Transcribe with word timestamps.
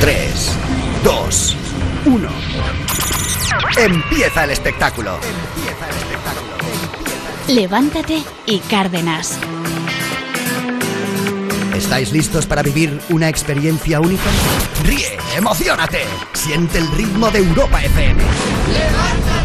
3, 0.00 0.56
2, 1.04 1.56
1. 2.04 2.28
Empieza 3.78 4.44
el 4.44 4.50
espectáculo. 4.50 5.14
Empieza 5.14 5.88
el 5.88 5.96
espectáculo. 5.96 6.52
Levántate 7.48 8.22
y 8.46 8.58
Cárdenas. 8.60 9.38
¿Estáis 11.74 12.12
listos 12.12 12.46
para 12.46 12.62
vivir 12.62 13.00
una 13.10 13.28
experiencia 13.28 14.00
única? 14.00 14.24
Ríe, 14.84 15.18
emocionate, 15.36 16.04
siente 16.32 16.78
el 16.78 16.90
ritmo 16.92 17.30
de 17.30 17.38
Europa 17.38 17.82
FM. 17.82 18.22
¡Levántate, 18.72 19.35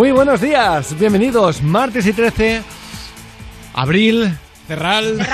Muy 0.00 0.12
buenos 0.12 0.40
días, 0.40 0.98
bienvenidos. 0.98 1.62
Martes 1.62 2.06
y 2.06 2.14
13, 2.14 2.62
abril, 3.74 4.34
cerral. 4.66 5.18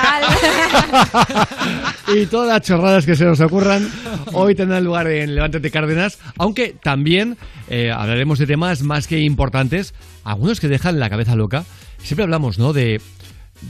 y 2.13 2.27
todas 2.27 2.49
las 2.49 2.63
chorradas 2.63 3.07
que 3.07 3.15
se 3.15 3.25
nos 3.25 3.41
ocurran 3.41 3.89
hoy 4.33 4.57
tendrán 4.57 4.83
lugar 4.83 5.07
en 5.07 5.37
Levántate 5.37 5.71
Cárdenas, 5.71 6.19
aunque 6.37 6.75
también 6.83 7.39
eh, 7.69 7.93
hablaremos 7.93 8.41
de 8.41 8.49
temas 8.49 8.83
más 8.83 9.07
que 9.07 9.21
importantes, 9.21 9.95
algunos 10.25 10.59
que 10.59 10.67
dejan 10.67 10.99
la 10.99 11.11
cabeza 11.11 11.37
loca. 11.37 11.65
Siempre 11.99 12.25
hablamos, 12.25 12.59
¿no?, 12.59 12.73
de, 12.73 13.01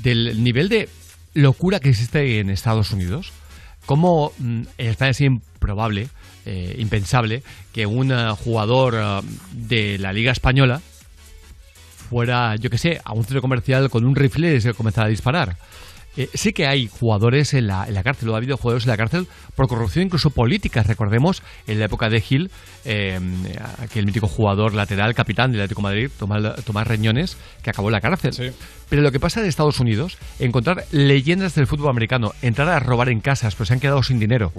del 0.03 0.43
nivel 0.43 0.71
de 0.71 0.89
locura 1.35 1.79
que 1.79 1.91
existe 1.91 2.41
en 2.41 2.49
Estados 2.49 2.93
Unidos. 2.93 3.35
Cómo 3.85 4.33
mm, 4.39 4.63
España 4.79 5.11
es 5.11 5.21
improbable, 5.21 6.09
eh, 6.47 6.77
impensable, 6.79 7.43
que 7.73 7.87
un 7.87 8.13
eh, 8.13 8.31
jugador 8.45 8.95
eh, 8.97 9.21
de 9.53 9.99
la 9.99 10.13
Liga 10.13 10.33
Española 10.33 10.81
fuera, 12.09 12.55
yo 12.57 12.71
que 12.71 12.79
sé, 12.79 13.01
a 13.05 13.13
un 13.13 13.25
centro 13.25 13.43
comercial 13.43 13.91
con 13.91 14.05
un 14.05 14.15
rifle 14.15 14.55
y 14.55 14.61
se 14.61 14.73
comenzara 14.73 15.09
a 15.09 15.11
disparar. 15.11 15.57
Eh, 16.17 16.29
sí 16.35 16.53
que 16.53 16.67
hay 16.67 16.89
jugadores 16.89 17.53
en 17.55 17.67
la, 17.67 17.87
en 17.87 17.95
la 17.95 18.03
cárcel, 18.03 18.29
o 18.31 18.35
ha 18.35 18.39
habido 18.39 18.57
jugadores 18.57 18.85
en 18.85 18.91
la 18.91 18.97
cárcel 18.97 19.27
por 19.55 19.69
corrupción 19.69 20.07
incluso 20.07 20.31
política. 20.31 20.83
Recordemos 20.83 21.43
en 21.67 21.79
la 21.79 21.85
época 21.87 22.09
de 22.09 22.21
Gil, 22.21 22.51
eh, 22.85 23.19
aquel 23.83 24.07
mítico 24.07 24.27
jugador 24.29 24.75
lateral, 24.75 25.15
capitán 25.15 25.53
del 25.53 25.61
Atlético 25.61 25.81
de 25.83 25.89
Madrid, 25.95 26.11
Tomás, 26.19 26.65
Tomás 26.65 26.87
Reñones, 26.87 27.37
que 27.63 27.71
acabó 27.71 27.89
en 27.89 27.93
la 27.93 28.01
cárcel. 28.01 28.53
Pero 28.89 29.03
lo 29.03 29.13
que 29.13 29.21
pasa 29.21 29.41
en 29.41 29.47
Estados 29.47 29.81
Unidos, 29.81 30.17
encontrar 30.39 30.85
leyendas 30.93 31.55
del 31.55 31.67
fútbol 31.67 31.91
americano, 31.91 32.33
entrar 32.43 32.69
a 32.69 32.79
robar 32.81 33.09
en 33.09 33.21
casas, 33.21 33.55
pues 33.55 33.69
se 33.69 33.75
han 33.75 33.81
quedado 33.81 34.03
sin 34.03 34.19
dinero, 34.19 34.53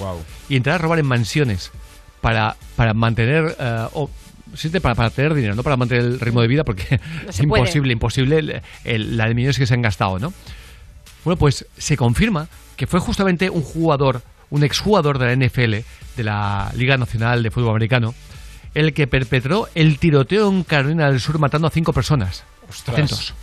y 0.50 0.55
entrar 0.58 0.75
a 0.75 0.78
robar 0.80 1.00
en 1.00 1.05
mansiones 1.08 1.72
para, 2.22 2.55
para 2.75 2.94
mantener... 2.94 3.55
eh, 3.59 3.88
o- 3.94 4.09
sí, 4.53 4.69
para, 4.69 4.95
para 4.95 5.09
tener 5.09 5.33
dinero, 5.33 5.55
no 5.55 5.63
para 5.63 5.75
mantener 5.78 6.03
el 6.05 6.19
ritmo 6.19 6.41
de 6.41 6.47
vida, 6.47 6.63
porque 6.63 7.00
No 7.23 7.30
es 7.30 7.38
puede. 7.38 7.61
imposible, 7.61 7.94
imposible 7.94 8.38
el- 8.39 8.61
el- 8.85 9.17
la 9.17 9.28
de 9.28 9.33
millones 9.33 9.58
que 9.58 9.66
se 9.66 9.73
han 9.73 9.81
gastado, 9.81 10.19
¿no? 10.19 10.33
Bueno, 11.28 11.39
pues 11.39 11.66
se 11.78 11.97
confirma 11.97 12.47
que 12.78 12.88
fue 12.88 13.02
justamente 13.02 13.50
un 13.50 13.61
jugador, 13.61 14.22
un 14.50 14.64
exjugador 14.64 15.20
de 15.20 15.25
la 15.25 15.45
NFL, 15.45 15.73
de 16.16 16.23
la 16.23 16.72
Liga 16.73 16.95
Nacional 16.95 17.44
de 17.44 17.52
Fútbol 17.52 17.72
Americano, 17.72 18.16
el 18.73 18.94
que 18.94 19.08
perpetró 19.08 19.67
el 19.75 20.00
tiroteo 20.00 20.47
en 20.47 20.64
Carolina 20.64 21.11
del 21.11 21.19
Sur 21.19 21.38
matando 21.38 21.67
a 21.67 21.69
cinco 21.69 21.92
personas. 21.92 22.45
Atentos. 22.88 23.34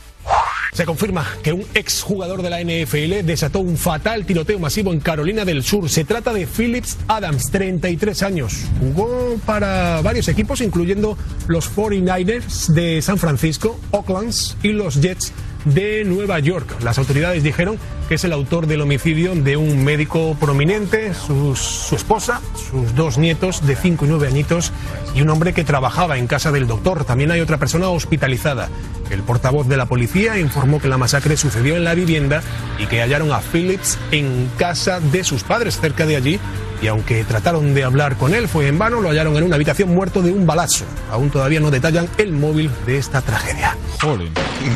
Se 0.73 0.87
confirma 0.87 1.27
que 1.43 1.53
un 1.53 1.67
exjugador 1.75 2.41
de 2.41 2.49
la 2.49 2.63
NFL 2.63 3.27
desató 3.27 3.61
un 3.61 3.77
fatal 3.77 4.25
tiroteo 4.25 4.59
masivo 4.59 4.91
en 4.91 5.01
Carolina 5.01 5.45
del 5.45 5.63
Sur. 5.63 5.91
Se 5.91 6.07
trata 6.07 6.33
de 6.33 6.47
Phillips 6.47 6.97
Adams, 7.07 7.51
33 7.51 8.23
años. 8.23 8.65
Jugó 8.81 9.37
para 9.45 10.01
varios 10.01 10.27
equipos, 10.29 10.63
incluyendo 10.63 11.19
los 11.49 11.71
49ers 11.71 12.69
de 12.69 13.03
San 13.03 13.19
Francisco, 13.19 13.79
Oaklands 13.91 14.57
y 14.63 14.69
los 14.69 15.03
Jets 15.03 15.35
de 15.65 16.05
Nueva 16.05 16.39
York. 16.39 16.77
Las 16.83 16.99
autoridades 16.99 17.43
dijeron 17.43 17.79
que 18.09 18.17
es 18.17 18.25
el 18.25 18.33
autor 18.33 18.67
del 18.67 18.81
homicidio 18.81 19.35
de 19.35 19.57
un 19.57 19.85
médico 19.85 20.37
prominente, 20.39 21.15
su 21.15 21.55
esposa, 21.95 22.41
sus 22.71 22.95
dos 22.95 23.19
nietos 23.19 23.67
de 23.67 23.77
5 23.77 24.05
y 24.05 24.09
9 24.09 24.27
añitos 24.29 24.73
y 25.15 25.23
un 25.23 25.31
hombre 25.31 25.53
que 25.53 25.65
trabajaba 25.65 26.19
en 26.19 26.27
casa 26.27 26.53
del 26.53 26.67
doctor. 26.67 27.05
También 27.05 27.31
hay 27.31 27.41
otra 27.41 27.59
persona 27.59 27.89
hospitalizada. 27.89 28.69
El 29.11 29.23
portavoz 29.23 29.69
de 29.69 29.77
la 29.77 29.87
policía 29.87 30.39
informó 30.39 30.81
que 30.81 30.89
la 30.89 30.99
masacre 30.99 31.37
sucedió 31.37 31.77
en 31.77 31.85
la 31.85 31.95
vivienda 31.95 32.43
y 32.79 32.87
que 32.87 33.01
hallaron 33.01 33.33
a 33.33 33.41
Phillips 33.41 33.99
en 34.11 34.51
casa 34.59 35.01
de 35.01 35.25
sus 35.25 35.45
padres 35.45 35.79
cerca 35.79 36.07
de 36.07 36.17
allí. 36.17 36.41
Y 36.83 36.87
aunque 36.89 37.25
trataron 37.25 37.75
de 37.75 37.85
hablar 37.85 38.17
con 38.17 38.35
él, 38.35 38.49
fue 38.49 38.67
en 38.69 38.79
vano, 38.79 39.01
lo 39.01 39.09
hallaron 39.09 39.37
en 39.37 39.45
una 39.45 39.57
habitación 39.57 39.95
muerto 39.95 40.21
de 40.23 40.33
un 40.33 40.47
balazo. 40.47 40.85
Aún 41.11 41.31
todavía 41.31 41.61
no 41.61 41.71
detallan 41.71 42.09
el 42.19 42.33
móvil 42.33 42.71
de 42.87 42.99
esta 42.99 43.23
tragedia. 43.23 43.77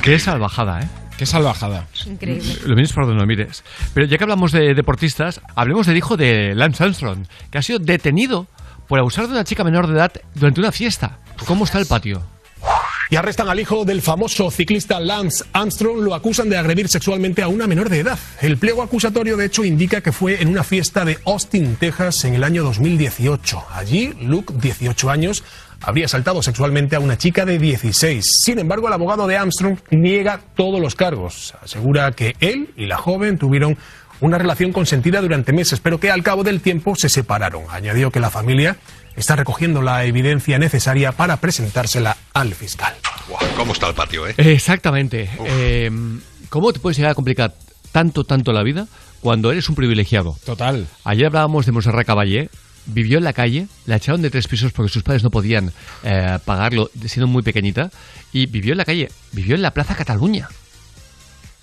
Qué 0.02 0.18
salvajada, 0.18 0.80
¿eh? 0.82 0.88
Qué 1.18 1.26
salvajada. 1.26 1.86
Increíble. 2.06 2.58
Lo 2.64 2.76
mires 2.76 2.92
por 2.92 3.04
donde 3.04 3.20
lo 3.20 3.26
mires. 3.26 3.64
Pero 3.92 4.06
ya 4.06 4.16
que 4.16 4.24
hablamos 4.24 4.52
de 4.52 4.72
deportistas, 4.74 5.40
hablemos 5.56 5.86
del 5.86 5.96
hijo 5.96 6.16
de 6.16 6.54
Lance 6.54 6.84
Armstrong, 6.84 7.26
que 7.50 7.58
ha 7.58 7.62
sido 7.62 7.80
detenido 7.80 8.46
por 8.86 9.00
abusar 9.00 9.26
de 9.26 9.32
una 9.32 9.44
chica 9.44 9.64
menor 9.64 9.88
de 9.88 9.94
edad 9.94 10.12
durante 10.34 10.60
una 10.60 10.70
fiesta. 10.70 11.18
¿Cómo 11.44 11.64
está 11.64 11.78
el 11.78 11.86
patio? 11.86 12.22
Y 13.10 13.16
arrestan 13.16 13.48
al 13.48 13.58
hijo 13.58 13.84
del 13.84 14.02
famoso 14.02 14.50
ciclista 14.50 15.00
Lance 15.00 15.44
Armstrong. 15.52 16.00
Lo 16.00 16.14
acusan 16.14 16.50
de 16.50 16.58
agredir 16.58 16.88
sexualmente 16.88 17.42
a 17.42 17.48
una 17.48 17.66
menor 17.66 17.88
de 17.88 18.00
edad. 18.00 18.18
El 18.42 18.58
pliego 18.58 18.82
acusatorio, 18.82 19.36
de 19.36 19.46
hecho, 19.46 19.64
indica 19.64 20.02
que 20.02 20.12
fue 20.12 20.42
en 20.42 20.48
una 20.48 20.62
fiesta 20.62 21.04
de 21.04 21.18
Austin, 21.24 21.76
Texas, 21.76 22.24
en 22.24 22.34
el 22.34 22.44
año 22.44 22.62
2018. 22.64 23.64
Allí, 23.72 24.14
Luke, 24.20 24.52
18 24.60 25.08
años, 25.10 25.42
habría 25.80 26.06
asaltado 26.06 26.42
sexualmente 26.42 26.96
a 26.96 27.00
una 27.00 27.16
chica 27.16 27.46
de 27.46 27.58
16. 27.58 28.24
Sin 28.44 28.58
embargo, 28.58 28.88
el 28.88 28.94
abogado 28.94 29.26
de 29.26 29.36
Armstrong 29.36 29.78
niega 29.90 30.40
todos 30.54 30.80
los 30.80 30.94
cargos. 30.94 31.54
Asegura 31.62 32.12
que 32.12 32.36
él 32.40 32.74
y 32.76 32.86
la 32.86 32.98
joven 32.98 33.38
tuvieron 33.38 33.78
una 34.20 34.38
relación 34.38 34.72
consentida 34.72 35.20
durante 35.20 35.52
meses, 35.52 35.80
pero 35.80 35.98
que 35.98 36.10
al 36.10 36.22
cabo 36.22 36.42
del 36.42 36.60
tiempo 36.60 36.96
se 36.96 37.08
separaron. 37.08 37.62
Añadió 37.70 38.10
que 38.10 38.20
la 38.20 38.30
familia 38.30 38.76
está 39.16 39.36
recogiendo 39.36 39.82
la 39.82 40.04
evidencia 40.04 40.58
necesaria 40.58 41.12
para 41.12 41.38
presentársela 41.38 42.16
al 42.34 42.54
fiscal. 42.54 42.94
¿Cómo 43.56 43.72
está 43.72 43.88
el 43.88 43.94
patio, 43.94 44.26
eh? 44.26 44.34
Exactamente. 44.36 45.28
Eh, 45.44 45.90
¿Cómo 46.48 46.72
te 46.72 46.80
puedes 46.80 46.96
llegar 46.96 47.12
a 47.12 47.14
complicar 47.14 47.54
tanto, 47.92 48.24
tanto 48.24 48.52
la 48.52 48.62
vida 48.62 48.86
cuando 49.20 49.50
eres 49.52 49.68
un 49.68 49.74
privilegiado? 49.74 50.36
Total. 50.44 50.86
Ayer 51.04 51.26
hablábamos 51.26 51.66
de 51.66 51.72
Monserrat 51.72 52.06
Caballé. 52.06 52.48
Vivió 52.90 53.18
en 53.18 53.24
la 53.24 53.34
calle, 53.34 53.66
la 53.84 53.96
echaron 53.96 54.22
de 54.22 54.30
tres 54.30 54.48
pisos 54.48 54.72
porque 54.72 54.90
sus 54.90 55.02
padres 55.02 55.22
no 55.22 55.28
podían 55.30 55.72
eh, 56.04 56.38
pagarlo, 56.46 56.90
siendo 57.04 57.26
muy 57.26 57.42
pequeñita, 57.42 57.90
y 58.32 58.46
vivió 58.46 58.72
en 58.72 58.78
la 58.78 58.86
calle, 58.86 59.10
vivió 59.32 59.56
en 59.56 59.60
la 59.60 59.72
Plaza 59.72 59.94
Cataluña. 59.94 60.48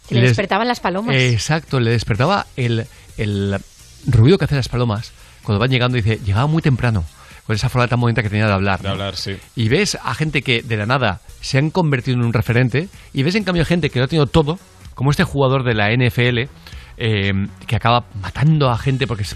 Que 0.08 0.14
le 0.14 0.22
Les- 0.22 0.30
despertaban 0.32 0.68
las 0.68 0.80
palomas. 0.82 1.16
Exacto, 1.16 1.80
le 1.80 1.90
despertaba 1.90 2.46
el, 2.56 2.86
el 3.18 3.58
ruido 4.06 4.38
que 4.38 4.46
hacen 4.46 4.58
las 4.58 4.70
palomas 4.70 5.14
cuando 5.42 5.60
van 5.60 5.72
llegando. 5.72 5.96
Dice, 5.98 6.20
llegaba 6.24 6.46
muy 6.46 6.62
temprano, 6.62 7.04
con 7.46 7.56
esa 7.56 7.70
forma 7.70 7.88
tan 7.88 8.00
bonita 8.00 8.24
que 8.24 8.30
tenía 8.30 8.48
de 8.48 8.54
hablar. 8.54 8.80
De 8.82 8.88
¿no? 8.88 8.94
hablar, 8.94 9.16
sí. 9.16 9.38
Y 9.56 9.70
ves 9.70 9.98
a 10.04 10.14
gente 10.16 10.42
que 10.42 10.62
de 10.62 10.78
la 10.78 10.86
nada 10.86 11.22
se 11.42 11.58
han 11.58 11.70
convertido 11.70 12.18
en 12.18 12.24
un 12.24 12.34
referente, 12.34 12.90
y 13.14 13.24
ves 13.24 13.36
en 13.36 13.44
cambio 13.44 13.66
gente 13.66 13.90
que 13.90 14.00
lo 14.00 14.06
ha 14.06 14.08
tenido 14.08 14.28
todo, 14.28 14.60
como 14.96 15.12
este 15.12 15.24
jugador 15.24 15.64
de 15.64 15.74
la 15.74 15.92
NFL, 15.92 16.50
eh, 16.98 17.48
que 17.68 17.76
acaba 17.76 18.06
matando 18.22 18.70
a 18.70 18.78
gente 18.78 19.06
porque 19.06 19.24
es 19.24 19.36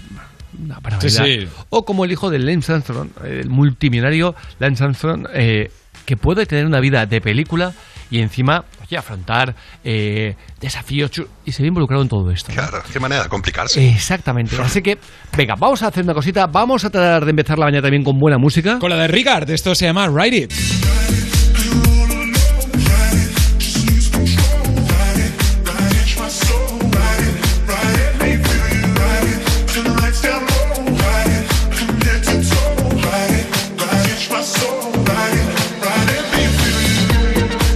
una 0.58 0.80
sí. 1.00 1.46
O 1.68 1.84
como 1.84 2.04
el 2.04 2.12
hijo 2.12 2.30
de 2.30 2.38
Lance 2.38 2.72
Armstrong, 2.72 3.10
el 3.24 3.48
multimillonario 3.48 4.34
Lance 4.58 4.82
Armstrong, 4.82 5.26
eh, 5.32 5.70
que 6.04 6.16
puede 6.16 6.46
tener 6.46 6.66
una 6.66 6.80
vida 6.80 7.06
de 7.06 7.20
película 7.20 7.72
y 8.10 8.20
encima 8.20 8.64
oye, 8.82 8.96
afrontar 8.96 9.54
eh, 9.84 10.34
desafíos 10.60 11.10
y 11.44 11.52
se 11.52 11.62
ve 11.62 11.68
involucrado 11.68 12.02
en 12.02 12.08
todo 12.08 12.30
esto. 12.30 12.52
¿no? 12.52 12.56
Claro, 12.56 12.82
qué 12.92 13.00
manera 13.00 13.22
de 13.22 13.28
complicarse. 13.28 13.88
Exactamente. 13.88 14.56
Así 14.60 14.82
que, 14.82 14.98
venga, 15.36 15.54
vamos 15.58 15.82
a 15.82 15.88
hacer 15.88 16.04
una 16.04 16.14
cosita. 16.14 16.46
Vamos 16.46 16.84
a 16.84 16.90
tratar 16.90 17.24
de 17.24 17.30
empezar 17.30 17.58
la 17.58 17.66
mañana 17.66 17.82
también 17.82 18.02
con 18.02 18.18
buena 18.18 18.38
música. 18.38 18.78
Con 18.78 18.90
la 18.90 18.96
de 18.96 19.08
Rigard, 19.08 19.48
esto 19.50 19.74
se 19.74 19.86
llama 19.86 20.08
Ride 20.08 20.36
It. 20.36 21.39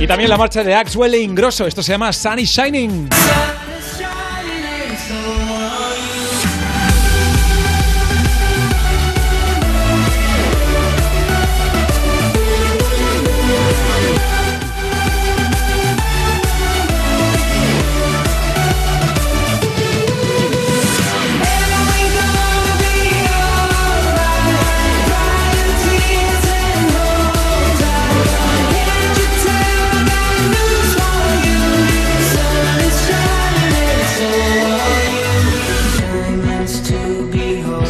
Y 0.05 0.07
también 0.07 0.29
la 0.29 0.37
marcha 0.37 0.63
de 0.63 0.75
Axwell 0.75 1.15
e 1.15 1.21
Ingrosso, 1.23 1.67
esto 1.67 1.83
se 1.83 1.93
llama 1.93 2.13
Sunny 2.13 2.45
Shining. 2.45 3.09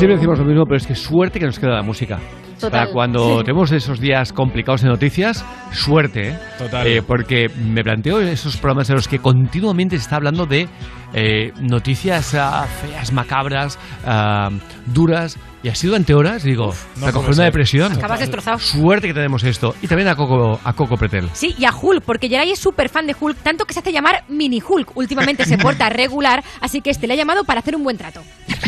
Siempre 0.04 0.16
decimos 0.18 0.38
lo 0.38 0.44
mismo, 0.44 0.64
pero 0.66 0.76
es 0.76 0.86
que 0.86 0.94
suerte 0.94 1.38
que 1.40 1.46
nos 1.46 1.58
queda 1.58 1.76
la 1.76 1.82
música. 1.82 2.18
Total. 2.60 2.70
Para 2.70 2.92
cuando 2.92 3.38
Sí. 3.38 3.44
tenemos 3.46 3.72
esos 3.72 3.98
días 3.98 4.34
complicados 4.34 4.82
de 4.82 4.88
noticias, 4.90 5.42
suerte, 5.72 6.28
¿eh? 6.28 6.38
Total. 6.58 6.86
Eh, 6.86 7.00
porque 7.00 7.48
me 7.48 7.82
planteo 7.82 8.20
esos 8.20 8.58
programas 8.58 8.90
en 8.90 8.96
los 8.96 9.08
que 9.08 9.18
continuamente 9.18 9.96
se 9.96 10.02
está 10.02 10.16
hablando 10.16 10.44
de 10.44 10.68
eh, 11.14 11.52
noticias 11.58 12.34
ah, 12.34 12.66
feas, 12.66 13.14
macabras, 13.14 13.78
ah, 14.04 14.50
duras, 14.84 15.38
y 15.64 15.70
así 15.70 15.86
durante 15.86 16.12
horas, 16.12 16.42
digo, 16.42 16.74
no 16.96 17.06
me 17.06 17.18
una 17.18 17.32
ser. 17.32 17.44
depresión. 17.46 17.90
Acabas 17.94 18.20
destrozado. 18.20 18.58
Suerte 18.58 19.08
que 19.08 19.14
tenemos 19.14 19.42
esto. 19.44 19.74
Y 19.80 19.88
también 19.88 20.08
a 20.08 20.14
Coco, 20.14 20.60
a 20.62 20.72
Coco 20.74 20.98
Pretel. 20.98 21.30
Sí, 21.32 21.54
y 21.58 21.64
a 21.64 21.74
Hulk, 21.74 22.02
porque 22.04 22.28
Geray 22.28 22.50
es 22.50 22.58
súper 22.58 22.90
fan 22.90 23.06
de 23.06 23.16
Hulk, 23.18 23.38
tanto 23.38 23.64
que 23.64 23.72
se 23.72 23.80
hace 23.80 23.90
llamar 23.90 24.24
Mini 24.28 24.60
Hulk. 24.60 24.94
Últimamente 24.94 25.46
se 25.46 25.56
porta 25.64 25.88
regular, 25.88 26.44
así 26.60 26.82
que 26.82 26.90
este 26.90 27.06
le 27.06 27.14
ha 27.14 27.16
llamado 27.16 27.44
para 27.44 27.60
hacer 27.60 27.74
un 27.76 27.82
buen 27.82 27.96
trato. 27.96 28.20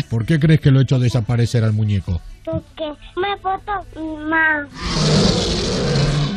¿Por 0.09 0.25
qué 0.25 0.39
crees 0.39 0.59
que 0.59 0.71
lo 0.71 0.79
he 0.79 0.83
hecho 0.83 0.97
desaparecer 0.97 1.63
al 1.63 1.73
muñeco? 1.73 2.19
Porque 2.43 2.91
me 3.15 3.37
porto 3.43 3.71
mal. 4.27 4.67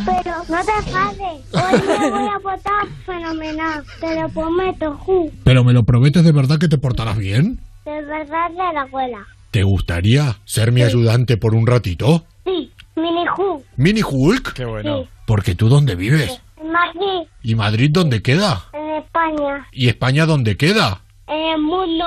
Pero 0.04 0.36
no 0.46 0.64
te 0.64 0.72
enfades. 0.78 1.40
Hoy 1.52 1.80
me 2.00 2.10
voy 2.10 2.28
a 2.28 2.38
portar 2.42 2.86
fenomenal. 3.06 3.84
Te 3.98 4.20
lo 4.20 4.28
prometo, 4.28 4.94
Ju. 4.98 5.30
¿Pero 5.42 5.64
me 5.64 5.72
lo 5.72 5.84
prometes 5.84 6.22
de 6.22 6.32
verdad 6.32 6.58
que 6.58 6.68
te 6.68 6.76
portarás 6.76 7.16
bien? 7.16 7.60
De 7.86 8.02
verdad 8.04 8.50
de 8.50 8.74
la 8.74 8.82
abuela. 8.82 9.26
¿Te 9.50 9.62
gustaría 9.62 10.36
ser 10.44 10.72
mi 10.72 10.82
ayudante 10.82 11.36
por 11.36 11.54
un 11.54 11.66
ratito? 11.66 12.24
Sí, 12.44 12.70
mini 12.96 13.26
Ju. 13.34 13.62
¿Mini 13.76 14.00
Hulk? 14.02 14.52
Qué 14.52 14.64
bueno. 14.64 15.02
Sí. 15.02 15.08
Porque 15.26 15.54
tú 15.54 15.68
dónde 15.68 15.94
vives? 15.96 16.40
En 16.60 16.70
Madrid, 16.72 17.28
¿Y 17.42 17.54
Madrid 17.54 17.90
dónde 17.92 18.22
queda? 18.22 18.64
en 18.72 19.02
España, 19.02 19.66
¿Y 19.72 19.88
España 19.88 20.26
dónde 20.26 20.56
queda? 20.56 21.00
en 21.26 21.54
el 21.54 21.60
mundo. 21.62 22.04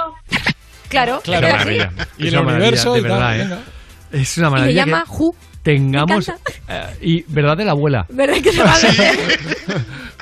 Claro, 0.90 1.22
Claro, 1.24 1.48
maravilla. 1.50 1.92
Y 2.18 2.28
el 2.28 2.38
universo 2.38 2.94
de 2.94 3.02
verdad, 3.02 3.40
¿eh? 3.40 3.58
Es 4.12 4.38
una 4.38 4.48
Y 4.48 4.52
maravilla. 4.52 4.86
llama 4.86 5.04
que 5.04 5.10
Ju. 5.10 5.36
tengamos. 5.64 6.30
Eh, 6.30 6.84
y 7.02 7.24
verdad 7.30 7.58
de 7.58 7.66
la 7.66 7.72
abuela. 7.72 8.06
¿Verdad 8.10 8.36
que 8.44 8.52
se 8.52 8.62
va 8.64 8.74
a? 8.74 8.78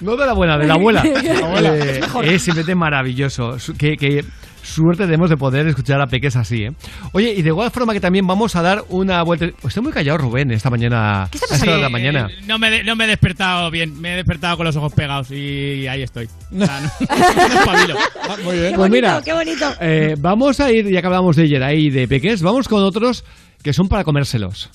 No 0.01 0.15
de 0.15 0.25
la 0.25 0.33
buena, 0.33 0.57
de 0.57 0.65
la 0.68 0.75
abuela. 0.75 1.01
abuela. 1.44 1.75
Eh, 1.77 2.01
es 2.23 2.41
simplemente 2.41 2.73
maravilloso. 2.75 3.57
Que, 3.77 3.97
que 3.97 4.23
suerte 4.63 5.06
tenemos 5.06 5.30
de 5.30 5.38
poder 5.38 5.68
escuchar 5.68 6.02
a 6.02 6.08
Peques 6.08 6.36
así, 6.36 6.63
¿eh? 6.63 6.72
Oye, 7.13 7.34
y 7.34 7.42
de 7.42 7.50
igual 7.50 7.72
forma 7.72 7.94
que 7.94 8.00
también 8.00 8.25
vamos 8.28 8.56
a 8.56 8.62
dar 8.62 8.84
una 8.90 9.22
vuelta. 9.24 9.48
Pues 9.62 9.72
estoy 9.72 9.84
muy 9.84 9.92
callado, 9.92 10.18
Rubén, 10.19 10.52
esta 10.52 10.69
mañana. 10.69 11.28
¿Qué 11.31 11.38
está 11.38 11.66
la 11.78 11.88
Sí, 11.88 11.92
mañana. 11.92 12.28
eh, 12.31 12.42
no, 12.46 12.58
me 12.60 12.68
he 12.68 12.72
de- 12.72 12.84
no 12.84 12.96
me 12.96 13.06
he 13.06 13.08
despertado 13.08 13.69
bien, 13.72 14.00
me 14.00 14.13
he 14.13 14.16
despertado 14.18 14.58
con 14.58 14.66
los 14.66 14.75
ojos 14.75 14.94
pegados 14.94 15.31
y 15.31 15.88
ahí 15.88 16.02
estoy. 16.04 16.28
O 16.62 16.66
sea, 16.66 16.80
no. 16.81 16.90
Ah, 17.10 18.38
muy 18.44 18.56
bien. 18.58 18.72
Qué 18.72 18.75
Pues 18.75 18.78
bonito, 18.78 18.90
mira, 18.90 19.22
qué 19.24 19.34
bonito. 19.34 19.66
Eh, 19.80 20.16
vamos 20.19 20.60
a 20.60 20.72
ir, 20.72 20.90
ya 20.90 21.02
que 21.02 21.07
hablamos 21.07 21.36
de 21.36 21.48
Jedi 21.48 21.74
y 21.88 21.90
de 21.90 22.07
Peques, 22.07 22.42
vamos 22.42 22.68
con 22.68 22.84
otros 22.84 23.24
que 23.64 23.74
son 23.74 23.88
para 23.88 24.04
comérselos. 24.04 24.69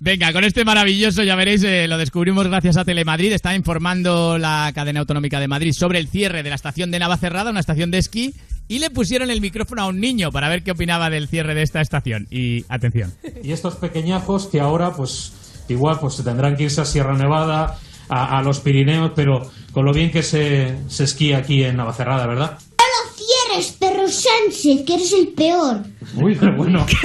Venga, 0.00 0.32
con 0.32 0.44
este 0.44 0.64
maravilloso, 0.64 1.24
ya 1.24 1.34
veréis, 1.34 1.64
eh, 1.64 1.88
lo 1.88 1.98
descubrimos 1.98 2.46
gracias 2.46 2.76
a 2.76 2.84
Telemadrid. 2.84 3.32
Está 3.32 3.56
informando 3.56 4.38
la 4.38 4.70
cadena 4.72 5.00
autonómica 5.00 5.40
de 5.40 5.48
Madrid 5.48 5.72
sobre 5.72 5.98
el 5.98 6.08
cierre 6.08 6.44
de 6.44 6.50
la 6.50 6.54
estación 6.54 6.92
de 6.92 7.00
Navacerrada, 7.00 7.50
una 7.50 7.58
estación 7.60 7.90
de 7.90 7.98
esquí, 7.98 8.32
y 8.68 8.78
le 8.78 8.90
pusieron 8.90 9.28
el 9.30 9.40
micrófono 9.40 9.82
a 9.82 9.86
un 9.86 9.98
niño 10.00 10.30
para 10.30 10.48
ver 10.48 10.62
qué 10.62 10.70
opinaba 10.70 11.10
del 11.10 11.26
cierre 11.26 11.54
de 11.54 11.62
esta 11.62 11.80
estación. 11.80 12.28
Y 12.30 12.64
atención. 12.68 13.12
Y 13.42 13.50
estos 13.50 13.74
pequeñajos 13.74 14.46
que 14.46 14.60
ahora, 14.60 14.92
pues, 14.92 15.32
igual, 15.68 15.98
pues 16.00 16.14
se 16.14 16.22
tendrán 16.22 16.56
que 16.56 16.64
irse 16.64 16.80
a 16.80 16.84
Sierra 16.84 17.16
Nevada, 17.16 17.76
a, 18.08 18.38
a 18.38 18.42
los 18.42 18.60
Pirineos, 18.60 19.12
pero 19.16 19.50
con 19.72 19.84
lo 19.84 19.92
bien 19.92 20.12
que 20.12 20.22
se, 20.22 20.76
se 20.88 21.04
esquía 21.04 21.38
aquí 21.38 21.64
en 21.64 21.76
Navacerrada, 21.76 22.26
¿verdad? 22.28 22.56
No 22.78 22.84
lo 22.84 23.16
cierres, 23.16 23.72
perro 23.72 24.08
Sánchez, 24.08 24.84
que 24.86 24.94
eres 24.94 25.12
el 25.12 25.28
peor. 25.28 25.82
Uy, 26.14 26.36
pero 26.38 26.56
bueno. 26.56 26.86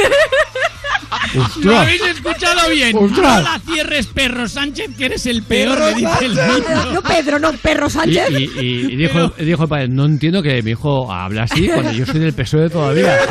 ¿Lo 1.62 1.78
habéis 1.78 2.02
escuchado 2.02 2.70
bien? 2.70 2.96
¡Ostras! 2.98 3.44
No 3.44 3.52
la 3.52 3.60
cierres, 3.60 4.08
perro 4.08 4.48
Sánchez, 4.48 4.92
que 4.98 5.06
eres 5.06 5.26
el 5.26 5.44
peor, 5.44 5.80
me 5.80 5.94
dice 5.94 6.26
el 6.26 6.36
niño. 6.36 6.94
No 6.94 7.02
Pedro, 7.02 7.40
no 7.40 7.54
Perro 7.54 7.90
Sánchez. 7.90 8.30
y- 8.32 8.44
y- 8.60 8.94
y 8.94 8.96
dijo, 8.96 9.30
dijo 9.38 9.64
el 9.64 9.70
padre, 9.70 9.88
no 9.90 10.06
entiendo 10.06 10.42
que 10.42 10.62
mi 10.62 10.72
hijo 10.72 11.12
habla 11.12 11.44
así 11.44 11.68
cuando 11.68 11.92
yo 11.92 12.06
soy 12.06 12.20
del 12.20 12.34
PSOE 12.34 12.70
todavía. 12.70 13.18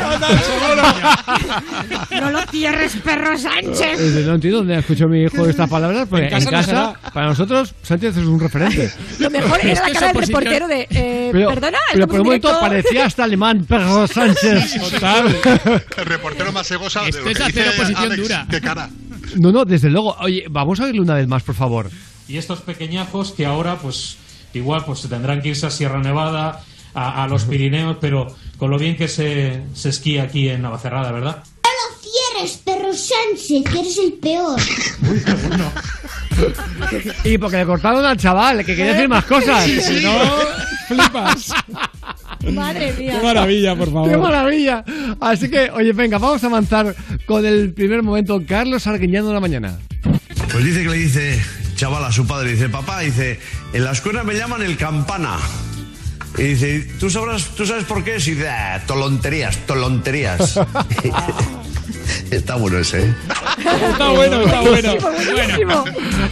No 2.21 2.31
lo 2.31 2.41
cierres, 2.47 2.95
Perro 3.03 3.37
Sánchez. 3.37 3.99
No 4.25 4.35
entiendo 4.35 4.59
dónde 4.59 4.75
ha 4.75 4.79
escuchado 4.79 5.09
mi 5.09 5.23
hijo 5.23 5.45
estas 5.45 5.69
palabras, 5.69 6.07
porque 6.09 6.27
En 6.27 6.33
en 6.37 6.45
casa 6.45 6.73
no 7.03 7.11
para 7.11 7.27
nosotros, 7.27 7.73
Sánchez 7.81 8.17
es 8.17 8.25
un 8.25 8.39
referente. 8.39 8.91
Lo 9.19 9.29
mejor 9.29 9.59
era 9.61 9.87
la 9.87 9.93
cara 9.93 10.07
del 10.13 10.21
reportero 10.27 10.67
de. 10.67 10.87
Eh, 10.89 11.29
Pero, 11.31 11.49
perdona, 11.49 11.77
pero 11.91 12.07
por 12.07 12.15
un 12.15 12.21
en 12.21 12.25
momento 12.27 12.59
parecía 12.61 13.05
hasta 13.05 13.23
alemán, 13.25 13.65
Pedro 13.67 14.07
Sánchez. 14.07 14.79
Total. 14.91 15.35
El 15.97 16.05
reportero 16.05 16.51
más 16.51 16.69
egosa 16.71 17.01
de 17.01 17.09
Esto 17.09 17.21
lo 17.23 17.29
es 17.31 17.37
que 17.37 17.43
dice 17.63 17.75
oposición 17.81 18.03
Alex. 18.11 18.21
dura. 18.21 18.47
Qué 18.49 18.61
cara. 18.61 18.89
No, 19.37 19.51
no, 19.51 19.65
desde 19.65 19.89
luego. 19.89 20.15
Oye, 20.19 20.45
vamos 20.49 20.79
a 20.79 20.83
oírle 20.85 21.01
una 21.01 21.15
vez 21.15 21.27
más, 21.27 21.43
por 21.43 21.55
favor. 21.55 21.89
Y 22.27 22.37
estos 22.37 22.61
pequeñajos 22.61 23.31
que 23.31 23.45
ahora, 23.45 23.77
pues, 23.77 24.17
igual, 24.53 24.83
pues 24.85 24.99
se 24.99 25.07
tendrán 25.07 25.41
que 25.41 25.49
irse 25.49 25.65
a 25.65 25.71
Sierra 25.71 25.99
Nevada, 25.99 26.61
a, 26.93 27.23
a 27.23 27.27
los 27.27 27.43
Pirineos, 27.45 27.97
pero 27.99 28.27
con 28.57 28.69
lo 28.69 28.77
bien 28.77 28.95
que 28.95 29.07
se, 29.07 29.63
se 29.73 29.89
esquía 29.89 30.23
aquí 30.23 30.47
en 30.49 30.61
Navacerrada, 30.61 31.11
¿verdad? 31.11 31.43
No 31.63 31.69
lo 31.69 32.01
cierres, 32.01 32.57
perro 32.63 32.93
Sánchez, 32.93 33.63
que 33.71 33.79
eres 33.79 33.97
el 33.97 34.13
peor. 34.13 34.59
Uy, 35.09 35.21
pero 35.25 35.37
bueno. 35.47 35.71
Y 37.23 37.37
porque 37.37 37.57
le 37.57 37.65
cortaron 37.65 38.05
al 38.05 38.17
chaval, 38.17 38.59
que 38.65 38.75
quería 38.75 38.93
decir 38.93 39.09
más 39.09 39.25
cosas. 39.25 39.65
Si 39.65 40.03
no, 40.03 40.13
flipas. 40.87 41.51
Madre 42.51 42.93
mía. 42.93 43.17
Qué 43.19 43.23
maravilla, 43.25 43.75
por 43.75 43.87
¡Qué 43.87 43.93
favor. 43.93 44.19
maravilla! 44.19 44.83
Así 45.19 45.49
que, 45.49 45.69
oye, 45.71 45.93
venga, 45.93 46.17
vamos 46.17 46.43
a 46.43 46.47
avanzar 46.47 46.95
con 47.25 47.45
el 47.45 47.73
primer 47.73 48.03
momento. 48.03 48.41
Carlos 48.47 48.85
Arguiñano 48.87 49.27
de 49.29 49.33
la 49.33 49.39
mañana. 49.39 49.77
Pues 50.51 50.65
dice 50.65 50.83
que 50.83 50.89
le 50.89 50.97
dice, 50.97 51.41
chaval, 51.75 52.03
a 52.03 52.11
su 52.11 52.27
padre, 52.27 52.51
dice, 52.51 52.69
papá, 52.69 52.99
dice, 52.99 53.39
en 53.73 53.83
la 53.83 53.91
escuela 53.91 54.23
me 54.23 54.33
llaman 54.35 54.61
el 54.61 54.77
campana. 54.77 55.37
Y 56.37 56.41
dice, 56.43 56.87
¿tú, 56.99 57.09
sabrás, 57.09 57.43
¿tú 57.55 57.65
sabes 57.65 57.83
por 57.85 58.03
qué? 58.03 58.13
Y 58.17 58.31
dice, 58.31 58.49
"Ah, 58.49 58.81
tolonterías, 58.87 59.57
tolonterías. 59.67 60.59
Está 62.31 62.55
bueno 62.55 62.79
ese, 62.79 63.03
¿eh? 63.05 63.15
Está 63.91 64.09
bueno, 64.09 64.41
está 64.41 64.61
bueno. 64.61 64.93
Buenísimo. 65.31 65.83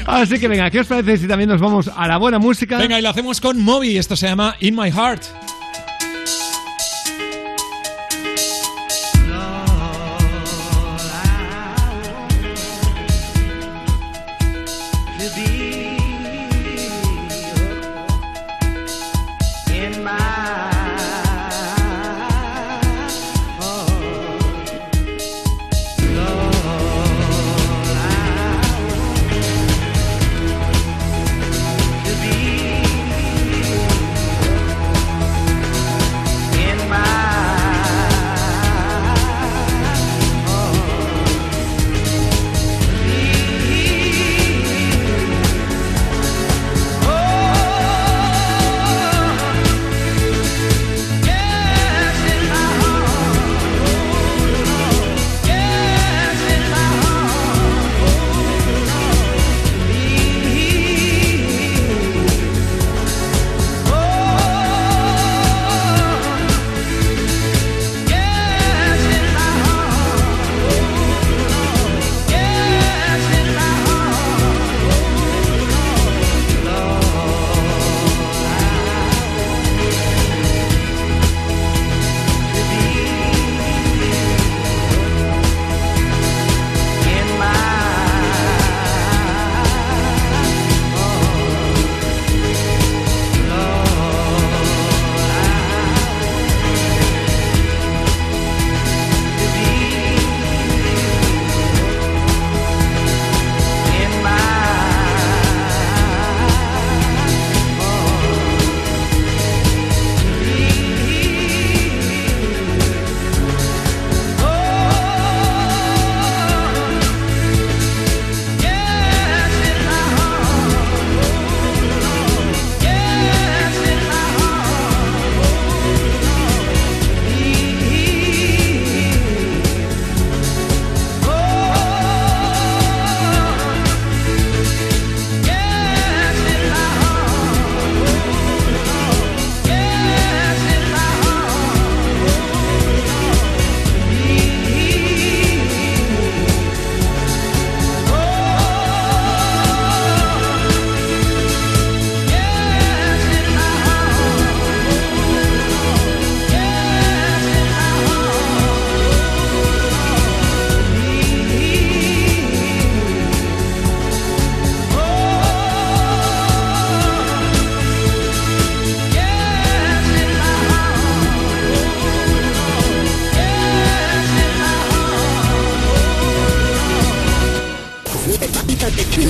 Así 0.08 0.40
que 0.40 0.48
venga, 0.48 0.70
¿qué 0.72 0.80
os 0.80 0.88
parece 0.88 1.18
si 1.18 1.28
también 1.28 1.50
nos 1.50 1.62
vamos 1.62 1.90
a 1.96 2.08
la 2.08 2.18
buena 2.18 2.40
música? 2.40 2.78
Venga, 2.78 2.98
y 2.98 3.02
lo 3.04 3.10
hacemos 3.10 3.40
con 3.40 3.62
Moby. 3.62 3.98
Esto 3.98 4.16
se 4.16 4.28
llama 4.28 4.56
In 4.60 4.76
My 4.76 4.92
Heart. 4.92 5.22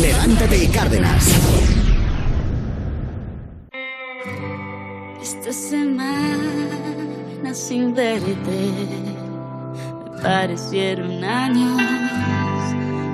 Levántate 0.02 0.64
y 0.64 0.68
Cárdenas. 0.68 1.28
Esta 5.22 5.54
semana 5.54 7.54
sin 7.54 7.94
verte 7.94 8.74
me 10.04 10.22
parecieron 10.24 11.24
años. 11.24 11.80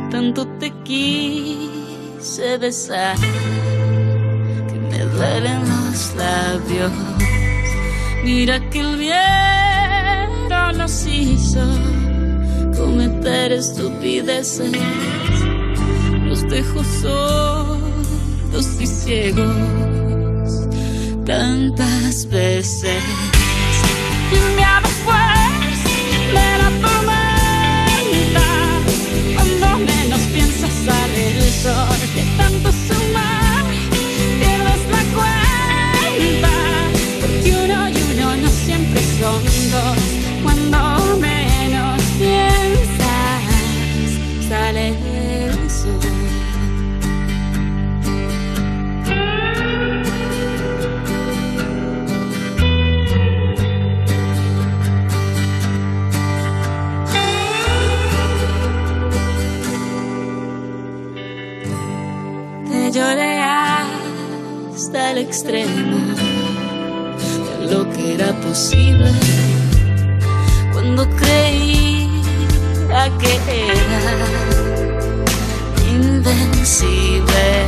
Tanto 0.10 0.48
te 0.60 0.72
quise 0.86 2.58
besar 2.58 3.18
que 4.70 4.80
me 4.90 5.00
duelen 5.00 5.60
los 5.68 6.16
labios. 6.16 6.92
Mira 8.24 8.62
que 8.70 8.80
el 8.80 8.98
viento 8.98 10.72
nos 10.78 11.06
hizo 11.06 11.66
cometer 12.78 13.52
estupideces. 13.52 14.72
Nos 16.40 16.52
dejó 16.52 16.84
y 18.80 18.86
ciegos 18.86 19.48
tantas 21.26 22.28
veces. 22.30 23.04
Y 24.32 24.56
me 24.56 24.64
hago 24.64 24.88
de 26.34 26.58
la 26.62 26.70
tormenta. 26.84 28.48
Cuando 29.36 29.68
menos 29.80 30.20
piensas 30.32 30.74
sale 30.86 31.22
el 31.38 31.52
sol. 31.54 32.00
De 32.16 32.24
tanto 32.38 32.72
sumar, 32.88 33.66
pierdes 34.40 34.84
la 34.92 35.04
cuenta. 35.18 36.56
Porque 37.20 37.50
uno 37.64 37.90
y 37.90 37.92
uno 38.14 38.28
no 38.36 38.50
siempre 38.50 39.02
son 39.20 39.42
dos. 39.72 40.02
Cuando 40.44 40.80
menos 41.18 42.00
piensas, 42.20 43.42
sale 44.48 44.90
el 44.90 45.07
hasta 64.98 65.12
el 65.12 65.18
extremo 65.20 65.98
de 67.60 67.72
lo 67.72 67.88
que 67.92 68.16
era 68.16 68.32
posible 68.42 69.12
cuando 70.74 71.08
creía 71.10 73.04
que 73.20 73.36
era 73.36 74.18
invencible. 75.92 77.68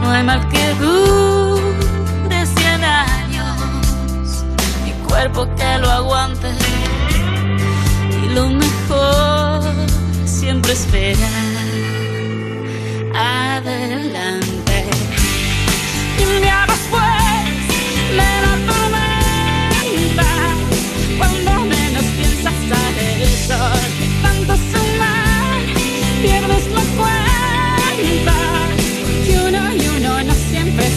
No 0.00 0.10
hay 0.10 0.22
mal 0.22 0.48
que 0.48 0.74
dure 0.74 2.46
cien 2.56 2.84
años, 2.84 4.44
mi 4.84 4.92
cuerpo 5.08 5.48
que 5.56 5.78
lo 5.78 5.90
aguante 5.90 6.52
y 8.22 8.28
lo 8.34 8.48
mejor 8.48 9.62
siempre 10.24 10.72
espera 10.72 11.28
adelante. 13.14 14.61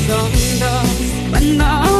Siempre 0.05 0.39
son 0.39 0.59
dos. 0.59 1.29
Cuando 1.29 1.94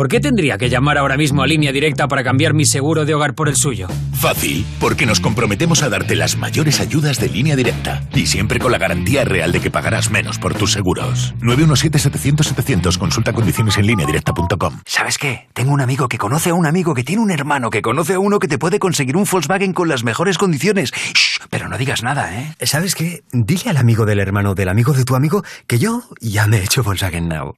¿Por 0.00 0.08
qué 0.08 0.18
tendría 0.18 0.56
que 0.56 0.70
llamar 0.70 0.96
ahora 0.96 1.18
mismo 1.18 1.42
a 1.42 1.46
línea 1.46 1.72
directa 1.72 2.08
para 2.08 2.24
cambiar 2.24 2.54
mi 2.54 2.64
seguro 2.64 3.04
de 3.04 3.12
hogar 3.12 3.34
por 3.34 3.50
el 3.50 3.56
suyo? 3.56 3.86
Fácil, 4.14 4.64
porque 4.80 5.04
nos 5.04 5.20
comprometemos 5.20 5.82
a 5.82 5.90
darte 5.90 6.16
las 6.16 6.38
mayores 6.38 6.80
ayudas 6.80 7.20
de 7.20 7.28
línea 7.28 7.54
directa 7.54 8.02
y 8.14 8.24
siempre 8.24 8.60
con 8.60 8.72
la 8.72 8.78
garantía 8.78 9.26
real 9.26 9.52
de 9.52 9.60
que 9.60 9.70
pagarás 9.70 10.10
menos 10.10 10.38
por 10.38 10.54
tus 10.54 10.72
seguros. 10.72 11.34
917-700-700, 11.42 12.96
consulta 12.96 13.34
condiciones 13.34 13.76
en 13.76 13.88
línea 13.88 14.06
directa.com. 14.06 14.80
¿Sabes 14.86 15.18
qué? 15.18 15.48
Tengo 15.52 15.74
un 15.74 15.82
amigo 15.82 16.08
que 16.08 16.16
conoce 16.16 16.48
a 16.48 16.54
un 16.54 16.64
amigo 16.64 16.94
que 16.94 17.04
tiene 17.04 17.20
un 17.20 17.30
hermano 17.30 17.68
que 17.68 17.82
conoce 17.82 18.14
a 18.14 18.20
uno 18.20 18.38
que 18.38 18.48
te 18.48 18.56
puede 18.56 18.78
conseguir 18.78 19.18
un 19.18 19.26
Volkswagen 19.30 19.74
con 19.74 19.90
las 19.90 20.02
mejores 20.02 20.38
condiciones. 20.38 20.92
Shh, 20.92 21.40
pero 21.50 21.68
no 21.68 21.76
digas 21.76 22.02
nada, 22.02 22.40
¿eh? 22.40 22.56
¿Sabes 22.62 22.94
qué? 22.94 23.22
Dile 23.32 23.68
al 23.68 23.76
amigo 23.76 24.06
del 24.06 24.20
hermano 24.20 24.54
del 24.54 24.70
amigo 24.70 24.94
de 24.94 25.04
tu 25.04 25.14
amigo 25.14 25.44
que 25.66 25.78
yo 25.78 26.04
ya 26.22 26.46
me 26.46 26.56
he 26.56 26.64
hecho 26.64 26.82
Volkswagen 26.82 27.28
Now. 27.28 27.54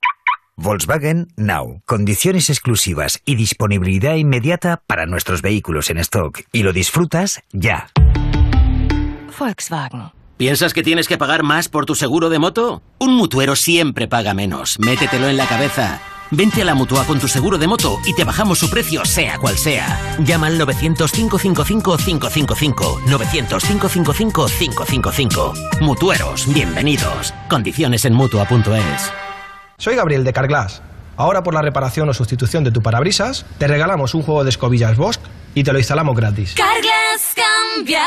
Volkswagen 0.62 1.28
Now. 1.36 1.82
Condiciones 1.84 2.48
exclusivas 2.48 3.20
y 3.24 3.34
disponibilidad 3.34 4.14
inmediata 4.14 4.80
para 4.86 5.06
nuestros 5.06 5.42
vehículos 5.42 5.90
en 5.90 5.98
stock. 5.98 6.42
Y 6.52 6.62
lo 6.62 6.72
disfrutas 6.72 7.42
ya. 7.52 7.88
Volkswagen. 9.36 10.12
¿Piensas 10.36 10.72
que 10.72 10.84
tienes 10.84 11.08
que 11.08 11.18
pagar 11.18 11.42
más 11.42 11.68
por 11.68 11.84
tu 11.84 11.96
seguro 11.96 12.30
de 12.30 12.38
moto? 12.38 12.80
Un 12.98 13.16
mutuero 13.16 13.56
siempre 13.56 14.06
paga 14.08 14.32
menos. 14.34 14.78
Métetelo 14.78 15.28
en 15.28 15.36
la 15.36 15.46
cabeza. 15.46 16.00
Vente 16.30 16.62
a 16.62 16.64
la 16.64 16.74
Mutua 16.74 17.04
con 17.04 17.18
tu 17.18 17.28
seguro 17.28 17.58
de 17.58 17.66
moto 17.66 17.98
y 18.06 18.14
te 18.14 18.24
bajamos 18.24 18.58
su 18.58 18.70
precio, 18.70 19.04
sea 19.04 19.36
cual 19.38 19.58
sea. 19.58 20.16
Llama 20.24 20.46
al 20.46 20.58
900-555-555. 20.60 23.04
900-555-555. 23.04 25.80
Mutueros, 25.80 26.46
bienvenidos. 26.54 27.34
Condiciones 27.48 28.06
en 28.06 28.14
Mutua.es. 28.14 29.12
Soy 29.82 29.96
Gabriel 29.96 30.22
de 30.22 30.32
Carglass. 30.32 30.80
Ahora 31.16 31.42
por 31.42 31.54
la 31.54 31.60
reparación 31.60 32.08
o 32.08 32.14
sustitución 32.14 32.62
de 32.62 32.70
tu 32.70 32.82
parabrisas, 32.82 33.44
te 33.58 33.66
regalamos 33.66 34.14
un 34.14 34.22
juego 34.22 34.44
de 34.44 34.50
escobillas 34.50 34.96
Bosch 34.96 35.18
y 35.56 35.64
te 35.64 35.72
lo 35.72 35.80
instalamos 35.80 36.14
gratis. 36.14 36.54
Carglass 36.54 37.34
cambia, 37.34 38.04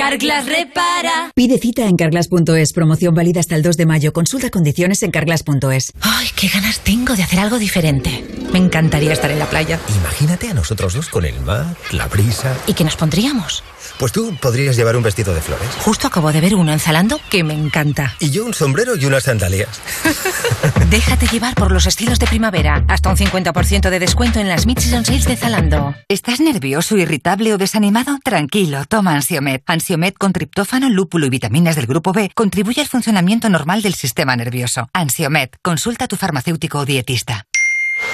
Carglass 0.00 0.46
repara. 0.46 1.30
Pide 1.34 1.58
cita 1.58 1.84
en 1.84 1.94
carglass.es. 1.94 2.72
Promoción 2.72 3.14
válida 3.14 3.40
hasta 3.40 3.54
el 3.54 3.62
2 3.62 3.76
de 3.76 3.84
mayo. 3.84 4.14
Consulta 4.14 4.48
condiciones 4.48 5.02
en 5.02 5.10
carglass.es. 5.10 5.92
Ay, 6.00 6.28
qué 6.34 6.48
ganas 6.48 6.80
tengo 6.80 7.14
de 7.14 7.22
hacer 7.22 7.38
algo 7.38 7.58
diferente. 7.58 8.24
Me 8.50 8.58
encantaría 8.58 9.12
estar 9.12 9.30
en 9.30 9.38
la 9.38 9.44
playa. 9.44 9.78
Imagínate 10.00 10.48
a 10.48 10.54
nosotros 10.54 10.94
dos 10.94 11.10
con 11.10 11.26
el 11.26 11.38
mar, 11.40 11.76
la 11.90 12.06
brisa. 12.06 12.56
¿Y 12.66 12.72
qué 12.72 12.82
nos 12.82 12.96
pondríamos? 12.96 13.62
Pues 13.98 14.12
tú 14.12 14.34
podrías 14.40 14.74
llevar 14.74 14.96
un 14.96 15.02
vestido 15.02 15.34
de 15.34 15.42
flores. 15.42 15.68
Justo 15.80 16.06
acabo 16.06 16.32
de 16.32 16.40
ver 16.40 16.54
uno 16.54 16.72
en 16.72 16.80
Zalando 16.80 17.20
que 17.28 17.44
me 17.44 17.52
encanta. 17.52 18.16
Y 18.20 18.30
yo 18.30 18.46
un 18.46 18.54
sombrero 18.54 18.96
y 18.96 19.04
unas 19.04 19.24
sandalias. 19.24 19.82
Déjate 20.88 21.26
llevar 21.26 21.54
por 21.54 21.70
los 21.70 21.86
estilos 21.86 22.18
de 22.18 22.26
primavera. 22.26 22.84
Hasta 22.88 23.10
un 23.10 23.16
50% 23.16 23.90
de 23.90 23.98
descuento 23.98 24.40
en 24.40 24.48
las 24.48 24.64
Mid-Season 24.64 25.04
Sales 25.04 25.26
de 25.26 25.36
Zalando. 25.36 25.94
¿Estás 26.08 26.40
nervioso, 26.40 26.96
irritable 26.96 27.52
o 27.52 27.58
desanimado? 27.58 28.18
Tranquilo, 28.24 28.86
toma 28.86 29.14
Ansiomed. 29.14 29.60
Ansiomed 29.66 29.89
Ansiomed 29.90 30.14
con 30.14 30.32
triptófano, 30.32 30.88
lúpulo 30.88 31.26
y 31.26 31.30
vitaminas 31.30 31.74
del 31.74 31.86
grupo 31.86 32.12
B 32.12 32.30
contribuye 32.32 32.80
al 32.80 32.86
funcionamiento 32.86 33.48
normal 33.48 33.82
del 33.82 33.94
sistema 33.94 34.36
nervioso. 34.36 34.88
Ansiomed, 34.92 35.48
consulta 35.62 36.04
a 36.04 36.06
tu 36.06 36.14
farmacéutico 36.14 36.78
o 36.78 36.84
dietista. 36.84 37.48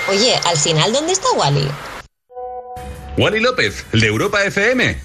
Oye, 0.09 0.35
al 0.47 0.56
final, 0.56 0.90
¿dónde 0.95 1.12
está 1.12 1.26
Wally? 1.37 1.68
Wally 3.18 3.40
López, 3.40 3.85
el 3.92 4.00
de 4.00 4.06
Europa 4.06 4.42
FM. 4.45 4.97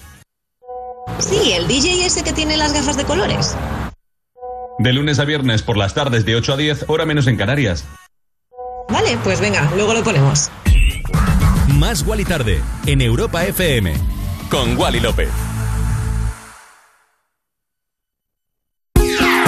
Sí, 1.20 1.52
el 1.52 1.68
DJ 1.68 2.06
ese 2.06 2.24
que 2.24 2.32
tiene 2.32 2.56
las 2.56 2.72
gafas 2.72 2.96
de 2.96 3.04
colores. 3.04 3.54
De 4.80 4.94
lunes 4.94 5.20
a 5.20 5.26
viernes 5.26 5.64
por 5.64 5.76
las 5.76 5.94
tardes 5.94 6.24
de 6.24 6.38
8 6.38 6.54
a 6.54 6.58
10, 6.58 6.86
hora 6.88 7.06
menos 7.06 7.28
en 7.28 7.36
Canarias. 7.36 7.84
Vale, 8.88 9.18
pues 9.26 9.42
venga, 9.42 9.70
luego 9.76 9.94
lo 9.94 10.06
ponemos. 10.06 10.50
Más 11.68 12.04
Wally 12.08 12.24
tarde 12.24 12.62
en 12.86 13.02
Europa 13.02 13.44
FM 13.44 13.94
con 14.50 14.78
Wally 14.78 15.02
López. 15.02 15.51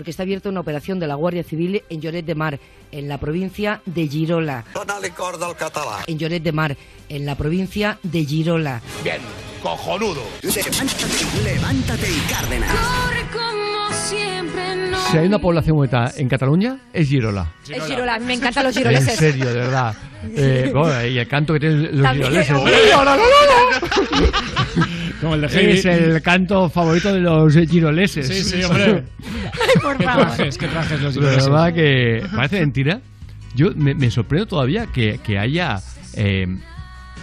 Porque 0.00 0.12
está 0.12 0.22
abierta 0.22 0.48
una 0.48 0.60
operación 0.60 0.98
de 0.98 1.06
la 1.06 1.14
Guardia 1.14 1.42
Civil 1.42 1.82
en 1.90 2.00
Lloret 2.00 2.24
de 2.24 2.34
Mar, 2.34 2.58
en 2.90 3.06
la 3.06 3.18
provincia 3.20 3.82
de 3.84 4.08
Girola. 4.08 4.64
En 6.06 6.16
Lloret 6.18 6.42
de 6.42 6.52
Mar, 6.52 6.74
en 7.10 7.26
la 7.26 7.34
provincia 7.34 7.98
de 8.02 8.24
Girola. 8.24 8.80
Bien, 9.04 9.18
cojonudo. 9.62 10.22
Levántate, 10.42 11.44
levántate 11.44 12.06
y 12.10 12.32
Cárdenas. 12.32 12.70
Corre 12.70 13.26
como 13.30 13.92
siempre, 13.92 14.90
no. 14.90 15.06
Si 15.10 15.18
hay 15.18 15.26
una 15.26 15.38
población 15.38 15.76
muerta 15.76 16.10
en 16.16 16.30
Cataluña, 16.30 16.78
es 16.94 17.06
Girola. 17.06 17.52
Es 17.68 17.84
Girola, 17.84 18.18
me 18.20 18.32
encantan 18.32 18.64
los 18.64 18.74
En 18.78 18.82
giroleses. 18.82 19.16
serio, 19.16 19.44
de 19.44 19.52
verdad. 19.52 19.94
Eh, 20.34 20.70
bueno, 20.72 21.06
y 21.06 21.18
el 21.18 21.28
canto 21.28 21.52
que 21.52 21.60
tienen 21.60 21.82
los 21.92 22.02
También. 22.04 22.30
giroleses. 22.30 22.56
¡Oh, 22.56 23.04
no, 23.04 23.16
no, 23.16 23.22
no, 23.22 24.26
Como 25.20 25.34
el 25.34 25.42
de 25.42 25.48
Heavy. 25.50 25.72
Es 25.72 25.84
el 25.84 26.22
canto 26.22 26.70
favorito 26.70 27.12
de 27.12 27.20
los 27.20 27.52
giroleses. 27.54 28.26
Sí, 28.26 28.42
sí, 28.42 28.62
hombre. 28.64 29.04
Por 29.82 29.96
Qué 29.98 30.04
favor. 30.04 30.26
trajes, 30.26 30.58
qué 30.58 30.68
trajes 30.68 31.00
los 31.00 31.14
De 31.14 31.20
giroleses. 31.20 31.48
verdad 31.50 31.74
que 31.74 32.26
parece 32.34 32.60
mentira. 32.60 33.00
Yo 33.54 33.70
me, 33.74 33.94
me 33.94 34.10
sorprendo 34.10 34.46
todavía 34.46 34.86
que, 34.86 35.18
que 35.24 35.38
haya 35.38 35.80
eh, 36.14 36.46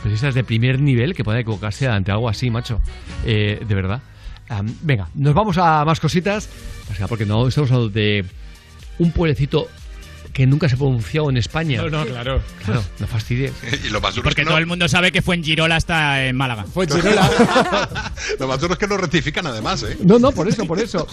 periodistas 0.03 0.35
de 0.35 0.43
primer 0.43 0.79
nivel 0.81 1.15
que 1.15 1.23
puedan 1.23 1.41
equivocarse 1.41 1.87
ante 1.87 2.11
algo 2.11 2.27
así, 2.29 2.49
macho. 2.49 2.81
Eh, 3.25 3.61
de 3.67 3.75
verdad. 3.75 4.01
Am, 4.49 4.67
venga, 4.81 5.07
nos 5.15 5.33
vamos 5.33 5.57
a 5.57 5.83
más 5.85 5.99
cositas. 5.99 6.49
O 6.91 6.95
sea, 6.95 7.07
porque 7.07 7.25
no 7.25 7.47
estamos 7.47 7.71
hablando 7.71 7.89
de 7.89 8.25
un 8.99 9.11
pueblecito 9.11 9.67
que 10.37 10.45
nunca 10.45 10.69
se 10.69 10.75
ha 10.75 10.77
pronunciado 10.77 11.31
en 11.31 11.37
España. 11.37 11.81
No, 11.81 11.89
no, 11.89 12.05
claro. 12.05 12.43
Claro, 12.63 12.83
no 12.99 13.07
fastidies. 13.07 13.53
Y 13.83 13.89
lo 13.89 13.99
más 13.99 14.13
duro 14.13 14.25
Porque 14.25 14.41
es 14.41 14.43
que 14.43 14.43
todo 14.43 14.53
no, 14.53 14.59
el 14.59 14.67
mundo 14.67 14.87
sabe 14.87 15.11
que 15.11 15.23
fue 15.23 15.33
en 15.33 15.43
Girola 15.43 15.77
hasta 15.77 16.27
en 16.27 16.35
Málaga. 16.35 16.63
Fue 16.71 16.85
Girola. 16.85 17.27
lo 18.39 18.47
más 18.47 18.61
duro 18.61 18.73
es 18.73 18.79
que 18.79 18.85
lo 18.85 18.97
rectifican 18.97 19.47
además, 19.47 19.81
¿eh? 19.81 19.97
No, 20.05 20.19
no, 20.19 20.31
por 20.31 20.47
eso, 20.47 20.67
por 20.67 20.79
eso. 20.79 21.07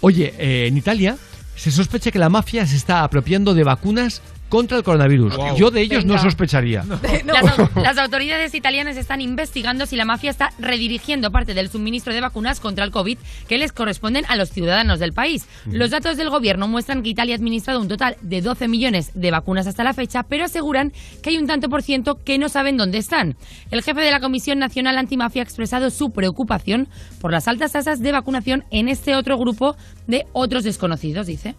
Oye, 0.00 0.32
eh, 0.38 0.68
en 0.68 0.78
Italia 0.78 1.18
se 1.54 1.70
sospecha 1.70 2.10
que 2.10 2.18
la 2.18 2.30
mafia 2.30 2.66
se 2.66 2.76
está 2.76 3.04
apropiando 3.04 3.52
de 3.52 3.62
vacunas 3.62 4.22
contra 4.52 4.76
el 4.76 4.82
coronavirus. 4.84 5.34
Wow. 5.34 5.56
Yo 5.56 5.70
de 5.70 5.80
ellos 5.80 6.04
no 6.04 6.18
sospecharía. 6.18 6.84
Las, 7.24 7.74
las 7.74 7.96
autoridades 7.96 8.54
italianas 8.54 8.98
están 8.98 9.22
investigando 9.22 9.86
si 9.86 9.96
la 9.96 10.04
mafia 10.04 10.30
está 10.30 10.50
redirigiendo 10.58 11.30
parte 11.30 11.54
del 11.54 11.70
suministro 11.70 12.12
de 12.12 12.20
vacunas 12.20 12.60
contra 12.60 12.84
el 12.84 12.90
COVID 12.90 13.16
que 13.48 13.56
les 13.56 13.72
corresponden 13.72 14.26
a 14.28 14.36
los 14.36 14.50
ciudadanos 14.50 14.98
del 14.98 15.14
país. 15.14 15.48
Los 15.64 15.90
datos 15.90 16.18
del 16.18 16.28
gobierno 16.28 16.68
muestran 16.68 17.02
que 17.02 17.08
Italia 17.08 17.34
ha 17.34 17.38
administrado 17.38 17.80
un 17.80 17.88
total 17.88 18.18
de 18.20 18.42
12 18.42 18.68
millones 18.68 19.12
de 19.14 19.30
vacunas 19.30 19.66
hasta 19.66 19.84
la 19.84 19.94
fecha, 19.94 20.22
pero 20.22 20.44
aseguran 20.44 20.92
que 21.22 21.30
hay 21.30 21.38
un 21.38 21.46
tanto 21.46 21.70
por 21.70 21.82
ciento 21.82 22.16
que 22.22 22.36
no 22.36 22.50
saben 22.50 22.76
dónde 22.76 22.98
están. 22.98 23.36
El 23.70 23.82
jefe 23.82 24.02
de 24.02 24.10
la 24.10 24.20
Comisión 24.20 24.58
Nacional 24.58 24.98
Antimafia 24.98 25.40
ha 25.40 25.44
expresado 25.44 25.88
su 25.88 26.10
preocupación 26.10 26.88
por 27.22 27.32
las 27.32 27.48
altas 27.48 27.72
tasas 27.72 28.00
de 28.00 28.12
vacunación 28.12 28.64
en 28.70 28.88
este 28.88 29.16
otro 29.16 29.38
grupo 29.38 29.76
de 30.06 30.26
otros 30.34 30.64
desconocidos, 30.64 31.26
dice. 31.26 31.54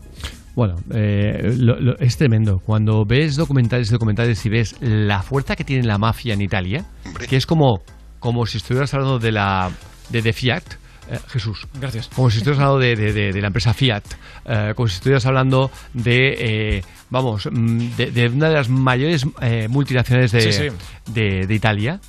Bueno, 0.55 0.75
eh, 0.93 1.55
lo- 1.57 1.79
lo- 1.79 1.97
es 1.99 2.15
tremendo. 2.17 2.59
Cuando 2.59 3.05
ves 3.05 3.35
documentales 3.35 3.89
y 3.89 3.91
documentales 3.91 4.45
y 4.45 4.49
ves 4.49 4.75
la 4.81 5.21
fuerza 5.23 5.55
que 5.55 5.63
tiene 5.63 5.83
la 5.87 5.97
mafia 5.97 6.33
en 6.33 6.41
Italia, 6.41 6.85
que 7.27 7.37
es 7.37 7.45
como, 7.45 7.81
como 8.19 8.45
si 8.45 8.57
estuvieras 8.57 8.93
hablando 8.93 9.17
de 9.19 9.31
la 9.31 9.71
de, 10.09 10.21
de 10.21 10.31
Fiat, 10.33 10.63
eh, 11.09 11.19
Jesús. 11.27 11.67
Gracias. 11.79 12.09
Como 12.15 12.29
si 12.29 12.37
estuvieras 12.37 12.61
hablando 12.63 12.79
de, 12.79 12.95
de- 12.95 13.13
de- 13.13 13.31
de 13.33 13.41
la 13.41 13.47
empresa 13.47 13.73
Fiat, 13.73 14.03
eh, 14.45 14.73
como 14.75 14.87
si 14.87 14.95
estuvieras 14.95 15.25
hablando 15.25 15.71
de, 15.93 16.35
eh, 16.77 16.83
vamos, 17.09 17.47
mm, 17.51 17.95
de, 17.97 18.11
de 18.11 18.27
una 18.29 18.49
de 18.49 18.53
las 18.55 18.69
mayores 18.69 19.25
eh, 19.41 19.67
multinacionales 19.69 20.31
de, 20.33 20.41
Sí, 20.41 20.53
sí. 20.53 21.11
de- 21.11 21.47
de 21.47 21.53
Italia. 21.55 21.99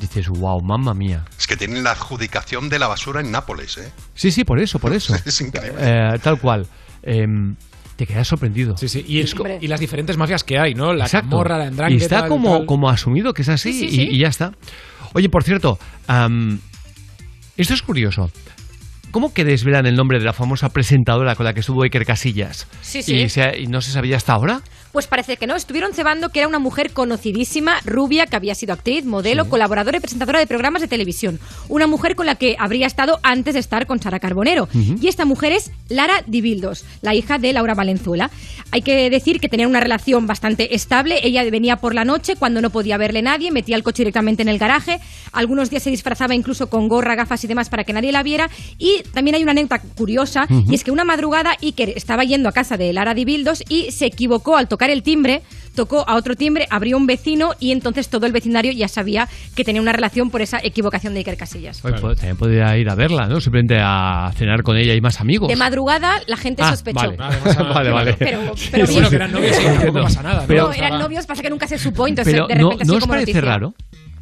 Dices, 0.00 0.28
wow, 0.28 0.60
mamma 0.62 0.94
mía. 0.94 1.24
Es 1.36 1.46
que 1.48 1.56
tienen 1.56 1.82
la 1.82 1.90
adjudicación 1.92 2.68
de 2.68 2.78
la 2.78 2.86
basura 2.86 3.20
en 3.20 3.32
Nápoles, 3.32 3.78
¿eh? 3.78 3.90
Sí, 4.14 4.30
sí, 4.30 4.44
por 4.44 4.60
eso, 4.60 4.78
por 4.78 4.92
eso. 4.92 5.12
Es 5.26 5.40
increíble. 5.40 5.78
Eh, 5.80 6.18
tal 6.22 6.38
cual. 6.38 6.66
Te 7.98 8.06
quedas 8.06 8.28
sorprendido. 8.28 8.76
Sí, 8.76 8.88
sí. 8.88 9.04
Y, 9.06 9.18
y 9.60 9.66
las 9.66 9.80
diferentes 9.80 10.16
mafias 10.16 10.44
que 10.44 10.56
hay, 10.56 10.72
¿no? 10.72 10.94
La 10.94 11.04
Exacto. 11.06 11.30
Camorra, 11.30 11.58
la 11.58 11.64
Y 11.64 11.68
Endrangheta... 11.68 12.04
está 12.04 12.28
como, 12.28 12.58
tal. 12.58 12.66
como 12.66 12.88
asumido 12.88 13.34
que 13.34 13.42
es 13.42 13.48
así 13.50 13.72
Sí, 13.72 13.78
sí, 13.80 13.86
y- 13.86 13.90
sí. 13.90 14.08
Y, 14.12 14.18
ya 14.20 14.28
está. 14.28 14.52
Oye, 15.14 15.28
por 15.28 15.42
cierto, 15.42 15.78
esto 17.56 17.74
es 17.74 17.82
curioso. 17.82 18.30
¿Cómo 19.10 19.32
que 19.34 19.44
desvelan 19.44 19.86
el 19.86 19.96
nombre 19.96 20.18
de 20.20 20.24
la 20.24 20.32
famosa 20.32 20.68
presentadora 20.68 21.34
con 21.34 21.44
la 21.44 21.54
que 21.54 21.60
estuvo 21.60 21.82
Iker 21.82 22.04
Casillas? 22.04 22.68
Sí, 22.82 23.02
sí. 23.02 23.16
¿Y, 23.16 23.28
se- 23.30 23.58
y 23.58 23.66
no 23.66 23.80
se 23.80 23.90
sabía 23.90 24.16
hasta 24.16 24.32
ahora? 24.34 24.60
Pues 24.92 25.06
parece 25.06 25.36
que 25.36 25.46
no. 25.46 25.54
Estuvieron 25.54 25.92
cebando 25.92 26.30
que 26.30 26.40
era 26.40 26.48
una 26.48 26.58
mujer 26.58 26.92
conocidísima, 26.92 27.80
rubia, 27.84 28.26
que 28.26 28.36
había 28.36 28.54
sido 28.54 28.72
actriz, 28.72 29.04
modelo, 29.04 29.48
colaboradora 29.48 29.98
y 29.98 30.00
presentadora 30.00 30.38
de 30.38 30.46
programas 30.46 30.82
de 30.82 30.88
televisión. 30.88 31.38
Una 31.68 31.86
mujer 31.86 32.16
con 32.16 32.26
la 32.26 32.36
que 32.36 32.56
habría 32.58 32.86
estado 32.86 33.20
antes 33.22 33.54
de 33.54 33.60
estar 33.60 33.86
con 33.86 34.00
Sara 34.00 34.18
Carbonero. 34.18 34.68
Y 34.72 35.08
esta 35.08 35.24
mujer 35.24 35.52
es 35.52 35.70
Lara 35.88 36.22
Dibildos, 36.26 36.84
la 37.02 37.14
hija 37.14 37.38
de 37.38 37.52
Laura 37.52 37.74
Valenzuela. 37.74 38.30
Hay 38.70 38.82
que 38.82 39.10
decir 39.10 39.40
que 39.40 39.48
tenían 39.48 39.70
una 39.70 39.80
relación 39.80 40.26
bastante 40.26 40.74
estable. 40.74 41.20
Ella 41.22 41.42
venía 41.50 41.76
por 41.76 41.94
la 41.94 42.04
noche 42.04 42.36
cuando 42.36 42.60
no 42.60 42.70
podía 42.70 42.96
verle 42.96 43.22
nadie, 43.22 43.50
metía 43.50 43.76
el 43.76 43.82
coche 43.82 44.02
directamente 44.02 44.42
en 44.42 44.48
el 44.48 44.58
garaje. 44.58 45.00
Algunos 45.32 45.70
días 45.70 45.82
se 45.82 45.90
disfrazaba 45.90 46.34
incluso 46.34 46.68
con 46.70 46.88
gorra, 46.88 47.14
gafas 47.14 47.44
y 47.44 47.46
demás 47.46 47.68
para 47.68 47.84
que 47.84 47.92
nadie 47.92 48.12
la 48.12 48.22
viera. 48.22 48.50
Y 48.78 49.02
también 49.12 49.34
hay 49.34 49.42
una 49.42 49.52
anécdota 49.52 49.80
curiosa, 49.96 50.46
y 50.68 50.74
es 50.74 50.84
que 50.84 50.90
una 50.90 51.04
madrugada 51.04 51.56
Iker 51.62 51.90
estaba 51.90 52.24
yendo 52.24 52.48
a 52.48 52.52
casa 52.52 52.76
de 52.76 52.92
Lara 52.92 53.14
Dibildos 53.14 53.62
y 53.68 53.90
se 53.90 54.06
equivocó 54.06 54.56
al 54.56 54.68
tocar 54.68 54.77
el 54.90 55.02
timbre, 55.02 55.42
tocó 55.74 56.08
a 56.08 56.14
otro 56.16 56.34
timbre, 56.36 56.66
abrió 56.70 56.96
un 56.96 57.06
vecino 57.06 57.54
y 57.60 57.72
entonces 57.72 58.08
todo 58.08 58.26
el 58.26 58.32
vecindario 58.32 58.72
ya 58.72 58.88
sabía 58.88 59.28
que 59.54 59.64
tenía 59.64 59.80
una 59.82 59.92
relación 59.92 60.30
por 60.30 60.42
esa 60.42 60.58
equivocación 60.62 61.12
de 61.14 61.20
Iker 61.20 61.36
Casillas. 61.36 61.84
Oye, 61.84 61.96
pues, 62.00 62.16
también 62.18 62.36
podría 62.36 62.76
ir 62.78 62.88
a 62.90 62.94
verla, 62.94 63.26
¿no? 63.26 63.40
Simplemente 63.40 63.78
a 63.80 64.32
cenar 64.36 64.62
con 64.62 64.76
ella 64.76 64.94
y 64.94 65.00
más 65.00 65.20
amigos. 65.20 65.48
De 65.48 65.56
madrugada 65.56 66.20
la 66.26 66.36
gente 66.36 66.62
Ah, 66.62 66.70
sospechó. 66.70 66.98
vale. 67.16 67.16
vale, 67.74 67.90
vale. 67.90 68.14
Pero- 68.18 68.40
pero 68.70 68.86
Sí, 68.86 68.92
bien. 68.94 69.04
sí, 69.04 69.10
sí. 69.10 69.16
Entiendo. 69.16 70.06
Pero, 70.46 70.66
no, 70.68 70.72
eran 70.72 70.98
novios, 70.98 71.26
pasa 71.26 71.42
que 71.42 71.50
nunca 71.50 71.66
se 71.66 71.78
supo, 71.78 72.06
entonces 72.08 72.32
pero 72.34 72.46
de 72.46 72.54
no, 72.56 72.70
repente 72.70 72.84
¿no 72.84 72.92
así 72.92 72.96
os 72.96 73.00
como 73.02 73.12
parece 73.12 73.32
noticia. 73.32 73.40
raro 73.50 73.74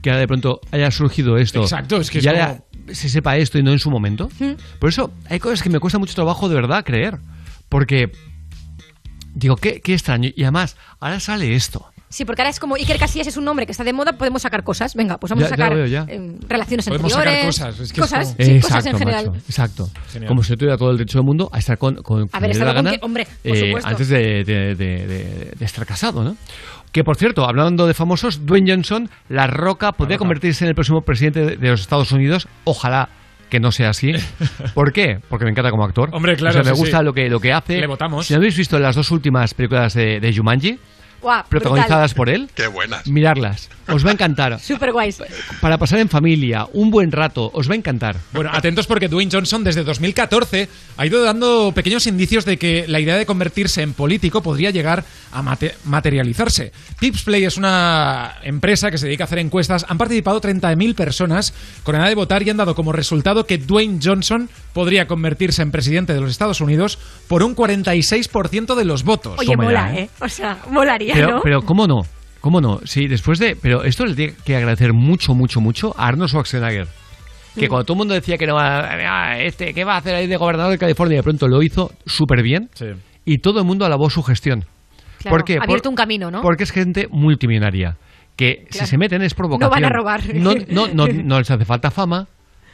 que 0.02 0.10
ahora 0.10 0.20
de 0.20 0.28
pronto 0.28 0.60
haya 0.70 0.90
surgido 0.90 1.36
esto? 1.36 1.62
Exacto, 1.62 1.96
es 2.00 2.10
que 2.10 2.18
es 2.18 2.24
y 2.24 2.28
ahora 2.28 2.62
se 2.92 3.08
sepa 3.08 3.36
esto 3.36 3.58
y 3.58 3.62
no 3.62 3.72
en 3.72 3.78
su 3.78 3.90
momento. 3.90 4.28
Mm. 4.38 4.52
Por 4.78 4.88
eso 4.90 5.12
hay 5.28 5.38
cosas 5.40 5.62
que 5.62 5.70
me 5.70 5.80
cuesta 5.80 5.98
mucho 5.98 6.14
trabajo 6.14 6.48
de 6.48 6.54
verdad 6.54 6.84
creer. 6.84 7.18
Porque 7.68 8.12
digo, 9.36 9.56
qué, 9.56 9.80
qué 9.80 9.92
extraño. 9.94 10.30
Y 10.34 10.42
además, 10.42 10.76
ahora 10.98 11.20
sale 11.20 11.54
esto. 11.54 11.86
Sí, 12.08 12.24
porque 12.24 12.42
ahora 12.42 12.50
es 12.50 12.60
como 12.60 12.76
Iker 12.76 12.98
Casillas 12.98 13.26
es 13.26 13.36
un 13.36 13.44
nombre 13.44 13.66
que 13.66 13.72
está 13.72 13.82
de 13.82 13.92
moda, 13.92 14.12
podemos 14.12 14.40
sacar 14.42 14.62
cosas. 14.62 14.94
Venga, 14.94 15.18
pues 15.18 15.28
vamos 15.30 15.42
Ya- 15.42 15.46
a 15.46 15.50
sacar 15.50 15.74
veo, 15.74 15.86
ya. 15.86 16.06
eh, 16.08 16.38
relaciones 16.48 16.86
Podemos 16.86 17.10
sacar 17.12 17.26
anteriores. 17.28 17.58
cosas, 17.58 17.80
es 17.80 17.92
que 17.92 18.00
es 18.00 18.06
cosas, 18.06 18.28
como- 18.36 18.46
sí, 18.48 18.60
cosas 18.60 18.86
en 18.86 18.98
general. 18.98 19.26
macho, 19.26 19.38
exacto. 19.46 19.90
Genial. 20.12 20.28
Como 20.28 20.42
si 20.44 20.50
yo 20.50 20.56
tuviera 20.56 20.76
todo 20.78 20.90
el 20.92 20.98
derecho 20.98 21.18
del 21.18 21.26
mundo 21.26 21.50
a 21.52 21.58
estar 21.58 21.76
con, 21.78 21.96
con 21.96 22.22
A 22.32 22.38
quien 22.38 22.42
ver, 22.52 22.58
con 22.64 22.74
gana, 22.74 22.90
que- 22.92 22.98
hombre, 23.02 23.26
por 23.44 23.56
eh, 23.56 23.74
antes 23.82 24.08
de, 24.08 24.44
de- 24.44 24.74
de- 24.76 25.06
de- 25.06 25.52
de 25.58 25.64
estar 25.64 25.84
casado, 25.84 26.22
¿no? 26.22 26.36
Que 26.92 27.02
por 27.02 27.16
cierto, 27.16 27.44
hablando 27.44 27.86
de 27.88 27.92
famosos, 27.92 28.46
Dwayne 28.46 28.70
Johnson, 28.72 29.10
La 29.28 29.48
Roca, 29.48 29.90
podría 29.92 30.16
convertirse 30.16 30.64
en 30.64 30.68
el 30.68 30.74
próximo 30.76 31.02
presidente 31.02 31.40
de- 31.44 31.56
de 31.56 31.70
los 31.70 31.80
Estados 31.80 32.12
Unidos. 32.12 32.46
Ojalá 32.64 33.08
que 33.48 33.60
no 33.60 33.72
sea 33.72 33.90
así. 33.90 34.12
¿Por 34.74 34.92
qué? 34.92 35.20
Porque 35.28 35.44
me 35.44 35.50
encanta 35.50 35.70
como 35.70 35.84
actor. 35.84 36.10
Hombre, 36.12 36.36
claro, 36.36 36.60
O 36.60 36.62
sea, 36.64 36.70
me 36.72 36.76
sí, 36.76 36.80
gusta 36.82 36.98
sí. 36.98 37.04
lo 37.04 37.12
que, 37.12 37.28
lo 37.28 37.40
que 37.40 37.52
hace. 37.52 37.78
Le 37.80 37.86
votamos. 37.86 38.26
Si 38.26 38.34
no 38.34 38.38
habéis 38.38 38.56
visto 38.56 38.78
las 38.78 38.96
dos 38.96 39.10
últimas 39.10 39.54
películas 39.54 39.94
de, 39.94 40.20
de 40.20 40.36
Jumanji, 40.36 40.78
Protagonizadas 41.48 42.14
por 42.14 42.28
él, 42.28 42.48
Qué 42.54 42.66
buenas. 42.66 43.06
mirarlas. 43.06 43.68
Os 43.88 44.04
va 44.04 44.10
a 44.10 44.12
encantar. 44.12 44.58
Super 44.60 44.92
guays. 44.92 45.22
Para 45.60 45.78
pasar 45.78 45.98
en 46.00 46.08
familia, 46.08 46.66
un 46.72 46.90
buen 46.90 47.12
rato, 47.12 47.50
os 47.54 47.68
va 47.68 47.74
a 47.74 47.76
encantar. 47.76 48.16
Bueno, 48.32 48.50
atentos 48.52 48.86
porque 48.86 49.08
Dwayne 49.08 49.30
Johnson 49.32 49.62
desde 49.64 49.84
2014 49.84 50.68
ha 50.96 51.06
ido 51.06 51.22
dando 51.22 51.72
pequeños 51.74 52.06
indicios 52.06 52.44
de 52.44 52.56
que 52.58 52.86
la 52.88 52.98
idea 53.00 53.16
de 53.16 53.26
convertirse 53.26 53.82
en 53.82 53.92
político 53.92 54.42
podría 54.42 54.70
llegar 54.70 55.04
a 55.32 55.42
mate- 55.42 55.74
materializarse. 55.84 56.72
Tipsplay 56.98 57.44
es 57.44 57.56
una 57.56 58.34
empresa 58.42 58.90
que 58.90 58.98
se 58.98 59.06
dedica 59.06 59.24
a 59.24 59.26
hacer 59.26 59.38
encuestas. 59.38 59.86
Han 59.88 59.98
participado 59.98 60.40
30.000 60.40 60.94
personas 60.94 61.54
con 61.84 61.94
edad 61.94 62.08
de 62.08 62.14
votar 62.14 62.42
y 62.42 62.50
han 62.50 62.56
dado 62.56 62.74
como 62.74 62.92
resultado 62.92 63.46
que 63.46 63.58
Dwayne 63.58 64.00
Johnson 64.02 64.48
podría 64.72 65.06
convertirse 65.06 65.62
en 65.62 65.70
presidente 65.70 66.12
de 66.12 66.20
los 66.20 66.30
Estados 66.30 66.60
Unidos 66.60 66.98
por 67.28 67.42
un 67.42 67.54
46% 67.54 68.74
de 68.74 68.84
los 68.84 69.04
votos. 69.04 69.38
Oye, 69.38 69.56
mola, 69.56 69.94
¿eh? 69.96 70.10
O 70.20 70.28
sea, 70.28 70.58
molaría, 70.70 71.05
Pero, 71.14 71.30
¿no? 71.32 71.40
pero 71.42 71.62
¿cómo 71.62 71.86
no? 71.86 72.02
¿Cómo 72.40 72.60
no? 72.60 72.80
Sí, 72.84 73.08
después 73.08 73.38
de... 73.38 73.56
Pero 73.56 73.82
esto 73.84 74.06
le 74.06 74.14
tiene 74.14 74.34
que 74.44 74.56
agradecer 74.56 74.92
mucho, 74.92 75.34
mucho, 75.34 75.60
mucho 75.60 75.94
a 75.98 76.06
Arnold 76.08 76.30
Schwarzenegger. 76.30 76.86
Que 77.56 77.66
Mm. 77.66 77.68
cuando 77.68 77.84
todo 77.84 77.94
el 77.94 77.98
mundo 77.98 78.14
decía 78.14 78.36
que 78.38 78.46
no 78.46 78.54
va, 78.54 78.80
ah, 78.90 79.38
este, 79.40 79.72
¿qué 79.72 79.84
va 79.84 79.94
a 79.94 79.96
hacer 79.98 80.14
ahí 80.14 80.26
de 80.26 80.36
gobernador 80.36 80.70
de 80.72 80.78
California? 80.78 81.16
De 81.16 81.22
pronto 81.22 81.48
lo 81.48 81.62
hizo 81.62 81.90
súper 82.04 82.42
bien 82.42 82.68
y 83.24 83.38
todo 83.38 83.60
el 83.60 83.64
mundo 83.64 83.84
alabó 83.86 84.10
su 84.10 84.22
gestión. 84.22 84.64
Claro, 85.20 85.36
¿Por 85.38 85.44
qué? 85.44 85.54
ha 85.54 85.56
Por- 85.60 85.64
abierto 85.70 85.88
un 85.88 85.96
camino, 85.96 86.30
¿no? 86.30 86.42
Porque 86.42 86.64
es 86.64 86.70
gente 86.70 87.08
multimillonaria. 87.10 87.96
Que 88.36 88.66
si 88.70 88.84
se 88.84 88.98
meten 88.98 89.22
es 89.22 89.32
provocación. 89.32 89.70
No 89.70 89.74
van 89.74 89.84
a 89.84 89.88
robar. 89.88 90.34
No, 90.34 90.52
no, 90.68 90.88
no, 90.88 91.06
no 91.24 91.38
les 91.38 91.50
hace 91.50 91.64
falta 91.64 91.90
fama. 91.90 92.26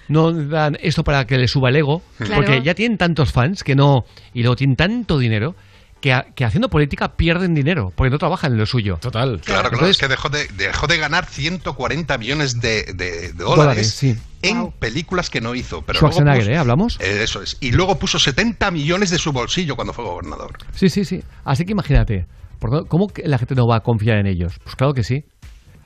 No 0.09 0.33
dan 0.33 0.77
esto 0.83 1.05
para 1.05 1.25
que 1.25 1.39
les 1.39 1.53
suba 1.53 1.69
el 1.69 1.77
ego. 1.77 2.03
Claro. 2.19 2.35
Porque 2.35 2.61
ya 2.63 2.75
tienen 2.75 2.99
tantos 2.99 3.31
fans 3.33 3.63
que 3.63 3.77
no. 3.77 4.05
Y 4.35 4.41
luego 4.43 4.57
tienen 4.57 4.75
tanto 4.75 5.17
dinero 5.19 5.55
que, 6.03 6.13
a- 6.13 6.27
que 6.35 6.45
haciendo 6.45 6.69
política 6.69 7.17
pierden 7.17 7.55
dinero. 7.55 7.91
Porque 7.97 8.11
no 8.11 8.19
trabajan 8.19 8.53
en 8.53 8.59
lo 8.59 8.67
suyo. 8.67 8.99
Total. 9.01 9.41
Claro, 9.41 9.63
claro, 9.63 9.69
Entonces- 9.77 9.91
es 9.97 9.99
que 9.99 10.09
dejó 10.09 10.29
de, 10.29 10.47
dejó 10.49 10.87
de 10.87 10.99
ganar 10.99 11.25
140 11.25 12.19
millones 12.19 12.61
de, 12.61 12.83
de- 12.93 12.93
de 12.95 13.33
dólares, 13.33 13.57
Dólares, 13.57 13.91
sí. 13.95 14.17
en 14.43 14.73
películas 14.73 15.31
que 15.31 15.41
no 15.41 15.55
hizo. 15.55 15.81
Pero 15.83 15.99
Schwarzenegger, 16.01 16.45
luego 16.45 16.45
puso- 16.45 16.53
¿eh? 16.53 16.59
¿Hablamos? 16.59 16.99
Eh, 17.01 17.23
Eso 17.23 17.41
es. 17.41 17.57
Y 17.61 17.71
luego 17.73 17.99
puso 17.99 18.19
70 18.19 18.71
millones 18.71 19.09
de 19.11 19.19
su 19.19 19.33
bolsillo 19.33 19.77
cuando 19.77 19.95
fue 19.95 20.05
gobernador. 20.05 20.59
Sí, 20.75 20.91
sí, 20.91 21.05
sí. 21.07 21.23
Así 21.45 21.65
que 21.65 21.73
imagínate. 21.73 22.27
¿por 22.59 22.71
qué- 22.83 22.89
¿Cómo 22.89 23.09
que 23.09 23.23
la 23.27 23.39
gente 23.39 23.55
no 23.55 23.67
va 23.67 23.77
a 23.77 23.81
confiar 23.81 24.19
en 24.19 24.27
ellos? 24.27 24.55
Pues 24.63 24.77
claro 24.77 24.93
que 24.93 25.03
sí. 25.05 25.25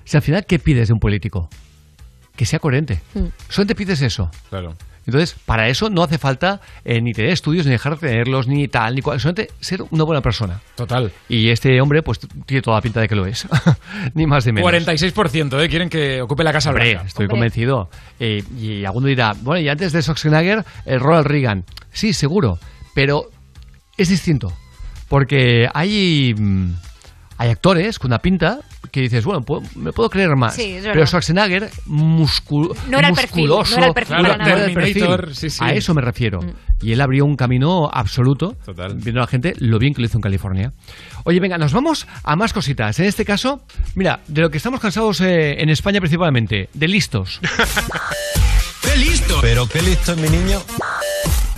Si 0.05 0.17
al 0.17 0.23
final, 0.23 0.45
¿qué 0.47 0.59
pides 0.59 0.89
de 0.89 0.95
un 0.95 1.01
político? 1.01 1.49
Que 2.37 2.45
sea 2.47 2.59
coherente. 2.59 3.01
Mm. 3.15 3.27
Solamente 3.49 3.75
pides 3.75 4.03
eso. 4.03 4.31
Claro. 4.51 4.75
Entonces, 5.07 5.37
para 5.45 5.69
eso 5.69 5.89
no 5.89 6.03
hace 6.03 6.19
falta 6.19 6.61
eh, 6.85 7.01
ni 7.01 7.13
tener 7.13 7.31
estudios, 7.31 7.65
ni 7.65 7.73
dejar 7.73 7.99
de 7.99 8.09
tenerlos, 8.09 8.49
ni 8.49 8.67
tal, 8.67 8.95
ni 8.97 9.03
cual. 9.03 9.21
Solamente 9.21 9.53
ser 9.61 9.83
una 9.91 10.05
buena 10.05 10.21
persona. 10.21 10.61
Total. 10.75 11.13
Y 11.29 11.51
este 11.51 11.81
hombre, 11.81 12.03
pues 12.03 12.19
tiene 12.45 12.61
toda 12.61 12.79
la 12.79 12.83
pinta 12.83 13.01
de 13.01 13.09
que 13.09 13.15
lo 13.15 13.25
es. 13.25 13.47
ni 14.15 14.27
más 14.27 14.45
ni 14.47 14.53
menos. 14.53 14.71
46%, 14.71 15.63
¿eh? 15.63 15.69
Quieren 15.69 15.89
que 15.89 16.21
ocupe 16.21 16.43
la 16.43 16.53
Casa 16.53 16.71
Hombre, 16.71 16.93
Blanca. 16.93 17.07
estoy 17.07 17.29
convencido. 17.29 17.89
Eh, 18.19 18.43
y 18.59 18.85
alguno 18.85 19.07
dirá, 19.07 19.35
bueno, 19.41 19.61
y 19.61 19.69
antes 19.69 19.93
de 19.93 20.03
Schwarzenegger, 20.03 20.65
el 20.85 21.01
Ronald 21.01 21.27
Reagan. 21.27 21.65
Sí, 21.93 22.13
seguro. 22.13 22.59
Pero 22.95 23.31
es 23.97 24.09
distinto. 24.09 24.53
Porque 25.09 25.69
hay, 25.73 26.35
mm, 26.37 26.73
hay 27.39 27.51
actores 27.51 27.99
con 28.01 28.09
una 28.09 28.19
pinta 28.19 28.61
que 28.97 29.03
dices, 29.03 29.25
bueno, 29.27 29.43
puedo- 29.43 29.63
me 29.75 29.93
puedo 29.93 30.09
creer 30.09 30.35
más. 30.37 30.55
Sí, 30.55 30.79
pero 30.83 31.07
Schwarzenegger, 31.07 31.69
No 31.87 32.99
era 32.99 33.09
el 33.09 33.15
perfil, 33.15 33.47
no 33.47 33.57
musculoso, 33.59 33.77
era 33.77 33.87
el 33.89 33.93
perfil 33.93 34.17
para 34.17 34.37
no 34.39 34.47
era 34.47 34.65
el 34.65 34.73
perfil. 34.75 34.93
Terminator, 34.95 35.35
sí, 35.35 35.51
sí. 35.51 35.59
A 35.63 35.73
eso 35.75 35.93
me 35.93 36.01
refiero. 36.01 36.41
Y 36.81 36.93
él 36.93 37.01
abrió 37.03 37.27
un 37.27 37.37
camino 37.37 37.91
absoluto, 37.93 38.57
viendo 38.97 39.21
a 39.21 39.25
la 39.25 39.27
gente 39.27 39.53
lo 39.59 39.79
bien 39.79 39.93
que 39.93 40.01
lo 40.01 40.07
hizo 40.07 40.17
en 40.17 40.23
California. 40.23 40.73
Oye, 41.25 41.41
venga, 41.41 41.59
nos 41.59 41.73
vamos 41.75 42.07
a 42.25 42.37
más 42.37 42.53
cositas. 42.55 42.99
En 42.99 43.05
este 43.05 43.25
caso, 43.27 43.61
mira, 43.95 44.21
de 44.29 44.41
lo 44.41 44.49
que 44.51 44.57
estamos 44.57 44.81
cansados 44.81 45.21
eh, 45.21 45.61
en 45.61 45.69
España 45.69 46.01
principalmente, 46.01 46.71
de 46.73 46.89
listos. 46.89 47.41
¡Qué 48.83 48.97
listo! 48.97 49.39
Pero 49.43 49.69
qué 49.69 49.83
listo 49.83 50.13
es 50.13 50.19
mi 50.19 50.29
niño. 50.31 50.59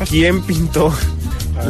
¿Quién 0.09 0.43
pintó 0.43 0.93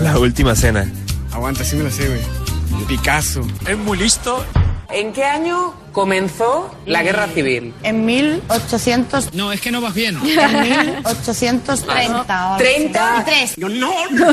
la 0.03 0.19
última 0.19 0.55
cena? 0.55 0.91
Aguanta, 1.33 1.63
sí 1.65 1.77
me 1.77 1.85
lo 1.85 1.91
sé, 1.91 2.09
güey. 2.09 2.87
Picasso. 2.87 3.47
Es 3.67 3.77
muy 3.77 3.99
listo. 3.99 4.45
¿En 4.91 5.13
qué 5.13 5.23
año 5.25 5.75
comenzó 5.93 6.75
la 6.87 7.03
guerra 7.03 7.29
civil? 7.29 7.75
En 7.83 8.07
1800. 8.07 9.35
No, 9.35 9.53
es 9.53 9.61
que 9.61 9.71
no 9.71 9.81
vas 9.83 9.95
bien. 9.95 10.17
En 10.27 10.61
1830. 10.61 12.55
o 12.55 12.57
33. 12.57 13.59
No, 13.59 13.69
no. 13.69 13.91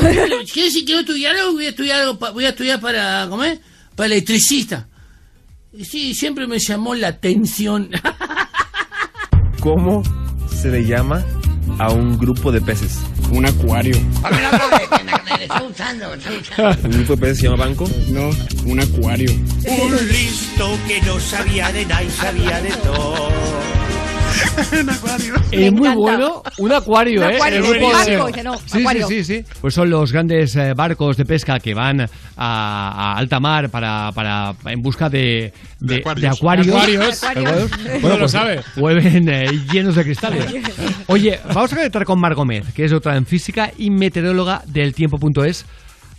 ¿Qué 0.52 0.70
si 0.70 0.84
quiero 0.86 1.00
estudiar 1.00 1.36
algo? 1.36 1.52
Voy 1.52 1.66
a 1.66 1.70
estudiar, 1.70 2.00
algo 2.00 2.18
pa- 2.18 2.30
voy 2.30 2.46
a 2.46 2.50
estudiar 2.50 2.80
para, 2.80 3.26
¿cómo 3.28 3.44
es? 3.44 3.60
Para 3.94 4.06
electricista. 4.06 4.88
Sí, 5.84 6.14
siempre 6.14 6.46
me 6.46 6.58
llamó 6.58 6.94
la 6.94 7.08
atención. 7.08 7.90
¿Cómo 9.60 10.02
se 10.50 10.68
le 10.70 10.86
llama 10.86 11.22
a 11.78 11.90
un 11.92 12.16
grupo 12.18 12.50
de 12.50 12.62
peces? 12.62 12.98
Un 13.30 13.46
acuario. 13.46 13.96
¿Un 16.84 17.16
peces 17.18 17.38
se 17.38 17.44
llama 17.44 17.64
banco? 17.64 17.88
No, 18.08 18.30
un 18.64 18.80
acuario. 18.80 19.30
Un 19.32 20.08
listo 20.08 20.78
que 20.86 21.00
no 21.02 21.20
sabía 21.20 21.72
de 21.72 21.84
nada 21.86 22.02
y 22.02 22.10
sabía 22.10 22.60
de 22.60 22.70
todo. 22.70 23.75
un 24.82 24.90
acuario. 24.90 25.34
Es 25.50 25.72
muy 25.72 25.88
bueno, 25.94 26.42
un 26.58 26.72
acuario, 26.72 27.20
Un 27.22 27.30
¿eh? 27.30 27.34
acuario, 27.36 27.58
El 27.58 27.64
un 27.64 27.70
grupo 27.70 27.86
de- 27.86 28.16
barco, 28.16 28.26
dice, 28.28 28.42
no, 28.42 28.56
sí, 28.66 28.78
acuario. 28.80 29.06
sí, 29.08 29.24
sí, 29.24 29.36
sí. 29.38 29.44
Pues 29.60 29.74
son 29.74 29.90
los 29.90 30.12
grandes 30.12 30.56
eh, 30.56 30.72
barcos 30.74 31.16
de 31.16 31.24
pesca 31.24 31.58
que 31.60 31.74
van 31.74 32.00
a, 32.02 32.08
a 32.36 33.16
alta 33.16 33.40
mar 33.40 33.70
para, 33.70 34.10
para 34.12 34.54
en 34.66 34.82
busca 34.82 35.08
de, 35.08 35.52
de, 35.80 35.96
acuarios. 35.96 36.22
de 36.22 36.28
acuarios. 36.28 36.66
De 36.66 36.72
acuarios. 36.72 37.22
Acuarios. 37.24 37.70
Uno 38.02 38.08
lo 38.08 38.18
pues, 38.18 38.32
sabe. 38.32 38.60
Vuelven 38.76 39.28
eh, 39.28 39.46
llenos 39.72 39.94
de 39.94 40.04
cristales. 40.04 40.44
Oye, 41.06 41.38
vamos 41.52 41.72
a 41.72 41.76
conectar 41.76 42.04
con 42.04 42.20
Mar 42.20 42.34
Gómez, 42.34 42.72
que 42.74 42.84
es 42.84 42.90
doctora 42.90 43.16
en 43.16 43.26
física 43.26 43.70
y 43.76 43.90
meteoróloga 43.90 44.62
del 44.66 44.94
tiempo.es. 44.94 45.64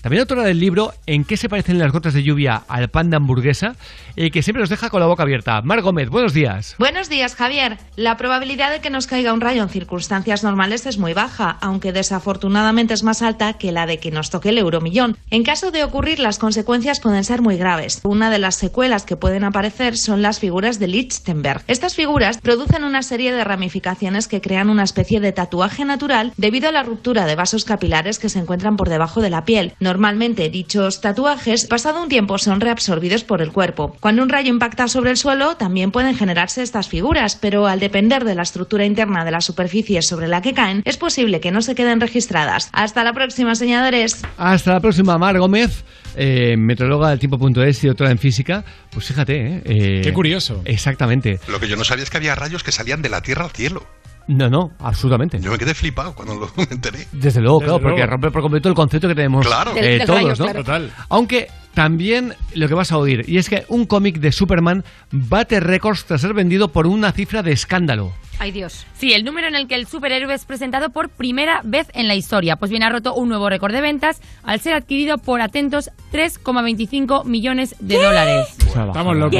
También 0.01 0.21
autora 0.21 0.43
del 0.43 0.60
libro 0.60 0.93
¿En 1.05 1.25
qué 1.25 1.38
se 1.38 1.49
parecen 1.49 1.79
las 1.79 1.91
gotas 1.91 2.13
de 2.13 2.23
lluvia 2.23 2.63
al 2.67 2.89
pan 2.89 3.10
de 3.10 3.17
hamburguesa? 3.17 3.75
Y 4.15 4.31
que 4.31 4.43
siempre 4.43 4.62
nos 4.62 4.69
deja 4.69 4.89
con 4.89 4.99
la 4.99 5.07
boca 5.07 5.23
abierta. 5.23 5.62
Mar 5.62 5.81
Gómez, 5.81 6.10
buenos 6.10 6.33
días. 6.33 6.75
Buenos 6.79 7.10
días, 7.10 7.36
Javier. 7.36 7.77
La 7.95 8.17
probabilidad 8.17 8.71
de 8.71 8.79
que 8.79 8.89
nos 8.89 9.07
caiga 9.07 9.33
un 9.33 9.41
rayo 9.41 9.62
en 9.63 9.69
circunstancias 9.69 10.43
normales 10.43 10.86
es 10.86 10.97
muy 10.97 11.13
baja, 11.13 11.57
aunque 11.62 11.91
desafortunadamente 11.91 12.93
es 12.93 13.03
más 13.03 13.21
alta 13.21 13.53
que 13.53 13.71
la 13.71 13.86
de 13.86 13.99
que 13.99 14.12
nos 14.12 14.29
toque 14.29 14.49
el 14.49 14.57
euromillón. 14.57 15.17
En 15.29 15.43
caso 15.43 15.71
de 15.71 15.83
ocurrir, 15.83 16.19
las 16.19 16.39
consecuencias 16.39 16.99
pueden 16.99 17.23
ser 17.23 17.41
muy 17.41 17.57
graves. 17.57 18.01
Una 18.03 18.29
de 18.29 18.39
las 18.39 18.55
secuelas 18.55 19.03
que 19.03 19.17
pueden 19.17 19.43
aparecer 19.43 19.97
son 19.97 20.21
las 20.21 20.39
figuras 20.39 20.79
de 20.79 20.88
Lichtenberg. 20.88 21.63
Estas 21.67 21.95
figuras 21.95 22.39
producen 22.39 22.83
una 22.83 23.03
serie 23.03 23.31
de 23.33 23.43
ramificaciones 23.43 24.27
que 24.27 24.41
crean 24.41 24.69
una 24.69 24.83
especie 24.83 25.19
de 25.19 25.31
tatuaje 25.31 25.86
natural 25.86 26.33
debido 26.38 26.69
a 26.69 26.71
la 26.71 26.83
ruptura 26.83 27.25
de 27.25 27.36
vasos 27.36 27.65
capilares 27.65 28.19
que 28.19 28.29
se 28.29 28.39
encuentran 28.39 28.77
por 28.77 28.89
debajo 28.89 29.21
de 29.21 29.29
la 29.29 29.45
piel. 29.45 29.73
Normalmente 29.88 30.50
dichos 30.50 31.00
tatuajes, 31.00 31.65
pasado 31.65 32.04
un 32.04 32.10
tiempo, 32.10 32.38
son 32.38 32.60
reabsorbidos 32.60 33.23
por 33.23 33.41
el 33.41 33.54
cuerpo. 33.54 33.95
Cuando 34.02 34.21
un 34.21 34.28
rayo 34.28 34.50
impacta 34.50 34.89
sobre 34.89 35.12
el 35.12 35.15
suelo, 35.15 35.56
también 35.56 35.91
pueden 35.91 36.13
generarse 36.13 36.62
estas 36.62 36.89
figuras, 36.89 37.38
pero 37.38 37.67
al 37.67 37.80
depender 37.80 38.26
de 38.26 38.36
la 38.36 38.41
estructura 38.41 38.84
interna 38.84 39.23
de 39.23 39.32
la 39.32 39.39
superficie 39.39 40.02
sobre 40.02 40.28
la 40.28 40.41
que 40.41 40.54
caen, 40.54 40.82
es 40.84 40.97
posible 40.97 41.39
que 41.39 41.52
no 41.52 41.62
se 41.62 41.73
queden 41.73 42.02
registradas. 42.02 42.69
Hasta 42.73 43.06
la 43.06 43.13
próxima, 43.13 43.56
señores. 43.56 44.26
Hasta 44.38 44.73
la 44.73 44.82
próxima, 44.82 45.17
Mar 45.17 45.39
Gómez, 45.39 45.86
eh, 46.17 46.58
meteoróloga 46.58 47.12
del 47.12 47.19
tiempo.es 47.19 47.82
y 47.86 47.88
doctora 47.88 48.12
en 48.12 48.17
física. 48.17 48.65
Pues 48.91 49.06
fíjate, 49.06 49.36
¿eh? 49.38 49.62
Eh, 49.63 50.02
Qué 50.04 50.12
curioso. 50.12 50.63
Exactamente. 50.65 51.39
Lo 51.47 51.62
que 51.62 51.69
yo 51.69 51.78
no 51.78 51.86
sabía 51.86 52.04
es 52.04 52.10
que 52.10 52.17
había 52.17 52.36
rayos 52.36 52.62
que 52.62 52.73
salían 52.73 53.02
de 53.02 53.08
la 53.08 53.21
Tierra 53.21 53.45
al 53.45 53.52
cielo. 53.52 53.88
No, 54.27 54.49
no, 54.49 54.71
absolutamente. 54.79 55.39
Yo 55.39 55.51
me 55.51 55.57
quedé 55.57 55.73
flipado 55.73 56.13
cuando 56.13 56.35
lo 56.35 56.49
me 56.57 56.63
enteré. 56.71 57.07
Desde 57.13 57.39
luego, 57.41 57.59
Desde 57.59 57.69
claro, 57.71 57.81
porque 57.83 57.97
luego. 58.01 58.11
rompe 58.11 58.31
por 58.31 58.41
completo 58.41 58.69
el 58.69 58.75
concepto 58.75 59.07
que 59.07 59.15
tenemos 59.15 59.45
Claro. 59.45 59.71
eh, 59.75 59.81
Del- 59.81 59.97
del 59.99 60.07
todos, 60.07 60.39
¿no? 60.39 60.45
claro. 60.45 60.59
Total. 60.63 60.91
Aunque 61.09 61.47
también 61.73 62.33
lo 62.55 62.67
que 62.67 62.73
vas 62.73 62.91
a 62.91 62.97
oír, 62.97 63.23
y 63.29 63.37
es 63.37 63.49
que 63.49 63.63
un 63.69 63.85
cómic 63.85 64.17
de 64.19 64.31
Superman 64.31 64.83
bate 65.11 65.59
récords 65.59 66.05
tras 66.05 66.21
ser 66.21 66.33
vendido 66.33 66.69
por 66.69 66.87
una 66.87 67.11
cifra 67.11 67.43
de 67.43 67.51
escándalo. 67.51 68.11
Ay, 68.39 68.51
Dios. 68.51 68.85
Sí, 68.95 69.13
el 69.13 69.23
número 69.23 69.47
en 69.47 69.55
el 69.55 69.67
que 69.67 69.73
el 69.73 69.87
superhéroe 69.87 70.31
es 70.33 70.45
presentado 70.45 70.89
por 70.91 71.09
primera 71.09 71.61
vez 71.63 71.87
en 71.95 72.07
la 72.07 72.13
historia. 72.13 72.55
Pues 72.55 72.69
bien, 72.69 72.83
ha 72.83 72.89
roto 72.89 73.15
un 73.15 73.29
nuevo 73.29 73.49
récord 73.49 73.73
de 73.73 73.81
ventas 73.81 74.21
al 74.43 74.59
ser 74.59 74.73
adquirido 74.75 75.17
por 75.17 75.41
atentos 75.41 75.89
3,25 76.13 77.25
millones 77.25 77.75
de 77.79 77.95
dólares. 77.97 78.47
Estamos 78.59 79.15
locos. 79.17 79.39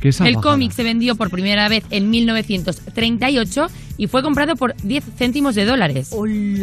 ¿Qué? 0.00 0.08
El 0.24 0.36
cómic 0.36 0.72
se 0.72 0.82
vendió 0.82 1.14
por 1.14 1.30
primera 1.30 1.68
vez 1.68 1.84
en 1.90 2.10
1938 2.10 3.66
y 3.96 4.06
fue 4.06 4.22
comprado 4.22 4.56
por 4.56 4.74
10 4.82 5.04
céntimos 5.16 5.54
de 5.54 5.64
dólares. 5.64 6.10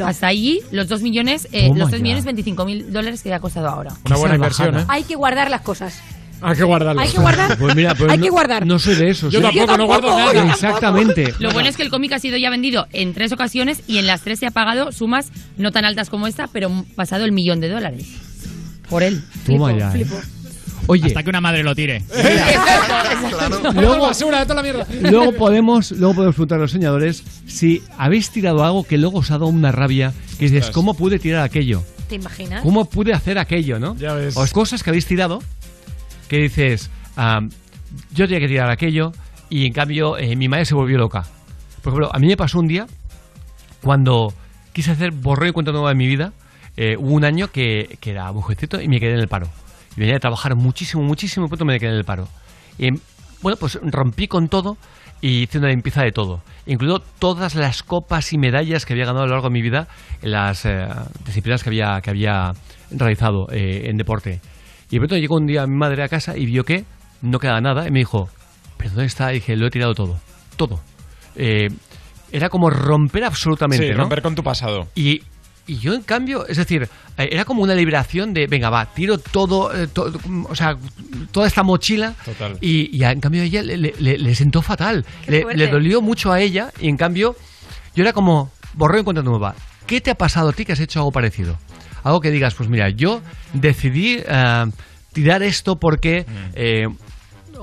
Hasta 0.05 0.27
allí 0.27 0.61
los 0.71 0.87
2 0.87 1.01
millones, 1.01 1.47
eh, 1.51 1.71
los 1.75 1.89
3 1.89 1.99
ya. 1.99 2.03
millones 2.03 2.25
25 2.25 2.65
mil 2.65 2.93
dólares 2.93 3.21
que 3.23 3.33
ha 3.33 3.39
costado 3.39 3.67
ahora. 3.67 3.93
Una 4.05 4.17
buena 4.17 4.35
inversión, 4.35 4.77
¿eh? 4.79 4.85
Hay 4.87 5.03
que 5.03 5.15
guardar 5.15 5.49
las 5.49 5.61
cosas. 5.61 6.01
Hay 6.41 6.57
que 6.57 6.63
guardarlo. 6.63 7.01
Hay 7.01 7.09
que 7.09 7.19
guardar. 7.19 7.57
Pues 7.59 7.75
mira, 7.75 7.95
pues 7.95 8.11
Hay 8.11 8.17
no, 8.17 8.23
que 8.23 8.29
guardar. 8.29 8.65
No 8.65 8.77
soy 8.77 8.95
de 8.95 9.09
esos. 9.09 9.31
Yo 9.31 9.39
¿eh? 9.39 9.43
tampoco, 9.43 9.77
no 9.77 9.85
guardo 9.85 10.17
nada. 10.17 10.51
Exactamente. 10.51 11.33
Lo 11.39 11.51
bueno 11.51 11.69
es 11.69 11.77
que 11.77 11.83
el 11.83 11.89
cómic 11.89 12.11
ha 12.11 12.19
sido 12.19 12.37
ya 12.37 12.49
vendido 12.49 12.87
en 12.91 13.13
tres 13.13 13.31
ocasiones 13.31 13.81
y 13.87 13.97
en 13.97 14.07
las 14.07 14.21
tres 14.21 14.39
se 14.39 14.47
ha 14.47 14.51
pagado 14.51 14.91
sumas 14.91 15.31
no 15.57 15.71
tan 15.71 15.85
altas 15.85 16.09
como 16.09 16.27
esta, 16.27 16.47
pero 16.47 16.69
pasado 16.95 17.23
el 17.23 17.31
millón 17.31 17.61
de 17.61 17.69
dólares. 17.69 18.07
Por 18.89 19.03
él. 19.03 19.23
Toma 19.45 19.71
ya. 19.77 19.93
¿eh? 19.95 20.05
Oye, 20.87 21.07
Hasta 21.07 21.23
que 21.23 21.29
una 21.29 21.39
madre 21.41 21.63
lo 21.63 21.73
tire. 21.75 22.03
Luego- 23.73 23.99
basura, 24.01 24.39
de 24.39 24.45
toda 24.45 24.55
la 24.55 24.63
mierda. 24.63 24.87
luego 25.09 25.31
podemos, 25.33 25.91
luego 25.91 26.13
podemos 26.15 26.35
preguntar 26.35 26.57
a 26.59 26.61
los 26.61 26.71
señores 26.71 27.23
si 27.47 27.81
habéis 27.97 28.29
tirado 28.31 28.63
algo 28.63 28.83
que 28.83 28.97
luego 28.97 29.19
os 29.19 29.31
ha 29.31 29.35
dado 29.35 29.47
una 29.47 29.71
rabia, 29.71 30.13
que 30.37 30.45
dices. 30.49 30.69
¿cómo 30.71 30.93
pude 30.93 31.19
tirar 31.19 31.43
aquello? 31.43 31.83
¿Te 32.09 32.15
imaginas? 32.15 32.61
¿Cómo 32.63 32.85
pude 32.85 33.13
hacer 33.13 33.37
aquello, 33.39 33.79
no? 33.79 33.95
Ya 33.97 34.13
ves. 34.13 34.35
O 34.37 34.45
cosas 34.51 34.83
que 34.83 34.89
habéis 34.89 35.05
tirado 35.05 35.41
que 36.27 36.37
dices, 36.37 36.89
ah, 37.17 37.41
yo 38.13 38.25
tenía 38.25 38.39
que 38.39 38.47
tirar 38.47 38.69
aquello 38.69 39.11
y 39.49 39.65
en 39.65 39.73
cambio 39.73 40.17
eh, 40.17 40.35
mi 40.35 40.47
madre 40.49 40.65
se 40.65 40.75
volvió 40.75 40.97
loca. 40.97 41.23
Por 41.81 41.91
ejemplo, 41.93 42.09
a 42.13 42.19
mí 42.19 42.27
me 42.27 42.37
pasó 42.37 42.59
un 42.59 42.67
día 42.67 42.87
cuando 43.81 44.33
quise 44.73 44.91
hacer 44.91 45.11
borrón 45.11 45.49
y 45.49 45.51
cuenta 45.51 45.71
nueva 45.71 45.89
de 45.89 45.95
mi 45.95 46.07
vida. 46.07 46.33
eh, 46.75 46.95
hubo 46.97 47.13
un 47.13 47.23
año 47.23 47.51
que, 47.51 47.97
que 48.01 48.11
era 48.11 48.31
mujercito 48.31 48.81
y 48.81 48.87
me 48.87 48.99
quedé 48.99 49.13
en 49.13 49.19
el 49.19 49.27
paro. 49.27 49.47
Y 49.95 49.99
venía 49.99 50.15
de 50.15 50.19
trabajar 50.19 50.56
muchísimo, 50.56 51.03
muchísimo, 51.03 51.45
y 51.45 51.49
pronto 51.49 51.65
me 51.65 51.79
quedé 51.79 51.91
en 51.91 51.97
el 51.97 52.06
paro. 52.06 52.27
Y 52.77 52.89
bueno, 53.41 53.58
pues 53.60 53.79
rompí 53.82 54.27
con 54.27 54.47
todo 54.47 54.77
y 55.21 55.43
hice 55.43 55.58
una 55.58 55.69
limpieza 55.69 56.03
de 56.03 56.12
todo. 56.12 56.41
Incluido 56.65 56.99
todas 57.19 57.56
las 57.56 57.84
copas 57.84 58.34
y 58.34 58.38
medallas 58.38 58.86
que 58.86 58.93
había 58.93 59.06
ganado 59.06 59.23
a 59.23 59.27
lo 59.27 59.34
largo 59.34 59.47
de 59.47 59.53
mi 59.53 59.62
vida 59.62 59.88
en 60.21 60.32
las 60.32 60.65
eh, 60.65 60.88
disciplinas 61.25 61.63
que 61.63 61.69
había, 61.69 61.99
que 62.01 62.10
había 62.10 62.51
realizado 62.91 63.47
eh, 63.51 63.89
en 63.89 63.97
deporte. 63.97 64.41
Y 64.89 64.95
de 64.95 64.99
pronto 64.99 65.17
llegó 65.17 65.38
un 65.38 65.45
día 65.45 65.65
mi 65.65 65.75
madre 65.77 66.03
a 66.03 66.08
casa 66.08 66.38
y 66.38 66.45
vio 66.45 66.63
que 66.63 66.86
no 67.21 67.39
quedaba 67.39 67.62
nada 67.62 67.88
y 67.88 67.91
me 67.91 67.99
dijo, 67.99 68.29
¿pero 68.77 68.91
dónde 68.91 69.06
está? 69.06 69.32
Y 69.32 69.36
dije, 69.36 69.56
lo 69.56 69.67
he 69.67 69.69
tirado 69.69 69.93
todo. 69.93 70.19
Todo. 70.58 70.79
Eh, 71.36 71.69
era 72.32 72.49
como 72.49 72.69
romper 72.69 73.23
absolutamente, 73.23 73.88
Sí, 73.88 73.91
¿no? 73.93 73.99
romper 73.99 74.21
con 74.21 74.36
tu 74.36 74.43
pasado. 74.43 74.88
Y, 74.95 75.21
y 75.67 75.78
yo, 75.78 75.93
en 75.93 76.02
cambio, 76.02 76.45
es 76.47 76.58
decir, 76.58 76.89
eh, 77.17 77.30
era 77.32 77.45
como 77.45 77.63
una 77.63 77.73
liberación 77.76 78.34
de, 78.34 78.47
venga, 78.47 78.69
va, 78.69 78.86
tiro 78.93 79.17
todo, 79.17 79.73
eh, 79.73 79.88
to- 79.88 80.12
o 80.49 80.56
sea, 80.56 80.76
toda 81.32 81.47
esta 81.47 81.63
mochila. 81.63 82.13
Total. 82.26 82.58
Y, 82.62 83.02
en 83.04 83.19
cambio 83.21 83.41
a 83.43 83.45
ella 83.45 83.62
le, 83.63 83.78
le- 83.78 83.93
le- 83.99 84.17
le 84.17 84.36
sentó 84.36 84.62
fatal. 84.62 85.06
Le, 85.28 85.43
dolió 85.67 86.02
mucho 86.02 86.32
a 86.32 86.41
ella 86.41 86.71
y 86.80 86.89
en 86.89 86.97
cambio 86.97 87.36
yo 87.95 88.04
era 88.04 88.12
como, 88.13 88.52
borró 88.73 88.97
en 88.97 89.04
cuenta 89.04 89.21
nueva. 89.21 89.56
¿Qué 89.88 90.02
te 90.02 90.12
ha 90.12 90.15
pasado 90.15 90.49
a 90.49 90.54
ti 90.54 90.65
que 90.65 90.73
has 90.73 90.80
hecho 90.80 90.99
algo 90.99 91.12
parecido? 91.12 91.58
Algo 92.04 92.19
que 92.19 92.32
digas, 92.32 92.54
pues 92.56 92.67
mira, 92.69 92.89
yo 92.89 93.21
decidí 93.54 94.17
eh, 94.28 94.65
tirar 95.13 95.43
esto 95.43 95.76
porque... 95.78 96.26
eh, 96.56 96.88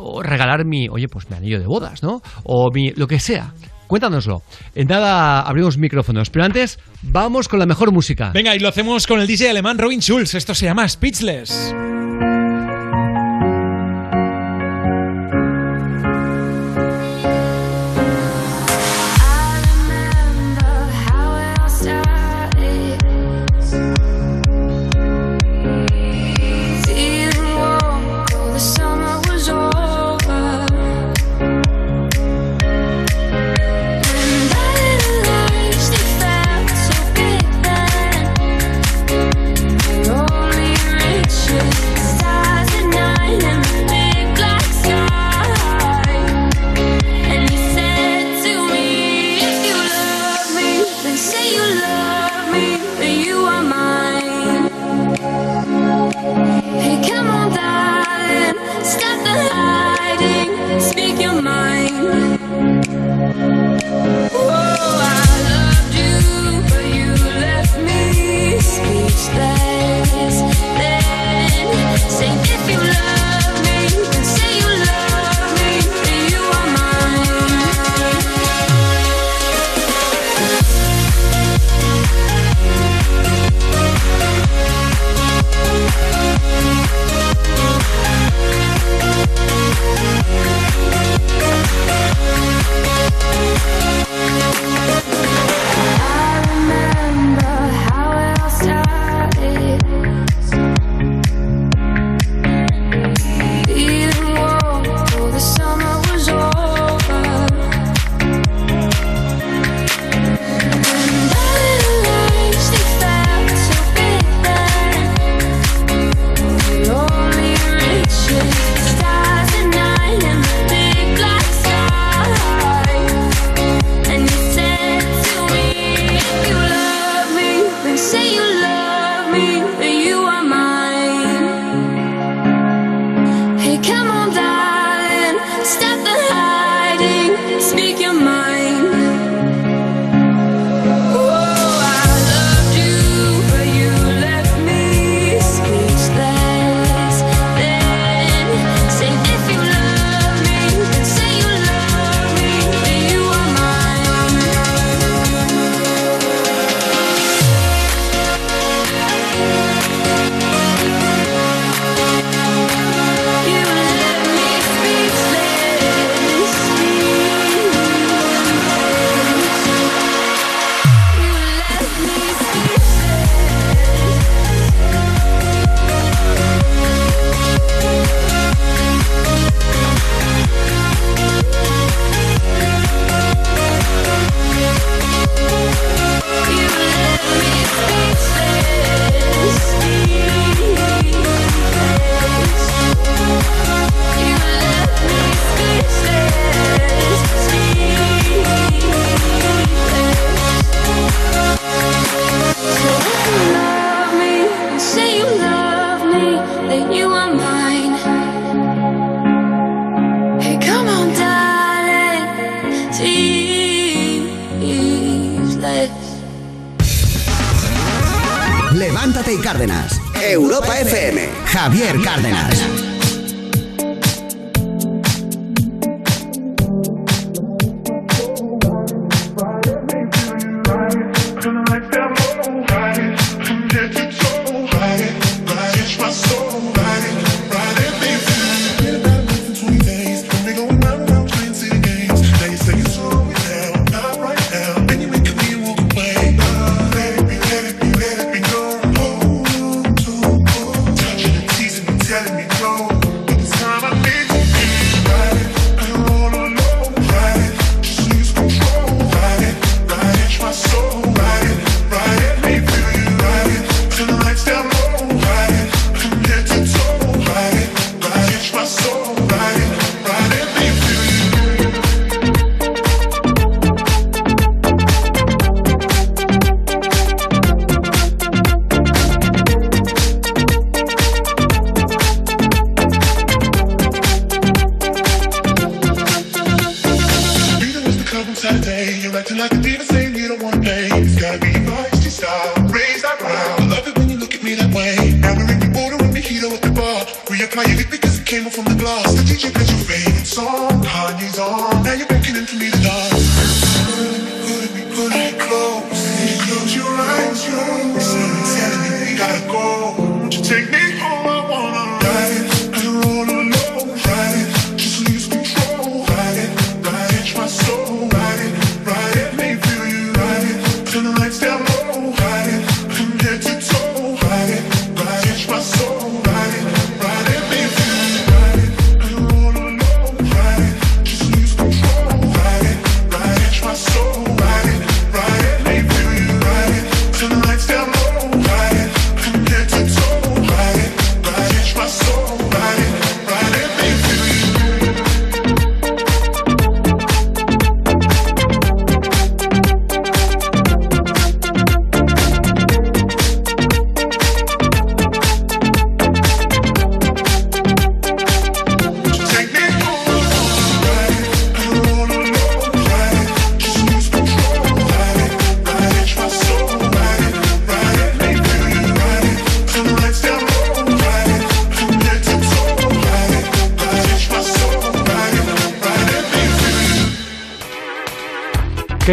o 0.03 0.23
regalar 0.23 0.65
mi, 0.65 0.89
oye, 0.89 1.09
pues 1.09 1.29
mi 1.29 1.37
anillo 1.37 1.59
de 1.59 1.67
bodas, 1.67 2.03
¿no? 2.03 2.23
O 2.45 2.71
mi, 2.73 2.91
lo 2.93 3.07
que 3.07 3.19
sea. 3.21 3.53
Cuéntanoslo. 3.90 4.44
En 4.76 4.87
nada 4.87 5.40
abrimos 5.40 5.76
micrófonos, 5.76 6.31
pero 6.31 6.44
antes 6.44 6.79
vamos 7.03 7.48
con 7.48 7.59
la 7.59 7.66
mejor 7.66 7.90
música. 7.90 8.31
Venga, 8.31 8.55
y 8.55 8.61
lo 8.61 8.68
hacemos 8.68 9.05
con 9.09 9.20
el 9.20 9.26
DJ 9.26 9.50
alemán 9.50 9.79
Robin 9.79 10.00
Schulz. 10.00 10.37
Esto 10.37 10.55
se 10.55 10.66
llama 10.66 10.88
Speechless. 10.88 11.74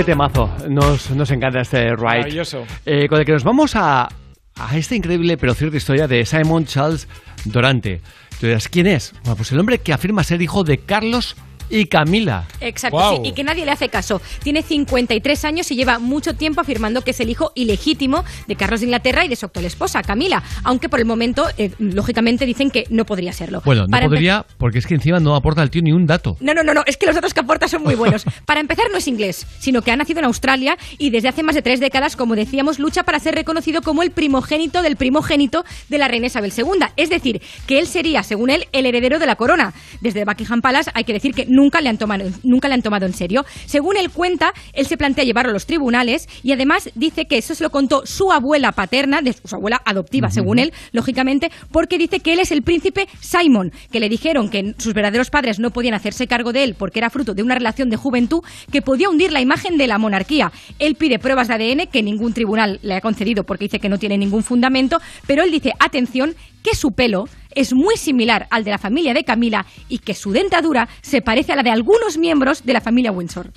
Temazo. 0.08 0.49
Nos, 0.70 1.12
nos 1.12 1.30
encanta 1.32 1.60
este 1.60 1.93
ride. 1.93 2.05
Maravilloso. 2.05 2.66
Eh, 2.86 3.08
con 3.10 3.20
el 3.20 3.26
que 3.26 3.34
nos 3.34 3.43
vamos 3.43 3.76
a, 3.76 4.08
a 4.55 4.78
esta 4.78 4.95
increíble 4.95 5.36
pero 5.38 5.53
cierta 5.53 5.76
historia 5.76 6.08
de 6.08 6.26
Simon 6.26 6.66
Charles 6.66 7.10
Dorante. 7.43 7.99
Tú 8.39 8.47
dirás, 8.47 8.70
¿quién 8.70 8.88
es? 8.88 9.14
Bueno, 9.24 9.36
pues 9.36 9.51
el 9.51 9.60
hombre 9.60 9.80
que 9.80 9.91
afirma 9.91 10.24
ser 10.24 10.41
hijo 10.41 10.64
de 10.64 10.78
Carlos 10.78 11.36
y 11.70 11.86
Camila. 11.86 12.45
Exacto, 12.61 12.97
Guau. 12.97 13.15
sí, 13.18 13.30
y 13.30 13.32
que 13.34 13.43
nadie 13.43 13.65
le 13.65 13.72
hace 13.72 13.89
caso. 13.89 14.22
Tiene 14.43 14.61
53 14.61 15.45
años 15.45 15.72
y 15.72 15.76
lleva 15.76 15.99
mucho 15.99 16.36
tiempo 16.36 16.61
afirmando 16.61 17.01
que 17.01 17.11
es 17.11 17.20
el 17.20 17.30
hijo 17.30 17.51
ilegítimo 17.55 18.24
de 18.47 18.55
Carlos 18.55 18.80
de 18.82 18.88
Inglaterra 18.88 19.26
y 19.26 19.28
de 19.28 19.36
su 19.36 19.45
actual 19.45 19.65
esposa, 19.65 20.01
Camila, 20.03 20.43
aunque 20.63 20.89
por 20.89 20.99
el 20.99 21.05
momento, 21.05 21.47
eh, 21.57 21.72
lógicamente, 21.80 22.45
dicen 22.45 22.72
que 22.72 22.86
no 22.89 23.05
podría 23.05 23.34
serlo. 23.34 23.61
Bueno, 23.65 23.84
no 23.84 23.89
Para 23.89 24.07
podría, 24.07 24.45
porque 24.57 24.80
es 24.80 24.88
que 24.88 24.95
encima 24.95 25.20
no 25.20 25.36
aporta 25.36 25.61
al 25.61 25.70
tío 25.70 25.82
ni 25.82 25.91
un 25.91 26.07
dato. 26.07 26.38
No, 26.39 26.53
no, 26.53 26.63
no, 26.63 26.74
no, 26.74 26.84
es 26.86 26.97
que 26.97 27.05
los 27.05 27.15
datos 27.15 27.34
que 27.34 27.39
aporta 27.41 27.68
son 27.68 27.84
muy 27.84 27.95
buenos. 27.95 28.26
Para 28.45 28.59
empezar, 28.59 28.86
no 28.91 28.97
es 28.97 29.07
inglés, 29.07 29.45
sino 29.59 29.82
que 29.82 29.91
ha 29.91 29.95
nacido 29.95 30.20
en 30.20 30.26
Australia 30.26 30.78
y 30.97 31.09
desde 31.09 31.30
hace 31.30 31.43
más 31.43 31.55
de 31.55 31.61
tres 31.61 31.80
décadas, 31.80 32.15
como 32.15 32.36
decíamos, 32.36 32.80
lucha 32.80 33.03
para 33.03 33.20
ser 33.20 33.36
reconocido 33.36 33.82
como 33.82 34.03
el 34.03 34.11
primogénito 34.11 34.82
del 34.82 34.95
primogénito 34.95 35.63
de 35.89 35.97
la 35.97 36.07
reina 36.07 36.28
Isabel 36.28 36.53
II. 36.55 36.65
Es 36.95 37.09
decir, 37.09 37.41
que 37.65 37.80
él 37.80 37.88
sería, 37.88 38.24
según 38.24 38.49
él, 38.49 38.68
el 38.72 38.86
heredero 38.86 39.20
de 39.20 39.26
la 39.26 39.36
corona. 39.36 39.74
Desde 40.01 40.26
Buckingham 40.26 40.61
Palace 40.61 40.91
hay 40.93 41.03
que 41.03 41.13
decir 41.13 41.34
que 41.34 41.45
nunca 41.58 41.82
le 41.82 41.89
han 41.89 41.97
tomado, 41.97 42.30
nunca 42.43 42.68
le 42.68 42.76
han 42.76 42.84
tomado 42.84 43.08
en 43.08 43.14
serio. 43.14 43.43
Según 43.66 43.97
él 43.97 44.12
cuenta, 44.12 44.53
él 44.74 44.86
se 44.86 44.95
plantea 44.95 45.26
llevarlo 45.26 45.49
a 45.49 45.53
los 45.53 45.66
tribunales 45.66 46.30
y 46.43 46.51
además 46.51 46.89
dice 46.93 47.26
que 47.26 47.39
eso 47.39 47.55
se 47.55 47.64
lo 47.64 47.72
contó 47.72 48.05
su 48.05 48.32
abuela 48.32 48.72
paterna, 48.72 49.22
de 49.22 49.34
su 49.34 49.55
abuela 49.55 49.82
adoptiva, 49.84 50.30
según 50.30 50.60
él, 50.60 50.72
lógicamente, 50.91 51.51
porque 51.72 51.97
dice 51.97 52.20
que 52.20 52.34
él 52.34 52.39
es 52.39 52.51
el 52.51 52.62
príncipe 52.62 53.08
Simon, 53.20 53.72
que 53.91 53.99
le 53.99 54.08
dijeron 54.08 54.49
que 54.49 54.76
sus 54.78 54.93
verdaderos 54.93 55.32
padres 55.32 55.58
no 55.60 55.72
podían 55.72 55.95
hacerse 55.95 56.28
cargo 56.28 56.53
de 56.53 56.64
él 56.64 56.76
porque 56.78 56.99
era 56.99 57.10
fruto 57.10 57.34
de 57.34 57.41
una 57.41 57.55
relación 57.55 57.89
de 57.89 57.97
juventud 57.97 58.43
que 58.72 58.84
podía 58.84 59.10
hundir 59.10 59.32
la 59.32 59.41
imagen 59.41 59.78
de 59.78 59.88
la 59.88 59.97
monarquía. 59.97 60.51
Él 60.78 60.95
pide 60.95 61.18
pruebas 61.18 61.47
de 61.47 61.55
ADN 61.55 61.88
que 61.88 62.03
ningún 62.03 62.34
tribunal 62.34 62.80
le 62.84 62.93
ha 62.93 63.01
concedido 63.01 63.43
porque 63.43 63.66
dice 63.66 63.80
que 63.80 63.89
no 63.89 63.97
tiene 63.97 64.18
ningún 64.18 64.43
fundamento, 64.43 64.99
pero 65.26 65.43
él 65.43 65.51
dice, 65.51 65.74
atención, 65.80 66.36
que 66.64 66.76
su 66.76 66.91
pelo 66.91 67.26
es 67.55 67.74
muy 67.74 67.95
similar 67.97 68.47
al 68.51 68.64
de 68.64 68.72
la 68.72 68.78
familia 68.78 69.14
de 69.14 69.24
Camila 69.24 69.66
y 69.89 69.97
que 69.99 70.14
su 70.14 70.32
dentadura 70.32 70.88
se 71.01 71.22
parece 71.22 71.53
a 71.53 71.55
la 71.55 71.64
de 71.64 71.72
algunos 71.72 72.18
miembros 72.18 72.64
de 72.64 72.74
la 72.74 72.82
familia 72.82 73.12
Windsor. 73.12 73.51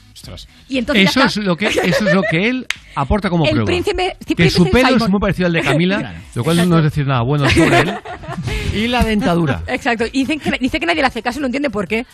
Y 0.68 0.78
entonces 0.78 1.10
Eso 1.10 1.24
es, 1.24 1.36
lo 1.38 1.56
que, 1.56 1.66
eso 1.66 2.06
es 2.08 2.14
lo 2.14 2.22
que 2.22 2.48
él 2.48 2.66
aporta 2.94 3.28
como 3.28 3.44
El 3.46 3.62
prueba. 3.62 3.66
príncipe- 3.70 4.16
que 4.26 4.34
príncipe 4.36 4.50
su 4.50 4.70
pelo 4.70 4.96
es 4.96 5.08
muy 5.10 5.20
parecido 5.20 5.46
al 5.48 5.52
de 5.52 5.60
Camila, 5.62 6.14
lo 6.34 6.44
cual 6.44 6.66
no 6.68 6.78
es 6.78 6.84
decir 6.84 7.06
nada 7.06 7.22
bueno 7.22 7.48
sobre 7.50 7.80
él. 7.80 7.94
Y 8.72 8.86
la 8.86 9.02
dentadura. 9.02 9.62
Exacto. 9.66 10.04
Y 10.12 10.20
dicen 10.20 10.38
que, 10.38 10.52
dice 10.60 10.78
que 10.78 10.86
nadie 10.86 11.00
le 11.02 11.08
hace 11.08 11.22
caso 11.22 11.38
y 11.38 11.42
no 11.42 11.46
entiende 11.46 11.70
por 11.70 11.88
qué. 11.88 12.06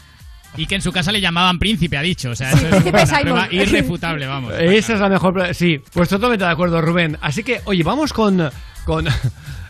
Y 0.57 0.65
que 0.67 0.75
en 0.77 0.81
su 0.81 0.91
casa 0.91 1.13
le 1.13 1.21
llamaban 1.21 1.59
príncipe, 1.59 1.99
ha 1.99 2.01
dicho. 2.03 2.31
O 2.31 2.35
sea, 2.35 2.51
eso 2.51 2.67
es 2.69 2.85
una 2.87 3.05
Simon. 3.07 3.23
prueba 3.23 3.49
irrefutable, 3.53 4.27
vamos. 4.27 4.55
Esa 4.59 4.95
es 4.95 5.01
la 5.01 5.11
mejor. 5.11 5.35
prueba. 5.35 5.53
Sí, 5.53 5.79
pues 5.93 6.09
totalmente 6.09 6.47
de 6.47 6.51
acuerdo, 6.51 6.81
Rubén. 6.81 7.19
Así 7.21 7.43
que, 7.45 7.61
oye, 7.67 7.83
vamos 7.83 8.15
con. 8.15 8.51
con 8.87 9.05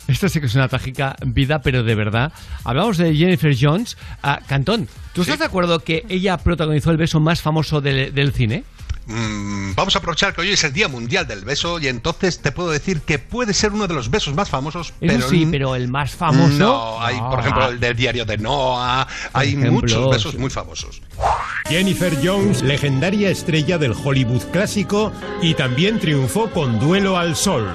esto 0.09 0.29
sí 0.29 0.41
que 0.41 0.47
es 0.47 0.55
una 0.55 0.69
trágica 0.69 1.17
vida, 1.25 1.61
pero 1.61 1.83
de 1.83 1.95
verdad. 1.95 2.33
Hablamos 2.65 2.97
de 2.99 3.15
Jennifer 3.15 3.55
Jones. 3.59 3.97
Ah, 4.23 4.41
Cantón, 4.47 4.89
¿tú 5.13 5.23
estás 5.23 5.39
de 5.39 5.45
acuerdo 5.47 5.81
que 5.81 6.05
ella 6.09 6.37
protagonizó 6.39 6.91
el 6.91 6.97
beso 6.97 7.21
más 7.21 7.41
famoso 7.43 7.81
del, 7.81 8.15
del 8.15 8.33
cine? 8.33 8.65
Mm, 9.09 9.75
vamos 9.77 9.95
a 9.95 10.01
aprovechar 10.01 10.35
que 10.35 10.41
hoy 10.41 10.51
es 10.51 10.65
el 10.65 10.73
Día 10.73 10.89
Mundial 10.89 11.29
del 11.29 11.45
Beso 11.45 11.79
y 11.79 11.87
entonces 11.87 12.41
te 12.41 12.51
puedo 12.51 12.71
decir 12.71 13.03
que 13.03 13.21
puede 13.21 13.55
ser 13.55 13.71
uno 13.73 13.87
de 13.87 13.95
los 13.95 14.11
besos 14.11 14.35
más 14.35 14.51
famosos. 14.51 14.89
Eso 14.89 14.95
pero 15.01 15.29
sí, 15.29 15.47
pero 15.49 15.77
el 15.77 15.87
más 15.87 16.11
famoso. 16.11 16.59
No, 16.59 17.01
hay, 17.01 17.17
por 17.17 17.35
No. 17.35 17.41
ejemplo, 17.41 17.69
el 17.69 17.79
del 17.79 17.95
diario 17.97 18.25
de 18.25 18.37
Noah. 18.39 19.07
Hay 19.33 19.49
ejemplo, 19.51 19.73
muchos 19.73 20.11
besos 20.11 20.33
sí. 20.33 20.39
muy 20.39 20.51
famosos. 20.51 21.01
Jennifer 21.69 22.17
Jones, 22.23 22.63
legendaria 22.63 23.31
estrella 23.31 23.77
del 23.77 23.93
Hollywood 23.93 24.43
clásico, 24.53 25.13
y 25.43 25.55
también 25.55 25.99
triunfó 25.99 26.49
con 26.51 26.79
Duelo 26.79 27.17
al 27.17 27.35
Sol, 27.35 27.67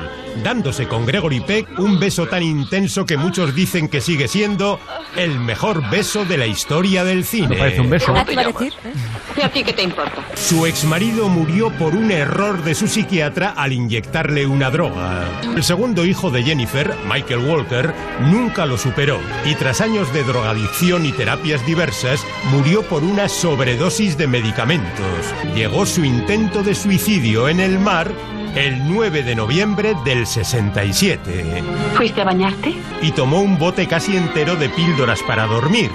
dándose 0.44 0.88
con 0.88 1.06
Gregory 1.06 1.42
Peck 1.42 1.78
un 1.78 2.00
beso 2.00 2.28
tan 2.28 2.42
intenso 2.42 3.06
que 3.06 3.18
muchos 3.18 3.54
dicen 3.54 3.90
que 3.90 4.02
sigue 4.02 4.28
siendo 4.28 4.80
el 5.16 5.40
mejor 5.40 5.90
beso 5.90 6.26
de 6.26 6.38
la 6.38 6.48
historia 6.48 7.04
del 7.04 7.26
cine. 7.26 7.50
No 7.50 7.58
parece 7.58 7.82
un 7.82 7.90
beso. 7.90 8.14
¿Qué 8.14 8.40
a 8.40 8.48
decir? 8.48 8.74
¿Y 9.38 9.42
a 9.42 9.50
ti 9.52 9.64
qué 9.64 9.74
te 9.74 9.84
importa? 9.84 10.26
Su 10.36 10.66
exmarido 10.66 11.30
murió 11.30 11.70
por 11.72 11.96
un 11.96 12.12
error 12.12 12.64
de 12.64 12.76
su 12.76 12.88
psiquiatra 12.88 13.50
al 13.50 13.74
inyectarle 13.74 14.46
una 14.46 14.70
droga. 14.70 15.26
El 15.56 15.64
segundo 15.64 16.06
hijo 16.06 16.32
de 16.32 16.44
Jennifer, 16.44 16.96
Michael 17.10 17.40
Walker, 17.40 17.94
nunca 18.22 18.66
lo 18.66 18.78
superó 18.78 19.20
y 19.46 19.56
tras 19.56 19.82
años 19.82 20.12
de 20.14 20.24
drogadicción 20.24 21.06
y 21.06 21.12
terapias 21.12 21.66
diversas, 21.66 22.26
murió 22.52 22.84
por 22.84 23.04
una 23.04 23.30
sobredosis 23.32 24.18
de 24.18 24.28
medicamentos. 24.28 25.34
Llegó 25.56 25.86
su 25.86 26.04
intento 26.04 26.64
de 26.64 26.76
suicidio 26.76 27.48
en 27.48 27.60
el 27.60 27.80
mar 27.80 28.12
el 28.56 28.86
9 28.88 29.24
de 29.24 29.34
noviembre 29.34 29.96
del 30.04 30.28
67 30.28 31.64
¿Fuiste 31.96 32.20
a 32.22 32.26
bañarte? 32.26 32.76
y 33.02 33.12
tomó 33.12 33.40
un 33.42 33.58
bote 33.58 33.88
casi 33.88 34.18
entero 34.18 34.58
de 34.58 34.68
píldoras 34.70 35.22
para 35.24 35.46
dormir. 35.48 35.90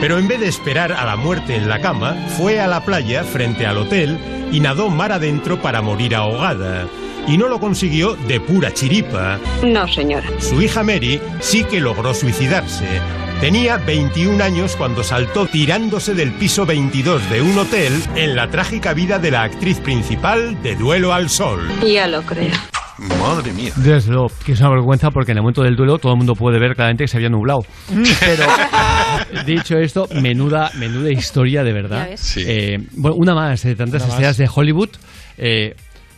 Pero 0.00 0.18
en 0.18 0.26
vez 0.26 0.40
de 0.40 0.48
esperar 0.48 0.92
a 0.92 1.04
la 1.04 1.16
muerte 1.16 1.54
en 1.56 1.68
la 1.68 1.80
cama, 1.82 2.16
fue 2.38 2.58
a 2.58 2.66
la 2.66 2.80
playa 2.82 3.22
frente 3.22 3.66
al 3.66 3.76
hotel 3.76 4.18
y 4.50 4.60
nadó 4.60 4.88
mar 4.88 5.12
adentro 5.12 5.60
para 5.60 5.82
morir 5.82 6.16
ahogada. 6.16 6.86
Y 7.28 7.36
no 7.36 7.48
lo 7.48 7.60
consiguió 7.60 8.14
de 8.14 8.40
pura 8.40 8.72
chiripa. 8.72 9.38
No, 9.62 9.86
señora. 9.86 10.26
Su 10.38 10.62
hija 10.62 10.82
Mary 10.82 11.20
sí 11.40 11.64
que 11.64 11.80
logró 11.80 12.14
suicidarse. 12.14 12.86
Tenía 13.40 13.78
21 13.78 14.42
años 14.44 14.76
cuando 14.76 15.02
saltó 15.02 15.46
tirándose 15.46 16.14
del 16.14 16.30
piso 16.32 16.66
22 16.66 17.30
de 17.30 17.40
un 17.40 17.56
hotel 17.56 17.92
en 18.14 18.36
la 18.36 18.48
trágica 18.50 18.92
vida 18.92 19.18
de 19.18 19.30
la 19.30 19.44
actriz 19.44 19.78
principal 19.80 20.62
de 20.62 20.76
Duelo 20.76 21.14
al 21.14 21.30
Sol. 21.30 21.60
Ya 21.82 22.06
lo 22.06 22.20
creo. 22.22 22.52
Madre 22.98 23.52
mía. 23.54 23.72
Desde 23.76 24.12
luego, 24.12 24.26
que 24.44 24.52
es 24.52 24.60
una 24.60 24.68
vergüenza 24.68 25.10
porque 25.10 25.32
en 25.32 25.38
el 25.38 25.42
momento 25.42 25.62
del 25.62 25.74
duelo 25.74 25.96
todo 25.96 26.12
el 26.12 26.18
mundo 26.18 26.34
puede 26.34 26.58
ver 26.60 26.74
claramente 26.74 27.04
que 27.04 27.08
se 27.08 27.16
había 27.16 27.30
nublado. 27.30 27.60
Pero, 27.88 28.44
dicho 29.46 29.78
esto, 29.78 30.06
menuda, 30.20 30.70
menuda 30.78 31.10
historia 31.10 31.64
de 31.64 31.72
verdad. 31.72 32.10
Sí. 32.16 32.44
Eh, 32.46 32.76
bueno, 32.94 33.16
una 33.18 33.34
más 33.34 33.62
de 33.62 33.74
tantas 33.74 34.02
Una 34.02 34.08
más. 34.08 34.20
estrellas 34.20 34.36
de 34.36 34.50
Hollywood. 34.54 34.90
Eh, 35.38 35.74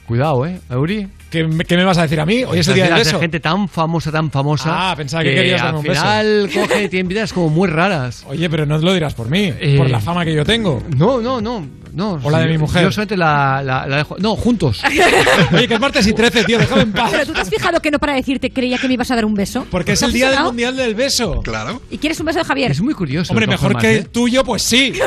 cuidado, 0.09 0.45
¿eh, 0.45 0.59
Euri? 0.71 1.07
¿Qué, 1.33 1.45
me- 1.45 1.65
qué 1.65 1.77
me 1.79 1.85
vas 1.85 1.97
a 1.97 2.03
decir 2.03 2.21
a 2.21 2.27
mí? 2.27 2.45
Hoy 2.45 2.59
es 2.59 2.69
el 2.69 2.75
día 2.75 2.85
del 2.85 2.95
beso. 2.95 3.19
gente 3.19 3.41
tan 3.41 3.67
famosa, 3.69 4.13
tan 4.13 4.31
famosa. 4.31 4.91
Ah, 4.91 4.95
pensaba 4.97 5.23
que 5.25 5.35
querías 5.35 5.63
darme 5.63 5.79
al 5.81 5.85
un 5.87 5.89
beso. 5.91 6.01
final 6.03 6.51
coge, 6.69 6.89
tiene 6.91 7.09
vidas 7.09 7.33
como 7.33 7.49
muy 7.49 7.69
raras. 7.69 8.23
Oye, 8.29 8.51
pero 8.51 8.67
no 8.67 8.77
lo 8.77 8.93
dirás 8.93 9.15
por 9.15 9.31
mí, 9.31 9.51
Eh, 9.59 9.77
por 9.79 9.89
la 9.89 9.99
fama 10.01 10.25
que 10.27 10.35
yo 10.35 10.45
tengo. 10.45 10.83
No, 10.95 11.23
no, 11.23 11.41
no. 11.41 11.67
no 11.95 12.21
O 12.23 12.31
la 12.31 12.41
de 12.41 12.49
mi 12.49 12.59
mujer. 12.59 12.83
Yo 12.85 12.93
solamente 12.93 13.17
la, 13.17 13.63
la- 13.65 13.87
la 13.87 13.97
dejo. 13.97 14.17
No, 14.19 14.37
juntos. 14.37 14.83
Oye, 15.53 15.67
que 15.67 15.75
es 15.75 15.81
martes 15.81 16.07
y 16.07 16.13
13, 16.13 16.45
tío, 16.45 16.59
déjame 16.59 16.83
en 16.83 16.93
paz. 16.93 17.11
Pero 17.13 17.25
tú 17.27 17.33
te 17.33 17.41
has 17.41 17.49
fijado 17.49 17.81
que 17.81 17.91
no 17.91 17.99
para 17.99 18.13
decirte 18.15 18.51
creía 18.51 18.77
que 18.77 18.87
me 18.87 18.95
ibas 18.95 19.11
a 19.11 19.15
dar 19.15 19.25
un 19.25 19.33
beso. 19.35 19.67
Porque 19.71 19.93
es 19.93 20.01
¿Te 20.01 20.07
el 20.07 20.13
día 20.13 20.31
del 20.31 20.43
mundial 20.43 20.77
del 20.77 20.95
beso. 20.95 21.41
Claro. 21.41 21.81
¿Y 21.91 21.97
quieres 21.97 22.21
un 22.21 22.27
beso 22.27 22.41
de 22.41 22.45
Javier? 22.45 22.71
Es 22.73 22.81
muy 22.83 22.93
curioso. 22.93 23.33
Hombre, 23.33 23.47
mejor 23.47 23.69
formas, 23.73 23.83
que 23.83 23.93
¿eh? 23.95 23.99
el 23.99 24.09
tuyo, 24.11 24.45
pues 24.45 24.63
sí. 24.63 24.93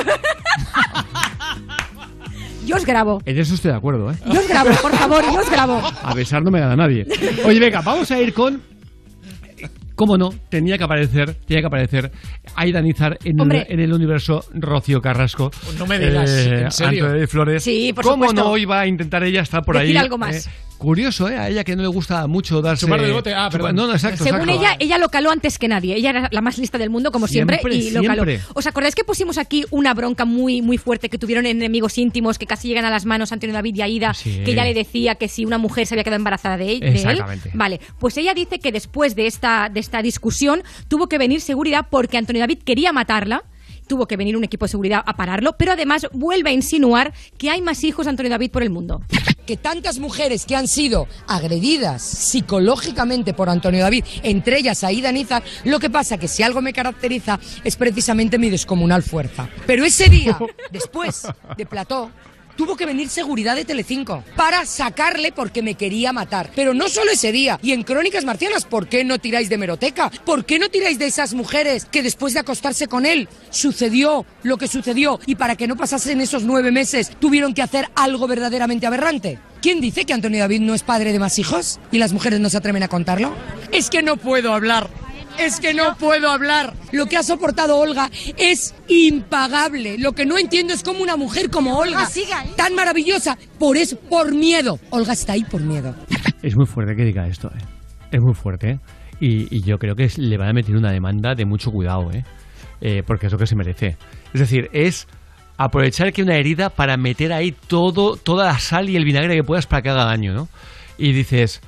Yo 2.66 2.76
os 2.76 2.86
grabo. 2.86 3.22
En 3.26 3.38
eso 3.40 3.54
estoy 3.56 3.72
de 3.72 3.78
acuerdo, 3.78 4.12
¿eh? 4.12 4.16
Yo 4.32 4.40
os 4.40 4.48
grabo, 4.48 4.70
por 4.82 4.92
favor, 4.96 5.24
yo 5.24 5.40
os 5.40 5.50
grabo. 5.50 5.82
A 6.04 6.14
besar 6.14 6.44
no 6.44 6.52
me 6.52 6.60
gana 6.60 6.76
nadie. 6.76 7.06
Oye, 7.46 7.60
venga, 7.60 7.82
vamos 7.82 8.10
a 8.12 8.20
ir 8.20 8.34
con. 8.34 8.62
¿Cómo 9.96 10.18
no? 10.18 10.30
Tenía 10.50 10.78
que 10.78 10.84
aparecer, 10.84 11.36
tenía 11.48 11.62
que 11.62 11.68
aparecer 11.68 12.12
Aida 12.56 12.82
Nizar 12.82 13.18
en, 13.24 13.40
Hombre. 13.40 13.66
en 13.70 13.80
el 13.80 13.94
universo 13.94 14.44
Rocío 14.54 15.00
Carrasco. 15.02 15.52
No 15.80 15.86
me 15.88 15.98
digas, 15.98 16.30
¿en 16.30 16.70
serio? 16.70 17.06
Antonio 17.06 17.22
de 17.22 17.28
Flores. 17.28 17.64
Sí, 17.64 17.94
por 17.94 18.04
¿Cómo 18.04 18.26
supuesto. 18.28 18.50
no 18.50 18.58
iba 18.58 18.82
a 18.82 18.88
intentar 18.88 19.24
ella 19.24 19.42
estar 19.42 19.64
por 19.64 19.78
Decir 19.78 19.92
ahí? 19.98 20.04
algo 20.04 20.18
más. 20.18 20.48
eh? 20.48 20.52
Curioso, 20.76 21.30
¿eh? 21.30 21.38
A 21.38 21.50
ella 21.50 21.64
que 21.64 21.76
no 21.76 21.82
le 21.82 21.88
gusta 21.88 22.28
mucho 22.28 22.62
darse. 22.62 22.86
Chupar 22.86 23.02
del 23.02 23.14
bote, 23.14 23.34
ah, 23.34 23.50
perdón. 23.52 23.76
No, 23.76 23.88
no, 23.88 23.94
exacto. 23.94 24.24
Según 24.24 24.42
exacto. 24.50 24.62
ella, 24.62 24.76
ella 24.80 24.98
lo 24.98 25.10
caló 25.10 25.32
antes 25.32 25.58
que 25.58 25.68
nadie. 25.68 25.96
Ella 25.96 26.10
era 26.12 26.30
la 26.32 26.42
más 26.42 26.58
lista 26.58 26.78
del 26.78 26.90
mundo, 26.90 27.12
como 27.12 27.28
siempre, 27.28 27.58
Siempre, 27.60 27.76
y 27.78 27.92
lo 27.92 28.04
caló. 28.04 28.24
¿Os 28.54 28.68
acordáis 28.68 28.96
que 28.96 29.04
pusimos 29.04 29.38
aquí 29.38 29.66
una 29.72 29.94
bronca 29.94 30.26
muy, 30.26 30.62
muy 30.62 30.78
fuerte 30.78 31.10
que 31.10 31.18
tuvieron 31.18 31.46
enemigos 31.46 31.98
íntimos 31.98 32.38
que 32.38 32.46
casi 32.46 32.68
llegan 32.68 32.86
a 32.86 32.90
las 32.90 33.06
manos 33.06 33.32
Antonio 33.32 33.54
David 33.54 33.76
y 33.76 33.82
Aida? 33.82 34.14
Sí. 34.14 34.42
Que 34.46 34.52
ella 34.52 34.64
le 34.64 34.74
decía 34.74 35.16
que 35.16 35.28
si 35.28 35.46
una 35.46 35.58
mujer 35.58 35.86
se 35.88 35.96
había 35.96 36.04
quedado 36.04 36.18
embarazada 36.18 36.58
de, 36.58 36.74
él- 36.74 36.80
de 36.82 36.88
él. 36.88 36.96
Exactamente. 36.96 37.52
Vale, 37.54 37.80
pues 38.00 38.18
ella 38.18 38.34
dice 38.34 38.60
que 38.60 38.72
después 38.72 39.16
de 39.16 39.28
esta, 39.28 39.70
de 39.70 39.80
esta 39.80 40.02
discusión 40.02 40.62
tuvo 40.88 41.08
que 41.08 41.18
venir 41.18 41.42
seguridad 41.42 41.88
porque 41.90 42.18
Antonio 42.18 42.42
David 42.42 42.60
quería 42.64 42.92
matarla. 42.94 43.44
Tuvo 43.88 44.08
que 44.08 44.18
venir 44.18 44.36
un 44.36 44.44
equipo 44.44 44.66
de 44.66 44.70
seguridad 44.70 45.04
a 45.06 45.16
pararlo, 45.16 45.56
pero 45.58 45.74
además 45.74 46.08
vuelve 46.12 46.50
a 46.50 46.54
insinuar 46.54 47.14
que 47.38 47.50
hay 47.50 47.62
más 47.62 47.84
hijos 47.84 48.06
de 48.06 48.12
Antonio 48.12 48.30
David 48.30 48.52
por 48.52 48.64
el 48.64 48.70
mundo. 48.70 49.02
que 49.46 49.58
tantas 49.58 50.00
mujeres 50.00 50.46
que 50.46 50.56
han 50.56 50.68
sido 50.68 51.08
agredidas 51.28 52.02
psicológicamente 52.02 53.34
por 53.34 53.48
Antonio 53.48 53.82
David, 53.82 54.04
entre 54.24 54.58
ellas 54.58 54.84
Aida 54.84 55.12
Nizar, 55.12 55.44
lo 55.66 55.80
que 55.80 55.90
pasa 55.92 56.18
que 56.18 56.28
si 56.28 56.42
algo 56.42 56.62
me 56.62 56.74
caracteriza 56.74 57.40
es 57.64 57.76
precisamente 57.76 58.40
mi 58.40 58.50
descomunal 58.50 59.04
fuerza. 59.04 59.48
Pero 59.68 59.86
ese 59.86 60.10
día, 60.10 60.38
después 60.72 61.28
de 61.58 61.66
Plató, 61.68 62.10
tuvo 62.56 62.76
que 62.76 62.86
venir 62.86 63.10
seguridad 63.10 63.56
de 63.56 63.66
Telecinco 63.66 64.24
para 64.36 64.66
sacarle 64.66 65.32
porque 65.32 65.62
me 65.62 65.76
quería 65.76 66.14
matar. 66.14 66.52
Pero 66.56 66.74
no 66.74 66.90
solo 66.90 67.12
ese 67.12 67.32
día. 67.32 67.60
Y 67.62 67.72
en 67.72 67.84
Crónicas 67.84 68.26
Marcianas, 68.26 68.66
¿por 68.66 68.88
qué 68.88 69.04
no 69.04 69.20
tiráis 69.20 69.50
de 69.50 69.58
Meroteca? 69.58 70.10
¿Por 70.26 70.46
qué 70.46 70.60
no 70.60 70.70
tiráis 70.70 71.00
de 71.00 71.06
esas 71.06 71.34
mujeres 71.34 71.86
que 71.86 72.04
después 72.04 72.34
de 72.34 72.40
acostarse 72.40 72.88
con 72.88 73.06
él 73.06 73.28
sucedió 73.50 74.26
lo 74.44 74.58
que 74.58 74.68
sucedió 74.68 75.20
y 75.26 75.36
para 75.36 75.56
que 75.56 75.68
no 75.68 75.76
pasasen 75.76 76.22
esos 76.22 76.44
nueve 76.44 76.72
meses 76.72 77.12
tuvieron 77.20 77.54
que 77.54 77.62
hacer 77.62 77.90
algo 77.96 78.28
verdaderamente 78.28 78.88
aberrante? 78.88 79.40
¿Quién 79.62 79.82
dice 79.82 80.06
que 80.06 80.14
Antonio 80.14 80.40
David 80.40 80.62
no 80.62 80.76
es 80.76 80.84
padre 80.84 81.12
de 81.12 81.20
más 81.20 81.40
hijos 81.40 81.80
y 81.92 81.98
las 81.98 82.14
mujeres 82.14 82.40
no 82.40 82.50
se 82.50 82.58
atreven 82.58 82.84
a 82.84 82.88
contarlo? 82.88 83.34
Es 83.72 83.90
que 83.90 84.04
no 84.04 84.18
puedo 84.18 84.54
hablar. 84.54 84.90
Es 85.40 85.60
que 85.60 85.74
no 85.74 85.96
puedo 85.98 86.30
hablar. 86.30 86.74
Lo 86.92 87.06
que 87.08 87.18
ha 87.18 87.24
soportado 87.24 87.78
Olga 87.78 88.10
es 88.38 88.74
impagable. 88.88 89.98
Lo 89.98 90.14
que 90.14 90.26
no 90.26 90.38
entiendo 90.38 90.74
es 90.74 90.84
cómo 90.84 91.02
una 91.04 91.18
mujer 91.18 91.50
como 91.50 91.78
Olga, 91.78 92.08
tan 92.56 92.74
maravillosa, 92.76 93.38
por 93.60 93.78
eso, 93.78 93.98
por 94.10 94.34
miedo. 94.34 94.80
Olga 94.92 95.14
está 95.14 95.34
ahí 95.34 95.44
por 95.44 95.62
miedo. 95.62 95.94
Es 96.42 96.56
muy 96.56 96.66
fuerte 96.66 96.96
que 96.96 97.04
diga 97.04 97.28
esto, 97.28 97.50
¿eh? 97.50 97.62
Es 98.12 98.22
muy 98.22 98.34
fuerte, 98.34 98.72
¿eh? 98.72 98.80
Y, 99.20 99.56
y 99.56 99.62
yo 99.62 99.78
creo 99.78 99.96
que 99.96 100.10
le 100.18 100.38
van 100.38 100.50
a 100.50 100.54
meter 100.54 100.76
una 100.76 100.92
demanda 100.92 101.36
de 101.36 101.46
mucho 101.46 101.72
cuidado, 101.72 102.12
¿eh? 102.12 102.24
Eh, 102.82 103.04
Porque 103.06 103.28
es 103.28 103.32
lo 103.32 103.38
que 103.38 103.48
se 103.48 103.56
merece. 103.56 103.98
Es 104.34 104.40
decir, 104.40 104.70
es 104.74 105.08
aprovechar 105.58 106.12
que 106.14 106.22
una 106.22 106.36
herida 106.36 106.70
para 106.70 106.98
meter 106.98 107.34
ahí 107.34 107.52
todo, 107.52 108.16
toda 108.16 108.46
la 108.46 108.60
sal 108.60 108.90
y 108.90 108.96
el 108.96 109.06
vinagre 109.06 109.36
que 109.36 109.44
puedas 109.44 109.68
para 109.68 109.82
que 109.82 109.90
haga 109.90 110.06
daño, 110.06 110.34
¿no? 110.34 110.50
Y 110.98 111.14
dices, 111.14 111.62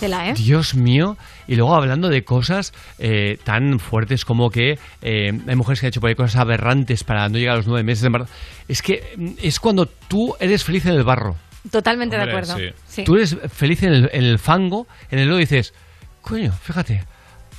Tela, 0.00 0.28
¿eh? 0.28 0.34
Dios 0.34 0.74
mío, 0.74 1.16
y 1.46 1.56
luego 1.56 1.74
hablando 1.74 2.08
de 2.08 2.24
cosas 2.24 2.72
eh, 2.98 3.38
tan 3.44 3.78
fuertes 3.78 4.24
como 4.24 4.50
que 4.50 4.78
eh, 5.02 5.32
hay 5.46 5.56
mujeres 5.56 5.80
que 5.80 5.86
han 5.86 5.88
hecho 5.88 6.00
por 6.00 6.08
ahí 6.08 6.14
cosas 6.14 6.40
aberrantes 6.40 7.04
para 7.04 7.28
no 7.28 7.38
llegar 7.38 7.54
a 7.54 7.56
los 7.58 7.66
nueve 7.66 7.84
meses 7.84 8.02
de 8.02 8.06
embarazo. 8.06 8.32
Es 8.68 8.82
que 8.82 9.14
mm, 9.16 9.32
es 9.42 9.60
cuando 9.60 9.86
tú 9.86 10.34
eres 10.40 10.64
feliz 10.64 10.86
en 10.86 10.94
el 10.94 11.04
barro. 11.04 11.36
Totalmente 11.70 12.16
de 12.16 12.22
acuerdo. 12.22 12.56
sí. 12.56 12.70
Sí. 12.86 13.04
Tú 13.04 13.16
eres 13.16 13.36
feliz 13.52 13.82
en 13.82 13.92
el, 13.92 14.10
en 14.12 14.24
el 14.24 14.38
fango, 14.38 14.86
en 15.10 15.18
el 15.18 15.28
lodo 15.28 15.38
y 15.38 15.42
dices, 15.42 15.72
coño, 16.20 16.52
fíjate, 16.52 17.04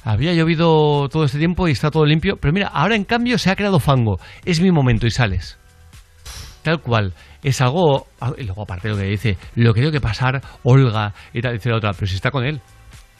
había 0.05 0.33
llovido 0.33 1.09
todo 1.09 1.25
este 1.25 1.39
tiempo 1.39 1.67
y 1.67 1.71
está 1.71 1.89
todo 1.89 2.05
limpio, 2.05 2.38
pero 2.38 2.53
mira, 2.53 2.67
ahora 2.67 2.95
en 2.95 3.05
cambio 3.05 3.39
se 3.39 3.49
ha 3.49 3.55
creado 3.55 3.79
fango, 3.79 4.19
es 4.45 4.61
mi 4.61 4.71
momento 4.71 5.07
y 5.07 5.11
sales. 5.11 5.57
Tal 6.61 6.79
cual, 6.79 7.13
es 7.43 7.61
algo, 7.61 8.07
ah, 8.19 8.31
y 8.38 8.43
luego 8.43 8.63
aparte 8.63 8.89
lo 8.89 8.97
que 8.97 9.03
dice, 9.03 9.38
lo 9.55 9.73
que 9.73 9.81
tengo 9.81 9.91
que 9.91 10.01
pasar 10.01 10.41
Olga 10.63 11.13
y 11.33 11.41
tal, 11.41 11.53
dice 11.53 11.69
la 11.69 11.77
otra, 11.77 11.93
pero 11.93 12.07
si 12.07 12.15
está 12.15 12.31
con 12.31 12.45
él. 12.45 12.61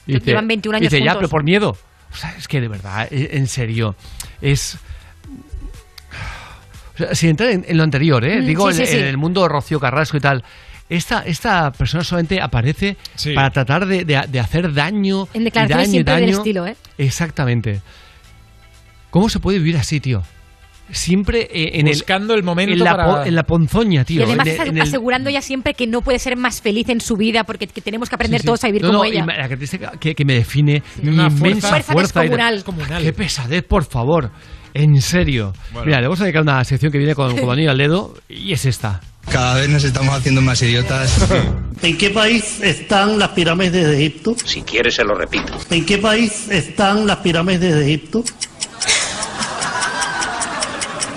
Y 0.06 0.14
dice- 0.14 0.26
Llevan 0.26 0.48
21 0.48 0.76
años 0.76 0.90
Dice, 0.90 1.02
ya, 1.04 1.12
juntos. 1.12 1.18
pero 1.20 1.28
por 1.30 1.42
miedo. 1.44 1.76
O 2.12 2.16
sea, 2.16 2.34
es 2.36 2.46
que 2.48 2.60
de 2.60 2.68
verdad, 2.68 3.08
e- 3.10 3.30
en 3.36 3.46
serio, 3.46 3.94
es... 4.40 4.78
O 6.94 6.98
sea, 6.98 7.14
sin 7.14 7.30
entrar 7.30 7.50
en, 7.50 7.64
en 7.68 7.76
lo 7.76 7.82
anterior, 7.82 8.24
¿eh? 8.24 8.40
Mm, 8.40 8.46
digo, 8.46 8.72
sí, 8.72 8.80
en, 8.80 8.86
sí, 8.86 8.92
sí. 8.92 8.98
en 8.98 9.06
el 9.06 9.16
mundo 9.18 9.42
de 9.42 9.48
Rocío 9.48 9.78
Carrasco 9.80 10.16
y 10.16 10.20
tal. 10.20 10.44
Esta, 10.88 11.22
esta 11.26 11.72
persona 11.72 12.04
solamente 12.04 12.40
aparece 12.40 12.96
Sí. 13.16 13.34
para 13.34 13.50
tratar 13.50 13.86
de, 13.86 14.04
de- 14.04 14.24
de 14.28 14.40
hacer 14.40 14.72
daño. 14.72 15.28
En 15.34 15.42
y 15.42 15.44
declaraciones 15.44 15.86
daño 15.86 15.90
siempre 15.92 16.14
del 16.14 16.24
daño. 16.26 16.36
estilo, 16.38 16.66
¿eh? 16.66 16.76
Exactamente. 16.96 17.80
¿Cómo 19.10 19.28
se 19.28 19.40
puede 19.40 19.58
vivir 19.58 19.76
así, 19.76 20.00
tío? 20.00 20.22
Siempre 20.90 21.48
eh, 21.52 21.80
en, 21.80 21.86
Buscando 21.86 22.34
el 22.34 22.42
momento 22.44 22.72
en, 22.72 22.78
la, 22.78 22.90
para- 22.96 23.04
po- 23.06 23.22
en 23.24 23.34
la 23.34 23.42
ponzoña, 23.42 24.04
tío. 24.04 24.20
y 24.20 24.24
además 24.24 24.46
en, 24.46 24.76
el- 24.76 24.82
asegurando 24.82 25.28
ella 25.30 25.42
siempre 25.42 25.74
que 25.74 25.86
no 25.86 26.00
puede 26.00 26.18
ser 26.18 26.36
más 26.36 26.60
feliz 26.62 26.88
en 26.88 27.00
su 27.00 27.16
vida 27.16 27.44
porque 27.44 27.66
que 27.66 27.80
tenemos 27.80 28.08
que 28.08 28.14
aprender 28.14 28.40
Sí, 28.40 28.42
sí. 28.42 28.46
todos 28.46 28.64
a 28.64 28.66
vivir 28.68 28.82
No, 28.82 28.88
como 28.88 28.98
no, 29.00 29.04
y 29.06 29.12
ella. 29.12 29.26
la 29.26 29.34
característica 29.34 29.92
que, 29.98 30.14
que 30.14 30.24
me 30.24 30.34
define 30.34 30.82
mi 31.02 31.10
Una 31.10 31.28
fuerza- 31.30 31.36
inmensa 31.48 31.68
Fuerza 31.70 31.92
fuerza. 31.92 32.20
descomunal. 32.20 32.54
Descomunal. 32.56 33.02
Qué 33.02 33.12
pesadez, 33.12 33.64
por 33.64 33.84
favor. 33.84 34.30
En 34.74 35.00
serio. 35.00 35.52
Mira, 35.84 36.00
le 36.00 36.06
vamos 36.06 36.20
a 36.20 36.24
dedicar 36.24 36.42
una 36.42 36.62
sección 36.62 36.92
que 36.92 36.98
viene 36.98 37.14
con, 37.14 37.36
con 37.40 37.50
anillo 37.50 37.70
al 37.70 37.78
dedo 37.78 38.14
y 38.28 38.52
es 38.52 38.64
esta. 38.66 39.00
Cada 39.30 39.56
vez 39.56 39.68
nos 39.68 39.82
estamos 39.82 40.14
haciendo 40.14 40.40
más 40.40 40.62
idiotas. 40.62 41.26
¿En 41.82 41.98
qué 41.98 42.10
país 42.10 42.60
están 42.62 43.18
las 43.18 43.30
pirámides 43.30 43.72
de 43.88 43.96
Egipto? 43.96 44.36
Si 44.44 44.62
quieres 44.62 44.94
se 44.94 45.02
lo 45.04 45.14
repito. 45.16 45.52
¿En 45.70 45.84
qué 45.84 45.98
país 45.98 46.48
están 46.50 47.06
las 47.08 47.16
pirámides 47.18 47.74
de 47.74 47.82
Egipto? 47.86 48.22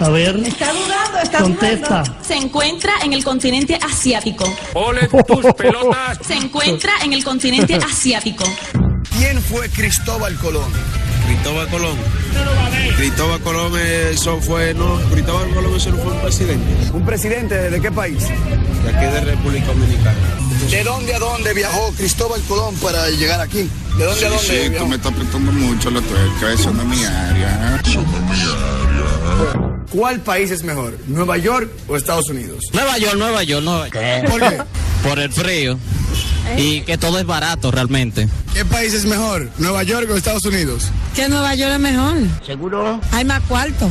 A 0.01 0.09
ver. 0.09 0.35
Está 0.37 0.71
dudando, 0.71 1.19
está 1.21 1.39
Contesta. 1.41 1.87
dudando. 2.03 2.23
Se 2.23 2.35
encuentra 2.35 2.93
en 3.03 3.13
el 3.13 3.23
continente 3.23 3.75
asiático. 3.81 4.45
Ole 4.73 5.07
tus 5.07 5.53
pelotas. 5.57 6.19
Se 6.25 6.35
encuentra 6.35 6.93
en 7.03 7.13
el 7.13 7.23
continente 7.23 7.75
asiático. 7.75 8.43
¿Quién 9.17 9.41
fue 9.41 9.69
Cristóbal 9.69 10.35
Colón? 10.37 10.71
Cristóbal 11.25 11.67
Colón. 11.67 11.97
Cristóbal 12.97 13.39
Colón, 13.41 13.73
eso 13.79 14.39
fue, 14.41 14.73
no, 14.73 14.95
Cristóbal 15.11 15.49
Colón, 15.53 15.75
eso 15.75 15.91
no 15.91 15.97
fue 15.97 16.11
un 16.13 16.19
presidente. 16.21 16.91
¿Un 16.93 17.05
presidente 17.05 17.69
de 17.69 17.81
qué 17.81 17.91
país? 17.91 18.27
De 18.27 18.89
aquí 18.89 19.05
de 19.05 19.21
República 19.21 19.67
Dominicana. 19.67 20.17
¿De 20.71 20.83
dónde 20.83 21.13
a 21.15 21.19
dónde 21.19 21.53
viajó 21.53 21.91
Cristóbal 21.97 22.41
Colón 22.47 22.75
para 22.75 23.09
llegar 23.09 23.41
aquí? 23.41 23.69
¿De 23.97 24.05
dónde 24.05 24.25
a 24.25 24.29
dónde 24.29 24.43
Sí, 24.43 24.61
tú 24.65 24.69
viajó? 24.71 24.87
me 24.87 24.95
estás 24.95 25.11
apretando 25.11 25.51
mucho 25.51 25.89
la 25.91 26.01
tuerca, 26.01 26.53
eso 26.53 26.71
no 26.71 26.81
es 26.83 26.87
mi 26.87 27.03
área. 27.05 27.79
Eso 27.85 28.01
no 28.01 28.17
es 28.17 28.23
mi 28.23 28.41
área. 28.41 29.68
¿Cuál 29.91 30.19
país 30.19 30.51
es 30.51 30.63
mejor, 30.63 30.97
Nueva 31.07 31.37
York 31.37 31.71
o 31.87 31.95
Estados 31.95 32.29
Unidos? 32.29 32.63
Nueva 32.73 32.97
York, 32.97 33.15
Nueva 33.17 33.43
York, 33.43 33.63
Nueva 33.63 33.87
York. 33.89 34.29
¿Por 34.29 34.39
qué? 34.39 34.61
Por 35.03 35.19
el 35.19 35.31
frío. 35.31 35.77
Y 36.57 36.81
que 36.81 36.97
todo 36.97 37.19
es 37.19 37.25
barato 37.25 37.71
realmente. 37.71 38.27
¿Qué 38.53 38.65
país 38.65 38.93
es 38.93 39.05
mejor, 39.05 39.49
Nueva 39.57 39.83
York 39.83 40.07
o 40.11 40.15
Estados 40.15 40.45
Unidos? 40.45 40.85
Que 41.15 41.27
Nueva 41.27 41.55
York 41.55 41.73
es 41.73 41.79
mejor. 41.79 42.17
¿Seguro? 42.45 42.99
Hay 43.11 43.25
más 43.25 43.41
cuarto. 43.43 43.89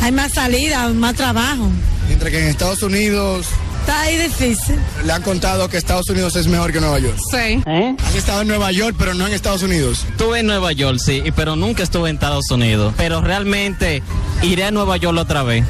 Hay 0.00 0.12
más 0.12 0.32
salida, 0.32 0.88
más 0.88 1.14
trabajo. 1.14 1.70
Mientras 2.08 2.30
que 2.30 2.40
en 2.40 2.48
Estados 2.48 2.82
Unidos 2.82 3.46
Está 3.82 4.02
ahí 4.02 4.16
difícil. 4.16 4.78
le 5.04 5.12
han 5.12 5.22
contado 5.22 5.68
que 5.68 5.76
Estados 5.76 6.08
Unidos 6.08 6.36
es 6.36 6.46
mejor 6.46 6.72
que 6.72 6.80
Nueva 6.80 7.00
York. 7.00 7.16
Sí. 7.32 7.60
Has 7.66 8.14
estado 8.14 8.42
en 8.42 8.46
Nueva 8.48 8.70
York, 8.70 8.94
pero 8.96 9.12
no 9.12 9.26
en 9.26 9.32
Estados 9.32 9.64
Unidos. 9.64 10.06
Estuve 10.08 10.38
en 10.38 10.46
Nueva 10.46 10.70
York, 10.70 10.98
sí, 11.00 11.24
pero 11.34 11.56
nunca 11.56 11.82
estuve 11.82 12.08
en 12.08 12.14
Estados 12.14 12.48
Unidos. 12.52 12.94
Pero 12.96 13.20
realmente 13.22 14.00
iré 14.42 14.62
a 14.64 14.70
Nueva 14.70 14.98
York 14.98 15.18
otra 15.18 15.42
vez. 15.42 15.66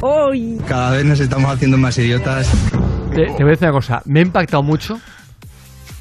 Cada 0.67 0.91
vez 0.91 1.05
nos 1.05 1.19
estamos 1.19 1.51
haciendo 1.51 1.79
más 1.79 1.97
idiotas. 1.97 2.47
Te, 3.15 3.25
te 3.25 3.31
voy 3.31 3.45
a 3.45 3.45
decir 3.47 3.67
una 3.67 3.71
cosa, 3.71 4.03
me 4.05 4.19
ha 4.19 4.21
impactado 4.23 4.61
mucho 4.61 5.01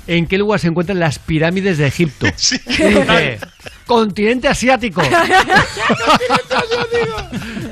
en 0.06 0.26
qué 0.26 0.36
lugar 0.36 0.60
se 0.60 0.68
encuentran 0.68 1.00
las 1.00 1.18
pirámides 1.18 1.78
de 1.78 1.86
Egipto. 1.86 2.26
Y 2.66 2.82
dice, 2.82 3.38
continente 3.86 4.48
asiático. 4.48 5.00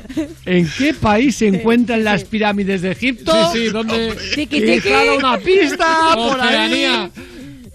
¿En 0.45 0.69
qué 0.77 0.93
país 0.93 1.35
se 1.37 1.47
encuentran 1.47 2.03
las 2.03 2.23
pirámides 2.23 2.81
de 2.81 2.91
Egipto? 2.91 3.31
Sí, 3.53 3.59
sí, 3.59 3.69
¿dónde? 3.69 4.15
Tiki, 4.35 4.61
tiki. 4.61 4.89
una 5.17 5.37
pista 5.37 6.11
por 6.15 6.39
ahí. 6.39 7.09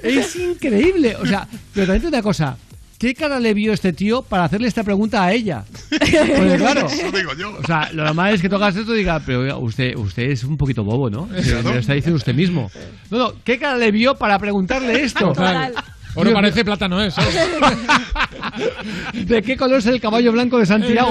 Es 0.02 0.36
increíble. 0.36 1.16
O 1.16 1.26
sea, 1.26 1.46
pero 1.74 1.86
también 1.86 2.06
una 2.08 2.22
cosa. 2.22 2.56
¿Qué 2.98 3.14
cara 3.14 3.38
le 3.38 3.52
vio 3.52 3.74
este 3.74 3.92
tío 3.92 4.22
para 4.22 4.44
hacerle 4.44 4.68
esta 4.68 4.82
pregunta 4.82 5.22
a 5.22 5.30
ella? 5.30 5.64
Porque 5.90 6.56
claro, 6.58 6.86
Eso 6.86 7.12
digo 7.12 7.34
yo. 7.34 7.54
o 7.62 7.66
sea, 7.66 7.90
lo 7.92 8.04
normal 8.04 8.32
es 8.34 8.40
que 8.40 8.48
tocas 8.48 8.74
esto 8.74 8.94
y 8.94 8.98
diga, 9.00 9.20
pero 9.20 9.40
oiga, 9.40 9.58
usted, 9.58 9.94
usted 9.96 10.30
es 10.30 10.44
un 10.44 10.56
poquito 10.56 10.82
bobo, 10.82 11.10
¿no? 11.10 11.28
Se- 11.42 11.56
Me 11.56 11.74
lo 11.74 11.78
está 11.78 11.92
diciendo 11.92 12.16
usted 12.16 12.34
mismo. 12.34 12.70
No, 13.10 13.18
no, 13.18 13.32
¿qué 13.44 13.58
cara 13.58 13.76
le 13.76 13.90
vio 13.90 14.14
para 14.16 14.38
preguntarle 14.38 15.02
esto? 15.02 15.26
Total. 15.28 15.74
Oro 16.16 16.30
Dios 16.30 16.34
parece 16.34 16.64
plátano, 16.64 17.02
¿eh? 17.02 17.10
¿sabes? 17.10 17.36
¿De 19.26 19.42
qué 19.42 19.56
color 19.56 19.78
es 19.78 19.86
el 19.86 20.00
caballo 20.00 20.32
blanco 20.32 20.58
de 20.58 20.66
Santiago? 20.66 21.10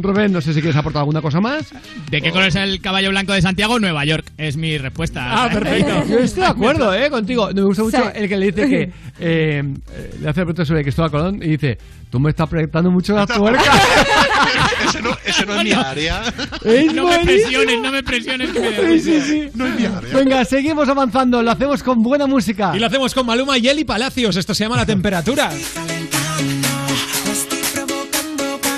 Rubén, 0.00 0.32
no 0.32 0.40
sé 0.40 0.52
si 0.54 0.60
quieres 0.60 0.76
aportar 0.76 1.00
alguna 1.00 1.20
cosa 1.20 1.40
más. 1.40 1.72
¿De 2.10 2.20
qué 2.20 2.30
color 2.30 2.48
es 2.48 2.56
el 2.56 2.80
caballo 2.80 3.10
blanco 3.10 3.32
de 3.32 3.42
Santiago? 3.42 3.78
Nueva 3.78 4.04
York. 4.04 4.30
Es 4.38 4.56
mi 4.56 4.78
respuesta. 4.78 5.44
Ah, 5.44 5.48
perfecto. 5.52 6.04
Yo 6.08 6.18
estoy 6.20 6.42
de 6.42 6.48
acuerdo, 6.48 6.94
¿eh? 6.94 7.10
Contigo. 7.10 7.50
Me 7.54 7.62
gusta 7.62 7.82
mucho 7.82 7.96
Sí. 7.98 8.02
el 8.14 8.28
que 8.28 8.36
le 8.36 8.46
dice 8.46 8.68
que. 8.68 8.82
eh, 8.82 8.92
eh, 9.20 9.64
le 9.90 10.16
hace 10.16 10.24
la 10.26 10.32
pregunta 10.32 10.64
sobre 10.64 10.82
Cristóbal 10.82 11.10
Colón 11.10 11.42
y 11.42 11.48
dice: 11.48 11.78
Tú 12.10 12.18
me 12.18 12.30
estás 12.30 12.48
proyectando 12.48 12.90
mucho 12.90 13.14
la 13.14 13.24
tuerca. 13.26 13.62
ese, 14.88 15.00
no, 15.00 15.10
ese 15.24 15.46
no 15.46 15.54
es 15.54 15.64
mi 15.64 15.72
área. 15.72 16.22
Es 16.64 16.92
no 16.92 17.06
me 17.06 17.18
presiones, 17.20 17.80
no 17.80 17.92
me 17.92 18.02
presiones. 18.02 18.50
Que 18.50 18.58
me 18.60 18.70
da 18.72 18.76
Sí, 18.88 19.00
sí, 19.00 19.12
risa. 19.12 19.26
sí. 19.26 19.50
No 19.54 19.66
es 19.66 19.74
mi 19.76 19.86
área. 19.86 20.16
Venga, 20.16 20.44
seguimos 20.44 20.88
avanzando. 20.88 21.40
Lo 21.42 21.50
hacemos 21.52 21.82
con 21.84 22.02
buena 22.02 22.26
música. 22.26 22.72
Y 22.74 22.80
lo 22.80 22.86
hacemos 22.86 23.14
con 23.14 23.26
Maluma 23.26 23.58
y 23.58 23.68
Eli 23.68 23.84
Palacios. 23.84 24.36
Esto 24.36 24.54
se 24.54 24.64
llama 24.64 24.76
La 24.76 24.86
Temperatura. 24.86 25.50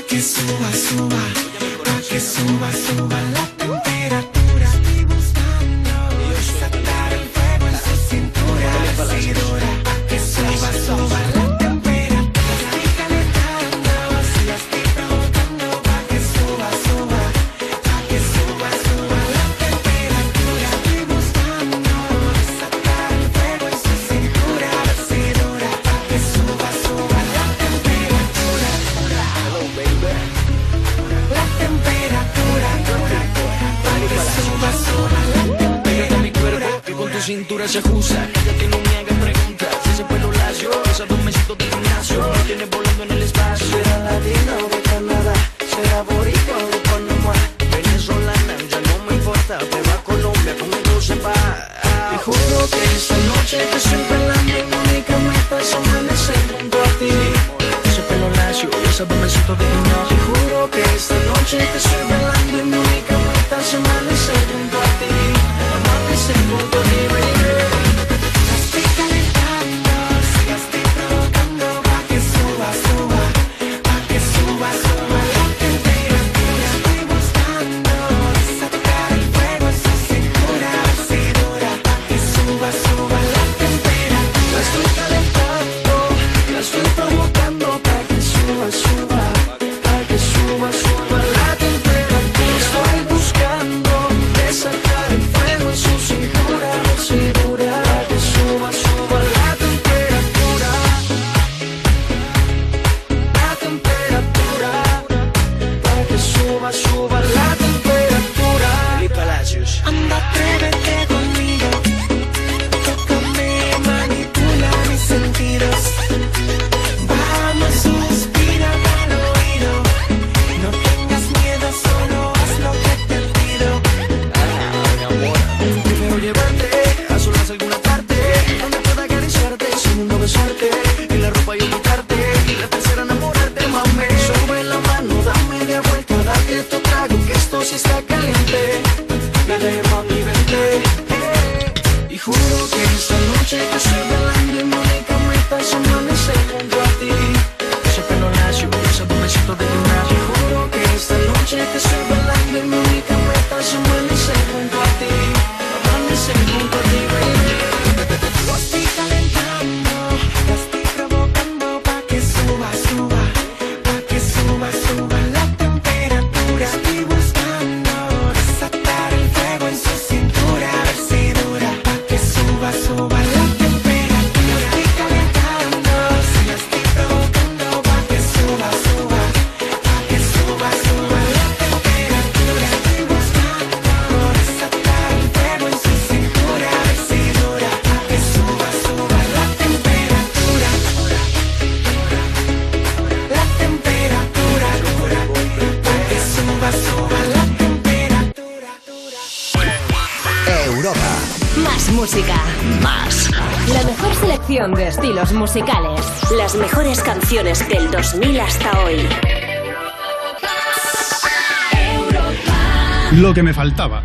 que 0.09 0.21
suba, 0.21 0.71
suba, 0.73 1.17
pa' 1.85 2.01
que 2.09 2.21
suba, 2.21 2.71
suba 2.73 3.17
la 3.33 3.47
temperatura. 3.57 3.92
Cintura 37.23 37.69
se 37.69 37.79
ajusta. 37.79 38.29
Cállate 38.35 38.65
y 38.65 38.69
no 38.69 38.79
me 38.79 38.97
hagas 38.99 39.19
preguntas. 39.19 39.75
Ese 39.93 40.05
pelo 40.05 40.33
lacio, 40.33 40.71
esos 40.91 41.09
dos 41.09 41.59
de 41.59 41.65
gimnasio. 41.71 42.33
Me 42.33 42.39
tienes 42.45 42.71
volando 42.71 43.03
en 43.05 43.11
el 43.13 43.23
espacio. 43.23 43.67
Será 43.67 43.99
latina 43.99 44.53
o 44.65 44.69
de 44.69 44.83
Canadá, 44.83 45.35
será 45.73 46.03
boricua 46.03 46.57
o 46.57 46.67
de 46.73 46.79
Panamá. 46.89 47.35
Venezolana, 47.71 48.55
ya 48.71 48.81
no 48.89 48.95
me 49.07 49.15
importa. 49.15 49.59
Me 49.71 49.81
va 49.89 49.95
a 49.95 50.03
Colombia, 50.03 50.53
conmigo 50.59 51.01
se 51.01 51.15
va. 51.17 51.35
Te 52.11 52.19
juro 52.27 52.59
que 52.73 52.83
esta 52.97 53.17
noche 53.31 53.57
que 53.71 53.77
estoy 53.77 54.03
bailando 54.11 54.55
mi 54.69 54.77
única 54.83 55.17
meta 55.29 55.61
es 55.61 55.75
amanecer 55.75 56.43
junto 56.59 56.77
a 56.83 56.89
ti. 56.99 57.13
Ese 57.89 58.03
pelo 58.09 58.29
lacio, 58.31 58.69
esos 58.91 59.07
dos 59.09 59.59
de 59.59 59.65
gimnasio. 59.71 60.11
Te 60.11 60.17
juro 60.27 60.71
que 60.73 60.83
esta 60.97 61.19
noche 61.31 61.57
que 61.71 61.79
estoy 61.83 62.03
bailando 62.11 62.65
mi 62.65 62.79
única 62.79 63.15
meta 63.29 63.61
es 63.61 63.75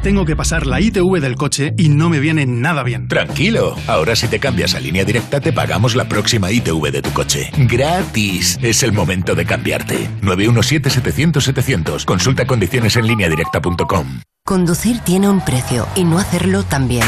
Tengo 0.07 0.23
que 0.23 0.37
pasar 0.37 0.67
la 0.67 0.79
ITV 0.79 1.19
del 1.19 1.35
coche 1.35 1.73
y 1.75 1.89
no 1.89 2.07
me 2.07 2.21
viene 2.21 2.45
nada 2.45 2.81
bien. 2.83 3.09
Tranquilo, 3.09 3.75
ahora 3.87 4.15
si 4.15 4.29
te 4.29 4.39
cambias 4.39 4.73
a 4.73 4.79
línea 4.79 5.03
directa 5.03 5.41
te 5.41 5.51
pagamos 5.51 5.97
la 5.97 6.05
próxima 6.05 6.49
ITV 6.49 6.91
de 6.93 7.01
tu 7.01 7.11
coche. 7.11 7.51
Gratis. 7.57 8.57
Es 8.61 8.83
el 8.83 8.93
momento 8.93 9.35
de 9.35 9.45
cambiarte. 9.45 10.09
917-700-700. 10.21 12.05
Consulta 12.05 12.47
condiciones 12.47 12.95
en 12.95 13.05
lineadirecta.com. 13.05 14.21
Conducir 14.45 14.99
tiene 14.99 15.27
un 15.27 15.43
precio 15.43 15.85
y 15.93 16.05
no 16.05 16.19
hacerlo 16.19 16.63
también. 16.63 17.03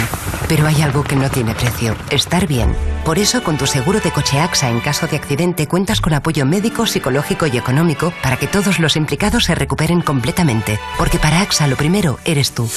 Pero 0.49 0.67
hay 0.67 0.81
algo 0.81 1.05
que 1.05 1.15
no 1.15 1.29
tiene 1.29 1.55
precio, 1.55 1.95
estar 2.11 2.47
bien. 2.47 2.75
Por 3.09 3.17
eso, 3.17 3.41
con 3.41 3.57
tu 3.57 3.65
seguro 3.65 3.99
de 3.99 4.11
coche 4.11 4.39
AXA 4.39 4.69
en 4.69 4.81
caso 4.81 5.07
de 5.07 5.17
accidente 5.17 5.65
cuentas 5.65 5.99
con 5.99 6.13
apoyo 6.13 6.45
médico, 6.45 6.85
psicológico 6.85 7.47
y 7.47 7.57
económico 7.57 8.13
para 8.21 8.37
que 8.37 8.45
todos 8.45 8.77
los 8.79 8.95
implicados 8.95 9.45
se 9.45 9.55
recuperen 9.55 10.01
completamente. 10.01 10.79
Porque 10.95 11.17
para 11.17 11.41
AXA 11.41 11.65
lo 11.65 11.75
primero 11.75 12.19
eres 12.23 12.51
tú. 12.51 12.69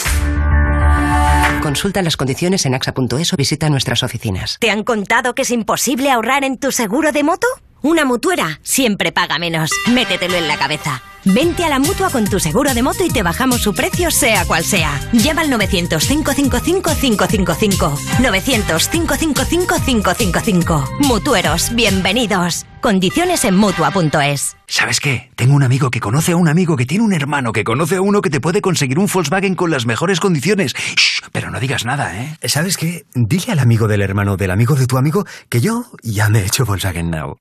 Consulta 1.63 2.01
las 2.01 2.17
condiciones 2.17 2.65
en 2.65 2.75
axa.es 2.75 3.31
o 3.31 3.37
visita 3.37 3.69
nuestras 3.69 4.03
oficinas. 4.03 4.57
¿Te 4.59 4.71
han 4.71 4.85
contado 4.85 5.35
que 5.35 5.43
es 5.43 5.51
imposible 5.51 6.11
ahorrar 6.11 6.45
en 6.45 6.57
tu 6.57 6.73
seguro 6.73 7.13
de 7.13 7.25
moto? 7.25 7.47
Una 7.83 8.07
mutuera 8.07 8.59
siempre 8.63 9.13
paga 9.13 9.39
menos. 9.39 9.71
Métetelo 9.93 10.37
en 10.37 10.49
la 10.49 10.57
cabeza. 10.57 11.03
Vente 11.25 11.65
a 11.65 11.69
la 11.69 11.79
mutua 11.79 12.11
con 12.11 12.25
tu 12.25 12.41
seguro 12.41 12.75
de 12.75 12.83
moto 12.83 13.05
y 13.05 13.09
te 13.09 13.23
bajamos 13.23 13.63
su 13.63 13.73
precio, 13.73 14.11
sea 14.11 14.45
cual 14.45 14.65
sea. 14.65 15.01
Llama 15.13 15.43
al 15.43 15.53
900-555-555. 15.53 17.97
900-555-555. 18.19 21.07
Mutueros, 21.07 21.73
bienvenidos. 21.77 22.67
Condiciones 22.81 23.45
en 23.45 23.57
mutua.es. 23.57 24.57
¿Sabes 24.67 24.99
qué? 24.99 25.31
Tengo 25.37 25.55
un 25.55 25.63
amigo 25.63 25.91
que 25.91 26.01
conoce 26.01 26.33
a 26.33 26.37
un 26.37 26.49
amigo 26.49 26.75
que 26.77 26.87
tiene 26.87 27.05
un 27.05 27.13
hermano 27.13 27.53
que 27.53 27.63
conoce 27.63 27.95
a 27.97 28.01
uno 28.01 28.21
que 28.21 28.31
te 28.31 28.41
puede 28.41 28.61
conseguir 28.61 28.99
un 28.99 29.07
Volkswagen 29.07 29.55
con 29.55 29.71
las 29.71 29.87
mejores 29.87 30.19
condiciones. 30.19 30.75
Shh, 30.75 31.21
pero 31.31 31.53
no 31.53 31.61
digas 31.61 31.85
nada, 31.85 32.21
¿eh? 32.21 32.37
¿Sabes 32.49 32.77
qué? 32.77 33.05
Dile 33.15 33.53
al 33.53 33.61
amigo 33.61 33.87
del 33.87 34.03
hermano 34.03 34.37
del 34.37 34.51
amigo 34.51 34.75
de 34.75 34.89
tu 34.89 34.99
amigo 34.99 35.25
que 35.49 35.61
yo 35.61 35.85
ya 36.03 36.29
me 36.29 36.41
he 36.41 36.47
hecho 36.47 36.65
Volkswagen 36.65 37.11
Now. 37.11 37.37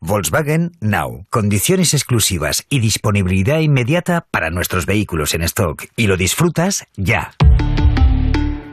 Volkswagen 0.00 0.72
Now. 0.80 1.26
Condiciones 1.30 1.94
exclusivas 1.94 2.64
y 2.68 2.80
disponibilidad 2.80 3.60
inmediata 3.60 4.26
para 4.30 4.50
nuestros 4.50 4.86
vehículos 4.86 5.34
en 5.34 5.42
stock. 5.42 5.84
Y 5.96 6.06
lo 6.06 6.16
disfrutas 6.16 6.84
ya. 6.96 7.32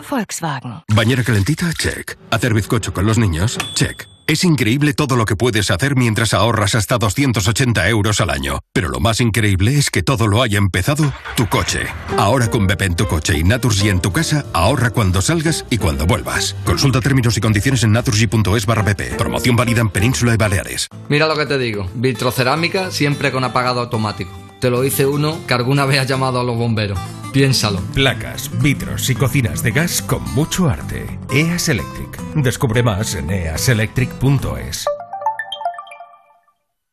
Volkswagen. 0.09 0.83
Bañera 0.93 1.23
calentita, 1.23 1.71
check. 1.73 2.17
Hacer 2.29 2.53
bizcocho 2.53 2.93
con 2.93 3.05
los 3.05 3.17
niños, 3.17 3.57
check. 3.73 4.12
Es 4.25 4.43
increíble 4.43 4.93
todo 4.93 5.15
lo 5.15 5.25
que 5.25 5.35
puedes 5.35 5.71
hacer 5.71 5.95
mientras 5.95 6.33
ahorras 6.33 6.75
hasta 6.75 6.97
280 6.97 7.89
euros 7.89 8.21
al 8.21 8.29
año. 8.29 8.59
Pero 8.71 8.89
lo 8.89 8.99
más 8.99 9.19
increíble 9.19 9.77
es 9.77 9.89
que 9.89 10.03
todo 10.03 10.27
lo 10.27 10.41
haya 10.41 10.57
empezado 10.57 11.11
tu 11.35 11.47
coche. 11.49 11.87
Ahora 12.17 12.49
con 12.49 12.67
BP 12.67 12.81
en 12.83 12.95
tu 12.95 13.07
coche 13.07 13.37
y 13.37 13.43
Naturgy 13.43 13.89
en 13.89 14.01
tu 14.01 14.11
casa, 14.11 14.45
ahorra 14.53 14.91
cuando 14.91 15.21
salgas 15.21 15.65
y 15.69 15.77
cuando 15.77 16.05
vuelvas. 16.05 16.55
Consulta 16.65 17.01
términos 17.01 17.37
y 17.37 17.41
condiciones 17.41 17.83
en 17.83 17.91
naturgy.es 17.91 18.65
barra. 18.65 18.83
Promoción 19.17 19.55
válida 19.55 19.81
en 19.81 19.89
Península 19.89 20.33
y 20.33 20.37
Baleares. 20.37 20.89
Mira 21.07 21.27
lo 21.27 21.37
que 21.37 21.45
te 21.45 21.57
digo, 21.57 21.89
vitrocerámica 21.95 22.91
siempre 22.91 23.31
con 23.31 23.45
apagado 23.45 23.79
automático. 23.79 24.42
Te 24.63 24.69
lo 24.69 24.79
dice 24.79 25.05
uno 25.05 25.45
que 25.45 25.53
alguna 25.53 25.85
vez 25.85 25.99
ha 25.99 26.05
llamado 26.05 26.39
a 26.39 26.43
los 26.45 26.55
bomberos. 26.55 26.97
Piénsalo. 27.33 27.81
Placas, 27.93 28.49
vitros 28.61 29.09
y 29.09 29.13
cocinas 29.13 29.61
de 29.61 29.71
gas 29.71 30.01
con 30.01 30.23
mucho 30.35 30.69
arte. 30.69 31.19
EAS 31.33 31.67
Electric. 31.67 32.17
Descubre 32.35 32.81
más 32.81 33.13
en 33.15 33.29
easelectric.es. 33.29 34.85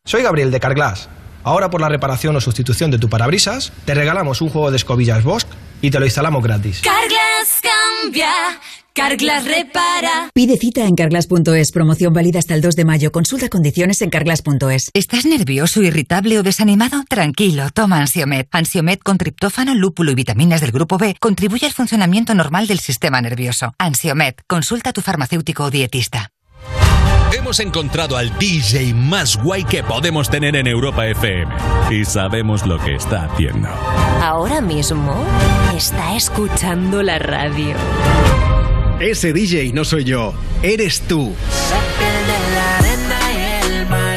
Soy 0.04 0.22
Gabriel 0.24 0.50
de 0.50 0.58
Carglass. 0.58 1.08
Ahora 1.44 1.70
por 1.70 1.80
la 1.80 1.88
reparación 1.88 2.34
o 2.34 2.40
sustitución 2.40 2.90
de 2.90 2.98
tu 2.98 3.08
parabrisas, 3.08 3.72
te 3.84 3.94
regalamos 3.94 4.40
un 4.40 4.48
juego 4.48 4.72
de 4.72 4.76
escobillas 4.76 5.22
Bosch 5.22 5.46
y 5.80 5.92
te 5.92 6.00
lo 6.00 6.06
instalamos 6.06 6.42
gratis. 6.42 6.82
Carglass 6.82 7.60
cambia, 7.62 8.32
Carglass 8.94 9.44
repara. 9.44 10.30
Pide 10.34 10.56
cita 10.56 10.84
en 10.84 10.94
carglass.es. 10.94 11.72
Promoción 11.72 12.12
válida 12.12 12.38
hasta 12.38 12.54
el 12.54 12.60
2 12.60 12.76
de 12.76 12.84
mayo. 12.84 13.12
Consulta 13.12 13.48
condiciones 13.48 14.02
en 14.02 14.10
carglass.es. 14.10 14.90
¿Estás 14.94 15.24
nervioso, 15.24 15.82
irritable 15.82 16.38
o 16.38 16.42
desanimado? 16.42 17.04
Tranquilo, 17.08 17.70
toma 17.72 17.98
Ansiomed. 17.98 18.46
Ansiomed 18.50 18.98
con 18.98 19.18
triptófano, 19.18 19.74
lúpulo 19.74 20.12
y 20.12 20.14
vitaminas 20.14 20.60
del 20.60 20.72
grupo 20.72 20.98
B 20.98 21.16
contribuye 21.20 21.66
al 21.66 21.72
funcionamiento 21.72 22.34
normal 22.34 22.66
del 22.66 22.80
sistema 22.80 23.20
nervioso. 23.20 23.74
Ansiomed. 23.78 24.34
Consulta 24.46 24.90
a 24.90 24.92
tu 24.92 25.00
farmacéutico 25.00 25.64
o 25.64 25.70
dietista. 25.70 26.32
Hemos 27.32 27.60
encontrado 27.60 28.16
al 28.16 28.36
DJ 28.38 28.92
más 28.92 29.36
guay 29.36 29.62
que 29.62 29.84
podemos 29.84 30.28
tener 30.28 30.56
en 30.56 30.66
Europa 30.66 31.06
FM. 31.06 31.54
Y 31.90 32.04
sabemos 32.04 32.66
lo 32.66 32.78
que 32.78 32.96
está 32.96 33.26
haciendo. 33.26 33.68
Ahora 34.20 34.60
mismo 34.60 35.24
está 35.74 36.16
escuchando 36.16 37.02
la 37.02 37.20
radio. 37.20 37.76
Ese 39.00 39.32
DJ 39.32 39.72
no 39.72 39.86
soy 39.86 40.04
yo, 40.04 40.34
eres 40.62 41.00
tú. 41.00 41.32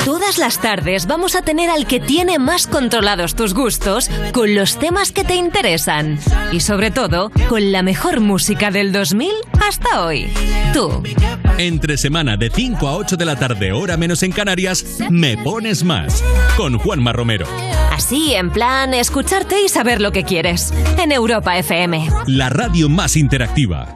Todas 0.03 0.37
las 0.37 0.59
tardes 0.59 1.07
vamos 1.07 1.35
a 1.35 1.41
tener 1.41 1.69
al 1.69 1.87
que 1.87 2.01
tiene 2.01 2.37
más 2.37 2.67
controlados 2.67 3.33
tus 3.33 3.53
gustos 3.53 4.09
con 4.33 4.55
los 4.55 4.77
temas 4.77 5.13
que 5.13 5.23
te 5.23 5.35
interesan. 5.35 6.19
Y 6.51 6.59
sobre 6.59 6.91
todo, 6.91 7.31
con 7.47 7.71
la 7.71 7.81
mejor 7.81 8.19
música 8.19 8.71
del 8.71 8.91
2000 8.91 9.31
hasta 9.65 10.03
hoy. 10.03 10.27
Tú. 10.73 11.01
Entre 11.57 11.95
semana 11.95 12.35
de 12.35 12.49
5 12.49 12.85
a 12.85 12.97
8 12.97 13.15
de 13.15 13.25
la 13.25 13.37
tarde, 13.37 13.71
hora 13.71 13.95
menos 13.95 14.21
en 14.21 14.33
Canarias, 14.33 14.97
Me 15.09 15.37
Pones 15.37 15.85
Más. 15.85 16.21
Con 16.57 16.77
Juanma 16.77 17.13
Romero. 17.13 17.47
Así, 17.93 18.33
en 18.33 18.51
plan, 18.51 18.93
escucharte 18.93 19.63
y 19.63 19.69
saber 19.69 20.01
lo 20.01 20.11
que 20.11 20.25
quieres. 20.25 20.73
En 21.01 21.13
Europa 21.13 21.57
FM. 21.57 22.09
La 22.27 22.49
radio 22.49 22.89
más 22.89 23.15
interactiva. 23.15 23.95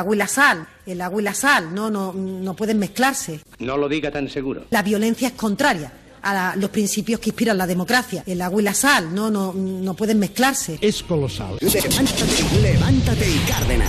Agua 0.00 0.14
y 0.14 0.18
la 0.18 0.26
sal. 0.26 0.66
El 0.84 1.00
agua 1.00 1.20
y 1.20 1.24
la 1.24 1.34
sal 1.34 1.72
no, 1.74 1.88
no, 1.90 2.12
no 2.12 2.54
pueden 2.54 2.78
mezclarse. 2.78 3.40
No 3.60 3.76
lo 3.76 3.88
diga 3.88 4.10
tan 4.10 4.28
seguro. 4.28 4.64
La 4.70 4.82
violencia 4.82 5.28
es 5.28 5.34
contraria 5.34 5.92
a 6.22 6.34
la- 6.34 6.56
los 6.56 6.68
principios 6.70 7.20
que 7.20 7.30
inspiran 7.30 7.56
la 7.56 7.66
democracia. 7.66 8.22
El 8.26 8.42
agua 8.42 8.60
y 8.60 8.64
la 8.64 8.74
sal 8.74 9.14
no, 9.14 9.30
no, 9.30 9.52
no 9.54 9.94
pueden 9.94 10.18
mezclarse. 10.18 10.78
Es 10.80 11.02
colosal. 11.02 11.56
Levántate, 11.60 12.60
levántate 12.60 13.30
y 13.30 13.38
Cárdenas. 13.48 13.88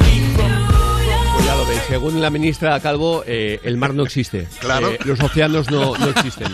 Pues 1.33 1.45
ya 1.45 1.55
lo 1.55 1.65
veis, 1.65 1.81
según 1.87 2.21
la 2.21 2.29
ministra 2.29 2.79
Calvo, 2.79 3.23
eh, 3.25 3.59
el 3.63 3.77
mar 3.77 3.93
no 3.93 4.03
existe. 4.03 4.47
Claro. 4.59 4.91
Eh, 4.91 4.99
los 5.05 5.19
océanos 5.19 5.69
no, 5.71 5.97
no 5.97 6.07
existen. 6.09 6.47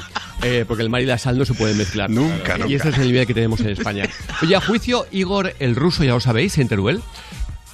Eh, 0.44 0.66
porque 0.68 0.84
el 0.84 0.90
mar 0.90 1.02
y 1.02 1.06
la 1.06 1.18
sal 1.18 1.36
no 1.38 1.46
se 1.46 1.56
pueden 1.56 1.78
mezclar. 1.78 2.10
Nunca, 2.12 2.56
Y 2.58 2.62
nunca. 2.62 2.76
este 2.76 2.90
es 2.90 2.98
el 3.00 3.08
nivel 3.08 3.26
que 3.26 3.34
tenemos 3.34 3.60
en 3.62 3.70
España. 3.70 4.08
Oye, 4.44 4.56
a 4.56 4.62
juicio, 4.62 5.08
Igor 5.12 5.54
el 5.60 5.76
ruso, 5.76 6.04
ya 6.04 6.12
lo 6.14 6.20
sabéis, 6.20 6.58
en 6.60 6.68
Teruel. 6.68 7.02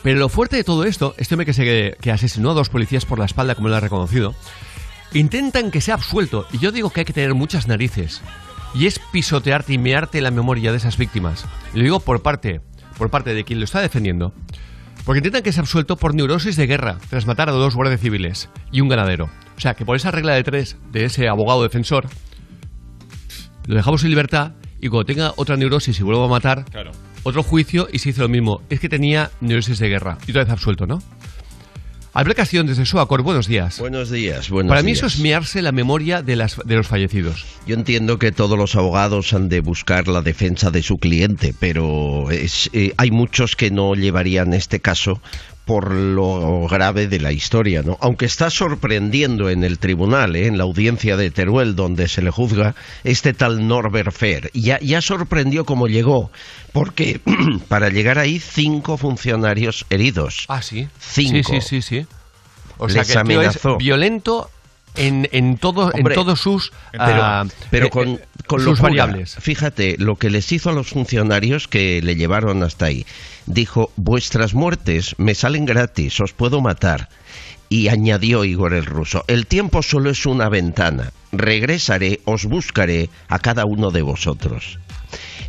Pero 0.04 0.20
lo 0.20 0.30
fuerte 0.30 0.58
de 0.58 0.64
todo 0.66 0.84
esto, 0.84 1.16
este 1.18 1.34
hombre 1.34 1.46
que, 1.46 1.54
se, 1.54 1.96
que 2.00 2.12
asesinó 2.12 2.52
a 2.52 2.54
dos 2.54 2.70
policías 2.70 3.06
por 3.06 3.20
la 3.20 3.26
espalda, 3.26 3.56
como 3.56 3.70
lo 3.70 3.78
ha 3.78 3.80
reconocido, 3.80 4.36
intentan 5.14 5.72
que 5.72 5.82
sea 5.82 5.96
absuelto. 5.96 6.46
Y 6.52 6.58
yo 6.60 6.72
digo 6.72 6.90
que 6.90 7.02
hay 7.02 7.06
que 7.06 7.14
tener 7.14 7.34
muchas 7.34 7.68
narices. 7.68 8.22
Y 8.76 8.88
es 8.88 9.00
pisotearte 9.00 9.74
y 9.74 9.78
mearte 9.78 10.20
la 10.20 10.32
memoria 10.32 10.72
de 10.72 10.78
esas 10.78 10.98
víctimas. 10.98 11.46
Y 11.74 11.78
lo 11.78 11.84
digo 11.84 12.00
por 12.02 12.22
parte, 12.22 12.60
por 12.98 13.10
parte 13.10 13.34
de 13.34 13.46
quien 13.46 13.60
lo 13.60 13.66
está 13.66 13.80
defendiendo. 13.80 14.34
Porque 15.06 15.20
intentan 15.20 15.44
que 15.44 15.52
sea 15.52 15.62
absuelto 15.62 15.96
por 15.96 16.16
neurosis 16.16 16.56
de 16.56 16.68
guerra, 16.68 16.98
tras 17.10 17.26
matar 17.26 17.50
a 17.50 17.54
dos 17.54 17.76
guardias 17.76 18.02
civiles 18.02 18.50
y 18.72 18.82
un 18.82 18.90
ganadero. 18.90 19.30
O 19.58 19.60
sea, 19.60 19.74
que 19.74 19.86
por 19.86 19.96
esa 19.96 20.12
regla 20.12 20.34
de 20.34 20.44
tres 20.44 20.78
de 20.92 21.06
ese 21.06 21.28
abogado 21.28 21.64
defensor, 21.64 22.08
lo 23.68 23.76
dejamos 23.76 24.04
en 24.04 24.10
libertad 24.10 24.54
y 24.80 24.90
cuando 24.90 25.06
tenga 25.06 25.34
otra 25.38 25.56
neurosis 25.56 26.00
y 26.00 26.04
vuelva 26.04 26.26
a 26.26 26.30
matar, 26.30 26.66
otro 27.24 27.44
juicio 27.44 27.88
y 27.92 28.00
se 28.00 28.10
hizo 28.10 28.22
lo 28.22 28.30
mismo. 28.30 28.62
Es 28.70 28.80
que 28.80 28.90
tenía 28.90 29.32
neurosis 29.42 29.80
de 29.80 29.90
guerra. 29.90 30.18
Y 30.28 30.32
otra 30.32 30.44
vez 30.44 30.52
absuelto, 30.54 30.86
¿no? 30.86 31.02
Albert 32.16 32.38
Casillón 32.38 32.68
desde 32.68 32.86
Suacor, 32.86 33.24
buenos 33.24 33.48
días. 33.48 33.80
Buenos 33.80 34.12
días, 34.12 34.52
buenos 34.52 34.70
Para 34.70 34.84
mí 34.84 34.92
días. 34.92 35.00
eso 35.00 35.08
es 35.08 35.20
mearse 35.20 35.64
la 35.64 35.72
memoria 35.72 36.22
de, 36.22 36.36
las, 36.36 36.58
de 36.64 36.76
los 36.76 36.86
fallecidos. 36.86 37.44
Yo 37.66 37.74
entiendo 37.74 38.20
que 38.20 38.32
todos 38.32 38.56
los 38.56 38.76
abogados 38.76 39.34
han 39.34 39.50
de 39.50 39.62
buscar 39.62 40.08
la 40.08 40.22
defensa 40.22 40.70
de 40.70 40.84
su 40.84 40.98
cliente, 40.98 41.56
pero 41.60 42.30
es, 42.30 42.70
eh, 42.74 42.94
hay 42.98 43.10
muchos 43.10 43.56
que 43.56 43.72
no 43.72 43.96
llevarían 43.96 44.54
este 44.54 44.80
caso 44.80 45.22
por 45.66 45.92
lo 45.92 46.68
grave 46.68 47.08
de 47.08 47.20
la 47.20 47.32
historia, 47.32 47.84
¿no? 47.84 47.98
Aunque 48.02 48.26
está 48.26 48.50
sorprendiendo 48.50 49.50
en 49.50 49.64
el 49.64 49.80
tribunal, 49.80 50.36
¿eh? 50.36 50.48
en 50.48 50.58
la 50.58 50.64
audiencia 50.64 51.16
de 51.16 51.32
Teruel, 51.32 51.76
donde 51.76 52.08
se 52.08 52.22
le 52.22 52.32
juzga 52.32 52.76
este 53.04 53.34
tal 53.34 53.68
Norbert 53.68 54.12
Fer. 54.12 54.52
Ya, 54.54 54.80
ya 54.80 55.02
sorprendió 55.02 55.66
cómo 55.66 55.88
llegó, 55.88 56.32
porque 56.74 57.22
para 57.70 57.90
llegar 57.90 58.20
ahí 58.20 58.40
cinco 58.40 58.98
funcionarios 58.98 59.86
heridos. 59.90 60.46
Ah, 60.50 60.62
sí. 60.62 60.90
Cinco. 61.00 61.50
Sí, 61.50 61.62
sí, 61.62 61.62
sí, 61.62 61.82
sí. 61.82 62.08
O 62.78 62.90
sea 62.90 63.04
Les 63.04 63.12
que 63.12 63.20
el 63.20 63.28
tío 63.28 63.42
es 63.42 63.60
violento 63.78 64.50
en, 64.96 65.28
en, 65.32 65.58
todo, 65.58 65.92
en 65.94 66.06
todos 66.14 66.40
sus, 66.40 66.72
pero, 66.92 67.24
ah, 67.24 67.46
pero 67.70 67.88
eh, 67.88 67.90
con, 67.90 68.08
eh, 68.10 68.20
con 68.48 68.60
sus 68.60 68.80
locura. 68.80 68.90
variables. 68.90 69.36
Fíjate, 69.40 69.96
lo 69.98 70.16
que 70.16 70.30
les 70.30 70.52
hizo 70.52 70.70
a 70.70 70.74
los 70.74 70.90
funcionarios 70.90 71.68
que 71.68 72.02
le 72.02 72.16
llevaron 72.16 72.64
hasta 72.64 72.86
ahí. 72.86 73.06
Dijo, 73.46 73.92
vuestras 73.96 74.54
muertes 74.54 75.16
me 75.18 75.36
salen 75.36 75.66
gratis, 75.66 76.20
os 76.20 76.34
puedo 76.34 76.62
matar. 76.62 77.10
Y 77.70 77.88
añadió 77.88 78.46
Igor 78.46 78.74
el 78.74 78.86
ruso, 78.86 79.24
el 79.28 79.48
tiempo 79.48 79.82
solo 79.82 80.12
es 80.12 80.26
una 80.28 80.48
ventana. 80.48 81.12
Regresaré, 81.32 82.20
os 82.26 82.46
buscaré 82.46 83.10
a 83.30 83.40
cada 83.40 83.66
uno 83.66 83.90
de 83.90 84.04
vosotros. 84.04 84.78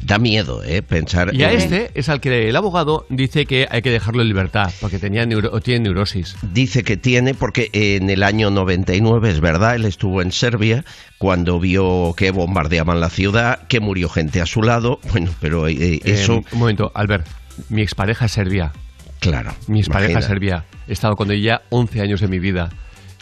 Da 0.02 0.18
miedo, 0.18 0.62
¿eh? 0.64 0.82
Pensar... 0.82 1.34
Y 1.34 1.42
a 1.42 1.52
en- 1.52 1.58
este 1.58 1.90
es 1.94 2.08
al 2.08 2.20
que 2.20 2.48
el 2.48 2.56
abogado 2.56 3.06
dice 3.08 3.46
que 3.46 3.66
hay 3.70 3.82
que 3.82 3.90
dejarlo 3.90 4.22
en 4.22 4.28
libertad, 4.28 4.72
porque 4.80 4.98
tenía 4.98 5.24
neuro- 5.26 5.50
o 5.52 5.60
tiene 5.60 5.80
neurosis. 5.84 6.36
Dice 6.52 6.82
que 6.84 6.96
tiene, 6.96 7.34
porque 7.34 7.70
en 7.72 8.10
el 8.10 8.22
año 8.22 8.50
99, 8.50 9.30
es 9.30 9.40
verdad, 9.40 9.74
él 9.76 9.84
estuvo 9.84 10.20
en 10.22 10.32
Serbia 10.32 10.84
cuando 11.18 11.58
vio 11.60 12.14
que 12.16 12.30
bombardeaban 12.30 13.00
la 13.00 13.08
ciudad, 13.10 13.66
que 13.68 13.80
murió 13.80 14.08
gente 14.08 14.40
a 14.40 14.46
su 14.46 14.62
lado. 14.62 15.00
Bueno, 15.10 15.30
pero 15.40 15.68
eh, 15.68 15.74
Eh, 15.94 16.00
eso. 16.04 16.36
un 16.52 16.58
momento, 16.58 16.92
Albert, 16.94 17.26
mi 17.70 17.82
expareja 17.82 18.26
es 18.26 18.32
serbia. 18.32 18.72
Claro. 19.20 19.54
Mi 19.68 19.80
expareja 19.80 20.18
es 20.18 20.26
serbia. 20.26 20.64
He 20.86 20.92
estado 20.92 21.16
con 21.16 21.30
ella 21.30 21.62
11 21.70 22.00
años 22.02 22.20
de 22.20 22.28
mi 22.28 22.38
vida. 22.38 22.68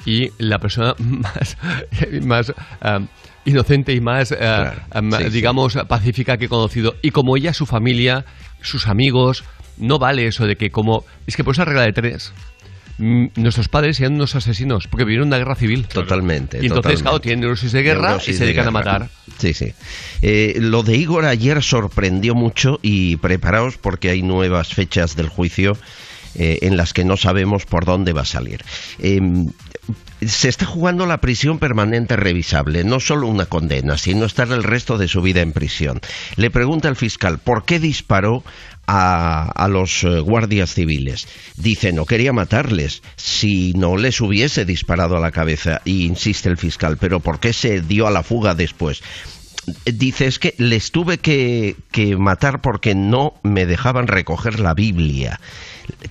Y 0.04 0.30
la 0.38 0.58
persona 0.58 0.94
más, 0.98 1.56
más 2.22 2.52
um, 2.84 3.06
inocente 3.44 3.92
y 3.92 4.00
más, 4.00 4.28
sí, 4.28 4.34
sí. 4.36 5.30
digamos, 5.30 5.78
pacífica 5.88 6.36
que 6.36 6.46
he 6.46 6.48
conocido. 6.48 6.94
Y 7.02 7.10
como 7.10 7.36
ella, 7.36 7.52
su 7.52 7.66
familia, 7.66 8.24
sus 8.60 8.86
amigos, 8.86 9.44
no 9.78 9.98
vale 9.98 10.26
eso 10.26 10.46
de 10.46 10.56
que 10.56 10.70
como... 10.70 11.04
Es 11.26 11.36
que 11.36 11.44
por 11.44 11.54
esa 11.54 11.64
regla 11.64 11.82
de 11.82 11.92
tres, 11.92 12.32
mm, 12.98 13.26
nuestros 13.36 13.68
padres 13.68 14.00
eran 14.00 14.14
unos 14.14 14.34
asesinos, 14.34 14.86
porque 14.86 15.04
vivieron 15.04 15.28
una 15.28 15.38
guerra 15.38 15.54
civil. 15.54 15.86
Totalmente. 15.86 16.58
Y 16.58 16.66
entonces, 16.66 16.74
totalmente. 16.74 17.02
claro, 17.02 17.20
tienen 17.20 17.40
neurosis 17.40 17.72
de 17.72 17.82
guerra 17.82 18.08
Neurosis 18.08 18.28
y 18.28 18.32
se 18.32 18.40
de 18.40 18.46
dedican 18.46 18.68
a 18.68 18.70
matar. 18.70 19.08
Sí, 19.38 19.54
sí. 19.54 19.72
Eh, 20.22 20.56
lo 20.58 20.82
de 20.82 20.96
Igor 20.96 21.24
ayer 21.24 21.62
sorprendió 21.62 22.34
mucho 22.34 22.78
y 22.82 23.16
preparaos 23.16 23.76
porque 23.76 24.10
hay 24.10 24.22
nuevas 24.22 24.74
fechas 24.74 25.16
del 25.16 25.28
juicio 25.28 25.76
eh, 26.34 26.60
en 26.62 26.76
las 26.76 26.92
que 26.92 27.04
no 27.04 27.16
sabemos 27.16 27.66
por 27.66 27.84
dónde 27.84 28.12
va 28.12 28.22
a 28.22 28.26
salir. 28.26 28.64
Eh, 28.98 29.20
se 30.26 30.48
está 30.48 30.66
jugando 30.66 31.06
la 31.06 31.20
prisión 31.20 31.58
permanente 31.58 32.16
revisable, 32.16 32.84
no 32.84 33.00
solo 33.00 33.26
una 33.26 33.46
condena, 33.46 33.98
sino 33.98 34.24
estar 34.24 34.50
el 34.52 34.62
resto 34.62 34.98
de 34.98 35.08
su 35.08 35.22
vida 35.22 35.40
en 35.40 35.52
prisión. 35.52 36.00
Le 36.36 36.50
pregunta 36.50 36.88
el 36.88 36.96
fiscal, 36.96 37.38
¿por 37.38 37.64
qué 37.64 37.80
disparó 37.80 38.44
a, 38.86 39.66
los 39.68 40.04
eh, 40.04 40.20
guardias 40.20 40.74
civiles? 40.74 41.26
Dice, 41.56 41.92
no 41.92 42.06
quería 42.06 42.32
matarles, 42.32 43.02
si 43.16 43.72
no 43.72 43.96
les 43.96 44.20
hubiese 44.20 44.64
disparado 44.64 45.16
a 45.16 45.20
la 45.20 45.32
cabeza, 45.32 45.80
y 45.84 46.04
insiste 46.04 46.48
el 46.48 46.58
fiscal, 46.58 46.98
pero 46.98 47.20
¿por 47.20 47.40
qué 47.40 47.52
se 47.52 47.80
dio 47.80 48.06
a 48.06 48.12
la 48.12 48.22
fuga 48.22 48.54
después? 48.54 49.02
Dice, 49.84 50.26
es 50.26 50.38
que 50.38 50.54
les 50.58 50.90
tuve 50.90 51.18
que 51.18 51.76
matar 52.18 52.60
porque 52.60 52.94
no 52.94 53.34
me 53.42 53.66
dejaban 53.66 54.08
recoger 54.08 54.58
la 54.58 54.74
Biblia. 54.74 55.40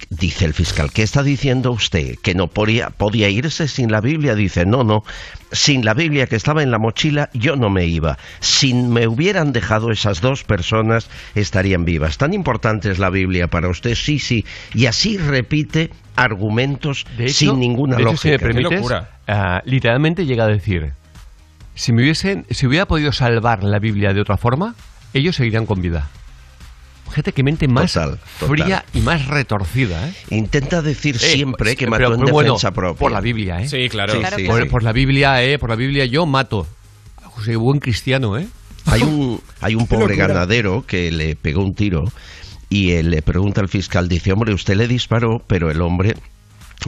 Dice 0.09 0.45
el 0.45 0.53
fiscal, 0.53 0.91
¿qué 0.91 1.03
está 1.03 1.23
diciendo 1.23 1.71
usted? 1.71 2.15
¿Que 2.21 2.35
no 2.35 2.47
podía, 2.47 2.89
podía 2.89 3.29
irse 3.29 3.67
sin 3.67 3.91
la 3.91 4.01
Biblia? 4.01 4.35
Dice, 4.35 4.65
no, 4.65 4.83
no, 4.83 5.03
sin 5.51 5.85
la 5.85 5.93
Biblia 5.93 6.27
que 6.27 6.35
estaba 6.35 6.63
en 6.63 6.71
la 6.71 6.79
mochila 6.79 7.29
yo 7.33 7.55
no 7.55 7.69
me 7.69 7.85
iba. 7.85 8.17
Si 8.39 8.73
me 8.73 9.07
hubieran 9.07 9.53
dejado 9.53 9.91
esas 9.91 10.21
dos 10.21 10.43
personas 10.43 11.09
estarían 11.35 11.85
vivas. 11.85 12.17
¿Tan 12.17 12.33
importante 12.33 12.91
es 12.91 12.99
la 12.99 13.09
Biblia 13.09 13.47
para 13.47 13.69
usted? 13.69 13.95
Sí, 13.95 14.19
sí. 14.19 14.45
Y 14.73 14.85
así 14.85 15.17
repite 15.17 15.91
argumentos 16.15 17.05
De 17.17 17.25
hecho, 17.25 17.33
sin 17.33 17.59
ninguna 17.59 17.95
de 17.95 18.03
hecho, 18.03 18.17
si 18.17 18.29
lógica. 18.29 18.47
me 18.47 18.53
permites, 18.53 18.91
ah, 19.27 19.61
literalmente 19.65 20.25
llega 20.25 20.43
a 20.43 20.47
decir, 20.47 20.93
si 21.73 21.93
me 21.93 22.03
hubiesen, 22.03 22.45
si 22.49 22.67
hubiera 22.67 22.85
podido 22.85 23.11
salvar 23.11 23.63
la 23.63 23.79
Biblia 23.79 24.13
de 24.13 24.21
otra 24.21 24.37
forma, 24.37 24.75
ellos 25.13 25.35
seguirían 25.35 25.65
con 25.65 25.81
vida. 25.81 26.09
Gente 27.11 27.33
que 27.33 27.43
mente 27.43 27.67
más 27.67 27.93
Total, 27.93 28.19
total. 28.39 28.57
fría 28.57 28.85
y 28.93 29.01
más 29.01 29.27
retorcida, 29.27 30.07
¿eh? 30.07 30.13
Intenta 30.29 30.81
decir 30.81 31.17
siempre 31.19 31.75
que 31.75 31.87
mató 31.87 32.03
pero, 32.03 32.13
en 32.15 32.19
pero 32.21 32.33
bueno, 32.33 32.53
defensa 32.53 32.71
propia. 32.71 32.99
por 32.99 33.11
la 33.11 33.21
Biblia, 33.21 33.61
¿eh? 33.61 33.67
Sí, 33.67 33.89
claro. 33.89 34.13
Por, 34.47 34.63
sí. 34.63 34.69
por 34.69 34.83
la 34.83 34.91
Biblia, 34.93 35.43
¿eh? 35.43 35.59
Por 35.59 35.69
la 35.69 35.75
Biblia 35.75 36.05
yo 36.05 36.25
mato. 36.25 36.67
Soy 37.43 37.55
buen 37.55 37.79
cristiano, 37.79 38.37
¿eh? 38.37 38.47
Hay 38.85 39.01
un, 39.01 39.41
hay 39.61 39.75
un 39.75 39.87
Qué 39.87 39.95
pobre 39.95 40.15
ganadero 40.15 40.85
que 40.85 41.11
le 41.11 41.35
pegó 41.35 41.63
un 41.63 41.73
tiro 41.73 42.05
y 42.69 42.91
él 42.91 43.09
le 43.09 43.21
pregunta 43.21 43.61
al 43.61 43.67
fiscal, 43.67 44.07
dice, 44.07 44.31
hombre, 44.31 44.53
usted 44.53 44.75
le 44.75 44.87
disparó, 44.87 45.41
pero 45.47 45.69
el 45.71 45.81
hombre 45.81 46.15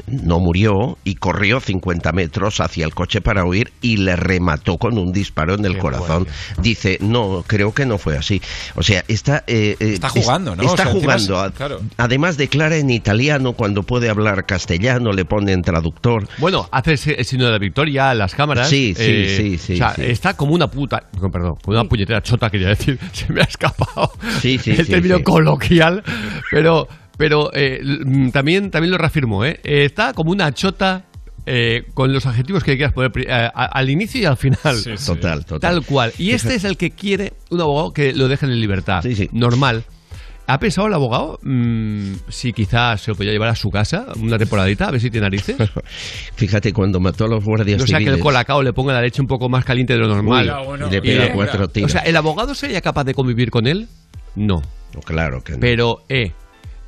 no 0.07 0.39
murió 0.39 0.97
y 1.03 1.15
corrió 1.15 1.59
50 1.59 2.11
metros 2.11 2.59
hacia 2.59 2.85
el 2.85 2.93
coche 2.93 3.21
para 3.21 3.45
huir 3.45 3.71
y 3.81 3.97
le 3.97 4.15
remató 4.15 4.77
con 4.77 4.97
un 4.97 5.11
disparo 5.13 5.53
en 5.55 5.65
el 5.65 5.77
corazón. 5.77 6.27
Dice, 6.61 6.97
no, 7.01 7.43
creo 7.47 7.73
que 7.73 7.85
no 7.85 7.97
fue 7.97 8.17
así. 8.17 8.41
O 8.75 8.83
sea, 8.83 9.03
está... 9.07 9.43
eh, 9.47 9.75
eh, 9.79 9.93
Está 9.93 10.09
jugando, 10.09 10.55
¿no? 10.55 10.63
O 10.63 10.65
Está 10.67 10.83
sea, 10.83 10.91
jugando. 10.91 11.39
A- 11.39 11.51
claro. 11.51 11.81
Además 11.97 12.37
declara 12.37 12.75
en 12.77 12.89
italiano 12.89 13.53
cuando 13.53 13.83
puede 13.83 14.09
hablar 14.09 14.45
castellano, 14.45 15.11
le 15.13 15.25
ponen 15.25 15.61
traductor. 15.61 16.27
Bueno, 16.37 16.67
hace 16.71 16.93
ese- 16.93 17.13
el 17.19 17.25
signo 17.25 17.45
de 17.45 17.51
la 17.51 17.59
victoria, 17.59 18.13
las 18.13 18.35
cámaras. 18.35 18.69
Sí, 18.69 18.93
sí, 18.95 19.03
eh, 19.05 19.33
sí, 19.37 19.57
sí, 19.57 19.73
O 19.73 19.77
sea, 19.77 19.93
sí. 19.95 20.03
está 20.05 20.35
como 20.35 20.53
una 20.53 20.67
puta. 20.69 21.03
Perdón, 21.31 21.55
como 21.63 21.79
una 21.79 21.87
puñetera 21.87 22.21
chota, 22.21 22.49
quería 22.49 22.69
decir. 22.69 22.99
Se 23.13 23.31
me 23.31 23.41
ha 23.41 23.45
escapado 23.45 24.11
Sí, 24.41 24.57
sí, 24.57 24.71
el 24.71 24.85
sí, 24.85 24.91
término 24.91 25.17
sí. 25.17 25.23
coloquial. 25.23 26.03
Pero, 26.51 26.87
pero 27.17 27.51
eh, 27.53 27.79
también, 28.31 28.71
también 28.71 28.91
lo 28.91 28.97
reafirmo, 28.97 29.45
¿eh? 29.45 29.59
Eh, 29.63 29.85
Está 29.85 30.13
como 30.13 30.31
una 30.31 30.51
chota. 30.53 31.05
eh, 31.45 31.83
con 31.93 32.13
los 32.13 32.25
adjetivos 32.25 32.63
que 32.63 32.75
quieras 32.77 32.93
poner 32.93 33.11
eh, 33.17 33.49
al 33.53 33.89
inicio 33.89 34.21
y 34.21 34.25
al 34.25 34.37
final. 34.37 34.77
Total, 35.05 35.45
total. 35.45 35.59
Tal 35.59 35.85
cual. 35.85 36.13
Y 36.17 36.31
este 36.31 36.55
es 36.55 36.63
el 36.63 36.77
que 36.77 36.91
quiere 36.91 37.33
un 37.49 37.59
abogado 37.61 37.91
que 37.91 38.13
lo 38.13 38.27
dejen 38.27 38.49
en 38.49 38.59
libertad. 38.61 39.03
Normal. 39.33 39.83
¿Ha 40.45 40.59
pensado 40.59 40.87
el 40.87 40.93
abogado 40.93 41.39
mm, 41.41 42.15
si 42.27 42.51
quizás 42.51 42.99
se 42.99 43.11
lo 43.11 43.15
podía 43.15 43.31
llevar 43.31 43.47
a 43.47 43.55
su 43.55 43.69
casa 43.69 44.07
una 44.19 44.37
temporadita, 44.37 44.87
a 44.89 44.91
ver 44.91 44.99
si 44.99 45.09
tiene 45.09 45.25
narices? 45.27 45.55
Fíjate, 46.35 46.73
cuando 46.73 46.99
mató 46.99 47.23
a 47.25 47.27
los 47.29 47.45
guardias 47.45 47.79
No 47.79 47.87
sea 47.87 47.99
que 47.99 48.09
el 48.09 48.19
colacao 48.19 48.61
le 48.61 48.73
ponga 48.73 48.91
la 48.91 49.01
leche 49.01 49.21
un 49.21 49.27
poco 49.27 49.47
más 49.47 49.63
caliente 49.63 49.93
de 49.93 49.99
lo 49.99 50.07
normal. 50.09 50.53
Uy, 50.67 50.87
y 50.87 50.91
le 50.91 51.01
pega 51.01 51.33
cuatro 51.33 51.69
tiros. 51.69 51.89
O 51.89 51.93
sea, 51.93 52.01
¿el 52.01 52.15
abogado 52.17 52.53
sería 52.55 52.81
capaz 52.81 53.05
de 53.05 53.13
convivir 53.13 53.51
con 53.51 53.67
él? 53.67 53.87
No. 54.35 54.61
Claro 55.05 55.41
que 55.43 55.53
no. 55.53 55.59
Pero, 55.61 56.03
eh, 56.09 56.33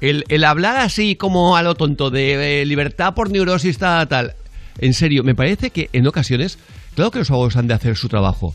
el, 0.10 0.26
el 0.30 0.44
hablar 0.44 0.78
así 0.78 1.16
como 1.16 1.56
a 1.58 1.62
lo 1.64 1.76
tonto 1.76 2.10
de 2.10 2.62
eh, 2.62 2.66
libertad 2.66 3.14
por 3.14 3.32
neurosis 3.32 3.78
tal, 3.78 4.08
tal, 4.08 4.36
en 4.80 4.94
serio, 4.94 5.24
me 5.24 5.36
parece 5.36 5.70
que 5.70 5.90
en 5.94 6.06
ocasiones, 6.08 6.58
claro 6.96 7.12
que 7.12 7.20
los 7.20 7.30
abogados 7.32 7.56
han 7.56 7.68
de 7.68 7.74
hacer 7.74 7.96
su 7.96 8.08
trabajo, 8.10 8.54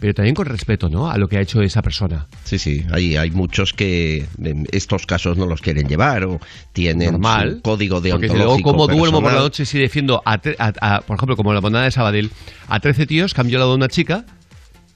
pero 0.00 0.14
también 0.14 0.34
con 0.34 0.46
respeto, 0.46 0.88
¿no? 0.88 1.10
A 1.10 1.18
lo 1.18 1.28
que 1.28 1.36
ha 1.36 1.42
hecho 1.42 1.60
esa 1.60 1.82
persona. 1.82 2.26
Sí, 2.44 2.58
sí, 2.58 2.84
hay, 2.90 3.16
hay 3.16 3.30
muchos 3.30 3.74
que 3.74 4.26
en 4.42 4.66
estos 4.72 5.04
casos 5.04 5.36
no 5.36 5.44
los 5.46 5.60
quieren 5.60 5.86
llevar 5.88 6.24
o 6.24 6.40
tienen 6.72 7.12
Normal. 7.12 7.56
su 7.56 7.62
código 7.62 7.96
Porque 8.00 8.28
si 8.28 8.34
deontológico 8.34 8.70
luego, 8.72 8.86
como 8.86 8.98
duermo 8.98 9.20
por 9.22 9.32
la 9.32 9.38
noche 9.40 9.66
si 9.66 9.78
defiendo, 9.78 10.22
a, 10.24 10.40
a- 10.58 10.96
a- 10.96 11.00
por 11.02 11.16
ejemplo, 11.16 11.36
como 11.36 11.52
la 11.52 11.60
monada 11.60 11.84
de 11.84 11.90
Sabadell, 11.90 12.30
a 12.68 12.80
13 12.80 13.06
tíos 13.06 13.34
que 13.34 13.40
han 13.42 13.48
violado 13.48 13.72
a 13.72 13.74
una 13.74 13.88
chica 13.88 14.24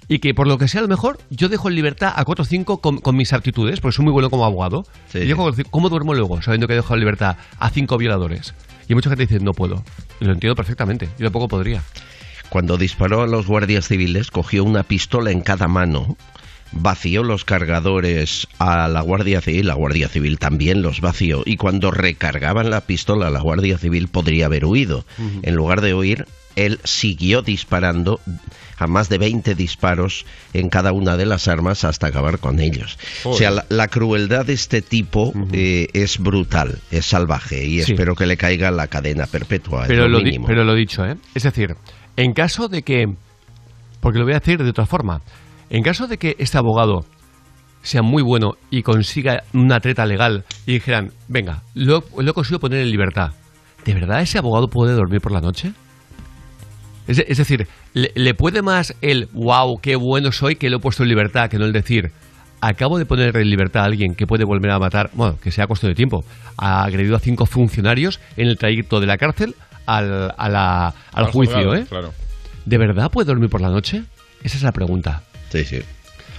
y 0.09 0.19
que 0.19 0.35
por 0.35 0.47
lo 0.47 0.59
que 0.59 0.69
sea 0.69 0.81
a 0.81 0.83
lo 0.83 0.89
mejor 0.89 1.19
yo 1.31 1.49
dejo 1.49 1.69
en 1.69 1.75
libertad 1.75 2.13
a 2.17 2.25
4 2.25 2.43
o 2.43 2.47
5 2.47 2.81
con, 2.81 2.99
con 2.99 3.17
mis 3.17 3.33
aptitudes, 3.33 3.81
porque 3.81 3.97
soy 3.97 4.05
muy 4.05 4.13
bueno 4.13 4.31
como 4.31 4.45
abogado. 4.45 4.87
y 5.25 5.27
dejo- 5.29 5.53
¿Cómo 5.71 5.89
duermo 5.89 6.15
luego 6.15 6.43
sabiendo 6.43 6.67
que 6.67 6.75
he 6.75 6.77
dejado 6.77 6.95
en 6.95 7.01
libertad 7.01 7.37
a 7.59 7.71
5 7.71 7.97
violadores? 7.99 8.55
Y 8.89 8.95
mucha 8.95 9.09
gente 9.09 9.27
dice, 9.27 9.41
no 9.43 9.53
puedo. 9.55 9.83
Y 10.21 10.27
lo 10.27 10.33
entiendo 10.33 10.55
perfectamente. 10.55 11.09
Yo 11.19 11.25
tampoco 11.27 11.49
podría. 11.49 11.83
Cuando 12.51 12.77
disparó 12.77 13.23
a 13.23 13.27
los 13.27 13.47
guardias 13.47 13.89
civiles, 13.89 14.31
cogió 14.31 14.63
una 14.63 14.83
pistola 14.83 15.31
en 15.31 15.41
cada 15.41 15.67
mano, 15.69 16.17
vació 16.73 17.23
los 17.23 17.45
cargadores 17.45 18.47
a 18.59 18.87
la 18.89 19.01
Guardia 19.01 19.41
Civil, 19.41 19.67
la 19.69 19.75
Guardia 19.75 20.09
Civil 20.09 20.39
también 20.39 20.83
los 20.83 21.01
vació, 21.01 21.43
y 21.47 21.57
cuando 21.57 21.91
recargaban 21.91 22.71
la 22.71 22.83
pistola, 22.83 23.31
la 23.31 23.41
Guardia 23.41 23.79
Civil 23.79 24.09
podría 24.09 24.47
haber 24.47 24.67
huido. 24.67 25.05
En 25.43 25.55
lugar 25.55 25.81
de 25.81 25.95
huir, 25.95 26.27
él 26.57 26.81
siguió 26.85 27.43
disparando 27.43 28.21
a 28.79 28.87
más 28.87 29.09
de 29.09 29.19
20 29.19 29.55
disparos 29.55 30.25
en 30.53 30.69
cada 30.69 30.93
una 30.93 31.17
de 31.17 31.27
las 31.27 31.47
armas 31.49 31.85
hasta 31.85 32.09
acabar 32.09 32.39
con 32.39 32.61
ellos. 32.61 32.99
O 33.25 33.35
sea, 33.35 33.51
la, 33.51 33.65
la 33.69 33.89
crueldad 33.89 34.47
de 34.47 34.53
este 34.55 34.83
tipo 34.83 35.33
eh, 35.53 35.87
es 35.93 36.19
brutal, 36.19 36.79
es 36.91 37.07
salvaje, 37.07 37.65
y 37.65 37.83
Sí. 37.83 37.93
espero 37.93 38.15
que 38.15 38.27
le 38.27 38.37
caiga 38.37 38.71
la 38.71 38.89
cadena 38.89 39.27
perpetua. 39.27 39.87
lo 39.89 40.09
lo, 40.09 40.19
pero 40.47 40.65
lo 40.65 40.75
dicho, 40.75 41.05
¿eh? 41.05 41.17
Es 41.35 41.45
decir, 41.45 41.77
en 42.17 42.33
caso 42.33 42.69
de 42.69 42.83
que, 42.83 43.07
porque 44.01 44.19
lo 44.19 44.25
voy 44.25 44.35
a 44.35 44.39
decir 44.41 44.63
de 44.63 44.69
otra 44.71 44.87
forma, 44.87 45.21
en 45.71 45.83
caso 45.83 46.07
de 46.07 46.19
que 46.19 46.35
este 46.39 46.59
abogado 46.59 47.05
sea 47.83 48.03
muy 48.03 48.23
bueno 48.23 48.53
y 48.71 48.83
consiga 48.83 49.43
una 49.53 49.79
treta 49.81 50.05
legal 50.07 50.45
y 50.67 50.75
dijeran, 50.75 51.13
venga, 51.29 51.63
lo, 51.75 52.03
lo 52.19 52.31
he 52.31 52.35
conseguido 52.35 52.61
poner 52.61 52.81
en 52.81 52.91
libertad, 52.91 53.33
¿de 53.85 53.95
verdad 53.95 54.21
ese 54.23 54.39
abogado 54.39 54.69
puede 54.69 54.95
dormir 54.95 55.21
por 55.21 55.33
la 55.33 55.41
noche? 55.41 55.73
Es, 57.07 57.17
de- 57.19 57.27
es 57.29 57.39
decir, 57.39 57.67
le, 57.93 58.13
le 58.15 58.35
puede 58.35 58.63
más 58.63 58.95
el 59.03 59.29
wow, 59.33 59.79
qué 59.81 59.97
bueno 59.97 60.33
soy 60.33 60.57
que 60.57 60.71
lo 60.71 60.79
he 60.79 60.81
puesto 60.81 61.03
en 61.03 61.09
libertad 61.11 61.51
que 61.51 61.59
no 61.59 61.65
el 61.65 61.73
decir 61.73 62.13
acabo 62.61 62.99
de 62.99 63.05
poner 63.05 63.37
en 63.37 63.51
libertad 63.51 63.83
a 63.83 63.87
alguien 63.87 64.15
que 64.15 64.27
puede 64.27 64.45
volver 64.45 64.71
a 64.71 64.79
matar, 64.79 65.11
bueno, 65.13 65.39
que 65.39 65.51
sea 65.51 65.65
a 65.65 65.67
costo 65.67 65.87
de 65.87 65.95
tiempo, 65.95 66.25
ha 66.57 66.83
agredido 66.85 67.15
a 67.15 67.19
cinco 67.21 67.45
funcionarios 67.45 68.21
en 68.39 68.49
el 68.49 68.57
trayecto 68.57 69.01
de 69.01 69.07
la 69.07 69.19
cárcel 69.19 69.55
al, 69.85 70.33
a 70.39 70.49
la- 70.49 70.87
al 71.13 71.27
Al 71.27 71.31
juicio, 71.31 71.75
¿eh? 71.75 71.85
claro. 71.87 72.15
¿De 72.65 72.79
verdad 72.79 73.11
puede 73.11 73.27
dormir 73.27 73.51
por 73.51 73.61
la 73.61 73.69
noche? 73.69 74.05
Esa 74.43 74.57
es 74.57 74.63
la 74.63 74.73
pregunta. 74.73 75.25
Sí, 75.51 75.63
sí. 75.67 75.81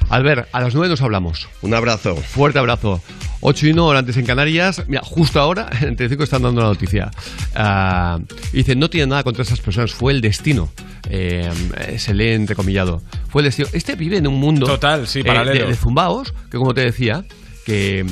Albert, 0.09 0.47
a 0.51 0.61
las 0.61 0.73
nueve 0.75 0.89
nos 0.89 1.01
hablamos. 1.01 1.47
Un 1.61 1.73
abrazo. 1.73 2.15
Fuerte 2.15 2.59
abrazo. 2.59 3.01
8 3.41 3.67
y 3.67 3.71
1 3.71 3.85
hora 3.85 3.99
antes 3.99 4.17
en 4.17 4.25
Canarias. 4.25 4.83
Mira, 4.87 5.01
justo 5.03 5.39
ahora 5.39 5.69
en 5.81 5.95
Telecinco 5.95 6.23
están 6.23 6.41
dando 6.43 6.61
la 6.61 6.67
noticia. 6.67 7.11
Ah, 7.53 8.19
dicen, 8.53 8.79
no 8.79 8.89
tiene 8.89 9.07
nada 9.07 9.23
contra 9.23 9.43
esas 9.43 9.59
personas, 9.59 9.93
fue 9.93 10.13
el 10.13 10.21
destino. 10.21 10.69
Eh, 11.09 11.51
se 11.97 12.13
lee 12.13 12.29
entrecomillado. 12.31 13.01
Fue 13.29 13.41
el 13.41 13.45
destino. 13.47 13.67
Este 13.73 13.95
vive 13.95 14.17
en 14.17 14.27
un 14.27 14.39
mundo 14.39 14.65
Total, 14.65 15.07
sí, 15.07 15.19
eh, 15.19 15.25
paralelo. 15.25 15.65
de, 15.65 15.71
de 15.71 15.75
zumbaos, 15.75 16.33
que 16.49 16.57
como 16.57 16.73
te 16.73 16.81
decía, 16.81 17.23
que 17.65 18.05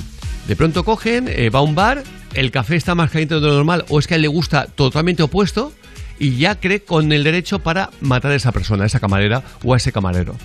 de 0.47 0.55
pronto 0.55 0.83
cogen, 0.83 1.27
eh, 1.27 1.49
va 1.49 1.59
a 1.59 1.63
un 1.63 1.73
bar, 1.75 2.03
el 2.33 2.51
café 2.51 2.75
está 2.75 2.95
más 2.95 3.09
caliente 3.09 3.35
de 3.35 3.41
lo 3.41 3.53
normal, 3.53 3.85
o 3.89 3.99
es 3.99 4.07
que 4.07 4.15
a 4.15 4.17
él 4.17 4.23
le 4.23 4.27
gusta 4.27 4.67
totalmente 4.67 5.23
opuesto, 5.23 5.71
y 6.19 6.37
ya 6.37 6.59
cree 6.59 6.81
con 6.81 7.11
el 7.11 7.23
derecho 7.23 7.59
para 7.59 7.89
matar 8.01 8.31
a 8.31 8.35
esa 8.35 8.51
persona, 8.51 8.83
a 8.83 8.87
esa 8.87 8.99
camarera 8.99 9.41
o 9.63 9.73
a 9.73 9.77
ese 9.77 9.91
camarero. 9.91 10.35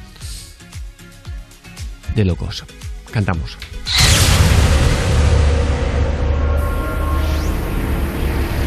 De 2.14 2.24
locos. 2.24 2.64
Cantamos. 3.12 3.56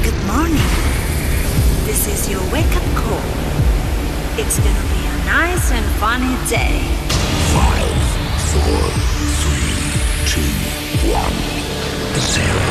Good 0.04 0.20
morning. 0.26 0.72
This 1.86 2.08
is 2.08 2.30
your 2.30 2.42
wake 2.52 2.74
up 2.76 2.84
call. 2.96 3.22
It's 4.38 4.58
gonna 4.60 4.88
be 4.96 5.02
a 5.06 5.18
nice 5.26 5.72
and 5.72 5.86
funny 6.00 6.36
day. 6.50 6.80
Five, 7.54 8.02
four, 8.52 8.84
three, 9.42 9.76
two, 10.32 10.50
one, 11.12 11.38
zero. 12.34 12.62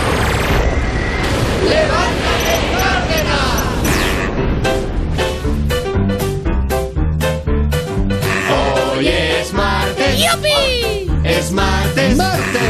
¡Levántate, 1.68 2.69
¡Yupi! 10.20 11.10
Es 11.24 11.50
martes. 11.50 12.18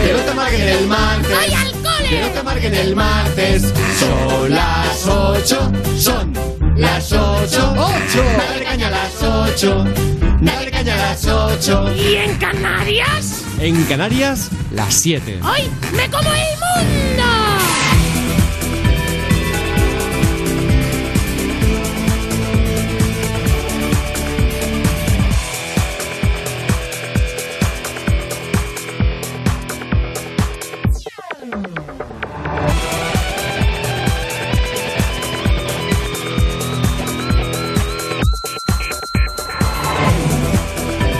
Que 0.05 0.13
no 0.13 0.21
te 0.21 0.31
amarguen 0.31 0.69
el 0.69 0.87
martes. 0.87 1.37
¡Ay, 1.37 1.53
al 1.53 1.73
cole! 1.73 2.09
Que 2.09 2.21
no 2.21 2.29
te 2.29 2.39
amarguen 2.39 2.75
el 2.75 2.95
martes. 2.95 3.73
Son 3.99 4.55
las 4.55 5.07
8. 5.07 5.73
Son 5.99 6.33
las 6.77 7.13
8. 7.13 7.75
8. 7.77 8.25
Dale 8.39 8.65
caña 8.65 8.87
a 8.87 8.91
las 8.91 9.23
8. 9.23 9.85
Dale 10.41 10.71
caña 10.71 10.95
a 10.95 10.97
las 10.97 11.27
8. 11.27 11.93
¿Y 11.97 12.15
en 12.17 12.37
Canarias? 12.37 13.43
En 13.59 13.85
Canarias, 13.85 14.51
las 14.71 14.95
7. 14.95 15.41
¡Ay! 15.43 15.69
¡Me 15.93 16.09
como 16.09 16.31
el 16.31 16.55
mundo! 16.61 17.40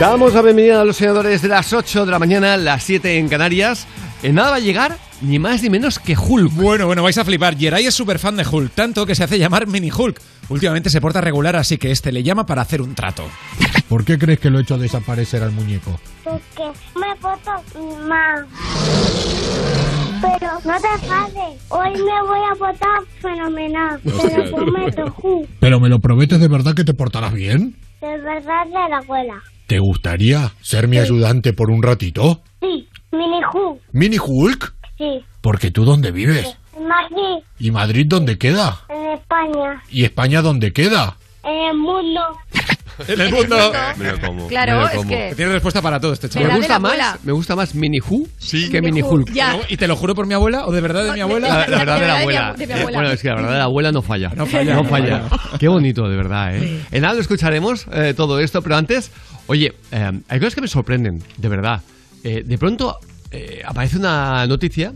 Damos 0.01 0.33
la 0.33 0.41
bienvenida 0.41 0.81
a 0.81 0.83
los 0.83 0.97
senadores 0.97 1.43
de 1.43 1.47
las 1.47 1.71
8 1.71 2.07
de 2.07 2.11
la 2.11 2.17
mañana, 2.17 2.57
las 2.57 2.81
7 2.85 3.19
en 3.19 3.29
Canarias. 3.29 3.85
En 4.23 4.33
nada 4.33 4.49
va 4.49 4.55
a 4.55 4.59
llegar 4.59 4.97
ni 5.21 5.37
más 5.37 5.61
ni 5.61 5.69
menos 5.69 5.99
que 5.99 6.17
Hulk. 6.17 6.51
Bueno, 6.53 6.87
bueno, 6.87 7.03
vais 7.03 7.19
a 7.19 7.23
flipar. 7.23 7.55
Jerai 7.55 7.85
es 7.85 7.93
súper 7.93 8.17
fan 8.17 8.35
de 8.35 8.43
Hulk, 8.43 8.71
tanto 8.71 9.05
que 9.05 9.13
se 9.13 9.25
hace 9.25 9.37
llamar 9.37 9.67
Mini 9.67 9.91
Hulk. 9.95 10.19
Últimamente 10.49 10.89
se 10.89 10.99
porta 11.01 11.21
regular, 11.21 11.55
así 11.55 11.77
que 11.77 11.91
este 11.91 12.11
le 12.11 12.23
llama 12.23 12.47
para 12.47 12.63
hacer 12.63 12.81
un 12.81 12.95
trato. 12.95 13.29
¿Por 13.87 14.03
qué 14.03 14.17
crees 14.17 14.39
que 14.39 14.49
lo 14.49 14.57
he 14.57 14.63
hecho 14.63 14.79
desaparecer 14.79 15.43
al 15.43 15.51
muñeco? 15.51 15.99
Porque 16.23 16.71
me 16.95 17.15
porto 17.17 17.51
mal. 18.07 18.47
Pero 20.19 20.51
no 20.65 20.81
te 20.81 20.87
enfades. 20.95 21.61
Hoy 21.69 21.91
me 21.91 22.21
voy 22.23 22.39
a 22.51 22.55
portar 22.57 23.01
fenomenal. 23.21 24.01
Te 24.01 24.49
lo 24.49 24.55
prometo, 24.55 25.11
Ju. 25.11 25.47
¿Pero 25.59 25.79
me 25.79 25.89
lo 25.89 25.99
prometes 25.99 26.39
de 26.39 26.47
verdad 26.47 26.73
que 26.73 26.85
te 26.85 26.95
portarás 26.95 27.33
bien? 27.33 27.75
De 28.01 28.17
verdad 28.17 28.65
de 28.65 28.89
la 28.89 28.97
abuela. 28.97 29.43
¿Te 29.71 29.79
gustaría 29.79 30.51
ser 30.59 30.89
mi 30.89 30.97
ayudante 30.97 31.53
por 31.53 31.71
un 31.71 31.81
ratito? 31.81 32.41
Sí, 32.59 32.89
mini 33.13 33.41
Ju. 33.53 33.79
¿Mini 33.93 34.17
Hulk? 34.19 34.73
Sí. 34.97 35.23
Porque 35.39 35.71
tú 35.71 35.85
dónde 35.85 36.11
vives? 36.11 36.57
En 36.75 36.87
Madrid, 36.89 37.41
¿Y 37.57 37.71
Madrid 37.71 38.05
dónde 38.05 38.37
queda? 38.37 38.81
en 38.89 39.11
España, 39.11 39.81
¿Y 39.89 40.03
España 40.03 40.41
dónde 40.41 40.73
queda? 40.73 41.15
en 41.45 41.69
el 41.69 41.77
mundo. 41.77 42.19
En 43.07 43.21
el 43.21 43.31
mundo. 43.31 43.57
Me 43.97 44.11
lo 44.11 44.19
como. 44.19 44.47
Claro, 44.47 44.73
me 44.73 44.79
lo 44.81 44.87
es 44.89 44.95
como. 44.95 45.09
que- 45.09 45.33
Tiene 45.35 45.51
respuesta 45.53 45.81
para 45.81 45.99
todo 45.99 46.13
este 46.13 46.27
Me 46.27 46.33
chaval. 46.33 46.49
Me 46.51 46.57
gusta 46.57 46.79
más, 46.79 47.23
me 47.23 47.31
gusta 47.31 47.55
más 47.55 47.75
Mini 47.75 47.99
Who 47.99 48.27
que 48.71 48.81
Mini 48.81 49.01
Hulk, 49.01 49.11
Hulk. 49.27 49.31
ya. 49.33 49.57
¿Y 49.69 49.77
te 49.77 49.87
lo 49.87 49.95
juro 49.95 50.15
por 50.15 50.25
mi 50.27 50.33
abuela 50.33 50.65
o 50.65 50.71
de 50.71 50.81
verdad 50.81 51.05
de 51.05 51.11
mi 51.13 51.21
abuela? 51.21 51.47
La, 51.47 51.67
la 51.67 51.77
verdad 51.79 51.99
de 51.99 52.07
la 52.07 52.19
abuela. 52.19 52.47
abu- 52.49 52.57
de 52.57 52.67
mi 52.67 52.73
abuela. 52.73 52.97
Bueno, 52.99 53.11
es 53.13 53.21
que 53.21 53.27
la 53.29 53.35
verdad 53.35 53.51
de 53.51 53.57
la 53.57 53.63
abuela 53.63 53.91
no 53.91 54.01
falla. 54.01 54.31
No 54.35 54.45
falla, 54.45 54.73
No 54.75 54.83
no 54.83 54.89
falla. 54.89 55.23
Qué 55.59 55.67
bonito, 55.67 56.07
de 56.09 56.15
verdad, 56.17 56.55
¿eh? 56.55 56.81
En 56.91 57.01
nada 57.01 57.13
lo 57.15 57.21
escucharemos 57.21 57.85
eh, 57.93 58.13
todo 58.15 58.39
esto, 58.39 58.61
pero 58.61 58.75
antes, 58.77 59.11
oye, 59.47 59.73
eh, 59.91 60.11
hay 60.27 60.39
cosas 60.39 60.55
que 60.55 60.61
me 60.61 60.67
sorprenden, 60.67 61.21
de 61.37 61.47
verdad. 61.49 61.81
Eh, 62.23 62.43
de 62.45 62.57
pronto 62.57 62.99
eh, 63.31 63.61
aparece 63.65 63.97
una 63.97 64.45
noticia 64.47 64.91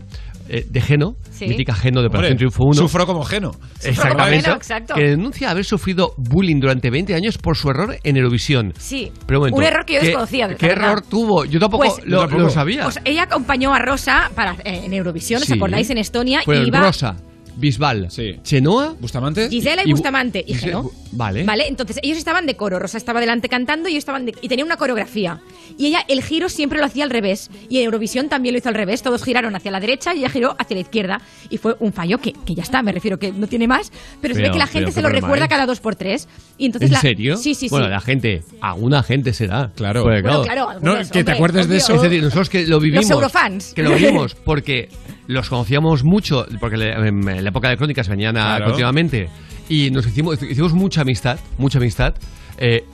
eh, 0.48 0.64
de 0.68 0.80
Geno, 0.80 1.16
Sí. 1.30 1.46
mítica 1.48 1.74
Geno 1.74 2.00
de 2.00 2.08
Operación 2.08 2.36
Triunfo 2.36 2.64
1. 2.64 2.74
Sufro 2.74 3.06
como 3.06 3.22
Geno. 3.24 3.50
Exactamente. 3.82 4.42
Geno, 4.44 4.56
exacto. 4.56 4.94
Que 4.94 5.04
denuncia 5.10 5.50
haber 5.50 5.64
sufrido 5.64 6.14
bullying 6.16 6.60
durante 6.60 6.90
20 6.90 7.14
años 7.14 7.38
por 7.38 7.56
su 7.56 7.68
error 7.70 7.96
en 8.02 8.16
Eurovisión. 8.16 8.72
Sí. 8.78 9.12
Pero 9.26 9.40
momento, 9.40 9.58
un 9.58 9.64
error 9.64 9.84
que 9.84 9.94
yo 9.94 10.00
¿qué- 10.00 10.06
desconocía. 10.06 10.48
de 10.48 10.56
¿Qué 10.56 10.66
verdad. 10.68 10.90
error 10.92 11.02
tuvo? 11.02 11.44
Yo 11.44 11.58
tampoco, 11.60 11.84
Pues- 11.84 12.06
lo, 12.06 12.20
tampoco. 12.20 12.42
lo 12.42 12.50
sabía. 12.50 12.82
Pues 12.84 12.98
ella 13.04 13.24
acompañó 13.24 13.74
a 13.74 13.78
Rosa 13.78 14.30
para, 14.34 14.52
eh, 14.64 14.82
en 14.84 14.92
Eurovisión, 14.92 15.40
¿os 15.42 15.46
Sí. 15.48 15.54
acordáis? 15.54 15.90
En 15.90 15.98
Estonia. 15.98 16.40
Fue 16.44 16.58
y 16.62 16.66
iba, 16.68 16.80
Rosa. 16.80 17.16
Bisbal, 17.56 18.08
Chenoa, 18.42 18.94
Bustamante 19.00 19.48
Gisela 19.48 19.82
y 19.84 19.90
Bustamante 19.90 20.44
y 20.46 20.52
Gisela- 20.54 20.82
Geno. 20.82 20.90
Vale. 21.12 21.44
Vale, 21.44 21.66
entonces 21.68 21.98
ellos 22.02 22.18
estaban 22.18 22.44
de 22.46 22.56
coro, 22.56 22.78
Rosa 22.78 22.98
estaba 22.98 23.20
delante 23.20 23.48
cantando 23.48 23.88
y 23.88 23.92
ellos 23.92 24.00
estaban 24.02 24.26
de- 24.26 24.34
y 24.42 24.48
tenía 24.48 24.64
una 24.64 24.76
coreografía. 24.76 25.40
Y 25.78 25.86
ella 25.86 26.04
el 26.08 26.22
giro 26.22 26.50
siempre 26.50 26.78
lo 26.78 26.84
hacía 26.84 27.04
al 27.04 27.10
revés. 27.10 27.50
Y 27.70 27.78
en 27.78 27.84
Eurovisión 27.84 28.28
también 28.28 28.52
lo 28.54 28.58
hizo 28.58 28.68
al 28.68 28.74
revés. 28.74 29.02
Todos 29.02 29.22
giraron 29.24 29.56
hacia 29.56 29.70
la 29.70 29.80
derecha 29.80 30.14
y 30.14 30.18
ella 30.18 30.28
giró 30.28 30.54
hacia 30.58 30.74
la 30.74 30.80
izquierda. 30.82 31.20
Y 31.48 31.56
fue 31.56 31.74
un 31.80 31.92
fallo 31.94 32.18
que, 32.18 32.34
que 32.44 32.54
ya 32.54 32.62
está, 32.62 32.82
me 32.82 32.92
refiero 32.92 33.18
que 33.18 33.32
no 33.32 33.46
tiene 33.46 33.66
más. 33.66 33.90
Pero, 34.20 34.34
se 34.34 34.42
ve 34.42 34.50
que 34.50 34.58
la 34.58 34.66
gente 34.66 34.92
se 34.92 35.00
lo 35.00 35.04
problema 35.08 35.26
recuerda 35.28 35.48
cada 35.48 35.64
dos 35.64 35.80
por 35.80 35.96
tres. 35.96 36.28
Y 36.58 36.66
entonces 36.66 36.90
¿En 36.90 36.94
la- 36.94 37.00
serio? 37.00 37.36
Sí, 37.38 37.54
sí, 37.54 37.60
sí. 37.60 37.68
Bueno, 37.70 37.88
la 37.88 38.00
gente, 38.00 38.42
alguna 38.60 39.02
gente 39.02 39.32
será. 39.32 39.70
Claro. 39.74 40.02
Bueno, 40.02 40.42
claro, 40.42 40.68
algunos, 40.68 41.10
que 41.10 41.24
te 41.24 41.32
acuerdes 41.32 41.66
de 41.68 41.78
eso. 41.78 41.94
Es 41.94 42.02
decir, 42.02 42.22
nosotros 42.22 42.50
que 42.50 42.66
lo 42.66 42.78
vivimos. 42.78 43.04
Los 43.04 43.10
eurofans. 43.12 43.72
Que 43.72 43.82
lo 43.82 43.94
vivimos 43.94 44.34
porque 44.34 44.90
los 45.26 45.48
conocíamos 45.48 46.04
mucho, 46.04 46.46
porque 46.60 46.76
en 46.76 47.24
la 47.44 47.48
época 47.48 47.68
de 47.68 47.76
crónicas 47.76 48.08
venían 48.08 48.34
Claro. 48.34 48.66
continuamente. 48.66 49.28
Y 49.68 49.90
nos 49.90 50.06
hicimos, 50.06 50.40
hicimos 50.42 50.72
mucha 50.72 51.00
amistad, 51.02 51.38
mucha 51.58 51.78
amistad. 51.78 52.14
eh, 52.58 52.84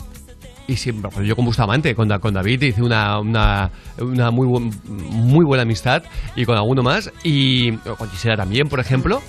y 0.68 0.76
siempre, 0.76 1.10
pues 1.12 1.26
yo 1.26 1.34
con 1.34 1.44
Bustamante, 1.44 1.92
con, 1.94 2.08
con 2.20 2.34
David 2.34 2.62
hice 2.62 2.82
una, 2.82 3.18
una, 3.18 3.68
una 3.98 4.30
muy, 4.30 4.46
buen- 4.46 4.70
muy 4.86 5.44
buena 5.44 5.62
amistad 5.62 6.04
y 6.36 6.44
con 6.44 6.56
alguno 6.56 6.82
más. 6.84 7.10
Y 7.24 7.72
con 7.72 8.08
Gisela 8.10 8.36
también, 8.36 8.68
por 8.68 8.78
ejemplo. 8.78 9.20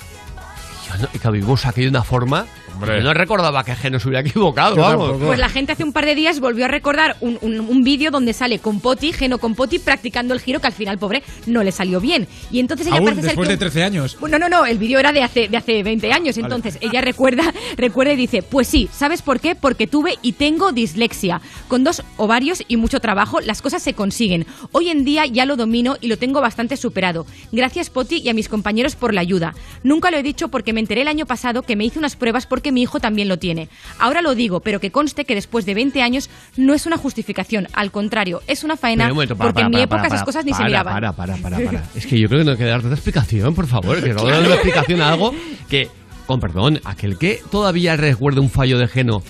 Y, 0.96 1.02
yo 1.02 1.08
y 1.14 1.18
que 1.20 1.32
vivimos 1.32 1.66
aquello 1.66 1.88
de 1.88 1.98
una 1.98 2.04
forma. 2.04 2.46
Hombre. 2.74 2.98
Yo 2.98 3.04
no 3.04 3.14
recordaba 3.14 3.64
que 3.64 3.76
Geno 3.76 4.00
se 4.00 4.08
hubiera 4.08 4.28
equivocado, 4.28 4.76
vamos. 4.76 5.22
Pues 5.24 5.40
la 5.40 5.50
gente 5.50 5.72
hace 5.72 5.84
un 5.84 5.94
par 5.94 6.06
de 6.06 6.16
días 6.16 6.40
volvió 6.40 6.66
a 6.66 6.68
recordar 6.68 7.16
un, 7.22 7.38
un- 7.42 7.60
un 7.60 7.84
vídeo 7.84 8.12
donde 8.12 8.34
sale 8.34 8.60
con 8.60 8.80
Poti, 8.80 9.14
Geno 9.14 9.38
con 9.38 9.56
Poti, 9.56 9.80
practicando 9.80 10.34
el 10.34 10.40
giro 10.40 10.60
que 10.60 10.68
al 10.68 10.74
final, 10.74 10.98
pobre, 10.98 11.24
no 11.46 11.64
le 11.64 11.72
salió 11.72 12.00
bien. 12.02 12.28
Y 12.52 12.60
entonces 12.60 12.88
ella 12.88 12.98
Aún 12.98 13.06
parece 13.06 13.22
ser 13.22 13.30
después 13.32 13.48
que 13.48 13.54
de 13.54 13.58
13 13.58 13.84
años. 13.84 14.18
No, 14.30 14.40
no, 14.40 14.50
no, 14.50 14.66
el 14.66 14.78
vídeo 14.78 15.00
era 15.00 15.12
de 15.12 15.24
hace, 15.24 15.48
de 15.48 15.58
hace 15.58 15.84
20 15.84 16.12
años. 16.12 16.36
Vale. 16.38 16.46
Entonces 16.56 16.78
ella 16.82 17.02
recuerda, 17.02 17.54
recuerda 17.78 18.14
y 18.14 18.16
dice: 18.18 18.42
Pues 18.44 18.68
sí, 18.68 18.90
¿sabes 18.92 19.22
por 19.22 19.40
qué? 19.40 19.56
Porque 19.56 19.88
tuve 19.88 20.18
y 20.22 20.34
tengo 20.34 20.72
dislexia. 20.72 21.42
Con 21.68 21.84
dos 21.84 22.04
ovarios 22.18 22.64
y 22.68 22.78
mucho 22.78 23.00
trabajo, 23.00 23.40
las 23.42 23.62
cosas 23.62 23.82
se 23.84 23.94
consiguen. 23.94 24.46
Hoy 24.72 24.90
en 24.90 25.06
día 25.06 25.26
ya 25.26 25.46
lo 25.46 25.56
domino 25.56 25.96
y 26.02 26.08
lo 26.08 26.18
tengo 26.18 26.42
bastante 26.42 26.78
superado. 26.78 27.26
Gracias, 27.52 27.90
Poti, 27.90 28.18
y 28.18 28.30
a 28.30 28.34
mis 28.34 28.50
compañeros 28.50 28.96
por 28.96 29.14
la 29.14 29.22
ayuda. 29.22 29.54
Nunca 29.84 30.12
lo 30.12 30.18
he 30.18 30.24
dicho 30.24 30.48
porque 30.50 30.74
me 30.74 30.80
enteré 30.80 31.02
el 31.02 31.08
año 31.08 31.26
pasado 31.26 31.62
que 31.62 31.76
me 31.76 31.86
hice 31.86 32.00
unas 32.00 32.16
pruebas 32.16 32.46
porque 32.48 32.63
mi 32.72 32.82
hijo 32.82 33.00
también 33.00 33.28
lo 33.28 33.38
tiene. 33.38 33.70
Ahora 34.00 34.22
lo 34.22 34.36
digo, 34.36 34.60
pero 34.60 34.80
que 34.80 34.92
conste 34.92 35.26
que 35.26 35.36
después 35.36 35.66
de 35.66 35.74
20 35.74 36.02
años 36.02 36.30
no 36.58 36.74
es 36.74 36.86
una 36.86 36.98
justificación. 36.98 37.68
Al 37.74 37.92
contrario, 37.92 38.42
es 38.48 38.64
una 38.64 38.78
faena 38.78 39.10
momento, 39.10 39.36
para, 39.36 39.50
porque 39.50 39.64
para, 39.64 39.68
en 39.68 39.72
mi 39.72 39.82
época 39.82 40.08
esas 40.08 40.24
cosas 40.24 40.46
ni 40.46 40.54
se 40.54 40.64
miraban. 40.64 40.94
Para, 40.94 41.14
para, 41.14 41.36
para, 41.38 41.60
para. 41.60 41.84
Es 41.96 42.06
que 42.06 42.20
yo 42.20 42.28
creo 42.28 42.40
que 42.40 42.46
no 42.46 42.52
hay 42.52 42.58
que 42.58 42.66
dar 42.66 42.82
tanta 42.82 42.96
explicación, 42.96 43.54
por 43.54 43.68
favor. 43.68 44.02
Que 44.02 44.14
no 44.14 44.26
dando 44.26 44.54
explicación 44.54 45.02
a 45.02 45.10
algo 45.10 45.34
que, 45.70 45.90
con 46.26 46.40
perdón, 46.40 46.80
aquel 46.84 47.18
que 47.18 47.42
todavía 47.52 47.96
recuerde 47.96 48.40
un 48.40 48.50
fallo 48.50 48.78
de 48.78 48.88
Geno. 48.88 49.22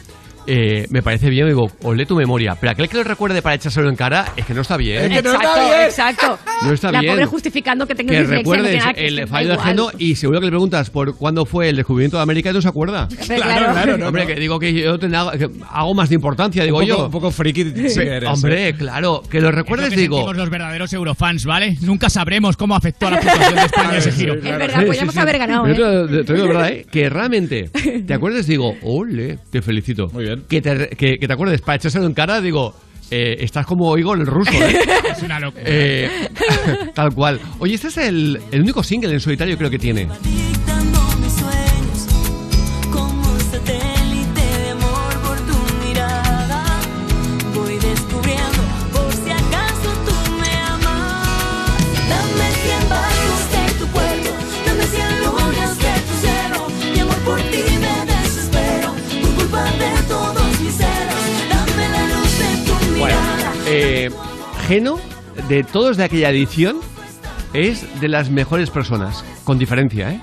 Eh, 0.48 0.86
me 0.90 1.02
parece 1.02 1.30
bien, 1.30 1.48
digo, 1.48 1.68
olé 1.84 2.06
tu 2.06 2.16
memoria. 2.16 2.56
Pero 2.60 2.72
aquel 2.72 2.90
que 2.90 2.98
lo 2.98 3.04
recuerde 3.04 3.42
para 3.42 3.56
echárselo 3.56 3.90
en 3.90 3.96
cara 3.96 4.26
es 4.36 4.46
que 4.46 4.54
no 4.54 4.62
está 4.62 4.78
bien. 4.78 5.12
exacto, 5.12 5.50
exacto. 5.86 6.40
No 6.66 6.74
está 6.74 6.92
la 6.92 7.00
bien. 7.00 7.14
pobre 7.14 7.26
justificando 7.26 7.86
que 7.88 7.96
tengo 7.96 8.12
que 8.12 8.22
no 8.22 8.28
recuerdes 8.30 8.84
que 8.96 9.06
el 9.08 9.28
fallo 9.28 9.50
de 9.58 9.72
igual. 9.72 9.94
y 9.98 10.16
seguro 10.16 10.40
que 10.40 10.46
le 10.46 10.52
preguntas 10.52 10.90
por 10.90 11.18
cuándo 11.18 11.46
fue 11.46 11.70
el 11.70 11.76
descubrimiento 11.76 12.18
de 12.18 12.24
América 12.24 12.50
y 12.50 12.54
no 12.54 12.62
se 12.62 12.68
acuerda. 12.70 13.08
Claro, 13.34 13.72
claro, 13.74 13.98
no, 13.98 14.08
Hombre, 14.08 14.24
no. 14.24 14.28
que 14.28 14.36
digo 14.40 14.60
que 14.60 14.74
yo 14.74 14.98
tengo 15.00 15.32
que 15.32 15.50
hago 15.70 15.94
más 15.94 16.10
de 16.10 16.16
importancia, 16.16 16.64
digo 16.64 16.78
un 16.80 16.88
poco, 16.88 16.98
yo. 17.00 17.06
Un 17.06 17.12
poco 17.12 17.32
friki 17.32 17.64
sí 17.90 18.00
que 18.00 18.08
eres, 18.18 18.30
Hombre, 18.30 18.70
¿eh? 18.70 18.74
claro, 18.76 19.22
que 19.30 19.42
lo 19.42 19.52
recuerdes, 19.52 19.88
Es 19.88 19.92
lo 19.94 19.96
que 19.96 20.02
digo. 20.02 20.34
los 20.34 20.50
verdaderos 20.50 20.94
eurofans, 20.94 21.46
¿vale? 21.46 21.78
Nunca 21.82 22.10
sabremos 22.10 22.56
cómo 22.58 22.76
afectó 22.76 23.08
a 23.08 23.12
la 23.12 23.20
puntuación 23.20 23.56
de 23.56 23.62
España 23.62 23.98
ese 23.98 24.12
giro. 24.12 24.34
Es 24.36 24.42
verdad, 24.44 24.86
podríamos 24.86 25.18
haber 25.18 25.38
ganado. 25.40 25.68
¿eh? 25.68 25.74
te, 25.76 26.18
te- 26.18 26.24
te 26.24 26.34
digo 26.34 26.48
verdad, 26.48 26.70
¿eh? 26.70 26.86
Que 26.92 27.10
realmente 27.10 27.70
te 28.08 28.14
acuerdes, 28.14 28.48
digo, 28.48 28.74
ole, 28.84 29.40
te 29.50 29.62
felicito. 29.62 30.08
Muy 30.14 30.26
bien. 30.26 30.33
Que 30.48 30.62
te, 30.62 30.90
que, 30.90 31.18
que 31.18 31.28
te 31.28 31.34
acuerdes 31.34 31.62
para 31.62 31.76
echárselo 31.78 32.06
en 32.06 32.14
cara, 32.14 32.42
digo, 32.42 32.76
eh, 33.12 33.38
estás 33.44 33.66
como 33.66 33.98
Igor 33.98 34.20
el 34.20 34.26
ruso, 34.26 34.52
¿eh? 34.54 34.80
Es 35.12 35.22
una 35.22 35.40
locura. 35.40 35.64
Eh, 35.66 36.30
tal 36.96 37.14
cual. 37.14 37.40
Oye, 37.60 37.76
este 37.76 37.90
es 37.90 37.98
el, 37.98 38.42
el 38.52 38.62
único 38.62 38.84
single 38.84 39.14
en 39.14 39.20
solitario 39.20 39.58
creo 39.58 39.70
que 39.70 39.80
tiene. 39.80 40.08
Geno, 64.68 65.00
de 65.50 65.64
todos 65.64 65.98
de 65.98 66.04
aquella 66.06 66.30
edición, 66.30 66.78
es 67.54 67.86
de 68.00 68.08
las 68.08 68.30
mejores 68.30 68.70
personas. 68.70 69.24
Con 69.44 69.60
diferencia, 69.60 70.12
¿eh? 70.12 70.22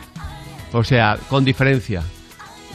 O 0.72 0.82
sea, 0.84 1.18
con 1.28 1.44
diferencia. 1.44 2.02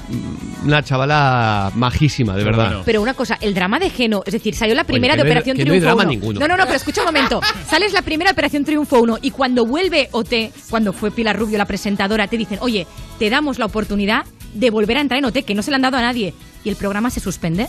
Mm, 0.09 0.68
Una 0.68 0.84
chavala 0.84 1.72
majísima, 1.76 2.36
de 2.36 2.43
verdad. 2.43 2.82
Pero 2.86 3.01
una 3.01 3.13
cosa, 3.16 3.38
el 3.41 3.53
drama 3.55 3.80
de 3.80 3.89
Geno, 3.89 4.22
es 4.26 4.34
decir, 4.34 4.53
salió 4.53 4.76
la 4.76 4.84
primera 4.84 5.13
de 5.16 5.18
no 5.20 5.24
hay- 5.26 5.30
Operación 5.32 5.57
que 5.57 5.66
no 5.66 5.74
hay 5.74 5.80
Triunfo 5.80 5.95
drama 5.95 6.03
1. 6.03 6.09
ninguno. 6.11 6.39
No, 6.39 6.47
no, 6.47 6.57
no, 6.57 6.63
pero 6.66 6.76
escucha 6.76 7.01
un 7.01 7.07
momento. 7.07 7.41
Sales 7.68 7.93
la 7.93 8.01
primera 8.03 8.30
de 8.30 8.34
Operación 8.34 8.63
Triunfo 8.63 8.99
1 9.01 9.18
y 9.22 9.32
cuando 9.32 9.66
vuelve 9.66 10.09
OT, 10.11 10.51
cuando 10.70 10.93
fue 10.93 11.09
Pilar 11.11 11.38
Rubio 11.38 11.57
la 11.57 11.66
presentadora, 11.66 12.28
te 12.28 12.38
dicen, 12.38 12.59
oye, 12.61 12.86
te 13.18 13.30
damos 13.32 13.57
la 13.57 13.66
oportunidad 13.66 14.26
de 14.53 14.70
volver 14.70 14.97
a 14.97 15.01
entrar 15.01 15.18
en 15.18 15.26
OT, 15.26 15.43
que 15.43 15.55
no 15.55 15.63
se 15.63 15.72
le 15.72 15.76
han 15.76 15.82
dado 15.82 15.97
a 15.97 16.01
nadie. 16.01 16.34
Y 16.63 16.70
el 16.70 16.76
programa 16.76 17.09
se 17.09 17.20
suspende. 17.20 17.68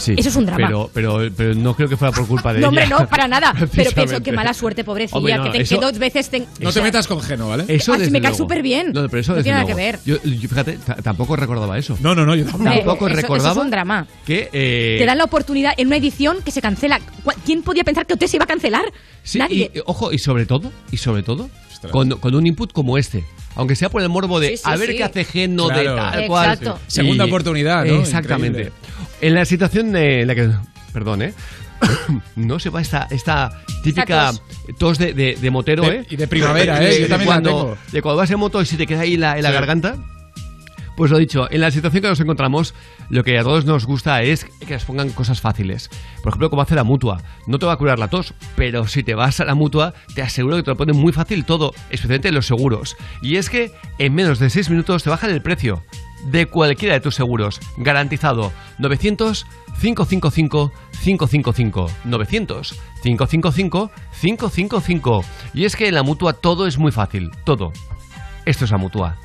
Sí, 0.00 0.14
Eso 0.16 0.28
es 0.30 0.36
un 0.36 0.46
drama. 0.46 0.66
Pero, 0.66 0.90
pero, 0.92 1.20
pero 1.36 1.54
no 1.54 1.76
creo 1.76 1.88
que 1.88 1.96
fuera 1.96 2.10
por 2.12 2.26
culpa 2.26 2.52
de 2.54 2.60
No, 2.60 2.68
hombre, 2.68 2.84
ella. 2.86 2.98
no, 3.00 3.08
para 3.08 3.28
nada. 3.28 3.52
Pero 3.74 3.90
pienso 3.92 4.22
que 4.22 4.32
mala 4.32 4.54
suerte, 4.54 4.82
pobrecilla, 4.82 5.18
Hombre, 5.18 5.36
no, 5.36 5.44
que, 5.44 5.50
te, 5.50 5.60
eso- 5.62 5.78
que 5.78 5.84
dos 5.84 5.98
veces... 5.98 6.30
te- 6.30 6.46
No 6.58 6.72
te 6.72 6.80
metas 6.80 7.06
con 7.06 7.20
Geno, 7.20 7.48
¿vale? 7.48 7.64
Eso 7.68 7.92
Ah, 7.92 7.96
sí, 7.96 8.00
desde 8.00 8.12
me 8.12 8.20
cae 8.22 8.34
súper 8.34 8.62
bien. 8.62 8.92
No, 8.94 9.08
pero 9.08 9.20
eso 9.20 9.36
No 9.36 9.42
tiene 9.42 9.58
nada 9.58 9.66
que 9.68 9.74
ver. 9.74 9.98
Yo, 10.06 10.16
yo, 10.22 10.48
fíjate, 10.48 10.78
ta- 10.78 10.96
tampoco 10.96 11.36
recordaba 11.36 11.76
eso. 11.78 11.98
No, 12.00 12.14
no, 12.14 12.24
no, 12.24 12.34
yo 12.34 12.46
Hombre, 12.52 12.76
tampoco 12.76 13.06
eso- 13.06 13.12
eso 13.18 13.22
recordaba 13.22 13.52
es 13.52 13.58
un 13.58 13.70
drama. 13.70 14.06
que 14.24 14.48
eh, 14.52 14.96
Te 14.98 15.04
dan 15.06 15.18
la 15.18 15.24
oportunidad 15.24 15.72
en 15.76 15.86
una 15.88 15.96
edición 15.96 16.38
que 16.44 16.50
se 16.50 16.62
cancela. 16.62 16.98
¿Cu- 17.22 17.32
¿Quién 17.44 17.62
podía 17.62 17.84
pensar 17.84 18.06
que 18.06 18.14
OT 18.14 18.26
se 18.26 18.36
iba 18.38 18.44
a 18.44 18.48
cancelar? 18.48 18.84
Sí, 19.22 19.38
Nadie. 19.38 19.70
y, 19.74 19.80
ojo, 19.86 20.12
y 20.12 20.18
sobre 20.18 20.46
todo, 20.46 20.72
y 20.90 20.96
sobre 20.96 21.22
todo, 21.22 21.50
con, 21.92 22.10
con 22.10 22.34
un 22.34 22.46
input 22.46 22.72
como 22.72 22.96
este. 22.98 23.24
Aunque 23.56 23.74
sea 23.74 23.88
por 23.90 24.00
el 24.00 24.08
morbo 24.08 24.38
de 24.38 24.50
Sí, 24.50 24.56
sí, 24.58 24.62
a 24.64 24.76
ver 24.76 24.90
sí. 24.90 24.96
qué 24.96 25.04
hace 25.04 25.24
Geno 25.24 25.68
de 25.68 25.84
tal 25.84 26.26
cual. 26.28 26.50
Exacto. 26.52 26.78
Y- 26.88 26.90
Segunda 26.92 27.24
oportunidad, 27.24 27.84
¿no? 27.84 28.00
Exactamente. 28.00 28.60
Increíble. 28.62 28.89
En 29.20 29.34
la 29.34 29.44
situación 29.44 29.92
de- 29.92 30.22
en 30.22 30.26
la 30.28 30.34
que. 30.34 30.50
Perdón, 30.92 31.22
¿eh? 31.22 31.34
no 32.36 32.58
se 32.58 32.68
va 32.70 32.80
esta, 32.80 33.06
esta 33.10 33.62
típica 33.82 34.32
tos 34.78 34.98
de, 34.98 35.14
de- 35.14 35.36
de 35.40 35.50
motero, 35.50 35.82
De- 35.82 35.96
¿eh? 36.00 36.06
y 36.10 36.16
de 36.16 36.26
primavera, 36.28 36.82
¿eh? 36.82 36.86
De- 36.88 36.94
Yo 36.96 37.02
de 37.04 37.08
también 37.08 37.30
la 37.30 37.42
tengo. 37.42 37.76
De 37.92 38.02
cuando 38.02 38.18
vas 38.18 38.30
en 38.30 38.38
moto 38.38 38.60
y 38.60 38.66
se 38.66 38.76
te 38.76 38.86
queda 38.86 39.00
ahí 39.00 39.16
la, 39.16 39.36
en 39.36 39.42
la 39.42 39.48
Sí. 39.50 39.54
garganta. 39.54 39.96
Pues 40.96 41.10
lo 41.10 41.16
dicho, 41.16 41.50
en 41.50 41.62
la 41.62 41.70
situación 41.70 42.02
que 42.02 42.08
nos 42.08 42.20
encontramos, 42.20 42.74
lo 43.08 43.24
que 43.24 43.38
a 43.38 43.42
todos 43.42 43.64
nos 43.64 43.86
gusta 43.86 44.20
es 44.22 44.44
que 44.66 44.74
nos 44.74 44.84
pongan 44.84 45.08
cosas 45.10 45.40
fáciles. 45.40 45.88
Por 46.22 46.28
ejemplo, 46.30 46.50
como 46.50 46.60
hace 46.60 46.74
la 46.74 46.84
mutua. 46.84 47.22
No 47.46 47.58
te 47.58 47.64
va 47.64 47.72
a 47.72 47.76
curar 47.76 47.98
la 47.98 48.08
tos, 48.08 48.34
pero 48.54 48.86
si 48.86 49.02
te 49.02 49.14
vas 49.14 49.40
a 49.40 49.46
la 49.46 49.54
mutua, 49.54 49.94
te 50.14 50.20
aseguro 50.20 50.56
que 50.56 50.62
te 50.62 50.70
lo 50.72 50.76
ponen 50.76 50.96
muy 50.96 51.12
fácil 51.14 51.46
todo, 51.46 51.72
especialmente 51.88 52.32
los 52.32 52.46
seguros. 52.46 52.96
Y 53.22 53.36
es 53.36 53.48
que 53.48 53.72
en 53.98 54.14
menos 54.14 54.38
de 54.40 54.50
6 54.50 54.68
minutos 54.68 55.02
te 55.02 55.08
bajan 55.08 55.30
el 55.30 55.40
precio 55.40 55.82
de 56.24 56.46
cualquiera 56.46 56.94
de 56.94 57.00
tus 57.00 57.14
seguros. 57.14 57.60
Garantizado. 57.76 58.52
900 58.78 59.46
555 59.80 60.72
555 61.02 61.90
900 62.04 62.80
555 63.02 63.90
555 64.20 65.24
Y 65.54 65.64
es 65.64 65.76
que 65.76 65.88
en 65.88 65.94
la 65.94 66.02
mutua 66.02 66.34
todo 66.34 66.66
es 66.66 66.78
muy 66.78 66.92
fácil, 66.92 67.30
todo. 67.44 67.72
Esto 68.44 68.64
es 68.64 68.70
la 68.70 68.78
mutua. 68.78 69.16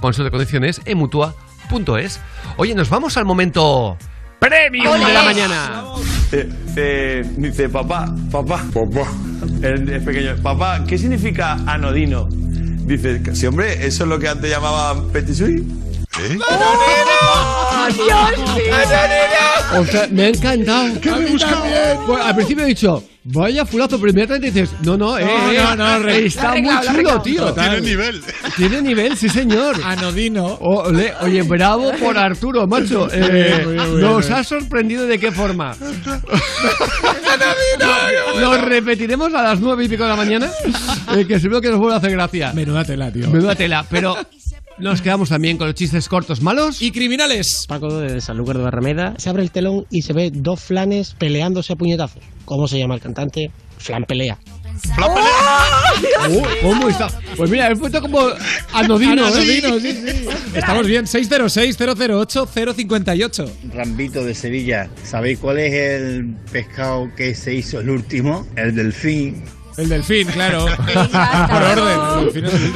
Consulta 0.00 0.24
de 0.24 0.30
condiciones 0.30 0.80
en 0.84 0.98
mutua.es. 0.98 2.20
Oye, 2.56 2.74
nos 2.74 2.90
vamos 2.90 3.16
al 3.16 3.24
momento 3.24 3.96
premium 4.38 4.98
de 4.98 5.12
la 5.12 5.22
mañana. 5.22 5.84
Eh, 6.32 6.48
eh, 6.76 7.24
dice, 7.36 7.68
papá, 7.68 8.14
papá, 8.30 8.64
papá. 8.72 9.10
El, 9.62 9.88
el 9.88 10.04
pequeño, 10.04 10.36
papá, 10.42 10.84
¿qué 10.86 10.98
significa 10.98 11.52
anodino? 11.66 12.28
Dice, 12.30 13.20
sí, 13.34 13.46
hombre, 13.46 13.86
eso 13.86 14.04
es 14.04 14.08
lo 14.08 14.18
que 14.18 14.28
antes 14.28 14.50
llamaban 14.50 15.08
petit 15.08 15.34
suisse. 15.34 15.62
¿Eh? 16.18 16.38
¡Oh, 16.50 17.86
Dios 17.92 18.38
mío! 18.56 18.74
O 19.80 19.84
sea, 19.84 20.08
me 20.10 20.22
ha 20.24 20.28
encantado. 20.28 21.00
¿Qué 21.00 21.10
me 21.10 21.26
busca? 21.26 21.62
Bueno, 22.06 22.24
al 22.24 22.34
principio 22.34 22.64
he 22.64 22.68
dicho, 22.68 23.04
vaya 23.24 23.66
fulazo, 23.66 23.98
pero 23.98 24.10
inmediatamente 24.10 24.50
dices, 24.50 24.70
no, 24.82 24.96
no, 24.96 25.18
eh, 25.18 25.24
No, 25.24 25.50
eh, 25.52 25.58
no, 25.58 25.76
no, 25.76 25.98
re- 25.98 26.26
está 26.26 26.54
Lo 26.54 26.62
muy 26.62 26.72
lo 26.72 26.78
chulo, 26.80 26.90
arreglado. 26.90 27.22
tío. 27.22 27.44
Total. 27.46 27.82
nivel. 27.82 28.22
Tiene 28.56 28.80
nivel, 28.82 29.16
sí, 29.16 29.28
señor. 29.28 29.76
Anodino. 29.84 30.46
Ole, 30.60 31.12
oye, 31.20 31.42
bravo 31.42 31.92
por 32.00 32.16
Arturo, 32.16 32.66
macho. 32.66 33.08
Eh, 33.12 33.20
Muy 33.20 33.30
bien, 33.74 33.92
muy 33.92 34.00
nos 34.00 34.26
bien. 34.26 34.38
ha 34.38 34.44
sorprendido 34.44 35.06
de 35.06 35.18
qué 35.18 35.32
forma. 35.32 35.76
Nos 38.40 38.60
repetiremos 38.62 39.32
a 39.34 39.42
las 39.42 39.60
nueve 39.60 39.84
y 39.84 39.88
pico 39.88 40.02
de 40.04 40.08
la 40.10 40.16
mañana, 40.16 40.50
eh, 41.16 41.26
que 41.26 41.38
seguro 41.40 41.60
que 41.60 41.68
nos 41.70 41.78
vuelve 41.78 41.94
a 41.94 41.98
hacer 41.98 42.10
gracia. 42.12 42.52
Menuda 42.52 42.84
tela, 42.84 43.10
tío. 43.10 43.28
Menuda 43.30 43.54
tela, 43.54 43.84
pero 43.88 44.16
Nos 44.78 45.00
quedamos 45.00 45.30
también 45.30 45.56
con 45.56 45.68
los 45.68 45.74
chistes 45.74 46.06
cortos 46.08 46.42
malos. 46.42 46.82
Y 46.82 46.90
criminales. 46.90 47.64
Paco 47.66 47.98
de 47.98 48.20
Sanlúcar 48.20 48.58
de 48.58 48.64
Barrameda. 48.64 49.14
Se 49.16 49.30
abre 49.30 49.42
el 49.42 49.50
telón 49.50 49.86
y 49.90 50.02
se 50.02 50.12
ve 50.12 50.30
dos 50.32 50.60
flanes 50.60 51.14
peleándose 51.18 51.72
a 51.72 51.76
puñetazos. 51.76 52.22
¿Cómo 52.44 52.68
se 52.68 52.78
llama 52.78 52.94
el 52.94 53.00
cantante? 53.00 53.50
Flan 53.78 54.04
pelea. 54.04 54.38
Oh, 55.00 55.14
¿Cómo 56.62 56.88
está? 56.90 57.08
Pues 57.36 57.50
mira, 57.50 57.70
he 57.70 57.76
puesto 57.76 58.02
como 58.02 58.20
anodino, 58.74 59.26
¿eh? 59.26 59.28
Anodino, 59.28 59.80
sí, 59.80 59.92
sí. 59.92 60.26
Estamos 60.54 60.86
bien. 60.86 61.06
606-008-058. 61.06 63.50
Rambito 63.72 64.22
de 64.24 64.34
Sevilla. 64.34 64.90
¿Sabéis 65.02 65.38
cuál 65.38 65.58
es 65.58 65.72
el 65.72 66.34
pescado 66.52 67.08
que 67.16 67.34
se 67.34 67.54
hizo 67.54 67.80
el 67.80 67.88
último? 67.88 68.46
El 68.56 68.74
delfín. 68.74 69.42
El 69.76 69.88
delfín, 69.90 70.26
claro. 70.28 70.64
Por 70.76 71.62
orden. 71.62 72.00
El 72.18 72.24
delfín 72.32 72.44
es 72.46 72.54
el. 72.54 72.72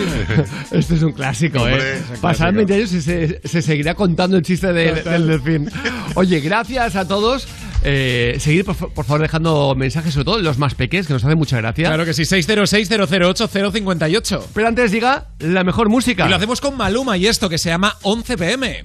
Este 0.78 0.94
es 0.96 1.02
un 1.02 1.12
clásico, 1.12 1.60
Hombre, 1.62 1.96
¿eh? 1.98 2.02
clásico. 2.20 2.52
20 2.52 2.74
años 2.74 2.92
y 2.92 3.00
se, 3.00 3.40
se 3.42 3.62
seguirá 3.62 3.94
contando 3.94 4.36
el 4.36 4.42
chiste 4.42 4.70
de- 4.72 5.02
del 5.02 5.26
delfín. 5.26 5.70
Oye, 6.14 6.40
gracias 6.40 6.96
a 6.96 7.08
todos. 7.08 7.48
Eh, 7.82 8.36
seguir, 8.38 8.66
por 8.66 8.74
favor, 8.76 9.22
dejando 9.22 9.74
mensajes, 9.74 10.12
sobre 10.12 10.26
todo 10.26 10.38
los 10.40 10.58
más 10.58 10.74
pequeños, 10.74 11.06
que 11.06 11.14
nos 11.14 11.24
hacen 11.24 11.38
mucha 11.38 11.56
gracia. 11.56 11.86
Claro 11.88 12.04
que 12.04 12.12
sí. 12.12 12.24
606-008-058. 12.24 14.42
Pero 14.52 14.68
antes 14.68 14.92
diga 14.92 15.28
la 15.38 15.64
mejor 15.64 15.88
música. 15.88 16.26
Y 16.26 16.28
lo 16.28 16.36
hacemos 16.36 16.60
con 16.60 16.76
Maluma 16.76 17.16
y 17.16 17.26
esto 17.26 17.48
que 17.48 17.56
se 17.56 17.70
llama 17.70 17.96
11 18.02 18.36
pm. 18.36 18.84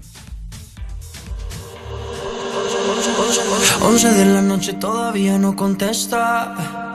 11 3.82 4.12
de 4.14 4.26
la 4.26 4.42
noche 4.42 4.72
todavía 4.74 5.38
no 5.38 5.54
contesta. 5.58 6.95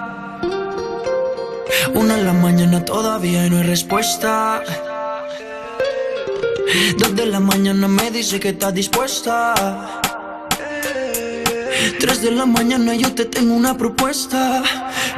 Una 1.94 2.18
en 2.18 2.26
la 2.26 2.32
mañana 2.32 2.84
todavía 2.84 3.48
no 3.48 3.58
hay 3.58 3.62
respuesta. 3.64 4.62
Dos 6.98 7.16
de 7.16 7.26
la 7.26 7.40
mañana 7.40 7.88
me 7.88 8.10
dice 8.10 8.38
que 8.40 8.50
está 8.50 8.70
dispuesta. 8.72 9.54
Tres 11.98 12.22
de 12.22 12.30
la 12.30 12.46
mañana 12.46 12.94
yo 12.94 13.14
te 13.14 13.24
tengo 13.24 13.54
una 13.54 13.76
propuesta. 13.76 14.62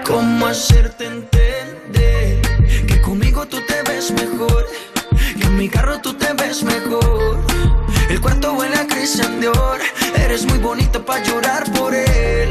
¿Cómo 0.04 0.46
hacerte 0.46 1.06
entender 1.06 2.40
que 2.86 3.00
conmigo 3.00 3.46
tú 3.46 3.58
te 3.66 3.82
ves 3.90 4.10
mejor? 4.10 4.66
Que 5.38 5.46
en 5.46 5.56
mi 5.56 5.68
carro 5.68 6.00
tú 6.00 6.14
te 6.14 6.32
ves 6.32 6.62
mejor. 6.62 7.44
El 8.08 8.20
cuarto 8.20 8.52
huele 8.54 8.76
a 8.76 8.86
Christian 8.86 9.40
Dior. 9.40 9.80
Eres 10.16 10.46
muy 10.46 10.58
bonita 10.58 11.04
para 11.04 11.22
llorar 11.24 11.70
por 11.72 11.94
él. 11.94 12.50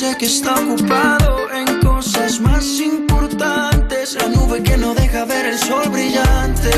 Dice 0.00 0.16
que 0.16 0.26
está 0.26 0.54
ocupado 0.54 1.50
en 1.52 1.80
cosas 1.80 2.38
más 2.38 2.64
importantes. 2.78 4.14
La 4.14 4.28
nube 4.28 4.62
que 4.62 4.76
no 4.76 4.94
deja 4.94 5.24
ver 5.24 5.46
el 5.46 5.58
sol 5.58 5.88
brillante. 5.88 6.70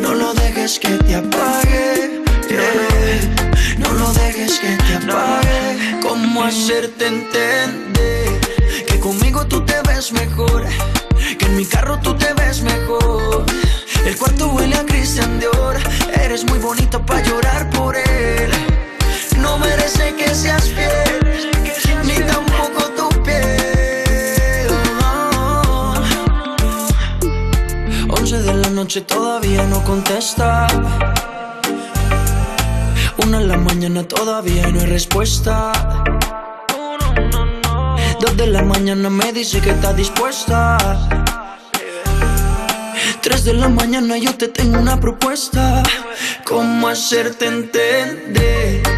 No 0.00 0.14
lo 0.14 0.34
dejes 0.34 0.78
que 0.78 0.90
te 0.90 1.16
apague. 1.16 2.22
No 3.76 3.92
lo 3.92 4.12
dejes 4.12 4.60
que 4.60 4.76
te 4.86 4.94
apague. 5.04 5.98
¿Cómo 6.00 6.44
hacerte 6.44 7.08
entender 7.08 8.40
que 8.86 9.00
conmigo 9.00 9.44
tú 9.44 9.64
te 9.64 9.82
ves 9.88 10.12
mejor? 10.12 10.64
Que 11.40 11.44
en 11.44 11.56
mi 11.56 11.66
carro 11.66 11.98
tú 11.98 12.14
te 12.14 12.34
ves 12.34 12.62
mejor. 12.62 13.44
El 14.06 14.16
cuarto 14.16 14.46
huele 14.50 14.76
a 14.76 14.86
Christian 14.86 15.40
Dior. 15.40 15.76
Eres 16.22 16.44
muy 16.44 16.60
bonita 16.60 17.04
para 17.04 17.20
llorar 17.20 17.68
por 17.70 17.96
él. 17.96 18.52
No 19.40 19.58
merece 19.58 20.14
que 20.14 20.34
seas 20.34 20.68
fiel, 20.68 21.20
ni 22.04 22.14
tampoco 22.32 22.82
tu 22.96 23.22
piel. 23.22 24.68
11 28.08 28.42
de 28.42 28.54
la 28.54 28.70
noche 28.70 29.00
todavía 29.02 29.64
no 29.64 29.82
contesta. 29.84 30.66
Una 33.24 33.38
en 33.38 33.48
la 33.48 33.56
mañana 33.56 34.02
todavía 34.04 34.66
no 34.68 34.80
hay 34.80 34.86
respuesta. 34.86 35.72
Dos 38.20 38.36
de 38.36 38.46
la 38.46 38.62
mañana 38.62 39.10
me 39.10 39.32
dice 39.32 39.60
que 39.60 39.70
está 39.70 39.92
dispuesta. 39.92 40.78
Tres 43.22 43.44
de 43.44 43.54
la 43.54 43.68
mañana 43.68 44.16
yo 44.16 44.34
te 44.34 44.48
tengo 44.48 44.78
una 44.78 44.98
propuesta. 44.98 45.82
¿Cómo 46.44 46.88
hacerte 46.88 47.46
entender 47.46 48.97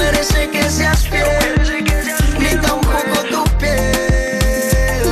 Merece 0.00 0.48
que 0.50 0.62
seas 0.70 1.06
fiel, 1.08 1.84
ni 2.38 2.52
tampoco 2.66 3.16
tu 3.30 3.44
piel. 3.58 5.04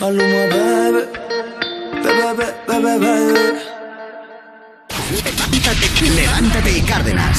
Maluma, 0.00 0.42
bebé, 0.52 1.02
bebé, 2.04 2.46
bebé, 2.66 2.98
bebé. 2.98 3.38
Levántate 6.16 6.70
y 6.78 6.80
Cárdenas. 6.82 7.38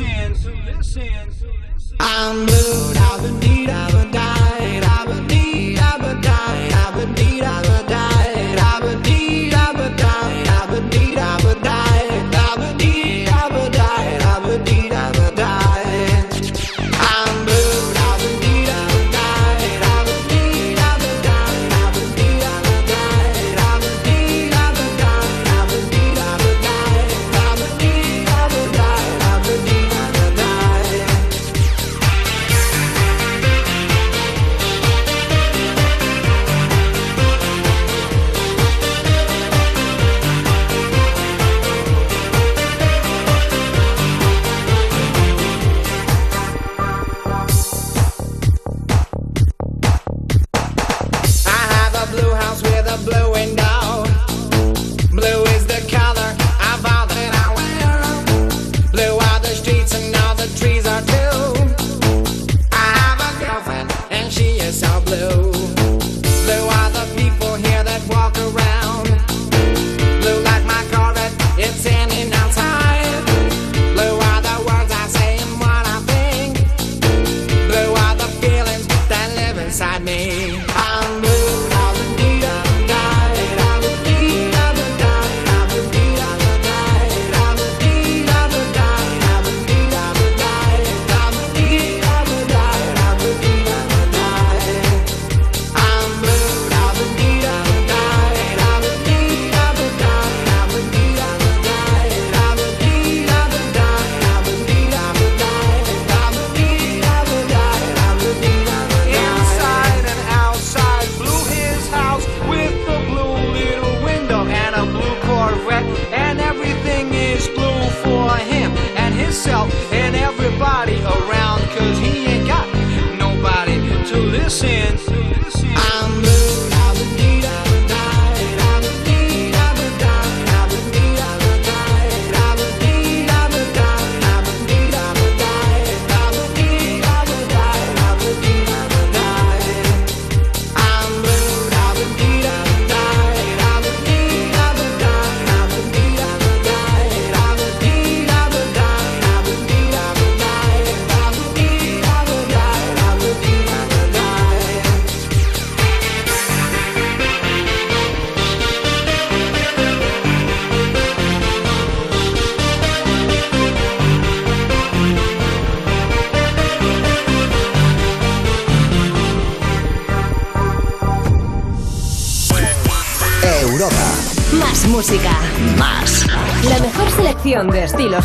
listen. 0.00 1.04
I'm 2.00 2.46
blue, 2.46 2.92
I've 2.96 3.22
been 3.22 3.40
need, 3.40 3.70
I've 3.70 3.92
been 3.92 4.10
died, 4.10 4.84
I've 4.84 5.06
been 5.06 5.26
need. 5.28 5.43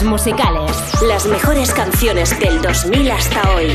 Musicales. 0.10 0.72
Las 1.08 1.28
mejores 1.28 1.72
canciones 1.72 2.38
del 2.40 2.62
2000 2.62 3.12
hasta 3.12 3.56
hoy. 3.56 3.68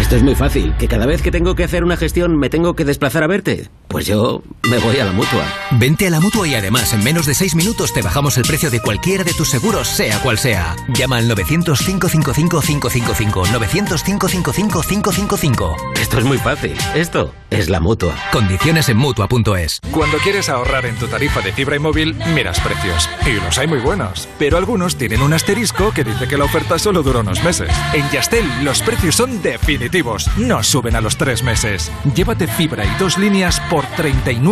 Esto 0.00 0.16
es 0.16 0.22
muy 0.22 0.34
fácil, 0.34 0.74
que 0.78 0.88
cada 0.88 1.06
vez 1.06 1.22
que 1.22 1.30
tengo 1.30 1.54
que 1.54 1.64
hacer 1.64 1.84
una 1.84 1.96
gestión 1.96 2.36
me 2.36 2.50
tengo 2.50 2.74
que 2.74 2.84
desplazar 2.84 3.22
a 3.22 3.26
verte. 3.26 3.70
Pues 3.88 4.06
yo 4.06 4.42
me 4.68 4.78
voy 4.78 4.98
a 4.98 5.04
la 5.04 5.12
mutua. 5.12 5.44
Vente 5.72 6.06
a 6.06 6.10
la 6.10 6.20
mutua 6.20 6.46
y 6.46 6.54
además 6.54 6.92
en 6.92 7.02
menos 7.02 7.26
de 7.26 7.34
6 7.34 7.54
minutos 7.54 7.92
te 7.92 8.02
bajamos 8.02 8.36
el 8.38 8.44
precio 8.44 8.70
de 8.70 8.80
cualquiera 8.80 9.24
de 9.24 9.34
tus 9.34 9.50
seguros, 9.50 9.88
sea 9.88 10.20
cual 10.20 10.38
sea. 10.38 10.76
Llama 10.88 11.18
al 11.18 11.28
900-555-555. 11.30 13.46
900-555-555. 13.46 15.76
Esto 16.00 16.18
es 16.18 16.24
muy 16.24 16.38
fácil. 16.38 16.76
Esto 16.94 17.34
es 17.50 17.68
la 17.68 17.80
mutua. 17.80 18.14
Condiciones 18.32 18.88
en 18.88 18.96
mutua.es. 18.96 19.80
Cuando 19.90 20.18
quieres 20.18 20.48
ahorrar 20.48 20.86
en 20.86 20.96
tu 20.96 21.06
tarifa 21.06 21.40
de 21.40 21.52
fibra 21.52 21.76
y 21.76 21.80
móvil, 21.80 22.14
miras 22.34 22.60
precios. 22.60 23.08
Y 23.26 23.32
los 23.32 23.58
hay 23.58 23.66
muy 23.66 23.80
buenos. 23.80 24.28
Pero 24.38 24.56
algunos 24.56 24.96
tienen 24.96 25.22
un 25.22 25.32
asterisco 25.32 25.92
que 25.92 26.04
dice 26.04 26.28
que 26.28 26.38
la 26.38 26.44
oferta 26.44 26.78
solo 26.78 27.02
dura 27.02 27.20
unos 27.20 27.42
meses. 27.44 27.70
En 27.92 28.08
Yastel, 28.10 28.64
los 28.64 28.80
precios 28.82 29.16
son 29.16 29.42
definitivos. 29.42 30.30
No 30.36 30.62
suben 30.62 30.96
a 30.96 31.00
los 31.00 31.16
tres 31.16 31.42
meses. 31.42 31.90
Llévate 32.14 32.46
fibra 32.46 32.84
y 32.84 32.94
dos 32.98 33.18
líneas 33.18 33.60
por 33.68 33.84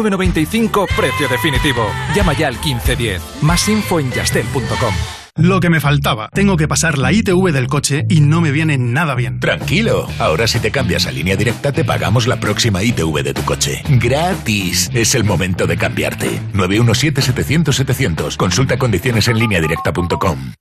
39.95 0.02 0.86
precio 0.96 1.28
definitivo. 1.28 1.86
Llama 2.14 2.32
ya 2.32 2.48
al 2.48 2.54
1510. 2.54 3.42
Más 3.42 3.68
info 3.68 4.00
en 4.00 4.10
yastel.com. 4.12 4.94
Lo 5.36 5.60
que 5.60 5.70
me 5.70 5.80
faltaba. 5.80 6.28
Tengo 6.34 6.56
que 6.56 6.68
pasar 6.68 6.98
la 6.98 7.12
ITV 7.12 7.52
del 7.52 7.68
coche 7.68 8.04
y 8.08 8.20
no 8.20 8.40
me 8.40 8.50
viene 8.50 8.76
nada 8.78 9.14
bien. 9.14 9.40
Tranquilo, 9.40 10.06
ahora 10.18 10.46
si 10.46 10.58
te 10.58 10.70
cambias 10.70 11.06
a 11.06 11.12
línea 11.12 11.36
directa 11.36 11.72
te 11.72 11.84
pagamos 11.84 12.26
la 12.26 12.40
próxima 12.40 12.82
ITV 12.82 13.22
de 13.22 13.34
tu 13.34 13.42
coche. 13.42 13.82
Gratis. 13.88 14.90
Es 14.92 15.14
el 15.14 15.24
momento 15.24 15.66
de 15.66 15.76
cambiarte. 15.76 16.40
917-700-700. 16.52 18.36
Consulta 18.36 18.76
condiciones 18.76 19.28
en 19.28 19.38
línea 19.38 19.60
directa.com. 19.60 20.52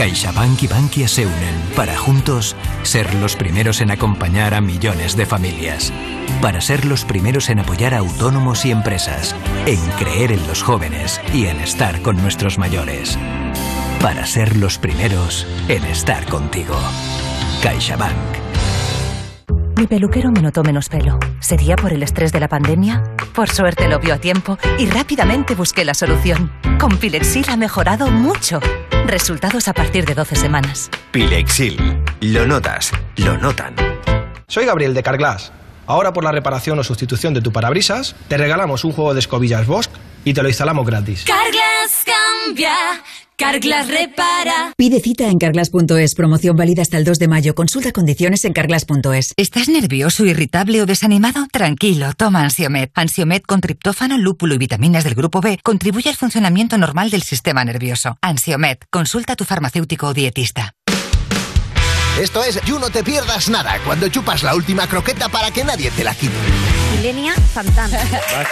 CaixaBank 0.00 0.62
y 0.62 0.66
Bankia 0.66 1.08
se 1.08 1.26
unen 1.26 1.54
para 1.76 1.94
juntos 1.94 2.56
ser 2.84 3.12
los 3.16 3.36
primeros 3.36 3.82
en 3.82 3.90
acompañar 3.90 4.54
a 4.54 4.62
millones 4.62 5.14
de 5.14 5.26
familias. 5.26 5.92
Para 6.40 6.62
ser 6.62 6.86
los 6.86 7.04
primeros 7.04 7.50
en 7.50 7.58
apoyar 7.58 7.92
a 7.92 7.98
autónomos 7.98 8.64
y 8.64 8.70
empresas. 8.70 9.36
En 9.66 9.78
creer 9.98 10.32
en 10.32 10.46
los 10.46 10.62
jóvenes 10.62 11.20
y 11.34 11.48
en 11.48 11.60
estar 11.60 12.00
con 12.00 12.16
nuestros 12.16 12.56
mayores. 12.56 13.18
Para 14.00 14.24
ser 14.24 14.56
los 14.56 14.78
primeros 14.78 15.46
en 15.68 15.84
estar 15.84 16.24
contigo. 16.24 16.78
CaixaBank. 17.62 18.16
Mi 19.76 19.86
peluquero 19.86 20.30
me 20.30 20.40
notó 20.40 20.62
menos 20.62 20.88
pelo. 20.88 21.18
¿Sería 21.40 21.76
por 21.76 21.92
el 21.92 22.02
estrés 22.02 22.32
de 22.32 22.40
la 22.40 22.48
pandemia? 22.48 23.02
Por 23.34 23.50
suerte 23.50 23.86
lo 23.86 23.98
vio 23.98 24.14
a 24.14 24.18
tiempo 24.18 24.56
y 24.78 24.86
rápidamente 24.86 25.54
busqué 25.54 25.84
la 25.84 25.92
solución. 25.92 26.50
Con 26.78 26.96
Pilexil 26.96 27.50
ha 27.50 27.58
mejorado 27.58 28.10
mucho. 28.10 28.60
Resultados 29.10 29.66
a 29.66 29.72
partir 29.72 30.04
de 30.06 30.14
12 30.14 30.36
semanas. 30.36 30.88
Pilexil. 31.10 31.76
Lo 32.20 32.46
notas, 32.46 32.92
lo 33.16 33.36
notan. 33.38 33.74
Soy 34.46 34.66
Gabriel 34.66 34.94
de 34.94 35.02
Carglass. 35.02 35.50
Ahora 35.88 36.12
por 36.12 36.22
la 36.22 36.30
reparación 36.30 36.78
o 36.78 36.84
sustitución 36.84 37.34
de 37.34 37.40
tu 37.40 37.50
parabrisas, 37.50 38.14
te 38.28 38.36
regalamos 38.36 38.84
un 38.84 38.92
juego 38.92 39.12
de 39.12 39.18
escobillas 39.18 39.66
Bosch 39.66 39.90
y 40.24 40.32
te 40.32 40.44
lo 40.44 40.48
instalamos 40.48 40.86
gratis. 40.86 41.24
Carglass 41.24 42.04
cambia, 42.06 42.72
Carglass 43.40 43.88
repara. 43.88 44.74
Pide 44.76 45.00
cita 45.00 45.24
en 45.28 45.38
carglass.es. 45.38 46.14
Promoción 46.14 46.56
válida 46.56 46.82
hasta 46.82 46.98
el 46.98 47.04
2 47.04 47.18
de 47.18 47.26
mayo. 47.26 47.54
Consulta 47.54 47.90
condiciones 47.90 48.44
en 48.44 48.52
carglass.es. 48.52 49.32
¿Estás 49.38 49.70
nervioso, 49.70 50.26
irritable 50.26 50.82
o 50.82 50.86
desanimado? 50.86 51.46
Tranquilo, 51.50 52.12
toma 52.12 52.42
Ansiomed. 52.42 52.90
Ansiomed 52.94 53.40
con 53.40 53.62
triptófano, 53.62 54.18
lúpulo 54.18 54.54
y 54.54 54.58
vitaminas 54.58 55.04
del 55.04 55.14
grupo 55.14 55.40
B 55.40 55.58
contribuye 55.62 56.10
al 56.10 56.16
funcionamiento 56.16 56.76
normal 56.76 57.08
del 57.08 57.22
sistema 57.22 57.64
nervioso. 57.64 58.18
Ansiomed, 58.20 58.76
consulta 58.90 59.32
a 59.32 59.36
tu 59.36 59.46
farmacéutico 59.46 60.08
o 60.08 60.12
dietista. 60.12 60.74
Esto 62.20 62.44
es 62.44 62.60
You 62.66 62.78
No 62.78 62.90
Te 62.90 63.02
Pierdas 63.02 63.48
Nada, 63.48 63.78
cuando 63.86 64.08
chupas 64.08 64.42
la 64.42 64.54
última 64.54 64.86
croqueta 64.86 65.30
para 65.30 65.50
que 65.50 65.64
nadie 65.64 65.90
te 65.90 66.04
la 66.04 66.14
quite. 66.14 66.34
Ilenia 67.00 67.34
Santana. 67.54 67.98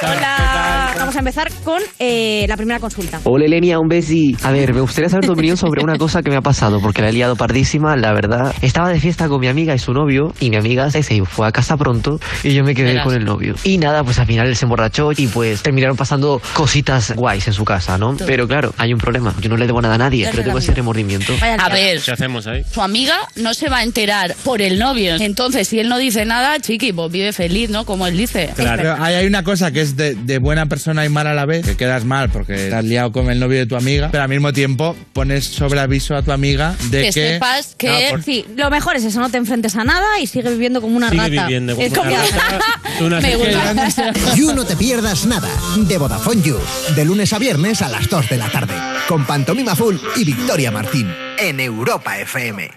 Hola. 0.02 0.94
Vamos 0.98 1.14
a 1.14 1.18
empezar 1.18 1.52
con 1.64 1.82
eh, 1.98 2.46
la 2.48 2.56
primera 2.56 2.80
consulta. 2.80 3.20
Hola 3.24 3.44
Elenia, 3.44 3.78
un 3.78 3.88
besi. 3.88 4.34
A 4.42 4.50
ver, 4.50 4.72
me 4.72 4.80
gustaría 4.80 5.10
saber 5.10 5.26
tu 5.26 5.32
opinión 5.32 5.58
sobre 5.58 5.82
una 5.82 5.98
cosa 5.98 6.22
que 6.22 6.30
me 6.30 6.36
ha 6.36 6.40
pasado, 6.40 6.80
porque 6.80 7.02
la 7.02 7.10
he 7.10 7.12
liado 7.12 7.36
pardísima, 7.36 7.94
la 7.96 8.14
verdad. 8.14 8.54
Estaba 8.62 8.88
de 8.88 9.00
fiesta 9.00 9.28
con 9.28 9.40
mi 9.40 9.48
amiga 9.48 9.74
y 9.74 9.78
su 9.78 9.92
novio, 9.92 10.32
y 10.40 10.48
mi 10.48 10.56
amiga 10.56 10.90
se 10.90 11.02
fue 11.26 11.46
a 11.46 11.52
casa 11.52 11.76
pronto, 11.76 12.20
y 12.42 12.54
yo 12.54 12.64
me 12.64 12.74
quedé 12.74 12.92
Verás. 12.92 13.04
con 13.04 13.14
el 13.14 13.26
novio. 13.26 13.54
Y 13.64 13.76
nada, 13.76 14.02
pues 14.02 14.18
al 14.18 14.26
final 14.26 14.46
él 14.46 14.56
se 14.56 14.64
emborrachó, 14.64 15.10
y 15.14 15.26
pues 15.26 15.62
terminaron 15.62 15.98
pasando 15.98 16.40
cositas 16.54 17.14
guays 17.14 17.46
en 17.48 17.52
su 17.52 17.66
casa, 17.66 17.98
¿no? 17.98 18.16
Pero 18.16 18.48
claro, 18.48 18.72
hay 18.78 18.94
un 18.94 18.98
problema. 18.98 19.34
Yo 19.42 19.50
no 19.50 19.58
le 19.58 19.66
debo 19.66 19.82
nada 19.82 19.96
a 19.96 19.98
nadie, 19.98 20.26
pero 20.30 20.42
tengo 20.42 20.56
ese 20.56 20.72
remordimiento. 20.72 21.34
A 21.58 21.68
ver, 21.68 22.00
¿Qué 22.00 22.12
hacemos 22.12 22.46
ahí? 22.46 22.62
su 22.72 22.80
amiga 22.80 23.16
no 23.36 23.52
se 23.52 23.68
va 23.68 23.78
a 23.78 23.82
enterar 23.82 24.34
por 24.42 24.62
el 24.62 24.78
novio. 24.78 25.16
Entonces, 25.20 25.68
si 25.68 25.80
él 25.80 25.90
no 25.90 25.98
dice 25.98 26.24
nada, 26.24 26.58
chiqui, 26.60 26.94
pues 26.94 27.12
vive 27.12 27.34
feliz, 27.34 27.68
¿no? 27.68 27.84
Como 27.84 28.06
él 28.06 28.16
dice. 28.16 28.37
Pero 28.56 28.94
ahí 29.02 29.14
hay 29.14 29.26
una 29.26 29.42
cosa 29.42 29.70
que 29.70 29.80
es 29.80 29.96
de, 29.96 30.14
de 30.14 30.38
buena 30.38 30.66
persona 30.66 31.04
y 31.04 31.08
mala 31.08 31.30
a 31.30 31.34
la 31.34 31.46
vez, 31.46 31.64
que 31.66 31.76
quedas 31.76 32.04
mal 32.04 32.30
porque 32.30 32.72
has 32.72 32.84
liado 32.84 33.12
con 33.12 33.30
el 33.30 33.38
novio 33.40 33.58
de 33.58 33.66
tu 33.66 33.76
amiga, 33.76 34.08
pero 34.10 34.22
al 34.22 34.28
mismo 34.28 34.52
tiempo 34.52 34.96
pones 35.12 35.44
sobre 35.46 35.80
aviso 35.80 36.14
a 36.16 36.22
tu 36.22 36.32
amiga 36.32 36.74
de 36.90 37.02
que, 37.02 37.12
que... 37.12 37.28
sepas 37.34 37.74
que 37.76 37.88
No, 37.88 38.10
por- 38.10 38.22
sí, 38.22 38.44
lo 38.56 38.70
mejor 38.70 38.96
es 38.96 39.04
eso, 39.04 39.20
no 39.20 39.30
te 39.30 39.38
enfrentes 39.38 39.76
a 39.76 39.84
nada 39.84 40.06
y 40.20 40.26
sigue 40.26 40.50
viviendo 40.50 40.80
como 40.80 40.96
una 40.96 41.10
Sigue 41.10 41.22
rata. 41.28 41.46
viviendo 41.46 41.74
como 41.74 41.86
es 41.86 41.92
una 41.92 42.00
como 42.02 42.16
rata. 42.16 43.20
Me 43.20 43.36
gusta. 43.36 44.12
You 44.36 44.52
No 44.54 44.64
Te 44.64 44.76
Pierdas 44.76 45.26
Nada, 45.26 45.48
de 45.76 45.98
Vodafone 45.98 46.42
You, 46.42 46.58
de 46.94 47.04
lunes 47.04 47.32
a 47.32 47.38
viernes 47.38 47.82
a 47.82 47.88
las 47.88 48.08
2 48.08 48.28
de 48.28 48.36
la 48.38 48.48
tarde, 48.50 48.74
con 49.08 49.24
Pantomima 49.26 49.74
Full 49.76 49.96
y 50.16 50.24
Victoria 50.24 50.70
Martín, 50.70 51.12
en 51.38 51.60
Europa 51.60 52.18
FM. 52.18 52.70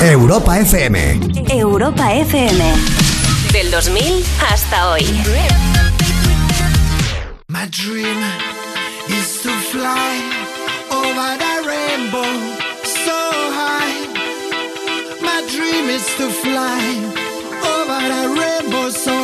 Europa 0.00 0.58
FM. 0.60 1.20
Europa 1.50 2.14
FM. 2.14 3.07
Del 3.52 3.70
2000 3.70 4.24
hasta 4.40 4.90
hoy. 4.90 5.04
My 7.48 7.66
dream 7.70 8.22
is 9.08 9.40
to 9.42 9.50
fly 9.72 10.20
over 10.90 11.36
the 11.42 11.54
rainbow 11.66 12.30
so 12.84 13.18
high. 13.58 14.06
My 15.22 15.42
dream 15.48 15.88
is 15.88 16.06
to 16.18 16.28
fly 16.28 16.82
over 17.74 18.00
the 18.14 18.24
rainbow 18.38 18.90
so 18.90 19.17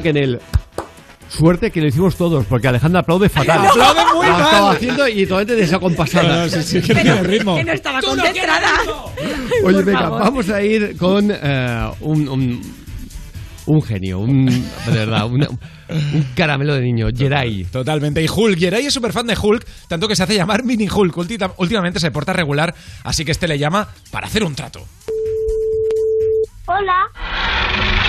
cuenta 0.00 0.02
que 0.02 0.08
en 0.10 0.16
el. 0.16 0.40
Suerte 1.28 1.70
que 1.70 1.80
lo 1.80 1.86
hicimos 1.86 2.16
todos, 2.16 2.44
porque 2.46 2.66
Alejandra 2.66 3.02
aplaude 3.02 3.28
fatal. 3.28 3.64
Aplaude 3.68 4.00
muy 4.16 4.26
Lo 4.26 4.32
mal. 4.32 4.42
estaba 4.42 4.70
haciendo 4.72 5.06
y 5.08 5.22
totalmente 5.26 5.54
desacompasada. 5.54 6.28
No, 6.28 6.42
no, 6.42 6.48
sí, 6.48 6.62
sí, 6.64 6.80
que 6.82 6.92
no 6.94 7.02
tiene 7.02 7.22
ritmo. 7.22 7.54
Que 7.56 7.64
no 7.64 7.72
estaba 7.72 8.00
concentrada. 8.00 8.68
Oye, 9.62 9.74
Por 9.76 9.84
venga, 9.84 10.00
favor. 10.00 10.20
vamos 10.22 10.48
a 10.50 10.60
ir 10.60 10.96
con 10.96 11.30
eh, 11.30 11.90
un, 12.00 12.28
un, 12.28 12.60
un 13.66 13.82
genio, 13.82 14.18
un, 14.18 14.46
de 14.46 14.92
verdad, 14.92 15.26
un, 15.26 15.46
un 15.88 16.26
caramelo 16.34 16.74
de 16.74 16.80
niño, 16.80 17.06
Jerai. 17.16 17.62
Totalmente. 17.66 18.20
Y 18.20 18.26
Hulk, 18.28 18.58
Jerai 18.58 18.86
es 18.86 18.92
súper 18.92 19.12
fan 19.12 19.28
de 19.28 19.36
Hulk, 19.40 19.64
tanto 19.86 20.08
que 20.08 20.16
se 20.16 20.24
hace 20.24 20.34
llamar 20.34 20.64
Mini 20.64 20.88
Hulk. 20.92 21.16
Últimamente 21.58 22.00
se 22.00 22.10
porta 22.10 22.32
regular, 22.32 22.74
así 23.04 23.24
que 23.24 23.30
este 23.30 23.46
le 23.46 23.56
llama 23.56 23.86
para 24.10 24.26
hacer 24.26 24.42
un 24.42 24.56
trato. 24.56 24.80
Hola. 26.66 27.99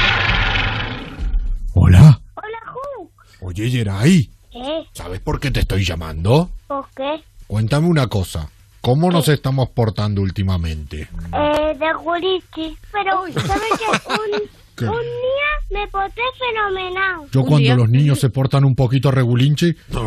Hola. 1.83 2.21
Hola, 2.35 2.59
Ju. 2.71 3.09
Oye, 3.41 3.71
Yeray, 3.71 4.29
¿Qué? 4.51 4.83
¿sabes 4.93 5.19
por 5.19 5.39
qué 5.39 5.49
te 5.49 5.61
estoy 5.61 5.83
llamando? 5.83 6.51
¿Por 6.67 6.85
qué? 6.95 7.23
Cuéntame 7.47 7.87
una 7.87 8.05
cosa. 8.05 8.47
¿Cómo 8.81 9.09
nos 9.09 9.27
estamos 9.29 9.69
portando 9.69 10.21
últimamente? 10.21 11.01
Eh, 11.33 11.75
de 11.79 11.93
Jurichi. 11.93 12.77
Pero, 12.91 13.23
¿sabes 13.47 13.63
qué? 13.79 14.09
Un, 14.11 14.47
¿Qué? 14.75 14.85
un 14.85 15.01
día 15.01 15.79
me 15.81 15.87
porté 15.87 16.21
fenomenal. 16.37 17.27
Yo 17.31 17.43
cuando 17.45 17.75
los 17.75 17.89
niños 17.89 18.19
se 18.19 18.29
portan 18.29 18.63
un 18.63 18.75
poquito 18.75 19.09
regulinche, 19.09 19.75
No 19.89 20.01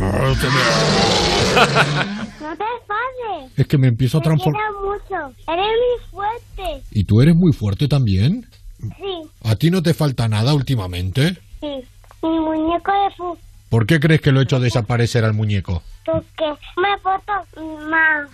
te 2.57 2.65
enfades. 2.65 3.53
es 3.57 3.67
que 3.67 3.79
me 3.79 3.89
empiezo 3.89 4.19
a 4.19 4.21
transformar. 4.21 4.63
mucho. 4.81 5.35
Eres 5.53 5.67
muy 5.67 6.09
fuerte. 6.13 6.85
¿Y 6.93 7.03
tú 7.03 7.21
eres 7.21 7.35
muy 7.35 7.53
fuerte 7.53 7.89
también? 7.89 8.47
Sí, 8.79 9.29
¿A 9.43 9.57
ti 9.57 9.71
no 9.71 9.83
te 9.83 9.93
falta 9.95 10.29
nada 10.29 10.55
últimamente? 10.55 11.39
Sí. 11.81 11.89
Mi 12.23 12.39
muñeco 12.41 12.93
de 12.93 13.15
fu. 13.16 13.39
¿Por 13.69 13.86
qué 13.86 13.99
crees 14.01 14.20
que 14.20 14.32
lo 14.32 14.41
he 14.41 14.45
hecho 14.45 14.61
desaparecer 14.61 15.24
al 15.24 15.35
muñeco? 15.35 15.82
Porque 16.05 16.45
me 16.77 16.97
porto 17.03 17.32
mal. 17.89 18.28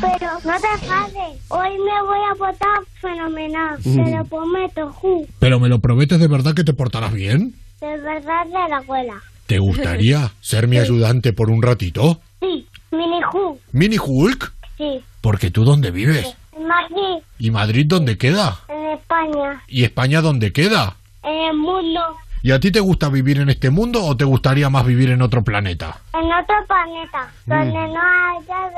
Pero 0.00 0.32
no 0.44 0.60
te 0.60 0.66
enfades. 0.74 1.40
Hoy 1.48 1.70
me 1.78 2.02
voy 2.02 2.18
a 2.30 2.34
portar 2.36 2.80
fenomenal. 3.00 3.78
Te 3.82 4.16
lo 4.16 4.24
prometo, 4.24 4.92
Ju. 4.92 5.26
¿Pero 5.38 5.60
me 5.60 5.68
lo 5.68 5.78
prometes 5.78 6.18
de 6.20 6.28
verdad 6.28 6.54
que 6.54 6.64
te 6.64 6.74
portarás 6.74 7.12
bien? 7.12 7.54
De 7.80 7.96
verdad 7.98 8.44
de 8.46 8.68
la 8.68 8.76
abuela. 8.78 9.14
¿Te 9.46 9.58
gustaría 9.58 10.32
ser 10.40 10.66
mi 10.68 10.78
ayudante 10.78 11.32
por 11.32 11.50
un 11.50 11.62
ratito? 11.62 12.20
Sí, 12.40 12.66
mini 12.90 13.22
Ju. 13.30 13.58
¿Mini 13.72 13.96
Hulk? 13.98 14.52
Sí. 14.76 15.00
Porque 15.20 15.50
tú 15.50 15.64
dónde 15.64 15.90
vives? 15.90 16.34
En 16.56 16.66
Madrid, 16.66 17.22
¿Y 17.38 17.50
Madrid 17.50 17.86
dónde 17.86 18.18
queda? 18.18 18.60
en 18.68 18.92
España, 18.98 19.62
¿Y 19.68 19.84
España 19.84 20.20
dónde 20.20 20.52
queda? 20.52 20.96
En 21.22 21.38
el 21.50 21.56
mundo, 21.56 22.00
¿Y 22.44 22.50
a 22.50 22.58
ti 22.58 22.72
te 22.72 22.80
gusta 22.80 23.08
vivir 23.08 23.38
en 23.38 23.50
este 23.50 23.70
mundo 23.70 24.04
o 24.04 24.16
te 24.16 24.24
gustaría 24.24 24.68
más 24.68 24.84
vivir 24.84 25.10
en 25.10 25.22
otro 25.22 25.44
planeta? 25.44 26.00
en 26.12 26.24
otro 26.24 26.56
planeta, 26.66 27.32
donde 27.46 27.72
no 27.72 28.00
haya 28.00 28.70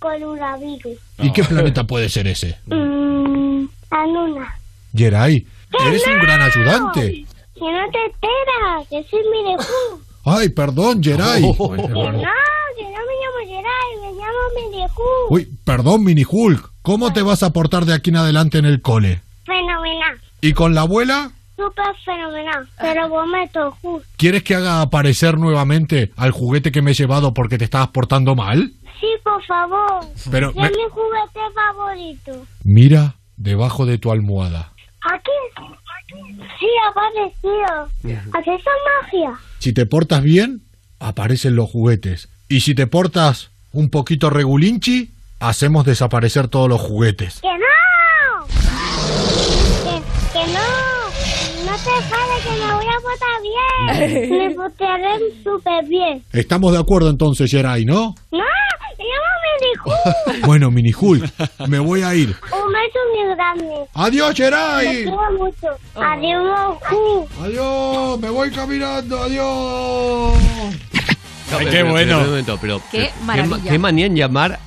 coronavirus. 0.00 0.98
¿Y 1.18 1.32
qué 1.32 1.44
planeta 1.44 1.84
puede 1.84 2.08
ser 2.08 2.26
ese? 2.26 2.58
Mmm, 2.66 3.64
la 3.90 4.06
luna. 4.06 4.54
Jerai, 4.94 5.46
¡Que 5.70 5.88
eres 5.88 6.06
un 6.06 6.18
gran 6.18 6.42
ayudante. 6.42 7.24
Que 7.54 7.60
no 7.60 7.90
te 7.92 8.04
enteras, 8.04 8.88
que 8.90 9.04
soy 9.08 9.20
mini 9.30 9.54
Ju. 9.56 10.02
Ay, 10.24 10.48
perdón, 10.48 11.02
Jerai. 11.02 11.40
Que 11.40 11.46
no, 11.46 11.54
que 11.56 11.62
no 11.62 12.10
me 12.10 13.14
llamo 13.22 13.38
Geray, 13.46 13.90
me 14.02 14.12
llamo. 14.18 14.32
Uy, 15.30 15.48
perdón, 15.64 16.04
Mini 16.04 16.24
Hulk. 16.28 16.72
¿Cómo 16.82 17.12
te 17.12 17.22
vas 17.22 17.42
a 17.44 17.52
portar 17.52 17.84
de 17.84 17.94
aquí 17.94 18.10
en 18.10 18.16
adelante 18.16 18.58
en 18.58 18.64
el 18.64 18.82
cole? 18.82 19.20
Fenomenal, 19.46 20.20
¿Y 20.40 20.52
con 20.52 20.74
la 20.74 20.82
abuela? 20.82 21.30
Súper 21.56 21.94
fenomenal. 22.04 22.68
Te 22.80 22.94
lo 22.94 23.08
prometo, 23.08 23.70
Ju. 23.82 24.02
¿Quieres 24.16 24.42
que 24.42 24.54
haga 24.54 24.80
aparecer 24.82 25.38
nuevamente 25.38 26.12
al 26.16 26.30
juguete 26.32 26.72
que 26.72 26.82
me 26.82 26.90
he 26.92 26.94
llevado 26.94 27.34
porque 27.34 27.58
te 27.58 27.64
estabas 27.64 27.88
portando 27.88 28.34
mal? 28.34 28.72
Sí, 29.00 29.08
por 29.24 29.42
favor. 29.44 30.04
Pero 30.30 30.50
es 30.50 30.56
me- 30.56 30.70
mi 30.70 30.84
juguete 30.90 31.40
favorito. 31.54 32.46
Mira 32.64 33.14
debajo 33.36 33.86
de 33.86 33.98
tu 33.98 34.12
almohada. 34.12 34.72
¿Aquí? 35.02 35.30
Sí, 36.60 36.66
aparecido. 36.88 37.88
¿Aquí 38.38 38.50
es 38.50 38.62
magia? 39.02 39.38
Si 39.58 39.72
te 39.72 39.86
portas 39.86 40.22
bien, 40.22 40.62
aparecen 41.00 41.56
los 41.56 41.70
juguetes. 41.70 42.28
Y 42.48 42.60
si 42.60 42.74
te 42.74 42.86
portas 42.86 43.50
un 43.72 43.90
poquito 43.90 44.28
regulinchi, 44.30 45.10
hacemos 45.40 45.84
desaparecer 45.86 46.48
todos 46.48 46.68
los 46.68 46.80
juguetes. 46.80 47.40
¡Que 47.40 47.48
no! 47.48 48.46
Que, 49.84 50.02
que 50.32 50.52
no. 50.52 51.01
No 51.72 51.78
te 51.78 51.88
enfades, 51.88 52.44
que 52.44 52.50
me 52.50 52.74
voy 52.74 52.84
a 52.84 53.00
portar 53.00 54.28
bien. 54.28 54.38
me 54.48 54.50
portaré 54.54 55.18
súper 55.42 55.84
bien. 55.86 56.22
Estamos 56.30 56.70
de 56.72 56.78
acuerdo 56.78 57.08
entonces, 57.08 57.50
Jerai, 57.50 57.86
¿no? 57.86 58.14
¡No! 58.30 58.38
¡Me 58.98 59.04
llamo 59.08 60.34
Mini. 60.34 60.42
Bueno, 60.46 60.70
Mini 60.70 60.92
Hulk, 60.92 61.32
me 61.68 61.78
voy 61.78 62.02
a 62.02 62.14
ir. 62.14 62.28
Un 62.28 62.72
beso 62.72 62.98
muy 63.14 63.34
grande. 63.34 63.88
¡Adiós, 63.94 64.34
Te 64.34 64.44
Jerai! 64.44 65.02
quiero 65.04 65.32
mucho. 65.38 65.68
Adiós, 65.94 66.78
Ju. 66.90 67.28
¡Adiós! 67.42 68.20
¡Me 68.20 68.28
voy 68.28 68.50
caminando! 68.50 69.22
¡Adiós! 69.22 70.32
Ay, 71.54 71.58
pero- 71.58 71.70
qué 71.70 71.70
pero- 71.70 71.90
bueno. 71.90 72.18
pero 72.60 72.80
Qué 72.90 73.10
pero- 73.14 73.24
maravilla. 73.24 73.70
Qué 73.72 73.78
manía 73.78 74.06
en 74.06 74.16
llamar 74.16 74.58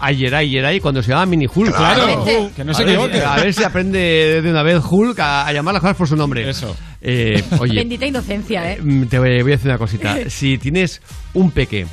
a 0.00 0.12
Jerai 0.12 0.48
Jerai 0.50 0.80
cuando 0.80 1.02
se 1.02 1.10
llama 1.10 1.26
Mini 1.26 1.46
Hulk. 1.52 1.74
Claro, 1.74 2.24
que 2.54 2.64
no 2.64 2.72
se 2.74 2.82
a 2.82 2.86
ver, 2.86 2.94
equivoque. 2.94 3.22
a 3.22 3.36
ver 3.36 3.54
si 3.54 3.64
aprende 3.64 4.42
de 4.42 4.50
una 4.50 4.62
vez 4.62 4.80
Hulk 4.88 5.18
a, 5.18 5.46
a 5.46 5.52
llamar 5.52 5.74
las 5.74 5.80
cosas 5.80 5.96
por 5.96 6.08
su 6.08 6.16
nombre. 6.16 6.48
Eso. 6.48 6.76
Eh, 7.00 7.42
oye, 7.60 7.74
Bendita 7.76 8.06
inocencia, 8.06 8.72
¿eh? 8.72 8.78
Mm, 8.82 9.04
Te 9.06 9.18
voy 9.18 9.42
voy 9.42 9.52
a 9.52 9.56
decir 9.56 9.70
una 9.70 9.78
cosita. 9.78 10.16
Si 10.28 10.58
tienes 10.58 11.00
un 11.34 11.50
peque 11.50 11.86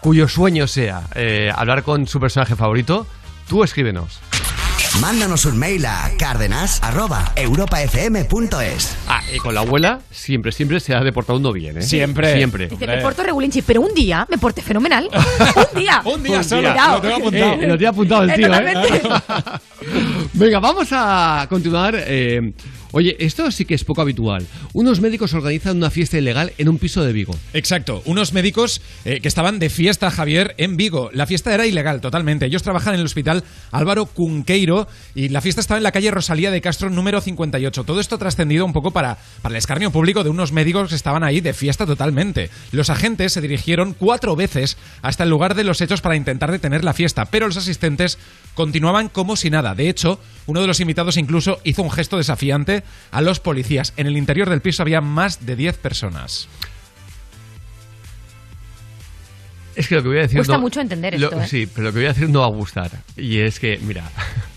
cuyo 0.00 0.28
sueño 0.28 0.66
sea 0.66 1.02
eh, 1.14 1.50
hablar 1.54 1.82
con 1.82 2.06
su 2.06 2.20
personaje 2.20 2.56
favorito, 2.56 3.06
tú 3.48 3.62
escríbenos. 3.64 4.20
Mándanos 5.00 5.44
un 5.44 5.58
mail 5.58 5.84
a 5.86 6.12
cárdenas.europafm.es. 6.18 8.96
Ah, 9.08 9.20
y 9.34 9.38
con 9.38 9.54
la 9.54 9.60
abuela 9.62 10.00
siempre, 10.10 10.52
siempre 10.52 10.78
se 10.80 10.94
ha 10.94 11.00
de 11.00 11.12
portar 11.12 11.34
uno 11.36 11.52
bien, 11.52 11.78
¿eh? 11.78 11.82
Siempre. 11.82 12.36
Siempre. 12.36 12.68
Dice, 12.68 12.86
me 12.86 12.98
porto 12.98 13.22
regulinchi, 13.24 13.62
pero 13.62 13.80
un 13.80 13.92
día 13.92 14.24
me 14.30 14.38
porté 14.38 14.62
fenomenal. 14.62 15.08
un 15.72 15.78
día. 15.78 16.00
Un 16.04 16.22
día 16.22 16.38
Un 16.38 16.44
solo, 16.44 16.72
día. 16.72 16.88
lo 16.94 17.00
tengo 17.00 17.16
apuntado. 17.16 17.52
Eh, 17.54 17.66
lo 17.66 17.76
tiene 17.78 17.88
apuntado 17.88 18.22
el 18.22 18.30
Eh, 18.30 18.34
tío, 18.36 18.54
¿eh? 18.54 18.74
Venga, 20.32 20.60
vamos 20.60 20.86
a 20.92 21.46
continuar. 21.48 21.96
eh, 21.98 22.52
oye, 22.94 23.16
esto 23.18 23.50
sí 23.50 23.64
que 23.64 23.74
es 23.74 23.84
poco 23.84 24.00
habitual. 24.00 24.46
Unos 24.72 25.00
médicos 25.00 25.34
organizan 25.34 25.76
una 25.76 25.90
fiesta 25.90 26.16
ilegal 26.16 26.52
en 26.58 26.68
un 26.68 26.78
piso 26.78 27.04
de 27.04 27.12
Vigo. 27.12 27.34
Exacto, 27.52 28.02
unos 28.06 28.32
médicos 28.32 28.80
eh, 29.04 29.20
que 29.20 29.28
estaban 29.28 29.58
de 29.58 29.68
fiesta, 29.68 30.10
Javier, 30.10 30.54
en 30.58 30.76
Vigo. 30.76 31.10
La 31.12 31.26
fiesta 31.26 31.52
era 31.52 31.66
ilegal, 31.66 32.00
totalmente. 32.00 32.46
Ellos 32.46 32.62
trabajan 32.62 32.94
en 32.94 33.00
el 33.00 33.06
hospital 33.06 33.42
Álvaro 33.72 34.06
Cunqueiro 34.06 34.86
y 35.14 35.28
la 35.28 35.40
fiesta 35.40 35.60
estaba 35.60 35.78
en 35.78 35.84
la 35.84 35.92
calle 35.92 36.10
Rosalía 36.10 36.50
de 36.50 36.60
Castro 36.60 36.88
número 36.88 37.20
58. 37.20 37.84
Todo 37.84 38.00
esto 38.00 38.16
trascendido 38.16 38.64
un 38.64 38.72
poco 38.72 38.92
para, 38.92 39.18
para 39.42 39.54
el 39.54 39.58
escarnio 39.58 39.90
público 39.90 40.22
de 40.22 40.30
unos 40.30 40.52
médicos 40.52 40.88
que 40.88 40.94
estaban 40.94 41.24
ahí 41.24 41.40
de 41.40 41.52
fiesta 41.52 41.86
totalmente. 41.86 42.50
Los 42.70 42.90
agentes 42.90 43.32
se 43.32 43.40
dirigieron 43.40 43.94
cuatro 43.94 44.36
veces 44.36 44.76
hasta 45.02 45.24
el 45.24 45.30
lugar 45.30 45.54
de 45.56 45.64
los 45.64 45.80
hechos 45.80 46.00
para 46.00 46.16
intentar 46.16 46.52
detener 46.52 46.84
la 46.84 46.94
fiesta, 46.94 47.24
pero 47.24 47.48
los 47.48 47.56
asistentes 47.56 48.18
continuaban 48.54 49.08
como 49.08 49.34
si 49.36 49.50
nada. 49.50 49.74
De 49.74 49.88
hecho, 49.88 50.20
uno 50.46 50.60
de 50.60 50.66
los 50.66 50.80
invitados 50.80 51.16
incluso 51.16 51.58
hizo 51.64 51.82
un 51.82 51.90
gesto 51.90 52.16
desafiante 52.16 52.83
a 53.10 53.20
los 53.20 53.40
policías. 53.40 53.92
En 53.96 54.06
el 54.06 54.16
interior 54.16 54.48
del 54.50 54.60
piso 54.60 54.82
había 54.82 55.00
más 55.00 55.44
de 55.46 55.56
10 55.56 55.76
personas. 55.78 56.48
Es 59.76 59.88
que 59.88 59.96
lo 59.96 60.02
que 60.02 60.08
voy 60.08 60.18
a 60.18 60.22
decir. 60.22 60.38
Cuesta 60.38 60.54
no- 60.54 60.60
mucho 60.60 60.80
entender 60.80 61.18
lo- 61.18 61.26
esto, 61.28 61.40
¿eh? 61.42 61.48
Sí, 61.48 61.66
pero 61.66 61.88
lo 61.88 61.92
que 61.92 61.98
voy 61.98 62.06
a 62.06 62.12
decir 62.12 62.28
no 62.30 62.40
va 62.40 62.46
a 62.46 62.50
gustar. 62.50 62.90
Y 63.16 63.38
es 63.38 63.58
que, 63.58 63.78
mira, 63.82 64.08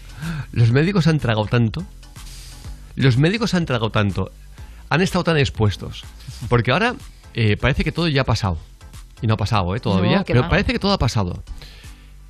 los 0.52 0.72
médicos 0.72 1.08
han 1.08 1.20
tragado 1.20 1.48
tanto. 1.48 1.84
Los 2.96 3.18
médicos 3.18 3.54
han 3.54 3.66
tragado 3.66 3.92
tanto. 3.92 4.32
Han 4.90 5.02
estado 5.02 5.24
tan 5.24 5.38
expuestos. 5.38 6.04
Porque 6.50 6.72
ahora 6.72 6.96
eh, 7.34 7.58
parece 7.58 7.84
que 7.84 7.92
todo 7.92 8.08
ya 8.08 8.22
ha 8.22 8.26
pasado. 8.26 8.58
Y 9.22 9.28
no 9.28 9.34
ha 9.34 9.38
pasado, 9.38 9.76
¿eh? 9.76 9.80
Todavía. 9.80 10.20
No, 10.20 10.26
pero 10.26 10.48
parece 10.50 10.72
que 10.74 10.80
todo 10.80 10.94
ha 10.94 11.00
pasado. 11.00 11.44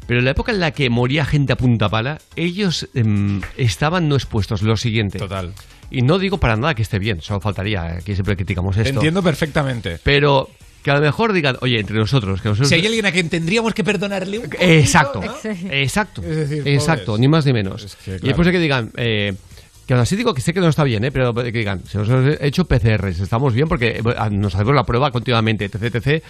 Pero 0.07 0.19
en 0.19 0.25
la 0.25 0.31
época 0.31 0.51
en 0.51 0.59
la 0.59 0.71
que 0.71 0.89
moría 0.89 1.25
gente 1.25 1.53
a 1.53 1.57
punta 1.57 1.89
pala, 1.89 2.19
ellos 2.35 2.87
em, 2.93 3.41
estaban 3.57 4.07
no 4.07 4.15
expuestos. 4.15 4.61
Lo 4.61 4.77
siguiente. 4.77 5.19
Total. 5.19 5.53
Y 5.91 6.01
no 6.01 6.17
digo 6.17 6.37
para 6.39 6.55
nada 6.55 6.73
que 6.73 6.81
esté 6.81 6.99
bien, 6.99 7.21
solo 7.21 7.39
faltaría, 7.39 7.97
eh, 7.97 8.01
que 8.03 8.13
siempre 8.13 8.35
criticamos 8.35 8.75
esto. 8.77 8.89
entiendo 8.89 9.21
perfectamente. 9.21 9.99
Pero 10.03 10.49
que 10.83 10.91
a 10.91 10.95
lo 10.95 11.01
mejor 11.01 11.33
digan, 11.33 11.57
oye, 11.61 11.79
entre 11.79 11.97
nosotros, 11.97 12.41
que 12.41 12.47
nosotros... 12.47 12.69
Si 12.69 12.75
hay 12.75 12.85
alguien 12.85 13.05
a 13.05 13.11
quien 13.11 13.29
tendríamos 13.29 13.73
que 13.73 13.83
perdonarle 13.83 14.39
un 14.39 14.45
poquito, 14.45 14.63
Exacto, 14.63 15.21
¿no? 15.21 15.33
exacto, 15.69 16.21
Es 16.21 16.49
decir, 16.49 16.65
exacto, 16.65 17.07
pobres. 17.07 17.19
ni 17.19 17.27
más 17.27 17.45
ni 17.45 17.51
menos. 17.51 17.83
Es 17.83 17.95
que, 17.97 18.15
Y 18.15 18.27
después 18.27 18.45
de 18.45 18.53
que 18.53 18.59
digan, 18.59 18.91
eh, 18.95 19.33
que 19.85 19.93
aún 19.93 20.01
así 20.01 20.15
digo 20.15 20.33
que 20.33 20.39
sé 20.39 20.53
que 20.53 20.61
no 20.61 20.69
está 20.69 20.85
bien, 20.85 21.03
eh, 21.03 21.11
pero 21.11 21.33
que 21.33 21.51
digan, 21.51 21.83
si 21.85 21.97
nos 21.97 22.07
hemos 22.07 22.37
hecho 22.39 22.63
PCRs, 22.65 23.19
estamos 23.19 23.53
bien 23.53 23.67
porque 23.67 23.97
eh, 23.97 24.29
nos 24.31 24.55
hacemos 24.55 24.75
la 24.75 24.83
prueba 24.83 25.11
continuamente, 25.11 25.65
etc, 25.65 25.95
etc. 25.95 26.23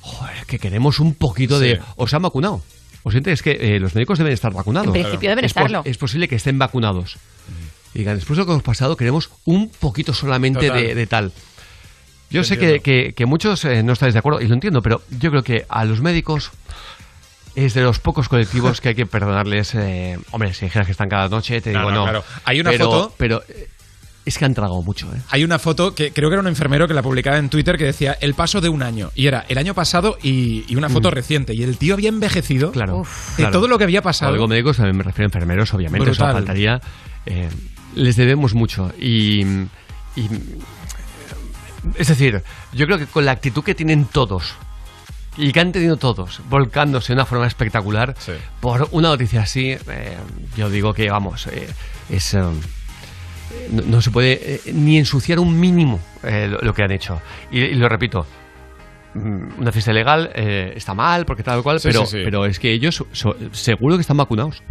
Joder, 0.00 0.46
que 0.46 0.60
queremos 0.60 1.00
un 1.00 1.14
poquito 1.14 1.58
de... 1.58 1.80
¿Os 1.96 2.14
han 2.14 2.22
vacunado? 2.22 2.62
¿Os 3.04 3.12
sientes 3.12 3.42
que 3.42 3.52
eh, 3.52 3.80
los 3.80 3.94
médicos 3.94 4.18
deben 4.18 4.32
estar 4.32 4.52
vacunados? 4.52 4.88
En 4.88 4.92
principio 4.92 5.30
deben 5.30 5.44
es 5.44 5.50
estarlo. 5.50 5.82
Es 5.84 5.96
posible 5.98 6.28
que 6.28 6.34
estén 6.36 6.58
vacunados. 6.58 7.16
Y 7.94 7.98
digan, 8.00 8.16
después 8.16 8.36
de 8.36 8.42
lo 8.42 8.46
que 8.46 8.52
hemos 8.52 8.62
pasado, 8.64 8.96
queremos 8.96 9.30
un 9.44 9.70
poquito 9.70 10.12
solamente 10.12 10.70
de, 10.70 10.94
de 10.94 11.06
tal. 11.06 11.32
Yo 12.30 12.44
sé 12.44 12.58
que, 12.58 12.80
que- 12.80 13.14
que 13.14 13.24
muchos 13.26 13.64
eh, 13.64 13.82
no 13.82 13.94
estáis 13.94 14.12
de 14.12 14.18
acuerdo, 14.18 14.40
y 14.42 14.46
lo 14.46 14.54
entiendo, 14.54 14.82
pero 14.82 15.00
yo 15.18 15.30
creo 15.30 15.42
que 15.42 15.64
a 15.68 15.84
los 15.86 16.02
médicos 16.02 16.50
es 17.54 17.72
de 17.74 17.80
los 17.82 17.98
pocos 17.98 18.28
colectivos 18.28 18.80
que 18.82 18.90
hay 18.90 18.94
que 18.94 19.06
perdonarles. 19.06 19.74
eh, 19.74 20.18
hombre, 20.32 20.52
si 20.52 20.66
dijeras 20.66 20.86
que 20.86 20.92
están 20.92 21.08
cada 21.08 21.28
noche, 21.28 21.60
te 21.62 21.72
No, 21.72 21.78
digo 21.80 21.90
no, 21.90 21.96
no. 21.96 22.02
claro. 22.04 22.24
Hay 22.44 22.60
una 22.60 22.70
pero, 22.70 22.84
foto- 22.84 23.14
Pero 23.16 23.42
eh, 23.48 23.68
es 24.28 24.38
que 24.38 24.44
han 24.44 24.54
tragado 24.54 24.80
mucho, 24.82 25.06
¿eh? 25.14 25.20
Hay 25.30 25.44
una 25.44 25.58
foto 25.58 25.94
que 25.94 26.12
creo 26.12 26.28
que 26.28 26.34
era 26.34 26.40
un 26.42 26.48
enfermero 26.48 26.86
que 26.86 26.94
la 26.94 27.02
publicaba 27.02 27.38
en 27.38 27.48
Twitter 27.48 27.76
que 27.76 27.84
decía 27.84 28.16
el 28.20 28.34
paso 28.34 28.60
de 28.60 28.68
un 28.68 28.82
año. 28.82 29.10
Y 29.14 29.26
era 29.26 29.44
el 29.48 29.58
año 29.58 29.74
pasado 29.74 30.16
y, 30.22 30.64
y 30.68 30.76
una 30.76 30.88
foto 30.88 31.10
reciente. 31.10 31.54
Y 31.54 31.62
el 31.62 31.76
tío 31.78 31.94
había 31.94 32.08
envejecido 32.08 32.68
Mm. 32.70 32.72
Claro. 32.72 32.98
de 33.02 33.34
claro. 33.36 33.52
todo 33.52 33.68
lo 33.68 33.78
que 33.78 33.84
había 33.84 34.02
pasado. 34.02 34.46
Médicos, 34.48 34.76
también 34.76 34.96
me 34.96 35.02
refiero 35.02 35.26
a 35.26 35.28
enfermeros, 35.28 35.72
obviamente, 35.74 36.10
eso 36.10 36.24
faltaría. 36.24 36.80
Eh, 37.26 37.48
les 37.94 38.16
debemos 38.16 38.54
mucho. 38.54 38.92
Y, 39.00 39.42
y- 40.16 40.28
Es 41.96 42.08
decir, 42.08 42.42
yo 42.72 42.86
creo 42.86 42.98
que 42.98 43.06
con 43.06 43.24
la 43.24 43.32
actitud 43.32 43.62
que 43.62 43.74
tienen 43.74 44.04
todos. 44.06 44.54
Y 45.36 45.52
que 45.52 45.60
han 45.60 45.70
tenido 45.70 45.96
todos, 45.96 46.40
volcándose 46.50 47.08
de 47.08 47.14
una 47.14 47.24
forma 47.24 47.46
espectacular 47.46 48.16
por 48.60 48.88
una 48.90 49.10
noticia 49.10 49.42
así, 49.42 49.70
eh, 49.70 50.16
yo 50.56 50.68
digo 50.68 50.92
que, 50.92 51.08
vamos, 51.10 51.46
eh, 51.46 51.68
es, 52.10 52.34
eh, 52.34 52.42
no, 53.70 53.82
no 53.82 54.02
se 54.02 54.10
puede 54.10 54.32
eh, 54.54 54.60
ni 54.72 54.98
ensuciar 54.98 55.38
un 55.38 55.58
mínimo 55.58 56.00
eh, 56.22 56.48
lo, 56.50 56.58
lo 56.60 56.74
que 56.74 56.82
han 56.82 56.90
hecho. 56.92 57.20
Y, 57.50 57.60
y 57.60 57.74
lo 57.74 57.88
repito, 57.88 58.26
mm, 59.14 59.60
una 59.60 59.72
fiesta 59.72 59.90
ilegal 59.92 60.30
eh, 60.34 60.72
está 60.76 60.94
mal, 60.94 61.24
porque 61.26 61.42
tal 61.42 61.62
cual, 61.62 61.80
Sí, 61.80 61.88
pero, 61.88 62.06
sí, 62.06 62.18
sí. 62.18 62.22
pero 62.24 62.46
es 62.46 62.58
que 62.58 62.72
ellos 62.72 63.04
so- 63.12 63.36
seguro 63.52 63.96
que 63.96 64.02
están 64.02 64.16
vacunados. 64.16 64.62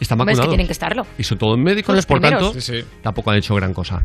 Están 0.00 0.20
Hombre, 0.20 0.32
es 0.34 0.38
que 0.38 0.40
vacunados. 0.40 0.48
tienen 0.50 0.66
que 0.66 0.72
estarlo. 0.72 1.06
Y 1.18 1.22
son 1.24 1.38
todos 1.38 1.58
médicos, 1.58 1.86
Son 1.86 1.96
los 1.96 2.06
por 2.06 2.20
primeros. 2.20 2.42
tanto, 2.52 2.60
Sí, 2.60 2.80
sí. 2.80 2.84
tampoco 3.02 3.30
han 3.30 3.38
hecho 3.38 3.54
gran 3.54 3.72
cosa. 3.74 4.02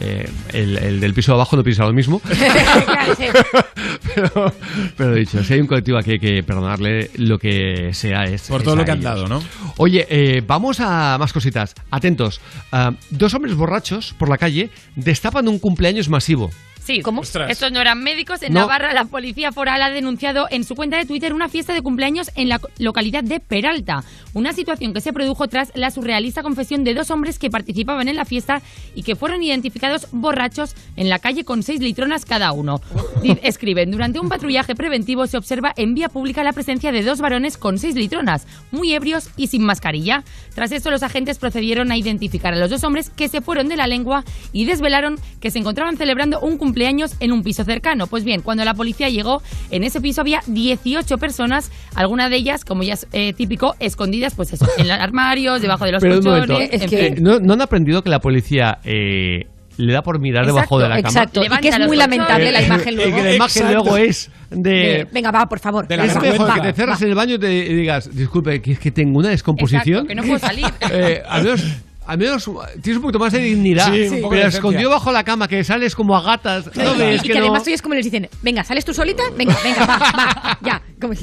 Eh, 0.00 0.28
el, 0.52 0.78
el 0.78 1.00
del 1.00 1.12
piso 1.14 1.32
de 1.32 1.36
abajo 1.36 1.56
no 1.56 1.62
piensa 1.62 1.84
lo 1.84 1.92
mismo. 1.92 2.20
pero, 4.14 4.52
pero 4.96 5.14
dicho, 5.14 5.42
si 5.44 5.54
hay 5.54 5.60
un 5.60 5.66
colectivo 5.66 5.98
aquí 5.98 6.18
que 6.18 6.26
hay 6.28 6.36
que 6.36 6.42
perdonarle 6.42 7.10
lo 7.16 7.38
que 7.38 7.90
sea 7.92 8.24
es 8.24 8.42
Por 8.48 8.62
todo 8.62 8.76
lo 8.76 8.84
que 8.84 8.90
han 8.90 9.00
dado, 9.02 9.26
¿no? 9.28 9.42
Oye, 9.76 10.06
eh, 10.08 10.42
vamos 10.46 10.80
a 10.80 11.16
más 11.18 11.32
cositas. 11.32 11.74
Atentos. 11.90 12.40
Ah, 12.70 12.92
dos 13.10 13.34
hombres 13.34 13.54
borrachos 13.54 14.14
por 14.18 14.28
la 14.28 14.38
calle 14.38 14.70
destapan 14.96 15.48
un 15.48 15.58
cumpleaños 15.58 16.08
masivo. 16.08 16.50
Sí, 16.84 17.00
Ostras. 17.04 17.50
estos 17.50 17.70
no 17.70 17.80
eran 17.80 18.02
médicos. 18.02 18.42
En 18.42 18.52
No. 18.54 18.60
Navarra, 18.60 18.92
la 18.92 19.04
policía 19.04 19.52
foral 19.52 19.80
ha 19.82 19.90
denunciado 19.90 20.48
en 20.50 20.64
su 20.64 20.74
cuenta 20.74 20.96
de 20.96 21.04
Twitter 21.04 21.32
una 21.32 21.48
fiesta 21.48 21.72
de 21.72 21.80
cumpleaños 21.82 22.30
en 22.34 22.48
la 22.48 22.58
co- 22.58 22.68
localidad 22.78 23.22
de 23.22 23.38
Peralta. 23.38 24.02
Una 24.34 24.52
situación 24.52 24.92
que 24.92 25.00
se 25.00 25.12
produjo 25.12 25.46
tras 25.46 25.70
la 25.76 25.90
surrealista 25.92 26.42
confesión 26.42 26.82
de 26.82 26.94
dos 26.94 27.10
hombres 27.12 27.38
que 27.38 27.50
participaban 27.50 28.08
en 28.08 28.16
la 28.16 28.24
fiesta 28.24 28.62
y 28.96 29.04
que 29.04 29.14
fueron 29.14 29.42
identificados 29.44 30.08
borrachos 30.10 30.74
en 30.96 31.08
la 31.08 31.20
calle 31.20 31.44
con 31.44 31.62
seis 31.62 31.80
litronas 31.80 32.24
cada 32.24 32.50
uno. 32.50 32.80
Di- 33.22 33.38
Escriben, 33.44 33.92
durante 33.92 34.18
un 34.18 34.28
patrullaje 34.28 34.74
preventivo 34.74 35.26
se 35.28 35.36
observa 35.36 35.72
en 35.76 35.94
vía 35.94 36.08
pública 36.08 36.42
la 36.42 36.52
presencia 36.52 36.90
de 36.90 37.02
dos 37.04 37.20
varones 37.20 37.58
con 37.58 37.78
seis 37.78 37.94
litronas, 37.94 38.46
muy 38.72 38.92
ebrios 38.92 39.28
y 39.36 39.46
sin 39.46 39.62
mascarilla. 39.62 40.24
Tras 40.54 40.72
esto, 40.72 40.90
los 40.90 41.04
agentes 41.04 41.38
procedieron 41.38 41.92
a 41.92 41.96
identificar 41.96 42.54
a 42.54 42.58
los 42.58 42.70
dos 42.70 42.82
hombres 42.82 43.08
que 43.10 43.28
se 43.28 43.40
fueron 43.40 43.68
de 43.68 43.76
la 43.76 43.86
lengua 43.86 44.24
y 44.52 44.64
desvelaron 44.64 45.16
que 45.40 45.50
se 45.52 45.60
encontraban 45.60 45.96
celebrando 45.96 46.40
un 46.40 46.56
cumpleaños 46.58 46.71
en 47.20 47.32
un 47.32 47.42
piso 47.42 47.64
cercano. 47.64 48.06
Pues 48.06 48.24
bien, 48.24 48.42
cuando 48.42 48.64
la 48.64 48.74
policía 48.74 49.08
llegó, 49.08 49.42
en 49.70 49.84
ese 49.84 50.00
piso 50.00 50.20
había 50.20 50.40
18 50.46 51.18
personas, 51.18 51.70
algunas 51.94 52.30
de 52.30 52.36
ellas, 52.36 52.64
como 52.64 52.82
ya 52.82 52.94
es 52.94 53.06
eh, 53.12 53.32
típico, 53.32 53.74
escondidas, 53.78 54.34
pues 54.34 54.52
eso, 54.52 54.66
en 54.78 54.88
los 54.88 54.98
armarios, 55.00 55.62
debajo 55.62 55.84
de 55.84 55.92
los 55.92 56.02
Pero 56.02 56.16
un 56.16 56.22
colchones, 56.22 56.48
momento, 56.48 56.74
en 56.74 56.82
eh, 56.82 57.14
fin. 57.14 57.22
¿no, 57.24 57.38
no 57.40 57.52
han 57.54 57.60
aprendido 57.62 58.02
que 58.02 58.10
la 58.10 58.18
policía 58.20 58.78
eh, 58.84 59.46
le 59.78 59.92
da 59.92 60.02
por 60.02 60.20
mirar 60.20 60.44
debajo 60.46 60.78
de 60.78 60.88
la 60.88 60.96
cama? 60.96 61.08
exacto. 61.08 61.42
Y 61.44 61.48
que 61.60 61.68
es 61.68 61.78
muy 61.86 61.96
lamentable 61.96 62.50
la 62.52 62.60
Eh, 62.60 62.66
imagen 62.66 62.88
eh, 62.88 62.96
luego. 62.96 63.16
que 63.16 63.22
la 63.22 63.34
imagen 63.34 63.62
Exacto. 63.62 63.84
luego 63.84 63.96
es 63.96 64.30
de... 64.50 64.70
De- 64.70 65.08
venga, 65.12 65.30
va, 65.30 65.46
por 65.48 65.58
favor. 65.60 65.86
De 65.88 65.96
la 65.96 66.04
es 66.04 66.16
Va, 66.16 66.20
mejor 66.20 66.48
va, 66.50 66.54
que 66.54 66.60
te 66.60 66.66
va. 66.68 66.74
cerras 66.74 67.02
en 67.02 67.08
el 67.08 67.14
baño 67.14 67.34
y, 67.36 67.38
te, 67.38 67.46
digas, 67.48 68.14
disculpe, 68.14 68.60
que 68.60 68.72
es 68.72 68.78
que 68.78 68.90
tengo 68.90 69.18
una 69.18 69.30
descomposición. 69.30 70.04
Exacto, 70.04 70.08
que 70.08 70.14
no 70.14 70.22
puedo 70.22 70.38
salir. 70.38 70.66
Eh, 70.92 71.22
menos... 71.42 71.64
Al 72.12 72.18
menos 72.18 72.44
tienes 72.82 72.96
un 72.96 73.02
poquito 73.02 73.18
más 73.18 73.32
de 73.32 73.38
dignidad. 73.38 73.90
Sí, 73.92 73.98
de 74.00 74.26
pero 74.28 74.48
escondido 74.48 74.90
bajo 74.90 75.10
la 75.12 75.24
cama, 75.24 75.48
que 75.48 75.64
sales 75.64 75.94
como 75.94 76.14
a 76.16 76.22
gatas. 76.22 76.66
No 76.76 76.94
y 76.94 76.98
ves 76.98 77.20
y 77.24 77.26
que 77.26 77.32
que 77.32 77.38
no- 77.38 77.44
además 77.46 77.66
hoy 77.66 77.72
es 77.72 77.80
como 77.82 77.94
les 77.94 78.04
dicen, 78.04 78.28
venga, 78.42 78.62
¿sales 78.64 78.84
tú 78.84 78.92
solita? 78.92 79.22
Venga, 79.36 79.56
venga, 79.64 79.86
va, 79.86 79.98
va, 79.98 80.58
ya. 80.62 80.82
Como 81.00 81.14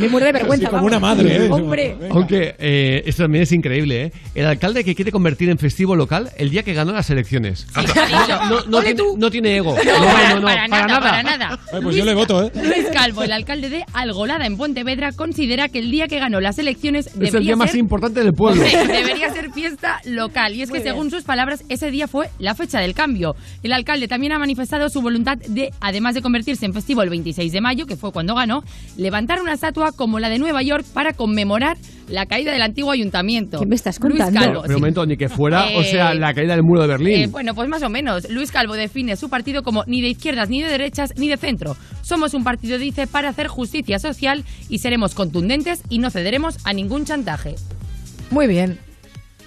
me 0.00 0.08
muero 0.08 0.26
de 0.26 0.32
vergüenza. 0.32 0.66
Sí, 0.66 0.70
como 0.70 0.76
vamos. 0.78 0.88
una 0.90 0.98
madre, 0.98 1.36
¿eh? 1.46 1.48
Hombre. 1.50 1.96
Aunque 2.10 2.56
eh, 2.58 3.02
esto 3.06 3.22
también 3.24 3.42
es 3.42 3.52
increíble, 3.52 4.04
¿eh? 4.06 4.12
El 4.34 4.46
alcalde 4.46 4.82
que 4.82 4.94
quiere 4.94 5.12
convertir 5.12 5.50
en 5.50 5.58
festivo 5.58 5.94
local 5.94 6.30
el 6.36 6.50
día 6.50 6.62
que 6.64 6.72
ganó 6.74 6.92
las 6.92 7.10
elecciones. 7.10 7.66
Sí. 7.72 7.80
No, 8.48 8.64
no 8.66 8.80
tiene, 8.82 9.02
no 9.16 9.30
tiene 9.30 9.56
ego. 9.58 9.76
No, 9.76 9.98
No, 10.00 10.06
para, 10.06 10.28
no, 10.34 10.40
no, 10.40 10.46
para 10.46 10.66
nada, 10.68 11.00
para 11.00 11.22
nada. 11.22 11.58
Ay, 11.72 11.80
pues 11.82 11.94
yo 11.96 12.04
le 12.04 12.14
voto, 12.14 12.42
¿eh? 12.44 12.50
Luis 12.54 12.86
Calvo, 12.92 13.22
el 13.22 13.32
alcalde 13.32 13.68
de 13.70 13.84
Algolada 13.92 14.46
en 14.46 14.56
Pontevedra, 14.56 15.12
considera 15.12 15.68
que 15.68 15.78
el 15.78 15.90
día 15.90 16.08
que 16.08 16.18
ganó 16.18 16.40
las 16.40 16.58
elecciones 16.58 17.06
Es 17.20 17.34
el 17.34 17.44
día 17.44 17.54
más 17.56 17.70
ser 17.70 17.78
importante 17.80 18.24
del 18.24 18.34
pueblo. 18.34 18.62
Hombre, 18.80 18.86
debería 18.96 19.32
ser 19.32 19.52
fiesta 19.52 20.00
local. 20.06 20.29
Y 20.54 20.62
es 20.62 20.70
que, 20.70 20.80
según 20.80 21.10
sus 21.10 21.24
palabras, 21.24 21.64
ese 21.68 21.90
día 21.90 22.06
fue 22.08 22.28
la 22.38 22.54
fecha 22.54 22.80
del 22.80 22.94
cambio. 22.94 23.34
El 23.62 23.72
alcalde 23.72 24.08
también 24.08 24.32
ha 24.32 24.38
manifestado 24.38 24.88
su 24.88 25.02
voluntad 25.02 25.36
de, 25.36 25.70
además 25.80 26.14
de 26.14 26.22
convertirse 26.22 26.64
en 26.66 26.72
festivo 26.72 27.02
el 27.02 27.10
26 27.10 27.52
de 27.52 27.60
mayo, 27.60 27.86
que 27.86 27.96
fue 27.96 28.12
cuando 28.12 28.34
ganó, 28.34 28.62
levantar 28.96 29.40
una 29.42 29.52
estatua 29.54 29.92
como 29.92 30.18
la 30.20 30.28
de 30.28 30.38
Nueva 30.38 30.62
York 30.62 30.84
para 30.94 31.12
conmemorar 31.12 31.76
la 32.08 32.26
caída 32.26 32.52
del 32.52 32.62
antiguo 32.62 32.90
ayuntamiento. 32.90 33.60
¿Qué 33.60 33.66
me 33.66 33.76
estás 33.76 33.98
Luis 34.00 34.12
contando? 34.18 34.40
Calvo, 34.40 34.62
Pero 34.62 34.74
un 34.74 34.78
sí. 34.78 34.80
momento, 34.80 35.06
ni 35.06 35.16
que 35.16 35.28
fuera, 35.28 35.66
o 35.66 35.80
Eh, 35.80 35.84
sea, 35.84 36.12
la 36.14 36.34
caída 36.34 36.54
del 36.54 36.64
muro 36.64 36.80
de 36.82 36.88
Berlín. 36.88 37.20
Eh, 37.22 37.26
bueno, 37.28 37.54
pues 37.54 37.68
más 37.68 37.82
o 37.84 37.88
menos. 37.88 38.28
Luis 38.30 38.50
Calvo 38.50 38.74
define 38.74 39.14
su 39.16 39.28
partido 39.28 39.62
como 39.62 39.84
ni 39.86 40.00
de 40.02 40.08
izquierdas, 40.08 40.48
ni 40.48 40.60
de 40.62 40.68
derechas, 40.68 41.12
ni 41.16 41.28
de 41.28 41.36
centro. 41.36 41.76
Somos 42.02 42.34
un 42.34 42.42
partido, 42.42 42.78
dice, 42.78 43.06
para 43.06 43.28
hacer 43.28 43.46
justicia 43.46 43.98
social 44.00 44.44
y 44.68 44.78
seremos 44.78 45.14
contundentes 45.14 45.82
y 45.88 45.98
no 45.98 46.10
cederemos 46.10 46.56
a 46.64 46.72
ningún 46.72 47.04
chantaje. 47.04 47.54
Muy 48.32 48.48
bien. 48.48 48.78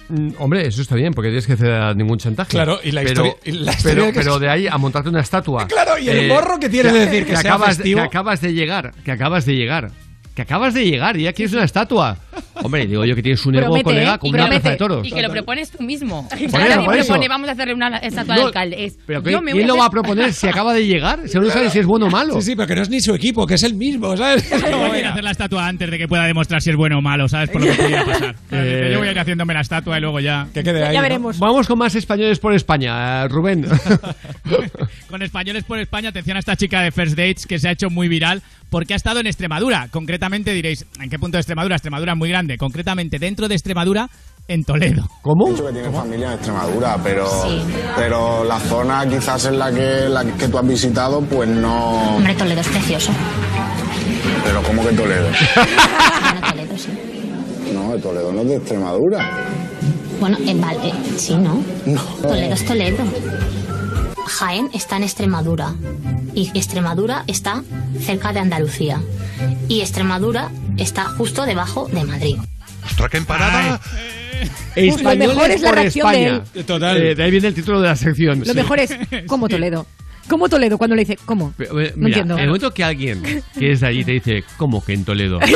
Mm, 0.08 0.30
Hombre, 0.38 0.66
eso 0.66 0.82
está 0.82 0.94
bien, 0.96 1.14
porque 1.14 1.28
tienes 1.30 1.46
que 1.46 1.54
hacer 1.54 1.70
a 1.72 1.94
ningún 1.94 2.18
chantaje. 2.18 2.50
Claro, 2.50 2.78
y 2.84 2.90
la 2.92 3.02
pero, 3.02 3.24
historia- 3.26 3.36
y 3.44 3.52
la 3.64 3.72
historia 3.72 3.94
pero, 4.02 4.06
que 4.12 4.18
pero 4.20 4.38
de 4.38 4.48
ahí 4.50 4.66
a 4.66 4.76
montarte 4.76 5.08
una 5.08 5.20
estatua. 5.20 5.66
Claro, 5.66 5.98
y 5.98 6.08
el 6.08 6.28
morro 6.28 6.58
que 6.60 6.68
tiene 6.68 6.92
de 6.92 7.06
decir 7.06 7.24
que 7.24 7.32
sea 7.36 7.40
acabas, 7.54 7.76
festivo. 7.76 8.00
que 8.00 8.06
acabas 8.06 8.40
de 8.40 8.52
llegar, 8.52 8.92
que 9.04 9.12
acabas 9.12 9.46
de 9.46 9.56
llegar. 9.56 9.90
Que 10.34 10.42
acabas 10.42 10.74
de 10.74 10.84
llegar 10.84 11.16
y 11.16 11.22
ya 11.22 11.32
quieres 11.32 11.52
una 11.54 11.62
estatua. 11.64 12.18
Hombre, 12.54 12.86
digo 12.88 13.04
yo 13.04 13.14
que 13.14 13.22
tienes 13.22 13.44
un 13.46 13.54
ego, 13.54 13.66
Promete, 13.66 13.84
colega, 13.84 14.14
¿eh? 14.14 14.18
con 14.18 14.30
una 14.30 14.48
plaza 14.48 14.70
de 14.70 14.76
toros. 14.76 15.06
Y 15.06 15.12
que 15.12 15.22
lo 15.22 15.30
propones 15.30 15.70
tú 15.70 15.82
mismo. 15.84 16.28
eso, 16.36 16.58
Nadie 16.58 16.84
por 16.84 16.96
eso. 16.96 17.06
propone, 17.06 17.28
vamos 17.28 17.48
a 17.48 17.52
hacerle 17.52 17.74
una 17.74 17.98
estatua 17.98 18.34
No, 18.34 18.40
al 18.40 18.46
alcalde. 18.48 18.84
Es, 18.84 18.98
¿Pero 19.06 19.22
yo 19.30 19.40
me 19.40 19.52
¿Quién 19.52 19.68
lo 19.68 19.74
a 19.74 19.78
va 19.78 19.86
a 19.86 19.90
proponer 19.90 20.32
si 20.32 20.48
acaba 20.48 20.74
de 20.74 20.84
llegar? 20.86 21.28
Si 21.28 21.36
aún 21.36 21.46
no 21.46 21.52
sabe 21.52 21.70
si 21.70 21.78
es 21.78 21.86
bueno 21.86 22.06
o 22.06 22.10
malo. 22.10 22.34
Sí, 22.40 22.50
sí, 22.50 22.56
pero 22.56 22.66
que 22.66 22.74
no 22.74 22.82
es 22.82 22.90
ni 22.90 23.00
su 23.00 23.14
equipo, 23.14 23.46
que 23.46 23.54
es 23.54 23.62
el 23.62 23.74
mismo, 23.74 24.16
¿sabes? 24.16 24.50
Yo 24.50 24.78
voy 24.88 25.02
a 25.02 25.10
hacer 25.10 25.22
la 25.22 25.30
estatua 25.30 25.68
antes 25.68 25.88
de 25.88 25.98
que 25.98 26.08
pueda 26.08 26.24
demostrar 26.24 26.60
si 26.60 26.70
es 26.70 26.76
bueno 26.76 26.98
o 26.98 27.00
malo, 27.00 27.28
¿sabes? 27.28 27.50
Por 27.50 27.60
lo 27.60 27.68
que 27.68 27.74
pudiera 27.82 28.04
pasar. 28.04 28.34
Eh, 28.50 28.90
Yo 28.92 28.98
voy 28.98 29.08
a 29.08 29.10
ir 29.12 29.18
haciéndome 29.18 29.52
la 29.54 29.60
estatua 29.60 29.98
y 29.98 30.00
luego 30.00 30.20
ya. 30.20 30.46
Que 30.54 30.62
quede 30.62 30.84
ahí. 30.84 30.94
Ya 30.94 31.00
¿no? 31.00 31.02
veremos. 31.02 31.38
Vamos 31.38 31.66
con 31.66 31.78
más 31.78 31.94
españoles 31.94 32.38
por 32.38 32.54
España, 32.54 33.24
eh, 33.24 33.28
Rubén. 33.28 33.66
Con 35.08 35.22
españoles 35.22 35.64
por 35.64 35.78
España, 35.78 36.08
atención 36.08 36.36
a 36.36 36.40
esta 36.40 36.56
chica 36.56 36.80
de 36.82 36.90
First 36.90 37.16
Dates 37.16 37.46
que 37.46 37.58
se 37.58 37.68
ha 37.68 37.72
hecho 37.72 37.88
muy 37.90 38.08
viral 38.08 38.42
porque 38.70 38.94
ha 38.94 38.96
estado 38.96 39.20
en 39.20 39.26
Extremadura. 39.26 39.88
Concretamente 39.90 40.23
diréis, 40.30 40.86
¿en 41.00 41.10
qué 41.10 41.18
punto 41.18 41.36
de 41.36 41.40
Extremadura? 41.40 41.76
Extremadura 41.76 42.12
es 42.12 42.18
muy 42.18 42.28
grande. 42.28 42.56
Concretamente 42.56 43.18
dentro 43.18 43.48
de 43.48 43.54
Extremadura, 43.54 44.08
en 44.48 44.64
Toledo. 44.64 45.08
¿Cómo? 45.22 45.48
Dicho 45.50 45.66
que 45.66 45.72
tiene 45.72 45.90
familia 45.90 46.26
en 46.28 46.32
Extremadura, 46.34 46.98
pero, 47.02 47.26
pero 47.96 48.44
la 48.44 48.58
zona 48.60 49.06
quizás 49.08 49.46
en 49.46 49.58
la 49.58 49.72
que, 49.72 50.08
la 50.08 50.24
que 50.24 50.48
tú 50.48 50.58
has 50.58 50.66
visitado, 50.66 51.20
pues 51.22 51.48
no... 51.48 52.16
Hombre, 52.16 52.34
Toledo 52.34 52.60
es 52.60 52.68
precioso. 52.68 53.12
Pero 54.44 54.62
¿cómo 54.62 54.86
que 54.86 54.94
Toledo? 54.94 55.28
Bueno, 56.24 56.48
Toledo 56.50 56.78
sí. 56.78 56.90
No, 57.72 57.96
Toledo 57.98 58.32
no 58.32 58.40
es 58.42 58.48
de 58.48 58.56
Extremadura. 58.56 59.30
Bueno, 60.20 60.36
en 60.46 60.60
Val- 60.60 60.76
eh, 60.84 60.92
sí, 61.16 61.34
¿no? 61.36 61.60
Toledo 62.22 62.54
es 62.54 62.64
Toledo. 62.64 63.04
Jaén 64.26 64.70
está 64.72 64.96
en 64.96 65.04
Extremadura. 65.04 65.74
Y 66.34 66.50
Extremadura 66.54 67.24
está 67.26 67.62
cerca 68.00 68.32
de 68.32 68.40
Andalucía. 68.40 69.00
Y 69.68 69.80
Extremadura 69.80 70.50
está 70.76 71.04
justo 71.04 71.44
debajo 71.44 71.88
de 71.92 72.04
Madrid. 72.04 72.36
¡Ostras, 72.84 73.10
qué 73.10 73.16
empanada! 73.18 73.80
Pues 74.74 75.02
lo 75.02 75.16
mejor 75.16 75.50
es 75.50 75.60
la 75.62 75.68
por 75.70 75.78
reacción 75.78 76.12
de 76.12 76.26
España. 76.26 76.64
Total. 76.66 76.96
Eh, 77.02 77.14
de 77.14 77.22
ahí 77.22 77.30
viene 77.30 77.48
el 77.48 77.54
título 77.54 77.80
de 77.80 77.88
la 77.88 77.96
sección. 77.96 78.40
Lo 78.40 78.44
sí. 78.46 78.54
mejor 78.54 78.80
es 78.80 78.90
como 79.26 79.48
Toledo. 79.48 79.86
¿Cómo 80.28 80.48
Toledo 80.48 80.78
cuando 80.78 80.96
le 80.96 81.02
dice, 81.04 81.18
¿cómo? 81.24 81.52
Pero, 81.56 81.80
eh, 81.80 81.92
No 81.96 82.04
mira, 82.06 82.18
entiendo. 82.18 82.34
en 82.34 82.40
el 82.40 82.46
momento 82.46 82.70
que 82.72 82.82
alguien 82.84 83.22
que 83.22 83.70
es 83.72 83.80
de 83.80 83.86
allí 83.86 84.04
te 84.04 84.12
dice, 84.12 84.44
¿cómo 84.56 84.82
que 84.84 84.94
en 84.94 85.04
Toledo? 85.04 85.38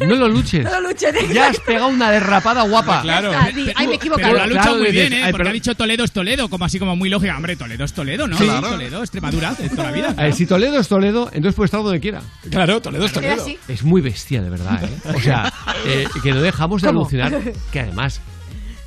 No 0.00 0.14
lo 0.14 0.28
luches. 0.28 0.62
No 0.64 0.80
lo 0.80 0.88
luches. 0.90 1.14
Ya 1.32 1.48
has 1.48 1.58
pegado 1.60 1.88
una 1.88 2.10
derrapada 2.10 2.62
guapa. 2.64 3.00
Claro. 3.00 3.32
Ya 3.32 3.48
está, 3.48 3.52
di, 3.56 3.72
ay, 3.74 3.86
me 3.86 3.94
he 3.94 3.96
equivocado. 3.96 4.28
Pero 4.32 4.36
lo 4.38 4.42
ha 4.42 4.46
luchado 4.46 4.66
Claro, 4.66 4.78
muy 4.82 4.90
dices, 4.92 5.08
bien, 5.10 5.12
¿eh? 5.20 5.24
ay, 5.24 5.30
Porque 5.32 5.38
pero- 5.38 5.50
ha 5.50 5.52
dicho 5.54 5.74
Toledo 5.74 6.04
es 6.04 6.12
Toledo, 6.12 6.48
como 6.50 6.64
así 6.66 6.78
como 6.78 6.96
muy 6.96 7.08
lógica. 7.08 7.34
Hombre, 7.36 7.56
Toledo 7.56 7.84
es 7.84 7.92
Toledo, 7.94 8.26
¿no? 8.28 8.36
Sí. 8.36 8.44
Sí, 8.44 8.50
Claro. 8.50 8.68
Toledo, 8.70 9.00
Extremadura, 9.02 9.54
de 9.54 9.68
toda 9.70 9.84
la 9.84 9.92
vida. 9.92 10.14
A 10.16 10.22
ver, 10.24 10.32
si 10.34 10.44
Toledo 10.46 10.78
es 10.78 10.88
Toledo, 10.88 11.30
entonces 11.32 11.54
puede 11.54 11.64
estar 11.66 11.82
donde 11.82 11.98
quiera. 12.00 12.20
Claro, 12.50 12.80
Toledo 12.82 13.06
es 13.06 13.12
Toledo. 13.12 13.42
así. 13.42 13.58
Es 13.68 13.82
muy 13.84 14.02
bestia, 14.02 14.42
de 14.42 14.50
verdad, 14.50 14.84
¿eh? 14.84 15.12
O 15.14 15.20
sea, 15.20 15.50
eh, 15.86 16.04
que 16.22 16.30
no 16.32 16.42
dejamos 16.42 16.82
de 16.82 16.88
¿Cómo? 16.88 17.00
alucinar 17.00 17.32
que 17.72 17.80
además, 17.80 18.20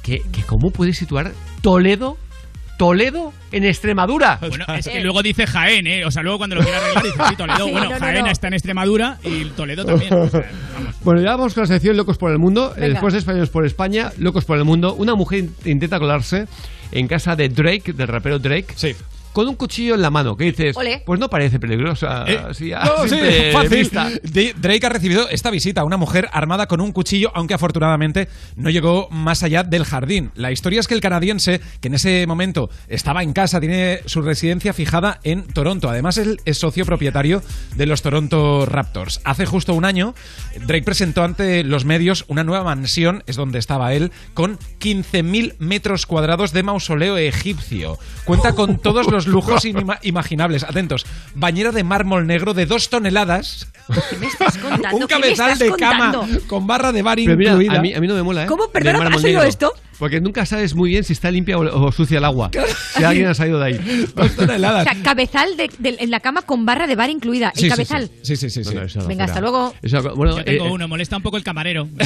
que, 0.03 0.19
que 0.31 0.43
cómo 0.43 0.69
puede 0.71 0.93
situar 0.93 1.31
Toledo, 1.61 2.17
Toledo 2.79 3.33
en 3.51 3.65
Extremadura. 3.65 4.39
Bueno, 4.39 4.63
es 4.73 4.87
que 4.87 5.01
luego 5.01 5.21
dice 5.21 5.45
Jaén, 5.45 5.85
¿eh? 5.85 6.05
O 6.05 6.11
sea, 6.11 6.23
luego 6.23 6.37
cuando 6.37 6.55
lo 6.55 6.61
quiera 6.63 6.77
arreglar 6.77 7.03
dice, 7.03 7.17
sí, 7.27 7.35
Toledo. 7.35 7.57
Sí, 7.65 7.71
bueno, 7.71 7.89
no, 7.89 7.91
no, 7.95 7.99
Jaén 7.99 8.23
no. 8.23 8.31
está 8.31 8.47
en 8.47 8.53
Extremadura 8.53 9.17
y 9.21 9.43
Toledo 9.49 9.83
también. 9.83 10.13
O 10.13 10.29
sea, 10.29 10.45
vamos. 10.73 10.95
Bueno, 11.03 11.21
ya 11.21 11.31
vamos 11.31 11.53
con 11.53 11.63
la 11.63 11.67
sección 11.67 11.97
Locos 11.97 12.17
por 12.17 12.31
el 12.31 12.37
Mundo. 12.39 12.71
Eh, 12.77 12.79
Venga. 12.81 12.93
Después 12.93 13.11
de 13.13 13.19
Españoles 13.19 13.49
por 13.49 13.65
España, 13.65 14.11
Locos 14.17 14.45
por 14.45 14.57
el 14.57 14.63
Mundo. 14.63 14.93
Una 14.95 15.13
mujer 15.15 15.39
in- 15.39 15.55
intenta 15.65 15.99
colarse 15.99 16.47
en 16.93 17.07
casa 17.09 17.35
de 17.35 17.49
Drake, 17.49 17.91
del 17.93 18.07
rapero 18.07 18.39
Drake. 18.39 18.67
Sí. 18.75 18.95
Con 19.33 19.47
un 19.47 19.55
cuchillo 19.55 19.95
en 19.95 20.01
la 20.01 20.09
mano, 20.09 20.35
que 20.35 20.45
dices, 20.45 20.75
pues 21.05 21.19
no 21.19 21.29
parece 21.29 21.59
peligrosa. 21.59 22.25
Eh, 22.27 22.41
no, 22.41 22.53
sí, 22.53 22.71
fácil. 23.53 23.89
Drake 24.59 24.85
ha 24.85 24.89
recibido 24.89 25.29
esta 25.29 25.51
visita, 25.51 25.83
una 25.83 25.97
mujer 25.97 26.29
armada 26.31 26.67
con 26.67 26.81
un 26.81 26.91
cuchillo, 26.91 27.31
aunque 27.35 27.53
afortunadamente 27.53 28.27
no 28.55 28.69
llegó 28.69 29.07
más 29.11 29.43
allá 29.43 29.63
del 29.63 29.85
jardín. 29.85 30.31
La 30.35 30.51
historia 30.51 30.79
es 30.79 30.87
que 30.87 30.93
el 30.93 31.01
canadiense, 31.01 31.61
que 31.79 31.87
en 31.87 31.93
ese 31.93 32.25
momento 32.27 32.69
estaba 32.87 33.23
en 33.23 33.33
casa, 33.33 33.59
tiene 33.59 34.01
su 34.05 34.21
residencia 34.21 34.73
fijada 34.73 35.19
en 35.23 35.43
Toronto. 35.43 35.89
Además, 35.89 36.17
él 36.17 36.39
es 36.45 36.57
socio 36.57 36.85
propietario 36.85 37.41
de 37.75 37.85
los 37.85 38.01
Toronto 38.01 38.65
Raptors. 38.65 39.21
Hace 39.23 39.45
justo 39.45 39.73
un 39.73 39.85
año, 39.85 40.15
Drake 40.65 40.83
presentó 40.83 41.23
ante 41.23 41.63
los 41.63 41.85
medios 41.85 42.25
una 42.27 42.43
nueva 42.43 42.63
mansión, 42.63 43.23
es 43.27 43.35
donde 43.35 43.59
estaba 43.59 43.93
él, 43.93 44.11
con 44.33 44.57
15.000 44.79 45.55
metros 45.59 46.05
cuadrados 46.05 46.53
de 46.53 46.63
mausoleo 46.63 47.17
egipcio. 47.17 47.97
Cuenta 48.25 48.53
con 48.53 48.79
todos 48.79 49.09
los 49.11 49.27
lujos 49.29 49.65
inima- 49.65 49.99
imaginables. 50.03 50.63
Atentos, 50.63 51.05
bañera 51.35 51.71
de 51.71 51.83
mármol 51.83 52.27
negro 52.27 52.53
de 52.53 52.65
dos 52.65 52.89
toneladas. 52.89 53.67
¿Qué 54.09 54.17
me 54.17 54.27
estás 54.27 54.57
contando? 54.61 54.97
Un 54.97 55.07
¿Qué 55.07 55.15
me 55.15 55.21
cabezal 55.21 55.51
estás 55.51 55.59
de 55.59 55.71
cama 55.75 56.13
con 56.47 56.67
barra 56.67 56.91
de 56.91 57.01
bar 57.01 57.17
Pero 57.23 57.37
mira, 57.37 57.51
incluida. 57.51 57.79
a 57.79 57.81
mí, 57.81 57.93
a 57.93 57.99
mí 58.01 58.07
no 58.07 58.15
me 58.15 58.23
mola, 58.23 58.43
¿eh? 58.43 58.47
¿Cómo? 58.47 58.69
Perdona, 58.69 59.09
¿has 59.15 59.23
oído 59.23 59.43
esto? 59.43 59.73
Porque 59.99 60.21
nunca 60.21 60.45
sabes 60.45 60.73
muy 60.75 60.89
bien 60.91 61.03
si 61.03 61.13
está 61.13 61.29
limpia 61.29 61.57
o, 61.57 61.87
o 61.87 61.91
sucia 61.91 62.17
el 62.17 62.25
agua. 62.25 62.49
Si 62.95 63.03
alguien 63.03 63.27
ha 63.27 63.33
salido 63.33 63.59
de 63.59 63.65
ahí. 63.65 64.05
O 64.15 64.27
sea, 64.27 64.95
cabezal 65.03 65.57
de- 65.57 65.69
de- 65.77 65.97
en 65.99 66.09
la 66.09 66.19
cama 66.21 66.41
con 66.43 66.65
barra 66.65 66.87
de 66.87 66.95
bar 66.95 67.09
incluida. 67.09 67.51
Sí, 67.53 67.65
el 67.65 67.71
sí, 67.71 67.75
cabezal. 67.75 68.09
Sí, 68.21 68.35
sí, 68.35 68.49
sí. 68.49 68.63
sí. 68.63 68.73
No, 68.73 68.79
no, 68.81 68.85
eso 68.85 68.99
no 69.01 69.07
Venga, 69.07 69.25
fuera. 69.25 69.33
hasta 69.33 69.41
luego. 69.41 69.73
Eso, 69.81 70.15
bueno, 70.15 70.37
Yo 70.37 70.43
tengo 70.45 70.65
eh, 70.67 70.71
uno, 70.71 70.87
molesta 70.87 71.17
un 71.17 71.23
poco 71.23 71.37
el 71.37 71.43
camarero. 71.43 71.87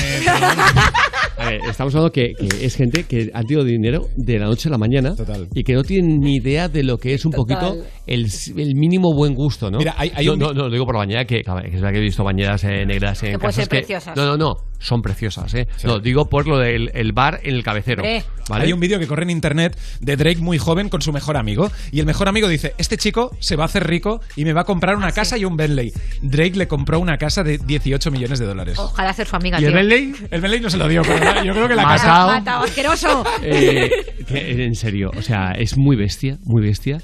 Eh, 1.35 1.45
A 1.45 1.49
ver, 1.49 1.61
estamos 1.67 1.93
hablando 1.95 2.11
que, 2.11 2.33
que 2.39 2.65
es 2.65 2.75
gente 2.75 3.05
que 3.05 3.31
ha 3.33 3.41
tenido 3.41 3.63
dinero 3.63 4.07
de 4.15 4.37
la 4.37 4.45
noche 4.45 4.69
a 4.69 4.71
la 4.71 4.77
mañana 4.77 5.15
Total. 5.15 5.47
y 5.53 5.63
que 5.63 5.73
no 5.73 5.83
tienen 5.83 6.19
ni 6.19 6.35
idea 6.35 6.69
de 6.69 6.83
lo 6.83 6.97
que 6.99 7.15
es 7.15 7.25
un 7.25 7.31
Total. 7.31 7.57
poquito 7.73 7.85
el, 8.05 8.27
el 8.57 8.75
mínimo 8.75 9.13
buen 9.15 9.33
gusto, 9.33 9.71
¿no? 9.71 9.79
Mira, 9.79 9.95
hay- 9.97 10.11
hay 10.15 10.27
no, 10.27 10.33
un- 10.33 10.39
no, 10.39 10.53
no, 10.53 10.63
lo 10.67 10.69
digo 10.71 10.85
por 10.85 10.93
la 10.95 10.99
bañera, 10.99 11.25
que, 11.25 11.41
que 11.41 11.51
es 11.67 11.73
verdad 11.73 11.91
que 11.91 11.97
he 11.97 12.01
visto 12.01 12.23
bañeras 12.23 12.63
eh, 12.65 12.85
negras 12.85 13.23
en 13.23 13.31
Que 13.33 13.39
pueden 13.39 13.49
casas 13.49 13.55
ser 13.55 13.69
preciosas. 13.69 14.15
No, 14.15 14.25
no, 14.25 14.37
no, 14.37 14.55
son 14.83 15.01
preciosas, 15.01 15.53
¿eh? 15.53 15.67
No, 15.85 15.99
digo 15.99 16.25
por 16.25 16.45
lo 16.47 16.57
del 16.59 16.91
el 16.93 17.13
bar 17.13 17.39
en 17.43 17.55
el 17.55 17.63
cabecero. 17.63 18.03
Hay 18.49 18.73
un 18.73 18.79
vídeo 18.81 18.99
que 18.99 19.07
corre 19.07 19.23
en 19.23 19.29
internet 19.29 19.79
de 20.01 20.17
Drake 20.17 20.39
muy 20.41 20.57
joven 20.57 20.89
con 20.89 21.01
su 21.01 21.13
mejor 21.13 21.37
amigo. 21.37 21.71
Y 21.91 22.01
el 22.01 22.05
mejor 22.05 22.27
amigo 22.27 22.47
dice: 22.49 22.73
Este 22.77 22.97
chico 22.97 23.31
se 23.39 23.55
va 23.55 23.63
a 23.63 23.65
hacer 23.67 23.87
rico 23.87 24.19
y 24.35 24.43
me 24.43 24.51
va 24.53 24.61
a 24.61 24.65
comprar 24.65 24.95
Ah, 24.95 24.97
una 24.97 25.11
casa 25.13 25.37
y 25.37 25.45
un 25.45 25.55
Bentley. 25.55 25.93
Drake 26.21 26.55
le 26.57 26.67
compró 26.67 26.99
una 26.99 27.17
casa 27.17 27.43
de 27.43 27.57
18 27.57 28.11
millones 28.11 28.39
de 28.39 28.45
dólares. 28.45 28.77
Ojalá 28.77 29.13
ser 29.13 29.25
su 29.27 29.35
amiga, 29.37 29.59
¿Y 29.61 29.65
el. 29.65 29.73
Bentley? 29.73 30.13
El 30.29 30.41
Bentley 30.41 30.59
no 30.59 30.69
se 30.69 30.77
lo 30.77 30.87
dio, 30.89 31.01
pero 31.03 31.43
yo 31.43 31.53
creo 31.53 31.67
que 31.69 31.75
la 31.75 31.83
Matao. 31.83 31.97
casa. 31.97 32.25
Matao, 32.39 32.63
asqueroso. 32.63 33.23
Eh, 33.43 33.89
que, 34.27 34.65
en 34.65 34.75
serio, 34.75 35.11
o 35.17 35.21
sea, 35.21 35.51
es 35.57 35.77
muy 35.77 35.95
bestia, 35.95 36.37
muy 36.43 36.61
bestia. 36.61 36.99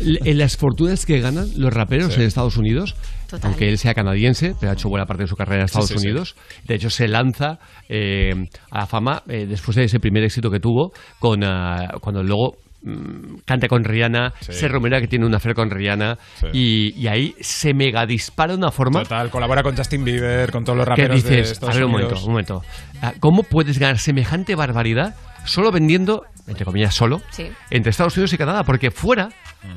En 0.00 0.38
las 0.38 0.56
fortunas 0.56 1.06
que 1.06 1.20
ganan 1.20 1.46
los 1.56 1.72
raperos 1.72 2.12
Sí. 2.14 2.20
en 2.20 2.26
Estados 2.26 2.56
Unidos, 2.58 2.94
Total. 3.32 3.50
aunque 3.50 3.68
él 3.68 3.78
sea 3.78 3.94
canadiense, 3.94 4.54
pero 4.60 4.70
ha 4.70 4.74
hecho 4.74 4.88
buena 4.88 5.06
parte 5.06 5.24
de 5.24 5.28
su 5.28 5.34
carrera 5.36 5.62
en 5.62 5.64
Estados 5.66 5.88
Sí, 5.88 5.94
sí, 5.94 6.00
sí. 6.00 6.06
Unidos. 6.06 6.36
De 6.66 6.74
hecho, 6.76 6.88
se 6.90 7.08
lanza 7.08 7.58
eh, 7.88 8.32
a 8.70 8.78
la 8.80 8.86
fama 8.86 9.22
eh, 9.28 9.46
después 9.46 9.74
de 9.76 9.84
ese 9.84 9.98
primer 10.00 10.22
éxito 10.22 10.50
que 10.50 10.60
tuvo, 10.60 10.92
con 11.18 11.42
ah, 11.44 11.88
cuando 12.00 12.22
luego 12.22 12.56
mm, 12.82 13.38
canta 13.46 13.68
con 13.68 13.84
Rihanna, 13.84 14.32
Sí. 14.40 14.52
se 14.52 14.68
rumora 14.68 15.00
que 15.00 15.06
tiene 15.08 15.24
una 15.26 15.38
fe 15.40 15.54
con 15.54 15.70
Rihanna, 15.70 16.18
Sí. 16.40 16.46
y, 16.52 17.00
y 17.00 17.06
ahí 17.08 17.34
se 17.40 17.74
mega 17.74 18.04
dispara 18.06 18.52
de 18.52 18.58
una 18.58 18.70
forma 18.70 19.02
Total, 19.02 19.30
colabora 19.30 19.62
con 19.62 19.76
Justin 19.76 20.04
Bieber, 20.04 20.50
con 20.52 20.64
todos 20.64 20.76
los 20.78 20.86
raperos 20.86 21.22
de 21.24 21.30
dices, 21.30 21.52
Estados 21.52 21.74
a 21.74 21.78
ver 21.78 21.86
un 21.86 21.94
Unidos. 21.94 22.26
momento, 22.26 22.26
un 22.26 22.60
momento. 22.60 23.02
Ah, 23.02 23.14
¿Cómo 23.20 23.42
puedes 23.44 23.78
ganar 23.78 23.98
semejante 23.98 24.54
barbaridad 24.54 25.14
solo 25.44 25.70
vendiendo, 25.72 26.22
entre 26.46 26.64
comillas, 26.64 26.94
solo, 26.94 27.20
Sí. 27.30 27.46
entre 27.70 27.90
Estados 27.90 28.16
Unidos 28.16 28.32
y 28.32 28.36
Canadá? 28.38 28.64
Porque 28.64 28.90
fuera, 28.90 29.28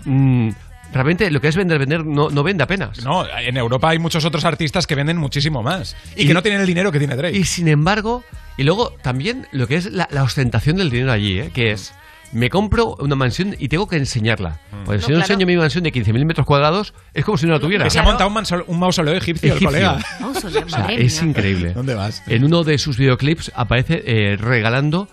mm, 0.05 0.49
realmente 0.93 1.29
lo 1.31 1.41
que 1.41 1.47
es 1.49 1.55
vender, 1.55 1.79
vender, 1.79 2.05
no, 2.05 2.29
no 2.29 2.43
vende 2.43 2.63
apenas. 2.63 3.03
No, 3.03 3.25
en 3.27 3.57
Europa 3.57 3.89
hay 3.89 3.99
muchos 3.99 4.25
otros 4.25 4.45
artistas 4.45 4.87
que 4.87 4.95
venden 4.95 5.17
muchísimo 5.17 5.61
más 5.63 5.95
y, 6.15 6.23
Y- 6.23 6.27
que 6.27 6.33
no 6.33 6.41
tienen 6.41 6.61
el 6.61 6.67
dinero 6.67 6.91
que 6.91 6.99
tiene 6.99 7.15
Drake. 7.15 7.37
Y 7.37 7.43
sin 7.45 7.67
embargo, 7.67 8.23
y 8.57 8.63
luego 8.63 8.93
también 9.01 9.47
lo 9.51 9.67
que 9.67 9.75
es 9.75 9.91
la, 9.91 10.07
la 10.11 10.23
ostentación 10.23 10.77
del 10.77 10.89
dinero 10.89 11.11
allí, 11.11 11.39
¿eh? 11.39 11.51
que 11.53 11.71
es, 11.71 11.93
me 12.31 12.49
compro 12.49 12.95
una 12.99 13.15
mansión 13.15 13.55
y 13.59 13.67
tengo 13.69 13.87
que 13.87 13.97
enseñarla. 13.97 14.59
Pues 14.85 15.01
No, 15.01 15.07
si 15.07 15.11
no 15.13 15.17
claro. 15.19 15.33
enseño 15.33 15.45
mi 15.47 15.57
mansión 15.57 15.83
de 15.83 15.93
15.000 15.93 16.25
metros 16.25 16.45
cuadrados, 16.45 16.93
es 17.13 17.23
como 17.23 17.37
si 17.37 17.45
no 17.45 17.53
la 17.53 17.59
tuviera. 17.59 17.83
que 17.83 17.89
se 17.89 17.99
ha 17.99 18.03
montado 18.03 18.29
un, 18.29 18.63
un 18.67 18.79
mausoleo 18.79 19.13
egipcio, 19.15 19.51
el 19.53 19.57
Egipcio. 19.57 19.69
colega. 19.69 19.99
Mausoleo, 20.19 20.65
O 20.65 20.69
sea, 20.69 20.87
es 20.91 21.21
increíble. 21.21 21.73
¿Dónde 21.73 21.93
vas? 21.95 22.23
En 22.27 22.43
uno 22.43 22.63
de 22.63 22.77
sus 22.77 22.97
videoclips 22.97 23.51
aparece 23.55 24.03
eh, 24.05 24.37
regalando 24.37 25.07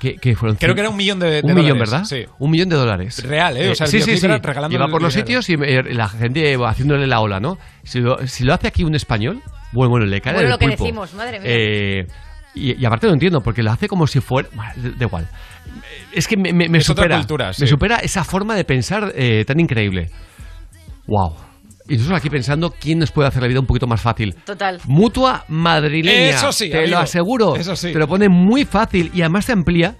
que, 0.00 0.16
que 0.16 0.34
fueron 0.34 0.56
Creo 0.56 0.74
que 0.74 0.80
era 0.80 0.90
un 0.90 0.96
millón 0.96 1.20
de, 1.20 1.30
de 1.30 1.40
un 1.44 1.54
millón, 1.54 1.78
dólares, 1.78 1.90
¿verdad? 1.90 2.04
Sí. 2.04 2.24
Un 2.40 2.50
millón 2.50 2.68
de 2.70 2.76
dólares. 2.76 3.22
Real, 3.22 3.56
¿eh? 3.56 3.70
O 3.70 3.74
sea, 3.76 3.84
el 3.86 3.92
sí, 3.92 4.00
sí, 4.00 4.16
sí. 4.16 4.26
era 4.26 4.38
regalando 4.38 4.76
el 4.84 4.90
por 4.90 5.00
los 5.02 5.14
dinero. 5.14 5.42
sitios 5.42 5.48
y 5.50 5.62
eh, 5.62 5.94
la 5.94 6.08
gente 6.08 6.56
va 6.56 6.70
haciéndole 6.70 7.06
la 7.06 7.20
ola, 7.20 7.38
¿no? 7.38 7.58
Si 7.84 8.00
lo, 8.00 8.26
si 8.26 8.42
lo 8.44 8.52
hace 8.54 8.66
aquí 8.66 8.82
un 8.82 8.94
español, 8.96 9.40
bueno, 9.72 9.90
bueno, 9.90 10.06
le 10.06 10.20
cae 10.20 10.32
Bueno, 10.34 10.46
el 10.48 10.52
lo 10.52 10.58
que 10.58 10.66
pulpo. 10.68 10.84
decimos, 10.84 11.14
madre 11.14 11.38
mía. 11.38 11.48
Eh, 11.52 12.06
y, 12.54 12.80
y 12.80 12.84
aparte 12.84 13.06
lo 13.06 13.12
entiendo, 13.12 13.42
porque 13.42 13.62
lo 13.62 13.70
hace 13.70 13.86
como 13.86 14.06
si 14.08 14.20
fuera... 14.20 14.48
Da 14.98 15.04
igual. 15.06 15.28
Es 16.12 16.26
que 16.26 16.36
me, 16.36 16.52
me- 16.52 16.68
me 16.68 16.78
Es 16.78 16.90
otra 16.90 17.04
supera. 17.04 17.18
cultura, 17.18 17.52
sí. 17.52 17.62
Me 17.62 17.68
supera 17.68 17.96
esa 17.98 18.24
forma 18.24 18.56
de 18.56 18.64
pensar 18.64 19.12
eh, 19.14 19.44
tan 19.46 19.60
increíble. 19.60 20.10
Wow. 21.06 21.36
Y 21.90 21.96
nosotros 21.96 22.18
aquí 22.18 22.30
pensando 22.30 22.72
quién 22.78 23.00
nos 23.00 23.10
puede 23.10 23.28
hacer 23.28 23.42
la 23.42 23.48
vida 23.48 23.60
un 23.60 23.66
poquito 23.66 23.86
más 23.86 24.00
fácil. 24.00 24.34
Total. 24.46 24.80
Mutua 24.84 25.44
madrileña. 25.48 26.30
Eso 26.36 26.52
sí, 26.52 26.70
Te 26.70 26.78
amigo. 26.78 26.92
lo 26.92 26.98
aseguro. 27.00 27.56
Eso 27.56 27.74
sí. 27.76 27.92
Te 27.92 27.98
lo 27.98 28.06
pone 28.08 28.28
muy 28.28 28.64
fácil 28.64 29.10
y 29.12 29.22
además 29.22 29.46
te 29.46 29.52
amplía. 29.52 29.96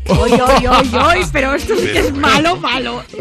Oy, 0.07 0.31
oy, 0.31 0.67
oy, 0.67 0.89
oy, 0.93 1.25
pero 1.31 1.53
esto 1.53 1.75
sí 1.77 1.85
que 1.87 1.99
es 1.99 2.11
malo, 2.13 2.57
malo. 2.57 3.03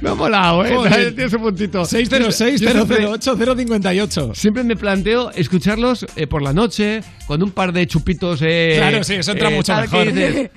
Me 0.00 0.08
ha 0.10 0.14
molado, 0.14 0.64
¿eh? 0.64 0.74
Joder. 0.74 1.14
Tiene 1.14 1.30
su 1.30 1.38
puntito. 1.38 1.82
606-008-058. 1.82 4.34
Siempre 4.34 4.64
me 4.64 4.76
planteo 4.76 5.30
escucharlos 5.32 6.06
eh, 6.16 6.26
por 6.26 6.42
la 6.42 6.52
noche, 6.52 7.02
con 7.26 7.42
un 7.42 7.50
par 7.50 7.72
de 7.72 7.86
chupitos. 7.86 8.40
Eh, 8.42 8.74
Claro, 8.78 9.02
sí, 9.04 9.14
eso 9.14 9.32
entra 9.32 9.48
mucho 9.50 9.72
tal, 9.72 9.88
que 9.88 10.04
mejor. 10.04 10.12
dices, 10.12 10.50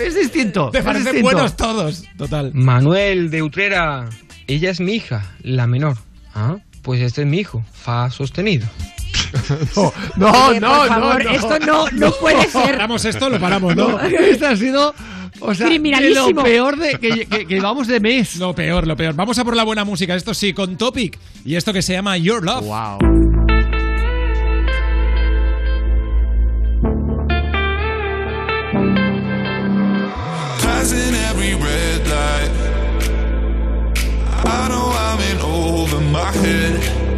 es 0.00 0.14
distinto. 0.14 0.70
Te 0.70 0.82
parecen 0.82 1.12
distinto. 1.12 1.30
buenos 1.30 1.54
todos. 1.56 2.04
Total. 2.16 2.50
Manuel 2.54 3.30
de 3.30 3.42
Utrera. 3.42 4.08
Ella 4.46 4.70
es 4.70 4.80
mi 4.80 4.94
hija, 4.94 5.34
la 5.42 5.66
menor. 5.66 5.96
Ah, 6.34 6.56
pues 6.82 7.02
este 7.02 7.20
es 7.22 7.28
mi 7.28 7.38
hijo, 7.40 7.62
Fa 7.72 8.10
sostenido. 8.10 8.66
No, 9.76 9.92
no, 10.16 10.48
Oye, 10.48 10.60
no, 10.60 10.68
por 10.78 10.88
favor, 10.88 11.24
no, 11.24 11.30
esto 11.30 11.58
no, 11.60 11.90
no 11.90 12.12
puede 12.12 12.46
ser. 12.48 12.72
Paramos 12.72 13.04
esto, 13.04 13.28
lo 13.28 13.40
paramos, 13.40 13.76
¿no? 13.76 13.88
No, 13.92 14.00
este 14.00 14.46
ha 14.46 14.56
sido 14.56 14.94
O 15.40 15.54
sea, 15.54 15.68
de 15.68 15.78
lo 16.10 16.34
peor 16.42 16.76
de 16.76 16.98
que, 16.98 17.26
que, 17.26 17.46
que 17.46 17.60
vamos 17.60 17.86
de 17.86 18.00
mes. 18.00 18.36
Lo 18.36 18.54
peor, 18.54 18.86
lo 18.86 18.96
peor. 18.96 19.14
Vamos 19.14 19.38
a 19.38 19.44
por 19.44 19.56
la 19.56 19.64
buena 19.64 19.84
música, 19.84 20.14
esto 20.14 20.34
sí, 20.34 20.52
con 20.52 20.76
Topic. 20.76 21.18
Y 21.44 21.56
esto 21.56 21.72
que 21.72 21.82
se 21.82 21.94
llama 21.94 22.16
Your 22.16 22.44
Love. 22.44 22.64
Wow. 22.64 22.98
Passing 30.60 31.14
every 31.30 31.54
red 31.54 32.06
light. 32.08 32.50
I 34.44 34.68
know 34.68 34.90
I'm 34.90 35.20
in 35.20 35.40
over 35.40 36.00
my 36.00 36.30
head. 36.32 37.11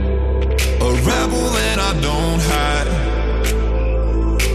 A 0.85 0.93
rebel 0.97 1.48
and 1.70 1.81
I 1.81 1.93
don't 2.02 2.40
hide. 2.52 2.89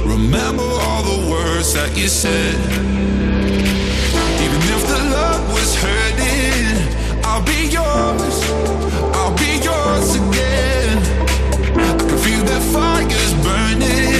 Remember 0.06 0.62
all 0.62 1.02
the 1.02 1.28
words 1.28 1.74
that 1.74 1.98
you 1.98 2.08
said. 2.08 2.54
Even 4.46 4.62
if 4.76 4.82
the 4.94 5.02
love 5.18 5.44
was 5.52 5.74
hurting, 5.84 7.26
I'll 7.26 7.42
be 7.42 7.62
yours. 7.78 8.38
I'll 9.18 9.36
be 9.38 9.58
yours 9.70 10.10
again. 10.22 10.98
I 11.76 11.98
can 11.98 12.18
feel 12.20 12.44
that 12.46 12.62
fire's 12.74 13.34
burning. 13.44 14.19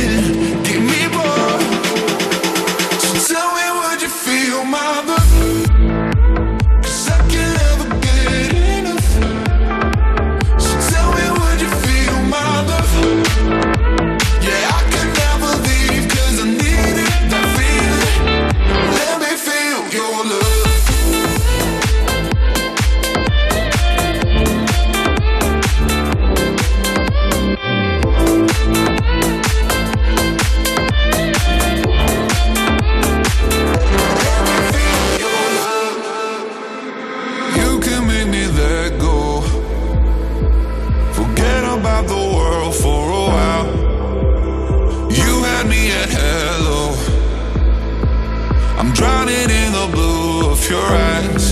Your 50.70 50.80
eyes. 50.80 51.49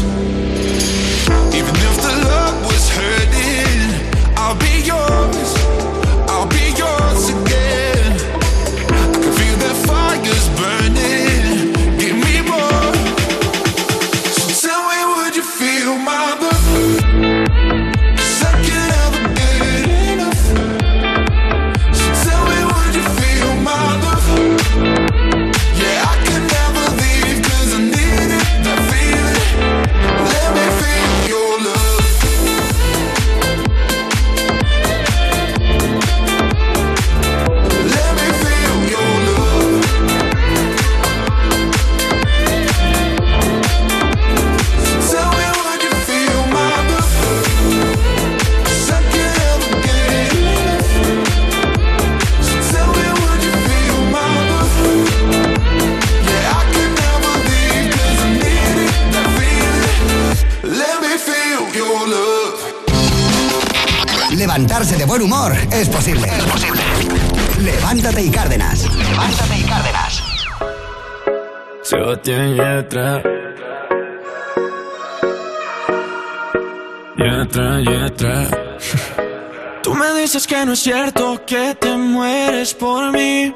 No 80.68 80.74
es 80.74 80.80
cierto 80.80 81.46
que 81.46 81.76
te 81.76 81.96
mueres 81.96 82.74
por 82.74 83.14
mí. 83.14 83.56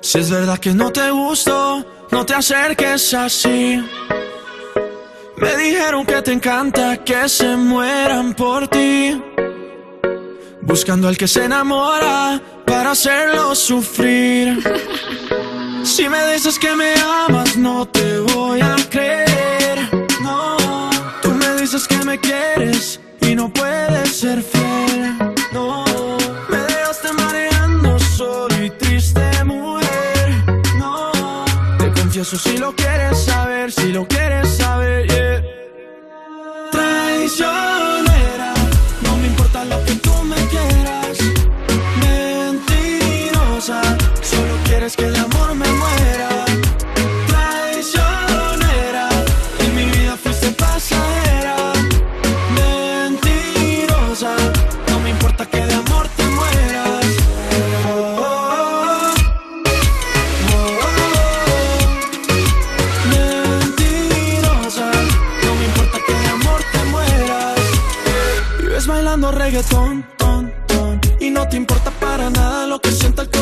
Si 0.00 0.18
es 0.18 0.28
verdad 0.28 0.58
que 0.58 0.74
no 0.74 0.90
te 0.90 1.08
gusto, 1.12 1.86
no 2.10 2.26
te 2.26 2.34
acerques 2.34 3.14
así. 3.14 3.80
Me 5.36 5.56
dijeron 5.56 6.04
que 6.04 6.22
te 6.22 6.32
encanta 6.32 6.96
que 7.04 7.28
se 7.28 7.56
mueran 7.56 8.34
por 8.34 8.66
ti. 8.66 9.22
Buscando 10.60 11.06
al 11.06 11.16
que 11.16 11.28
se 11.28 11.44
enamora 11.44 12.42
para 12.66 12.90
hacerlo 12.90 13.54
sufrir. 13.54 14.58
Si 15.82 16.06
me 16.10 16.34
dices 16.34 16.58
que 16.58 16.76
me 16.76 16.92
amas, 17.26 17.56
no 17.56 17.88
te 17.88 18.18
voy 18.18 18.60
a 18.60 18.76
creer. 18.90 19.88
No, 20.22 20.90
tú 21.22 21.30
me 21.30 21.54
dices 21.54 21.88
que 21.88 21.96
me 22.04 22.18
quieres 22.18 23.00
y 23.22 23.34
no 23.34 23.50
puedes 23.50 24.14
ser 24.14 24.42
fiel. 24.42 25.29
Confieso 32.30 32.38
si 32.38 32.58
lo 32.58 32.74
quieres 32.74 33.18
saber, 33.24 33.72
si 33.72 33.92
lo 33.92 34.06
quieres 34.06 34.48
saber, 34.56 35.06
yeah. 35.08 35.42
Traicionera, 36.70 37.79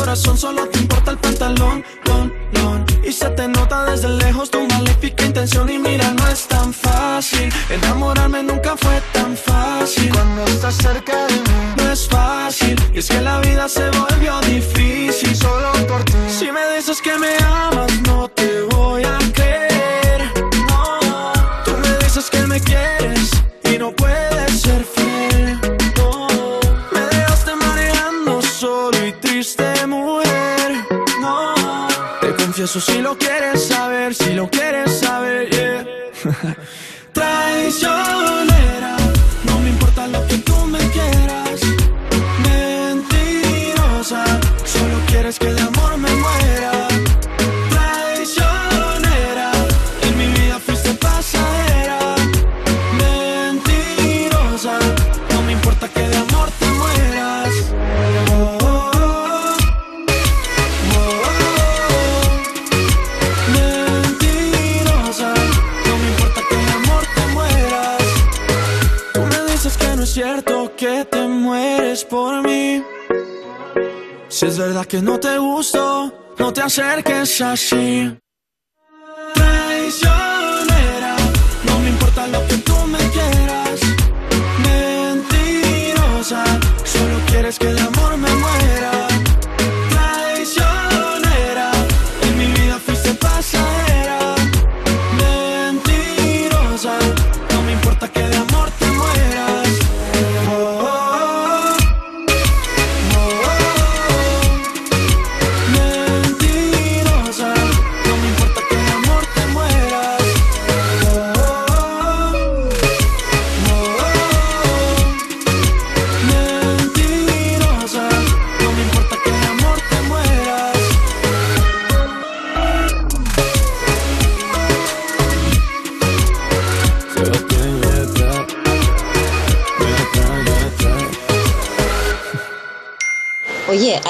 corazón, 0.08 0.38
solo 0.38 0.66
te 0.68 0.78
importa 0.78 1.10
el 1.10 1.18
pantalón, 1.18 1.84
ton, 2.02 2.32
ton, 2.54 2.86
y 3.04 3.12
se 3.12 3.28
te 3.28 3.46
nota 3.46 3.84
desde 3.84 4.08
lejos 4.08 4.50
tu 4.50 4.66
maléfica 4.66 5.26
intención. 5.26 5.68
Y 5.68 5.78
mira 5.78 6.14
no 6.14 6.26
es 6.28 6.46
tan 6.48 6.72
fácil, 6.72 7.52
enamorarme 7.68 8.42
nunca 8.42 8.74
fue 8.74 9.02
tan 9.12 9.36
fácil. 9.36 10.10
Cuando 10.10 10.44
estás 10.44 10.76
cerca 10.76 11.26
de 11.26 11.34
mí 11.34 11.74
no 11.76 11.92
es 11.92 12.08
fácil, 12.08 12.76
y 12.94 13.00
es 13.00 13.08
que 13.08 13.20
la 13.20 13.40
vida 13.40 13.68
se 13.68 13.84
volvió 13.90 14.07
es 74.58 74.66
verdad 74.66 74.86
que 74.86 75.00
no 75.00 75.20
te 75.20 75.38
gusto, 75.38 76.12
no 76.36 76.52
te 76.52 76.60
acerques 76.62 77.40
así. 77.40 78.18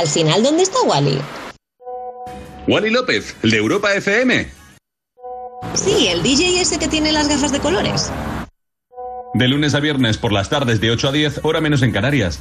Al 0.08 0.14
final, 0.14 0.42
¿dónde 0.42 0.62
está 0.62 0.80
Wally? 0.86 1.20
Wally 2.66 2.90
López, 2.90 3.36
el 3.42 3.50
de 3.50 3.56
Europa 3.58 3.92
FM. 3.92 4.48
Sí, 5.74 6.08
el 6.08 6.22
DJ 6.22 6.62
ese 6.62 6.78
que 6.78 6.88
tiene 6.88 7.12
las 7.12 7.28
gafas 7.28 7.52
de 7.52 7.60
colores. 7.60 8.10
De 9.34 9.48
lunes 9.48 9.74
a 9.74 9.80
viernes 9.80 10.16
por 10.16 10.32
las 10.32 10.48
tardes 10.48 10.80
de 10.80 10.90
8 10.90 11.08
a 11.08 11.12
10, 11.12 11.40
hora 11.42 11.60
menos 11.60 11.82
en 11.82 11.92
Canarias. 11.92 12.40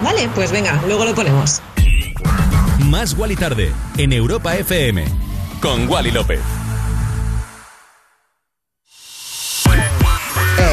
Vale, 0.00 0.26
pues 0.34 0.52
venga, 0.52 0.82
luego 0.86 1.04
lo 1.04 1.14
ponemos. 1.14 1.60
Más 2.86 3.12
Wally 3.12 3.36
tarde 3.36 3.70
en 3.98 4.14
Europa 4.14 4.56
FM 4.56 5.04
con 5.60 5.86
Wally 5.86 6.12
López. 6.12 6.40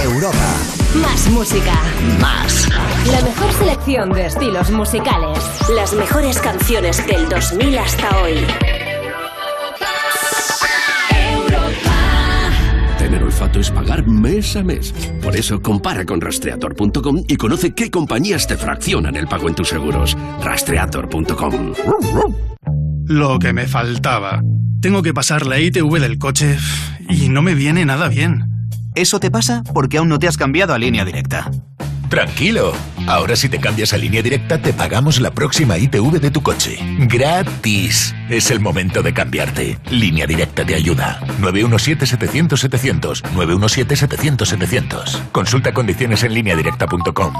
Europa. 0.03 0.70
Más 0.95 1.29
música. 1.29 1.73
Más. 2.19 2.67
La 3.09 3.21
mejor 3.21 3.51
selección 3.53 4.11
de 4.11 4.25
estilos 4.25 4.71
musicales. 4.71 5.39
Las 5.73 5.93
mejores 5.93 6.37
canciones 6.39 7.05
del 7.07 7.29
2000 7.29 7.77
hasta 7.77 8.21
hoy. 8.21 8.33
Tener 12.97 13.23
olfato 13.23 13.61
es 13.61 13.71
pagar 13.71 14.05
mes 14.05 14.57
a 14.57 14.63
mes. 14.63 14.93
Por 15.23 15.37
eso 15.37 15.61
compara 15.61 16.05
con 16.05 16.19
rastreator.com 16.19 17.23
y 17.25 17.37
conoce 17.37 17.73
qué 17.73 17.89
compañías 17.89 18.45
te 18.45 18.57
fraccionan 18.57 19.15
el 19.15 19.27
pago 19.27 19.47
en 19.47 19.55
tus 19.55 19.69
seguros. 19.69 20.17
Rastreator.com. 20.43 21.73
Lo 23.05 23.39
que 23.39 23.53
me 23.53 23.65
faltaba. 23.65 24.41
Tengo 24.81 25.01
que 25.01 25.13
pasar 25.13 25.45
la 25.45 25.57
ITV 25.57 25.99
del 25.99 26.19
coche 26.19 26.57
y 27.07 27.29
no 27.29 27.41
me 27.41 27.55
viene 27.55 27.85
nada 27.85 28.09
bien. 28.09 28.50
Eso 28.95 29.19
te 29.19 29.31
pasa 29.31 29.63
porque 29.73 29.97
aún 29.97 30.09
no 30.09 30.19
te 30.19 30.27
has 30.27 30.37
cambiado 30.37 30.73
a 30.73 30.77
línea 30.77 31.05
directa. 31.05 31.49
Tranquilo. 32.09 32.73
Ahora 33.07 33.37
si 33.37 33.47
te 33.47 33.59
cambias 33.59 33.93
a 33.93 33.97
línea 33.97 34.21
directa 34.21 34.61
te 34.61 34.73
pagamos 34.73 35.21
la 35.21 35.31
próxima 35.31 35.77
ITV 35.77 36.19
de 36.19 36.29
tu 36.29 36.43
coche. 36.43 36.77
Gratis. 37.07 38.13
Es 38.29 38.51
el 38.51 38.59
momento 38.59 39.01
de 39.01 39.13
cambiarte. 39.13 39.79
Línea 39.89 40.27
directa 40.27 40.65
te 40.65 40.75
ayuda. 40.75 41.21
917-700-700. 41.39 43.21
917-700-700. 43.33 45.31
Consulta 45.31 45.73
condiciones 45.73 46.23
en 46.23 46.33
lineadirecta.com. 46.33 47.33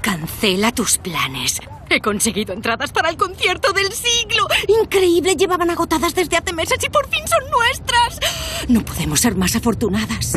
Cancela 0.00 0.72
tus 0.72 0.96
planes. 0.96 1.60
He 1.88 2.00
conseguido 2.00 2.52
entradas 2.52 2.92
para 2.92 3.10
el 3.10 3.16
concierto 3.16 3.72
del 3.72 3.92
siglo. 3.92 4.46
Increíble, 4.82 5.36
llevaban 5.36 5.70
agotadas 5.70 6.14
desde 6.14 6.36
hace 6.36 6.52
meses 6.52 6.78
y 6.84 6.90
por 6.90 7.08
fin 7.08 7.26
son 7.26 7.50
nuestras. 7.50 8.20
No 8.68 8.84
podemos 8.84 9.20
ser 9.20 9.36
más 9.36 9.54
afortunadas. 9.56 10.36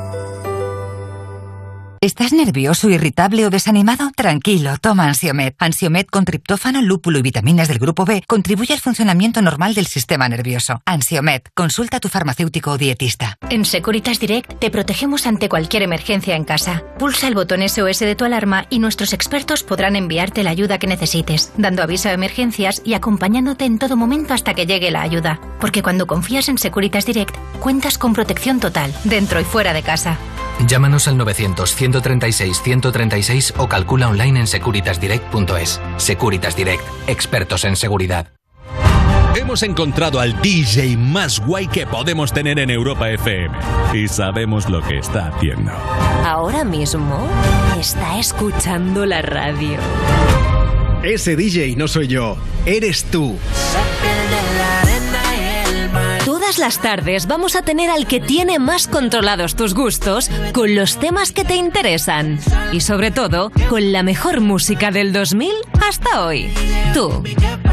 ¿Estás 2.08 2.32
nervioso, 2.32 2.90
irritable 2.90 3.46
o 3.46 3.50
desanimado? 3.50 4.12
Tranquilo, 4.16 4.78
toma 4.80 5.10
Ansiomet. 5.10 5.58
Ansiomet 5.60 6.10
con 6.10 6.24
triptófano, 6.24 6.82
lúpulo 6.82 7.20
y 7.20 7.22
vitaminas 7.22 7.68
del 7.68 7.80
grupo 7.80 8.06
B 8.06 8.24
contribuye 8.26 8.74
al 8.74 8.80
funcionamiento 8.80 9.42
normal 9.42 9.74
del 9.74 9.88
sistema 9.88 10.30
nervioso. 10.30 10.82
Ansiomet, 10.86 11.50
consulta 11.54 11.98
a 11.98 12.00
tu 12.00 12.08
farmacéutico 12.08 12.72
o 12.72 12.78
dietista. 12.78 13.38
En 13.50 13.66
Securitas 13.66 14.22
Direct 14.22 14.58
te 14.58 14.72
protegemos 14.72 15.28
ante 15.28 15.50
cualquier 15.50 15.84
emergencia 15.84 16.38
en 16.38 16.46
casa. 16.46 16.82
Pulsa 16.98 17.28
el 17.28 17.36
botón 17.36 17.68
SOS 17.68 18.00
de 18.00 18.16
tu 18.16 18.24
alarma 18.24 18.68
y 18.70 18.80
nuestros 18.80 19.12
expertos 19.12 19.64
podrán 19.64 19.98
enviarte 19.98 20.44
la 20.44 20.52
ayuda 20.52 20.80
que 20.80 20.88
necesites, 20.88 21.52
dando 21.58 21.84
aviso 21.84 22.08
a 22.08 22.14
emergencias 22.14 22.82
y 22.86 22.94
acompañándote 22.94 23.66
en 23.66 23.80
todo 23.80 23.98
momento 23.98 24.34
hasta 24.34 24.54
que 24.54 24.66
llegue 24.66 24.92
la 24.92 25.02
ayuda. 25.02 25.42
Porque 25.60 25.84
cuando 25.84 26.08
confías 26.08 26.48
en 26.48 26.58
Securitas 26.58 27.06
Direct, 27.06 27.36
cuentas 27.60 27.98
con 27.98 28.14
protección 28.14 28.62
total, 28.62 28.96
dentro 29.04 29.42
y 29.42 29.44
fuera 29.44 29.74
de 29.74 29.84
casa. 29.84 30.18
Llámanos 30.66 31.08
al 31.08 31.20
900-136-136 31.20 33.54
o 33.58 33.70
calcula 33.70 34.10
online 34.10 34.40
en 34.40 34.48
securitasdirect.es. 34.48 35.80
Securitas 35.98 36.56
Direct, 36.56 36.82
expertos 37.08 37.64
en 37.64 37.76
seguridad. 37.76 38.34
Hemos 39.36 39.62
encontrado 39.62 40.20
al 40.20 40.42
DJ 40.42 40.98
más 40.98 41.40
guay 41.40 41.68
que 41.68 41.86
podemos 41.86 42.34
tener 42.34 42.58
en 42.58 42.72
Europa 42.72 43.12
FM 43.12 43.56
y 43.94 44.08
sabemos 44.08 44.68
lo 44.68 44.82
que 44.82 44.98
está 44.98 45.28
haciendo. 45.28 45.74
Ahora 46.26 46.64
mismo 46.64 47.30
está 47.80 48.18
escuchando 48.18 49.06
la 49.06 49.22
radio. 49.22 49.78
Ese 51.04 51.36
DJ 51.36 51.76
no 51.76 51.88
soy 51.88 52.08
yo, 52.08 52.36
eres 52.66 53.04
tú. 53.06 53.38
Todas 56.28 56.60
las 56.60 56.82
tardes 56.82 57.26
vamos 57.26 57.56
a 57.56 57.62
tener 57.62 57.90
al 57.90 58.06
que 58.06 58.20
tiene 58.20 58.60
más 58.60 58.88
controlados 58.88 59.56
tus 59.56 59.74
gustos 59.74 60.30
con 60.52 60.76
los 60.76 61.00
temas 61.00 61.32
que 61.32 61.46
te 61.46 61.56
interesan 61.56 62.38
y 62.74 62.82
sobre 62.82 63.12
todo 63.12 63.50
con 63.70 63.94
la 63.94 64.04
mejor 64.04 64.42
música 64.42 64.92
del 64.92 65.14
2000 65.14 65.54
hasta 65.88 66.26
hoy. 66.26 66.52
Tú. 66.94 67.24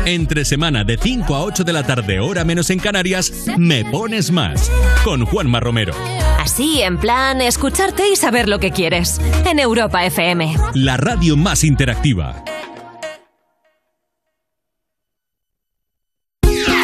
Entre 0.07 0.45
semana 0.45 0.85
de 0.85 0.97
5 0.97 1.35
a 1.35 1.43
8 1.43 1.65
de 1.65 1.73
la 1.73 1.83
tarde, 1.83 2.21
hora 2.21 2.45
menos 2.45 2.71
en 2.71 2.79
Canarias, 2.79 3.47
Me 3.57 3.85
Pones 3.87 4.31
Más, 4.31 4.71
con 5.03 5.27
Juanma 5.27 5.59
Romero. 5.59 5.93
Así, 6.39 6.81
en 6.81 6.99
plan, 6.99 7.41
escucharte 7.41 8.09
y 8.09 8.15
saber 8.15 8.49
lo 8.49 8.61
que 8.61 8.71
quieres. 8.71 9.21
En 9.51 9.59
Europa 9.59 10.07
FM. 10.07 10.55
La 10.75 10.97
radio 10.97 11.37
más 11.37 11.65
interactiva. 11.65 12.45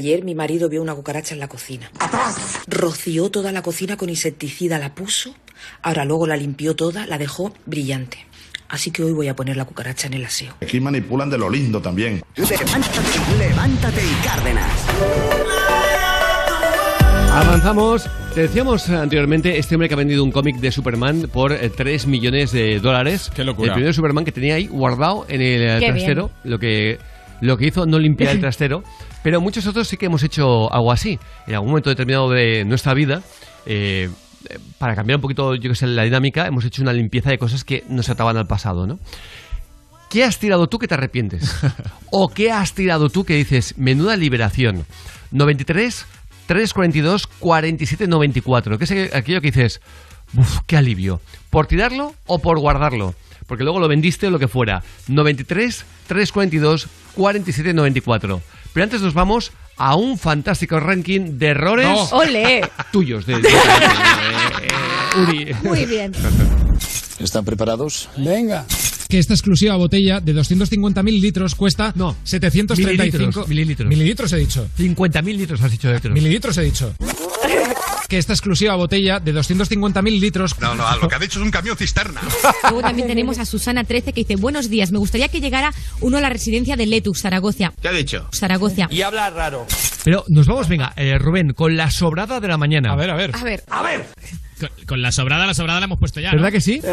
Ayer 0.00 0.24
mi 0.24 0.34
marido 0.34 0.68
vio 0.68 0.80
una 0.80 0.94
cucaracha 0.94 1.34
en 1.34 1.40
la 1.40 1.48
cocina. 1.48 1.90
¡Atrás! 1.98 2.60
Roció 2.66 3.30
toda 3.30 3.52
la 3.52 3.62
cocina 3.62 3.96
con 3.96 4.08
insecticida, 4.08 4.78
la 4.78 4.94
puso, 4.94 5.34
ahora 5.82 6.04
luego 6.06 6.26
la 6.26 6.36
limpió 6.36 6.74
toda, 6.74 7.06
la 7.06 7.18
dejó 7.18 7.52
brillante. 7.66 8.26
Así 8.68 8.90
que 8.92 9.02
hoy 9.02 9.12
voy 9.12 9.28
a 9.28 9.36
poner 9.36 9.56
la 9.56 9.64
cucaracha 9.64 10.06
en 10.06 10.14
el 10.14 10.24
aseo. 10.24 10.54
Aquí 10.62 10.80
manipulan 10.80 11.28
de 11.28 11.36
lo 11.36 11.50
lindo 11.50 11.82
también. 11.82 12.22
Levántate, 12.36 13.38
levántate 13.38 14.00
y 14.00 14.24
Cárdenas. 14.24 14.70
Avanzamos. 17.32 18.08
Te 18.34 18.42
decíamos 18.42 18.88
anteriormente, 18.88 19.58
este 19.58 19.74
hombre 19.74 19.88
que 19.88 19.94
ha 19.94 19.96
vendido 19.96 20.24
un 20.24 20.30
cómic 20.32 20.56
de 20.56 20.70
Superman 20.72 21.28
por 21.32 21.52
eh, 21.52 21.68
3 21.68 22.06
millones 22.06 22.52
de 22.52 22.80
dólares. 22.80 23.30
Qué 23.34 23.44
locura. 23.44 23.68
El 23.68 23.74
primer 23.74 23.94
Superman 23.94 24.24
que 24.24 24.32
tenía 24.32 24.54
ahí 24.54 24.66
guardado 24.66 25.26
en 25.28 25.40
el 25.40 25.62
eh, 25.62 25.76
Qué 25.80 25.86
trastero. 25.86 26.30
Lo 26.44 26.58
que, 26.58 26.98
lo 27.40 27.56
que 27.56 27.66
hizo 27.66 27.86
no 27.86 27.98
limpiar 27.98 28.30
el 28.30 28.40
trastero. 28.40 28.82
Pero 29.22 29.40
muchos 29.40 29.66
otros 29.66 29.88
sí 29.88 29.96
que 29.96 30.06
hemos 30.06 30.22
hecho 30.22 30.72
algo 30.72 30.92
así. 30.92 31.18
En 31.46 31.54
algún 31.54 31.70
momento 31.70 31.90
determinado 31.90 32.30
de 32.30 32.64
nuestra 32.64 32.94
vida, 32.94 33.22
eh, 33.66 34.08
para 34.78 34.94
cambiar 34.94 35.18
un 35.18 35.22
poquito, 35.22 35.54
yo 35.54 35.68
que 35.68 35.74
sé, 35.74 35.86
la 35.86 36.04
dinámica, 36.04 36.46
hemos 36.46 36.64
hecho 36.64 36.82
una 36.82 36.92
limpieza 36.92 37.30
de 37.30 37.38
cosas 37.38 37.64
que 37.64 37.84
nos 37.88 38.08
ataban 38.08 38.36
al 38.36 38.46
pasado, 38.46 38.86
¿no? 38.86 38.98
¿Qué 40.08 40.24
has 40.24 40.38
tirado 40.38 40.66
tú 40.66 40.78
que 40.78 40.88
te 40.88 40.94
arrepientes? 40.94 41.54
¿O 42.10 42.28
qué 42.28 42.50
has 42.50 42.74
tirado 42.74 43.10
tú 43.10 43.24
que 43.24 43.36
dices, 43.36 43.78
menuda 43.78 44.16
liberación? 44.16 44.84
93 45.30 46.06
342 46.46 47.26
47 47.28 48.08
94. 48.08 48.78
¿Qué 48.78 48.84
es 48.84 49.14
aquello 49.14 49.40
que 49.40 49.52
dices, 49.52 49.80
uff, 50.36 50.58
qué 50.66 50.76
alivio? 50.76 51.20
¿Por 51.50 51.66
tirarlo 51.66 52.14
o 52.26 52.40
por 52.40 52.58
guardarlo? 52.58 53.14
Porque 53.46 53.62
luego 53.62 53.78
lo 53.78 53.88
vendiste 53.88 54.26
o 54.26 54.30
lo 54.30 54.38
que 54.40 54.48
fuera. 54.48 54.82
93 55.06 55.84
342 56.08 56.88
47 57.14 57.72
94. 57.72 58.40
Pero 58.72 58.84
antes 58.84 59.00
nos 59.02 59.14
vamos 59.14 59.52
a 59.76 59.96
un 59.96 60.18
fantástico 60.18 60.78
ranking 60.80 61.38
de 61.38 61.46
errores 61.48 61.86
No. 61.86 62.04
¡Ole! 62.12 62.62
tuyos. 62.92 63.26
De, 63.26 63.34
de- 63.40 63.42
de- 63.42 63.48
de- 63.48 65.20
Uri. 65.22 65.54
Muy 65.62 65.84
bien. 65.86 66.12
¿Están 67.18 67.44
preparados? 67.44 68.08
Venga. 68.16 68.64
Que 69.08 69.18
esta 69.18 69.34
exclusiva 69.34 69.74
botella 69.76 70.20
de 70.20 70.34
250.000 70.34 71.20
litros 71.20 71.54
cuesta 71.56 71.92
no, 71.96 72.16
735 72.22 72.86
Mililitros, 72.86 73.48
mililitros. 73.48 73.88
Mililitros 73.88 74.32
he 74.32 74.36
dicho. 74.36 74.68
50.000 74.78 75.24
litros 75.36 75.60
has 75.62 75.70
dicho 75.72 75.88
de 75.88 75.94
litros. 75.94 76.14
Mililitros 76.14 76.56
he 76.58 76.62
dicho. 76.62 76.94
Que 78.10 78.18
esta 78.18 78.32
exclusiva 78.32 78.74
botella 78.74 79.20
de 79.20 79.32
250.000 79.32 80.18
litros. 80.18 80.58
No, 80.58 80.74
no, 80.74 80.96
lo 80.96 81.08
que 81.08 81.14
ha 81.14 81.18
dicho 81.20 81.38
es 81.38 81.44
un 81.44 81.52
camión 81.52 81.76
cisterna. 81.76 82.20
Luego 82.64 82.80
también 82.80 83.06
tenemos 83.06 83.38
a 83.38 83.44
Susana 83.44 83.84
13 83.84 84.12
que 84.12 84.22
dice, 84.22 84.34
buenos 84.34 84.68
días, 84.68 84.90
me 84.90 84.98
gustaría 84.98 85.28
que 85.28 85.40
llegara 85.40 85.72
uno 86.00 86.18
a 86.18 86.20
la 86.20 86.28
residencia 86.28 86.74
de 86.74 86.86
Letus, 86.86 87.20
Zaragoza. 87.20 87.72
¿Qué 87.80 87.86
ha 87.86 87.92
dicho? 87.92 88.28
Zaragoza. 88.34 88.88
Y 88.90 89.02
habla 89.02 89.30
raro. 89.30 89.64
Pero 90.02 90.24
nos 90.26 90.48
vamos, 90.48 90.68
venga, 90.68 90.92
eh, 90.96 91.18
Rubén, 91.18 91.52
con 91.52 91.76
la 91.76 91.88
sobrada 91.92 92.40
de 92.40 92.48
la 92.48 92.58
mañana. 92.58 92.92
A 92.92 92.96
ver, 92.96 93.10
a 93.10 93.14
ver. 93.14 93.30
A 93.32 93.44
ver. 93.44 93.62
A 93.68 93.82
ver. 93.82 94.04
Con, 94.58 94.70
con 94.88 95.02
la 95.02 95.12
sobrada, 95.12 95.46
la 95.46 95.54
sobrada 95.54 95.78
la 95.78 95.84
hemos 95.84 96.00
puesto 96.00 96.18
ya. 96.18 96.32
¿Verdad 96.32 96.48
¿no? 96.48 96.52
que 96.52 96.60
sí? 96.60 96.80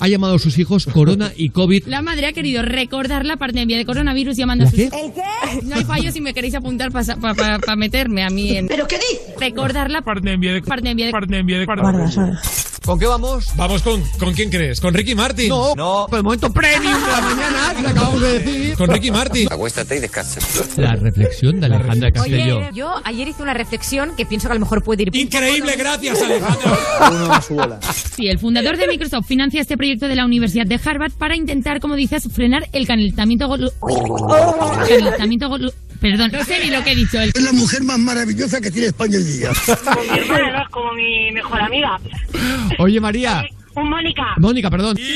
Ha 0.00 0.08
llamado 0.08 0.34
a 0.34 0.38
sus 0.38 0.58
hijos 0.58 0.86
Corona 0.86 1.32
y 1.36 1.50
COVID. 1.50 1.86
La 1.86 2.02
madre 2.02 2.26
ha 2.26 2.32
querido 2.32 2.62
recordar 2.62 3.24
la 3.24 3.36
pandemia 3.36 3.76
de 3.76 3.84
coronavirus 3.84 4.36
llamando 4.36 4.64
a 4.64 4.70
sus 4.70 4.76
qué? 4.76 4.84
¿El 4.84 5.12
qué? 5.12 5.22
No 5.64 5.76
hay 5.76 5.84
fallo 5.84 6.12
si 6.12 6.20
me 6.20 6.34
queréis 6.34 6.54
apuntar 6.54 6.90
para 6.92 7.76
meterme 7.76 8.24
a 8.24 8.30
mí 8.30 8.56
en. 8.56 8.68
¿Pero 8.68 8.86
qué 8.86 8.98
dices? 8.98 9.34
Recordar 9.38 9.90
la 9.90 10.02
pandemia 10.02 10.54
de 10.54 10.62
pandemia 10.62 11.06
de 11.06 11.12
pandemia 11.12 11.58
de 11.60 11.66
¿Con 12.84 12.98
qué 12.98 13.06
vamos? 13.06 13.46
Vamos 13.56 13.80
con, 13.80 14.02
¿con 14.18 14.34
quién 14.34 14.50
crees? 14.50 14.78
¿Con 14.78 14.92
Ricky 14.92 15.14
Martin? 15.14 15.48
No, 15.48 15.74
no. 15.74 16.06
Por 16.06 16.18
el 16.18 16.22
momento 16.22 16.52
premium 16.52 17.00
de 17.00 17.10
la 17.10 17.20
mañana, 17.22 17.74
que 17.80 17.86
acabamos 17.86 18.20
de 18.20 18.38
decir. 18.38 18.76
Con 18.76 18.90
Ricky 18.90 19.10
Martin. 19.10 19.48
Acuéstate 19.50 19.96
y 19.96 20.00
descansa. 20.00 20.40
La 20.76 20.94
reflexión 20.94 21.60
de 21.60 21.66
Alejandra 21.66 22.12
Castelló. 22.12 22.58
Oye, 22.58 22.70
yo 22.74 22.94
ayer 23.04 23.28
hice 23.28 23.42
una 23.42 23.54
reflexión 23.54 24.14
que 24.16 24.26
pienso 24.26 24.48
que 24.48 24.52
a 24.52 24.54
lo 24.56 24.60
mejor 24.60 24.82
puede 24.84 25.04
ir... 25.04 25.16
Increíble, 25.16 25.76
gracias 25.78 26.20
Alejandro. 26.22 26.76
Uno 27.10 27.32
a 27.32 27.40
su 27.40 27.54
bola. 27.54 27.80
Sí, 28.14 28.28
el 28.28 28.38
fundador 28.38 28.76
de 28.76 28.86
Microsoft 28.86 29.26
financia 29.44 29.60
este 29.60 29.76
proyecto 29.76 30.08
de 30.08 30.14
la 30.16 30.24
Universidad 30.24 30.64
de 30.64 30.80
Harvard 30.82 31.12
para 31.12 31.36
intentar, 31.36 31.78
como 31.78 31.96
dices, 31.96 32.26
frenar 32.32 32.66
el 32.72 32.86
calentamiento 32.86 33.46
glo- 33.48 33.72
calentamiento 34.88 35.48
glo- 35.50 35.72
Perdón, 36.00 36.30
no 36.32 36.42
sé 36.44 36.64
ni 36.64 36.70
lo 36.70 36.82
que 36.82 36.92
he 36.92 36.96
dicho. 36.96 37.20
Es 37.20 37.38
la 37.42 37.52
mujer 37.52 37.82
más 37.82 37.98
maravillosa 37.98 38.58
que 38.60 38.70
tiene 38.70 38.86
España 38.88 39.18
hoy 39.18 39.24
día. 39.24 39.50
Como 39.84 40.02
mi 40.02 40.18
hermana, 40.18 40.50
¿no? 40.52 40.62
Es 40.62 40.68
como 40.70 40.92
mi 40.94 41.30
mejor 41.32 41.60
amiga. 41.60 41.98
Oye, 42.78 43.00
María. 43.00 43.44
Un 43.74 43.90
Mónica. 43.90 44.22
Mónica, 44.38 44.70
perdón. 44.70 44.96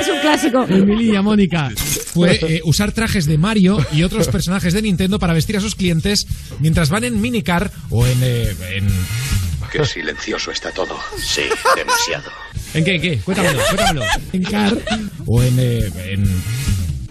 Es 0.00 0.08
un 0.08 0.18
clásico. 0.20 0.64
Emilia, 0.68 1.20
Mónica. 1.22 1.70
Fue 2.14 2.38
eh, 2.42 2.60
usar 2.64 2.92
trajes 2.92 3.26
de 3.26 3.36
Mario 3.38 3.78
y 3.92 4.02
otros 4.04 4.28
personajes 4.28 4.72
de 4.74 4.82
Nintendo 4.82 5.18
para 5.18 5.32
vestir 5.34 5.56
a 5.56 5.60
sus 5.60 5.74
clientes 5.74 6.26
mientras 6.60 6.88
van 6.90 7.04
en 7.04 7.20
minicar 7.20 7.70
o 7.90 8.06
en... 8.06 8.18
eh, 8.22 8.54
en... 8.76 8.86
Qué 9.70 9.84
silencioso 9.84 10.50
está 10.50 10.70
todo. 10.72 10.98
Sí, 11.18 11.42
demasiado. 11.76 12.30
¿En 12.74 12.84
qué? 12.84 12.94
¿En 12.96 13.02
qué? 13.02 13.18
Cuéntamelo, 13.18 13.60
cuéntamelo. 13.64 14.02
En 14.32 14.42
car 14.44 14.72
o 15.26 15.42
en... 15.42 15.56
eh, 15.58 15.90
en... 16.12 16.42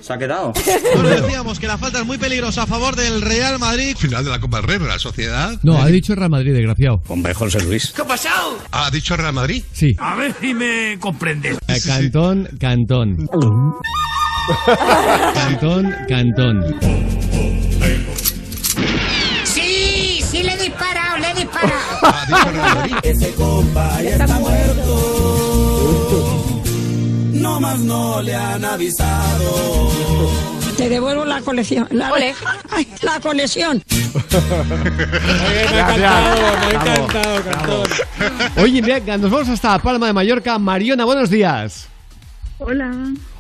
Se 0.02 0.14
ha 0.14 0.18
quedado. 0.20 0.54
Bueno, 0.94 1.10
decíamos 1.10 1.60
que 1.60 1.66
la 1.66 1.80
falta 1.80 2.00
es 2.02 2.06
muy 2.06 2.20
peligrosa 2.20 2.62
a 2.64 2.68
favor 2.68 2.96
del 2.96 3.24
Real 3.24 3.58
Madrid. 3.58 3.96
Final 3.98 4.24
de 4.24 4.30
la 4.30 4.40
Copa 4.40 4.58
del 4.58 4.68
Rey, 4.68 4.78
Real 4.78 5.00
Sociedad. 5.00 5.58
No, 5.64 5.82
ha 5.82 5.88
dicho 5.88 6.14
Real 6.14 6.30
Madrid, 6.30 6.54
desgraciado. 6.54 7.02
Hombre, 7.08 7.34
José 7.34 7.60
Luis. 7.64 7.92
¿Qué 7.96 8.04
ha 8.04 8.06
pasado? 8.08 8.60
¿Ha 8.72 8.92
dicho 8.92 9.18
Real 9.18 9.34
Madrid? 9.34 9.64
Sí. 9.74 9.96
A 9.98 10.14
ver 10.16 10.36
si 10.40 10.54
me 10.54 10.98
comprendes. 11.00 11.58
Eh, 11.68 11.80
Cantón, 11.84 12.48
Cantón. 12.60 13.28
Cantón, 15.34 15.96
Cantón. 16.08 16.64
Ese 23.04 23.34
compa 23.34 24.02
ya 24.02 24.10
está 24.12 24.40
muerto. 24.40 24.96
No 27.34 27.60
más 27.60 27.80
no 27.80 28.22
le 28.22 28.36
han 28.36 28.66
avisado. 28.66 30.32
Te 30.78 30.90
devuelvo 30.90 31.24
la 31.26 31.42
colección. 31.42 31.88
La, 31.92 32.12
Ay, 32.72 32.88
la 33.02 33.20
colección. 33.22 33.82
me 33.90 35.80
ha 35.80 35.92
encantado, 35.92 36.58
me 36.60 36.66
ha 36.66 36.96
encantado. 36.96 37.84
Oye, 38.58 38.82
venga, 38.82 39.18
nos 39.18 39.32
vamos 39.32 39.50
hasta 39.50 39.80
Palma 39.80 40.08
de 40.08 40.14
Mallorca. 40.14 40.60
Mariona, 40.60 41.06
buenos 41.06 41.30
días. 41.30 41.88
Hola. 42.60 42.92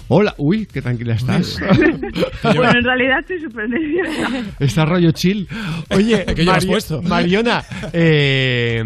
Hola, 0.07 0.33
uy, 0.37 0.67
qué 0.71 0.81
tranquila 0.81 1.15
estás. 1.15 1.59
bueno, 2.43 2.71
en 2.77 2.83
realidad 2.83 3.19
estoy 3.21 3.39
súper 3.41 3.67
nerviosa. 3.69 4.43
Está 4.59 4.85
rollo 4.85 5.11
chill. 5.11 5.47
Oye, 5.95 6.23
¿Qué 6.35 6.43
Mari- 6.45 6.67
puesto? 6.67 7.01
Mariona, 7.01 7.61
eh, 7.91 8.83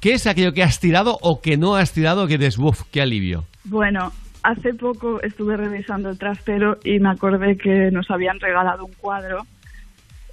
¿qué 0.00 0.12
es 0.12 0.26
aquello 0.28 0.52
que 0.52 0.62
has 0.62 0.78
tirado 0.78 1.16
o 1.22 1.40
que 1.42 1.56
no 1.56 1.74
has 1.74 1.92
tirado 1.92 2.26
que 2.28 2.38
dices, 2.38 2.56
uff, 2.58 2.82
qué 2.92 3.00
alivio? 3.02 3.44
Bueno, 3.64 4.12
hace 4.44 4.72
poco 4.74 5.20
estuve 5.22 5.56
revisando 5.56 6.08
el 6.08 6.18
trastero 6.18 6.76
y 6.84 7.00
me 7.00 7.10
acordé 7.10 7.56
que 7.56 7.90
nos 7.90 8.08
habían 8.10 8.38
regalado 8.38 8.84
un 8.84 8.92
cuadro. 8.92 9.38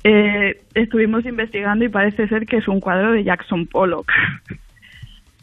Eh, 0.04 0.62
estuvimos 0.76 1.26
investigando 1.26 1.84
y 1.84 1.90
parece 1.90 2.28
ser 2.28 2.46
que 2.46 2.58
es 2.58 2.68
un 2.68 2.80
cuadro 2.80 3.12
de 3.14 3.24
Jackson 3.24 3.66
Pollock. 3.66 4.08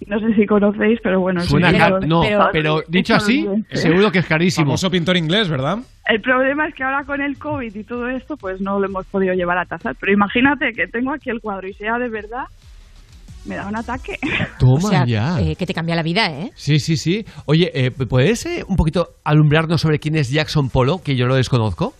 No 0.06 0.18
sé 0.20 0.34
si 0.34 0.46
conocéis, 0.46 0.98
pero 1.02 1.20
bueno. 1.20 1.40
es 1.40 1.48
Suena 1.48 1.70
libro 1.70 2.00
no, 2.00 2.22
pero 2.52 2.82
dicho 2.88 3.14
así, 3.14 3.46
seguro 3.72 4.10
que 4.10 4.18
es 4.18 4.26
carísimo. 4.26 4.66
Famoso 4.66 4.90
pintor 4.90 5.16
inglés, 5.16 5.48
¿verdad? 5.48 5.78
El 6.06 6.20
problema 6.20 6.68
es 6.68 6.74
que 6.74 6.84
ahora 6.84 7.04
con 7.04 7.20
el 7.20 7.38
COVID 7.38 7.74
y 7.74 7.84
todo 7.84 8.08
esto, 8.08 8.36
pues 8.36 8.60
no 8.60 8.78
lo 8.78 8.86
hemos 8.86 9.06
podido 9.06 9.34
llevar 9.34 9.58
a 9.58 9.64
tasar. 9.64 9.96
Pero 9.98 10.12
imagínate 10.12 10.72
que 10.72 10.86
tengo 10.86 11.12
aquí 11.12 11.30
el 11.30 11.40
cuadro 11.40 11.66
y 11.66 11.72
sea 11.72 11.98
de 11.98 12.08
verdad, 12.08 12.44
me 13.46 13.56
da 13.56 13.66
un 13.66 13.76
ataque. 13.76 14.18
Toma 14.58 14.74
O 14.74 14.80
sea, 14.80 15.06
ya. 15.06 15.40
eh, 15.40 15.56
que 15.56 15.66
te 15.66 15.74
cambia 15.74 15.94
la 15.94 16.02
vida, 16.02 16.30
¿eh? 16.30 16.50
Sí, 16.54 16.78
sí, 16.78 16.96
sí. 16.96 17.24
Oye, 17.46 17.70
eh, 17.74 17.90
¿puedes 17.90 18.46
eh, 18.46 18.64
un 18.66 18.76
poquito 18.76 19.08
alumbrarnos 19.24 19.80
sobre 19.80 19.98
quién 19.98 20.16
es 20.16 20.30
Jackson 20.30 20.68
Polo, 20.70 21.02
que 21.02 21.16
yo 21.16 21.26
lo 21.26 21.34
desconozco? 21.34 21.94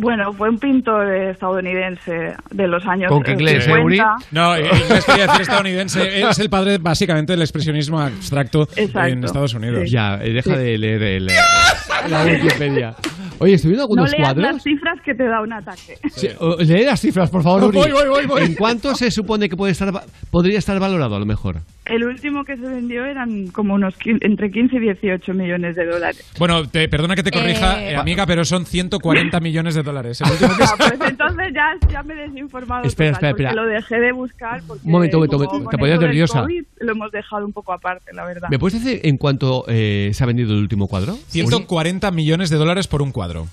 Bueno, 0.00 0.32
fue 0.32 0.48
un 0.48 0.58
pintor 0.58 1.12
estadounidense 1.12 2.12
de 2.50 2.68
los 2.68 2.86
años 2.86 3.08
¿Con 3.10 3.20
qué 3.22 3.32
inglés, 3.32 3.66
eh, 3.66 3.72
50. 3.74 3.84
Uri? 3.84 3.98
No, 4.30 4.56
inglés 4.56 5.04
quería 5.04 5.26
decir 5.26 5.40
estadounidense. 5.42 6.20
Es 6.22 6.38
el 6.38 6.48
padre, 6.48 6.78
básicamente, 6.78 7.32
del 7.32 7.42
expresionismo 7.42 7.98
abstracto 8.00 8.62
Exacto. 8.76 9.08
en 9.08 9.24
Estados 9.24 9.54
Unidos. 9.54 9.90
Ya, 9.90 10.14
eh, 10.22 10.32
deja 10.32 10.54
Sí. 10.54 10.56
de 10.62 10.78
leer 10.78 11.02
el, 11.02 11.28
eh, 11.28 11.34
la 12.08 12.24
Wikipedia. 12.24 12.94
Oye, 13.40 13.54
estoy 13.54 13.70
viendo 13.70 13.86
No 13.86 13.92
algunos 14.04 14.10
leas 14.12 14.22
cuadros. 14.34 14.52
las 14.54 14.62
cifras 14.62 14.98
que 15.04 15.14
te 15.14 15.24
da 15.24 15.40
un 15.42 15.52
ataque. 15.52 15.96
Sí, 16.10 16.28
lee 16.60 16.84
las 16.84 17.00
cifras, 17.00 17.30
por 17.30 17.42
favor, 17.42 17.64
Uri. 17.64 17.78
Voy, 17.78 17.90
voy, 17.92 18.08
voy, 18.08 18.26
voy. 18.26 18.42
¿En 18.42 18.54
cuánto 18.54 18.94
se 18.94 19.10
supone 19.10 19.48
que 19.48 19.56
puede 19.56 19.72
estar, 19.72 19.92
podría 20.30 20.58
estar 20.58 20.78
valorado 20.80 21.16
a 21.16 21.18
lo 21.20 21.26
mejor? 21.26 21.56
El 21.88 22.04
último 22.04 22.44
que 22.44 22.56
se 22.56 22.62
vendió 22.62 23.04
eran 23.04 23.48
como 23.48 23.74
unos 23.74 23.94
entre 24.04 24.50
15 24.50 24.76
y 24.76 24.80
18 24.80 25.34
millones 25.34 25.74
de 25.76 25.86
dólares. 25.86 26.24
Bueno, 26.38 26.68
te, 26.68 26.88
perdona 26.88 27.14
que 27.16 27.22
te 27.22 27.30
corrija, 27.30 27.82
Eh. 27.82 27.92
eh, 27.92 27.96
amiga, 27.96 28.26
pero 28.26 28.44
son 28.44 28.66
140 28.66 29.40
millones 29.40 29.74
de 29.74 29.82
dólares. 29.82 30.20
El 30.20 30.30
último 30.32 30.50
que 30.56 30.64
Ah, 30.64 30.74
pues 30.76 31.10
entonces 31.10 31.46
ya, 31.54 31.72
ya 31.90 32.02
me 32.02 32.14
he 32.14 32.28
desinformado. 32.28 32.84
Espera, 32.84 33.12
total, 33.14 33.30
espera, 33.30 33.50
espera. 33.50 33.62
Lo 33.62 33.68
dejé 33.68 34.00
de 34.00 34.12
buscar 34.12 34.62
porque 34.66 34.82
Un 34.84 34.92
momento, 34.92 35.18
un 35.18 35.26
momento, 35.26 35.70
Te 35.70 35.78
ponías 35.78 36.00
nerviosa. 36.00 36.42
COVID, 36.42 36.64
lo 36.80 36.92
hemos 36.92 37.10
dejado 37.10 37.46
un 37.46 37.52
poco 37.52 37.72
aparte, 37.72 38.12
la 38.12 38.24
verdad. 38.24 38.48
¿Me 38.50 38.58
puedes 38.58 38.82
decir 38.84 39.00
en 39.04 39.16
cuánto 39.16 39.64
eh, 39.68 40.10
se 40.12 40.22
ha 40.22 40.26
vendido 40.26 40.52
el 40.52 40.58
último 40.60 40.88
cuadro? 40.88 41.16
140 41.28 42.10
millones 42.10 42.50
de 42.50 42.56
dólares 42.56 42.86
por 42.86 43.02
un 43.02 43.12
cuadro. 43.12 43.46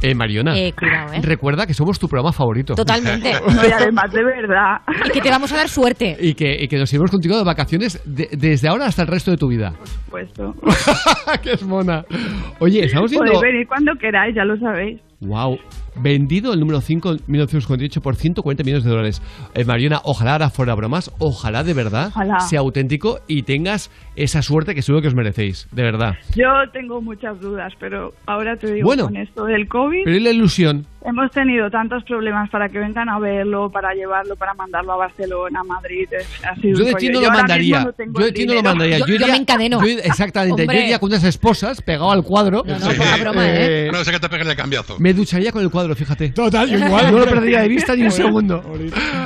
Eh, 0.00 0.14
Mariona, 0.14 0.56
Eh, 0.56 0.72
cuidado, 0.78 1.12
¿eh? 1.12 1.20
recuerda 1.22 1.66
que 1.66 1.74
somos 1.74 1.98
tu 1.98 2.08
programa 2.08 2.32
favorito. 2.32 2.74
Totalmente. 2.74 3.32
Y 3.68 3.72
además, 3.72 4.12
de 4.12 4.22
verdad. 4.24 4.80
Y 5.06 5.10
que 5.10 5.20
te 5.20 5.30
vamos 5.30 5.50
a 5.52 5.56
dar 5.56 5.68
suerte. 5.68 6.16
y, 6.20 6.34
que, 6.34 6.62
y 6.62 6.68
que 6.68 6.76
nos 6.78 6.92
iremos 6.92 7.10
contigo 7.10 7.36
de 7.36 7.44
vacaciones 7.44 8.00
de- 8.04 8.28
desde 8.32 8.68
ahora 8.68 8.86
hasta 8.86 9.02
el 9.02 9.08
resto 9.08 9.30
de 9.30 9.36
tu 9.36 9.48
vida. 9.48 9.72
Puesto. 10.10 10.54
¡Qué 11.42 11.52
es 11.52 11.62
mona! 11.64 12.04
Oye, 12.60 12.84
estamos 12.84 13.10
viendo... 13.10 13.32
Podéis 13.32 13.52
venir 13.52 13.66
cuando 13.66 13.92
queráis, 13.96 14.34
ya 14.34 14.44
lo 14.44 14.56
sabéis. 14.58 15.00
Wow. 15.20 15.58
Vendido 16.00 16.52
el 16.52 16.60
número 16.60 16.80
5 16.80 17.10
en 17.12 17.20
1948 17.26 18.00
por 18.00 18.16
140 18.16 18.62
millones 18.62 18.84
de 18.84 18.90
dólares. 18.90 19.22
Eh, 19.54 19.64
Mariona, 19.64 20.00
ojalá 20.04 20.32
ahora 20.32 20.50
fuera 20.50 20.74
bromas, 20.74 21.10
ojalá 21.18 21.64
de 21.64 21.74
verdad 21.74 22.08
Ojalá. 22.08 22.40
sea 22.40 22.60
auténtico 22.60 23.20
y 23.26 23.42
tengas 23.42 23.90
esa 24.16 24.42
suerte 24.42 24.74
que 24.74 24.82
seguro 24.82 25.02
que 25.02 25.08
os 25.08 25.14
merecéis, 25.14 25.68
de 25.72 25.82
verdad. 25.82 26.14
Yo 26.34 26.46
tengo 26.72 27.00
muchas 27.00 27.40
dudas, 27.40 27.72
pero 27.80 28.12
ahora 28.26 28.56
te 28.56 28.72
digo, 28.72 28.86
Bueno. 28.86 29.04
con 29.06 29.16
esto 29.16 29.44
del 29.44 29.68
COVID, 29.68 30.02
Pero 30.04 30.16
y 30.16 30.20
la 30.20 30.30
ilusión. 30.30 30.86
hemos 31.04 31.30
tenido 31.30 31.70
tantos 31.70 32.02
problemas 32.04 32.48
para 32.50 32.68
que 32.68 32.78
vengan 32.78 33.08
a 33.08 33.18
verlo, 33.18 33.70
para 33.70 33.94
llevarlo, 33.94 34.36
para 34.36 34.54
mandarlo 34.54 34.92
a 34.92 34.96
Barcelona, 34.96 35.60
a 35.60 35.64
Madrid. 35.64 36.06
es- 36.10 36.44
ha 36.44 36.54
sido 36.56 36.78
Yo 36.80 36.84
de 36.84 36.94
ti 36.94 37.08
no 37.08 37.20
Yo 37.20 37.28
lo 37.28 37.32
mandaría. 37.36 37.84
no 37.84 37.92
Yo 38.20 38.26
de 38.26 38.32
ti 38.32 38.46
no 38.46 38.54
lo 38.54 38.62
mandaría. 38.62 38.98
Yo- 38.98 39.06
yo 39.06 39.14
iría- 39.14 39.26
me 39.28 39.36
encadeno. 39.36 39.80
yo- 39.80 39.98
exactamente. 40.02 40.62
Hombre. 40.62 40.76
Yo 40.76 40.82
iría 40.84 40.98
con 40.98 41.08
unas 41.10 41.24
esposas 41.24 41.80
pegado 41.82 42.10
al 42.10 42.22
cuadro. 42.24 42.62
No, 42.66 42.78
no, 42.78 42.86
poca 42.88 43.16
broma, 43.20 43.42
¿eh? 43.46 43.88
No 43.92 44.04
sé 44.04 44.10
que 44.12 44.18
te 44.20 44.28
pegue 44.28 44.42
el 44.50 44.56
cambiazo. 44.56 44.96
Me 44.98 45.12
ducharía 45.14 45.52
con 45.52 45.62
el 45.62 45.70
cuadro, 45.70 45.87
fíjate. 45.94 46.30
Total, 46.30 46.68
yo 46.68 46.78
igual. 46.78 47.10
No 47.12 47.18
lo 47.18 47.24
perdería 47.26 47.60
de 47.62 47.68
vista 47.68 47.94
ni 47.96 48.02
un 48.02 48.10
segundo. 48.10 48.62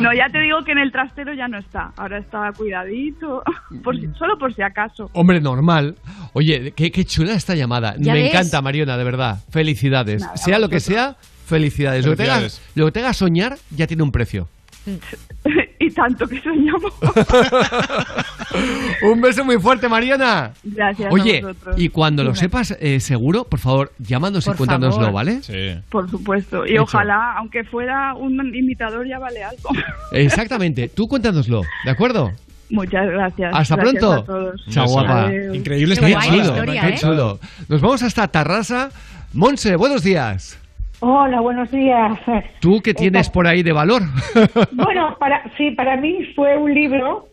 No, 0.00 0.12
ya 0.14 0.28
te 0.30 0.40
digo 0.40 0.62
que 0.64 0.72
en 0.72 0.78
el 0.78 0.92
trastero 0.92 1.32
ya 1.34 1.48
no 1.48 1.58
está. 1.58 1.92
Ahora 1.96 2.18
está 2.18 2.50
cuidadito, 2.56 3.42
por 3.84 3.98
si- 3.98 4.08
solo 4.18 4.38
por 4.38 4.54
si 4.54 4.62
acaso. 4.62 5.10
Hombre, 5.12 5.40
normal. 5.40 5.96
Oye, 6.32 6.72
qué, 6.76 6.90
qué 6.90 7.04
chula 7.04 7.32
esta 7.34 7.54
llamada. 7.54 7.94
¿Ya 7.98 8.12
Me 8.14 8.22
ves? 8.22 8.30
encanta, 8.30 8.62
Mariona, 8.62 8.96
de 8.96 9.04
verdad. 9.04 9.38
Felicidades. 9.50 10.22
Nada, 10.22 10.36
sea 10.36 10.58
lo 10.58 10.68
que 10.68 10.80
sea, 10.80 11.16
felicidades. 11.46 12.04
Lo 12.06 12.12
que, 12.12 12.16
te 12.18 12.22
Felicidades. 12.24 12.62
lo 12.74 12.86
que 12.86 12.92
te 12.92 13.00
haga 13.00 13.12
soñar 13.12 13.56
ya 13.70 13.86
tiene 13.86 14.02
un 14.02 14.12
precio. 14.12 14.48
tanto 15.94 16.26
que 16.26 16.40
soñamos. 16.40 16.92
un 19.02 19.20
beso 19.20 19.44
muy 19.44 19.58
fuerte, 19.58 19.88
Mariona. 19.88 20.52
Gracias 20.64 21.10
a 21.10 21.14
Oye, 21.14 21.40
vosotros. 21.42 21.76
y 21.78 21.88
cuando 21.88 22.24
lo 22.24 22.34
sepas 22.34 22.76
eh, 22.80 23.00
seguro, 23.00 23.44
por 23.44 23.60
favor, 23.60 23.92
llámanos 23.98 24.44
Por 24.44 24.54
y 24.54 24.58
cuéntanoslo, 24.58 25.00
favor. 25.06 25.14
¿vale? 25.14 25.42
Sí. 25.42 25.80
Por 25.90 26.10
supuesto. 26.10 26.66
Y 26.66 26.72
Hecho. 26.72 26.82
ojalá, 26.82 27.34
aunque 27.38 27.64
fuera 27.64 28.14
un 28.14 28.34
imitador, 28.54 29.06
ya 29.08 29.18
vale 29.18 29.42
algo. 29.42 29.70
Exactamente. 30.12 30.88
Tú 30.88 31.06
cuéntanoslo, 31.08 31.62
¿de 31.84 31.90
acuerdo? 31.90 32.30
Muchas 32.70 33.06
gracias. 33.06 33.52
Hasta 33.54 33.76
Gracias 33.76 34.00
pronto. 34.00 34.12
a 34.12 34.24
todos. 34.24 34.64
Chao, 34.70 34.86
guapa. 34.86 35.30
Increíble 35.52 35.94
Qué 35.96 36.08
llamada, 36.08 36.36
historia, 36.36 36.80
qué 36.80 36.86
encantado. 36.88 37.12
chulo. 37.12 37.40
Nos 37.68 37.80
vamos 37.82 38.02
hasta 38.02 38.28
Tarrasa. 38.28 38.88
Monse, 39.34 39.76
buenos 39.76 40.02
días. 40.02 40.58
Hola, 41.04 41.40
buenos 41.40 41.68
días. 41.72 42.16
¿Tú 42.60 42.80
qué 42.80 42.94
tienes 42.94 43.28
por 43.28 43.48
ahí 43.48 43.62
de 43.64 43.72
valor? 43.72 44.02
Bueno, 44.72 45.16
para, 45.18 45.42
sí, 45.56 45.72
para 45.72 45.96
mí 45.96 46.26
fue 46.36 46.56
un 46.56 46.72
libro, 46.72 47.26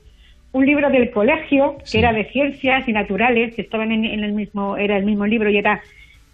un 0.54 0.66
libro 0.66 0.90
del 0.90 1.12
colegio, 1.12 1.78
que 1.90 2.00
era 2.00 2.12
de 2.12 2.26
ciencias 2.32 2.88
y 2.88 2.94
naturales, 2.94 3.54
que 3.56 3.62
estaban 3.62 3.92
en, 3.92 4.06
en 4.06 4.24
el 4.24 4.34
mismo, 4.34 4.76
era 4.76 4.98
el 4.98 5.06
mismo 5.06 5.26
libro 5.28 5.50
y 5.52 5.58
era 5.58 5.82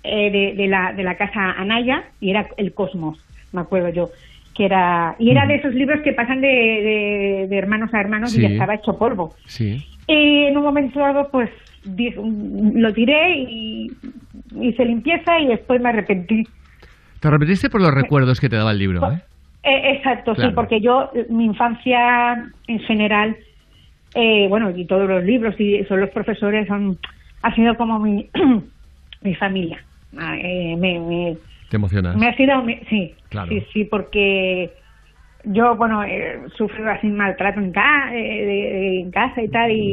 eh, 0.03 0.31
de, 0.31 0.53
de 0.55 0.67
la, 0.67 0.93
de 0.93 1.03
la 1.03 1.15
casa 1.17 1.51
Anaya, 1.57 2.05
y 2.21 2.29
era 2.29 2.47
El 2.57 2.73
Cosmos, 2.73 3.19
me 3.51 3.61
acuerdo 3.61 3.89
yo. 3.89 4.09
que 4.55 4.65
era 4.65 5.15
Y 5.19 5.29
era 5.31 5.45
de 5.45 5.55
esos 5.55 5.73
libros 5.73 6.01
que 6.03 6.13
pasan 6.13 6.39
de, 6.39 6.47
de- 6.47 7.47
de 7.49 7.57
hermanos 7.57 7.93
a 7.93 7.99
hermanos 7.99 8.33
y 8.37 8.41
ya 8.41 8.47
estaba 8.47 8.75
hecho 8.75 8.97
polvo. 8.97 9.35
Sí. 9.45 9.83
Y 10.07 10.45
en 10.45 10.55
un 10.57 10.63
momento 10.63 10.99
dado, 10.99 11.29
pues 11.31 11.49
lo 11.83 12.93
tiré 12.93 13.37
y 13.39 13.91
hice 14.61 14.85
limpieza 14.85 15.37
y 15.39 15.47
después 15.47 15.81
me 15.81 15.89
arrepentí. 15.89 16.47
Te 17.19 17.27
arrepentiste 17.27 17.69
por 17.69 17.81
los 17.81 17.93
recuerdos 17.93 18.39
que 18.39 18.49
te 18.49 18.55
daba 18.55 18.71
el 18.71 18.79
libro, 18.79 19.11
¿eh? 19.11 19.21
Eh, 19.63 19.95
exacto, 19.97 20.35
Claro. 20.35 20.49
sí, 20.49 20.55
porque 20.55 20.79
yo, 20.79 21.11
mi 21.29 21.45
infancia 21.45 22.51
en 22.67 22.79
general, 22.81 23.35
eh, 24.13 24.47
bueno, 24.47 24.69
y 24.75 24.85
todos 24.85 25.07
los 25.09 25.23
libros 25.23 25.55
y 25.59 25.83
son 25.85 26.01
los 26.01 26.11
profesores, 26.11 26.67
son, 26.67 26.99
ha 27.41 27.55
sido 27.55 27.75
como 27.75 27.97
mi, 27.99 28.29
mi 29.21 29.35
familia. 29.35 29.83
Ah, 30.17 30.37
eh, 30.37 30.75
me, 30.77 30.99
me, 30.99 31.37
Te 31.69 31.77
emocionas. 31.77 32.15
Me 32.15 32.27
ha 32.27 32.35
sido, 32.37 32.61
me- 32.63 32.85
sí, 32.89 33.17
Claro. 33.29 33.49
sí, 33.49 33.65
sí, 33.73 33.85
porque 33.85 34.75
yo, 35.45 35.75
bueno, 35.75 36.03
eh, 36.03 36.43
sufro 36.57 36.89
así 36.91 37.07
maltrato 37.07 37.59
en, 37.59 37.71
ca- 37.71 38.11
eh, 38.15 38.99
en 39.01 39.11
casa 39.11 39.41
y 39.41 39.49
tal, 39.49 39.71
y 39.71 39.91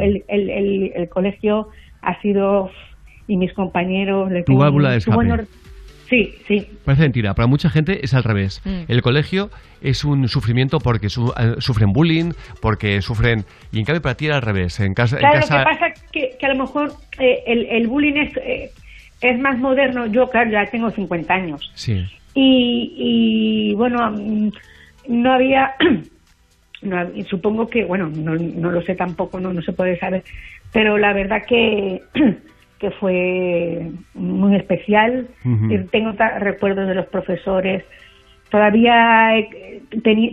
el, 0.00 0.24
el, 0.28 0.50
el, 0.50 0.92
el 0.94 1.08
colegio 1.10 1.68
ha 2.00 2.18
sido, 2.22 2.70
y 3.26 3.36
mis 3.36 3.52
compañeros... 3.52 4.30
le 4.32 4.42
Tu 4.42 4.56
válvula 4.56 4.90
de 4.92 4.96
escape. 4.98 5.16
bueno, 5.16 5.36
sí, 6.12 6.34
sí, 6.46 6.66
Parece 6.84 7.02
mentira, 7.04 7.32
para 7.34 7.46
mucha 7.46 7.70
gente 7.70 8.04
es 8.04 8.12
al 8.12 8.22
revés. 8.22 8.60
Mm. 8.64 8.82
El 8.88 9.00
colegio 9.02 9.50
es 9.80 10.04
un 10.04 10.28
sufrimiento 10.28 10.78
porque 10.78 11.08
su- 11.08 11.32
eh, 11.38 11.54
sufren 11.58 11.92
bullying, 11.92 12.32
porque 12.60 13.00
sufren... 13.00 13.44
Y 13.72 13.78
en 13.78 13.84
cambio 13.86 14.02
para 14.02 14.14
ti 14.14 14.26
era 14.26 14.36
al 14.36 14.42
revés. 14.42 14.78
En 14.80 14.92
casa... 14.94 15.16
Claro, 15.16 15.36
en 15.36 15.40
lo 15.40 15.46
que 15.46 15.64
pasa 15.64 15.86
es 15.86 16.02
que, 16.12 16.36
que 16.38 16.46
a 16.46 16.50
lo 16.54 16.62
mejor 16.64 16.92
eh, 17.18 17.38
el, 17.46 17.66
el 17.66 17.86
bullying 17.88 18.14
es, 18.16 18.36
eh, 18.36 18.70
es 19.22 19.38
más 19.40 19.58
moderno. 19.58 20.06
Yo, 20.06 20.28
claro, 20.28 20.50
ya 20.50 20.66
tengo 20.66 20.90
50 20.90 21.32
años. 21.32 21.72
Sí. 21.74 22.04
Y, 22.34 22.92
y 23.70 23.74
bueno, 23.74 24.10
mm, 24.10 24.50
no 25.08 25.32
había, 25.32 25.72
no 26.82 27.08
supongo 27.28 27.68
que, 27.68 27.84
bueno, 27.84 28.08
no, 28.14 28.34
no 28.34 28.70
lo 28.70 28.82
sé 28.82 28.94
tampoco, 28.94 29.40
no, 29.40 29.52
no 29.52 29.62
se 29.62 29.72
puede 29.72 29.98
saber, 29.98 30.24
pero 30.72 30.98
la 30.98 31.12
verdad 31.12 31.42
que, 31.46 32.00
que 32.82 32.90
fue 32.90 33.90
muy 34.14 34.56
especial. 34.56 35.28
Eh, 35.70 35.86
Tengo 35.92 36.12
recuerdos 36.40 36.88
de 36.88 36.96
los 36.96 37.06
profesores. 37.06 37.84
Todavía 38.50 39.38
eh, 39.38 39.80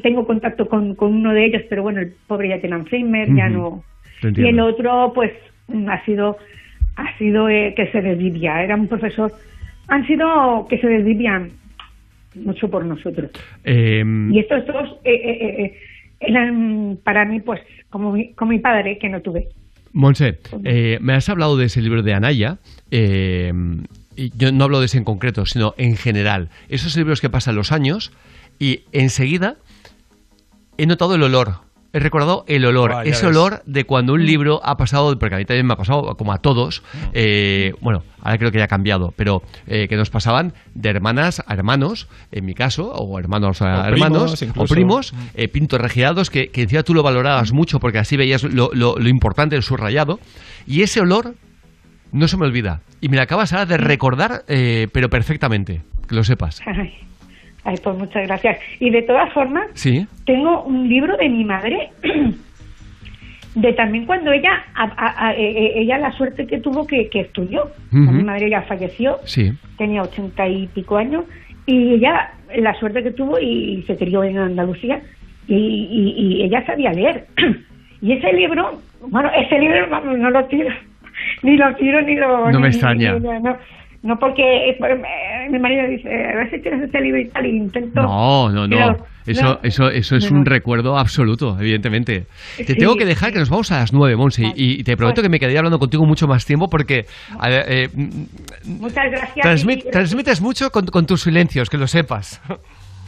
tengo 0.02 0.26
contacto 0.26 0.68
con, 0.68 0.96
con 0.96 1.14
uno 1.14 1.32
de 1.32 1.46
ellos, 1.46 1.62
pero 1.70 1.84
bueno, 1.84 2.02
el 2.02 2.12
pobre 2.28 2.50
ya 2.50 2.60
tiene 2.60 2.76
Alzheimer, 2.76 3.28
ya 3.36 3.48
Ujú. 3.50 3.84
no. 4.24 4.32
Y 4.36 4.48
el 4.48 4.60
otro, 4.60 5.12
pues, 5.14 5.32
mm, 5.68 5.88
ha 5.90 6.04
sido, 6.06 6.38
ha 6.96 7.16
sido 7.20 7.48
eh, 7.50 7.74
que 7.78 7.86
se 7.92 8.02
desvivía. 8.02 8.64
Era 8.64 8.76
un 8.76 8.88
profesor. 8.88 9.32
Han 9.88 10.06
sido 10.08 10.66
que 10.68 10.80
se 10.80 10.88
desvivían 10.88 11.52
mucho 12.34 12.68
por 12.70 12.84
nosotros. 12.84 13.30
Eh, 13.64 14.04
Y 14.32 14.40
estos 14.40 14.66
dos 14.66 14.98
eh, 15.04 15.14
eh, 15.14 15.38
eh, 15.42 15.64
eh, 15.66 15.74
eran 16.20 16.98
para 17.04 17.26
mí, 17.26 17.42
pues, 17.42 17.62
como 17.92 18.12
mi, 18.12 18.34
como 18.34 18.52
mi 18.52 18.60
padre, 18.60 18.98
que 18.98 19.08
no 19.08 19.22
tuve. 19.22 19.48
Monse, 19.94 20.40
eh, 20.64 20.98
me 21.02 21.14
has 21.14 21.30
hablado 21.30 21.57
de 21.57 21.66
ese 21.66 21.82
libro 21.82 22.03
de 22.03 22.14
Anaya. 22.14 22.57
eh, 22.91 23.53
y 24.20 24.34
yo 24.36 24.52
no 24.52 24.66
hablo 24.66 24.82
de 24.82 24.88
ese 24.88 24.98
en 24.98 25.06
concreto, 25.06 25.45
sino 25.45 25.74
en 25.78 25.95
general. 25.95 26.49
Esos 26.68 26.98
libros 26.98 27.22
que 27.22 27.30
pasan 27.30 27.56
los 27.56 27.72
años 27.72 28.11
y 28.60 28.82
enseguida 28.91 29.56
he 30.78 30.86
notado 30.86 31.16
el 31.16 31.24
olor. 31.24 31.61
He 31.91 31.99
recordado 31.99 32.45
el 32.48 32.66
olor, 32.66 32.91
Ah, 32.94 33.02
ese 33.03 33.26
ves. 33.26 33.36
olor 33.36 33.64
de 33.66 33.84
cuando 33.86 34.14
un 34.14 34.24
libro 34.24 34.61
ha 34.64 34.78
pasado, 34.78 35.18
porque 35.18 35.34
a 35.34 35.38
mí 35.40 35.45
también 35.45 35.66
me 35.66 35.74
ha 35.74 35.76
pasado, 35.76 36.16
como 36.18 36.34
a 36.34 36.38
todos, 36.38 36.84
eh, 37.14 37.74
bueno, 37.82 38.03
ahora 38.22 38.38
creo 38.38 38.52
que 38.52 38.60
ya 38.60 38.66
ha 38.66 38.68
cambiado, 38.68 39.11
pero 39.18 39.41
eh, 39.66 39.88
que 39.88 39.95
nos 39.95 40.11
pasaban 40.11 40.53
de 40.76 40.90
hermanas 40.90 41.41
a 41.48 41.53
hermanos, 41.53 42.07
en 42.32 42.45
mi 42.45 42.53
caso, 42.53 42.91
o 42.94 43.18
hermanos 43.18 43.64
a 43.64 43.82
O 43.82 43.86
hermanos, 43.86 44.36
primos, 44.40 44.56
o 44.57 44.66
primos, 44.72 45.14
eh, 45.34 45.48
pintos 45.48 45.82
regiados, 45.82 46.30
que, 46.30 46.49
que 46.49 46.61
encima 46.61 46.84
tú 46.84 46.94
lo 46.94 47.02
valorabas 47.02 47.53
mucho 47.53 47.80
porque 47.80 47.98
así 47.98 48.18
veías 48.18 48.44
lo, 48.44 48.70
lo- 48.74 48.98
lo 48.99 49.10
importante 49.10 49.56
del 49.56 49.64
subrayado, 49.64 50.20
y 50.68 50.84
ese 50.84 51.02
olor 51.02 51.34
no 52.11 52.28
se 52.28 52.38
me 52.38 52.45
olvida. 52.45 52.82
Y 53.02 53.10
me 53.10 53.18
lo 53.18 53.24
acabas 53.24 53.52
ahora 53.53 53.66
de 53.66 53.78
recordar, 53.78 54.44
eh, 54.48 54.88
pero 54.91 55.10
perfectamente, 55.10 55.82
que 56.07 56.14
lo 56.16 56.24
sepas. 56.24 56.61
Ay, 57.70 57.76
pues 57.84 57.96
muchas 57.98 58.26
gracias. 58.26 58.58
Y 58.80 58.90
de 58.90 59.04
todas 59.04 59.32
formas, 59.32 59.68
Sí, 59.76 60.08
tengo 60.26 60.64
un 60.64 60.90
libro 60.90 61.16
de 61.18 61.30
mi 61.30 61.44
madre 61.46 61.90
de 63.56 63.74
también 63.74 64.06
cuando 64.08 64.32
ella 64.32 64.64
a- 64.76 64.84
a- 64.96 65.28
a- 65.28 65.34
eh, 65.34 65.52
eh, 65.58 65.72
ella 65.82 65.98
la 66.00 66.12
suerte 66.14 66.48
que 66.48 66.60
tuvo 66.60 66.86
que, 66.88 67.10
que 67.10 67.22
estudió 67.22 67.72
mi 67.91 68.24
madre 68.24 68.50
ya 68.50 68.62
falleció 68.64 69.18
sí. 69.26 69.52
tenía 69.78 70.04
ochenta 70.04 70.48
y 70.48 70.68
pico 70.68 70.98
años 70.98 71.26
y 71.66 71.94
ella 71.96 72.32
la 72.56 72.74
suerte 72.80 73.04
que 73.04 73.12
tuvo 73.12 73.40
y, 73.40 73.84
se 73.88 73.98
crió 73.98 74.24
en 74.24 74.38
Andalucía 74.38 75.02
y, 75.48 75.56
y- 75.56 76.14
y 76.18 76.44
ella 76.44 76.64
sabía 76.66 76.91
leer 76.94 77.26
y 78.02 78.14
ese 78.14 78.32
libro 78.34 78.80
bueno 79.08 79.30
ese 79.36 79.58
libro 79.60 79.88
vamos, 79.90 80.18
no 80.18 80.30
lo 80.30 80.46
tiro 80.46 80.70
ni 81.44 81.58
lo 81.58 81.76
tiro 81.76 82.02
ni 82.04 82.16
lo 82.16 82.52
No 82.52 82.60
me 82.60 82.70
ni- 82.70 82.74
extraña. 82.76 83.14
ni- 83.14 83.20
no, 83.20 83.40
no 83.40 83.58
porque 84.20 84.70
eh, 84.70 84.78
mi 85.50 85.60
marido 85.60 85.88
dice 85.88 86.08
a 86.10 86.36
ver 86.38 86.50
si 86.50 86.60
tienes 86.62 86.88
ese 86.88 87.02
libro 87.02 87.20
y 87.20 87.28
tal 87.30 87.46
y 87.46 87.50
intento 87.58 88.02
No, 88.02 88.50
no, 88.50 88.68
no. 88.68 88.76
pero- 88.78 89.06
Eso, 89.28 89.44
no. 89.44 89.60
eso, 89.62 89.90
eso 89.92 90.16
es 90.16 90.32
No, 90.32 90.38
un 90.40 90.44
no. 90.44 90.50
recuerdo 90.50 90.98
absoluto, 90.98 91.56
evidentemente. 91.60 92.26
Te 92.58 92.64
Sí, 92.66 92.76
tengo 92.76 92.96
que 92.96 93.06
dejar 93.06 93.32
que 93.32 93.38
nos 93.40 93.50
vamos 93.50 93.72
a 93.72 93.80
las 93.80 93.94
nueve, 93.94 94.16
Monse, 94.16 94.44
y, 94.56 94.80
y 94.80 94.84
te 94.84 94.98
prometo 94.98 95.22
que 95.22 95.30
me 95.30 95.38
quedaría 95.40 95.60
hablando 95.60 95.78
contigo 95.78 96.04
mucho 96.06 96.28
más 96.28 96.46
tiempo 96.46 96.68
porque 96.70 97.06
eh, 97.48 97.90
mm, 97.94 98.10
muchas 98.80 99.12
gracias 99.12 99.46
transmit- 99.46 99.86
y- 99.86 99.92
transmites 99.92 100.42
mucho 100.42 100.72
con, 100.72 100.86
con 100.88 101.06
tus 101.06 101.22
silencios, 101.22 101.70
que 101.70 101.78
lo 101.78 101.86
sepas. 101.88 102.42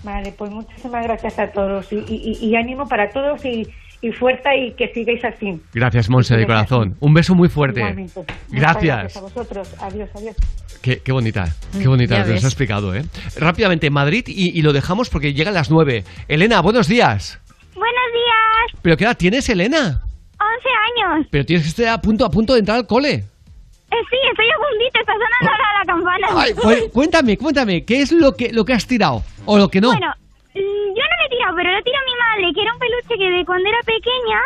Vale, 0.04 0.34
pues 0.38 0.52
muchísimas 0.52 1.04
gracias 1.06 1.40
a 1.40 1.48
todos 1.52 1.92
y, 1.94 1.98
y- 2.08 2.38
y- 2.42 2.46
y 2.50 2.56
ánimo 2.56 2.88
para 2.88 3.10
todos 3.10 3.44
y, 3.46 3.68
y 4.02 4.12
fuerza 4.12 4.56
y 4.56 4.74
que 4.74 4.88
sigáis 4.94 5.24
así. 5.24 5.62
Gracias, 5.74 6.10
Monse, 6.10 6.36
de 6.36 6.46
corazón. 6.46 6.96
Un 7.00 7.14
beso 7.14 7.36
muy 7.36 7.50
fuerte. 7.50 7.84
Muchas 7.94 8.26
Gracias. 8.50 9.18
a 9.18 9.22
vosotros. 9.22 9.70
Adiós, 9.80 10.10
adiós. 10.16 10.36
Qué, 10.82 11.00
qué 11.00 11.12
bonita, 11.12 11.54
qué 11.80 11.88
bonita, 11.88 12.16
Ya 12.18 12.24
te 12.24 12.30
lo 12.30 12.34
ves. 12.36 12.44
has 12.44 12.52
explicado, 12.52 12.96
¿eh? 12.96 13.04
Rápidamente, 13.38 13.90
Madrid, 13.92 14.24
y, 14.28 14.58
y 14.58 14.62
lo 14.64 14.74
dejamos 14.74 15.10
porque 15.10 15.34
llegan 15.34 15.54
las 15.54 15.70
nueve. 15.70 16.04
Elena, 16.28 16.60
buenos 16.62 16.88
días. 16.88 17.40
Buenos 17.76 18.14
días, 18.14 18.80
¿Pero 18.82 18.98
qué 18.98 19.04
edad 19.04 19.18
tienes, 19.18 19.48
Elena? 19.50 20.02
11 20.40 21.14
años. 21.14 21.28
Pero 21.30 21.46
tienes 21.46 21.64
que 21.64 21.70
estar 21.70 21.88
a 21.94 22.02
punto, 22.02 22.26
a 22.26 22.32
punto 22.32 22.54
de 22.54 22.60
entrar 22.60 22.78
al 22.78 22.88
cole. 22.88 23.14
Eh, 23.14 23.96
sí, 24.10 24.18
estoy 24.32 24.46
a 24.48 24.58
puntito, 24.58 25.00
está 25.02 25.14
sonando 25.14 25.52
ahora 25.52 25.80
la 25.80 25.86
campana. 25.86 26.28
Ay, 26.44 26.54
pues, 26.60 26.84
cuéntame, 26.94 27.38
cuéntame, 27.38 27.86
¿qué 27.86 28.02
es 28.02 28.12
lo 28.12 28.36
que, 28.36 28.52
lo 28.52 28.66
que 28.66 28.74
has 28.74 28.88
tirado? 28.88 29.24
¿O 29.46 29.58
lo 29.60 29.70
que 29.70 29.82
no? 29.82 29.90
Bueno, 29.90 30.08
mm, 30.10 30.31
yo 30.60 31.04
no 31.10 31.16
lo 31.20 31.26
he 31.26 31.30
tirado, 31.30 31.56
pero 31.56 31.72
lo 31.72 31.82
tiró 31.84 31.98
mi 32.06 32.16
madre, 32.20 32.54
que 32.54 32.62
era 32.62 32.74
un 32.74 32.80
peluche 32.80 33.16
que 33.18 33.30
de 33.38 33.46
cuando 33.46 33.70
era 33.70 33.80
pequeña, 33.86 34.40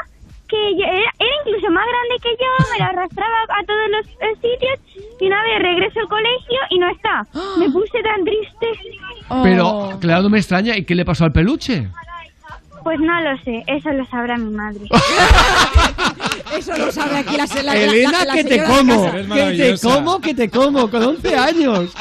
que 0.47 0.77
yo- 0.77 0.85
era, 0.85 1.09
era 1.19 1.31
incluso 1.45 1.71
más 1.71 1.85
grande 1.87 2.15
que 2.21 2.29
yo, 2.39 2.49
me 2.71 2.77
lo 2.79 2.85
arrastraba 2.85 3.37
a 3.49 3.63
todos 3.65 3.89
los 3.89 4.05
eh, 4.21 4.35
sitios 4.35 4.79
y 5.19 5.27
una 5.27 5.41
vez 5.43 5.59
regreso 5.61 5.99
al 6.01 6.07
colegio 6.07 6.59
y 6.69 6.77
no 6.79 6.89
está. 6.89 7.25
Me 7.59 7.69
puse 7.71 8.01
tan 8.03 8.23
triste. 8.23 8.67
Pero, 9.43 9.97
claro, 9.99 10.21
no 10.23 10.29
me 10.29 10.37
extraña. 10.37 10.77
¿Y 10.77 10.85
qué 10.85 10.93
le 10.93 11.03
pasó 11.03 11.25
al 11.25 11.31
peluche? 11.31 11.87
Pues 12.83 12.99
no 12.99 13.19
lo 13.21 13.35
sé, 13.43 13.63
eso 13.65 13.91
lo 13.93 14.05
sabrá 14.05 14.37
mi 14.37 14.51
madre. 14.53 14.81
Eso 16.55 16.77
lo 16.77 16.91
sabe 16.91 17.17
aquí 17.17 17.35
la, 17.35 17.45
la, 17.63 17.75
Elena, 17.75 18.11
la- 18.19 18.25
la 18.25 18.33
que 18.35 18.43
te 18.43 18.63
como, 18.63 19.11
que 19.11 19.21
te 19.57 19.77
como, 19.81 20.21
que 20.21 20.33
te 20.35 20.49
como, 20.49 20.89
con 20.91 21.03
11 21.03 21.35
años. 21.35 21.93